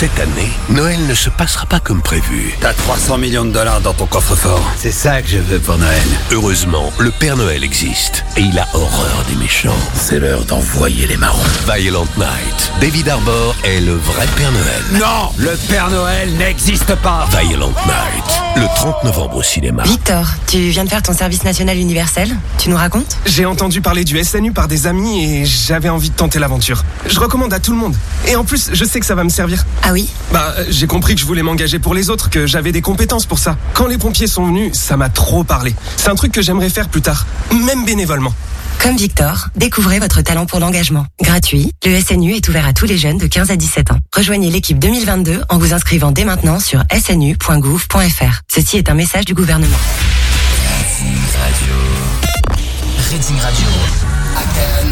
Cette 0.00 0.18
année, 0.18 0.48
Noël 0.70 0.98
ne 1.06 1.12
se 1.12 1.28
passera 1.28 1.66
pas 1.66 1.78
comme 1.78 2.00
prévu. 2.00 2.54
T'as 2.62 2.72
300 2.72 3.18
millions 3.18 3.44
de 3.44 3.50
dollars 3.50 3.82
dans 3.82 3.92
ton 3.92 4.06
coffre-fort. 4.06 4.66
C'est 4.78 4.92
ça 4.92 5.20
que 5.20 5.28
je 5.28 5.36
veux 5.36 5.58
pour 5.58 5.76
Noël. 5.76 6.00
Heureusement, 6.32 6.90
le 6.98 7.10
Père 7.10 7.36
Noël 7.36 7.62
existe 7.62 8.24
et 8.38 8.40
il 8.40 8.58
a 8.58 8.66
horreur 8.72 9.26
des 9.28 9.36
méchants. 9.36 9.76
C'est 9.92 10.18
l'heure 10.18 10.46
d'envoyer 10.46 11.06
les 11.06 11.18
marrons. 11.18 11.44
Violent 11.70 12.06
Night. 12.16 12.72
David 12.80 13.10
Arbor 13.10 13.54
est 13.64 13.80
le 13.80 13.94
vrai 13.94 14.26
Père 14.36 14.50
Noël. 14.52 14.82
Non 14.94 15.32
Le 15.36 15.56
Père 15.68 15.90
Noël 15.90 16.32
n'existe 16.34 16.94
pas 16.96 17.28
Violent 17.30 17.72
Night. 17.86 18.40
Le 18.56 18.66
30 18.76 19.04
novembre 19.04 19.36
au 19.36 19.42
cinéma. 19.42 19.82
Victor, 19.82 20.26
tu 20.46 20.58
viens 20.70 20.84
de 20.84 20.88
faire 20.88 21.02
ton 21.02 21.12
service 21.12 21.44
national 21.44 21.76
universel 21.76 22.34
Tu 22.58 22.70
nous 22.70 22.76
racontes 22.76 23.18
J'ai 23.26 23.44
entendu 23.46 23.80
parler 23.80 24.04
du 24.04 24.22
SNU 24.22 24.52
par 24.52 24.66
des 24.68 24.86
amis 24.86 25.24
et 25.24 25.44
j'avais 25.44 25.88
envie 25.88 26.10
de 26.10 26.14
tenter 26.14 26.38
l'aventure. 26.38 26.84
Je 27.06 27.18
recommande 27.20 27.52
à 27.52 27.58
tout 27.60 27.72
le 27.72 27.78
monde. 27.78 27.94
Et 28.28 28.36
en 28.36 28.44
plus, 28.44 28.70
je 28.72 28.84
sais 28.84 29.00
que 29.00 29.06
ça 29.06 29.14
va 29.14 29.24
me 29.24 29.28
servir. 29.30 29.64
Ah 29.82 29.92
oui 29.92 30.08
Bah, 30.32 30.54
j'ai 30.68 30.86
compris 30.86 31.14
que 31.14 31.20
je 31.20 31.26
voulais 31.26 31.42
m'engager 31.42 31.78
pour 31.78 31.94
les 31.94 32.08
autres, 32.10 32.30
que 32.30 32.46
j'avais 32.46 32.72
des 32.72 32.82
compétences 32.82 33.26
pour 33.26 33.38
ça. 33.38 33.56
Quand 33.74 33.86
les 33.86 33.98
pompiers 33.98 34.26
sont 34.26 34.46
venus, 34.46 34.72
ça 34.74 34.96
m'a 34.96 35.08
trop 35.10 35.44
parlé. 35.44 35.74
C'est 35.96 36.08
un 36.08 36.14
truc 36.14 36.32
que 36.32 36.42
j'aimerais 36.42 36.70
faire 36.70 36.88
plus 36.88 37.02
tard, 37.02 37.26
même 37.52 37.84
bénévolement. 37.84 38.34
Comme 38.82 38.96
Victor, 38.96 39.48
découvrez 39.56 39.98
votre 39.98 40.22
talent 40.22 40.46
pour 40.46 40.58
l'engagement. 40.58 41.04
Gratuit, 41.20 41.72
le 41.84 42.00
SNU 42.00 42.34
est 42.34 42.48
ouvert 42.48 42.66
à 42.66 42.72
tous 42.72 42.86
les 42.86 42.96
jeunes 42.96 43.18
de 43.18 43.26
15 43.26 43.50
à 43.50 43.56
17 43.56 43.92
ans. 43.92 43.98
Rejoignez 44.16 44.50
l'équipe 44.50 44.78
2022 44.78 45.42
en 45.50 45.58
vous 45.58 45.74
inscrivant 45.74 46.12
dès 46.12 46.24
maintenant 46.24 46.58
sur 46.58 46.82
snu.gouv.fr. 46.90 48.40
Ceci 48.50 48.78
est 48.78 48.88
un 48.88 48.94
message 48.94 49.26
du 49.26 49.34
gouvernement. 49.34 49.76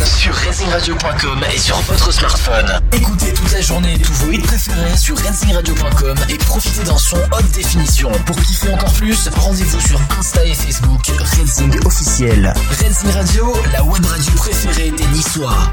Sur 0.04 0.34
RacingRadio.com 0.34 1.44
et 1.54 1.58
sur 1.58 1.76
votre 1.82 2.12
smartphone. 2.12 2.80
Écoutez 2.92 3.32
toute 3.32 3.52
la 3.52 3.60
journée 3.60 3.98
tous 3.98 4.12
vos 4.24 4.32
hits 4.32 4.38
préférés 4.38 4.96
sur 4.96 5.16
RacingRadio.com 5.18 6.16
et 6.28 6.38
profitez 6.38 6.84
d'un 6.84 6.98
son 6.98 7.16
haute 7.16 7.50
définition. 7.52 8.10
Pour 8.26 8.36
kiffer 8.36 8.72
encore 8.72 8.92
plus, 8.92 9.28
rendez-vous 9.36 9.80
sur 9.80 10.00
Insta 10.18 10.44
et 10.44 10.54
Facebook 10.54 11.10
Racing 11.18 11.78
officiel. 11.84 12.52
Racing 12.70 13.10
Radio, 13.12 13.54
la 13.72 13.82
web 13.84 14.04
radio 14.04 14.32
préférée 14.36 14.90
des 14.90 15.06
Niçois. 15.08 15.72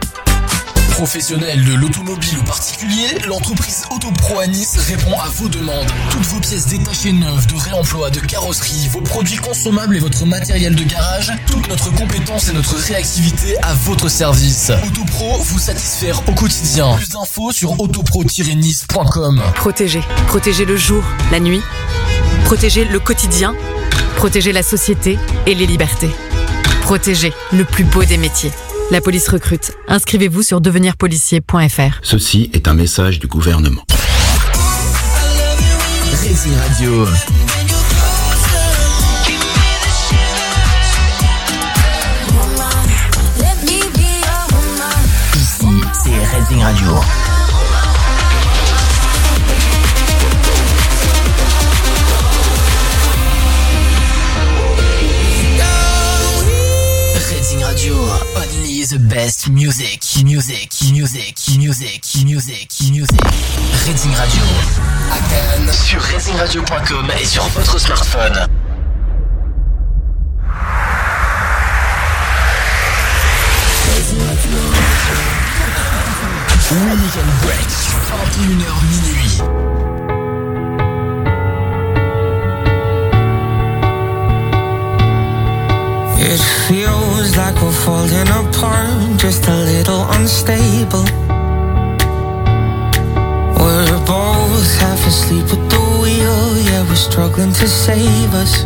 Professionnel 0.96 1.62
de 1.66 1.74
l'automobile 1.74 2.40
ou 2.40 2.44
particulier, 2.44 3.20
l'entreprise 3.28 3.84
Autopro 3.92 4.40
à 4.40 4.48
Nice 4.48 4.78
répond 4.78 5.20
à 5.20 5.28
vos 5.28 5.50
demandes. 5.50 5.92
Toutes 6.10 6.24
vos 6.28 6.40
pièces 6.40 6.68
détachées 6.68 7.12
neuves, 7.12 7.48
de 7.48 7.56
réemploi, 7.56 8.10
de 8.10 8.22
carrosserie, 8.22 8.88
vos 8.94 9.02
produits 9.02 9.36
consommables 9.36 9.98
et 9.98 10.00
votre 10.00 10.26
matériel 10.26 10.74
de 10.74 10.86
garage, 10.86 11.34
toute 11.48 11.68
notre 11.68 11.94
compétence 11.94 12.48
et 12.48 12.54
notre 12.54 12.76
réactivité 12.78 13.58
à 13.62 13.74
votre 13.74 14.08
service. 14.08 14.72
Autopro 14.88 15.38
vous 15.40 15.60
satisfaire 15.60 16.22
au 16.30 16.32
quotidien. 16.32 16.96
Plus 16.96 17.10
d'infos 17.10 17.52
sur 17.52 17.78
autopro-nice.com. 17.78 19.44
Protéger. 19.56 20.02
Protéger 20.28 20.64
le 20.64 20.78
jour, 20.78 21.04
la 21.30 21.42
nuit. 21.42 21.62
Protéger 22.46 22.86
le 22.86 23.00
quotidien. 23.02 23.54
Protéger 24.16 24.54
la 24.54 24.64
société 24.64 25.20
et 25.46 25.56
les 25.56 25.66
libertés. 25.66 26.16
Protéger 26.84 27.34
le 27.52 27.66
plus 27.66 27.84
beau 27.84 28.06
des 28.06 28.18
métiers. 28.18 28.54
La 28.92 29.02
police 29.02 29.28
recrute. 29.30 29.72
Inscrivez-vous 29.88 30.44
sur 30.44 30.62
devenirpolicier.fr. 30.62 32.00
Ceci 32.04 32.52
est 32.54 32.68
un 32.68 32.76
message 32.76 33.20
du 33.20 33.28
gouvernement. 33.28 33.82
Racing 36.12 36.54
Radio. 36.56 37.08
Ici, 45.36 45.66
c'est 45.94 46.38
Racing 46.38 46.62
Radio. 46.62 47.15
The 58.90 59.00
best 59.00 59.50
music, 59.50 60.04
music, 60.24 60.72
music, 60.92 61.38
music, 61.58 62.04
music, 62.26 62.70
music. 62.92 63.22
Racing 63.86 64.14
Radio, 64.14 64.42
à 65.12 65.18
Cannes, 65.30 65.74
sur 65.74 66.02
RacingRadio.com 66.02 67.12
et 67.20 67.26
sur 67.26 67.44
votre 67.50 67.80
smartphone. 67.80 68.48
Weekend 76.72 77.32
Break, 77.44 77.70
21h 78.12 78.66
minuit. 78.90 79.85
It 86.28 86.42
feels 86.68 87.38
like 87.38 87.56
we're 87.62 87.72
falling 87.72 88.28
apart, 88.28 89.20
just 89.20 89.48
a 89.48 89.56
little 89.72 90.04
unstable. 90.18 91.06
We're 93.60 94.02
both 94.06 94.70
half 94.80 95.06
asleep 95.06 95.46
at 95.46 95.70
the 95.70 95.84
wheel, 96.02 96.58
yeah, 96.66 96.82
we're 96.90 96.96
struggling 96.96 97.54
to 97.54 97.68
save 97.68 98.34
us. 98.34 98.66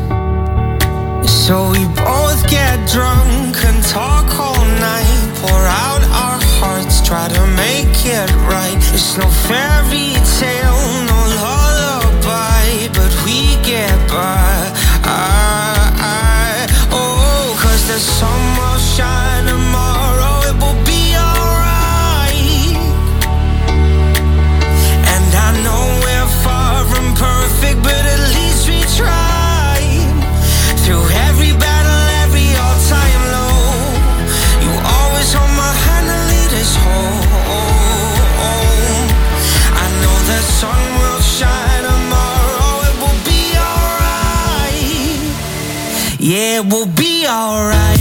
So 1.29 1.71
we 1.71 1.83
both 1.99 2.47
get 2.49 2.75
drunk 2.87 3.55
and 3.65 3.83
talk 3.83 4.27
all 4.39 4.65
night, 4.79 5.21
pour 5.41 5.63
out 5.83 6.03
our 6.23 6.39
hearts, 6.59 7.05
try 7.05 7.27
to 7.27 7.47
make 7.57 8.05
it 8.05 8.31
right. 8.47 8.79
It's 8.95 9.17
no 9.17 9.27
fairy 9.47 10.15
tale, 10.39 10.58
oh, 17.99 18.05
cause 18.05 18.05
the 18.05 18.13
sun 18.13 18.57
will 18.57 18.77
shine 18.77 19.68
it 46.59 46.65
will 46.73 46.87
be 46.87 47.25
alright. 47.25 47.98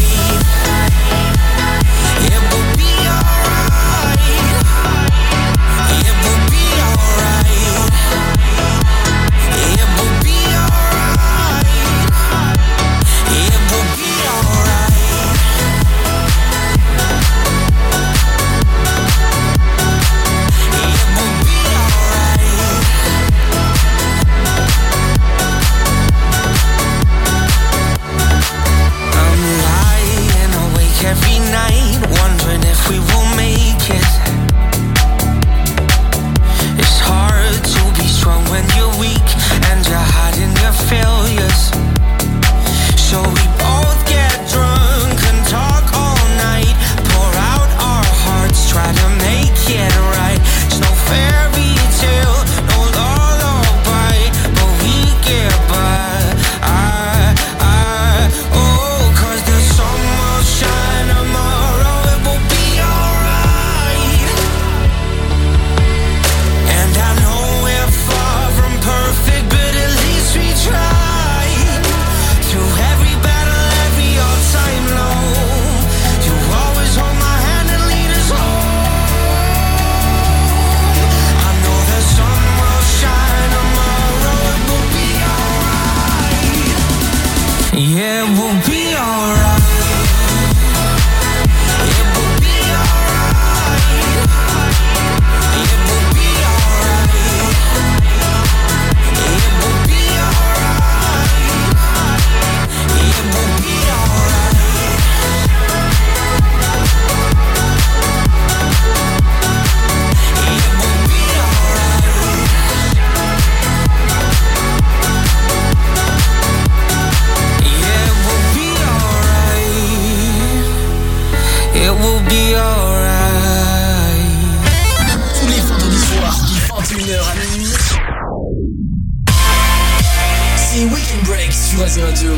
Radio. 132.04 132.30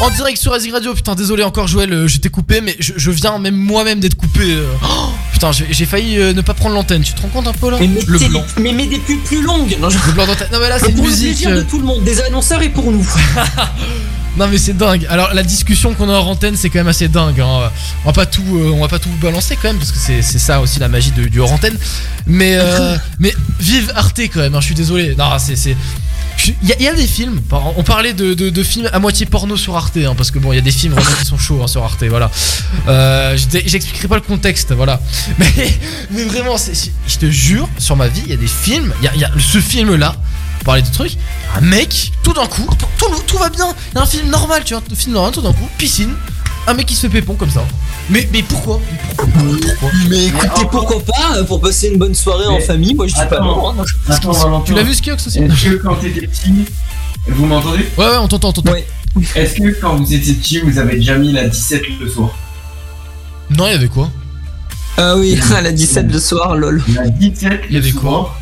En 0.00 0.10
direct 0.10 0.38
sur 0.40 0.52
Azig 0.52 0.72
Radio, 0.72 0.94
putain 0.94 1.14
désolé 1.14 1.42
encore 1.42 1.66
Joël, 1.66 1.92
euh, 1.92 2.06
je 2.08 2.18
t'ai 2.18 2.28
coupé 2.28 2.60
mais 2.60 2.76
je, 2.78 2.92
je 2.96 3.10
viens 3.10 3.38
même 3.38 3.56
moi-même 3.56 4.00
d'être 4.00 4.16
coupé. 4.16 4.42
euh. 4.44 4.66
Oh, 4.84 5.08
putain 5.32 5.50
j'ai 5.52 5.86
failli 5.86 6.18
euh, 6.18 6.32
ne 6.32 6.40
pas 6.40 6.54
prendre 6.54 6.74
l'antenne, 6.74 7.02
tu 7.02 7.12
te 7.14 7.20
rends 7.22 7.28
compte 7.28 7.46
un 7.48 7.52
peu 7.52 7.70
là? 7.70 7.78
Mais 7.80 7.88
Le 8.06 8.18
blanc. 8.28 8.44
mais 8.60 8.72
mets 8.72 8.86
des 8.86 8.98
pubs 8.98 9.22
plus 9.24 9.42
longues. 9.42 9.76
Non, 9.80 9.90
je- 9.90 9.98
Le 10.06 10.12
blanc 10.12 10.26
d'antenne. 10.26 10.48
Non 10.52 10.58
mais 10.60 10.68
là 10.68 10.78
c'est 10.78 10.90
une 10.90 10.96
pour 10.96 11.04
le 11.04 11.10
musique. 11.10 11.34
plaisir 11.36 11.56
de 11.56 11.62
tout 11.62 11.78
le 11.78 11.84
monde, 11.84 12.04
des 12.04 12.20
annonceurs 12.20 12.62
et 12.62 12.68
pour 12.68 12.90
nous. 12.92 13.06
Non 14.36 14.46
mais 14.46 14.58
c'est 14.58 14.76
dingue. 14.76 15.04
Alors 15.10 15.34
la 15.34 15.42
discussion 15.42 15.94
qu'on 15.94 16.08
a 16.08 16.12
en 16.16 16.26
antenne 16.28 16.54
c'est 16.56 16.70
quand 16.70 16.78
même 16.78 16.86
assez 16.86 17.08
dingue. 17.08 17.40
hein. 17.40 17.70
On 18.04 18.08
va 18.08 18.12
pas 18.12 18.24
tout, 18.26 18.44
euh, 18.54 18.70
on 18.72 18.82
va 18.82 18.86
pas 18.86 19.00
tout 19.00 19.08
balancer 19.20 19.56
quand 19.60 19.66
même 19.66 19.78
parce 19.78 19.90
que 19.90 19.98
c'est 19.98 20.22
c'est 20.22 20.38
ça 20.38 20.60
aussi 20.60 20.78
la 20.78 20.86
magie 20.86 21.10
de- 21.10 21.26
du 21.26 21.40
hors 21.40 21.50
antenne. 21.52 21.76
Mais 22.24 22.56
euh, 22.56 22.96
mais 23.18 23.34
vive 23.58 23.90
Arte 23.96 24.20
quand 24.32 24.38
même. 24.38 24.54
hein, 24.54 24.60
je 24.60 24.66
suis 24.66 24.76
désolé. 24.76 25.16
Non 25.16 25.24
c'est 25.40 25.76
Il 26.62 26.68
y, 26.80 26.88
a- 26.88 26.94
des 26.94 27.06
films, 27.06 27.40
on 27.76 27.82
parlait 27.82 28.12
de, 28.12 28.62
films 28.62 28.88
à 28.92 28.98
moitié 28.98 29.26
porno 29.26 29.56
sur 29.56 29.76
Arte, 29.76 29.96
hein, 29.98 30.14
parce 30.16 30.30
que 30.30 30.38
bon, 30.38 30.52
il 30.52 30.56
y 30.56 30.58
a 30.58 30.62
des 30.62 30.70
films 30.70 30.94
vraiment 30.94 31.16
qui 31.18 31.24
sont 31.24 31.38
chauds 31.38 31.60
hein, 31.62 31.66
sur 31.68 31.82
Arte, 31.84 32.02
voilà. 32.04 32.30
Euh, 32.88 33.36
J'expliquerai 33.36 34.08
pas 34.08 34.14
le 34.16 34.20
contexte, 34.22 34.72
voilà. 34.72 35.00
Mais, 35.38 35.78
mais 36.10 36.24
vraiment, 36.24 36.56
je 36.56 37.16
te 37.18 37.30
jure, 37.30 37.68
sur 37.78 37.96
ma 37.96 38.08
vie, 38.08 38.22
il 38.24 38.30
y 38.30 38.34
a 38.34 38.36
des 38.36 38.46
films, 38.46 38.92
il 39.02 39.20
y 39.20 39.24
a, 39.24 39.30
ce 39.38 39.60
film-là, 39.60 40.16
parler 40.64 40.82
de 40.82 40.88
trucs, 40.90 41.16
un 41.56 41.60
mec, 41.60 42.12
tout 42.22 42.32
d'un 42.32 42.46
coup, 42.46 42.66
tout, 42.98 43.06
tout 43.26 43.38
va 43.38 43.48
bien, 43.48 43.66
il 43.92 43.96
y 43.96 43.98
a 43.98 44.02
un 44.02 44.06
film 44.06 44.28
normal, 44.28 44.62
tu 44.64 44.74
vois, 44.74 44.82
un 44.90 44.94
film 44.94 45.14
normal, 45.14 45.32
tout 45.32 45.40
d'un 45.42 45.52
coup, 45.52 45.68
piscine, 45.78 46.14
un 46.68 46.74
mec 46.74 46.86
qui 46.86 46.94
se 46.94 47.02
fait 47.02 47.08
pépon 47.20 47.34
comme 47.34 47.50
ça. 47.50 47.64
Mais, 48.10 48.28
mais 48.32 48.42
pourquoi? 48.42 48.80
Mais 50.08 50.26
écoutez, 50.26 50.66
pourquoi 50.70 51.00
pas 51.00 51.36
euh, 51.36 51.44
pour 51.44 51.60
passer 51.60 51.88
une 51.88 51.98
bonne 51.98 52.14
soirée 52.14 52.46
en 52.46 52.60
famille 52.60 52.94
Moi 52.94 53.06
je 53.06 53.14
dis 53.14 53.20
pas 53.28 53.40
non. 53.40 53.70
hein. 53.70 54.62
Tu 54.64 54.74
l'as 54.74 54.82
vu 54.82 54.94
Skiox 54.94 55.26
aussi 55.26 55.38
Est-ce 55.38 55.64
que 55.64 55.74
quand 55.76 55.96
t'étais 55.96 56.26
petit, 56.26 56.52
vous 57.26 57.46
m'entendez? 57.46 57.86
Ouais, 57.96 58.04
ouais, 58.06 58.16
on 58.18 58.28
t'entend, 58.28 58.50
on 58.50 58.52
t'entend. 58.52 58.72
Est-ce 59.34 59.54
que 59.54 59.80
quand 59.80 59.96
vous 59.96 60.12
étiez 60.14 60.34
petit, 60.34 60.60
vous 60.60 60.78
avez 60.78 60.96
déjà 60.96 61.16
mis 61.16 61.32
la 61.32 61.48
17 61.48 61.82
le 62.00 62.08
soir? 62.08 62.30
Non, 63.50 63.66
il 63.66 63.72
y 63.72 63.74
avait 63.74 63.88
quoi? 63.88 64.10
Ah 64.96 65.16
oui, 65.16 65.38
à 65.54 65.60
la 65.62 65.72
17 65.72 66.10
le 66.12 66.18
soir, 66.18 66.54
lol. 66.56 66.82
La 66.94 67.08
17 67.08 67.62
Il 67.68 67.74
y 67.74 67.78
avait 67.78 67.90
le 67.90 67.98
soir, 67.98 68.38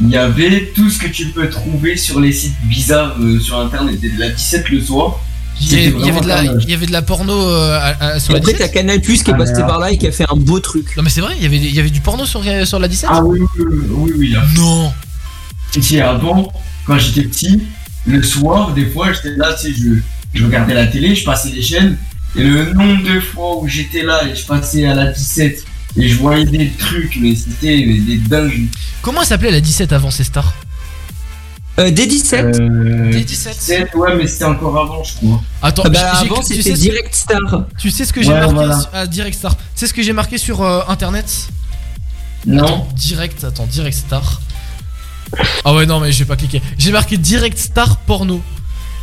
il 0.00 0.10
y 0.10 0.16
avait 0.16 0.72
tout 0.74 0.90
ce 0.90 0.98
que 0.98 1.06
tu 1.06 1.26
peux 1.26 1.48
trouver 1.48 1.96
sur 1.96 2.18
les 2.18 2.32
sites 2.32 2.60
bizarres 2.64 3.14
euh, 3.20 3.38
sur 3.38 3.58
internet. 3.60 3.98
Et 4.02 4.10
la 4.18 4.30
17 4.30 4.68
le 4.70 4.80
soir, 4.80 5.20
Il 5.60 5.72
y, 5.72 5.74
avait, 5.86 6.18
y 6.18 6.20
de 6.22 6.26
la, 6.28 6.42
il 6.44 6.70
y 6.70 6.74
avait 6.74 6.86
de 6.86 6.92
la 6.92 7.02
porno 7.02 7.32
euh, 7.32 7.78
à- 7.78 8.04
à- 8.14 8.20
sur 8.20 8.30
Et 8.32 8.34
la 8.34 8.38
après 8.40 8.52
17 8.54 8.66
t'as 8.66 8.72
Canal 8.80 9.00
Plus 9.00 9.22
qui 9.22 9.30
est 9.30 9.34
Ah, 9.34 9.38
passé 9.38 9.52
mais 9.56 9.60
par 9.66 9.78
là 9.78 9.92
et 9.92 9.98
qui 9.98 10.06
a 10.08 10.12
fait 10.12 10.24
un 10.28 10.36
beau 10.36 10.58
truc. 10.60 10.96
Non 10.96 11.02
mais 11.04 11.10
c'est 11.10 11.20
vrai, 11.20 11.34
il 11.36 11.42
y 11.42 11.46
avait, 11.46 11.56
il 11.58 11.74
y 11.74 11.78
avait 11.78 11.90
du 11.90 12.00
porno 12.00 12.24
sur, 12.26 12.42
sur 12.64 12.78
la 12.80 12.88
17 12.88 13.10
Ah 13.12 13.22
oui, 13.22 13.38
oui, 13.40 13.64
oui, 13.70 13.78
oui, 13.90 14.12
oui, 14.18 14.30
là. 14.30 14.42
Non 14.56 14.92
Et 15.76 15.82
si 15.82 16.00
avant, 16.00 16.52
quand 16.86 16.98
j'étais 16.98 17.22
petit, 17.28 17.62
le 18.06 18.22
soir, 18.22 18.72
des 18.72 18.86
fois, 18.86 19.12
j'étais 19.12 19.36
là, 19.36 19.52
tu 19.54 19.68
sais, 19.68 19.74
je, 19.78 20.00
je 20.38 20.44
regardais 20.44 20.74
la 20.74 20.86
télé, 20.86 21.14
je 21.14 21.24
passais 21.24 21.50
les 21.50 21.62
chaînes, 21.62 21.96
et 22.36 22.42
le 22.42 22.72
nombre 22.72 23.02
de 23.04 23.20
fois 23.20 23.58
où 23.62 23.68
j'étais 23.68 24.02
là 24.02 24.22
et 24.26 24.34
je 24.34 24.44
passais 24.44 24.86
à 24.86 24.94
la 24.94 25.12
17 25.12 25.64
et 25.98 26.08
je 26.08 26.16
voyais 26.16 26.44
des 26.46 26.70
trucs, 26.78 27.16
mais 27.20 27.34
c'était 27.36 27.84
des 27.84 28.16
dingues. 28.16 28.66
Comment 29.02 29.20
elle 29.20 29.26
s'appelait 29.28 29.50
la 29.52 29.60
17 29.60 29.92
avant 29.92 30.10
ces 30.10 30.24
stars? 30.24 30.52
Euh, 31.78 31.90
des 31.90 32.06
17 32.06 32.50
Des 33.10 33.24
17 33.24 33.94
Ouais, 33.94 34.14
mais 34.16 34.26
c'était 34.26 34.44
encore 34.44 34.78
avant, 34.78 35.02
je 35.02 35.14
crois. 35.14 35.40
Attends, 35.62 35.82
Ah 35.86 35.90
bah, 35.90 36.12
avant, 36.16 36.36
tu 36.42 36.54
c'était 36.54 36.62
sais 36.62 36.76
ce- 36.76 36.80
Direct 36.80 37.14
Star. 37.14 37.38
Tu 37.78 37.90
sais 37.90 38.04
ce 38.04 38.12
que 38.12 38.22
j'ai 38.22 38.28
Ouais, 38.30 38.40
marqué 38.40 38.54
voilà. 38.54 38.78
sur- 38.80 38.88
ah, 38.92 39.06
Direct 39.06 39.38
Star. 39.38 39.56
Tu 39.56 39.62
sais 39.76 39.86
ce 39.86 39.94
que 39.94 40.02
j'ai 40.02 40.12
marqué 40.12 40.36
sur 40.38 40.60
euh, 40.62 40.82
internet? 40.88 41.48
Non. 42.46 42.64
Attends, 42.64 42.88
direct, 42.94 43.44
attends, 43.44 43.66
Direct 43.66 43.96
Star. 43.96 44.40
Ah 45.64 45.72
ouais, 45.74 45.86
non, 45.86 46.00
mais 46.00 46.12
je 46.12 46.18
vais 46.18 46.24
pas 46.26 46.36
cliquer. 46.36 46.60
J'ai 46.76 46.92
marqué 46.92 47.16
Direct 47.16 47.58
Star 47.58 47.96
porno. 47.98 48.42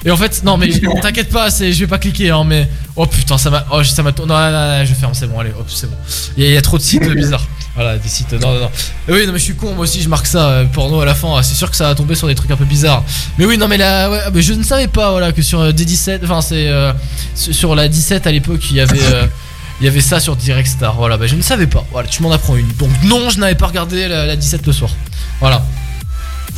Et 0.06 0.12
en 0.12 0.18
fait, 0.18 0.44
non, 0.44 0.56
mais 0.58 0.70
t'inquiète 1.02 1.30
pas, 1.30 1.50
c'est- 1.50 1.74
je 1.74 1.80
vais 1.80 1.88
pas 1.88 1.98
cliquer, 1.98 2.30
hein, 2.30 2.44
mais. 2.46 2.70
Oh 2.96 3.06
putain, 3.08 3.38
ça 3.40 3.50
m'a. 3.50 3.66
Oh, 3.72 3.84
ça 3.84 4.04
m'a. 4.04 4.12
Non, 4.12 4.28
non, 4.28 4.36
non, 4.52 4.52
non, 4.80 4.86
je 4.86 4.94
ferme, 4.94 5.14
c'est 5.16 5.28
bon, 5.28 5.40
allez, 5.40 5.52
hop, 5.58 5.66
c'est 5.70 5.88
bon. 5.90 5.96
Il 6.38 6.44
y, 6.44 6.46
a- 6.46 6.50
il 6.50 6.54
y 6.54 6.58
a 6.58 6.62
trop 6.62 6.78
de 6.78 6.84
sites 6.84 7.02
bizarres. 7.16 7.48
Voilà, 7.80 7.98
des 7.98 8.10
sites. 8.10 8.34
Non, 8.34 8.52
non, 8.54 8.60
non. 8.60 8.70
Oui, 9.08 9.26
non, 9.26 9.32
mais 9.32 9.40
je 9.40 9.44
suis 9.46 9.56
con, 9.56 9.74
moi 9.74 9.84
aussi, 9.86 10.02
je 10.02 10.10
marque 10.10 10.28
ça, 10.28 10.50
euh, 10.50 10.66
porno 10.66 11.00
à 11.00 11.06
la 11.06 11.16
fin. 11.16 11.42
C'est 11.44 11.56
sûr 11.56 11.72
que 11.72 11.78
ça 11.78 11.86
va 11.88 11.96
tomber 11.96 12.14
sur 12.14 12.28
des 12.28 12.36
trucs 12.36 12.52
un 12.52 12.58
peu 12.58 12.66
bizarres. 12.66 13.06
Mais 13.38 13.46
oui, 13.46 13.58
non, 13.58 13.70
mais 13.70 13.78
là, 13.78 14.12
ouais, 14.12 14.20
mais 14.34 14.42
je 14.42 14.52
ne 14.52 14.64
savais 14.64 14.90
pas, 14.90 15.12
voilà, 15.12 15.32
que 15.32 15.42
sur 15.42 15.62
euh, 15.62 15.72
D17, 15.72 16.20
enfin, 16.26 16.42
c'est. 16.42 16.68
euh, 16.68 16.92
sur 17.36 17.76
la 17.76 17.88
17 17.88 18.28
à 18.28 18.32
l'époque, 18.34 18.60
il 18.70 18.76
y 18.76 18.82
avait. 18.82 20.02
ça 20.02 20.20
sur 20.20 20.36
Direct 20.36 20.68
Star, 20.68 20.98
voilà, 20.98 21.16
bah 21.16 21.26
je 21.26 21.36
ne 21.36 21.42
savais 21.42 21.68
pas. 21.68 21.86
Voilà, 21.94 22.10
tu 22.10 22.22
m'en 22.22 22.34
apprends 22.34 22.58
une. 22.58 22.68
Donc, 22.78 22.90
non, 23.06 23.30
je 23.30 23.40
n'avais 23.40 23.56
pas 23.56 23.68
regardé 23.68 24.10
la, 24.10 24.26
la 24.26 24.36
17 24.36 24.68
le 24.68 24.74
soir. 24.74 24.92
Voilà. 25.40 25.66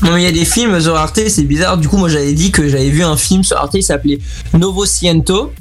Non, 0.02 0.14
mais 0.14 0.22
il 0.22 0.24
y 0.24 0.28
a 0.28 0.32
des 0.32 0.46
films 0.46 0.82
sur 0.82 0.96
Arte, 0.96 1.20
c'est 1.28 1.44
bizarre. 1.44 1.78
Du 1.78 1.88
coup, 1.88 1.98
moi 1.98 2.10
j'avais 2.10 2.34
dit 2.34 2.50
que 2.50 2.68
j'avais 2.68 2.90
vu 2.90 3.04
un 3.04 3.16
film 3.16 3.44
sur 3.44 3.58
Arte, 3.58 3.76
il 3.76 3.84
s'appelait 3.84 4.18
Novo 4.58 4.88
Ciento. 4.88 5.54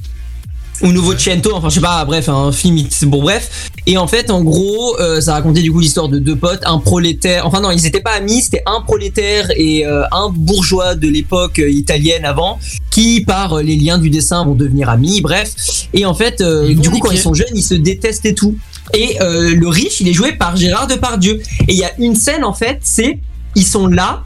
Ou 0.83 0.93
Nouveau 0.93 1.17
Ciento, 1.17 1.55
enfin 1.55 1.69
je 1.69 1.75
sais 1.75 1.81
pas, 1.81 2.05
bref, 2.05 2.29
un 2.29 2.53
film, 2.53 2.79
bon, 3.03 3.21
bref. 3.21 3.71
Et 3.87 3.99
en 3.99 4.07
fait, 4.07 4.31
en 4.31 4.43
gros, 4.43 4.99
euh, 4.99 5.21
ça 5.21 5.35
racontait 5.35 5.61
du 5.61 5.71
coup 5.71 5.81
l'histoire 5.81 6.09
de 6.09 6.19
deux 6.19 6.37
potes, 6.37 6.63
un 6.65 6.79
prolétaire, 6.79 7.47
enfin 7.47 7.61
non, 7.61 7.71
ils 7.71 7.85
étaient 7.87 8.01
pas 8.01 8.13
amis, 8.13 8.41
c'était 8.43 8.63
un 8.67 8.81
prolétaire 8.81 9.51
et 9.57 9.87
euh, 9.87 10.05
un 10.13 10.31
bourgeois 10.31 10.95
de 10.95 11.09
l'époque 11.09 11.59
euh, 11.59 11.71
italienne 11.71 12.25
avant, 12.25 12.59
qui 12.91 13.21
par 13.21 13.59
euh, 13.59 13.63
les 13.63 13.77
liens 13.77 13.99
du 13.99 14.11
dessin 14.11 14.45
vont 14.45 14.55
devenir 14.55 14.89
amis, 14.89 15.21
bref. 15.21 15.53
Et 15.93 16.07
en 16.07 16.15
fait, 16.15 16.41
euh, 16.41 16.75
du 16.75 16.89
coup, 16.91 16.99
quand 16.99 17.11
ils 17.11 17.19
sont 17.19 17.35
jeunes, 17.35 17.55
ils 17.55 17.63
se 17.63 17.75
détestent 17.75 18.27
et 18.27 18.35
tout. 18.35 18.57
Et 18.95 19.21
euh, 19.21 19.55
le 19.55 19.69
riche, 19.69 20.01
il 20.01 20.09
est 20.09 20.13
joué 20.13 20.33
par 20.33 20.57
Gérard 20.57 20.87
Depardieu. 20.87 21.41
Et 21.69 21.73
il 21.73 21.77
y 21.77 21.85
a 21.85 21.93
une 21.99 22.17
scène, 22.17 22.45
en 22.45 22.55
fait, 22.55 22.79
c'est, 22.83 23.19
ils 23.55 23.67
sont 23.67 23.87
là, 23.87 24.25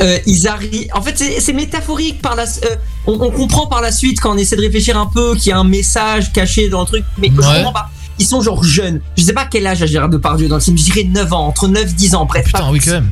euh, 0.00 0.18
ils 0.26 0.48
arrivent. 0.48 0.88
En 0.94 1.02
fait, 1.02 1.16
c'est 1.40 1.52
métaphorique 1.52 2.20
par 2.20 2.36
la. 2.36 2.44
euh, 2.44 2.76
on, 3.06 3.12
on 3.14 3.30
comprend 3.30 3.66
par 3.66 3.80
la 3.80 3.92
suite 3.92 4.20
quand 4.20 4.34
on 4.34 4.38
essaie 4.38 4.56
de 4.56 4.60
réfléchir 4.62 4.98
un 4.98 5.06
peu 5.06 5.34
qu'il 5.34 5.50
y 5.50 5.52
a 5.52 5.58
un 5.58 5.64
message 5.64 6.32
caché 6.32 6.68
dans 6.68 6.80
le 6.80 6.86
truc, 6.86 7.04
mais 7.18 7.28
je 7.28 7.36
comprends 7.36 7.72
pas. 7.72 7.90
Ils 8.18 8.26
sont 8.26 8.40
genre 8.40 8.62
jeunes. 8.62 9.00
Je 9.16 9.24
sais 9.24 9.32
pas 9.32 9.44
quel 9.44 9.66
âge 9.66 9.82
a 9.82 9.86
Gérard 9.86 10.08
Depardieu 10.08 10.46
dans 10.46 10.54
le 10.56 10.60
film. 10.60 10.78
Je 10.78 10.84
dirais 10.84 11.04
9 11.04 11.32
ans, 11.32 11.46
entre 11.48 11.66
9 11.66 11.94
10 11.94 12.14
ans, 12.14 12.26
bref. 12.26 12.46
Putain, 12.46 12.60
pas 12.60 12.70
oui, 12.70 12.78
plus. 12.78 12.90
quand 12.90 12.96
même. 12.96 13.10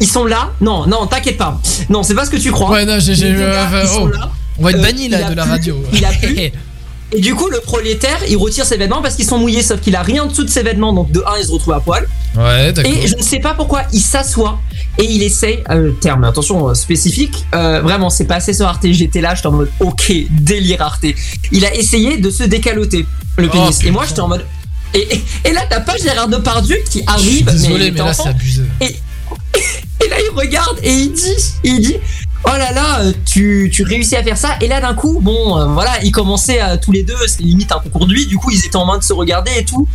Ils 0.00 0.08
sont 0.08 0.24
là? 0.24 0.50
Non, 0.60 0.86
non, 0.86 1.06
t'inquiète 1.06 1.36
pas. 1.38 1.60
Non, 1.88 2.02
c'est 2.02 2.14
pas 2.14 2.24
ce 2.24 2.30
que 2.30 2.36
tu 2.36 2.50
crois. 2.50 2.70
Ouais, 2.70 2.84
non, 2.84 2.98
j'ai. 2.98 3.14
deux 3.16 3.40
euh, 3.40 3.86
sont 3.86 4.02
oh. 4.02 4.08
là. 4.08 4.30
On 4.58 4.64
va 4.64 4.70
être 4.72 4.82
banni 4.82 5.08
là 5.08 5.30
de 5.30 5.34
la 5.36 5.44
radio. 5.44 5.76
Il 5.92 6.04
a 6.04 6.10
plu. 6.10 6.36
Et 7.12 7.20
du 7.20 7.34
coup, 7.34 7.48
le 7.48 7.60
prolétaire, 7.60 8.18
il 8.28 8.36
retire 8.36 8.66
ses 8.66 8.76
vêtements 8.76 9.00
parce 9.00 9.14
qu'ils 9.16 9.24
sont 9.24 9.38
mouillés, 9.38 9.62
sauf 9.62 9.80
qu'il 9.80 9.96
a 9.96 10.02
rien 10.02 10.24
en 10.24 10.26
dessous 10.26 10.44
de 10.44 10.50
ses 10.50 10.62
vêtements. 10.62 10.92
Donc, 10.92 11.10
de 11.10 11.20
1, 11.26 11.38
il 11.40 11.46
se 11.46 11.52
retrouve 11.52 11.72
à 11.72 11.80
poil. 11.80 12.06
Ouais, 12.36 12.70
d'accord. 12.72 12.92
Et 12.92 13.06
je 13.06 13.16
ne 13.16 13.22
sais 13.22 13.38
pas 13.40 13.54
pourquoi 13.54 13.82
il 13.94 14.00
s'assoit 14.00 14.58
et 14.98 15.04
il 15.04 15.22
essaye, 15.22 15.60
euh, 15.70 15.92
terme, 15.92 16.24
attention, 16.24 16.68
euh, 16.68 16.74
spécifique, 16.74 17.46
euh, 17.54 17.80
vraiment, 17.80 18.10
c'est 18.10 18.26
passé 18.26 18.52
sur 18.52 18.66
Arte, 18.66 18.84
j'étais 18.90 19.20
là, 19.22 19.34
j'étais 19.34 19.46
en 19.46 19.52
mode, 19.52 19.70
ok, 19.80 20.12
délire 20.30 20.82
Arte. 20.82 21.06
Il 21.50 21.64
a 21.64 21.74
essayé 21.74 22.18
de 22.18 22.30
se 22.30 22.42
décaloter, 22.44 23.06
le 23.38 23.46
Oh, 23.46 23.50
pénis. 23.52 23.78
et 23.84 23.90
moi, 23.90 24.04
j'étais 24.06 24.20
en 24.20 24.28
mode. 24.28 24.44
Et, 24.92 25.06
et, 25.14 25.24
et 25.46 25.52
là, 25.52 25.62
t'as 25.68 25.80
pas 25.80 25.96
Gérard 25.96 26.28
Depardieu 26.28 26.76
qui 26.90 26.98
Je 26.98 27.04
suis 27.04 27.04
arrive, 27.06 27.44
désolé, 27.50 27.90
mais 27.90 28.00
là, 28.00 28.12
c'est 28.12 28.28
abusé. 28.28 28.62
et, 28.82 28.86
et 30.04 30.08
là, 30.08 30.16
il 30.20 30.36
regarde 30.36 30.78
et 30.82 30.90
il 30.92 31.12
dit, 31.12 31.36
il 31.64 31.80
dit, 31.80 31.96
oh 32.44 32.50
là 32.50 32.72
là, 32.72 33.00
euh, 33.00 33.12
tu, 33.24 33.70
tu 33.72 33.82
réussis 33.82 34.16
à 34.16 34.22
faire 34.22 34.36
ça. 34.36 34.50
Et 34.60 34.68
là, 34.68 34.80
d'un 34.80 34.94
coup, 34.94 35.20
bon, 35.20 35.58
euh, 35.58 35.66
voilà, 35.66 36.02
ils 36.02 36.12
commençaient 36.12 36.60
à, 36.60 36.76
tous 36.76 36.92
les 36.92 37.02
deux, 37.02 37.16
c'est 37.26 37.42
limite 37.42 37.72
un 37.72 37.78
concours 37.78 38.06
de 38.06 38.12
lui. 38.12 38.26
Du 38.26 38.36
coup, 38.36 38.50
ils 38.50 38.64
étaient 38.64 38.76
en 38.76 38.86
train 38.86 38.98
de 38.98 39.02
se 39.02 39.12
regarder 39.12 39.52
et 39.56 39.64
tout. 39.64 39.86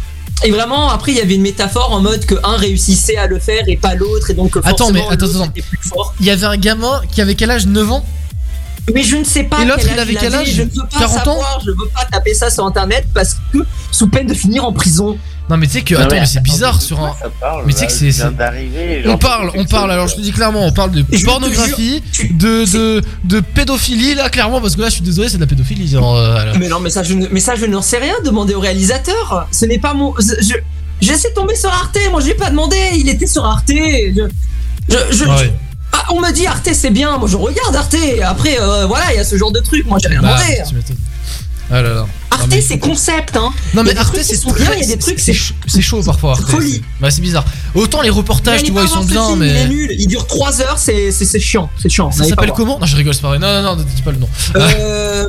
Et 0.43 0.51
vraiment, 0.51 0.89
après, 0.89 1.11
il 1.11 1.17
y 1.17 1.21
avait 1.21 1.35
une 1.35 1.41
métaphore 1.41 1.91
en 1.91 2.01
mode 2.01 2.25
que 2.25 2.35
un 2.43 2.57
réussissait 2.57 3.17
à 3.17 3.27
le 3.27 3.39
faire 3.39 3.63
et 3.67 3.77
pas 3.77 3.95
l'autre, 3.95 4.31
et 4.31 4.33
donc 4.33 4.51
que 4.51 4.59
Attends, 4.59 4.91
mais 4.91 4.99
forcément, 4.99 5.09
attends, 5.09 5.25
attends. 5.25 5.51
était 5.51 5.61
plus 5.61 5.77
fort. 5.87 6.13
Il 6.19 6.25
y 6.25 6.31
avait 6.31 6.45
un 6.45 6.57
gamin 6.57 7.01
qui 7.11 7.21
avait 7.21 7.35
quel 7.35 7.51
âge? 7.51 7.65
9 7.65 7.91
ans? 7.91 8.05
Mais 8.93 9.03
je 9.03 9.15
ne 9.15 9.23
sais 9.23 9.43
pas. 9.43 9.61
Et 9.61 9.65
l'autre, 9.65 9.85
il 9.91 9.99
avait 9.99 10.15
quel 10.15 10.33
âge 10.35 10.51
Je 10.51 10.63
ne 10.63 10.67
veux 10.69 10.81
pas 10.91 10.99
40 10.99 11.15
ans 11.15 11.23
savoir, 11.23 11.59
je 11.65 11.71
veux 11.71 11.87
pas 11.93 12.05
taper 12.11 12.33
ça 12.33 12.49
sur 12.49 12.65
internet 12.65 13.05
parce 13.13 13.35
que 13.53 13.59
sous 13.91 14.07
peine 14.07 14.27
de 14.27 14.33
finir 14.33 14.65
en 14.65 14.73
prison. 14.73 15.17
Non, 15.49 15.57
mais 15.57 15.67
tu 15.67 15.73
sais 15.73 15.81
que. 15.81 15.95
Attends, 15.95 16.15
mais 16.15 16.25
c'est 16.25 16.41
bizarre 16.41 16.81
sur 16.81 16.99
un. 17.03 17.13
ça 17.21 17.29
parle, 17.39 17.63
Mais 17.65 17.73
tu 17.73 17.79
sais 17.79 17.87
que 17.87 17.91
c'est. 17.93 18.23
On 19.07 19.17
parle, 19.17 19.51
on 19.55 19.65
parle, 19.65 19.91
alors 19.91 20.07
je 20.07 20.15
te 20.15 20.21
dis 20.21 20.31
clairement, 20.31 20.65
on 20.65 20.71
parle 20.71 20.91
de 20.91 21.03
pornographie, 21.23 22.01
de, 22.31 22.65
de, 22.71 23.01
de 23.25 23.39
pédophilie, 23.41 24.15
là, 24.15 24.29
clairement, 24.29 24.61
parce 24.61 24.75
que 24.75 24.81
là, 24.81 24.87
je 24.89 24.95
suis 24.95 25.03
désolé, 25.03 25.27
c'est 25.29 25.35
de 25.37 25.41
la 25.41 25.47
pédophilie. 25.47 25.87
Genre, 25.87 26.15
euh. 26.17 26.53
Mais 26.59 26.67
non, 26.69 26.79
mais 26.79 26.89
ça, 26.89 27.03
je 27.03 27.13
ne, 27.13 27.27
mais 27.29 27.39
ça, 27.41 27.55
je 27.55 27.65
n'en 27.65 27.81
sais 27.81 27.97
rien. 27.97 28.13
Demandez 28.25 28.53
au 28.55 28.59
réalisateur. 28.61 29.47
Ce 29.51 29.65
n'est 29.65 29.79
pas 29.79 29.93
mon. 29.93 30.13
Je, 30.17 30.53
j'ai 31.01 31.11
essayé 31.13 31.29
de 31.29 31.35
tomber 31.35 31.55
sur 31.55 31.69
Arte. 31.69 31.97
Moi, 32.11 32.21
je 32.21 32.27
l'ai 32.27 32.35
pas 32.35 32.49
demandé. 32.49 32.77
Il 32.95 33.09
était 33.09 33.27
sur 33.27 33.43
Arte. 33.45 33.65
Je, 33.69 33.73
je, 34.89 34.95
je- 35.11 35.23
Ouais. 35.25 35.35
je- 35.43 35.49
Ah, 35.93 36.05
on 36.11 36.19
me 36.21 36.31
dit 36.31 36.45
Arte, 36.47 36.69
c'est 36.73 36.89
bien. 36.91 37.17
Moi, 37.17 37.27
je 37.29 37.37
regarde 37.37 37.75
Arte. 37.75 37.95
Après, 38.25 38.59
euh, 38.59 38.85
voilà, 38.87 39.05
il 39.13 39.17
y 39.17 39.19
a 39.19 39.23
ce 39.25 39.37
genre 39.37 39.51
de 39.51 39.59
truc. 39.59 39.85
Moi, 39.85 39.97
j'ai 40.01 40.09
rien 40.09 40.21
Bah, 40.21 40.35
demandé. 40.37 40.61
m'étonnes. 40.75 40.97
Ah 41.71 41.81
là 41.81 41.93
là. 41.93 42.05
Arte, 42.29 42.47
mais- 42.49 42.61
c'est 42.61 42.77
concept, 42.77 43.37
hein. 43.37 43.49
Non 43.73 43.83
mais 43.83 43.95
Arte 43.95 44.17
c'est 44.21 44.43
bien, 44.53 44.73
il 44.75 44.81
y 44.81 44.83
a 44.83 44.95
des 44.95 44.97
trucs, 44.99 45.17
c'est 45.17 45.31
c'est 45.33 45.39
ch- 45.39 45.53
c'est 45.65 45.81
chaud 45.81 46.03
parfois 46.03 46.31
Arte. 46.31 46.49
folie. 46.49 46.83
Bah 46.99 47.09
c'est 47.09 47.21
bizarre. 47.21 47.45
Autant 47.73 48.01
les 48.01 48.09
reportages 48.09 48.63
tu 48.63 48.71
vois 48.71 48.83
ils 48.83 48.89
sont 48.89 49.03
bien 49.05 49.25
film, 49.27 49.43
Il 49.43 49.49
est 49.49 49.53
mais 49.53 49.67
nul. 49.69 49.95
Il 49.97 50.07
dure 50.07 50.27
3 50.27 50.61
heures. 50.61 50.77
C'est, 50.77 51.11
c'est, 51.11 51.25
c'est 51.25 51.39
chiant. 51.39 51.69
C'est 51.81 51.89
chiant. 51.89 52.11
ça 52.11 52.25
s'appelle 52.25 52.51
comment? 52.51 52.79
Non 52.79 52.85
je 52.85 52.95
rigole 52.97 53.13
c'est 53.13 53.21
pas 53.21 53.29
vrai. 53.29 53.39
Non 53.39 53.61
non 53.63 53.75
non 53.77 53.83
dis 53.95 54.01
pas 54.01 54.11
le 54.11 54.17
nom. 54.17 54.27
Euh, 54.55 55.25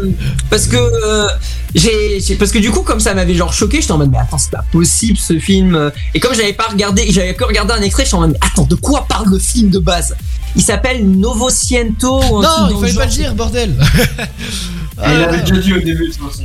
parce 0.50 0.66
que 0.66 0.76
euh, 0.76 1.28
j'ai 1.74 2.20
j'ai- 2.20 2.34
parce 2.34 2.50
que 2.50 2.58
du 2.58 2.70
coup 2.72 2.80
comme 2.82 3.00
ça 3.00 3.14
m'avait 3.14 3.34
genre 3.34 3.52
choqué 3.52 3.80
j'étais 3.80 3.92
en 3.92 3.98
mode 3.98 4.10
mais 4.10 4.18
attends 4.18 4.38
c'est 4.38 4.50
pas 4.50 4.64
possible 4.72 5.18
ce 5.18 5.38
film 5.38 5.92
et 6.14 6.20
comme 6.20 6.34
j'avais 6.34 6.52
pas 6.52 6.66
regardé 6.70 7.06
j'avais 7.10 7.34
que 7.34 7.44
regardé 7.44 7.74
un 7.74 7.80
extrait 7.82 8.04
j'étais 8.04 8.16
en 8.16 8.20
mode 8.20 8.30
mais 8.32 8.38
attends 8.46 8.64
de 8.64 8.74
quoi 8.74 9.06
parle 9.08 9.28
le 9.30 9.38
film 9.38 9.70
de 9.70 9.78
base? 9.78 10.14
Il 10.56 10.62
s'appelle 10.62 11.04
Novociento 11.08 12.20
ou 12.30 12.38
un 12.38 12.42
truc 12.42 12.58
Non 12.58 12.68
il 12.70 12.76
fallait 12.80 12.92
genre. 12.92 12.98
pas 13.00 13.06
le 13.06 13.10
dire 13.12 13.34
bordel. 13.34 13.74
Ah, 14.96 15.12
il 15.12 15.22
avait 15.24 15.40
déjà 15.40 15.56
dit 15.56 15.72
au 15.74 15.80
début 15.80 16.06
de 16.08 16.12
toute 16.14 16.30
façon. 16.30 16.44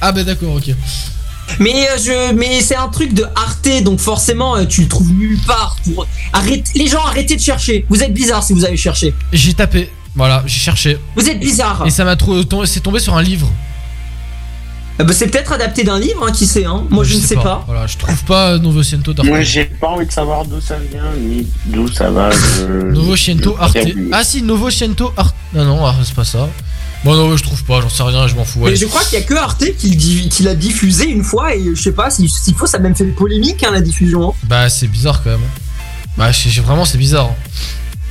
Ah 0.00 0.10
bah 0.10 0.24
d'accord 0.24 0.54
ok. 0.56 0.74
mais 1.60 1.88
euh, 1.88 1.96
je 1.96 2.32
mais 2.34 2.60
c'est 2.60 2.74
un 2.74 2.88
truc 2.88 3.14
de 3.14 3.24
Arte 3.36 3.68
donc 3.84 4.00
forcément 4.00 4.56
euh, 4.56 4.64
tu 4.64 4.82
le 4.82 4.88
trouves 4.88 5.12
nulle 5.12 5.38
part 5.46 5.76
pour 5.84 6.04
arrête 6.32 6.64
les 6.74 6.88
gens 6.88 7.02
arrêtez 7.04 7.36
de 7.36 7.40
chercher 7.40 7.86
vous 7.88 8.02
êtes 8.02 8.12
bizarre 8.12 8.42
si 8.42 8.52
vous 8.52 8.64
avez 8.64 8.76
cherché 8.76 9.14
J'ai 9.32 9.54
tapé. 9.54 9.90
Voilà 10.16 10.42
j'ai 10.46 10.58
cherché. 10.58 10.98
vous 11.14 11.28
êtes 11.28 11.38
bizarre 11.38 11.84
Et 11.86 11.90
ça 11.90 12.04
m'a 12.04 12.16
trop 12.16 12.42
tombé 12.42 12.66
c'est 12.66 12.80
tombé 12.80 12.98
sur 12.98 13.16
un 13.16 13.22
livre. 13.22 13.48
Euh, 15.00 15.04
bah, 15.04 15.12
c'est 15.12 15.28
peut-être 15.28 15.52
adapté 15.52 15.84
d'un 15.84 15.98
livre 15.98 16.24
hein, 16.26 16.32
qui 16.32 16.44
sait 16.46 16.64
hein 16.64 16.84
moi 16.90 17.04
je, 17.04 17.14
ne 17.14 17.20
sais 17.20 17.36
pas, 17.36 17.62
Voilà 17.66 17.86
je 17.86 17.96
trouve 17.96 18.24
pas 18.24 18.58
Novociento 18.58 19.12
d'Arte. 19.12 19.28
Moi, 19.28 19.42
j'ai 19.42 19.64
pas 19.64 19.88
envie 19.88 20.06
de 20.06 20.10
savoir 20.12 20.44
d'où 20.44 20.60
ça 20.60 20.76
vient, 20.90 21.12
ni 21.16 21.46
d'où 21.66 21.86
ça 21.88 22.10
va. 22.10 22.30
je- 22.30 22.64
Novociento 22.92 23.54
je- 23.56 23.62
Arte. 23.62 23.76
Ah 24.12 24.24
si 24.24 24.42
Novociento 24.42 25.12
Arte. 25.16 25.36
Non 25.54 25.64
non 25.64 25.86
ah, 25.86 25.94
c'est 26.02 26.14
pas 26.14 26.24
ça. 26.24 26.48
Bon 27.04 27.14
non 27.14 27.36
je 27.36 27.42
trouve 27.44 27.62
pas 27.62 27.80
j'en 27.80 27.88
sais 27.88 28.02
rien 28.02 28.26
je 28.26 28.34
m'en 28.34 28.44
fous. 28.44 28.60
Mais 28.64 28.74
je 28.74 28.86
crois 28.86 29.02
qu'il 29.04 29.18
y 29.20 29.22
a 29.22 29.24
que 29.24 29.34
Arte 29.34 29.64
qui, 29.78 30.42
l'a 30.42 30.54
diffusé 30.56 31.04
une 31.08 31.22
fois 31.22 31.54
et 31.54 31.62
je 31.74 31.80
sais 31.80 31.92
pas 31.92 32.10
si- 32.10 32.28
s'il 32.28 32.54
faut 32.54 32.66
ça 32.66 32.78
a 32.78 32.80
même 32.80 32.96
fait 32.96 33.04
polémique 33.04 33.62
hein, 33.62 33.70
la 33.72 33.80
diffusion. 33.80 34.30
hein. 34.30 34.34
Bah 34.44 34.68
c'est 34.68 34.88
bizarre 34.88 35.22
quand 35.22 35.30
même. 35.30 35.40
Bah 36.16 36.30
vraiment 36.64 36.84
c'est 36.84 36.98
bizarre. 36.98 37.30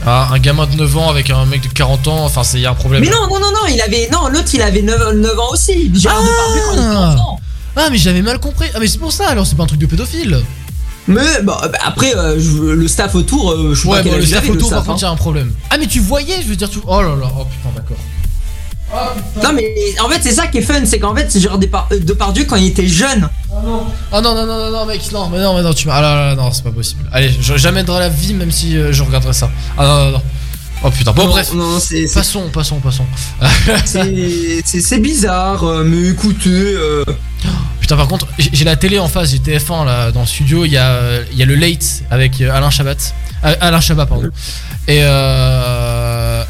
Ah, 0.05 0.29
un 0.31 0.39
gamin 0.39 0.67
de 0.67 0.75
9 0.75 0.97
ans 0.97 1.09
avec 1.09 1.29
un 1.31 1.45
mec 1.45 1.61
de 1.61 1.67
40 1.69 2.07
ans, 2.07 2.23
enfin 2.25 2.43
c'est 2.43 2.59
y 2.59 2.65
a 2.65 2.71
un 2.71 2.75
problème. 2.75 3.01
Mais 3.03 3.09
non 3.09 3.27
non 3.27 3.39
non 3.39 3.51
non 3.51 3.67
il 3.67 3.81
avait 3.81 4.07
non 4.11 4.27
l'autre 4.29 4.49
il 4.53 4.61
avait 4.61 4.81
9, 4.81 5.13
9 5.15 5.39
ans 5.39 5.51
aussi. 5.51 5.91
Gérard 5.95 6.21
Depardieu 6.21 6.61
quand 6.69 6.73
il 6.75 6.97
enfant. 6.97 7.39
Ah 7.75 7.89
mais 7.91 7.97
j'avais 7.97 8.21
mal 8.21 8.39
compris. 8.39 8.67
Ah 8.73 8.77
mais 8.79 8.87
c'est 8.87 8.99
pour 8.99 9.11
ça 9.11 9.27
alors 9.29 9.45
c'est 9.47 9.55
pas 9.55 9.63
un 9.63 9.67
truc 9.67 9.79
de 9.79 9.85
pédophile. 9.87 10.41
Mais 11.07 11.41
bah, 11.41 11.59
bah, 11.71 11.79
après 11.83 12.15
euh, 12.15 12.37
je- 12.39 12.57
le 12.73 12.87
staff 12.87 13.15
autour 13.15 13.51
euh, 13.51 13.73
je 13.73 13.81
sais 13.81 13.87
Ouais 13.87 13.97
pas 13.97 14.03
quel 14.03 14.11
bon 14.11 14.17
le 14.17 14.23
il 14.23 14.27
staff 14.27 14.49
autour 14.49 14.69
par 14.69 14.79
staff, 14.79 14.87
contre 14.87 15.01
y 15.01 15.05
a 15.05 15.09
un 15.09 15.15
problème. 15.15 15.51
Ah 15.69 15.77
mais 15.77 15.87
tu 15.87 15.99
voyais 15.99 16.41
je 16.41 16.47
veux 16.47 16.55
dire 16.55 16.69
tu... 16.69 16.79
Oh 16.85 17.01
là 17.01 17.15
là 17.15 17.31
oh 17.39 17.45
putain 17.45 17.69
d'accord. 17.75 17.97
Non 19.43 19.51
mais 19.53 19.63
en 20.03 20.09
fait 20.09 20.19
c'est 20.21 20.31
ça 20.33 20.47
qui 20.47 20.59
est 20.59 20.61
fun 20.61 20.85
c'est 20.85 20.99
qu'en 20.99 21.13
fait 21.15 21.27
c'est 21.29 21.39
Gérard 21.39 21.59
Depar- 21.59 21.87
euh, 21.91 21.99
Depardieu 21.99 22.45
quand 22.45 22.55
il 22.55 22.67
était 22.67 22.87
jeune. 22.87 23.27
Ah 23.51 23.61
non. 23.65 23.83
Ah 24.11 24.21
non 24.21 24.33
non 24.33 24.45
non 24.45 24.57
non 24.57 24.71
non 24.71 24.85
mec 24.85 25.11
non 25.11 25.29
mais 25.29 25.39
non 25.39 25.55
mais 25.55 25.61
non 25.63 25.73
tu 25.73 25.87
m'as 25.87 25.95
ah 25.95 26.01
là 26.01 26.15
là 26.29 26.35
non 26.35 26.51
c'est 26.51 26.63
pas 26.63 26.71
possible. 26.71 27.01
Allez 27.11 27.31
je, 27.41 27.57
jamais 27.57 27.83
dans 27.83 27.99
la 27.99 28.09
vie 28.09 28.33
même 28.33 28.51
si 28.51 28.77
euh, 28.77 28.91
je 28.93 29.03
regarderai 29.03 29.33
ça. 29.33 29.49
Ah 29.77 29.85
non 29.85 30.05
non 30.05 30.11
non. 30.11 30.21
Oh 30.83 30.91
putain 30.91 31.11
bon 31.11 31.23
Non, 31.25 31.29
bref. 31.31 31.53
non, 31.53 31.79
c'est- 31.79 32.07
c'est- 32.07 32.13
Passons 32.19 32.49
passons 32.49 32.79
passons. 32.79 33.05
C'est 33.85 34.99
bizarre 34.99 35.63
euh, 35.63 35.83
mais 35.83 36.09
écoutez 36.09 36.49
euh, 36.49 37.03
Putain, 37.79 37.95
par 37.95 38.07
contre, 38.09 38.27
j'ai 38.37 38.65
la 38.65 38.75
télé 38.75 38.99
en 38.99 39.07
face, 39.07 39.31
j'ai 39.31 39.37
TF1 39.39 39.85
là 39.85 40.11
dans 40.11 40.19
le 40.21 40.25
studio. 40.25 40.65
Il 40.65 40.71
y 40.73 40.77
a, 40.77 40.99
y 41.33 41.41
a 41.41 41.45
le 41.45 41.55
Late 41.55 42.03
avec 42.11 42.41
Alain 42.41 42.69
Chabat. 42.69 42.95
Alain 43.41 43.79
Chabat, 43.79 44.05
pardon. 44.07 44.29
Et, 44.89 44.99
euh, 45.03 45.96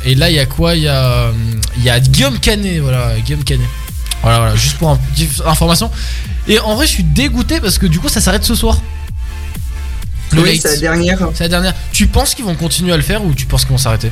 et 0.07 0.15
là, 0.15 0.29
il 0.29 0.35
y 0.35 0.39
a 0.39 0.45
quoi 0.45 0.75
Il 0.75 0.83
y, 0.83 0.87
a, 0.87 1.03
euh, 1.05 1.31
y 1.83 1.89
a 1.89 1.99
Guillaume 1.99 2.39
Canet, 2.39 2.79
voilà, 2.79 3.11
Guillaume 3.23 3.43
Canet. 3.43 3.67
Voilà, 4.23 4.39
voilà, 4.39 4.55
juste 4.55 4.77
pour 4.77 4.89
un 4.89 4.99
information. 5.45 5.91
Et 6.47 6.59
en 6.59 6.75
vrai, 6.75 6.87
je 6.87 6.91
suis 6.91 7.03
dégoûté 7.03 7.59
parce 7.61 7.77
que 7.77 7.85
du 7.85 7.99
coup, 7.99 8.09
ça 8.09 8.21
s'arrête 8.21 8.43
ce 8.43 8.55
soir. 8.55 8.79
Le 10.31 10.41
Oui, 10.41 10.59
c'est 10.61 10.69
la 10.69 10.77
dernière. 10.77 11.19
C'est 11.33 11.43
la 11.43 11.49
dernière. 11.49 11.73
Tu 11.93 12.07
penses 12.07 12.33
qu'ils 12.35 12.45
vont 12.45 12.55
continuer 12.55 12.91
à 12.93 12.97
le 12.97 13.03
faire 13.03 13.23
ou 13.23 13.33
tu 13.33 13.45
penses 13.45 13.61
qu'ils 13.61 13.71
vont 13.71 13.77
s'arrêter? 13.77 14.11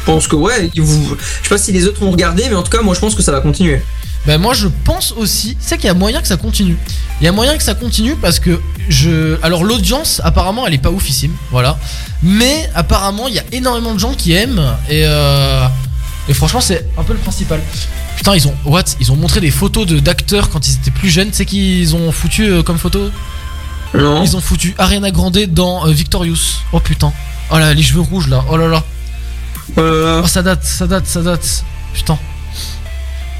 Je 0.00 0.04
pense 0.06 0.26
que 0.26 0.34
ouais, 0.36 0.70
vous- 0.78 1.16
je 1.42 1.48
sais 1.48 1.54
pas 1.54 1.58
si 1.58 1.72
les 1.72 1.86
autres 1.86 2.02
ont 2.02 2.10
regardé 2.10 2.48
mais 2.48 2.54
en 2.54 2.62
tout 2.62 2.70
cas 2.70 2.80
moi 2.80 2.94
je 2.94 3.00
pense 3.00 3.14
que 3.14 3.22
ça 3.22 3.32
va 3.32 3.40
continuer. 3.42 3.82
Ben 4.26 4.38
moi 4.38 4.52
je 4.52 4.68
pense 4.84 5.12
aussi, 5.12 5.56
c'est 5.60 5.76
qu'il 5.76 5.86
y 5.86 5.90
a 5.90 5.94
moyen 5.94 6.20
que 6.20 6.28
ça 6.28 6.36
continue. 6.36 6.76
Il 7.20 7.24
y 7.24 7.28
a 7.28 7.32
moyen 7.32 7.56
que 7.56 7.62
ça 7.62 7.74
continue 7.74 8.16
parce 8.16 8.38
que 8.38 8.60
je, 8.88 9.42
alors 9.42 9.64
l'audience 9.64 10.20
apparemment 10.24 10.66
elle 10.66 10.74
est 10.74 10.78
pas 10.78 10.90
oufissime, 10.90 11.32
voilà. 11.50 11.78
Mais 12.22 12.68
apparemment 12.74 13.28
il 13.28 13.34
y 13.34 13.38
a 13.38 13.44
énormément 13.52 13.94
de 13.94 13.98
gens 13.98 14.12
qui 14.12 14.32
aiment 14.32 14.62
et 14.90 15.04
euh, 15.06 15.66
et 16.28 16.34
franchement 16.34 16.60
c'est 16.60 16.86
un 16.98 17.02
peu 17.02 17.14
le 17.14 17.18
principal. 17.18 17.60
Putain 18.16 18.34
ils 18.36 18.46
ont 18.46 18.54
what? 18.66 18.84
Ils 19.00 19.10
ont 19.10 19.16
montré 19.16 19.40
des 19.40 19.50
photos 19.50 19.86
de 19.86 19.98
d'acteurs 19.98 20.50
quand 20.50 20.68
ils 20.68 20.74
étaient 20.74 20.90
plus 20.90 21.08
jeunes. 21.08 21.30
Tu 21.30 21.36
sais 21.36 21.46
qu'ils 21.46 21.96
ont 21.96 22.12
foutu 22.12 22.44
euh, 22.46 22.62
comme 22.62 22.78
photo? 22.78 23.10
Non. 23.94 24.22
Ils 24.22 24.36
ont 24.36 24.40
foutu 24.42 24.74
Ariana 24.76 25.10
Grande 25.10 25.38
dans 25.48 25.86
euh, 25.86 25.92
Victorious. 25.92 26.60
Oh 26.72 26.80
putain. 26.80 27.12
Oh 27.50 27.58
là 27.58 27.72
les 27.72 27.82
cheveux 27.82 28.02
rouges 28.02 28.28
là. 28.28 28.44
Oh 28.50 28.58
là 28.58 28.68
là. 28.68 28.84
Oh 29.78 30.26
ça 30.26 30.42
date, 30.42 30.62
ça 30.62 30.86
date, 30.86 31.06
ça 31.06 31.22
date. 31.22 31.64
Putain. 31.94 32.18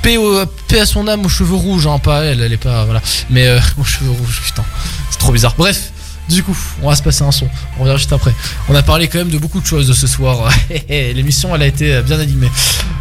Paix, 0.03 0.17
au- 0.17 0.47
paix 0.69 0.81
à 0.81 0.87
son 0.87 1.07
âme 1.09 1.25
aux 1.27 1.29
cheveux 1.29 1.55
rouges, 1.55 1.87
hein, 1.87 1.99
pas 1.99 2.23
elle, 2.25 2.41
elle 2.41 2.53
est 2.53 2.57
pas. 2.57 2.85
Voilà. 2.85 3.03
Mais 3.29 3.47
euh, 3.47 3.59
aux 3.79 3.85
cheveux 3.85 4.11
rouges, 4.11 4.41
putain. 4.45 4.65
C'est 5.11 5.19
trop 5.19 5.33
bizarre. 5.33 5.55
Bref, 5.59 5.91
du 6.29 6.43
coup, 6.43 6.57
on 6.83 6.89
va 6.89 6.97
se 6.97 7.03
passer 7.03 7.23
un 7.23 7.33
son. 7.33 7.49
On 7.79 7.85
revient 7.85 7.97
juste 7.99 8.13
après. 8.13 8.33
On 8.69 8.75
a 8.75 8.83
parlé 8.83 9.09
quand 9.09 9.19
même 9.19 9.31
de 9.31 9.39
beaucoup 9.39 9.61
de 9.61 9.67
choses 9.67 9.89
de 9.89 9.93
ce 9.93 10.07
soir. 10.07 10.51
L'émission, 10.89 11.55
elle 11.55 11.63
a 11.63 11.67
été 11.67 12.01
bien 12.03 12.19
animée. 12.21 12.51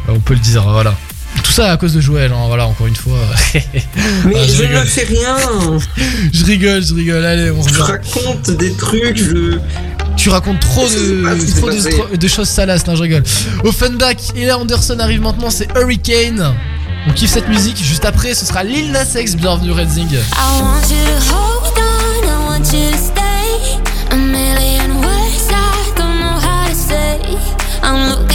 Euh, 0.09 0.13
On 0.15 0.19
peut 0.19 0.33
le 0.33 0.39
dire, 0.39 0.63
voilà. 0.63 0.95
Tout 1.43 1.51
ça 1.51 1.71
à 1.71 1.77
cause 1.77 1.93
de 1.93 2.01
Joël, 2.01 2.31
hein, 2.33 2.45
voilà, 2.47 2.65
encore 2.65 2.87
une 2.87 2.95
fois. 2.95 3.19
Mais 3.53 3.63
Ah, 4.35 4.47
je, 4.47 4.61
rigole. 4.63 4.79
ne 4.79 4.85
fais 4.85 5.03
rien. 5.05 5.37
Je 6.33 6.43
rigole, 6.43 6.83
je 6.83 6.93
rigole, 6.95 7.23
allez, 7.23 7.51
on 7.51 7.61
Je 7.61 7.69
revient. 7.69 7.81
raconte 7.83 8.49
des 8.51 8.73
trucs, 8.73 9.15
je. 9.17 9.57
Tu 10.17 10.29
racontes 10.29 10.59
trop 10.59 10.85
Je 10.89 10.97
de, 10.97 11.59
trop 11.95 12.17
de, 12.17 12.27
choses 12.27 12.49
salaces, 12.49 12.85
non, 12.87 12.95
je 12.95 13.03
rigole. 13.03 13.23
Offenbach 13.63 14.15
et 14.35 14.45
là 14.47 14.57
Anderson 14.57 14.97
arrive 14.99 15.21
maintenant, 15.21 15.49
c'est 15.49 15.69
Hurricane. 15.77 16.55
On 17.07 17.13
kiffe 17.13 17.31
cette 17.31 17.47
musique. 17.47 17.81
Juste 17.83 18.05
après, 18.05 18.33
ce 18.33 18.45
sera 18.45 18.63
Lil 18.63 18.91
Nas 18.91 19.15
X. 19.15 19.35
Bienvenue 19.35 19.71
say. 26.73 27.19
I'm 27.83 28.28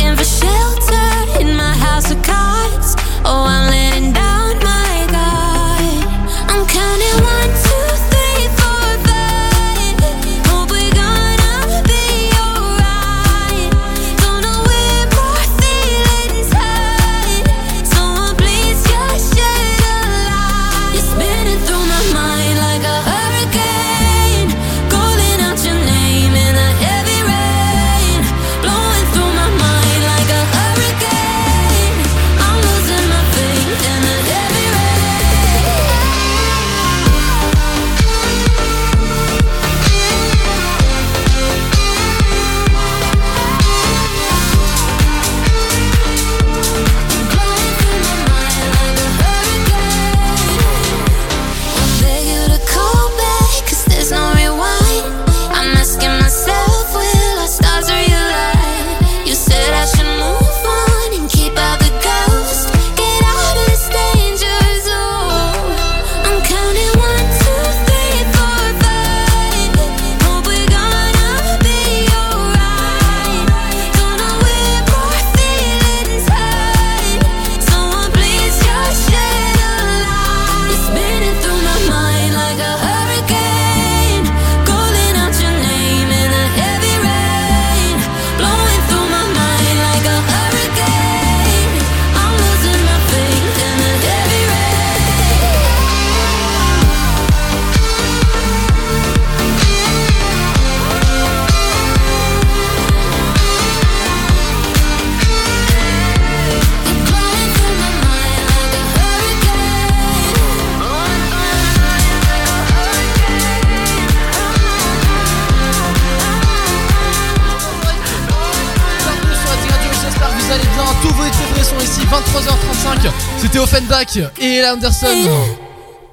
C'était 123.45 123.59
Offenbach 123.59 124.17
et 124.41 124.55
Ella 124.55 124.73
Anderson. 124.73 125.07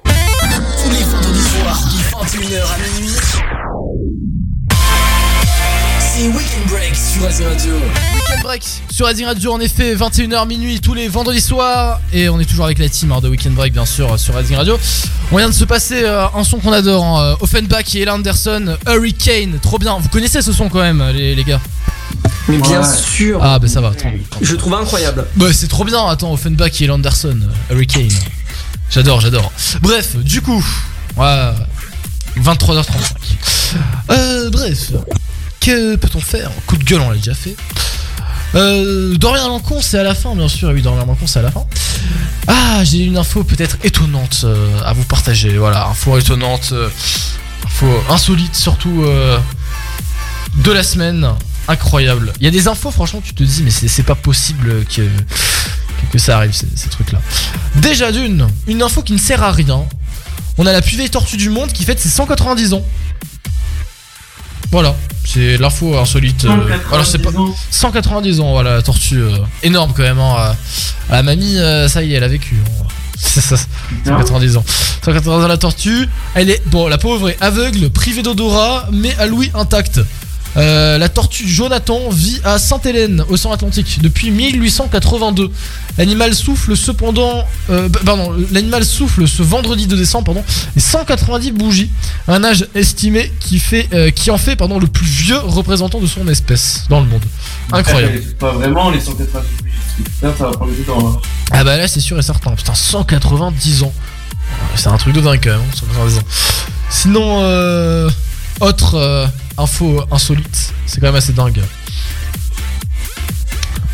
Tous 0.03 0.91
les 0.91 1.01
vendredis 1.01 1.39
soirs, 1.39 1.79
de 1.81 2.27
21h 2.27 2.61
à 2.61 2.99
minuit. 2.99 3.13
C'est 6.01 6.27
Weekend 6.27 6.67
Break 6.67 6.93
sur 6.93 7.25
Azir 7.25 7.47
Radio. 7.47 7.73
Weekend 8.15 8.43
Break 8.43 8.63
sur 8.91 9.07
Azir 9.07 9.27
Radio, 9.27 9.53
en 9.53 9.61
effet, 9.61 9.95
21h 9.95 10.45
minuit 10.45 10.81
tous 10.81 10.93
les 10.93 11.07
vendredis 11.07 11.39
soirs. 11.39 12.01
Et 12.11 12.27
on 12.27 12.37
est 12.37 12.43
toujours 12.45 12.65
avec 12.65 12.79
la 12.79 12.89
team 12.89 13.13
hein, 13.13 13.21
de 13.21 13.29
Weekend 13.29 13.55
Break, 13.55 13.71
bien 13.71 13.85
sûr, 13.85 14.19
sur 14.19 14.35
Azir 14.35 14.57
Radio. 14.57 14.77
On 15.31 15.37
vient 15.37 15.47
de 15.47 15.53
se 15.53 15.63
passer 15.63 16.03
euh, 16.03 16.25
un 16.35 16.43
son 16.43 16.59
qu'on 16.59 16.73
adore, 16.73 17.05
hein, 17.05 17.23
euh, 17.23 17.35
Offenbach 17.39 17.95
et 17.95 18.01
Ella 18.01 18.15
Anderson, 18.15 18.75
Hurricane. 18.85 19.57
Trop 19.61 19.79
bien. 19.79 19.97
Vous 19.99 20.09
connaissez 20.09 20.41
ce 20.41 20.51
son 20.51 20.67
quand 20.67 20.81
même, 20.81 21.01
les, 21.13 21.33
les 21.33 21.43
gars? 21.45 21.61
Mais 22.47 22.57
bien 22.57 22.81
Ouais. 22.81 22.97
sûr. 22.97 23.39
Ah, 23.43 23.59
bah 23.59 23.67
ça 23.67 23.81
va. 23.81 23.91
mieux. 23.91 24.19
Je 24.41 24.51
le 24.53 24.57
trouve 24.57 24.73
incroyable. 24.73 25.25
Bah 25.35 25.47
c'est 25.53 25.67
trop 25.67 25.83
bien, 25.85 26.05
attends, 26.07 26.33
Offenbach 26.33 26.81
et 26.81 26.89
Anderson, 26.89 27.39
euh, 27.43 27.73
Hurricane. 27.73 28.09
J'adore, 28.89 29.21
j'adore. 29.21 29.51
Bref, 29.81 30.15
du 30.17 30.41
coup, 30.41 30.63
ouais, 31.17 31.49
23h35. 32.37 32.85
Euh, 34.09 34.49
bref, 34.49 34.91
que 35.59 35.95
peut-on 35.95 36.19
faire? 36.19 36.51
Coup 36.67 36.77
de 36.77 36.83
gueule, 36.83 37.01
on 37.01 37.09
l'a 37.09 37.15
déjà 37.17 37.33
fait. 37.33 37.55
Euh, 38.55 39.15
Dorian 39.17 39.47
Lancon, 39.47 39.79
c'est 39.81 39.97
à 39.99 40.03
la 40.03 40.13
fin, 40.13 40.35
bien 40.35 40.49
sûr. 40.49 40.69
Oui, 40.69 40.81
Dorian 40.81 41.05
Lancon, 41.05 41.25
c'est 41.27 41.39
à 41.39 41.43
la 41.43 41.51
fin. 41.51 41.63
Ah, 42.47 42.83
j'ai 42.83 42.97
une 43.05 43.17
info 43.17 43.43
peut-être 43.45 43.77
étonnante 43.83 44.41
euh, 44.43 44.67
à 44.83 44.91
vous 44.93 45.03
partager. 45.03 45.57
Voilà, 45.57 45.87
info 45.87 46.17
étonnante, 46.17 46.69
euh, 46.73 46.89
info 47.65 47.87
insolite, 48.09 48.55
surtout 48.55 49.03
euh, 49.05 49.37
de 50.57 50.71
la 50.71 50.83
semaine. 50.83 51.29
Incroyable. 51.67 52.33
Il 52.39 52.43
y 52.45 52.47
a 52.47 52.51
des 52.51 52.67
infos, 52.67 52.91
franchement, 52.91 53.21
tu 53.23 53.33
te 53.33 53.43
dis, 53.43 53.63
mais 53.63 53.69
c'est 53.71 54.03
pas 54.03 54.15
possible 54.15 54.83
que, 56.11 56.17
ça 56.17 56.37
arrive, 56.37 56.51
ces, 56.53 56.89
trucs-là. 56.89 57.19
Déjà 57.75 58.11
d'une, 58.11 58.47
une 58.67 58.81
info 58.83 59.01
qui 59.01 59.13
ne 59.13 59.17
sert 59.19 59.41
à 59.43 59.51
rien. 59.51 59.83
On 60.57 60.65
a 60.65 60.73
la 60.73 60.81
plus 60.81 60.97
vieille 60.97 61.09
tortue 61.09 61.37
du 61.37 61.49
monde 61.49 61.71
qui 61.71 61.83
fête 61.85 61.99
ses 61.99 62.09
190 62.09 62.73
ans. 62.73 62.83
Voilà, 64.71 64.95
c'est 65.25 65.57
l'info 65.57 65.97
insolite. 65.97 66.45
euh, 66.45 66.49
190 66.49 66.93
alors 66.93 67.05
c'est 67.05 67.19
pas 67.19 67.31
190 67.71 68.39
ans, 68.39 68.51
voilà, 68.53 68.75
la 68.75 68.81
tortue 68.81 69.17
euh, 69.19 69.37
énorme 69.63 69.91
quand 69.95 70.03
même. 70.03 70.19
Hein, 70.19 70.33
à- 70.37 70.55
à 71.09 71.15
la 71.17 71.23
mamie, 71.23 71.57
euh, 71.57 71.87
ça 71.89 72.03
y 72.03 72.13
est, 72.13 72.17
elle 72.17 72.23
a 72.23 72.27
vécu. 72.29 72.55
hein. 72.65 72.85
C'est 73.23 73.41
ça, 73.41 73.55
190 74.05 74.57
ans. 74.57 74.63
190 75.05 75.43
ans 75.45 75.47
la 75.47 75.57
tortue. 75.57 76.07
Elle 76.33 76.49
est 76.49 76.61
bon, 76.67 76.87
la 76.87 76.97
pauvre 76.97 77.29
est 77.29 77.37
aveugle, 77.41 77.89
privée 77.91 78.23
d'odorat, 78.23 78.87
mais 78.91 79.15
à 79.17 79.27
l'ouïe 79.27 79.51
intacte. 79.53 79.99
Euh, 80.57 80.97
la 80.97 81.07
tortue 81.07 81.47
Jonathan 81.47 82.09
vit 82.09 82.41
à 82.43 82.59
Sainte-Hélène, 82.59 83.23
au 83.29 83.33
Océan 83.33 83.53
Atlantique, 83.53 83.99
depuis 84.01 84.31
1882. 84.31 85.49
L'animal 85.97 86.35
souffle 86.35 86.75
cependant, 86.75 87.45
euh, 87.69 87.87
pardon, 88.05 88.33
l'animal 88.51 88.83
souffle 88.83 89.27
ce 89.27 89.43
vendredi 89.43 89.87
2 89.87 89.95
décembre, 89.95 90.25
pardon, 90.25 90.43
les 90.75 90.81
190 90.81 91.51
bougies, 91.51 91.89
un 92.27 92.43
âge 92.43 92.67
estimé 92.75 93.31
qui 93.39 93.59
fait, 93.59 93.87
euh, 93.93 94.11
qui 94.11 94.29
en 94.29 94.37
fait, 94.37 94.55
pardon, 94.57 94.77
le 94.79 94.87
plus 94.87 95.05
vieux 95.05 95.37
représentant 95.39 95.99
de 95.99 96.07
son 96.07 96.27
espèce 96.27 96.83
dans 96.89 96.99
le 96.99 97.07
monde. 97.07 97.23
Incroyable. 97.71 98.21
Pas 98.39 98.51
vraiment 98.51 98.89
les 98.89 98.99
190 98.99 99.47
Putain, 100.03 100.33
ça 100.37 100.45
va 100.45 100.51
prendre 100.51 100.71
du 100.73 100.81
temps. 100.83 100.99
hein. 101.15 101.19
Ah 101.51 101.63
bah 101.63 101.77
là 101.77 101.87
c'est 101.87 101.99
sûr 101.99 102.17
et 102.17 102.21
certain, 102.21 102.51
putain 102.55 102.73
190 102.73 103.83
ans. 103.83 103.93
C'est 104.75 104.87
un 104.87 104.97
truc 104.97 105.13
de 105.13 105.21
dingue 105.21 105.39
quand 105.43 105.51
même, 105.51 105.59
hein, 105.59 105.75
190 105.75 106.17
ans. 106.17 106.21
Sinon, 106.89 107.39
euh, 107.43 108.09
autre 108.61 108.95
euh, 108.95 109.27
info 109.57 110.03
insolite, 110.11 110.73
c'est 110.85 110.99
quand 110.99 111.07
même 111.07 111.15
assez 111.15 111.33
dingue. 111.33 111.61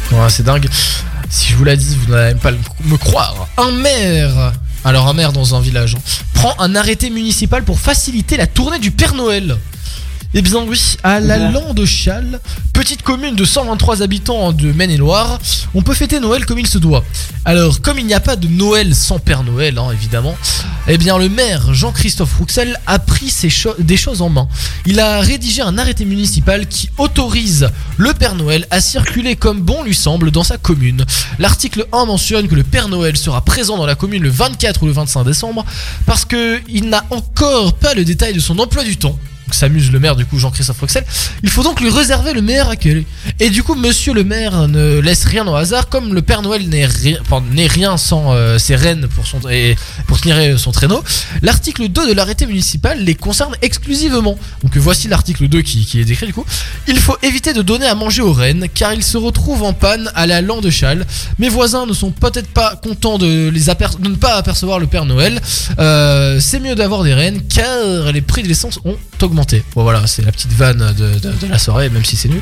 Quand 0.10 0.18
même 0.18 0.26
assez 0.26 0.44
dingue. 0.44 0.68
Si 1.30 1.52
je 1.52 1.56
vous 1.56 1.64
l'ai 1.64 1.76
dit, 1.78 1.98
vous 2.06 2.12
n'allez 2.12 2.34
même 2.34 2.40
pas 2.40 2.52
me 2.52 2.98
croire. 2.98 3.48
Un 3.58 3.72
maire, 3.72 4.54
alors 4.84 5.08
un 5.08 5.14
maire 5.14 5.34
dans 5.34 5.56
un 5.56 5.60
village, 5.60 5.96
hein, 5.96 6.02
prend 6.34 6.56
un 6.60 6.76
arrêté 6.76 7.10
municipal 7.10 7.64
pour 7.64 7.80
faciliter 7.80 8.38
la 8.38 8.48
tournée 8.48 8.80
du 8.80 8.92
Père 8.92 9.14
Noël. 9.14 9.58
Eh 10.34 10.42
bien 10.42 10.60
oui, 10.68 10.98
à 11.04 11.20
la 11.20 11.38
Lande 11.52 11.84
Châle, 11.86 12.40
petite 12.74 13.02
commune 13.02 13.36
de 13.36 13.46
123 13.46 14.04
habitants 14.04 14.52
de 14.52 14.72
Maine-et-Loire, 14.74 15.40
on 15.74 15.82
peut 15.82 15.94
fêter 15.94 16.20
Noël 16.20 16.46
comme 16.46 16.60
il 16.60 16.68
se 16.68 16.78
doit. 16.78 17.04
Alors, 17.46 17.82
comme 17.82 17.98
il 17.98 18.06
n'y 18.06 18.14
a 18.14 18.20
pas 18.20 18.36
de 18.36 18.48
Noël 18.48 18.94
sans 18.94 19.20
Père 19.20 19.44
Noël, 19.44 19.78
hein, 19.80 19.88
évidemment, 19.94 20.36
eh 20.88 20.98
bien 20.98 21.18
le 21.18 21.30
maire 21.30 21.74
Jean-Christophe 21.74 22.36
Rouxel 22.38 22.78
a 22.86 23.00
pris 23.00 23.30
ses 23.30 23.50
cho- 23.50 23.74
des 23.80 23.96
choses 23.98 24.22
en 24.22 24.28
main. 24.30 24.48
Il 24.86 25.00
a 25.00 25.22
rédigé 25.22 25.62
un 25.62 25.78
arrêté 25.78 26.04
municipal 26.06 26.68
qui 26.68 26.90
autorise 26.98 27.70
le 27.96 28.14
Père 28.14 28.36
Noël 28.36 28.68
à 28.70 28.82
circuler 28.82 29.38
comme 29.38 29.62
bon 29.62 29.82
lui 29.84 29.96
semble 29.96 30.30
dans 30.32 30.44
sa 30.44 30.58
commune. 30.58 31.06
L'article 31.40 31.88
1 31.94 32.06
mentionne 32.06 32.48
que 32.50 32.56
le 32.56 32.64
Père 32.64 32.90
Noël 32.90 33.16
sera 33.18 33.42
présent 33.42 33.78
dans 33.78 33.86
la 33.88 33.96
commune 33.96 34.22
le 34.24 34.30
24 34.30 34.84
ou 34.84 34.88
le 34.88 34.92
25 34.92 35.24
décembre 35.24 35.66
parce 36.06 36.26
que 36.26 36.60
il 36.68 36.90
n'a 36.90 37.06
encore 37.12 37.74
pas 37.76 37.94
le 37.96 38.04
détail 38.06 38.34
de 38.34 38.40
son 38.42 38.60
emploi 38.60 38.84
du 38.84 38.98
temps. 38.98 39.18
S'amuse 39.52 39.92
le 39.92 40.00
maire 40.00 40.16
du 40.16 40.26
coup 40.26 40.38
Jean-Christophe 40.38 40.80
Roxel. 40.80 41.06
Il 41.44 41.50
faut 41.50 41.64
donc 41.64 41.82
lui 41.82 41.90
réserver 41.90 42.34
le 42.34 42.42
meilleur 42.42 42.70
accueil. 42.70 43.06
Et 43.40 43.50
du 43.50 43.64
coup 43.64 43.76
monsieur 43.76 44.14
le 44.14 44.24
maire 44.24 44.68
ne 44.68 45.00
laisse 45.00 45.26
rien 45.26 45.48
au 45.48 45.56
hasard 45.56 45.90
comme 45.90 46.14
le 46.14 46.22
Père 46.22 46.42
Noël 46.42 46.68
n'est 46.68 47.68
rien, 47.68 47.98
sans 47.98 48.34
euh, 48.34 48.58
ses 48.58 48.76
rennes 48.76 49.08
pour, 49.08 49.28
son, 49.28 49.40
et 49.50 49.76
pour 50.08 50.20
tenir 50.20 50.60
son 50.60 50.72
traîneau. 50.72 51.04
L'article 51.42 51.88
2 51.88 52.08
de 52.08 52.14
l'arrêté 52.14 52.46
municipal 52.46 53.04
les 53.04 53.16
concerne 53.16 53.56
exclusivement. 53.62 54.38
Donc 54.64 54.78
voici 54.78 55.08
l'article 55.08 55.48
2 55.48 55.62
qui, 55.62 55.86
qui 55.86 56.00
est 56.00 56.06
décrit 56.06 56.28
du 56.28 56.34
coup. 56.34 56.46
Il 56.88 57.00
faut 57.00 57.18
éviter 57.24 57.54
de 57.54 57.62
donner 57.62 57.86
à 57.86 57.96
manger 57.96 58.22
aux 58.22 58.34
rennes 58.34 58.68
car 58.74 58.94
ils 58.94 59.04
se 59.04 59.18
retrouvent 59.18 59.64
en 59.64 59.74
panne 59.74 60.12
à 60.16 60.26
la 60.28 60.42
lande 60.42 60.64
de 60.64 60.70
châle. 60.70 61.06
Mes 61.40 61.50
voisins 61.50 61.86
ne 61.86 61.94
sont 61.94 62.12
peut-être 62.12 62.48
pas 62.48 62.76
contents 62.76 63.18
de 63.18 63.52
ne 63.52 64.16
pas 64.16 64.36
apercevoir 64.36 64.80
le 64.80 64.88
Père 64.88 65.06
Noël. 65.06 65.40
Euh, 65.80 66.40
c'est 66.40 66.60
mieux 66.60 66.76
d'avoir 66.76 67.04
des 67.04 67.14
rennes 67.14 67.42
car 67.48 68.12
les 68.12 68.22
prix 68.22 68.44
de 68.44 68.48
l'essence 68.48 68.80
ont 68.86 68.98
augmenté. 69.24 69.64
Bon 69.76 69.84
voilà, 69.84 70.06
c'est 70.08 70.24
la 70.24 70.32
petite 70.32 70.54
vanne 70.54 70.94
de, 70.98 71.48
la 71.48 71.58
soirée, 71.58 71.90
même 71.90 72.06
si 72.06 72.16
c'est 72.16 72.30
nul. 72.30 72.42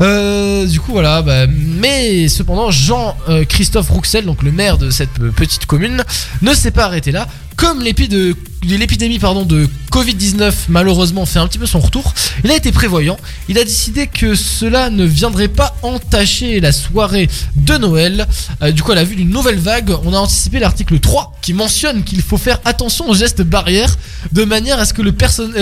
Euh, 0.00 0.66
du 0.66 0.80
coup 0.80 0.92
voilà, 0.92 1.22
bah, 1.22 1.46
mais 1.46 2.28
cependant 2.28 2.70
Jean-Christophe 2.70 3.90
Rouxel, 3.90 4.24
donc 4.24 4.42
le 4.42 4.52
maire 4.52 4.78
de 4.78 4.90
cette 4.90 5.20
euh, 5.20 5.30
petite 5.30 5.66
commune, 5.66 6.02
ne 6.42 6.54
s'est 6.54 6.70
pas 6.70 6.84
arrêté 6.84 7.12
là. 7.12 7.26
Comme 7.60 7.82
l'épidémie 7.82 9.18
de 9.18 9.68
Covid-19 9.92 10.52
malheureusement 10.70 11.26
fait 11.26 11.38
un 11.38 11.46
petit 11.46 11.58
peu 11.58 11.66
son 11.66 11.78
retour, 11.78 12.14
il 12.42 12.50
a 12.50 12.56
été 12.56 12.72
prévoyant. 12.72 13.18
Il 13.50 13.58
a 13.58 13.64
décidé 13.64 14.06
que 14.06 14.34
cela 14.34 14.88
ne 14.88 15.04
viendrait 15.04 15.48
pas 15.48 15.76
entacher 15.82 16.58
la 16.60 16.72
soirée 16.72 17.28
de 17.56 17.76
Noël. 17.76 18.26
Euh, 18.62 18.72
du 18.72 18.82
coup, 18.82 18.92
à 18.92 18.94
la 18.94 19.04
vue 19.04 19.14
d'une 19.14 19.28
nouvelle 19.28 19.58
vague, 19.58 19.94
on 20.04 20.14
a 20.14 20.16
anticipé 20.16 20.58
l'article 20.58 20.98
3 21.00 21.34
qui 21.42 21.52
mentionne 21.52 22.02
qu'il 22.02 22.22
faut 22.22 22.38
faire 22.38 22.60
attention 22.64 23.10
aux 23.10 23.14
gestes 23.14 23.42
barrières 23.42 23.94
de 24.32 24.44
manière 24.44 24.78
à 24.78 24.86
ce 24.86 24.94
que 24.94 25.02
le, 25.02 25.12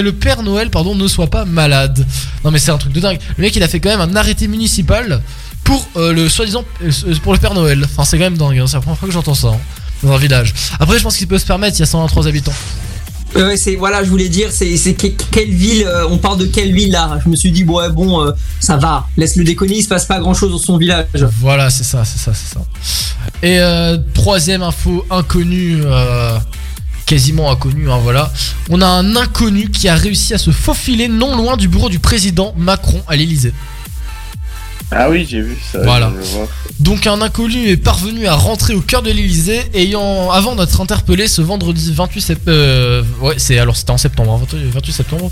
le 0.01 0.13
Père 0.13 0.45
Noël 0.45 0.71
pardon, 0.71 0.95
ne 0.95 1.09
soit 1.09 1.31
pas 1.31 1.45
malade. 1.45 2.07
Non 2.45 2.53
mais 2.53 2.61
c'est 2.61 2.71
un 2.71 2.79
truc 2.79 2.93
de 2.93 3.01
dingue. 3.01 3.19
Le 3.39 3.43
mec 3.43 3.57
il 3.57 3.63
a 3.65 3.69
fait 3.69 3.81
quand 3.81 3.91
même 3.91 4.01
un 4.01 4.15
arrêté 4.15 4.47
municipal 4.47 5.21
pour 5.65 5.85
euh, 5.97 6.13
le 6.13 6.29
soi-disant 6.29 6.65
euh, 6.85 7.15
pour 7.25 7.33
le 7.33 7.41
Père 7.41 7.55
Noël. 7.55 7.85
Enfin 7.85 8.05
c'est 8.05 8.19
quand 8.19 8.25
même 8.25 8.39
dingue, 8.39 8.57
hein. 8.57 8.69
c'est 8.69 8.77
la 8.77 8.83
première 8.83 8.99
fois 8.99 9.09
que 9.09 9.15
j'entends 9.15 9.35
ça 9.35 9.49
hein, 9.49 9.59
dans 10.03 10.13
un 10.13 10.19
village. 10.19 10.55
Après 10.81 10.99
je 10.99 11.03
pense 11.03 11.17
qu'il 11.17 11.27
peut 11.29 11.39
se 11.39 11.47
permettre, 11.47 11.77
il 11.77 11.81
y 11.81 11.83
a 11.83 11.87
123 11.87 12.27
habitants. 12.29 12.53
Ouais, 13.35 13.59
c'est 13.59 13.77
voilà, 13.77 14.03
je 14.03 14.09
voulais 14.09 14.31
dire, 14.31 14.49
c'est 14.51 14.77
c'est 14.79 14.95
que- 14.95 15.09
quelle 15.31 15.51
ville, 15.51 15.85
euh, 15.87 16.07
on 16.09 16.17
parle 16.17 16.39
de 16.39 16.47
quelle 16.47 16.73
ville 16.73 16.91
là? 16.93 17.19
Je 17.23 17.29
me 17.29 17.37
suis 17.37 17.53
dit 17.53 17.63
bon, 17.63 17.77
ouais, 17.77 17.91
bon, 17.91 18.23
euh, 18.25 18.33
ça 18.59 18.79
va, 18.79 19.07
laisse 19.19 19.37
le 19.37 19.45
déconner, 19.45 19.77
il 19.77 19.83
se 19.83 19.89
passe 19.89 20.07
pas 20.07 20.19
grand 20.19 20.33
chose 20.33 20.51
dans 20.51 20.59
son 20.59 20.79
village. 20.79 21.07
Voilà, 21.39 21.69
c'est 21.69 21.85
ça, 21.85 22.05
c'est 22.07 22.19
ça, 22.19 22.33
c'est 22.33 22.55
ça. 22.55 22.61
Et 23.43 23.59
euh, 23.61 23.99
troisième 24.15 24.63
info 24.63 25.05
inconnue, 25.11 25.83
euh, 25.85 26.39
quasiment 27.05 27.51
inconnue, 27.51 27.91
hein, 27.91 27.99
voilà. 28.03 28.33
On 28.71 28.81
a 28.81 28.87
un 28.87 29.15
inconnu 29.15 29.69
qui 29.71 29.89
a 29.91 29.95
réussi 29.95 30.33
à 30.33 30.39
se 30.39 30.51
faufiler 30.51 31.09
non 31.09 31.37
loin 31.37 31.59
du 31.59 31.69
bureau 31.69 31.91
du 31.91 31.99
président 31.99 32.55
Macron 32.57 33.03
à 33.09 33.15
l'Elysée. 33.15 33.53
Ah 34.91 35.11
oui, 35.11 35.27
j'ai 35.29 35.43
vu 35.43 35.57
ça. 35.71 35.81
Voilà. 35.83 36.13
Donc 36.81 37.07
un 37.07 37.21
inconnu 37.21 37.69
est 37.69 37.77
parvenu 37.77 38.27
à 38.27 38.35
rentrer 38.35 38.75
au 38.75 38.81
cœur 38.81 39.03
de 39.03 39.11
l'Elysée 39.11 39.63
ayant 39.75 40.31
avant 40.31 40.57
d'être 40.57 40.81
interpellé 40.81 41.29
ce 41.29 41.43
vendredi 41.43 41.93
28 41.93 42.21
septembre. 42.21 43.05
ouais, 43.21 43.35
c'est 43.37 43.59
alors 43.59 43.77
c'était 43.77 43.91
en 43.91 43.99
septembre, 43.99 44.33
hein, 44.33 44.47
28 44.51 44.71
28 44.71 44.93
septembre. 44.93 45.31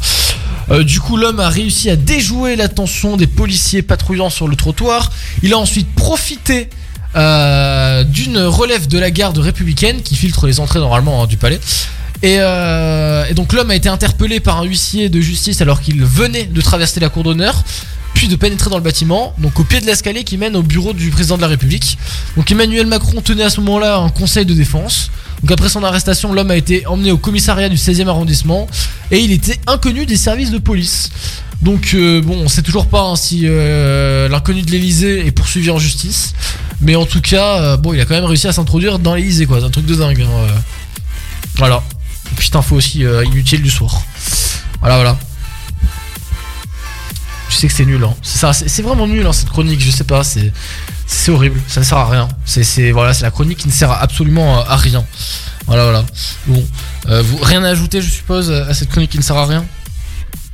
Euh, 0.70 0.82
du 0.82 1.00
coup, 1.00 1.16
l'homme 1.16 1.40
a 1.40 1.48
réussi 1.48 1.88
à 1.90 1.96
déjouer 1.96 2.56
l'attention 2.56 3.16
des 3.16 3.26
policiers 3.26 3.82
patrouillant 3.82 4.30
sur 4.30 4.48
le 4.48 4.56
trottoir. 4.56 5.10
Il 5.42 5.52
a 5.54 5.58
ensuite 5.58 5.88
profité 5.94 6.68
euh, 7.14 8.04
d'une 8.04 8.38
relève 8.38 8.88
de 8.88 8.98
la 8.98 9.10
garde 9.10 9.38
républicaine 9.38 10.02
qui 10.02 10.16
filtre 10.16 10.46
les 10.46 10.60
entrées 10.60 10.80
normalement 10.80 11.22
hein, 11.22 11.26
du 11.26 11.36
palais. 11.36 11.60
Et, 12.22 12.36
euh, 12.40 13.24
et 13.28 13.34
donc 13.34 13.52
l'homme 13.52 13.70
a 13.70 13.74
été 13.74 13.88
interpellé 13.88 14.40
par 14.40 14.58
un 14.58 14.64
huissier 14.64 15.08
de 15.08 15.20
justice 15.20 15.60
alors 15.60 15.80
qu'il 15.80 16.02
venait 16.04 16.44
de 16.44 16.60
traverser 16.60 16.98
la 16.98 17.10
cour 17.10 17.22
d'honneur, 17.22 17.62
puis 18.16 18.28
de 18.28 18.36
pénétrer 18.36 18.70
dans 18.70 18.78
le 18.78 18.82
bâtiment, 18.82 19.34
donc 19.36 19.60
au 19.60 19.64
pied 19.64 19.78
de 19.78 19.84
l'escalier 19.84 20.24
qui 20.24 20.38
mène 20.38 20.56
au 20.56 20.62
bureau 20.62 20.94
du 20.94 21.10
président 21.10 21.36
de 21.36 21.42
la 21.42 21.48
République. 21.48 21.98
Donc 22.34 22.50
Emmanuel 22.50 22.86
Macron 22.86 23.20
tenait 23.20 23.42
à 23.42 23.50
ce 23.50 23.60
moment-là 23.60 23.98
un 23.98 24.08
conseil 24.08 24.46
de 24.46 24.54
défense. 24.54 25.10
Donc 25.42 25.52
après 25.52 25.68
son 25.68 25.84
arrestation, 25.84 26.32
l'homme 26.32 26.50
a 26.50 26.56
été 26.56 26.86
emmené 26.86 27.10
au 27.10 27.18
commissariat 27.18 27.68
du 27.68 27.76
16e 27.76 28.08
arrondissement 28.08 28.68
et 29.10 29.18
il 29.18 29.32
était 29.32 29.60
inconnu 29.66 30.06
des 30.06 30.16
services 30.16 30.50
de 30.50 30.56
police. 30.56 31.10
Donc 31.60 31.90
euh, 31.92 32.22
bon, 32.22 32.38
on 32.42 32.48
sait 32.48 32.62
toujours 32.62 32.86
pas 32.86 33.02
hein, 33.02 33.16
si 33.16 33.42
euh, 33.44 34.30
l'inconnu 34.30 34.62
de 34.62 34.70
l'Elysée 34.70 35.26
est 35.26 35.30
poursuivi 35.30 35.70
en 35.70 35.78
justice. 35.78 36.32
Mais 36.80 36.96
en 36.96 37.04
tout 37.04 37.20
cas, 37.20 37.60
euh, 37.60 37.76
bon, 37.76 37.92
il 37.92 38.00
a 38.00 38.06
quand 38.06 38.14
même 38.14 38.24
réussi 38.24 38.48
à 38.48 38.52
s'introduire 38.54 38.98
dans 38.98 39.14
l'Elysée, 39.14 39.44
quoi. 39.44 39.60
C'est 39.60 39.66
un 39.66 39.70
truc 39.70 39.84
de 39.84 39.94
dingue. 39.94 40.22
hein. 40.22 40.54
Voilà. 41.56 41.82
Petite 42.34 42.56
info 42.56 42.76
aussi 42.76 43.04
inutile 43.26 43.60
du 43.60 43.70
soir. 43.70 44.00
Voilà, 44.80 44.96
voilà. 44.96 45.18
Je 47.48 47.54
sais 47.56 47.68
que 47.68 47.72
c'est 47.74 47.84
nul, 47.84 48.02
hein. 48.02 48.14
C'est 48.22 48.38
ça, 48.38 48.52
c'est 48.52 48.68
c'est 48.68 48.82
vraiment 48.82 49.06
nul, 49.06 49.24
hein, 49.26 49.32
cette 49.32 49.48
chronique. 49.50 49.80
Je 49.80 49.90
sais 49.90 50.04
pas, 50.04 50.24
c'est 50.24 50.52
c'est 51.06 51.30
horrible. 51.30 51.60
Ça 51.68 51.80
ne 51.80 51.84
sert 51.84 51.98
à 51.98 52.08
rien. 52.10 52.28
C'est 52.44 52.64
c'est 52.64 52.90
voilà, 52.90 53.14
c'est 53.14 53.22
la 53.22 53.30
chronique 53.30 53.58
qui 53.58 53.68
ne 53.68 53.72
sert 53.72 53.90
absolument 53.90 54.60
à, 54.60 54.72
à 54.72 54.76
rien. 54.76 55.04
Voilà, 55.66 55.84
voilà. 55.84 56.04
Bon, 56.46 56.64
Euh, 57.08 57.22
vous 57.22 57.36
rien 57.38 57.62
à 57.64 57.68
ajouter, 57.70 58.00
je 58.00 58.10
suppose, 58.10 58.50
à 58.50 58.74
cette 58.74 58.88
chronique 58.90 59.10
qui 59.10 59.18
ne 59.18 59.22
sert 59.22 59.36
à 59.36 59.46
rien? 59.46 59.64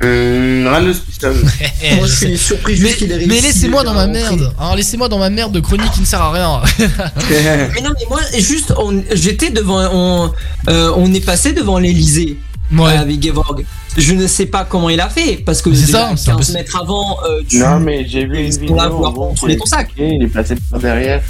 Euh, 0.04 0.66
rien 0.68 0.82
de 0.88 0.92
spécial. 0.92 1.34
Moi, 1.96 2.06
je 2.08 2.12
suis 2.12 2.36
surpris 2.38 2.78
mais, 2.80 2.96
mais 3.26 3.40
laissez-moi 3.40 3.84
dans 3.84 3.94
ma 3.94 4.06
merde. 4.08 4.52
Alors 4.58 4.74
laissez-moi 4.74 5.08
dans 5.08 5.18
ma 5.18 5.30
merde 5.30 5.52
de 5.52 5.60
chronique 5.60 5.92
qui 5.92 6.00
ne 6.00 6.06
sert 6.06 6.20
à 6.20 6.32
rien. 6.32 6.60
Mais 7.30 7.80
non, 7.82 7.90
mais 7.98 8.06
moi, 8.08 8.20
juste, 8.38 8.74
j'étais 9.12 9.50
devant. 9.50 9.80
On, 9.92 10.32
euh, 10.68 10.92
on 10.96 11.12
est 11.14 11.24
passé 11.24 11.52
devant 11.52 11.78
l'Elysée 11.78 12.36
avec 12.80 13.22
Gevorg. 13.22 13.64
Je 13.96 14.14
ne 14.14 14.26
sais 14.26 14.46
pas 14.46 14.64
comment 14.64 14.88
il 14.88 15.00
a 15.00 15.08
fait, 15.08 15.42
parce 15.44 15.60
que 15.60 15.72
C'est 15.74 15.92
ça, 15.92 16.10
c'est 16.16 16.30
un 16.30 16.36
15 16.36 16.46
peu- 16.48 16.52
mètres 16.54 16.76
avant, 16.80 17.18
euh, 17.28 17.42
tu. 17.46 17.58
Non, 17.58 17.78
mais 17.78 18.06
j'ai 18.08 18.24
vu 18.24 18.38
une 18.44 18.50
vidéo. 18.50 18.68
pouvoir 18.90 19.12
contrôler 19.12 19.54
il 19.54 19.58
ton 19.58 19.66
sac. 19.66 19.90
est- 19.98 20.16
Il 20.16 20.22
est 20.22 20.26
passé 20.28 20.54
par 20.70 20.80
derrière. 20.80 21.22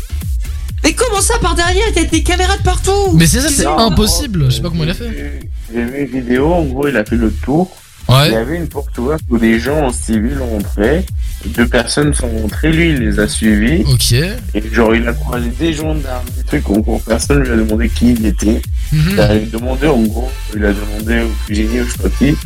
Mais 0.85 0.93
comment 0.95 1.21
ça 1.21 1.35
par 1.41 1.55
derrière? 1.55 1.87
T'as 1.95 2.05
des 2.05 2.23
caméras 2.23 2.57
de 2.57 2.63
partout 2.63 3.13
Mais 3.15 3.27
c'est 3.27 3.41
ça, 3.41 3.49
c'est 3.49 3.65
Non, 3.65 3.79
impossible. 3.79 4.47
Je 4.51 4.57
sais 4.57 4.63
pas 4.63 4.69
comment 4.69 4.85
il 4.85 4.91
a 4.91 4.95
fait. 4.95 5.41
J'ai 5.73 5.85
vu 5.85 6.01
une 6.13 6.21
vidéo, 6.21 6.53
en 6.53 6.63
gros, 6.65 6.89
il 6.89 6.97
a 6.97 7.05
fait 7.05 7.17
le 7.17 7.31
tour. 7.33 7.71
Ouais. 8.09 8.29
Il 8.29 8.33
y 8.33 8.37
avait 8.37 8.57
une 8.57 8.69
porte 8.69 8.97
ouverte 8.99 9.23
où 9.31 9.39
des 9.39 9.59
gens 9.59 9.87
en 9.87 9.93
civil 9.93 10.39
rentraient. 10.39 11.05
Deux 11.47 11.67
personnes 11.67 12.13
sont 12.15 12.29
rentrées, 12.29 12.73
lui, 12.73 12.91
il 12.91 12.99
les 12.99 13.19
a 13.19 13.27
suivis. 13.29 13.85
Ok. 13.85 14.13
Et 14.13 14.63
genre, 14.73 14.95
il 14.95 15.07
a 15.09 15.13
croisé 15.13 15.49
des 15.59 15.73
gendarmes, 15.73 16.27
des 16.37 16.43
trucs, 16.45 16.69
en 16.71 16.79
gros, 16.79 17.01
personne 17.05 17.43
lui 17.43 17.51
a 17.53 17.57
demandé 17.57 17.89
qui 17.89 18.13
il 18.13 18.27
était. 18.27 18.61
Mhm. 18.93 19.11
Il 19.13 19.21
a 19.21 19.39
demandé, 19.39 19.87
en 19.87 20.03
gros, 20.03 20.31
il 20.55 20.65
a 20.65 20.73
demandé 20.73 21.23
au 21.23 21.31
cuisinier 21.47 21.81
ou 21.81 21.87
je 21.87 21.93
sais 21.93 21.99
pas 21.99 22.09
qui. 22.19 22.37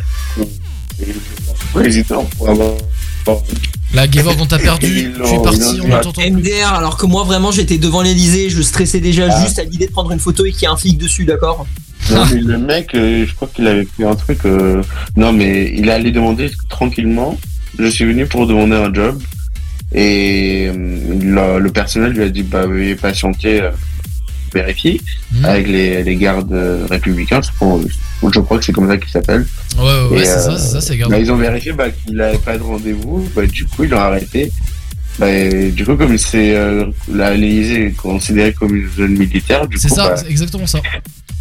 Et 1.03 1.07
le 1.07 1.21
président 1.73 2.25
pour 2.37 2.49
avoir. 2.49 2.73
La 3.97 4.09
Gevorg, 4.11 4.37
on 4.41 4.47
t'a 4.47 4.59
perdu. 4.59 5.11
Tu 5.25 5.35
es 5.35 5.43
parti, 5.43 5.81
on 5.83 6.01
t'entend. 6.01 6.21
MDR, 6.23 6.75
alors 6.75 6.97
que 6.99 7.07
moi 7.07 7.25
vraiment 7.25 7.51
j'étais 7.51 7.79
devant 7.79 8.03
l'Elysée, 8.03 8.51
je 8.51 8.61
stressais 8.61 9.01
déjà 9.01 9.27
Ah. 9.31 9.43
juste 9.45 9.59
à 9.59 9.65
l'idée 9.65 9.87
de 9.87 9.91
prendre 9.93 10.13
une 10.13 10.19
photo 10.21 10.45
et 10.45 10.53
qu'il 10.53 10.65
y 10.65 10.67
a 10.67 10.73
un 10.73 10.77
flic 10.77 10.99
dessus, 10.99 11.25
d'accord 11.25 11.67
Non, 12.11 12.25
mais 12.31 12.41
le 12.41 12.59
mec, 12.59 12.95
euh, 12.95 13.25
je 13.27 13.35
crois 13.35 13.49
qu'il 13.53 13.67
avait 13.67 13.87
fait 13.97 14.05
un 14.05 14.15
truc. 14.15 14.41
euh, 14.45 14.83
Non, 15.17 15.33
mais 15.33 15.73
il 15.75 15.89
allait 15.91 16.11
demander 16.13 16.51
tranquillement. 16.69 17.39
Je 17.79 17.87
suis 17.87 18.05
venu 18.05 18.27
pour 18.27 18.47
demander 18.47 18.77
un 18.77 18.93
job. 18.93 19.19
Et 19.95 20.69
euh, 20.69 20.75
le, 21.23 21.59
le 21.59 21.71
personnel 21.71 22.13
lui 22.13 22.23
a 22.25 22.29
dit 22.29 22.43
Bah, 22.43 22.67
veuillez 22.67 22.97
patienter, 22.97 23.63
euh, 23.63 23.71
vérifier. 24.57 25.01
Mhm. 25.33 25.45
Avec 25.45 25.69
les, 25.69 26.03
les 26.03 26.17
gardes 26.17 26.53
républicains, 26.91 27.41
je 27.43 27.51
crois, 27.53 27.81
je 28.33 28.41
crois 28.41 28.59
que 28.59 28.65
c'est 28.65 28.73
comme 28.73 28.89
ça 28.89 28.97
qu'ils 28.97 29.11
s'appellent. 29.11 29.47
Ouais, 29.79 30.09
ouais, 30.11 30.25
c'est 30.25 30.39
ça, 30.41 30.53
euh, 30.53 30.57
c'est 30.59 30.69
ça, 30.73 30.81
c'est 30.81 30.97
garde. 30.97 31.11
bah, 31.11 31.19
ils 31.19 31.31
ont 31.31 31.37
vérifié 31.37 31.73
bah, 31.73 31.91
qu'il 31.91 32.17
n'avait 32.17 32.39
pas 32.39 32.57
de 32.57 32.63
rendez-vous. 32.63 33.29
Bah, 33.35 33.47
du 33.47 33.67
coup, 33.67 33.85
ils 33.85 33.91
l'ont 33.91 33.99
arrêté. 33.99 34.51
Bah, 35.19 35.27
du 35.71 35.85
coup, 35.85 35.97
comme 35.97 36.17
c'est 36.19 36.55
euh, 36.55 36.87
l'Élysée 37.13 37.87
est 37.87 37.97
considérée 37.97 38.53
comme 38.53 38.75
une 38.75 38.89
zone 38.91 39.17
militaire, 39.17 39.67
du 39.67 39.79
C'est 39.79 39.89
ça, 39.89 40.11
bah, 40.11 40.17
c'est 40.17 40.31
exactement 40.31 40.67
ça. 40.67 40.81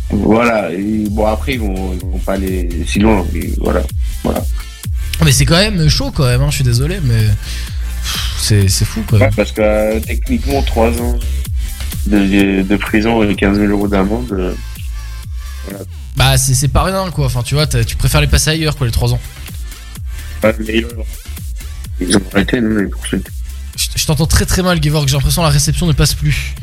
voilà. 0.09 0.71
Et, 0.71 1.05
bon, 1.09 1.25
après, 1.25 1.53
ils 1.53 1.59
vont, 1.59 1.93
ils 1.93 1.99
vont 1.99 2.19
pas 2.19 2.33
aller 2.33 2.69
si 2.87 2.99
loin. 2.99 3.25
mais 3.33 3.49
voilà. 3.59 3.81
voilà. 4.23 4.43
Mais 5.23 5.31
c'est 5.31 5.45
quand 5.45 5.57
même 5.57 5.87
chaud 5.89 6.11
quand 6.11 6.25
même, 6.25 6.41
hein, 6.41 6.47
je 6.49 6.55
suis 6.55 6.63
désolé, 6.63 6.97
mais. 7.03 7.25
C'est 8.37 8.67
fou 8.85 9.01
quand 9.07 9.17
Ouais, 9.17 9.29
parce 9.35 9.51
que 9.51 9.61
euh, 9.61 9.99
techniquement, 9.99 10.61
3 10.61 11.01
ans 11.01 11.17
de, 12.07 12.61
de 12.63 12.75
prison 12.77 13.23
et 13.23 13.35
15 13.35 13.57
000 13.57 13.69
euros 13.71 13.87
d'amende. 13.87 14.31
euh, 14.31 14.53
voilà. 15.67 15.83
Bah, 16.15 16.37
c'est 16.37 16.67
pas 16.69 16.83
rien 16.83 17.09
quoi. 17.11 17.25
Enfin, 17.25 17.41
tu 17.43 17.55
vois, 17.55 17.67
tu 17.67 17.95
préfères 17.95 18.21
les 18.21 18.27
passer 18.27 18.51
ailleurs 18.51 18.75
quoi, 18.77 18.87
les 18.87 18.93
3 18.93 19.13
ans. 19.13 19.19
Ouais, 20.43 20.55
mais 20.65 20.83
ils, 21.99 22.15
ont 22.17 22.21
arrêté, 22.33 22.61
non, 22.61 22.77
les 22.77 22.87
poursuites. 22.87 23.27
Je 23.77 23.87
je 23.95 24.05
t'entends 24.05 24.25
très 24.27 24.45
très 24.45 24.61
mal, 24.61 24.81
Gevorg. 24.81 25.07
J'ai 25.07 25.15
l'impression 25.15 25.41
que 25.41 25.47
la 25.47 25.51
réception 25.53 25.85
ne 25.87 25.93
passe 25.93 26.13
plus. 26.13 26.53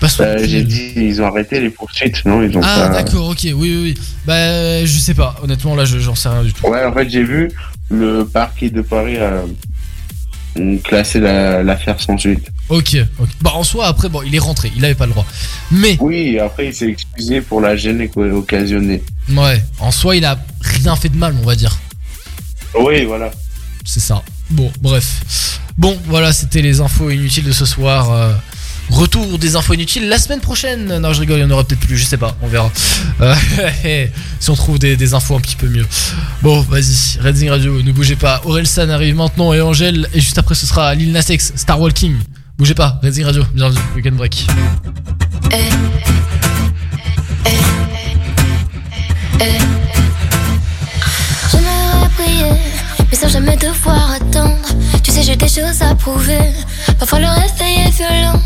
Bah, 0.00 0.08
plus. 0.36 0.48
J'ai 0.48 0.64
dit, 0.64 0.92
ils 0.96 1.22
ont 1.22 1.26
arrêté 1.26 1.60
les 1.60 1.70
poursuites, 1.70 2.24
non 2.24 2.42
Ils 2.42 2.56
ont 2.58 2.60
Ah, 2.64 2.88
pas. 2.88 3.02
d'accord, 3.02 3.28
ok, 3.28 3.38
oui, 3.44 3.52
oui, 3.54 3.76
oui. 3.82 3.94
Bah, 4.26 4.84
je 4.84 4.98
sais 4.98 5.14
pas. 5.14 5.36
Honnêtement, 5.44 5.76
là, 5.76 5.84
je- 5.84 6.00
j'en 6.00 6.16
sais 6.16 6.28
rien 6.28 6.42
du 6.42 6.52
tout. 6.52 6.66
Ouais, 6.66 6.84
en 6.84 6.92
fait, 6.92 7.08
j'ai 7.08 7.22
vu 7.22 7.48
le 7.88 8.24
parquet 8.24 8.68
de 8.70 8.82
Paris 8.82 9.18
a 9.18 9.42
ont 10.58 10.76
classé 10.78 11.20
la- 11.20 11.62
l'affaire 11.62 12.00
sans 12.00 12.16
suite. 12.18 12.46
Ok, 12.68 12.96
ok. 13.18 13.28
Bah, 13.40 13.52
en 13.54 13.64
soi, 13.64 13.86
après, 13.86 14.08
bon, 14.08 14.22
il 14.22 14.34
est 14.34 14.38
rentré. 14.38 14.70
Il 14.76 14.84
avait 14.84 14.94
pas 14.94 15.06
le 15.06 15.12
droit. 15.12 15.26
Mais. 15.70 15.96
Oui, 16.00 16.38
après, 16.38 16.66
il 16.66 16.74
s'est 16.74 16.88
excusé 16.88 17.40
pour 17.40 17.60
la 17.60 17.76
gêne 17.76 18.08
occasionnée. 18.16 19.02
Ouais, 19.30 19.62
en 19.78 19.90
soi, 19.90 20.16
il 20.16 20.24
a 20.24 20.38
rien 20.60 20.96
fait 20.96 21.08
de 21.08 21.16
mal, 21.16 21.34
on 21.42 21.46
va 21.46 21.54
dire. 21.54 21.78
Oui, 22.78 23.04
voilà. 23.04 23.30
C'est 23.84 24.00
ça. 24.00 24.22
Bon, 24.50 24.70
bref. 24.80 25.58
Bon, 25.78 25.98
voilà, 26.06 26.32
c'était 26.32 26.62
les 26.62 26.80
infos 26.80 27.10
inutiles 27.10 27.44
de 27.44 27.52
ce 27.52 27.64
soir. 27.64 28.10
Retour 28.90 29.38
des 29.38 29.56
infos 29.56 29.74
inutiles 29.74 30.08
la 30.08 30.18
semaine 30.18 30.40
prochaine. 30.40 30.98
Non, 30.98 31.12
je 31.12 31.20
rigole, 31.20 31.38
il 31.38 31.42
y 31.42 31.44
en 31.44 31.50
aura 31.50 31.64
peut-être 31.64 31.80
plus, 31.80 31.96
je 31.96 32.04
sais 32.04 32.16
pas, 32.16 32.36
on 32.42 32.48
verra. 32.48 32.70
Euh, 33.20 33.34
si 34.40 34.50
on 34.50 34.54
trouve 34.54 34.78
des, 34.78 35.14
infos 35.14 35.36
un 35.36 35.40
petit 35.40 35.56
peu 35.56 35.68
mieux. 35.68 35.86
Bon, 36.42 36.60
vas-y, 36.62 37.18
Redzing 37.20 37.48
Radio, 37.48 37.82
ne 37.82 37.92
bougez 37.92 38.16
pas. 38.16 38.40
Orelsan 38.44 38.90
arrive 38.90 39.16
maintenant 39.16 39.52
et 39.52 39.60
Angèle, 39.60 40.08
et 40.12 40.20
juste 40.20 40.38
après 40.38 40.54
ce 40.54 40.66
sera 40.66 40.94
Lil 40.94 41.12
Nas 41.12 41.26
X, 41.28 41.52
Star 41.56 41.80
Walking. 41.80 42.16
Bougez 42.58 42.74
pas, 42.74 43.00
Redzing 43.02 43.24
Radio, 43.24 43.44
bienvenue, 43.54 43.80
Weekend 43.94 44.16
Break. 44.16 44.46
Mais 53.12 53.18
sans 53.18 53.28
jamais 53.28 53.56
devoir 53.56 54.12
attendre. 54.12 54.68
Tu 55.04 55.12
sais, 55.12 55.22
j'ai 55.22 55.36
des 55.36 55.46
choses 55.46 55.82
à 55.82 55.94
prouver. 55.94 56.50
Parfois 56.98 57.18
le 57.18 57.26
réveil 57.26 57.86
est 57.86 57.90
violent. 57.90 58.40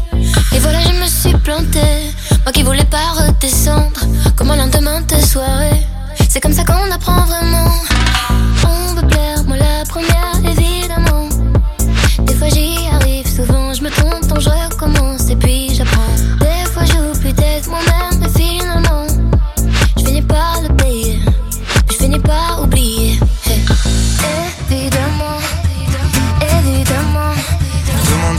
Et 0.52 0.58
voilà, 0.58 0.80
je 0.80 1.00
me 1.00 1.06
suis 1.06 1.38
plantée. 1.38 2.10
Moi 2.42 2.52
qui 2.52 2.64
voulais 2.64 2.84
pas 2.84 3.12
redescendre. 3.14 4.00
Comme 4.34 4.50
un 4.50 4.56
lendemain 4.56 5.00
de 5.02 5.24
soirée. 5.24 5.86
C'est 6.28 6.40
comme 6.40 6.52
ça 6.52 6.64
qu'on 6.64 6.90
apprend 6.90 7.24
vraiment. 7.26 7.70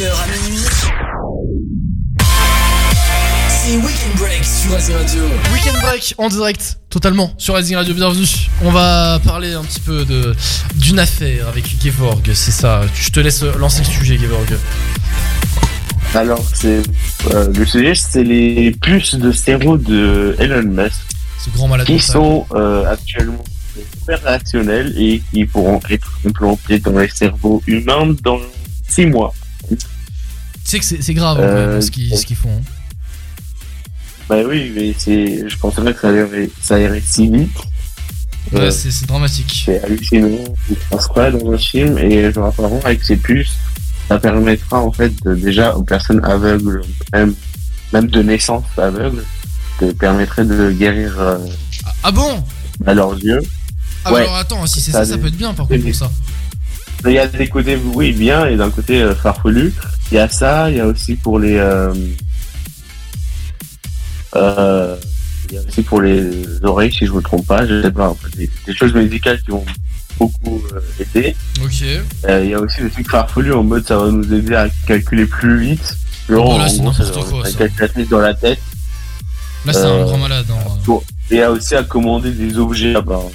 de 0.00 0.06
21h 0.06 0.12
à 0.12 0.48
minuit. 0.48 0.64
C'est 3.48 3.76
Weekend 3.76 4.16
Break 4.16 4.44
sur 4.44 4.74
Asie 4.74 4.94
Radio. 4.94 5.22
Weekend 5.52 5.76
Break 5.82 6.14
en 6.16 6.28
direct, 6.28 6.78
totalement, 6.88 7.32
sur 7.36 7.54
Rising 7.54 7.76
Radio, 7.76 7.94
bienvenue. 7.94 8.26
On 8.62 8.70
va 8.70 9.20
parler 9.22 9.52
un 9.52 9.62
petit 9.62 9.80
peu 9.80 10.04
de 10.06 10.34
d'une 10.76 10.98
affaire 10.98 11.48
avec 11.48 11.64
Gevorg, 11.82 12.22
c'est 12.32 12.50
ça. 12.50 12.82
Je 12.94 13.10
te 13.10 13.20
laisse 13.20 13.42
lancer 13.42 13.80
le 13.80 13.90
sujet, 13.90 14.16
Gevorg. 14.16 14.56
Alors, 16.14 16.44
c'est 16.54 16.82
euh, 17.32 17.52
le 17.54 17.66
sujet, 17.66 17.94
c'est 17.94 18.24
les 18.24 18.70
puces 18.70 19.14
de 19.16 19.30
stéro 19.32 19.76
de 19.76 20.34
Elon 20.38 20.62
Musk 20.62 20.96
Ce 21.38 21.50
grand 21.50 21.68
malade 21.68 21.86
qui 21.86 21.92
mental. 21.92 22.10
sont 22.10 22.46
euh, 22.54 22.90
actuellement 22.90 23.44
opérationnelles 24.02 24.94
et 24.96 25.22
qui 25.30 25.44
pourront 25.44 25.80
être 25.90 26.10
implantées 26.26 26.78
dans 26.78 26.98
les 26.98 27.08
cerveaux 27.08 27.62
humains 27.66 28.14
dans 28.22 28.40
6 28.88 29.06
mois. 29.06 29.34
Tu 30.70 30.80
sais 30.80 30.96
que 30.96 31.02
c'est 31.02 31.14
grave 31.14 31.38
en 31.38 31.42
Euh, 31.42 31.66
vrai, 31.72 31.80
ce 31.80 31.90
qu'ils 31.90 32.36
font. 32.36 32.48
hein. 32.48 32.62
Bah 34.28 34.36
oui, 34.46 34.70
mais 34.72 34.94
c'est, 34.96 35.48
je 35.48 35.56
pensais 35.58 35.82
pas 35.82 35.92
que 35.92 36.00
ça 36.00 36.12
irait, 36.12 36.48
ça 36.62 36.78
irait 36.78 37.02
si 37.04 37.26
vite. 37.28 37.50
Ouais, 38.52 38.60
Euh, 38.60 38.70
c'est 38.70 39.04
dramatique. 39.06 39.62
C'est 39.66 39.82
hallucinant. 39.82 40.28
Il 40.70 40.76
se 40.76 40.80
passe 40.88 41.06
quoi 41.08 41.32
dans 41.32 41.50
un 41.52 41.58
film 41.58 41.98
et 41.98 42.32
genre 42.32 42.46
apparemment 42.46 42.80
avec 42.84 43.02
ces 43.02 43.16
puces, 43.16 43.54
ça 44.06 44.20
permettra 44.20 44.80
en 44.80 44.92
fait 44.92 45.12
de- 45.24 45.34
déjà 45.34 45.74
aux 45.76 45.82
personnes 45.82 46.24
aveugles, 46.24 46.82
même, 47.12 47.34
même 47.92 48.06
de 48.06 48.22
naissance 48.22 48.62
aveugles, 48.76 49.24
de 49.80 49.90
permettrait 49.90 50.44
de 50.44 50.70
guérir 50.70 51.18
euh, 51.20 51.38
Ah 52.04 52.12
bon? 52.12 52.44
à 52.86 52.94
leurs 52.94 53.14
yeux. 53.18 53.40
Ah 54.04 54.12
Ouais. 54.12 54.20
alors 54.20 54.36
attends, 54.36 54.64
si 54.68 54.80
c'est 54.80 54.92
Ça 54.92 55.04
ça, 55.04 55.18
peut 55.18 55.26
être 55.26 55.36
bien 55.36 55.52
par 55.52 55.66
contre 55.66 55.82
pour 55.82 55.94
ça. 55.96 56.08
Il 57.06 57.10
y 57.12 57.18
a 57.18 57.26
des 57.26 57.48
côtés 57.48 57.76
oui 57.94 58.12
bien 58.12 58.46
et 58.46 58.56
d'un 58.56 58.70
côté 58.70 59.02
euh, 59.02 59.16
farfelu. 59.16 59.74
Il 60.10 60.16
y 60.16 60.18
a 60.18 60.28
ça, 60.28 60.70
il 60.70 60.76
y 60.76 60.80
a 60.80 60.86
aussi 60.86 61.14
pour 61.16 61.38
les 61.38 61.56
euh, 61.56 61.92
euh, 64.36 64.96
il 65.48 65.54
y 65.54 65.58
a 65.58 65.62
aussi 65.62 65.82
pour 65.82 66.00
les 66.00 66.62
oreilles 66.64 66.92
si 66.92 67.06
je 67.06 67.12
me 67.12 67.20
trompe 67.20 67.46
pas, 67.46 67.66
je 67.66 67.82
sais 67.82 67.90
pas, 67.90 68.08
en 68.10 68.14
fait, 68.14 68.36
des, 68.36 68.50
des 68.66 68.74
choses 68.74 68.94
médicales 68.94 69.40
qui 69.42 69.50
vont 69.50 69.64
beaucoup 70.18 70.62
euh. 70.72 70.80
Ok. 71.62 71.84
Euh, 72.28 72.44
Il 72.44 72.50
y 72.50 72.54
a 72.54 72.60
aussi 72.60 72.82
des 72.82 72.90
trucs 72.90 73.10
farfelus 73.10 73.52
en 73.52 73.62
mode 73.64 73.86
ça 73.86 73.96
va 73.98 74.10
nous 74.10 74.32
aider 74.32 74.54
à 74.54 74.68
calculer 74.86 75.26
plus 75.26 75.58
vite. 75.58 75.96
Genre, 76.28 76.48
Oh 76.54 76.58
là, 76.58 76.64
en 76.64 76.68
c'est 76.68 76.78
n'importe 76.82 77.16
va- 77.16 77.22
quoi, 77.42 77.50
calculatrice 77.52 78.08
dans 78.08 78.18
la 78.20 78.34
tête. 78.34 78.60
Là, 79.66 79.72
c'est 79.72 79.80
un 79.84 80.04
grand 80.04 80.18
malade. 80.18 80.46
hein. 80.50 80.78
Pour- 80.84 81.02
Et 81.30 81.34
il 81.34 81.38
y 81.38 81.42
a 81.42 81.50
aussi 81.50 81.74
à 81.74 81.82
commander 81.82 82.30
des 82.32 82.56
objets 82.58 82.94
apparemment. 82.94 83.30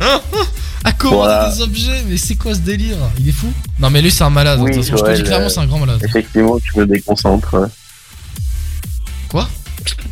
À 0.84 0.92
commander 0.92 1.18
Voilà. 1.18 1.52
des 1.54 1.60
objets, 1.62 2.02
mais 2.08 2.16
c'est 2.16 2.36
quoi 2.36 2.54
ce 2.54 2.60
délire? 2.60 2.96
Il 3.18 3.28
est 3.28 3.32
fou? 3.32 3.52
Non, 3.78 3.90
mais 3.90 4.00
lui, 4.00 4.10
c'est 4.10 4.24
un 4.24 4.30
malade. 4.30 4.60
Oui, 4.62 4.70
de 4.70 4.76
toute 4.76 4.84
façon, 4.86 5.04
je 5.04 5.10
te 5.12 5.16
dis 5.16 5.22
clairement, 5.24 5.48
c'est 5.48 5.60
un 5.60 5.66
grand 5.66 5.78
malade. 5.78 6.00
Effectivement, 6.02 6.58
tu 6.58 6.78
me 6.78 6.86
déconcentres. 6.86 7.54
ouais. 7.54 7.68
Quoi? 9.28 9.48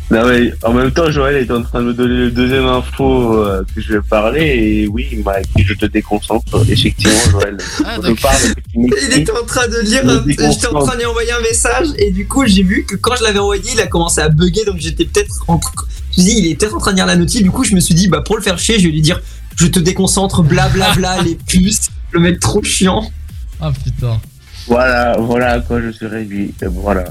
Non 0.09 0.25
mais 0.27 0.51
en 0.63 0.73
même 0.73 0.89
temps, 0.91 1.11
Joël 1.11 1.35
est 1.35 1.51
en 1.51 1.61
train 1.61 1.81
de 1.81 1.85
me 1.87 1.93
donner 1.93 2.15
le 2.15 2.31
deuxième 2.31 2.65
info 2.65 3.37
euh, 3.43 3.63
que 3.75 3.79
je 3.79 3.93
vais 3.93 4.01
parler 4.01 4.41
et 4.41 4.87
oui, 4.87 5.07
il 5.11 5.21
m'a 5.23 5.39
dit 5.55 5.63
je 5.63 5.75
te 5.75 5.85
déconcentre. 5.85 6.65
Effectivement, 6.67 7.13
Joël. 7.29 7.57
Ah, 7.85 7.97
je 8.03 8.11
te 8.11 8.19
parle 8.19 8.35
Il 8.73 8.91
était 9.19 9.31
en 9.31 9.45
train 9.45 9.67
de 9.67 9.79
lire, 9.81 10.01
j'étais 10.27 10.67
en 10.73 10.79
train 10.83 10.95
de 10.95 11.01
lui 11.01 11.05
envoyer 11.05 11.31
un 11.33 11.41
message 11.41 11.89
et 11.99 12.09
du 12.09 12.27
coup 12.27 12.43
j'ai 12.47 12.63
vu 12.63 12.83
que 12.85 12.95
quand 12.95 13.15
je 13.17 13.23
l'avais 13.23 13.37
envoyé, 13.37 13.61
il 13.71 13.79
a 13.79 13.85
commencé 13.85 14.19
à 14.21 14.29
bugger 14.29 14.65
donc 14.65 14.77
j'étais 14.79 15.05
peut-être 15.05 15.43
en 15.47 15.59
train. 15.59 15.71
Je 16.17 16.21
me 16.21 16.25
suis 16.25 16.33
dit, 16.35 16.41
il 16.47 16.51
est 16.51 16.55
peut-être 16.55 16.75
en 16.75 16.79
train 16.79 16.91
de 16.91 16.95
lire 16.95 17.05
la 17.05 17.15
notice, 17.15 17.43
du 17.43 17.51
coup 17.51 17.63
je 17.63 17.75
me 17.75 17.79
suis 17.79 17.93
dit, 17.93 18.07
bah 18.07 18.21
pour 18.25 18.35
le 18.37 18.41
faire 18.41 18.57
chier, 18.57 18.79
je 18.79 18.85
vais 18.85 18.91
lui 18.91 19.01
dire, 19.01 19.21
je 19.59 19.67
te 19.67 19.79
déconcentre, 19.79 20.41
blablabla, 20.41 21.21
les 21.25 21.35
puces, 21.35 21.89
le 22.11 22.19
mec 22.21 22.39
trop 22.39 22.63
chiant. 22.63 23.09
Ah 23.59 23.71
putain. 23.83 24.19
Voilà, 24.67 25.17
voilà 25.19 25.51
à 25.53 25.59
quoi 25.59 25.81
je 25.81 25.89
suis 25.89 26.07
réduit. 26.07 26.53
Voilà. 26.61 27.03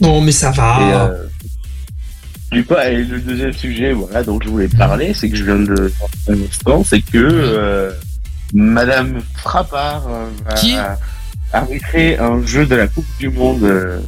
Non 0.00 0.20
mais 0.20 0.32
ça 0.32 0.50
va. 0.50 0.78
Et, 0.80 0.92
euh, 0.92 1.22
du 2.52 2.64
coup, 2.64 2.74
et 2.74 3.02
le 3.04 3.20
deuxième 3.20 3.52
sujet, 3.52 3.92
voilà, 3.92 4.22
dont 4.22 4.38
je 4.42 4.48
voulais 4.48 4.68
parler, 4.68 5.14
c'est 5.14 5.30
que 5.30 5.36
je 5.36 5.44
viens 5.44 5.58
de 5.58 5.92
un 6.28 6.42
instant, 6.48 6.84
c'est 6.84 7.00
que 7.00 7.16
euh, 7.18 7.90
Madame 8.52 9.20
Frappard 9.36 10.06
euh, 10.08 10.28
va 10.46 10.54
Qui? 10.54 10.74
arbitrer 11.52 12.18
un 12.18 12.44
jeu 12.44 12.66
de 12.66 12.74
la 12.74 12.86
Coupe 12.86 13.06
du 13.18 13.30
Monde 13.30 13.64
euh, 13.64 14.00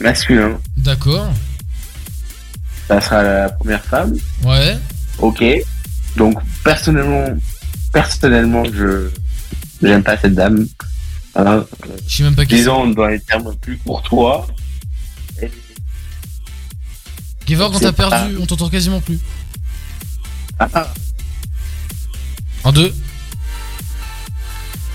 masculin. 0.00 0.58
D'accord. 0.78 1.28
Ça 2.88 3.00
sera 3.00 3.22
la 3.22 3.48
première 3.50 3.84
femme. 3.84 4.14
Ouais. 4.44 4.76
Ok. 5.18 5.44
Donc 6.16 6.38
personnellement, 6.62 7.26
personnellement, 7.92 8.64
je 8.64 9.08
j'aime 9.82 10.02
pas 10.02 10.16
cette 10.16 10.34
dame. 10.34 10.66
Hein. 11.36 11.64
Je 12.06 12.16
sais 12.16 12.22
même 12.22 12.34
pas 12.36 12.46
qui 12.46 12.54
Disons 12.56 12.86
dans 12.88 13.06
les 13.06 13.20
termes 13.20 13.54
plus 13.56 13.76
courtois. 13.78 14.46
Et- 15.42 15.50
Gevorg, 17.48 17.74
on 17.74 17.78
t'a 17.80 17.92
pas- 17.92 18.08
perdu, 18.10 18.36
on 18.40 18.46
t'entend 18.46 18.68
quasiment 18.68 19.00
plus. 19.00 19.18
Ah, 20.58 20.68
ah. 20.74 20.94
En 22.62 22.72
deux. 22.72 22.94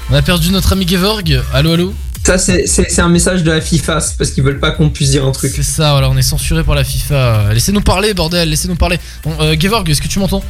On 0.09 0.15
a 0.15 0.21
perdu 0.21 0.49
notre 0.49 0.73
ami 0.73 0.87
Gevorg. 0.87 1.41
Allô, 1.53 1.73
allô 1.73 1.93
Ça 2.25 2.37
c'est 2.37 2.65
c'est- 2.67 2.89
c'est 2.89 3.01
un 3.01 3.09
message 3.09 3.43
de 3.43 3.51
la 3.51 3.61
FIFA, 3.61 3.99
c'est 3.99 4.17
parce 4.17 4.31
qu'ils 4.31 4.43
veulent 4.43 4.59
pas 4.59 4.71
qu'on 4.71 4.89
puisse 4.89 5.11
dire 5.11 5.25
un 5.25 5.31
truc. 5.31 5.51
C'est 5.55 5.61
ça, 5.63 5.91
voilà, 5.91 6.09
on 6.09 6.17
est 6.17 6.21
censuré 6.23 6.63
par 6.63 6.75
la 6.75 6.83
FIFA. 6.83 7.53
Laissez-nous 7.53 7.81
parler, 7.81 8.13
bordel, 8.13 8.49
laissez-nous 8.49 8.75
parler. 8.75 8.99
Bon, 9.23 9.35
euh, 9.41 9.55
Gevorg, 9.59 9.87
est-ce 9.89 10.01
que 10.01 10.07
tu 10.07 10.19
m'entends? 10.19 10.43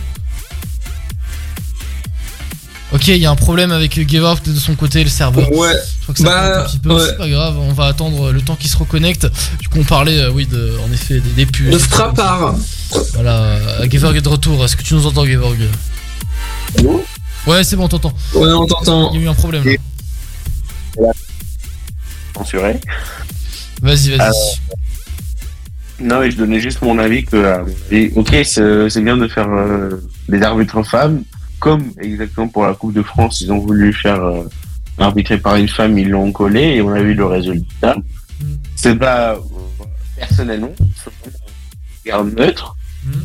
Ok, 2.92 3.08
il 3.09 3.18
y 3.18 3.26
a 3.27 3.30
un 3.32 3.35
problème 3.35 3.72
avec 3.72 3.93
Gevorg 4.09 4.42
de 4.43 4.56
son 4.56 4.74
côté, 4.76 5.03
le 5.03 5.09
serveur. 5.11 5.51
Ouais. 5.51 5.69
Je 6.00 6.03
crois 6.03 6.14
que 6.16 6.19
ça 6.22 6.26
Bah, 6.26 6.61
un 6.61 6.66
petit 6.66 6.80
peu, 6.80 6.95
ouais. 6.95 7.06
c'est 7.06 7.18
pas 7.18 7.30
grave, 7.30 7.56
on 7.59 7.72
va 7.74 7.85
attendre 7.85 8.32
le 8.32 8.42
temps 8.42 8.56
qu'il 8.56 8.69
se 8.69 8.77
reconnecte. 8.77 9.27
Du 9.59 9.68
coup, 9.69 9.77
on 9.80 9.84
parlait, 9.84 10.18
euh, 10.18 10.32
oui, 10.32 10.48
de, 10.48 10.74
en 10.88 10.92
effet, 10.92 11.19
des, 11.19 11.30
des 11.30 11.45
puces. 11.45 11.72
De 11.72 11.77
frappard. 11.77 12.56
Voilà, 13.14 13.35
euh, 13.43 13.88
Gevorg 13.92 14.16
est 14.18 14.22
de 14.22 14.30
retour. 14.30 14.64
Est-ce 14.66 14.76
que 14.76 14.82
tu 14.82 14.95
nous 14.95 15.06
entends, 15.06 15.24
Gevorg 15.26 15.58
Ouais, 17.45 17.64
c'est 17.64 17.76
bon, 17.76 17.85
on 17.85 17.90
t'entend. 17.90 18.14
Ouais, 18.34 18.51
on 18.51 18.66
t'entend. 18.66 19.11
Il 19.14 19.19
y 19.19 19.24
a 19.24 19.26
eu 19.26 19.30
un 19.30 19.34
problème 19.35 19.64
là. 20.98 21.11
censuré. 22.35 22.80
Vas-y, 23.82 24.09
vas-y. 24.09 24.19
Alors, 24.22 24.56
Non, 26.01 26.19
mais 26.22 26.32
je 26.32 26.38
donnais 26.38 26.59
juste 26.59 26.82
mon 26.82 26.98
avis 26.98 27.24
que, 27.24 27.61
ok, 28.16 28.35
c'est 28.43 28.90
c'est 28.90 29.01
bien 29.01 29.18
de 29.18 29.27
faire 29.27 29.48
euh, 29.50 30.01
des 30.27 30.42
arbitres 30.42 30.82
femmes, 30.84 31.24
comme 31.59 31.91
exactement 32.01 32.47
pour 32.47 32.65
la 32.65 32.73
Coupe 32.73 32.93
de 32.93 33.01
France, 33.01 33.41
ils 33.41 33.51
ont 33.51 33.59
voulu 33.59 33.93
faire 33.93 34.23
euh, 34.23 34.43
arbitrer 34.97 35.38
par 35.38 35.55
une 35.55 35.67
femme, 35.67 35.97
ils 35.97 36.09
l'ont 36.09 36.31
collé 36.31 36.61
et 36.61 36.81
on 36.81 36.91
a 36.91 37.01
vu 37.01 37.13
le 37.13 37.25
résultat. 37.25 37.95
C'est 38.75 38.95
pas 38.95 39.33
euh, 39.33 39.39
personnellement, 40.17 40.71
regard 42.03 42.23
neutre. 42.23 42.75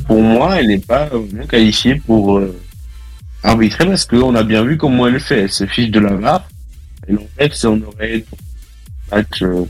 pour 0.07 0.23
moi, 0.23 0.61
elle 0.61 0.69
n'est 0.69 0.79
pas 0.79 1.11
qualifiée 1.49 1.97
pour 1.97 2.39
euh, 2.39 2.57
arbitrer 3.43 3.87
parce 3.87 4.05
qu'on 4.05 4.35
a 4.35 4.43
bien 4.43 4.65
vu 4.65 4.77
comment 4.77 5.07
elle 5.07 5.21
fait. 5.21 5.43
Elle 5.43 5.53
se 5.53 5.67
fiche 5.67 5.91
de 5.91 6.01
la 6.01 6.15
VAR. 6.15 6.49
Et 7.07 7.15
en 7.15 7.27
fait, 7.39 7.55
si 7.55 7.67
on 7.67 7.81
aurait 7.83 8.25
match, 9.13 9.43
euh, 9.43 9.65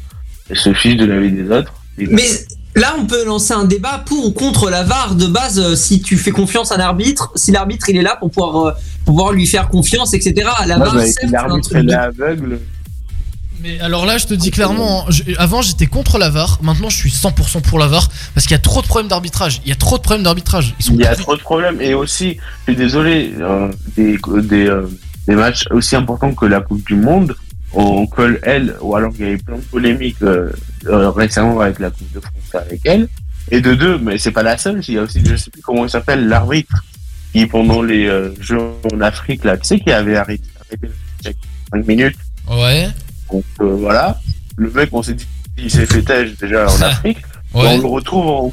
elle 0.48 0.56
se 0.56 0.72
fiche 0.72 0.96
de 0.96 1.06
la 1.06 1.20
vie 1.20 1.32
des 1.32 1.50
autres. 1.50 1.74
Mais 1.98 2.28
là, 2.76 2.94
on 2.98 3.06
peut 3.06 3.24
lancer 3.24 3.52
un 3.54 3.64
débat 3.64 4.02
pour 4.04 4.26
ou 4.26 4.32
contre 4.32 4.70
la 4.70 4.82
VAR 4.82 5.14
de 5.14 5.26
base. 5.26 5.58
euh, 5.58 5.74
Si 5.76 6.00
tu 6.02 6.16
fais 6.16 6.30
confiance 6.30 6.72
à 6.72 6.76
l'arbitre, 6.76 7.30
si 7.36 7.52
l'arbitre 7.52 7.88
il 7.88 7.96
est 7.96 8.02
là 8.02 8.16
pour 8.16 8.30
pouvoir, 8.30 8.56
euh, 8.66 8.72
pour 9.04 9.14
pouvoir 9.14 9.32
lui 9.32 9.46
faire 9.46 9.68
confiance, 9.68 10.14
etc. 10.14 10.48
La 10.66 10.78
VAR, 10.78 10.94
bah, 10.94 11.00
un 11.22 11.30
l'arbitre 11.30 11.76
est 11.76 11.92
aveugle. 11.94 12.60
Mais 13.62 13.80
alors 13.80 14.04
là, 14.04 14.18
je 14.18 14.26
te 14.26 14.34
dis 14.34 14.50
clairement, 14.50 15.06
je- 15.08 15.22
avant 15.38 15.62
j'étais 15.62 15.86
contre 15.86 16.18
la 16.18 16.28
VAR, 16.28 16.58
maintenant 16.62 16.90
je 16.90 16.96
suis 16.98 17.10
100% 17.10 17.60
pour 17.62 17.78
la 17.78 17.86
VAR 17.86 18.08
parce 18.34 18.46
qu'il 18.46 18.52
y 18.54 18.56
a 18.56 18.62
trop 18.62 18.82
de 18.82 18.86
problèmes 18.86 19.08
d'arbitrage. 19.08 19.62
Il 19.64 19.70
y 19.70 19.72
a 19.72 19.76
trop 19.76 19.96
de 19.96 20.02
problèmes 20.02 20.22
d'arbitrage. 20.24 20.74
Il 20.80 20.96
y 20.96 21.04
a 21.06 21.16
trop 21.16 21.34
de 21.36 21.40
problèmes. 21.40 21.80
Et 21.80 21.94
aussi, 21.94 22.36
je 22.66 22.72
suis 22.72 22.76
désolé, 22.76 23.32
euh, 23.40 23.70
des, 23.96 24.18
des, 24.42 24.66
euh, 24.66 24.86
des 25.26 25.34
matchs 25.34 25.64
aussi 25.70 25.96
importants 25.96 26.34
que 26.34 26.44
la 26.44 26.60
Coupe 26.60 26.84
du 26.86 26.94
Monde, 26.96 27.34
on 27.72 28.06
colle 28.06 28.38
elle, 28.42 28.76
ou 28.82 28.94
alors 28.96 29.12
il 29.18 29.24
y 29.24 29.28
a 29.28 29.32
eu 29.32 29.38
plein 29.38 29.56
de 29.56 29.62
polémiques 29.62 30.20
euh, 30.22 30.50
euh, 30.86 31.10
récemment 31.10 31.60
avec 31.60 31.78
la 31.78 31.90
Coupe 31.90 32.12
de 32.12 32.20
France 32.20 32.54
avec 32.66 32.80
elle. 32.84 33.08
Et 33.50 33.60
de 33.60 33.74
deux, 33.74 33.98
mais 33.98 34.16
c'est 34.18 34.30
pas 34.32 34.42
la 34.42 34.56
seule, 34.56 34.80
il 34.88 34.94
y 34.94 34.98
a 34.98 35.02
aussi, 35.02 35.22
je 35.24 35.36
sais 35.36 35.50
plus 35.50 35.60
comment 35.60 35.84
il 35.84 35.90
s'appelle, 35.90 36.26
l'arbitre, 36.28 36.82
qui 37.32 37.44
pendant 37.46 37.82
les 37.82 38.06
euh, 38.06 38.34
Jeux 38.40 38.58
en 38.92 39.00
Afrique, 39.02 39.44
là, 39.44 39.56
tu 39.58 39.64
sais, 39.64 39.80
qui 39.80 39.92
avait 39.92 40.16
arrêté, 40.16 40.44
arrêté 40.60 40.86
le 40.86 40.92
check 41.22 41.36
5 41.72 41.86
minutes. 41.86 42.16
Ouais. 42.50 42.88
Donc 43.30 43.44
euh, 43.60 43.64
voilà, 43.76 44.18
le 44.56 44.70
mec, 44.70 44.88
on 44.92 45.02
s'est 45.02 45.14
dit, 45.14 45.26
il 45.58 45.70
s'est 45.70 45.84
fait 45.86 46.02
têche 46.02 46.36
déjà 46.38 46.66
en 46.70 46.80
Afrique. 46.82 47.18
Ouais. 47.52 47.66
On 47.66 47.78
le 47.80 47.86
retrouve 47.86 48.26
en 48.26 48.52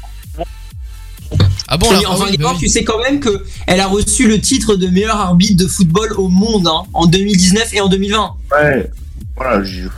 Ah 1.68 1.76
bon, 1.78 1.86
enfin, 2.06 2.26
ah 2.28 2.52
oui, 2.52 2.58
tu 2.58 2.68
sais 2.68 2.84
quand 2.84 2.98
même 3.02 3.18
que 3.18 3.44
elle 3.66 3.80
a 3.80 3.86
reçu 3.86 4.28
le 4.28 4.40
titre 4.40 4.76
de 4.76 4.88
meilleur 4.88 5.16
arbitre 5.16 5.56
de 5.64 5.66
football 5.68 6.12
au 6.18 6.28
monde 6.28 6.66
hein, 6.66 6.82
en 6.92 7.06
2019 7.06 7.72
et 7.74 7.80
en 7.80 7.88
2020. 7.88 8.34
Ouais, 8.52 8.90
voilà, 9.36 9.62
j'ai- 9.64 9.88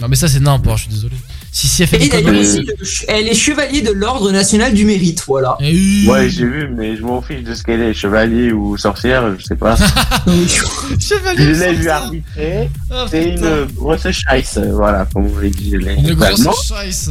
Non 0.00 0.08
mais 0.08 0.16
ça 0.16 0.26
c'est 0.28 0.40
n'importe, 0.40 0.78
je 0.78 0.82
suis 0.84 0.92
désolé. 0.92 1.14
Si 1.52 1.68
si 1.68 1.82
elle 1.82 1.88
fait 1.88 1.96
Et 1.96 2.00
des 2.00 2.08
d'ailleurs 2.08 2.32
conneries- 2.32 3.04
elle 3.08 3.28
est 3.28 3.34
chevalier 3.34 3.82
de 3.82 3.92
l'ordre 3.92 4.32
national 4.32 4.72
du 4.74 4.84
mérite, 4.84 5.22
voilà. 5.26 5.56
Ouais, 5.60 6.28
j'ai 6.28 6.44
vu, 6.46 6.68
mais 6.74 6.96
je 6.96 7.02
m'en 7.02 7.20
fiche 7.22 7.42
de 7.42 7.54
ce 7.54 7.62
qu'elle 7.62 7.82
est, 7.82 7.94
chevalier 7.94 8.52
ou 8.52 8.76
sorcière, 8.78 9.38
je 9.38 9.44
sais 9.44 9.54
pas. 9.56 9.76
Chevalier 10.98 11.54
je 11.54 11.60
l'ai 11.60 11.72
vu 11.74 11.88
arbitrer, 11.88 12.70
Ah, 12.90 13.06
c'est 13.10 13.28
une 13.30 13.64
grosse 13.76 14.10
scheisse, 14.10 14.58
voilà, 14.72 15.06
comme 15.12 15.26
on 15.26 15.38
l'a 15.38 15.48
dit. 15.50 15.72
Une 15.72 16.14
grosse 16.14 16.68
scheiße. 16.68 17.10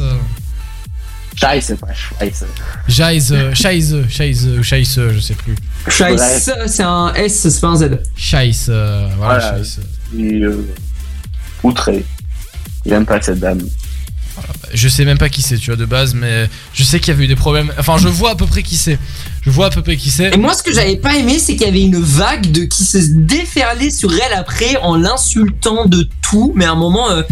Scheisse, 1.34 1.72
pas. 1.80 1.86
Scheisse, 2.88 3.32
Scheisse, 3.54 3.94
Scheisse, 4.10 4.44
Scheisse, 4.62 5.00
je 5.14 5.18
sais 5.20 5.34
plus. 5.34 5.54
Scheiße, 5.88 6.50
c'est 6.66 6.82
un 6.82 7.12
S, 7.14 7.48
c'est 7.48 7.60
pas 7.60 7.68
un 7.68 7.76
Z. 7.76 7.98
Scheisse, 8.16 8.66
euh, 8.68 9.08
voilà, 9.16 9.38
Voilà, 9.52 9.64
et, 10.18 10.40
euh, 10.42 10.66
outré. 11.62 12.04
J'aime 12.86 13.06
pas 13.06 13.20
cette 13.20 13.40
dame. 13.40 13.60
Je 14.72 14.88
sais 14.88 15.04
même 15.04 15.18
pas 15.18 15.28
qui 15.28 15.42
c'est, 15.42 15.56
tu 15.56 15.66
vois, 15.66 15.76
de 15.76 15.84
base, 15.84 16.14
mais 16.14 16.48
je 16.72 16.82
sais 16.82 16.98
qu'il 16.98 17.08
y 17.08 17.16
avait 17.16 17.24
eu 17.24 17.28
des 17.28 17.36
problèmes. 17.36 17.70
Enfin, 17.78 17.98
je 17.98 18.08
vois 18.08 18.30
à 18.30 18.34
peu 18.34 18.46
près 18.46 18.62
qui 18.62 18.76
c'est. 18.76 18.98
Je 19.42 19.50
vois 19.50 19.66
à 19.66 19.70
peu 19.70 19.82
près 19.82 19.96
qui 19.96 20.10
c'est. 20.10 20.32
Et 20.32 20.36
moi, 20.38 20.54
ce 20.54 20.62
que 20.62 20.72
j'avais 20.72 20.96
pas 20.96 21.16
aimé, 21.16 21.38
c'est 21.38 21.54
qu'il 21.54 21.66
y 21.66 21.70
avait 21.70 21.82
une 21.82 22.00
vague 22.00 22.50
de 22.50 22.64
qui 22.64 22.84
se 22.84 22.98
déferlait 22.98 23.90
sur 23.90 24.12
elle 24.12 24.32
après 24.32 24.76
en 24.76 24.96
l'insultant 24.96 25.84
de 25.84 26.08
tout. 26.22 26.52
Mais 26.56 26.64
à 26.64 26.72
un 26.72 26.76
moment, 26.76 27.10
euh, 27.10 27.22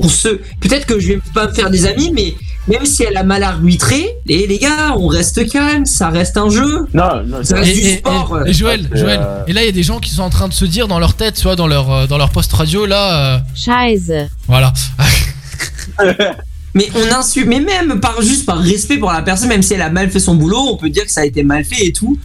on 0.00 0.08
se. 0.08 0.28
Peut-être 0.60 0.86
que 0.86 0.98
je 0.98 1.08
vais 1.08 1.20
pas 1.32 1.46
me 1.46 1.54
faire 1.54 1.70
des 1.70 1.86
amis, 1.86 2.10
mais 2.12 2.34
même 2.68 2.84
si 2.86 3.02
elle 3.02 3.16
a 3.16 3.22
mal 3.22 3.42
arbitré, 3.42 4.08
les, 4.26 4.46
les 4.46 4.58
gars, 4.58 4.94
on 4.98 5.06
reste 5.06 5.48
calme, 5.50 5.86
ça 5.86 6.08
reste 6.10 6.36
un 6.36 6.48
jeu. 6.50 6.86
Non, 6.94 7.22
non, 7.26 7.42
ça 7.42 7.56
Et, 7.58 7.60
reste 7.60 7.74
du 7.74 7.86
et- 7.88 7.96
sport. 7.98 8.38
et- 8.46 8.52
Joël, 8.52 8.88
Joël, 8.92 9.20
euh, 9.22 9.44
et 9.46 9.52
là 9.52 9.62
il 9.62 9.66
y 9.66 9.68
a 9.68 9.72
des 9.72 9.82
gens 9.82 9.98
qui 9.98 10.10
sont 10.10 10.22
en 10.22 10.30
train 10.30 10.48
de 10.48 10.52
se 10.54 10.64
dire 10.64 10.86
dans 10.88 10.98
leur 10.98 11.14
tête, 11.14 11.34
tu 11.36 11.42
vois, 11.44 11.56
dans 11.56 11.66
leur, 11.66 11.90
euh, 11.92 12.06
dans 12.06 12.18
leur 12.18 12.30
post 12.30 12.52
radio, 12.52 12.86
là, 12.86 13.36
euh, 13.36 13.38
voilà. 14.46 14.72
Mais 16.74 16.88
on 16.94 17.12
insulte, 17.14 17.46
mais 17.48 17.60
même 17.60 17.98
par 17.98 18.20
juste 18.22 18.44
par 18.46 18.58
respect 18.58 18.98
pour 18.98 19.10
la 19.10 19.22
personne, 19.22 19.48
même 19.48 19.62
si 19.62 19.74
elle 19.74 19.82
a 19.82 19.90
mal 19.90 20.10
fait 20.10 20.20
son 20.20 20.34
boulot, 20.34 20.58
on 20.70 20.76
peut 20.76 20.90
dire 20.90 21.04
que 21.04 21.10
ça 21.10 21.22
a 21.22 21.24
été 21.24 21.42
mal 21.42 21.64
fait 21.64 21.86
et 21.86 21.92
tout. 21.92 22.18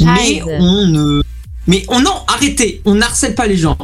Mais 0.00 0.42
on 0.58 0.86
ne. 0.86 1.22
Mais 1.66 1.84
on 1.88 2.00
non, 2.00 2.14
arrêtez, 2.26 2.80
on 2.86 3.00
harcèle 3.00 3.34
pas 3.34 3.46
les 3.46 3.58
gens. 3.58 3.76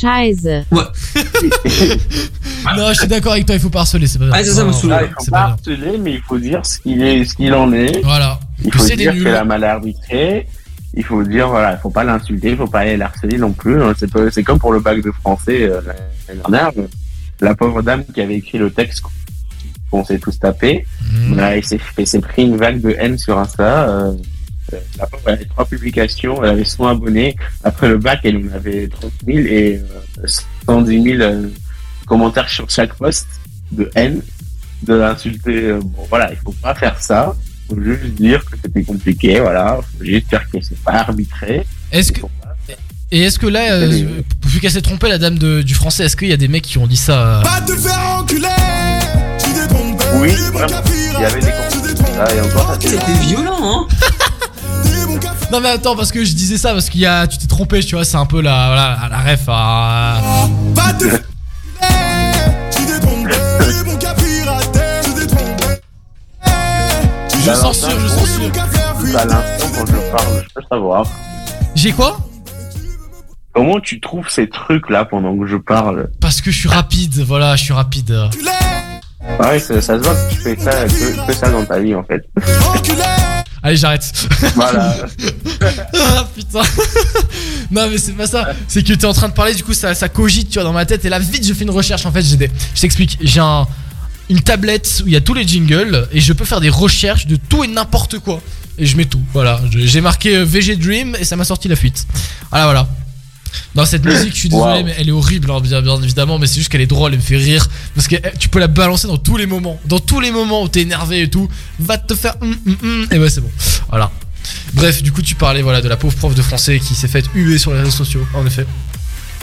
Scheiße. 0.00 0.64
Ouais. 0.70 0.82
non, 2.76 2.88
je 2.92 2.98
suis 2.98 3.06
d'accord 3.08 3.32
avec 3.32 3.46
toi, 3.46 3.54
il 3.54 3.60
faut 3.60 3.70
pas 3.70 3.80
harceler, 3.80 4.06
c'est 4.06 4.18
pas 4.18 4.26
Ah, 4.32 4.42
ça, 4.44 4.52
ça 4.54 4.64
me. 4.64 4.88
Là, 4.88 5.02
il 5.04 5.08
faut 5.24 5.30
pas 5.30 5.40
harceler, 5.42 5.98
mais 5.98 6.12
il 6.14 6.20
faut 6.22 6.38
dire 6.38 6.64
ce 6.64 6.78
qu'il 6.80 7.02
est, 7.02 7.24
ce 7.24 7.34
qu'il 7.34 7.52
en 7.54 7.72
est. 7.72 8.02
Voilà. 8.02 8.38
Il 8.64 8.72
faut 8.74 8.84
dire 8.86 9.12
qu'elle 9.12 9.34
a 9.34 9.44
mal 9.44 9.62
arbitré. 9.64 10.46
Il 10.96 11.04
faut 11.04 11.22
dire, 11.24 11.48
voilà, 11.48 11.72
il 11.72 11.78
faut 11.80 11.90
pas 11.90 12.04
l'insulter, 12.04 12.50
il 12.50 12.56
faut 12.56 12.68
pas 12.68 12.80
aller 12.80 12.96
l'harceler 12.96 13.36
non 13.36 13.50
plus. 13.52 13.82
hein. 13.82 13.92
C'est 13.98 14.10
pas- 14.10 14.30
c'est 14.30 14.44
comme 14.44 14.58
pour 14.60 14.72
le 14.72 14.78
bac 14.80 15.02
de 15.02 15.10
français 15.10 15.62
euh, 15.62 15.80
l'année 16.28 16.40
dernière. 16.48 16.70
La 17.40 17.54
pauvre 17.56 17.82
dame 17.82 18.04
qui 18.14 18.20
avait 18.20 18.36
écrit 18.36 18.58
le 18.58 18.70
texte 18.70 19.02
qu'on 19.90 20.04
s'est 20.04 20.18
tous 20.20 20.38
tapé, 20.38 20.86
Mhm. 21.12 21.36
bah, 21.36 21.56
elle 21.56 21.64
s'est 21.64 22.20
pris 22.20 22.44
une 22.44 22.56
vague 22.56 22.80
de 22.80 22.94
haine 22.98 23.18
sur 23.18 23.38
Insta. 23.38 23.88
euh, 23.88 24.12
la 24.98 25.06
pauvre, 25.06 25.22
elle 25.26 25.34
avait 25.34 25.44
trois 25.44 25.64
publications, 25.66 26.42
elle 26.44 26.50
avait 26.50 26.64
100 26.64 26.86
abonnés. 26.88 27.36
Après 27.62 27.88
le 27.88 27.98
bac, 27.98 28.20
elle 28.24 28.36
en 28.36 28.54
avait 28.54 28.88
30 28.88 29.10
000 29.26 29.38
et 29.38 29.82
euh, 30.22 30.26
110 30.66 31.02
000 31.02 31.20
euh, 31.22 31.48
commentaires 32.06 32.48
sur 32.48 32.68
chaque 32.70 32.94
post 32.94 33.26
de 33.72 33.90
haine, 33.94 34.20
de 34.82 34.94
l'insulter. 34.94 35.64
euh, 35.64 35.80
Bon, 35.82 36.06
voilà, 36.08 36.30
il 36.30 36.36
faut 36.38 36.52
pas 36.62 36.74
faire 36.74 37.00
ça. 37.02 37.34
Faut 37.68 37.80
juste 37.82 38.04
dire 38.14 38.44
que 38.44 38.56
c'était 38.62 38.82
compliqué, 38.82 39.40
voilà. 39.40 39.78
Faut 39.98 40.04
juste 40.04 40.28
dire 40.28 40.42
que 40.52 40.58
c'est 40.60 40.78
pas 40.82 40.92
arbitré. 40.92 41.64
Est-ce 41.92 42.12
que. 42.12 42.20
Et 43.12 43.22
est-ce 43.22 43.38
que 43.38 43.46
là, 43.46 43.72
euh, 43.74 44.06
vu 44.44 44.60
qu'elle 44.60 44.70
s'est 44.72 44.82
trompée, 44.82 45.08
la 45.08 45.18
dame 45.18 45.38
de- 45.38 45.62
du 45.62 45.74
français, 45.74 46.04
est-ce 46.04 46.16
qu'il 46.16 46.28
y 46.28 46.32
a 46.32 46.36
des 46.36 46.48
mecs 46.48 46.64
qui 46.64 46.78
ont 46.78 46.86
dit 46.86 46.96
ça 46.96 47.38
euh, 47.38 47.42
Va 47.42 47.60
te 47.60 47.72
faire 47.76 48.16
enculer 48.18 48.48
Oui, 50.16 50.30
vraiment. 50.52 50.82
Il 51.16 51.20
y 51.20 51.24
avait 51.24 51.40
des 51.40 51.46
commentaires. 51.52 52.44
Ah, 52.56 52.76
c'est- 52.80 52.88
C'était 52.88 53.12
violent, 53.26 53.58
hein 53.62 53.86
Non 55.52 55.60
mais 55.60 55.68
attends 55.68 55.94
parce 55.94 56.10
que 56.10 56.24
je 56.24 56.32
disais 56.34 56.56
ça 56.56 56.72
parce 56.72 56.90
qu'il 56.90 57.00
y 57.00 57.06
a 57.06 57.26
tu 57.26 57.38
t'es 57.38 57.46
trompé 57.46 57.80
tu 57.80 57.94
vois 57.94 58.04
c'est 58.04 58.16
un 58.16 58.26
peu 58.26 58.40
la 58.40 58.66
voilà, 58.66 59.08
la 59.10 59.18
ref 59.18 59.42
à... 59.48 60.20
Je 67.44 67.52
censure 67.52 68.00
je 68.00 68.08
censure. 68.08 68.50
À 69.18 69.24
l'instant, 69.26 69.66
quand 69.74 69.86
je 69.86 70.10
parle, 70.10 70.44
je 70.48 70.54
peux 70.54 70.62
savoir. 70.70 71.06
J'ai 71.74 71.92
quoi? 71.92 72.18
Comment 73.52 73.80
tu 73.80 74.00
trouves 74.00 74.30
ces 74.30 74.48
trucs-là 74.48 75.04
pendant 75.04 75.36
que 75.38 75.46
je 75.46 75.56
parle? 75.56 76.08
Parce 76.22 76.40
que 76.40 76.50
je 76.50 76.58
suis 76.58 76.68
rapide 76.68 77.22
voilà 77.22 77.54
je 77.56 77.64
suis 77.64 77.74
rapide. 77.74 78.18
Ouais, 79.40 79.58
ça, 79.58 79.80
ça 79.80 79.98
se 79.98 80.02
voit 80.04 80.14
que 80.14 80.30
tu 80.30 80.36
fais 80.36 80.56
ça, 80.56 80.70
que, 80.86 81.26
que 81.26 81.32
ça 81.32 81.50
dans 81.50 81.64
ta 81.64 81.80
vie, 81.80 81.94
en 81.94 82.04
fait. 82.04 82.24
Allez 83.64 83.76
j'arrête. 83.78 84.12
Voilà. 84.54 84.96
Ah 85.94 86.28
putain. 86.34 86.60
Non 87.70 87.88
mais 87.90 87.96
c'est 87.96 88.12
pas 88.12 88.26
ça. 88.26 88.52
C'est 88.68 88.82
que 88.82 88.92
t'es 88.92 89.06
en 89.06 89.14
train 89.14 89.28
de 89.28 89.32
parler 89.32 89.54
du 89.54 89.64
coup 89.64 89.72
ça, 89.72 89.94
ça 89.94 90.10
cogite 90.10 90.50
tu 90.50 90.54
vois 90.54 90.64
dans 90.64 90.72
ma 90.74 90.84
tête. 90.84 91.04
Et 91.06 91.08
là 91.08 91.18
vite 91.18 91.46
je 91.46 91.54
fais 91.54 91.64
une 91.64 91.70
recherche 91.70 92.04
en 92.04 92.12
fait 92.12 92.22
j'ai 92.22 92.36
des... 92.36 92.50
Je 92.74 92.80
t'explique. 92.82 93.16
J'ai 93.22 93.40
un... 93.40 93.66
une 94.28 94.40
tablette 94.40 95.00
où 95.02 95.08
il 95.08 95.14
y 95.14 95.16
a 95.16 95.22
tous 95.22 95.32
les 95.32 95.48
jingles 95.48 96.06
Et 96.12 96.20
je 96.20 96.32
peux 96.34 96.44
faire 96.44 96.60
des 96.60 96.68
recherches 96.68 97.26
de 97.26 97.36
tout 97.36 97.64
et 97.64 97.68
n'importe 97.68 98.18
quoi. 98.18 98.42
Et 98.76 98.84
je 98.84 98.96
mets 98.98 99.06
tout. 99.06 99.22
Voilà. 99.32 99.60
J'ai 99.70 100.02
marqué 100.02 100.36
euh, 100.36 100.44
VG 100.44 100.76
Dream 100.76 101.16
et 101.18 101.24
ça 101.24 101.36
m'a 101.36 101.44
sorti 101.44 101.68
la 101.68 101.76
fuite. 101.76 102.06
Voilà 102.50 102.66
voilà 102.66 102.88
non 103.74 103.84
cette 103.84 104.04
musique 104.04 104.34
je 104.34 104.38
suis 104.38 104.48
désolé 104.48 104.78
Wow. 104.80 104.84
mais 104.84 104.94
elle 104.98 105.08
est 105.08 105.12
horrible 105.12 105.50
hein, 105.50 105.60
bien, 105.60 105.82
bien 105.82 106.00
évidemment 106.02 106.38
mais 106.38 106.46
c'est 106.46 106.56
juste 106.58 106.70
qu'elle 106.70 106.80
est 106.80 106.86
drôle 106.86 107.12
elle 107.12 107.18
me 107.18 107.22
fait 107.24 107.36
rire 107.36 107.68
parce 107.94 108.08
que 108.08 108.16
eh, 108.16 108.38
tu 108.38 108.48
peux 108.48 108.58
la 108.58 108.66
balancer 108.68 109.06
dans 109.06 109.18
tous 109.18 109.36
les 109.36 109.46
moments 109.46 109.78
dans 109.86 109.98
tous 110.00 110.20
les 110.20 110.30
moments 110.30 110.62
où 110.62 110.68
t'es 110.68 110.82
énervé 110.82 111.22
et 111.22 111.30
tout 111.30 111.48
va 111.78 111.98
te 111.98 112.14
faire 112.14 112.34
hum, 112.40 112.56
hum, 112.66 112.76
hum, 112.82 113.06
et 113.10 113.18
ouais 113.18 113.30
c'est 113.30 113.40
bon 113.40 113.50
voilà 113.88 114.10
Bref, 114.74 115.02
du 115.02 115.10
coup, 115.10 115.22
tu 115.22 115.34
parlais 115.36 115.62
voilà 115.62 115.80
de 115.80 115.88
la 115.88 115.96
pauvre 115.96 116.14
prof 116.16 116.34
de 116.34 116.42
français 116.42 116.78
qui 116.78 116.94
s'est 116.94 117.08
faite 117.08 117.24
huer 117.34 117.56
sur 117.58 117.72
les 117.72 117.78
réseaux 117.78 117.90
sociaux, 117.90 118.26
en 118.34 118.44
effet. 118.44 118.66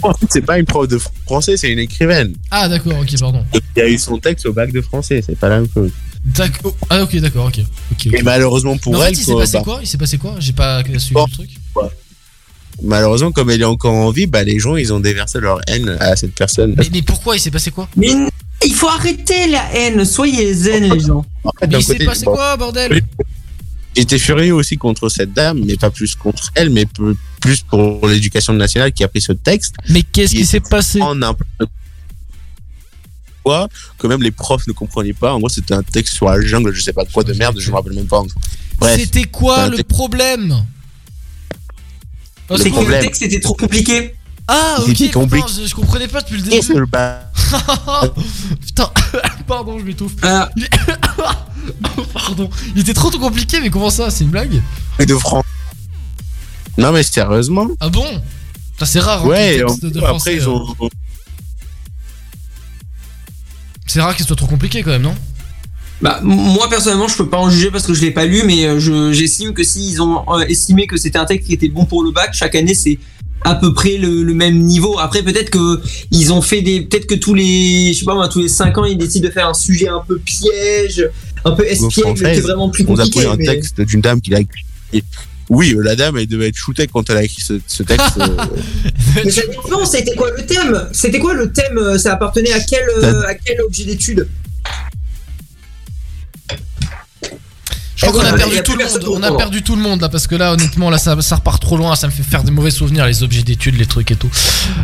En 0.04 0.14
fait, 0.14 0.28
c'est 0.30 0.42
pas 0.46 0.60
une 0.60 0.66
prof 0.66 0.88
de 0.88 1.00
français, 1.26 1.58
c'est 1.58 1.70
une 1.72 1.80
écrivaine. 1.80 2.34
Ah, 2.52 2.68
d'accord, 2.70 3.00
ok, 3.00 3.20
pardon. 3.20 3.44
Il 3.76 3.82
a 3.82 3.88
eu 3.90 3.98
son 3.98 4.18
texte 4.20 4.46
au 4.46 4.54
bac 4.54 4.72
de 4.72 4.82
français, 4.82 5.24
c'est 5.26 5.38
pas 5.38 5.50
la 5.50 5.60
même 5.62 5.68
chose. 5.74 5.92
D'accord. 6.24 6.76
Ah, 6.90 7.02
ok, 7.02 7.16
d'accord, 7.18 7.46
ok. 7.48 7.60
ok, 7.92 8.08
ok. 8.08 8.14
Et 8.14 8.22
malheureusement 8.22 8.78
pour 8.78 8.94
en 8.94 9.04
elle, 9.04 9.16
fait, 9.16 9.22
il 9.22 9.26
s'est 9.26 9.34
passé 9.34 9.58
bah, 9.58 9.64
quoi? 9.64 9.80
Il 9.82 9.88
s'est 9.88 9.98
passé 9.98 10.18
quoi? 10.20 10.36
J'ai 10.40 10.54
pas 10.54 10.84
suivi 10.84 11.14
Bon. 11.14 11.26
le 11.26 11.32
truc. 11.36 11.50
Malheureusement, 12.84 13.32
comme 13.32 13.50
elle 13.50 13.62
est 13.62 13.66
encore 13.66 13.94
en 13.94 14.12
vie, 14.12 14.28
bah, 14.28 14.44
les 14.44 14.60
gens 14.60 14.76
ils 14.76 14.94
ont 14.94 15.00
déversé 15.00 15.40
leur 15.40 15.60
haine 15.68 15.98
à 16.00 16.16
cette 16.16 16.34
personne. 16.34 16.76
Mais, 16.78 16.90
mais 16.92 17.02
pourquoi 17.02 17.36
il 17.36 17.40
s'est 17.40 17.52
passé 17.52 17.72
quoi 17.72 17.88
Mais 17.96 18.14
il 18.66 18.74
faut 18.74 18.88
arrêter 18.88 19.48
la 19.48 19.74
haine, 19.74 20.06
soyez 20.06 20.54
zen 20.54 20.94
les 20.94 21.00
gens. 21.00 21.26
En 21.44 21.52
fait, 21.60 21.68
Mais 21.68 21.80
il 21.80 21.84
s'est 21.84 22.06
passé 22.06 22.26
bon, 22.26 22.34
quoi, 22.34 22.58
bordel 22.58 23.02
J'étais 23.96 24.20
furieux 24.20 24.54
aussi 24.54 24.78
contre 24.78 25.10
cette 25.10 25.34
dame, 25.34 25.62
mais 25.66 25.76
pas 25.76 25.90
plus 25.90 26.16
contre 26.16 26.50
elle, 26.56 26.70
mais 26.70 26.86
plus 27.42 27.62
pour 27.64 28.08
l'éducation 28.08 28.54
nationale 28.54 28.94
qui 28.94 29.04
a 29.04 29.08
pris 29.08 29.20
ce 29.22 29.34
texte. 29.34 29.76
Mais 29.90 30.04
qu'est-ce 30.04 30.32
qui 30.32 30.46
s'est 30.46 30.62
passé 30.62 31.02
En 31.02 31.16
n'importe 31.16 31.70
quoi, 33.44 33.68
que 33.98 34.08
même 34.08 34.22
les 34.22 34.32
profs 34.32 34.66
ne 34.68 34.74
comprenaient 34.74 35.14
pas. 35.14 35.34
En 35.34 35.40
gros, 35.40 35.50
c'était 35.50 35.74
un 35.74 35.84
texte 35.84 36.14
sur 36.14 36.28
la 36.28 36.40
jungle, 36.40 36.74
je 36.74 36.82
sais 36.82 36.94
pas 36.94 37.04
quoi 37.06 37.24
de 37.24 37.34
merde, 37.34 37.60
je 37.60 37.70
me 37.70 37.76
rappelle 37.76 37.94
même 37.94 38.08
pas. 38.08 38.24
C'était 38.96 39.26
quoi 39.26 39.64
un 39.64 39.70
le 39.70 39.84
problème 39.84 40.64
Au 42.52 42.58
C'est 42.58 42.70
que 42.70 42.76
secours. 42.76 42.90
le 42.90 43.00
texte 43.00 43.22
était 43.24 43.40
trop 43.40 43.54
compliqué. 43.54 44.16
Ah, 44.48 44.78
ok, 44.80 44.88
C'était 44.88 45.06
putain, 45.08 45.20
compliqué. 45.22 45.48
je, 45.62 45.68
je 45.68 45.76
comprenais 45.76 46.08
pas 46.08 46.22
depuis 46.22 46.38
le 46.42 46.50
Qu'est-ce 46.50 46.68
que 46.70 46.74
début. 46.74 46.86
Putain, 48.66 48.90
pardon, 49.48 49.80
je 49.80 49.84
m'étouffe. 49.86 50.14
Ah. 50.24 50.50
Pardon, 52.14 52.50
il 52.76 52.82
était 52.82 52.94
trop 52.96 53.10
trop 53.12 53.20
compliqué, 53.20 53.60
mais 53.62 53.70
comment 53.70 53.90
ça 53.92 54.10
C'est 54.10 54.24
une 54.24 54.32
blague 54.32 54.62
de 55.00 55.16
France 55.16 55.46
Non, 56.78 56.92
mais 56.92 57.04
sérieusement 57.04 57.68
Ah 57.80 57.90
bon 57.90 58.06
Putain, 58.74 58.86
c'est 58.86 59.00
rare. 59.00 59.24
hein, 59.24 59.28
Ouais, 59.28 59.60
de 59.60 59.64
après, 60.00 60.08
français, 60.08 60.36
ils 60.38 60.42
euh, 60.42 60.50
ont. 60.50 60.76
C'est 63.86 64.02
rare 64.02 64.16
qu'il 64.16 64.26
soit 64.26 64.36
trop 64.36 64.48
compliqué 64.48 64.82
quand 64.84 64.90
même, 64.92 65.02
non 65.04 65.16
Bah, 66.02 66.20
moi 66.24 66.68
personnellement, 66.70 67.08
je 67.08 67.16
peux 67.18 67.30
pas 67.30 67.38
en 67.38 67.50
juger 67.50 67.70
parce 67.72 67.86
que 67.86 67.94
je 67.94 68.02
l'ai 68.02 68.12
pas 68.12 68.26
lu, 68.26 68.42
mais 68.46 68.66
euh, 68.66 68.80
je- 68.80 69.12
j'estime 69.14 69.54
que 69.54 69.64
s'ils 69.64 70.02
ont 70.02 70.24
euh, 70.34 70.42
estimé 70.48 70.88
que 70.88 70.98
c'était 70.98 71.20
un 71.20 71.26
texte 71.26 71.48
qui 71.48 71.54
était 71.54 71.68
bon 71.70 71.86
pour 71.86 72.04
le 72.04 72.12
bac, 72.12 72.32
chaque 72.34 72.56
année 72.56 72.74
c'est 72.74 72.98
à 73.44 73.56
peu 73.56 73.74
près 73.74 73.98
le, 73.98 74.24
le 74.24 74.34
même 74.34 74.60
niveau. 74.60 75.00
Après, 75.00 75.24
peut-être 75.24 75.50
que 75.50 75.80
ils 76.12 76.32
ont 76.34 76.42
fait 76.42 76.62
des, 76.62 76.82
peut-être 76.82 77.08
que 77.08 77.16
tous 77.16 77.34
les, 77.34 77.92
je 77.94 78.00
sais 78.00 78.06
pas 78.06 78.14
moi, 78.16 78.28
tous 78.30 78.40
les 78.40 78.48
5 78.48 78.78
ans, 78.80 78.86
ils 78.86 78.98
décident 78.98 79.28
de 79.28 79.34
faire 79.34 79.48
un 79.48 79.54
sujet 79.54 79.88
un 79.90 80.02
peu 80.08 80.18
piège, 80.20 81.08
un 81.46 81.52
peu 81.52 81.66
espiègle, 81.66 82.14
qui 82.18 82.24
est 82.26 82.40
vraiment 82.42 82.70
plus 82.70 82.84
on 82.88 82.94
a 82.96 82.98
compliqué. 83.04 83.20
pris 83.20 83.28
un 83.28 83.36
mais- 83.38 83.46
texte 83.46 83.82
d'une 83.82 84.02
dame 84.02 84.22
qui 84.22 84.30
l'a 84.32 84.40
écrit. 84.42 84.64
Oui, 85.50 85.74
euh, 85.76 85.82
la 85.82 85.96
dame, 85.98 86.18
elle 86.18 86.28
devait 86.28 86.48
être 86.48 86.56
shootée 86.56 86.88
quand 86.88 87.10
elle 87.10 87.18
a 87.18 87.24
écrit 87.24 87.42
ce, 87.42 87.60
ce 87.68 87.84
texte. 87.84 88.18
euh, 88.20 88.28
Mais 89.26 89.30
ça 89.32 89.42
dépend, 89.46 89.86
c'était 89.86 90.16
quoi 90.16 90.30
le 90.38 90.46
thème? 90.46 90.88
C'était 90.94 91.20
quoi 91.20 91.34
le 91.34 91.52
thème 91.52 91.98
Ça 91.98 92.14
appartenait 92.14 92.54
à 92.54 92.60
quel, 92.62 92.88
euh, 93.04 93.24
à 93.28 93.34
quel 93.36 93.60
objet 93.62 93.84
d'étude? 93.84 94.28
Je 98.02 98.08
crois 98.08 98.22
qu'on 98.24 98.28
a 98.28 98.34
perdu 98.34 98.62
tout 98.64 98.76
le 98.76 98.84
monde. 98.86 99.06
On 99.10 99.24
a 99.24 99.32
perdu 99.38 99.62
tout 99.62 99.76
le 99.76 99.82
monde 99.82 100.02
là 100.02 100.10
parce 100.10 100.26
que 100.28 100.36
là, 100.36 100.54
honnêtement, 100.54 100.90
là, 100.90 100.98
ça, 100.98 101.20
ça 101.22 101.36
repart 101.36 101.62
trop 101.62 101.78
loin. 101.78 101.96
Ça 101.96 102.08
me 102.08 102.12
fait 102.12 102.24
faire 102.24 102.44
des 102.44 102.52
mauvais 102.52 102.72
souvenirs, 102.72 103.06
les 103.06 103.22
objets 103.24 103.44
d'études, 103.44 103.78
les 103.78 103.86
trucs 103.86 104.10
et 104.12 104.16
tout. 104.16 104.30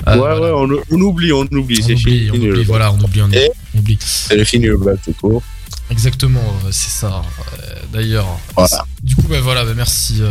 Euh, 0.08 0.12
ouais, 0.14 0.18
voilà. 0.20 0.40
ouais, 0.40 0.52
on, 0.54 0.96
on 0.96 1.02
oublie, 1.02 1.32
on 1.34 1.42
oublie. 1.46 1.80
On 1.82 1.86
C'est 1.88 1.94
oublie, 1.94 2.30
fini. 2.30 2.30
on 2.32 2.50
oublie, 2.52 2.64
voilà, 2.64 2.92
on 2.92 3.00
oublie, 3.04 3.22
on 3.22 3.32
Et 3.32 3.50
on 3.76 3.80
oublie. 3.80 3.98
C'est 4.02 4.46
fini 4.46 4.68
le 4.68 4.78
bac, 4.78 4.98
tout 5.04 5.14
court. 5.20 5.42
Exactement, 5.90 6.42
euh, 6.66 6.70
c'est 6.72 6.92
ça. 6.92 7.22
euh, 7.64 7.74
D'ailleurs. 7.94 8.28
Voilà. 8.56 8.86
Du 9.04 9.16
coup, 9.16 9.26
bah 9.30 9.40
voilà, 9.42 9.64
bah 9.66 9.72
merci. 9.76 10.22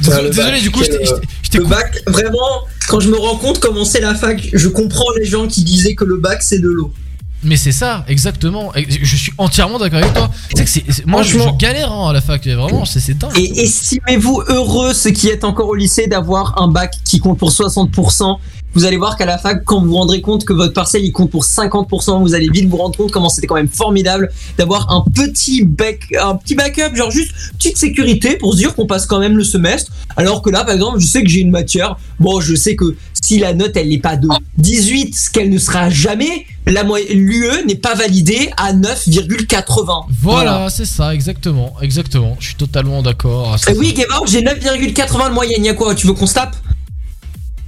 Désolé, 0.00 0.22
le 0.24 0.30
désolé, 0.30 0.50
bac, 0.52 0.62
du 0.62 0.70
coup, 0.72 0.82
je 0.82 0.88
t'ai 1.50 1.58
Le 1.58 1.66
bac, 1.66 2.02
vraiment, 2.08 2.64
quand 2.88 2.98
je 2.98 3.08
me 3.10 3.16
rends 3.16 3.36
compte 3.36 3.60
comment 3.60 3.84
c'est 3.84 4.00
la 4.00 4.14
fac, 4.14 4.42
je 4.52 4.68
comprends 4.68 5.04
les 5.18 5.24
gens 5.26 5.46
qui 5.46 5.62
disaient 5.62 5.94
que 5.94 6.04
le 6.04 6.16
bac 6.16 6.42
c'est 6.42 6.58
de 6.58 6.68
l'eau. 6.68 6.92
Mais 7.44 7.56
c'est 7.56 7.72
ça, 7.72 8.04
exactement. 8.08 8.72
Je 8.76 9.16
suis 9.16 9.32
entièrement 9.38 9.78
d'accord 9.78 9.98
avec 10.00 10.12
toi. 10.14 10.30
Tu 10.48 10.56
sais 10.56 10.64
que 10.64 10.70
c'est- 10.70 10.84
c'est- 10.92 11.06
moi, 11.06 11.22
je, 11.22 11.38
je 11.38 11.50
galère 11.58 11.92
hein, 11.92 12.08
à 12.10 12.12
la 12.12 12.20
fac, 12.20 12.46
vraiment, 12.46 12.84
c'est 12.84 13.00
c'est 13.00 13.14
dingue. 13.18 13.36
Et 13.36 13.60
estimez-vous 13.62 14.42
heureux, 14.48 14.92
ceux 14.94 15.10
qui 15.10 15.28
êtes 15.28 15.44
encore 15.44 15.68
au 15.68 15.74
lycée, 15.74 16.06
d'avoir 16.06 16.60
un 16.62 16.68
bac 16.68 16.94
qui 17.04 17.18
compte 17.20 17.38
pour 17.38 17.50
60%. 17.52 18.38
Vous 18.74 18.84
allez 18.84 18.96
voir 18.96 19.16
qu'à 19.16 19.24
la 19.24 19.38
fac, 19.38 19.62
quand 19.64 19.80
vous 19.80 19.88
vous 19.88 19.96
rendrez 19.96 20.20
compte 20.20 20.44
que 20.44 20.52
votre 20.52 20.72
parcelle 20.72 21.04
il 21.04 21.12
compte 21.12 21.30
pour 21.30 21.44
50%, 21.44 22.20
vous 22.20 22.34
allez 22.34 22.48
vite 22.52 22.68
vous 22.68 22.76
rendre 22.76 22.96
compte 22.96 23.12
comment 23.12 23.28
c'était 23.28 23.46
quand 23.46 23.54
même 23.54 23.68
formidable 23.68 24.30
d'avoir 24.58 24.90
un 24.90 25.04
petit 25.14 25.64
bac, 25.64 26.00
un 26.20 26.34
petit 26.36 26.54
backup, 26.54 26.94
genre 26.94 27.10
juste 27.10 27.32
petite 27.56 27.76
sécurité 27.76 28.36
pour 28.36 28.52
se 28.52 28.58
dire 28.58 28.74
qu'on 28.74 28.86
passe 28.86 29.06
quand 29.06 29.20
même 29.20 29.36
le 29.36 29.44
semestre. 29.44 29.92
Alors 30.16 30.42
que 30.42 30.50
là, 30.50 30.64
par 30.64 30.74
exemple, 30.74 30.98
je 30.98 31.06
sais 31.06 31.22
que 31.22 31.28
j'ai 31.28 31.40
une 31.40 31.50
matière. 31.50 31.96
Bon, 32.18 32.40
je 32.40 32.54
sais 32.54 32.74
que 32.74 32.96
si 33.22 33.38
la 33.38 33.54
note 33.54 33.76
elle 33.76 33.88
n'est 33.88 33.98
pas 33.98 34.16
de 34.16 34.28
18, 34.58 35.14
ce 35.16 35.30
qu'elle 35.30 35.50
ne 35.50 35.58
sera 35.58 35.88
jamais, 35.88 36.46
l'UE 36.66 37.64
n'est 37.66 37.74
pas 37.76 37.94
validée 37.94 38.50
à 38.56 38.72
9,80. 38.72 40.06
Voilà, 40.20 40.68
c'est 40.68 40.84
ça, 40.84 41.14
exactement, 41.14 41.74
exactement. 41.80 42.36
Je 42.40 42.46
suis 42.46 42.54
totalement 42.56 43.02
d'accord. 43.02 43.56
Eh 43.68 43.72
oui, 43.78 43.92
Gavard, 43.92 44.26
j'ai 44.26 44.42
9,80 44.42 45.28
de 45.28 45.34
moyenne. 45.34 45.64
Y'a 45.64 45.74
quoi 45.74 45.94
Tu 45.94 46.06
veux 46.06 46.14
qu'on 46.14 46.26
se 46.26 46.34
tape? 46.34 46.56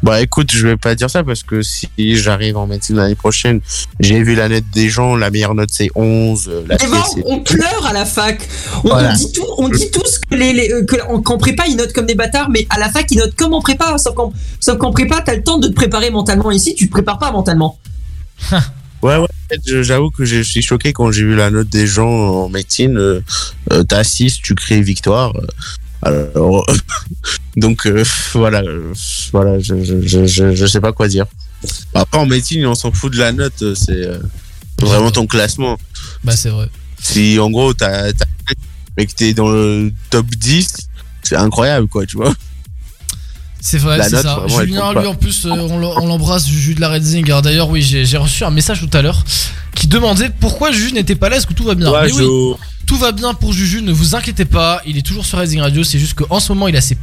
Bah 0.06 0.20
écoute, 0.22 0.52
je 0.52 0.68
vais 0.68 0.76
pas 0.76 0.94
dire 0.94 1.10
ça 1.10 1.24
parce 1.24 1.42
que 1.42 1.62
si 1.62 1.88
j'arrive 2.16 2.56
en 2.56 2.68
médecine 2.68 2.94
l'année 2.94 3.16
prochaine, 3.16 3.60
j'ai 3.98 4.22
vu 4.22 4.36
la 4.36 4.48
note 4.48 4.62
des 4.72 4.88
gens, 4.88 5.16
la 5.16 5.30
meilleure 5.32 5.56
note 5.56 5.70
c'est 5.72 5.88
11, 5.96 6.48
euh, 6.48 6.62
la 6.68 6.76
Gavard, 6.76 7.08
c'est- 7.12 7.22
on 7.26 7.40
pleure 7.40 7.84
à 7.84 7.92
la 7.92 8.04
fac. 8.04 8.38
On, 8.84 8.90
Voilà. 8.90 9.10
on 9.10 9.14
dit 9.16 9.32
tout, 9.32 9.44
on 9.58 9.68
dit 9.68 9.90
tous 9.90 10.20
que 10.30 10.36
les, 10.36 10.52
les- 10.52 10.72
euh, 10.72 10.84
que- 10.84 11.02
en- 11.08 11.20
qu'en 11.20 11.38
prépa 11.38 11.64
ils 11.66 11.74
notent 11.76 11.92
comme 11.92 12.06
des 12.06 12.14
bâtards, 12.14 12.50
mais 12.50 12.68
à 12.70 12.78
la 12.78 12.88
fac 12.88 13.04
ils 13.10 13.18
notent 13.18 13.34
comme 13.34 13.52
en 13.52 13.60
prépa. 13.60 13.98
Sauf 13.98 14.14
qu'en, 14.14 14.32
sauf 14.60 14.78
qu'en 14.78 14.92
prépa, 14.92 15.22
t'as 15.26 15.34
le 15.34 15.42
temps 15.42 15.58
de 15.58 15.66
te 15.66 15.72
préparer 15.74 16.10
mentalement. 16.10 16.52
Ici, 16.52 16.76
tu 16.76 16.86
te 16.86 16.92
prépares 16.92 17.18
pas 17.18 17.32
mentalement. 17.32 17.76
Ouais, 19.02 19.18
ouais, 19.18 19.28
j'avoue 19.66 20.10
que 20.10 20.24
je 20.24 20.40
suis 20.40 20.62
choqué 20.62 20.92
quand 20.94 21.12
j'ai 21.12 21.22
vu 21.22 21.36
la 21.36 21.50
note 21.50 21.68
des 21.68 21.86
gens 21.86 22.08
en 22.08 22.48
médecine. 22.48 22.96
Euh, 22.96 23.20
euh, 23.70 23.84
T'as 23.84 24.02
6, 24.02 24.40
tu 24.42 24.54
crées 24.54 24.80
victoire. 24.80 25.34
Alors, 26.02 26.66
donc 27.56 27.86
euh, 27.86 28.04
voilà, 28.34 28.60
euh, 28.60 28.92
voilà, 29.32 29.58
je, 29.58 29.82
je, 29.82 30.26
je, 30.26 30.54
je, 30.54 30.66
sais 30.66 30.80
pas 30.80 30.92
quoi 30.92 31.08
dire. 31.08 31.26
Après, 31.94 32.18
en 32.18 32.26
médecine, 32.26 32.66
on 32.66 32.74
s'en 32.74 32.92
fout 32.92 33.12
de 33.12 33.18
la 33.18 33.32
note, 33.32 33.74
c'est 33.74 34.06
euh, 34.06 34.18
vraiment 34.80 35.10
ton 35.10 35.26
classement. 35.26 35.78
Bah, 36.22 36.36
c'est 36.36 36.50
vrai. 36.50 36.68
Si 37.00 37.38
en 37.38 37.50
gros, 37.50 37.72
t'as, 37.72 38.12
mais 38.96 39.06
que 39.06 39.12
t'es 39.14 39.34
dans 39.34 39.48
le 39.50 39.92
top 40.10 40.26
10, 40.26 40.68
c'est 41.22 41.36
incroyable, 41.36 41.88
quoi, 41.88 42.06
tu 42.06 42.16
vois. 42.16 42.32
C'est 43.60 43.78
vrai, 43.78 44.00
c'est 44.02 44.22
ça. 44.22 44.36
vraiment, 44.36 44.60
Julien, 44.60 44.88
lui, 44.92 44.94
pas. 45.02 45.08
en 45.08 45.14
plus, 45.16 45.44
euh, 45.46 45.50
on 45.50 45.80
l'em- 45.80 45.90
on 46.00 46.06
l'embrasse, 46.06 46.46
Juju 46.46 46.74
de 46.74 46.80
la 46.80 46.88
Redzing. 46.88 47.24
Alors, 47.26 47.42
D'ailleurs, 47.42 47.68
oui, 47.68 47.82
j'ai 47.82 48.04
j'ai 48.04 48.16
reçu 48.16 48.44
un 48.44 48.50
message 48.50 48.78
tout 48.80 48.96
à 48.96 49.02
l'heure 49.02 49.24
qui 49.74 49.88
demandait 49.88 50.30
pourquoi 50.30 50.70
Juju 50.70 50.92
n'était 50.92 51.16
pas 51.16 51.28
là, 51.28 51.36
est-ce 51.36 51.46
que 51.48 51.52
tout 51.52 51.64
va 51.64 51.74
bien? 51.74 51.90
Ouais, 51.90 52.06
Mais 52.06 52.12
oui. 52.12 52.54
Tout 52.86 52.96
va 52.96 53.12
bien 53.12 53.34
pour 53.34 53.52
Juju, 53.52 53.82
ne 53.82 53.92
vous 53.92 54.14
inquiétez 54.14 54.44
pas, 54.44 54.80
il 54.86 54.96
est 54.96 55.02
toujours 55.02 55.26
sur 55.26 55.38
Redzing 55.38 55.60
Radio, 55.60 55.82
c'est 55.84 55.98
juste 55.98 56.14
qu'en 56.14 56.40
ce 56.40 56.52
moment, 56.52 56.68
il 56.68 56.76
a 56.76 56.80
ses, 56.80 56.96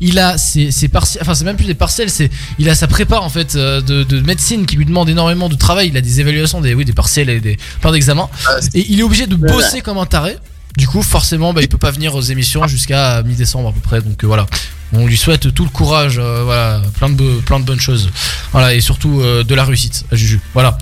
il 0.00 0.18
a 0.18 0.38
ses, 0.38 0.70
ses 0.70 0.88
partiels, 0.88 1.22
enfin, 1.22 1.34
c'est 1.34 1.44
même 1.44 1.56
plus 1.56 1.66
des 1.66 1.74
partiels, 1.74 2.10
c'est, 2.10 2.30
il 2.58 2.68
a 2.68 2.74
sa 2.74 2.86
prépa, 2.86 3.18
en 3.18 3.30
fait, 3.30 3.56
euh, 3.56 3.80
de, 3.80 4.04
de 4.04 4.20
médecine 4.20 4.66
qui 4.66 4.76
lui 4.76 4.84
demande 4.84 5.08
énormément 5.08 5.48
de 5.48 5.56
travail, 5.56 5.88
il 5.88 5.96
a 5.96 6.00
des 6.00 6.20
évaluations, 6.20 6.60
des, 6.60 6.74
oui, 6.74 6.84
des 6.84 6.92
partiels 6.92 7.30
et 7.30 7.40
des, 7.40 7.56
plein 7.80 7.90
d'examens, 7.90 8.28
et 8.74 8.86
il 8.90 9.00
est 9.00 9.02
obligé 9.02 9.26
de 9.26 9.36
bosser 9.36 9.80
comme 9.80 9.98
un 9.98 10.06
taré. 10.06 10.36
Du 10.76 10.86
coup, 10.86 11.02
forcément, 11.02 11.52
bah, 11.52 11.62
il 11.62 11.68
peut 11.68 11.78
pas 11.78 11.90
venir 11.90 12.14
aux 12.14 12.20
émissions 12.20 12.64
jusqu'à 12.68 13.24
mi-décembre 13.24 13.70
à 13.70 13.72
peu 13.72 13.80
près. 13.80 14.00
Donc 14.02 14.22
euh, 14.22 14.26
voilà, 14.28 14.46
on 14.92 15.04
lui 15.04 15.16
souhaite 15.16 15.52
tout 15.52 15.64
le 15.64 15.70
courage, 15.70 16.18
euh, 16.18 16.42
voilà, 16.44 16.80
plein 16.96 17.10
de, 17.10 17.40
plein 17.40 17.58
de 17.58 17.64
bonnes 17.64 17.80
choses. 17.80 18.08
Voilà, 18.52 18.72
et 18.72 18.80
surtout 18.80 19.20
euh, 19.20 19.42
de 19.42 19.54
la 19.56 19.64
réussite 19.64 20.04
à 20.12 20.16
Juju. 20.16 20.40
Voilà. 20.54 20.78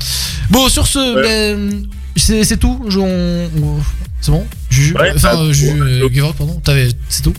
Bon, 0.50 0.68
sur 0.68 0.86
ce, 0.86 0.98
ben, 1.22 1.86
c'est 2.18 2.56
tout. 2.56 2.80
Je- 2.88 3.46
C'est 4.20 4.30
bon? 4.32 4.46
Juju 4.70 4.94
Enfin, 4.96 5.12
bah, 5.22 5.40
euh, 5.40 5.52
Juju, 5.52 5.80
euh, 5.80 6.32
pardon. 6.36 6.60
C'est 7.08 7.22
tout? 7.22 7.32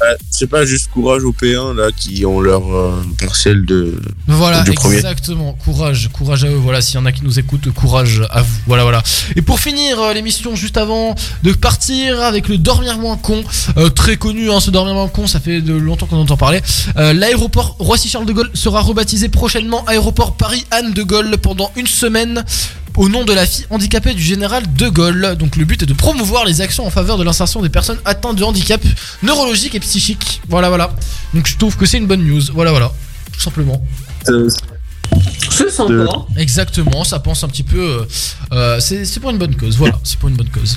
Euh, 0.00 0.14
c'est 0.30 0.46
pas 0.46 0.64
juste 0.64 0.90
courage 0.92 1.24
aux 1.24 1.32
P1 1.32 1.74
là 1.74 1.88
qui 1.90 2.24
ont 2.24 2.38
leur 2.40 2.72
euh, 2.72 3.02
partiel 3.20 3.64
de 3.66 4.00
Voilà, 4.28 4.62
premier. 4.76 4.94
exactement. 4.94 5.54
Courage, 5.64 6.08
courage 6.12 6.44
à 6.44 6.48
eux. 6.48 6.54
Voilà, 6.54 6.80
s'il 6.80 6.94
y 6.94 6.98
en 6.98 7.04
a 7.06 7.10
qui 7.10 7.24
nous 7.24 7.40
écoutent, 7.40 7.68
courage 7.72 8.22
à 8.30 8.42
vous. 8.42 8.54
Voilà, 8.68 8.84
voilà. 8.84 9.02
Et 9.34 9.42
pour 9.42 9.58
finir 9.58 10.00
euh, 10.00 10.14
l'émission, 10.14 10.54
juste 10.54 10.76
avant 10.76 11.16
de 11.42 11.52
partir 11.52 12.22
avec 12.22 12.46
le 12.46 12.58
Dormir 12.58 12.96
moins 12.98 13.16
con, 13.16 13.42
euh, 13.76 13.88
très 13.88 14.16
connu, 14.16 14.52
hein, 14.52 14.60
ce 14.60 14.70
Dormir 14.70 14.94
moins 14.94 15.08
con, 15.08 15.26
ça 15.26 15.40
fait 15.40 15.60
de 15.62 15.72
longtemps 15.74 16.06
qu'on 16.06 16.18
entend 16.18 16.36
parler. 16.36 16.60
L'aéroport 16.94 17.74
Roissy-Charles 17.80 18.26
de 18.26 18.32
Gaulle 18.32 18.50
sera 18.54 18.80
rebaptisé 18.82 19.28
prochainement 19.28 19.84
aéroport 19.86 20.36
Paris-Anne 20.36 20.92
de 20.92 21.02
Gaulle 21.02 21.36
pendant 21.38 21.72
une 21.74 21.88
semaine 21.88 22.44
au 22.98 23.08
nom 23.08 23.24
de 23.24 23.32
la 23.32 23.46
fille 23.46 23.64
handicapée 23.70 24.12
du 24.12 24.22
général 24.22 24.64
de 24.74 24.88
Gaulle. 24.88 25.36
Donc 25.38 25.56
le 25.56 25.64
but 25.64 25.82
est 25.82 25.86
de 25.86 25.94
promouvoir 25.94 26.44
les 26.44 26.60
actions 26.60 26.84
en 26.86 26.90
faveur 26.90 27.16
de 27.16 27.24
l'insertion 27.24 27.62
des 27.62 27.68
personnes 27.68 27.98
atteintes 28.04 28.36
de 28.36 28.44
handicap 28.44 28.82
neurologique 29.22 29.74
et 29.74 29.80
psychique. 29.80 30.42
Voilà, 30.48 30.68
voilà. 30.68 30.94
Donc 31.32 31.46
je 31.46 31.56
trouve 31.56 31.76
que 31.76 31.86
c'est 31.86 31.98
une 31.98 32.06
bonne 32.06 32.24
news. 32.24 32.42
Voilà, 32.52 32.70
voilà. 32.72 32.92
Tout 33.32 33.40
simplement. 33.40 33.82
C'est 35.50 35.70
sympa. 35.70 36.26
Exactement, 36.36 37.04
ça 37.04 37.18
pense 37.20 37.42
un 37.44 37.48
petit 37.48 37.62
peu. 37.62 37.78
euh, 37.80 38.04
euh, 38.52 38.80
c'est 38.80 39.04
c'est 39.04 39.20
pour 39.20 39.30
une 39.30 39.38
bonne 39.38 39.54
cause, 39.56 39.76
voilà, 39.76 39.98
c'est 40.04 40.18
pour 40.18 40.28
une 40.28 40.36
bonne 40.36 40.50
cause. 40.50 40.76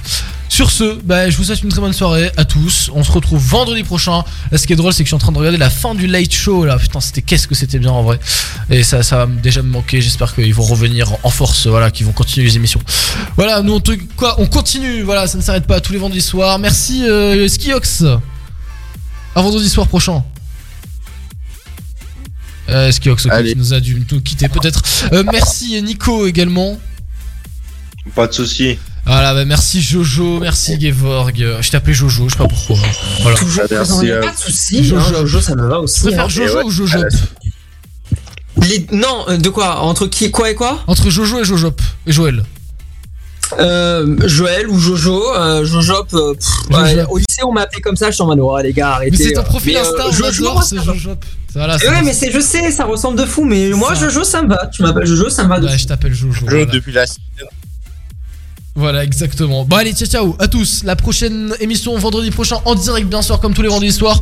Sur 0.52 0.70
ce, 0.70 1.00
bah, 1.02 1.30
je 1.30 1.38
vous 1.38 1.46
souhaite 1.46 1.64
une 1.64 1.70
très 1.70 1.80
bonne 1.80 1.94
soirée 1.94 2.30
à 2.36 2.44
tous. 2.44 2.92
On 2.94 3.06
se 3.06 3.12
retrouve 3.14 3.42
vendredi 3.42 3.84
prochain. 3.84 4.26
Là, 4.52 4.58
ce 4.58 4.68
qui 4.68 4.74
est 4.74 4.76
drôle, 4.76 4.92
c'est 4.92 5.02
que 5.02 5.06
je 5.08 5.12
suis 5.12 5.16
en 5.16 5.18
train 5.18 5.32
de 5.32 5.38
regarder 5.38 5.58
la 5.58 5.70
fin 5.70 5.96
du 5.96 6.08
Late 6.08 6.34
Show. 6.34 6.66
Là, 6.66 6.78
putain, 6.78 7.00
c'était 7.00 7.22
qu'est-ce 7.22 7.48
que 7.48 7.56
c'était 7.56 7.80
bien 7.80 7.92
en 7.92 8.04
vrai. 8.04 8.20
Et 8.70 8.84
ça, 8.84 9.02
ça 9.02 9.16
va 9.16 9.26
déjà 9.28 9.62
me 9.62 9.70
manquer. 9.70 10.02
J'espère 10.02 10.36
qu'ils 10.36 10.54
vont 10.54 10.66
revenir 10.66 11.08
en 11.24 11.30
force, 11.30 11.68
voilà, 11.68 11.90
qu'ils 11.90 12.06
vont 12.06 12.12
continuer 12.12 12.46
les 12.48 12.58
émissions. 12.58 12.82
Voilà, 13.38 13.62
nous 13.62 13.76
on 13.76 13.80
te- 13.80 13.98
quoi, 14.18 14.36
on 14.42 14.46
continue. 14.46 15.04
Voilà, 15.04 15.26
ça 15.26 15.38
ne 15.38 15.42
s'arrête 15.42 15.66
pas 15.66 15.80
tous 15.80 15.94
les 15.94 16.00
vendredis 16.00 16.20
soirs. 16.22 16.60
Merci 16.60 17.06
euh, 17.08 17.48
Skiox. 17.48 18.04
À 19.34 19.42
vendredi 19.42 19.70
soir 19.70 19.88
prochain. 19.88 20.22
Euh, 22.68 22.92
Skiox, 22.92 23.24
qui 23.24 23.56
nous 23.56 23.74
a 23.74 23.80
dû 23.80 24.06
nous 24.12 24.20
quitter 24.22 24.50
peut-être. 24.50 24.82
Euh, 25.14 25.24
merci 25.32 25.82
Nico 25.82 26.28
également. 26.28 26.78
Pas 28.16 28.28
de 28.28 28.34
soucis. 28.34 28.78
Voilà, 29.06 29.34
bah 29.34 29.46
merci 29.46 29.82
Jojo, 29.82 30.40
merci 30.40 30.80
Gevorg. 30.80 31.42
Euh, 31.42 31.62
Je 31.62 31.72
t'appelais 31.72 31.94
Jojo, 31.94 32.30
je 32.30 32.34
sais 32.34 32.38
pas 32.38 32.48
pourquoi. 32.48 32.78
Voilà. 33.22 33.38
Toujours 33.38 33.64
a 33.64 33.68
pas 33.68 33.76
de 34.32 34.38
soucis, 34.38 34.94
hein, 34.96 35.04
Jojo, 35.12 35.42
ça 35.42 35.56
me 35.56 35.68
va 35.68 35.80
aussi. 35.80 35.96
Tu 35.96 36.02
préfères 36.08 36.26
hein. 36.26 36.30
Jojo 36.30 36.64
ou 36.66 36.70
Jojo 36.72 37.00
Les- 38.62 38.86
Non, 38.92 39.26
euh, 39.30 39.38
de 39.38 39.50
quoi? 39.50 39.80
Entre 39.82 40.08
qui, 40.08 40.30
quoi 40.30 40.50
et 40.52 40.56
quoi? 40.56 40.80
Entre 40.88 41.10
Jojo 41.10 41.40
et 41.40 41.44
Jojop 41.46 41.82
et 42.06 42.12
Joël. 42.12 42.44
Euh, 43.60 44.16
Joël 44.28 44.70
ou 44.70 44.80
Jojo, 44.80 45.34
euh, 45.36 45.66
Jojop. 45.66 46.08
euh, 46.14 46.34
pff, 46.36 46.70
ouais, 46.70 47.04
au 47.10 47.18
lycée, 47.18 47.44
on 47.44 47.52
m'appelait 47.52 47.82
comme 47.82 47.98
ça. 47.98 48.08
Je 48.10 48.14
suis 48.16 48.22
en 48.24 48.28
mode, 48.28 48.40
oh, 48.40 48.58
les 48.62 48.72
gars, 48.72 48.92
arrêtez. 48.94 49.12
Mais 49.12 49.18
c'est 49.18 49.34
ton 49.34 49.42
euh. 49.42 49.44
profil 49.44 49.76
euh, 49.76 49.82
Insta, 49.82 50.12
Jojo, 50.12 50.62
Jojop. 50.86 51.26
Voilà, 51.54 51.78
c'est- 51.78 51.90
ouais, 51.90 52.02
mais 52.04 52.14
c'est, 52.14 52.32
je 52.32 52.40
sais, 52.40 52.72
ça 52.72 52.86
ressemble 52.86 53.20
de 53.20 53.26
fou. 53.26 53.44
Mais 53.44 53.70
moi, 53.72 53.94
Ça. 53.96 54.08
Jojo, 54.08 54.24
ça 54.24 54.42
me 54.42 54.48
va. 54.50 54.68
Tu 54.68 54.84
m'appelles 54.84 55.06
Jojo, 55.06 55.30
ça 55.30 55.44
me 55.44 55.50
va. 55.50 55.60
de 55.60 55.68
Ouais, 55.68 55.78
je 55.78 55.86
t'appelle 55.88 56.14
Jojo. 56.14 56.32
Jojo 56.34 56.46
voilà. 56.48 56.66
depuis 56.66 56.94
la 56.94 57.06
Voilà, 58.76 59.04
exactement. 59.04 59.66
Bon, 59.66 59.76
allez, 59.76 59.94
ciao, 59.94 60.08
ciao 60.08 60.36
à 60.40 60.48
tous. 60.48 60.84
La 60.84 60.96
prochaine 60.96 61.54
émission 61.60 61.98
vendredi 61.98 62.32
prochain 62.32 62.58
en 62.66 62.76
direct, 62.76 63.08
bien 63.08 63.22
sûr, 63.22 63.40
comme 63.40 63.54
tous 63.54 63.62
les 63.62 63.68
vendredis 63.68 63.92
soirs. 63.92 64.20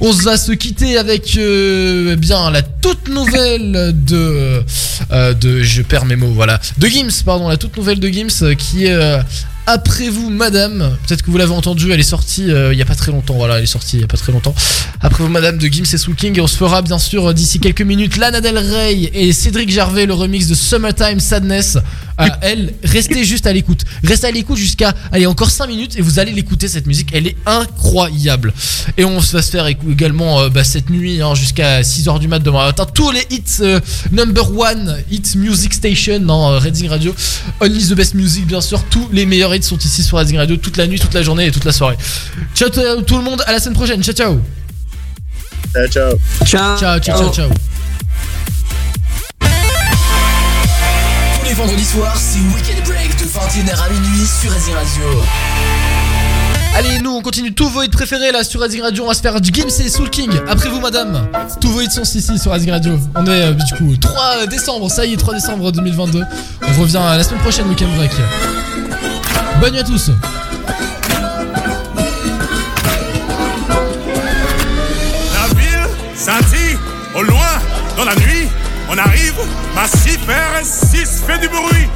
On 0.00 0.10
va 0.10 0.36
se 0.36 0.50
quitter 0.52 0.98
avec 0.98 1.36
euh, 1.36 2.16
bien 2.16 2.50
la 2.50 2.62
toute 2.62 3.08
nouvelle 3.08 3.94
de 4.04 4.64
euh, 5.12 5.34
de 5.34 5.62
je 5.62 5.82
perds 5.82 6.06
mes 6.06 6.16
mots 6.16 6.32
voilà 6.32 6.60
de 6.78 6.88
Gims 6.88 7.22
pardon 7.24 7.48
la 7.48 7.56
toute 7.56 7.76
nouvelle 7.76 8.00
de 8.00 8.08
Gims 8.08 8.42
euh, 8.42 8.54
qui 8.56 8.86
est 8.86 8.94
euh, 8.94 9.22
après 9.66 10.08
vous 10.08 10.30
madame. 10.30 10.96
Peut-être 11.06 11.22
que 11.22 11.30
vous 11.30 11.38
l'avez 11.38 11.52
entendu 11.52 11.92
elle 11.92 12.00
est 12.00 12.02
sortie 12.02 12.50
euh, 12.50 12.72
il 12.72 12.78
y 12.78 12.82
a 12.82 12.84
pas 12.84 12.94
très 12.94 13.12
longtemps. 13.12 13.34
Voilà 13.34 13.58
elle 13.58 13.64
est 13.64 13.66
sortie 13.66 13.96
il 13.96 14.00
y 14.00 14.04
a 14.04 14.08
pas 14.08 14.16
très 14.16 14.32
longtemps. 14.32 14.54
Après 15.00 15.22
vous 15.22 15.30
madame 15.30 15.58
de 15.58 15.66
Gims 15.66 15.86
et 15.92 15.98
Soul 15.98 16.14
King. 16.14 16.36
Et 16.38 16.40
on 16.40 16.46
se 16.46 16.56
fera 16.56 16.82
bien 16.82 16.98
sûr 16.98 17.30
euh, 17.30 17.34
d'ici 17.34 17.60
quelques 17.60 17.82
minutes 17.82 18.16
Lana 18.16 18.40
Del 18.40 18.58
Rey 18.58 19.10
et 19.12 19.32
Cédric 19.32 19.70
Gervais 19.70 20.06
le 20.06 20.14
remix 20.14 20.46
de 20.46 20.54
Summertime 20.54 21.20
Sadness. 21.20 21.78
À 22.18 22.38
elle 22.42 22.74
restez 22.84 23.24
juste 23.24 23.46
à 23.46 23.52
l'écoute. 23.52 23.84
Restez 24.04 24.26
à 24.26 24.30
l'écoute 24.30 24.56
jusqu'à 24.56 24.94
allez 25.12 25.26
encore 25.26 25.50
5 25.50 25.66
minutes 25.66 25.96
et 25.96 26.02
vous 26.02 26.18
allez 26.18 26.32
l'écouter 26.32 26.68
cette 26.68 26.86
musique. 26.86 27.08
Elle 27.12 27.26
est 27.26 27.36
incroyable. 27.46 28.52
Et 28.96 29.04
on 29.04 29.18
va 29.18 29.42
se 29.42 29.50
faire 29.50 29.66
également 29.66 30.40
euh, 30.40 30.48
bah, 30.48 30.64
cette 30.64 30.90
nuit 30.90 31.22
hein, 31.22 31.34
jusqu'à 31.34 31.82
6h 31.82 32.18
du 32.18 32.28
mat 32.28 32.38
demain 32.40 32.66
matin. 32.66 32.86
Tous 32.92 33.10
les 33.10 33.24
hits 33.30 33.42
euh, 33.60 33.80
number 34.12 34.56
one 34.56 34.98
hit 35.10 35.34
music 35.36 35.74
station 35.74 36.20
dans 36.20 36.52
euh, 36.52 36.58
Redding 36.58 36.88
Radio. 36.88 37.14
Only 37.60 37.88
the 37.88 37.94
best 37.94 38.14
music 38.14 38.46
bien 38.46 38.60
sûr. 38.60 38.82
Tous 38.90 39.08
les 39.12 39.26
meilleurs 39.26 39.51
sont 39.60 39.78
ici 39.78 40.02
sur 40.02 40.16
Redding 40.18 40.38
Radio 40.38 40.56
toute 40.56 40.76
la 40.78 40.86
nuit 40.86 40.98
toute 40.98 41.12
la 41.14 41.22
journée 41.22 41.46
et 41.46 41.50
toute 41.50 41.64
la 41.64 41.72
soirée 41.72 41.96
ciao 42.54 42.68
tout 42.70 42.80
tout 43.02 43.18
le 43.18 43.22
monde 43.24 43.42
à 43.46 43.52
la 43.52 43.58
semaine 43.60 43.74
prochaine 43.74 44.02
ciao 44.02 44.14
ciao 44.14 44.40
Ciao, 45.74 45.88
ciao. 45.88 46.18
Ciao, 46.44 46.76
ciao, 46.76 47.00
ciao, 47.00 47.16
ciao, 47.16 47.32
ciao. 47.32 47.48
Tous 51.38 51.44
les 51.48 51.54
vendredis 51.54 51.84
soirs, 51.84 52.14
c'est 52.16 52.40
Weekend 52.54 52.84
Break 52.84 53.16
de 53.18 53.24
21h 53.24 53.80
à 53.80 53.88
minuit 53.88 54.26
sur 54.26 54.50
Racing 54.50 54.74
Radio. 54.74 55.22
Allez, 56.74 56.98
nous 57.00 57.10
on 57.10 57.22
continue 57.22 57.54
tous 57.54 57.68
vos 57.68 57.82
hits 57.82 57.88
préférés 57.88 58.32
là 58.32 58.44
sur 58.44 58.60
Rising 58.60 58.82
Radio. 58.82 59.04
On 59.04 59.08
va 59.08 59.14
se 59.14 59.22
faire 59.22 59.40
du 59.40 59.50
Gims 59.50 59.68
et 59.82 59.88
Soul 59.88 60.10
King. 60.10 60.30
Après 60.46 60.68
vous, 60.68 60.80
madame. 60.80 61.26
Tous 61.60 61.68
vos 61.68 61.80
hits 61.80 61.90
sont 61.90 62.02
ici 62.02 62.38
sur 62.38 62.52
Rising 62.52 62.70
Radio. 62.70 62.98
On 63.14 63.24
est 63.26 63.42
euh, 63.42 63.52
du 63.52 63.74
coup 63.74 63.96
3 63.96 64.46
décembre, 64.46 64.90
ça 64.90 65.06
y 65.06 65.14
est, 65.14 65.16
3 65.16 65.34
décembre 65.34 65.72
2022. 65.72 66.22
On 66.62 66.80
revient 66.80 67.00
euh, 67.02 67.16
la 67.16 67.24
semaine 67.24 67.40
prochaine, 67.40 67.66
Weekend 67.68 67.94
Break. 67.96 68.12
Bonne 69.62 69.76
à 69.76 69.84
tous. 69.84 70.10
La 75.34 75.54
ville 75.54 75.88
scintille 76.16 76.76
au 77.14 77.22
loin 77.22 77.38
dans 77.96 78.04
la 78.04 78.16
nuit. 78.16 78.48
On 78.88 78.98
arrive, 78.98 79.34
massif 79.76 80.18
RS6 80.26 81.24
fait 81.24 81.38
du 81.38 81.48
bruit. 81.48 81.88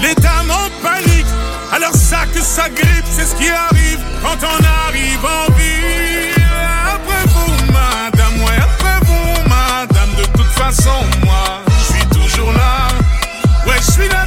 Les 0.00 0.14
dames 0.14 0.50
en 0.50 0.70
panique, 0.82 1.26
alors 1.70 1.92
ça 1.92 2.24
que 2.34 2.40
ça 2.40 2.70
grippe, 2.70 3.04
c'est 3.14 3.26
ce 3.26 3.34
qui 3.34 3.50
arrive 3.50 4.00
quand 4.22 4.38
on 4.40 4.88
arrive 4.88 5.22
en 5.22 5.52
ville. 5.52 6.42
Après 6.86 7.26
vous, 7.34 7.52
madame, 7.66 8.42
ouais, 8.44 8.56
après 8.62 8.98
vous, 9.04 9.42
madame, 9.46 10.08
de 10.16 10.24
toute 10.38 10.52
façon, 10.52 11.04
moi, 11.22 11.60
je 11.68 11.96
suis 11.96 12.06
toujours 12.06 12.54
là. 12.54 12.88
Ouais, 13.66 13.76
je 13.86 13.90
suis 13.92 14.08
là 14.08 14.24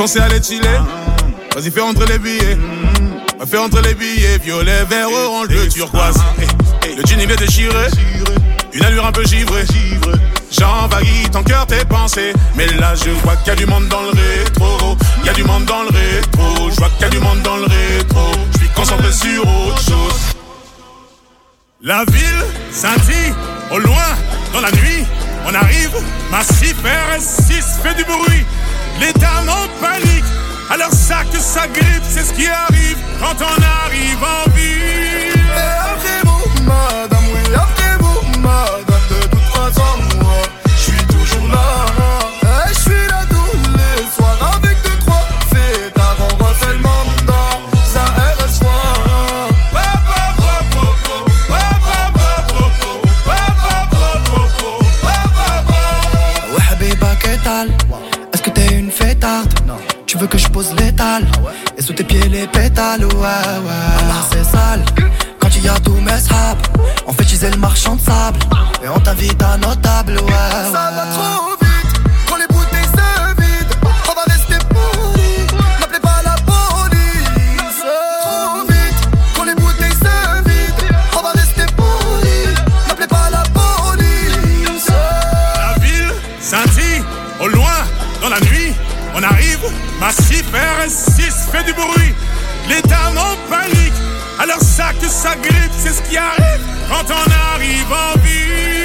À 0.00 0.28
les 0.28 0.42
chiller, 0.42 0.62
vas-y 1.54 1.70
fais 1.70 1.82
rentrer 1.82 2.06
les 2.06 2.18
billets. 2.18 2.56
Fais 3.46 3.58
rentrer 3.58 3.82
les 3.82 3.92
billets, 3.92 4.38
violet, 4.38 4.82
vert, 4.88 5.08
orange, 5.10 5.48
bleu, 5.48 5.68
turquoise. 5.68 6.16
Le 6.84 7.02
jean 7.06 7.20
il 7.20 7.30
est 7.30 7.36
déchiré, 7.36 7.86
une 8.72 8.82
allure 8.82 9.04
un 9.04 9.12
peu 9.12 9.22
givrée. 9.26 9.66
J'envahis 10.50 11.28
ton 11.30 11.42
cœur, 11.42 11.66
tes 11.66 11.84
pensées. 11.84 12.32
Mais 12.56 12.66
là, 12.78 12.94
je 12.94 13.10
vois 13.22 13.36
qu'il 13.36 13.48
y 13.48 13.50
a 13.50 13.56
du 13.56 13.66
monde 13.66 13.88
dans 13.88 14.00
le 14.00 14.08
rétro. 14.08 14.96
Il 15.20 15.26
y 15.26 15.28
a 15.28 15.34
du 15.34 15.44
monde 15.44 15.66
dans 15.66 15.82
le 15.82 15.90
rétro. 15.90 16.70
Je 16.70 16.76
vois 16.76 16.88
qu'il 16.88 17.02
y 17.02 17.04
a 17.04 17.10
du 17.10 17.18
monde 17.18 17.42
dans 17.42 17.56
le 17.56 17.64
rétro. 17.64 18.32
Je 18.54 18.58
suis 18.58 18.68
concentré 18.70 19.12
sur 19.12 19.42
autre 19.42 19.82
chose. 19.82 20.32
La 21.82 22.04
ville 22.06 22.44
scintille 22.72 23.34
au 23.70 23.78
loin 23.78 24.16
dans 24.54 24.62
la 24.62 24.72
nuit. 24.72 25.04
On 25.46 25.54
arrive, 25.54 25.96
massif 26.30 26.76
RS6 26.84 27.82
fait 27.82 27.94
du 27.94 28.04
bruit. 28.04 28.44
Les 29.00 29.12
dames 29.14 29.48
en 29.48 29.68
panique, 29.80 30.24
alors 30.70 30.92
ça 30.92 31.24
que 31.32 31.38
ça 31.38 31.66
grippe, 31.66 32.04
c'est 32.08 32.24
ce 32.24 32.32
qui 32.32 32.46
arrive 32.46 32.98
quand 33.18 33.36
on 33.40 33.62
arrive 33.84 34.22
en 34.22 34.50
ville. 34.50 35.40
Madame, 36.64 37.20
veux 60.20 60.26
que 60.26 60.38
je 60.38 60.48
pose 60.48 60.74
l'étal. 60.76 61.24
Et 61.78 61.82
sous 61.82 61.92
tes 61.94 62.04
pieds 62.04 62.28
les 62.28 62.46
pétales 62.46 63.04
Ouais, 63.04 63.10
ouais, 63.14 64.22
c'est 64.30 64.44
sale. 64.44 64.84
Quand 65.40 65.48
il 65.56 65.64
y 65.64 65.68
a 65.68 65.74
tout 65.80 65.92
mes 65.94 66.18
sables 66.18 66.60
On 67.06 67.12
fait 67.12 67.24
chiser 67.26 67.50
le 67.50 67.56
marchand 67.56 67.96
de 67.96 68.00
sable. 68.00 68.38
Et 68.84 68.88
on 68.88 69.00
t'invite 69.00 69.42
à 69.42 69.56
nos 69.56 69.74
tables, 69.76 70.12
ouais, 70.18 70.72
Ça 70.72 70.90
va 70.94 71.04
ouais. 71.04 71.12
trop 71.12 71.59
arrive, 90.00 90.00
massif 90.00 90.44
RS6 90.52 91.50
fait 91.50 91.64
du 91.64 91.72
bruit. 91.72 92.14
Les 92.68 92.82
dames 92.82 93.18
en 93.18 93.36
panique. 93.48 93.92
Alors 94.38 94.60
ça 94.60 94.92
que 94.94 95.08
ça 95.08 95.34
grippe, 95.36 95.72
c'est 95.78 95.92
ce 95.92 96.02
qui 96.02 96.16
arrive 96.16 96.60
quand 96.88 97.04
on 97.08 97.54
arrive 97.54 97.92
en 97.92 98.18
ville. 98.20 98.79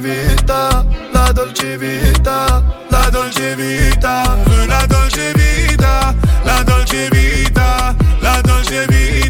vita, 0.00 0.84
la 1.12 1.32
dolce 1.32 1.76
vita, 1.76 2.62
la 2.88 3.10
dolce 3.10 3.54
vita, 3.54 4.36
la 4.66 4.86
dolce 4.86 5.32
vita, 5.34 6.14
la 6.42 6.62
dolce 6.62 7.08
vita, 7.10 7.94
la 8.20 8.40
dolce 8.40 8.86
vita. 8.86 9.23